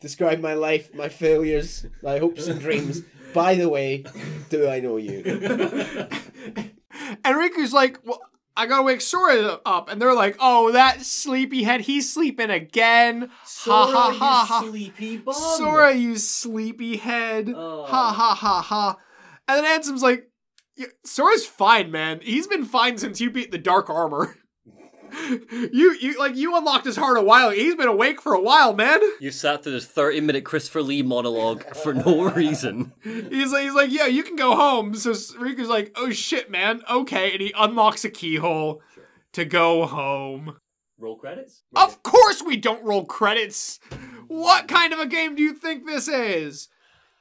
Describe 0.00 0.40
my 0.40 0.54
life, 0.54 0.94
my 0.94 1.08
failures, 1.08 1.86
my 2.02 2.18
hopes 2.18 2.46
and 2.46 2.60
dreams. 2.60 3.02
By 3.34 3.54
the 3.56 3.68
way, 3.68 4.04
do 4.48 4.68
I 4.68 4.80
know 4.80 4.96
you? 4.96 5.22
And 7.24 7.36
Riku's 7.36 7.72
like, 7.72 7.98
well, 8.04 8.20
I 8.56 8.66
gotta 8.66 8.82
wake 8.82 9.00
Sora 9.00 9.60
up. 9.64 9.88
And 9.88 10.00
they're 10.00 10.14
like, 10.14 10.36
oh, 10.40 10.72
that 10.72 11.02
sleepyhead, 11.02 11.82
he's 11.82 12.12
sleeping 12.12 12.50
again. 12.50 13.30
Sora, 13.44 13.86
ha 13.86 14.12
ha 14.12 14.12
ha 14.12 14.44
ha. 14.44 14.60
you 14.64 14.70
sleepy 14.70 15.16
bum. 15.16 15.34
Sora, 15.34 15.94
you 15.94 16.16
sleepyhead. 16.16 17.52
Oh. 17.54 17.84
Ha 17.86 18.12
ha 18.12 18.34
ha 18.34 18.60
ha. 18.60 18.96
And 19.48 19.64
then 19.64 19.80
Ansem's 19.80 20.02
like, 20.02 20.28
"Yeah, 20.76 20.86
Sora's 21.04 21.46
fine, 21.46 21.90
man. 21.90 22.20
He's 22.22 22.46
been 22.46 22.64
fine 22.64 22.98
since 22.98 23.20
you 23.20 23.30
beat 23.30 23.50
the 23.50 23.58
Dark 23.58 23.88
Armor. 23.88 24.36
you 25.72 25.96
you 26.00 26.18
like 26.18 26.36
you 26.36 26.56
unlocked 26.56 26.84
his 26.84 26.96
heart 26.96 27.16
a 27.16 27.22
while. 27.22 27.50
He's 27.50 27.74
been 27.74 27.88
awake 27.88 28.20
for 28.20 28.34
a 28.34 28.40
while, 28.40 28.74
man. 28.74 29.00
You 29.20 29.30
sat 29.30 29.62
through 29.62 29.72
this 29.72 29.86
thirty-minute 29.86 30.44
Christopher 30.44 30.82
Lee 30.82 31.02
monologue 31.02 31.64
for 31.76 31.94
no 31.94 32.30
reason. 32.34 32.92
He's 33.02 33.52
like 33.52 33.62
he's 33.62 33.74
like, 33.74 33.90
yeah, 33.90 34.06
you 34.06 34.22
can 34.22 34.36
go 34.36 34.54
home. 34.54 34.94
So 34.94 35.12
Riku's 35.12 35.68
like, 35.68 35.92
oh 35.96 36.10
shit, 36.10 36.50
man. 36.50 36.82
Okay, 36.90 37.32
and 37.32 37.40
he 37.40 37.52
unlocks 37.56 38.04
a 38.04 38.10
keyhole 38.10 38.82
to 39.32 39.44
go 39.44 39.86
home. 39.86 40.58
Roll 40.98 41.16
credits. 41.16 41.62
Of 41.74 42.02
course 42.02 42.42
we 42.42 42.56
don't 42.56 42.84
roll 42.84 43.04
credits. 43.04 43.78
What 44.26 44.68
kind 44.68 44.92
of 44.92 44.98
a 44.98 45.06
game 45.06 45.36
do 45.36 45.42
you 45.42 45.54
think 45.54 45.86
this 45.86 46.08
is? 46.08 46.68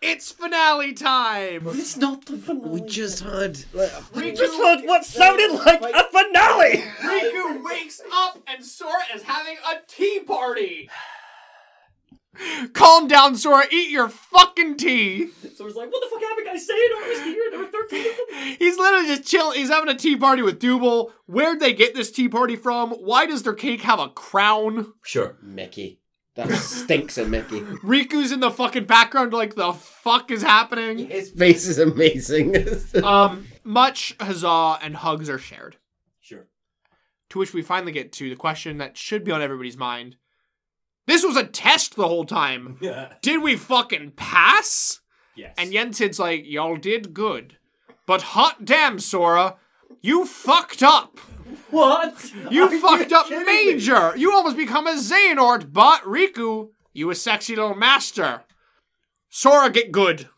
It's 0.01 0.32
finale 0.32 0.93
time. 0.93 1.67
It's 1.69 1.98
not 1.98 2.26
the 2.26 2.38
finale. 2.38 2.69
We 2.69 2.82
just 2.82 3.24
had. 3.24 3.66
Like, 3.74 3.90
Riku, 4.14 4.85
what 4.85 5.03
sounded 5.06 5.53
like 5.53 5.82
a 5.82 6.03
finale. 6.03 6.84
Riku 7.01 7.64
wakes 7.64 8.01
up 8.14 8.38
and 8.48 8.64
Sora 8.64 9.01
is 9.16 9.24
having 9.24 9.58
a 9.67 9.77
tea 9.88 10.19
party. 10.19 10.90
Calm 12.74 13.08
down, 13.08 13.35
Sora. 13.35 13.66
Eat 13.72 13.90
your 13.90 14.09
fucking 14.09 14.77
tea. 14.77 15.30
So 15.56 15.66
it's 15.66 15.76
like, 15.76 15.92
what 15.92 16.03
the 16.03 16.09
fuck 16.11 16.22
happened? 16.22 16.48
I 16.48 16.58
say 16.58 16.74
it 16.74 16.92
or 16.92 17.03
I 17.03 17.09
was 17.09 17.19
here. 17.24 17.50
There 17.50 17.59
were 17.59 17.66
13 17.66 18.00
of 18.00 18.17
them. 18.17 18.56
He's 18.59 18.77
literally 18.77 19.08
just 19.08 19.27
chilling. 19.27 19.58
He's 19.58 19.69
having 19.69 19.90
a 19.90 19.98
tea 19.98 20.16
party 20.16 20.43
with 20.43 20.59
Double. 20.59 21.11
Where'd 21.26 21.59
they 21.59 21.74
get 21.74 21.95
this 21.95 22.11
tea 22.11 22.30
party 22.30 22.56
from? 22.56 22.92
Why 22.92 23.26
does 23.26 23.42
their 23.42 23.56
cake 23.56 23.82
have 23.82 24.00
a 24.00 24.09
crown? 24.09 24.93
Sure. 25.03 25.38
Mickey. 25.42 26.01
That 26.38 26.52
stinks 26.52 27.18
of 27.18 27.30
Mickey. 27.30 27.62
Riku's 27.62 28.32
in 28.32 28.42
the 28.42 28.52
fucking 28.52 28.86
background, 28.86 29.34
like 29.34 29.56
the 29.56 29.74
fuck 29.74 30.30
is 30.30 30.44
happening. 30.44 31.10
His 31.10 31.32
face 31.32 31.68
is 31.68 31.80
amazing. 31.80 32.56
Um, 33.04 33.48
much 33.64 34.16
huzzah 34.20 34.78
and 34.82 34.96
hugs 34.98 35.30
are 35.30 35.40
shared. 35.40 35.78
Sure. 36.22 36.48
To 37.30 37.40
which 37.40 37.54
we 37.54 37.62
finally 37.62 37.92
get 37.92 38.12
to 38.14 38.30
the 38.30 38.36
question 38.36 38.78
that 38.78 38.98
should 38.98 39.24
be 39.24 39.32
on 39.32 39.42
everybody's 39.42 39.78
mind. 39.78 40.18
This 41.08 41.24
was 41.26 41.38
a 41.38 41.44
test 41.44 41.96
the 41.96 42.08
whole 42.08 42.26
time. 42.26 42.78
Yeah. 42.82 43.14
Did 43.22 43.42
we 43.42 43.56
fucking 43.56 44.12
pass? 44.12 45.00
Yes. 45.36 45.56
And 45.58 45.74
Yen 45.74 45.92
Sid's 45.94 46.20
like, 46.20 46.44
y'all 46.46 46.78
did 46.78 47.14
good. 47.14 47.58
But 48.06 48.22
hot 48.22 48.64
damn, 48.64 49.00
Sora, 49.00 49.56
you 50.02 50.26
fucked 50.26 50.84
up. 50.84 51.20
What? 51.72 52.32
You 52.50 52.64
Are 52.64 52.69
fucked 52.80 53.11
up 53.14 53.27
kidding 53.27 53.45
me? 53.45 53.74
major. 53.74 54.14
You 54.17 54.34
almost 54.34 54.58
become 54.58 54.88
a 54.88 54.95
Xehanort, 54.95 55.72
but 55.74 56.01
Riku, 56.03 56.69
you 56.93 57.09
a 57.09 57.16
sexy 57.16 57.56
little 57.56 57.76
master. 57.76 58.43
Sora, 59.30 59.69
get 59.69 59.92
good. 59.92 60.30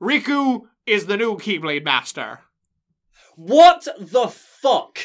Riku 0.00 0.62
is 0.86 1.06
the 1.06 1.16
new 1.16 1.36
Keyblade 1.36 1.84
master. 1.84 2.40
What 3.36 3.86
the 3.98 4.28
fuck? 4.28 4.98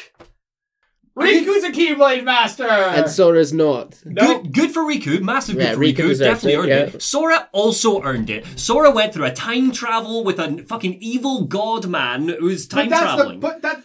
Riku's 1.16 1.64
a 1.64 1.70
Keyblade 1.72 2.22
Master! 2.22 2.62
and 2.64 3.10
Sora's 3.10 3.52
not. 3.52 4.00
No. 4.04 4.40
Good, 4.40 4.52
good 4.54 4.70
for 4.70 4.82
Riku. 4.82 5.20
Massive 5.20 5.56
good 5.56 5.64
Yeah, 5.64 5.72
for 5.74 5.80
Riku 5.80 6.10
Riku. 6.10 6.18
Definitely 6.18 6.52
it, 6.52 6.58
earned 6.58 6.68
yeah. 6.68 6.96
it. 6.96 7.02
Sora 7.02 7.48
also 7.50 8.02
earned 8.02 8.30
it. 8.30 8.46
Sora 8.56 8.92
went 8.92 9.12
through 9.14 9.24
a 9.24 9.32
time 9.32 9.72
travel 9.72 10.22
with 10.22 10.38
a 10.38 10.62
fucking 10.68 10.94
evil 11.00 11.44
god 11.46 11.88
man 11.88 12.28
who's 12.28 12.68
time 12.68 12.88
but 12.88 12.90
that's 12.90 13.14
traveling. 13.14 13.40
the. 13.40 13.46
But 13.48 13.62
that. 13.62 13.82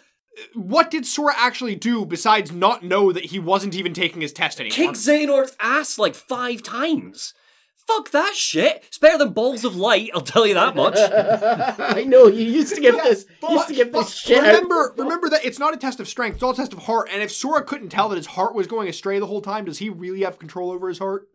What 0.56 0.90
did 0.90 1.06
Sora 1.06 1.34
actually 1.38 1.76
do 1.76 2.06
besides 2.06 2.52
not 2.52 2.84
know 2.84 3.12
that 3.12 3.26
he 3.26 3.40
wasn't 3.40 3.76
even 3.76 3.94
taking 3.94 4.22
his 4.22 4.34
test 4.34 4.60
anymore? 4.60 4.76
Kick 4.76 4.92
Xehanort's 4.92 5.56
ass 5.60 6.00
like 6.00 6.16
five 6.16 6.64
times. 6.64 7.34
Fuck 7.88 8.12
that 8.12 8.34
shit. 8.34 8.84
It's 8.88 8.98
better 8.98 9.18
than 9.18 9.34
balls 9.34 9.66
of 9.66 9.76
light, 9.76 10.10
I'll 10.14 10.22
tell 10.22 10.48
you 10.48 10.54
that 10.54 10.76
much. 10.76 10.96
I 11.80 12.04
know 12.04 12.28
you 12.28 12.46
used 12.46 12.74
to 12.76 12.82
give 12.82 12.96
this. 12.96 13.26
You 13.42 13.56
used 13.56 13.68
to 13.68 13.74
give 13.74 13.92
this 13.92 14.14
shit. 14.14 14.42
Remember, 14.42 14.94
remember 14.98 15.30
that 15.30 15.44
it's 15.44 15.60
not 15.60 15.74
a 15.74 15.78
test 15.78 16.00
of 16.00 16.08
strength; 16.08 16.36
it's 16.36 16.44
all 16.44 16.52
a 16.52 16.56
test 16.56 16.72
of 16.72 16.80
heart. 16.80 17.10
And 17.12 17.22
if 17.22 17.32
Sora 17.32 17.64
couldn't 17.64 17.90
tell 17.90 18.08
that 18.10 18.16
his 18.16 18.28
heart 18.28 18.56
was 18.56 18.68
going 18.68 18.88
astray 18.88 19.20
the 19.20 19.28
whole 19.28 19.42
time, 19.42 19.66
does 19.66 19.80
he 19.80 19.90
really 19.90 20.22
have 20.22 20.40
control 20.40 20.72
over 20.72 20.88
his 20.88 21.00
heart? 21.00 21.28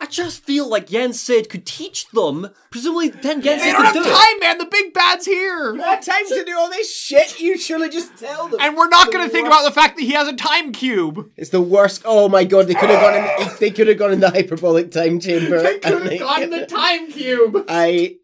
I 0.00 0.06
just 0.06 0.42
feel 0.44 0.68
like 0.68 0.90
Yen 0.90 1.12
Sid 1.12 1.48
could 1.48 1.66
teach 1.66 2.08
them. 2.10 2.48
Presumably, 2.70 3.08
then 3.08 3.42
Yen 3.42 3.58
They 3.58 3.64
Sid 3.64 3.72
don't 3.72 3.76
could 3.86 3.94
have 3.96 4.04
do 4.04 4.10
it. 4.10 4.14
time, 4.14 4.40
man. 4.40 4.58
The 4.58 4.66
big 4.66 4.92
bad's 4.94 5.26
here, 5.26 5.74
What 5.74 6.02
time 6.02 6.26
to 6.28 6.44
do 6.44 6.56
all 6.58 6.68
this 6.70 6.94
shit? 6.94 7.40
You 7.40 7.58
surely 7.58 7.88
just 7.88 8.16
tell 8.16 8.48
them. 8.48 8.60
and 8.60 8.76
we're 8.76 8.88
not 8.88 9.12
going 9.12 9.24
to 9.26 9.30
think 9.32 9.46
about 9.46 9.64
the 9.64 9.70
fact 9.72 9.96
that 9.96 10.02
he 10.02 10.12
has 10.12 10.28
a 10.28 10.34
time 10.36 10.72
cube. 10.72 11.30
It's 11.36 11.50
the 11.50 11.60
worst. 11.60 12.02
Oh 12.04 12.28
my 12.28 12.44
god! 12.44 12.66
They 12.68 12.74
could 12.74 12.90
have 12.90 13.00
gone 13.00 13.14
in. 13.48 13.56
They 13.60 13.70
could 13.70 13.88
have 13.88 13.98
gone 13.98 14.12
in 14.12 14.20
the 14.20 14.30
hyperbolic 14.30 14.90
time 14.90 15.20
chamber. 15.20 15.62
They 15.62 15.78
could 15.78 15.92
and 15.92 16.06
they- 16.06 16.16
have 16.18 16.26
gotten 16.26 16.50
the 16.50 16.66
time 16.66 17.10
cube! 17.10 17.64
I 17.68 18.16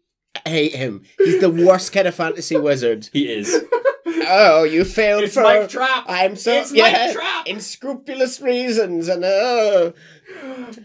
hate 0.45 0.75
him. 0.75 1.03
He's 1.17 1.39
the 1.41 1.49
worst 1.49 1.91
kind 1.93 2.07
of 2.07 2.15
fantasy 2.15 2.57
wizard. 2.57 3.09
He 3.13 3.31
is. 3.31 3.63
Oh, 4.27 4.63
you 4.63 4.83
failed 4.85 5.23
It's 5.23 5.33
for. 5.35 5.43
Mike 5.43 5.69
Trap. 5.69 6.05
I'm 6.07 6.35
so 6.35 6.51
It's 6.53 6.71
Mike 6.71 6.79
yeah, 6.93 7.13
Trap. 7.13 7.47
unscrupulous 7.47 8.39
reasons 8.41 9.07
and 9.07 9.23
oh. 9.25 9.93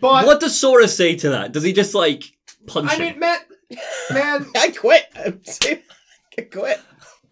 But. 0.00 0.26
what 0.26 0.40
does 0.40 0.58
Sora 0.58 0.88
say 0.88 1.16
to 1.16 1.30
that? 1.30 1.52
Does 1.52 1.62
he 1.62 1.72
just 1.72 1.94
like 1.94 2.24
punch 2.66 2.92
him? 2.92 3.00
I 3.00 3.04
him? 3.04 3.10
mean, 3.12 3.18
man. 3.20 3.38
Man. 4.12 4.46
I 4.56 4.70
quit. 4.70 5.06
I'm 5.16 5.40
saying- 5.44 5.82
I 6.38 6.42
quit. 6.42 6.80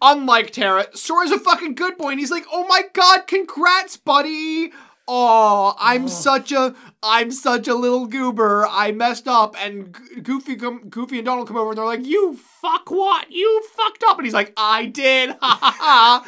Unlike 0.01 0.51
Terra, 0.51 0.87
Sora's 0.95 1.31
a 1.31 1.39
fucking 1.39 1.75
good 1.75 1.97
boy, 1.97 2.09
and 2.11 2.19
he's 2.19 2.31
like, 2.31 2.45
"Oh 2.53 2.65
my 2.67 2.83
god, 2.93 3.27
congrats, 3.27 3.97
buddy! 3.97 4.71
Oh, 5.11 5.73
I'm 5.79 6.07
such 6.07 6.51
a, 6.51 6.75
I'm 7.01 7.31
such 7.31 7.67
a 7.67 7.73
little 7.73 8.05
goober. 8.05 8.67
I 8.69 8.91
messed 8.91 9.27
up." 9.27 9.55
And 9.59 9.91
Goofy, 10.21 10.55
come, 10.55 10.87
Goofy 10.87 11.17
and 11.17 11.25
Donald 11.25 11.47
come 11.47 11.57
over, 11.57 11.71
and 11.71 11.77
they're 11.79 11.85
like, 11.85 12.05
"You 12.05 12.37
fuck 12.61 12.91
what? 12.91 13.31
You 13.31 13.63
fucked 13.75 14.03
up!" 14.07 14.17
And 14.17 14.25
he's 14.25 14.35
like, 14.35 14.53
"I 14.55 14.85
did. 14.85 15.31
Ha 15.41 15.57
ha 15.59 15.77
ha. 15.79 16.25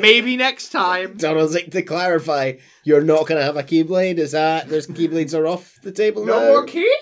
Maybe 0.00 0.36
next 0.38 0.70
time." 0.70 1.18
Donald's 1.18 1.54
like 1.54 1.70
to 1.72 1.82
clarify, 1.82 2.54
you're 2.82 3.02
not 3.04 3.26
gonna 3.26 3.42
have 3.42 3.58
a 3.58 3.62
keyblade. 3.62 4.16
Is 4.16 4.32
that 4.32 4.68
there's 4.68 4.86
keyblades 4.86 5.38
are 5.38 5.46
off 5.46 5.78
the 5.82 5.92
table 5.92 6.24
No 6.24 6.32
now? 6.32 6.40
No 6.40 6.48
more 6.52 6.64
key? 6.64 6.92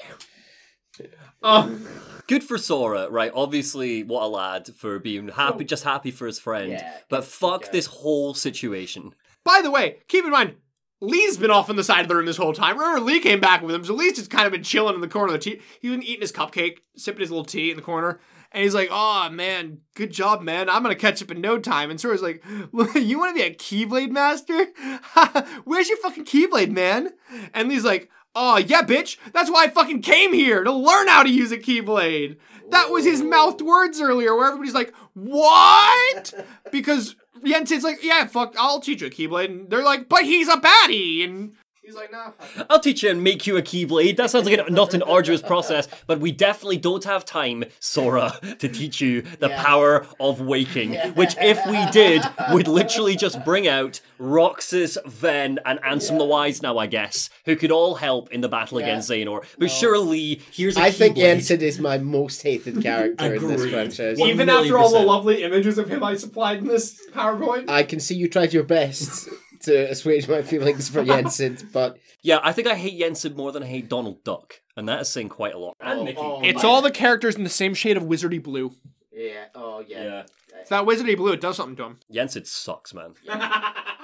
Um. 1.43 1.87
Good 2.29 2.45
for 2.45 2.57
Sora, 2.57 3.11
right? 3.11 3.33
Obviously, 3.35 4.05
what 4.05 4.23
a 4.23 4.27
lad 4.27 4.69
for 4.77 4.99
being 4.99 5.29
happy, 5.29 5.65
just 5.65 5.85
happy 5.85 6.11
for 6.11 6.27
his 6.27 6.39
friend. 6.39 6.71
Yeah, 6.71 6.97
but 7.11 7.25
fuck 7.25 7.71
this 7.73 7.87
whole 7.87 8.33
situation. 8.33 9.11
By 9.45 9.61
the 9.63 9.71
way, 9.71 9.99
keep 10.09 10.25
in 10.25 10.31
mind, 10.31 10.55
Lea's 11.03 11.37
been 11.37 11.51
off 11.51 11.69
on 11.69 11.75
the 11.75 11.83
side 11.83 12.03
of 12.03 12.09
the 12.09 12.15
room 12.15 12.27
this 12.27 12.37
whole 12.37 12.53
time. 12.53 12.79
Remember, 12.79 13.01
Lea 13.01 13.19
came 13.19 13.41
back 13.41 13.61
with 13.61 13.75
him, 13.75 13.85
so 13.85 13.93
Lea's 13.93 14.15
just 14.15 14.31
kind 14.31 14.47
of 14.47 14.53
been 14.53 14.63
chilling 14.63 14.95
in 14.95 15.01
the 15.01 15.09
corner 15.09 15.35
of 15.35 15.41
the 15.41 15.51
tea. 15.51 15.61
He's 15.81 15.91
been 15.91 16.03
eating 16.03 16.21
his 16.21 16.31
cupcake, 16.31 16.79
sipping 16.97 17.21
his 17.21 17.31
little 17.31 17.45
tea 17.45 17.71
in 17.71 17.77
the 17.77 17.83
corner, 17.83 18.21
and 18.53 18.63
he's 18.63 18.73
like, 18.75 18.89
"Oh 18.93 19.29
man, 19.29 19.79
good 19.97 20.13
job, 20.13 20.43
man. 20.43 20.71
I'm 20.71 20.81
gonna 20.83 20.95
catch 20.95 21.21
up 21.21 21.33
in 21.33 21.41
no 21.41 21.59
time." 21.59 21.91
And 21.91 22.01
Sora's 22.01 22.23
like, 22.23 22.45
"You 22.95 23.19
want 23.19 23.37
to 23.37 23.43
be 23.43 23.43
a 23.43 23.53
Keyblade 23.53 24.11
master? 24.11 24.67
Where's 25.65 25.89
your 25.89 25.99
fucking 25.99 26.25
Keyblade, 26.25 26.71
man?" 26.71 27.11
And 27.53 27.69
Lea's 27.69 27.85
like, 27.85 28.09
"Oh 28.37 28.59
yeah, 28.59 28.83
bitch. 28.83 29.17
That's 29.33 29.51
why 29.51 29.65
I 29.65 29.71
fucking 29.71 30.03
came 30.03 30.33
here 30.33 30.63
to 30.63 30.71
learn 30.73 31.09
how 31.09 31.25
to 31.25 31.31
use 31.31 31.51
a 31.51 31.59
Keyblade." 31.59 32.37
That 32.71 32.91
was 32.91 33.05
his 33.05 33.23
mouthed 33.23 33.61
words 33.61 34.01
earlier, 34.01 34.37
where 34.37 34.47
everybody's 34.47 34.75
like, 34.75 34.95
"What?" 35.15 36.33
Because 36.71 37.17
Yensid's 37.45 37.85
like, 37.85 38.03
"Yeah, 38.03 38.27
fuck, 38.27 38.55
I'll 38.59 38.81
teach 38.81 39.01
you 39.01 39.09
a 39.09 39.11
Keyblade," 39.11 39.47
and 39.47 39.71
they're 39.71 39.83
like, 39.83 40.09
"But 40.09 40.25
he's 40.25 40.49
a 40.49 40.57
baddie," 40.57 41.25
and 41.25 41.55
he's 41.83 41.95
like, 41.95 42.13
"Nah." 42.13 42.31
Fuck. 42.31 42.67
I'll 42.71 42.81
teach 42.81 43.03
you 43.03 43.11
and 43.11 43.23
make 43.23 43.47
you 43.47 43.57
a 43.57 43.63
Keyblade. 43.63 44.17
That 44.17 44.31
sounds 44.31 44.47
like 44.47 44.59
an, 44.59 44.73
not 44.73 44.95
an 44.95 45.03
arduous 45.03 45.43
process, 45.43 45.89
but 46.07 46.21
we 46.21 46.33
definitely 46.33 46.79
don't 46.79 47.05
have 47.05 47.25
time, 47.25 47.65
Sora, 47.81 48.39
to 48.59 48.69
teach 48.69 49.01
you 49.01 49.23
the 49.41 49.51
power 49.51 50.07
of 50.21 50.41
waking. 50.41 50.95
Which, 51.15 51.35
if 51.41 51.59
we 51.67 51.85
did, 51.91 52.23
would 52.51 52.69
literally 52.69 53.17
just 53.17 53.45
bring 53.45 53.69
out 53.69 54.01
Roxas, 54.19 54.97
Ven, 55.07 55.59
and 55.65 55.81
Ansem 55.81 56.19
the 56.19 56.25
Wise 56.25 56.63
now, 56.63 56.79
I 56.79 56.87
guess, 56.87 57.31
who 57.45 57.57
could 57.57 57.71
all 57.71 57.97
help 57.97 58.31
in 58.31 58.41
the 58.41 58.49
battle 58.49 58.79
against 58.79 59.11
Xehanort. 59.11 59.45
But 59.59 59.71
surely, 59.71 60.41
here's 60.53 60.77
a 60.77 60.81
I 60.81 60.91
think 60.91 61.17
Keyblade. 61.17 61.39
Yensid 61.39 61.61
is 61.63 61.79
my 61.79 61.99
most 61.99 62.43
hated 62.43 62.83
character 62.83 63.35
in 63.35 63.49
this 63.49 63.69
franchise. 63.71 64.21
Even 64.21 64.49
after 64.49 64.79
all 64.79 64.93
the 64.93 65.01
lovely 65.01 65.43
images 65.43 65.79
of 65.79 65.89
him 65.89 66.03
I 66.03 66.15
supplied 66.17 66.59
in 66.59 66.67
this 66.67 67.01
PowerPoint. 67.13 67.69
I 67.69 67.83
can 67.83 68.01
see 68.01 68.15
you 68.15 68.29
tried 68.29 68.53
your 68.53 68.65
best 68.65 69.29
to 69.63 69.91
assuage 69.91 70.29
my 70.29 70.43
feelings 70.43 70.89
for 70.89 71.03
Yensid, 71.05 71.73
but 71.73 71.99
Yeah, 72.23 72.41
I 72.43 72.53
think 72.53 72.69
I 72.69 72.75
hate 72.75 73.01
Yensid 73.01 73.35
more 73.37 73.53
than 73.53 73.63
I 73.63 73.67
hate 73.67 73.89
Donald 73.89 74.23
Duck, 74.25 74.61
and 74.77 74.89
that 74.89 75.01
is 75.01 75.09
saying 75.09 75.29
quite 75.31 75.55
a 75.55 75.59
lot. 75.59 75.77
and 75.81 76.05
Mickey. 76.05 76.21
It's 76.43 76.65
all 76.65 76.83
the 76.83 76.91
characters 76.91 77.37
in 77.37 77.45
the 77.45 77.51
same 77.51 77.75
shade 77.75 77.97
of 77.97 78.03
wizardy 78.05 78.43
blue. 78.43 78.73
yeah, 79.13 79.45
oh 79.55 79.85
yeah. 79.87 80.05
Yeah. 80.05 80.23
It's 80.61 80.71
that 80.71 80.85
wizardy 80.85 81.17
blue. 81.17 81.33
It 81.33 81.41
does 81.41 81.57
something 81.57 81.77
to 81.77 81.85
him. 81.85 81.99
Yensid 82.13 82.47
sucks, 82.47 82.95
man. 82.95 83.15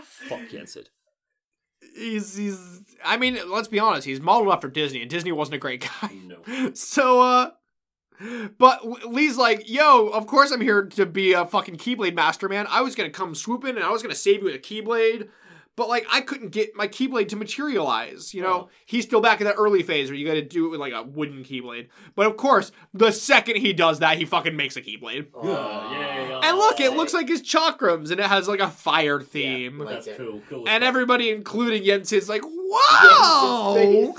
Fuck 0.02 0.48
Yensid. 0.50 0.86
He's 1.94 2.36
he's. 2.36 2.80
I 3.04 3.16
mean, 3.16 3.38
let's 3.48 3.68
be 3.68 3.78
honest. 3.78 4.06
He's 4.06 4.20
modeled 4.20 4.52
after 4.52 4.68
Disney, 4.68 5.00
and 5.02 5.10
Disney 5.10 5.32
wasn't 5.32 5.56
a 5.56 5.58
great 5.58 5.80
guy. 6.02 6.10
No. 6.24 6.70
So, 6.74 7.20
uh, 7.20 7.50
but 8.58 8.84
Lea's 9.08 9.36
like, 9.36 9.68
yo, 9.70 10.08
of 10.08 10.26
course 10.26 10.50
I'm 10.50 10.60
here 10.60 10.82
to 10.86 11.06
be 11.06 11.32
a 11.34 11.46
fucking 11.46 11.76
Keyblade 11.76 12.14
master, 12.14 12.48
man. 12.48 12.66
I 12.68 12.80
was 12.80 12.94
gonna 12.96 13.10
come 13.10 13.34
swooping 13.34 13.76
and 13.76 13.84
I 13.84 13.90
was 13.90 14.02
gonna 14.02 14.14
save 14.14 14.40
you 14.40 14.46
with 14.46 14.54
a 14.54 14.58
Keyblade, 14.58 15.28
but 15.78 15.88
like 15.88 16.06
I 16.10 16.20
couldn't 16.20 16.50
get 16.50 16.74
my 16.74 16.88
Keyblade 16.88 17.28
to 17.28 17.36
materialize. 17.36 18.34
You 18.34 18.42
know, 18.42 18.52
oh. 18.52 18.68
he's 18.84 19.04
still 19.04 19.20
back 19.20 19.40
in 19.40 19.46
that 19.46 19.54
early 19.54 19.84
phase 19.84 20.10
where 20.10 20.18
you 20.18 20.26
gotta 20.26 20.42
do 20.42 20.66
it 20.66 20.70
with 20.70 20.80
like 20.80 20.92
a 20.92 21.04
wooden 21.04 21.44
Keyblade. 21.44 21.86
But 22.16 22.26
of 22.26 22.36
course, 22.36 22.72
the 22.92 23.12
second 23.12 23.58
he 23.58 23.72
does 23.72 24.00
that, 24.00 24.18
he 24.18 24.24
fucking 24.24 24.56
makes 24.56 24.76
a 24.76 24.82
Keyblade. 24.82 25.28
Oh, 25.32 25.48
yeah, 25.48 25.92
yeah, 25.92 26.28
yeah. 26.28 26.40
And 26.42 26.58
look, 26.58 26.80
it 26.80 26.94
looks 26.94 27.14
like 27.14 27.28
his 27.28 27.42
chakrams, 27.42 28.10
and 28.10 28.18
it 28.18 28.26
has 28.26 28.48
like 28.48 28.58
a 28.58 28.68
fire 28.68 29.20
theme. 29.20 29.78
like- 29.78 30.04
That's 30.04 30.18
cool. 30.18 30.42
Cool. 30.48 30.68
as 30.68 30.74
and 30.74 30.82
fuck. 30.82 30.88
everybody, 30.88 31.30
including 31.30 31.84
Jens, 31.84 32.12
is 32.12 32.28
like, 32.28 32.42
"Wow!" 32.44 34.16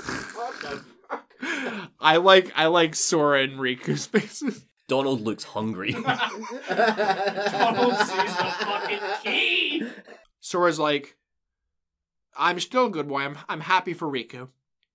I 2.00 2.16
like 2.16 2.52
I 2.56 2.66
like 2.66 2.94
Sora 2.96 3.42
and 3.42 3.60
Riku's 3.60 4.06
faces. 4.06 4.64
Donald 4.88 5.20
looks 5.20 5.44
hungry. 5.44 5.92
Donald 5.92 6.16
sees 7.96 8.36
the 8.36 8.54
fucking 8.58 8.98
key. 9.22 9.86
Sora's 10.40 10.78
like, 10.78 11.16
"I'm 12.36 12.60
still 12.60 12.86
a 12.86 12.90
good 12.90 13.08
boy. 13.08 13.20
I'm 13.22 13.38
I'm 13.48 13.60
happy 13.60 13.92
for 13.94 14.08
Riku, 14.08 14.48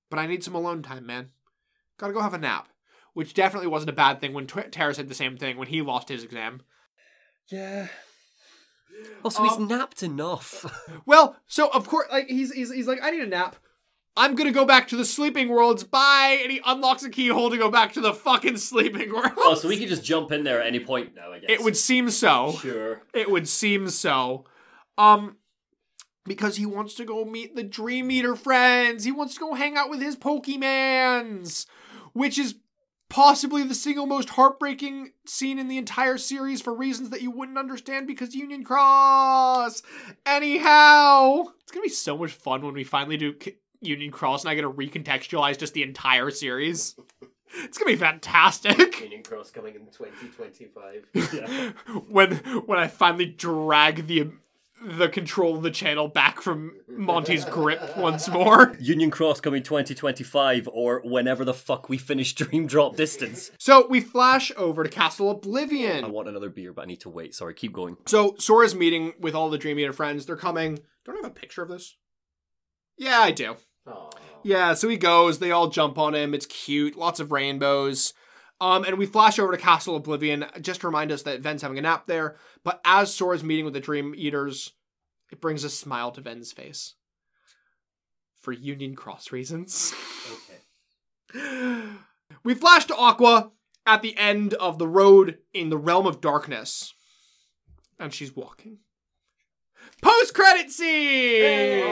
but 0.10 0.20
I 0.20 0.28
need 0.28 0.44
some 0.44 0.56
alone 0.56 0.82
time, 0.84 1.06
man. 1.06 1.30
Gotta 1.98 2.14
go 2.14 2.22
have 2.22 2.34
a 2.34 2.38
nap." 2.40 2.70
Which 3.14 3.34
definitely 3.34 3.68
wasn't 3.68 3.92
a 3.92 3.94
bad 3.94 4.20
thing 4.20 4.34
when 4.34 4.46
Tw- 4.46 4.70
Terra 4.72 4.94
said 4.94 5.08
the 5.08 5.16
same 5.16 5.38
thing 5.38 5.56
when 5.58 5.70
he 5.70 5.82
lost 5.82 6.10
his 6.10 6.24
exam. 6.24 6.62
Yeah. 7.50 7.88
Also, 9.24 9.44
so 9.44 9.50
he's 9.50 9.70
napped 9.70 10.04
enough. 10.04 10.66
Well, 11.06 11.36
so 11.48 11.70
of 11.70 11.88
course, 11.88 12.08
like 12.12 12.28
he's 12.28 12.52
he's 12.54 12.74
he's 12.74 12.88
like, 12.88 13.00
"I 13.02 13.12
need 13.12 13.22
a 13.22 13.28
nap." 13.28 13.56
I'm 14.18 14.36
gonna 14.36 14.52
go 14.52 14.66
back 14.66 14.88
to 14.90 14.96
the 14.96 15.06
sleeping 15.06 15.50
worlds. 15.50 15.84
Bye, 15.84 16.40
and 16.42 16.52
he 16.52 16.62
unlocks 16.66 17.04
a 17.04 17.10
keyhole 17.10 17.50
to 17.52 17.58
go 17.58 17.70
back 17.70 17.94
to 17.94 18.02
the 18.02 18.14
fucking 18.14 18.58
sleeping 18.58 19.14
world. 19.14 19.34
oh, 19.38 19.56
so 19.56 19.68
we 19.68 19.78
can 19.78 19.88
just 19.88 20.04
jump 20.04 20.32
in 20.32 20.44
there 20.44 20.62
at 20.62 20.68
any 20.68 20.80
point 20.80 21.16
now, 21.16 21.32
I 21.34 21.40
guess. 21.40 21.50
It 21.50 21.62
would 21.64 21.76
seem 21.78 22.10
so. 22.10 22.54
Sure. 22.62 23.02
It 23.14 23.30
would 23.30 23.48
seem 23.48 23.90
so. 23.90 24.46
Um 24.98 25.38
because 26.26 26.58
he 26.58 26.66
wants 26.66 26.96
to 26.96 27.06
go 27.06 27.24
meet 27.24 27.56
the 27.56 27.64
Dream 27.64 28.12
Eater 28.12 28.36
friends. 28.36 29.04
He 29.04 29.12
wants 29.12 29.36
to 29.36 29.40
go 29.40 29.54
hang 29.54 29.78
out 29.78 29.90
with 29.90 30.02
his 30.02 30.16
Pokemans, 30.16 31.66
which 32.14 32.38
is 32.38 32.56
possibly 33.10 33.64
the 33.64 33.76
single 33.76 34.06
most 34.06 34.30
heartbreaking 34.32 35.12
scene 35.26 35.60
in 35.60 35.68
the 35.68 35.78
entire 35.78 36.18
series 36.18 36.62
for 36.62 36.74
reasons 36.74 37.12
that 37.12 37.22
you 37.22 37.32
wouldn't 37.32 37.58
understand 37.58 38.08
because 38.08 38.36
Union 38.36 38.64
Cross. 38.64 39.84
Anyhow, 40.26 41.44
it's 41.62 41.72
gonna 41.72 41.84
be 41.84 41.90
so 41.90 42.18
much 42.18 42.32
fun 42.32 42.62
when 42.62 42.74
we 42.74 42.84
finally 42.84 43.18
do 43.18 43.36
Union 43.82 44.12
Cross 44.12 44.44
and 44.44 44.50
I 44.50 44.56
get 44.56 44.62
to 44.62 44.72
recontextualize 44.72 45.58
just 45.58 45.74
the 45.74 45.84
entire 45.84 46.32
series. 46.32 46.96
It's 47.58 47.78
gonna 47.78 47.92
be 47.92 47.98
fantastic. 47.98 49.00
Union 49.02 49.24
Cross 49.24 49.52
coming 49.52 49.76
in 49.76 49.86
2025. 49.86 51.76
when 52.10 52.36
when 52.66 52.80
I 52.80 52.88
finally 52.88 53.28
drag 53.28 54.08
the 54.08 54.32
the 54.82 55.10
control 55.10 55.56
of 55.56 55.64
the 55.64 55.72
channel 55.72 56.08
back 56.08 56.42
from 56.42 56.76
Monty's 56.88 57.46
grip 57.46 57.98
once 57.98 58.28
more. 58.28 58.76
Union 58.80 59.12
Cross 59.12 59.42
coming 59.42 59.64
2025 59.64 60.68
or 60.72 61.02
whenever 61.04 61.46
the 61.46 61.54
fuck 61.54 61.90
we 61.90 61.98
finish 61.98 62.34
Dream 62.34 62.68
Drop 62.68 62.96
Distance. 62.96 63.52
So 63.58 63.88
we 63.88 64.02
flash 64.02 64.52
over 64.58 64.84
to 64.84 64.90
Castle 64.90 65.32
Oblivion. 65.32 66.04
I 66.04 66.10
want 66.10 66.28
another 66.28 66.50
beer, 66.50 66.74
but 66.74 66.84
I 66.84 66.86
need 66.86 67.02
to 67.02 67.10
wait. 67.10 67.34
Sorry, 67.34 67.54
keep 67.54 67.74
going. 67.74 67.98
So 68.06 68.36
Sora's 68.38 68.76
meeting 68.76 69.14
with 69.20 69.36
all 69.36 69.50
the 69.50 69.58
Dream 69.58 69.80
Eater 69.80 69.94
friends. 69.94 70.26
They're 70.26 70.36
coming. 70.36 70.80
Don't 71.06 71.16
I 71.16 71.28
have 71.28 71.32
a 71.32 71.34
picture 71.34 71.62
of 71.62 71.70
this? 71.70 71.96
Yeah, 72.98 73.20
I 73.20 73.32
do. 73.32 73.58
Aw. 73.88 74.10
Yeah, 74.44 74.76
so 74.76 74.88
he 74.88 74.98
goes, 74.98 75.40
they 75.40 75.50
all 75.50 75.70
jump 75.70 75.98
on 75.98 76.14
him, 76.14 76.36
it's 76.36 76.46
cute, 76.46 76.96
lots 76.96 77.20
of 77.20 77.32
rainbows. 77.32 78.14
Um, 78.62 78.84
and 78.86 78.98
we 78.98 79.08
flash 79.08 79.40
over 79.40 79.52
to 79.52 79.58
Castle 79.58 79.96
Oblivion, 79.96 80.46
just 80.62 80.82
to 80.82 80.88
remind 80.88 81.12
us 81.12 81.24
that 81.24 81.42
Ven's 81.42 81.64
having 81.64 81.80
a 81.80 81.82
nap 81.82 82.06
there. 82.06 82.38
But 82.66 82.82
as 82.84 83.14
Sora's 83.14 83.44
meeting 83.44 83.64
with 83.64 83.76
the 83.76 83.80
Dream 83.80 84.14
Eaters, 84.18 84.74
it 85.32 85.40
brings 85.40 85.64
a 85.64 85.70
smile 85.70 86.12
to 86.12 86.20
Ven's 86.20 86.52
face. 86.52 86.96
For 88.40 88.52
Union 88.52 88.96
Cross 88.96 89.32
reasons. 89.32 89.94
Okay. 91.34 91.84
we 92.44 92.56
flash 92.56 92.86
to 92.86 92.98
Aqua 92.98 93.52
at 93.86 94.02
the 94.02 94.18
end 94.18 94.56
of 94.56 94.80
the 94.80 94.88
road 94.88 95.38
in 95.54 95.70
the 95.70 95.78
Realm 95.78 96.08
of 96.08 96.20
Darkness. 96.22 96.96
And 98.00 98.12
she's 98.12 98.36
walking. 98.36 98.80
Post 100.02 100.34
credit 100.34 100.72
scene! 100.72 101.86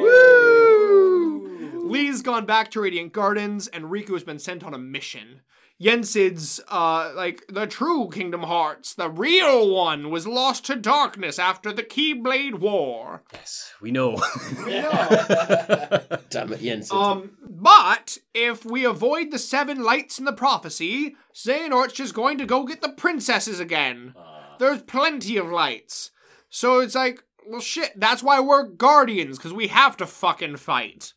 Woo! 0.00 1.88
Lea's 1.88 2.22
gone 2.22 2.44
back 2.44 2.72
to 2.72 2.80
Radiant 2.80 3.12
Gardens, 3.12 3.68
and 3.68 3.84
Riku 3.84 4.14
has 4.14 4.24
been 4.24 4.40
sent 4.40 4.64
on 4.64 4.74
a 4.74 4.78
mission. 4.78 5.42
Yensid's, 5.80 6.60
uh, 6.68 7.12
like, 7.14 7.44
the 7.48 7.66
true 7.66 8.08
Kingdom 8.12 8.42
Hearts, 8.42 8.94
the 8.94 9.08
real 9.08 9.72
one, 9.72 10.10
was 10.10 10.26
lost 10.26 10.64
to 10.66 10.74
darkness 10.76 11.38
after 11.38 11.72
the 11.72 11.84
Keyblade 11.84 12.58
War. 12.58 13.22
Yes, 13.32 13.72
we 13.80 13.92
know. 13.92 14.20
we 14.66 14.72
know. 14.80 16.00
Damn 16.30 16.52
it, 16.52 16.60
Jens. 16.60 16.90
Um, 16.90 17.30
but 17.48 18.18
if 18.34 18.64
we 18.64 18.84
avoid 18.84 19.30
the 19.30 19.38
seven 19.38 19.82
lights 19.82 20.18
in 20.18 20.24
the 20.24 20.32
prophecy, 20.32 21.14
Xehanort's 21.32 21.92
just 21.92 22.14
going 22.14 22.38
to 22.38 22.46
go 22.46 22.64
get 22.64 22.82
the 22.82 22.88
princesses 22.88 23.60
again. 23.60 24.14
There's 24.58 24.82
plenty 24.82 25.36
of 25.36 25.48
lights. 25.48 26.10
So 26.50 26.80
it's 26.80 26.96
like, 26.96 27.22
well, 27.46 27.60
shit, 27.60 27.92
that's 27.94 28.22
why 28.22 28.40
we're 28.40 28.64
guardians, 28.64 29.38
because 29.38 29.52
we 29.52 29.68
have 29.68 29.96
to 29.98 30.06
fucking 30.06 30.56
fight. 30.56 31.12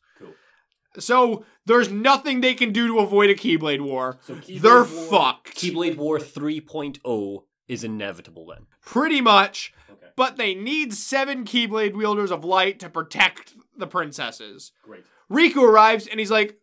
So 1.00 1.46
there's 1.66 1.90
nothing 1.90 2.42
they 2.42 2.54
can 2.54 2.72
do 2.72 2.88
to 2.88 3.00
avoid 3.00 3.30
a 3.30 3.36
Keyblade 3.36 3.82
War. 3.82 4.20
So 4.26 4.36
Keyblade 4.36 4.62
They're 4.62 4.86
fucked. 4.86 5.56
Keyblade 5.56 5.98
War 5.98 6.20
3.0 6.20 7.44
is 7.68 7.84
inevitable 7.84 8.48
then. 8.48 8.68
Pretty 8.82 9.22
much. 9.22 9.74
Okay. 9.90 10.08
But 10.16 10.38
they 10.38 10.54
need 10.54 10.94
seven 10.94 11.46
Keyblade 11.46 11.94
wielders 11.94 12.32
of 12.32 12.44
light 12.44 12.80
to 12.80 12.90
protect 12.90 13.54
the 13.78 13.88
princesses. 13.88 14.74
Great. 14.84 15.06
Riku 15.32 15.64
arrives 15.64 16.08
and 16.08 16.20
he's 16.20 16.32
like, 16.32 16.58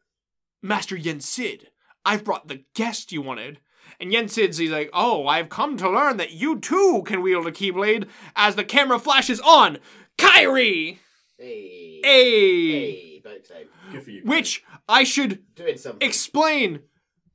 Master 0.60 0.97
Yensid, 0.97 1.66
I've 2.05 2.24
brought 2.24 2.48
the 2.48 2.65
guest 2.74 3.12
you 3.12 3.23
wanted. 3.23 3.60
And 3.98 4.12
Yensid's 4.12 4.58
he's 4.58 4.70
like, 4.70 4.90
Oh, 4.92 5.26
I've 5.26 5.48
come 5.48 5.76
to 5.78 5.89
learn 5.90 6.18
that 6.18 6.32
you 6.32 6.58
too 6.58 7.02
can 7.07 7.23
wield 7.23 7.47
a 7.47 7.52
Keyblade 7.52 8.07
as 8.36 8.57
the 8.57 8.65
camera 8.65 8.98
flashes 8.98 9.40
on 9.40 9.78
Kairi! 10.18 10.98
hey. 11.39 12.00
Hey, 12.02 13.23
time. 13.48 13.68
Good 13.91 14.02
for 14.02 14.10
you. 14.10 14.23
which 14.25 14.65
I 14.89 15.05
should 15.05 15.42
Doing 15.55 15.76
something. 15.76 16.07
explain 16.07 16.81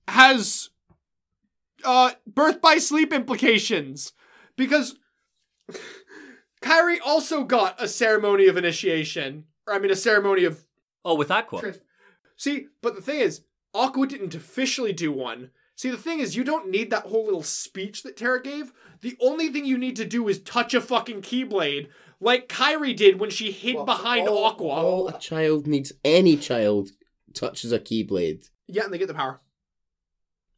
has 0.07 0.69
uh 1.83 2.11
birth 2.27 2.61
by 2.61 2.77
sleep 2.77 3.11
implications. 3.13 4.13
Because 4.55 4.95
Kairi 6.61 6.97
also 7.05 7.43
got 7.43 7.81
a 7.81 7.87
ceremony 7.87 8.47
of 8.47 8.57
initiation. 8.57 9.45
Or 9.67 9.73
I 9.73 9.79
mean 9.79 9.91
a 9.91 9.95
ceremony 9.95 10.43
of 10.45 10.65
Oh, 11.05 11.15
with 11.15 11.31
Aqua. 11.31 11.59
Trans- 11.59 11.79
See, 12.37 12.67
but 12.81 12.95
the 12.95 13.01
thing 13.01 13.19
is, 13.19 13.41
Aqua 13.73 14.07
didn't 14.07 14.33
officially 14.35 14.93
do 14.93 15.11
one. 15.11 15.49
See, 15.75 15.89
the 15.89 15.97
thing 15.97 16.19
is, 16.19 16.35
you 16.35 16.43
don't 16.45 16.69
need 16.69 16.89
that 16.91 17.07
whole 17.07 17.25
little 17.25 17.43
speech 17.43 18.03
that 18.03 18.15
Terra 18.15 18.41
gave. 18.41 18.71
The 19.01 19.17
only 19.19 19.49
thing 19.49 19.65
you 19.65 19.77
need 19.77 19.95
to 19.97 20.05
do 20.05 20.27
is 20.29 20.39
touch 20.39 20.73
a 20.73 20.79
fucking 20.81 21.21
Keyblade, 21.23 21.87
like 22.23 22.47
Kairi 22.49 22.95
did 22.95 23.19
when 23.19 23.29
she 23.29 23.51
hid 23.51 23.75
Well, 23.75 23.85
behind 23.85 24.27
all- 24.27 24.45
Aqua. 24.45 24.67
All 24.69 25.07
a 25.07 25.19
child 25.19 25.67
needs, 25.67 25.91
any 26.03 26.37
child 26.37 26.89
touches 27.33 27.71
a 27.71 27.79
keyblade. 27.79 28.49
Yeah, 28.67 28.83
and 28.85 28.93
they 28.93 28.97
get 28.97 29.07
the 29.07 29.13
power. 29.13 29.41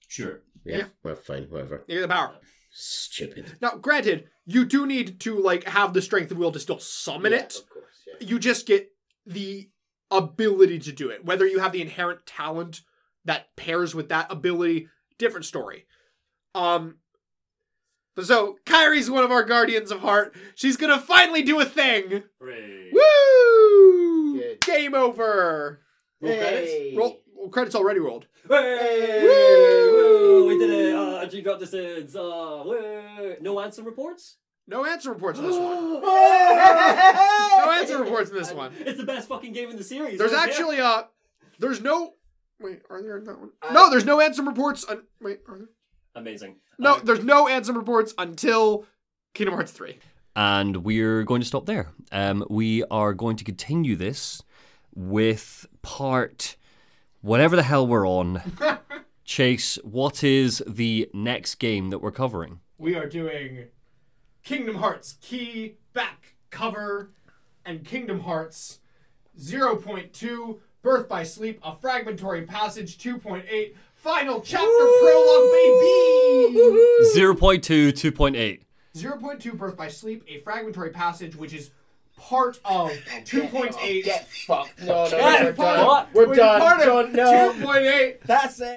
Sure. 0.07 0.41
Yeah, 0.63 0.77
Yeah. 0.77 0.87
well, 1.03 1.15
fine, 1.15 1.43
whatever. 1.49 1.83
They 1.87 1.95
get 1.95 2.01
the 2.01 2.07
power. 2.07 2.35
Stupid. 2.71 3.57
Now, 3.61 3.75
granted, 3.77 4.29
you 4.45 4.65
do 4.65 4.85
need 4.85 5.19
to 5.21 5.39
like 5.39 5.63
have 5.65 5.93
the 5.93 6.01
strength 6.01 6.31
of 6.31 6.37
will 6.37 6.51
to 6.51 6.59
still 6.59 6.79
summon 6.79 7.31
Yeah, 7.31 7.39
it. 7.39 7.55
Of 7.57 7.69
course, 7.69 8.03
yeah. 8.07 8.27
You 8.27 8.39
just 8.39 8.65
get 8.67 8.91
the 9.25 9.69
ability 10.11 10.79
to 10.79 10.91
do 10.91 11.09
it. 11.09 11.25
Whether 11.25 11.47
you 11.47 11.59
have 11.59 11.71
the 11.71 11.81
inherent 11.81 12.25
talent 12.25 12.81
that 13.23 13.55
pairs 13.55 13.95
with 13.95 14.09
that 14.09 14.31
ability, 14.31 14.89
different 15.17 15.45
story. 15.45 15.85
Um 16.53 16.83
but 16.89 16.99
so 18.23 18.57
Kairi's 18.65 19.09
one 19.09 19.23
of 19.23 19.31
our 19.31 19.43
guardians 19.43 19.91
of 19.91 19.99
heart. 20.01 20.35
She's 20.55 20.77
gonna 20.77 20.99
finally 20.99 21.43
do 21.43 21.59
a 21.59 21.65
thing. 21.65 22.23
Hooray. 22.39 22.91
Woo! 22.91 24.37
Good. 24.39 24.61
Game 24.61 24.95
over. 24.95 25.81
Roll 26.21 26.37
credits? 26.37 26.71
Hey. 26.71 26.93
Roll 26.95 27.19
well, 27.35 27.49
credits 27.49 27.75
already 27.75 27.99
rolled. 27.99 28.27
Hey! 28.47 29.21
Woo! 29.23 29.91
Woo! 29.93 30.47
We 30.47 30.57
did 30.57 30.69
it! 30.69 30.95
Uh, 30.95 31.25
Dream 31.25 31.43
Drop 31.43 31.59
Distance! 31.59 32.15
Uh! 32.15 32.63
No 33.41 33.55
Ansem 33.55 33.85
reports? 33.85 34.37
No 34.67 34.83
Ansem 34.83 35.09
reports 35.09 35.39
in 35.39 35.45
this 35.45 35.57
one. 35.57 36.01
No 37.65 37.71
Ansem 37.71 37.99
reports 37.99 38.29
in 38.29 38.35
this 38.37 38.51
one. 38.53 38.73
It's 38.79 38.97
the 38.99 39.05
best 39.05 39.27
fucking 39.27 39.53
game 39.53 39.69
in 39.69 39.77
the 39.77 39.83
series. 39.83 40.17
There's 40.17 40.31
right 40.31 40.39
there. 40.41 40.49
actually 40.49 40.79
uh 40.79 41.03
there's 41.59 41.81
no 41.81 42.13
wait, 42.59 42.81
are 42.89 43.01
there 43.01 43.17
in 43.17 43.23
that 43.25 43.39
one? 43.39 43.49
Uh, 43.61 43.73
no, 43.73 43.89
there's 43.89 44.05
no 44.05 44.17
Ansem 44.17 44.47
reports 44.47 44.85
un- 44.89 45.03
wait, 45.21 45.39
are 45.47 45.57
there? 45.57 45.67
Amazing. 46.15 46.55
No, 46.77 46.95
Uh, 46.95 46.99
there's 47.03 47.23
no 47.23 47.45
Ansem 47.45 47.75
reports 47.75 48.13
until 48.17 48.85
Kingdom 49.33 49.53
Hearts 49.55 49.71
3. 49.71 49.99
and 50.35 50.77
we're 50.77 51.23
going 51.23 51.41
to 51.41 51.47
stop 51.47 51.65
there. 51.65 51.89
Um, 52.11 52.45
we 52.49 52.83
are 52.85 53.13
going 53.13 53.35
to 53.37 53.43
continue 53.43 53.95
this 53.95 54.41
with 54.93 55.65
part 55.81 56.55
whatever 57.21 57.55
the 57.55 57.63
hell 57.63 57.85
we're 57.87 58.07
on. 58.07 58.41
Chase, 59.25 59.77
what 59.83 60.23
is 60.23 60.61
the 60.67 61.09
next 61.13 61.55
game 61.55 61.89
that 61.89 61.99
we're 61.99 62.11
covering? 62.11 62.59
We 62.77 62.95
are 62.95 63.07
doing 63.09 63.65
Kingdom 64.43 64.75
Hearts 64.75 65.17
key 65.21 65.75
back 65.93 66.35
cover 66.49 67.11
and 67.65 67.83
Kingdom 67.83 68.21
Hearts 68.21 68.79
0.2 69.39 70.59
Birth 70.81 71.09
by 71.09 71.23
Sleep 71.23 71.59
a 71.63 71.75
fragmentary 71.75 72.43
passage 72.43 72.97
2.8 72.99 73.73
final 74.05 74.39
chapter 74.39 74.67
prologue 75.01 75.51
baby 75.51 76.55
0.2, 77.15 77.91
2.8. 77.91 78.61
0.2 78.95 79.57
Birth 79.57 79.75
by 79.75 79.87
Sleep 79.87 80.23
a 80.27 80.37
fragmentary 80.41 80.91
passage 80.91 81.35
which 81.35 81.53
is 81.53 81.71
part 82.15 82.59
of 82.65 82.91
2.8 82.91 84.03
Get 84.03 84.27
fucked. 84.27 84.83
No, 84.83 85.05
no, 85.05 85.09
Get 85.09 85.57
we're 85.57 85.65
done. 85.65 86.07
We're 86.13 86.27
Which 86.27 86.37
is 86.37 86.37
done. 86.37 86.61
part 86.61 86.79
of 86.81 86.85
Done. 86.85 87.13
No. 87.13 87.53
2.8 87.65 88.21
That's 88.25 88.61
it. 88.61 88.73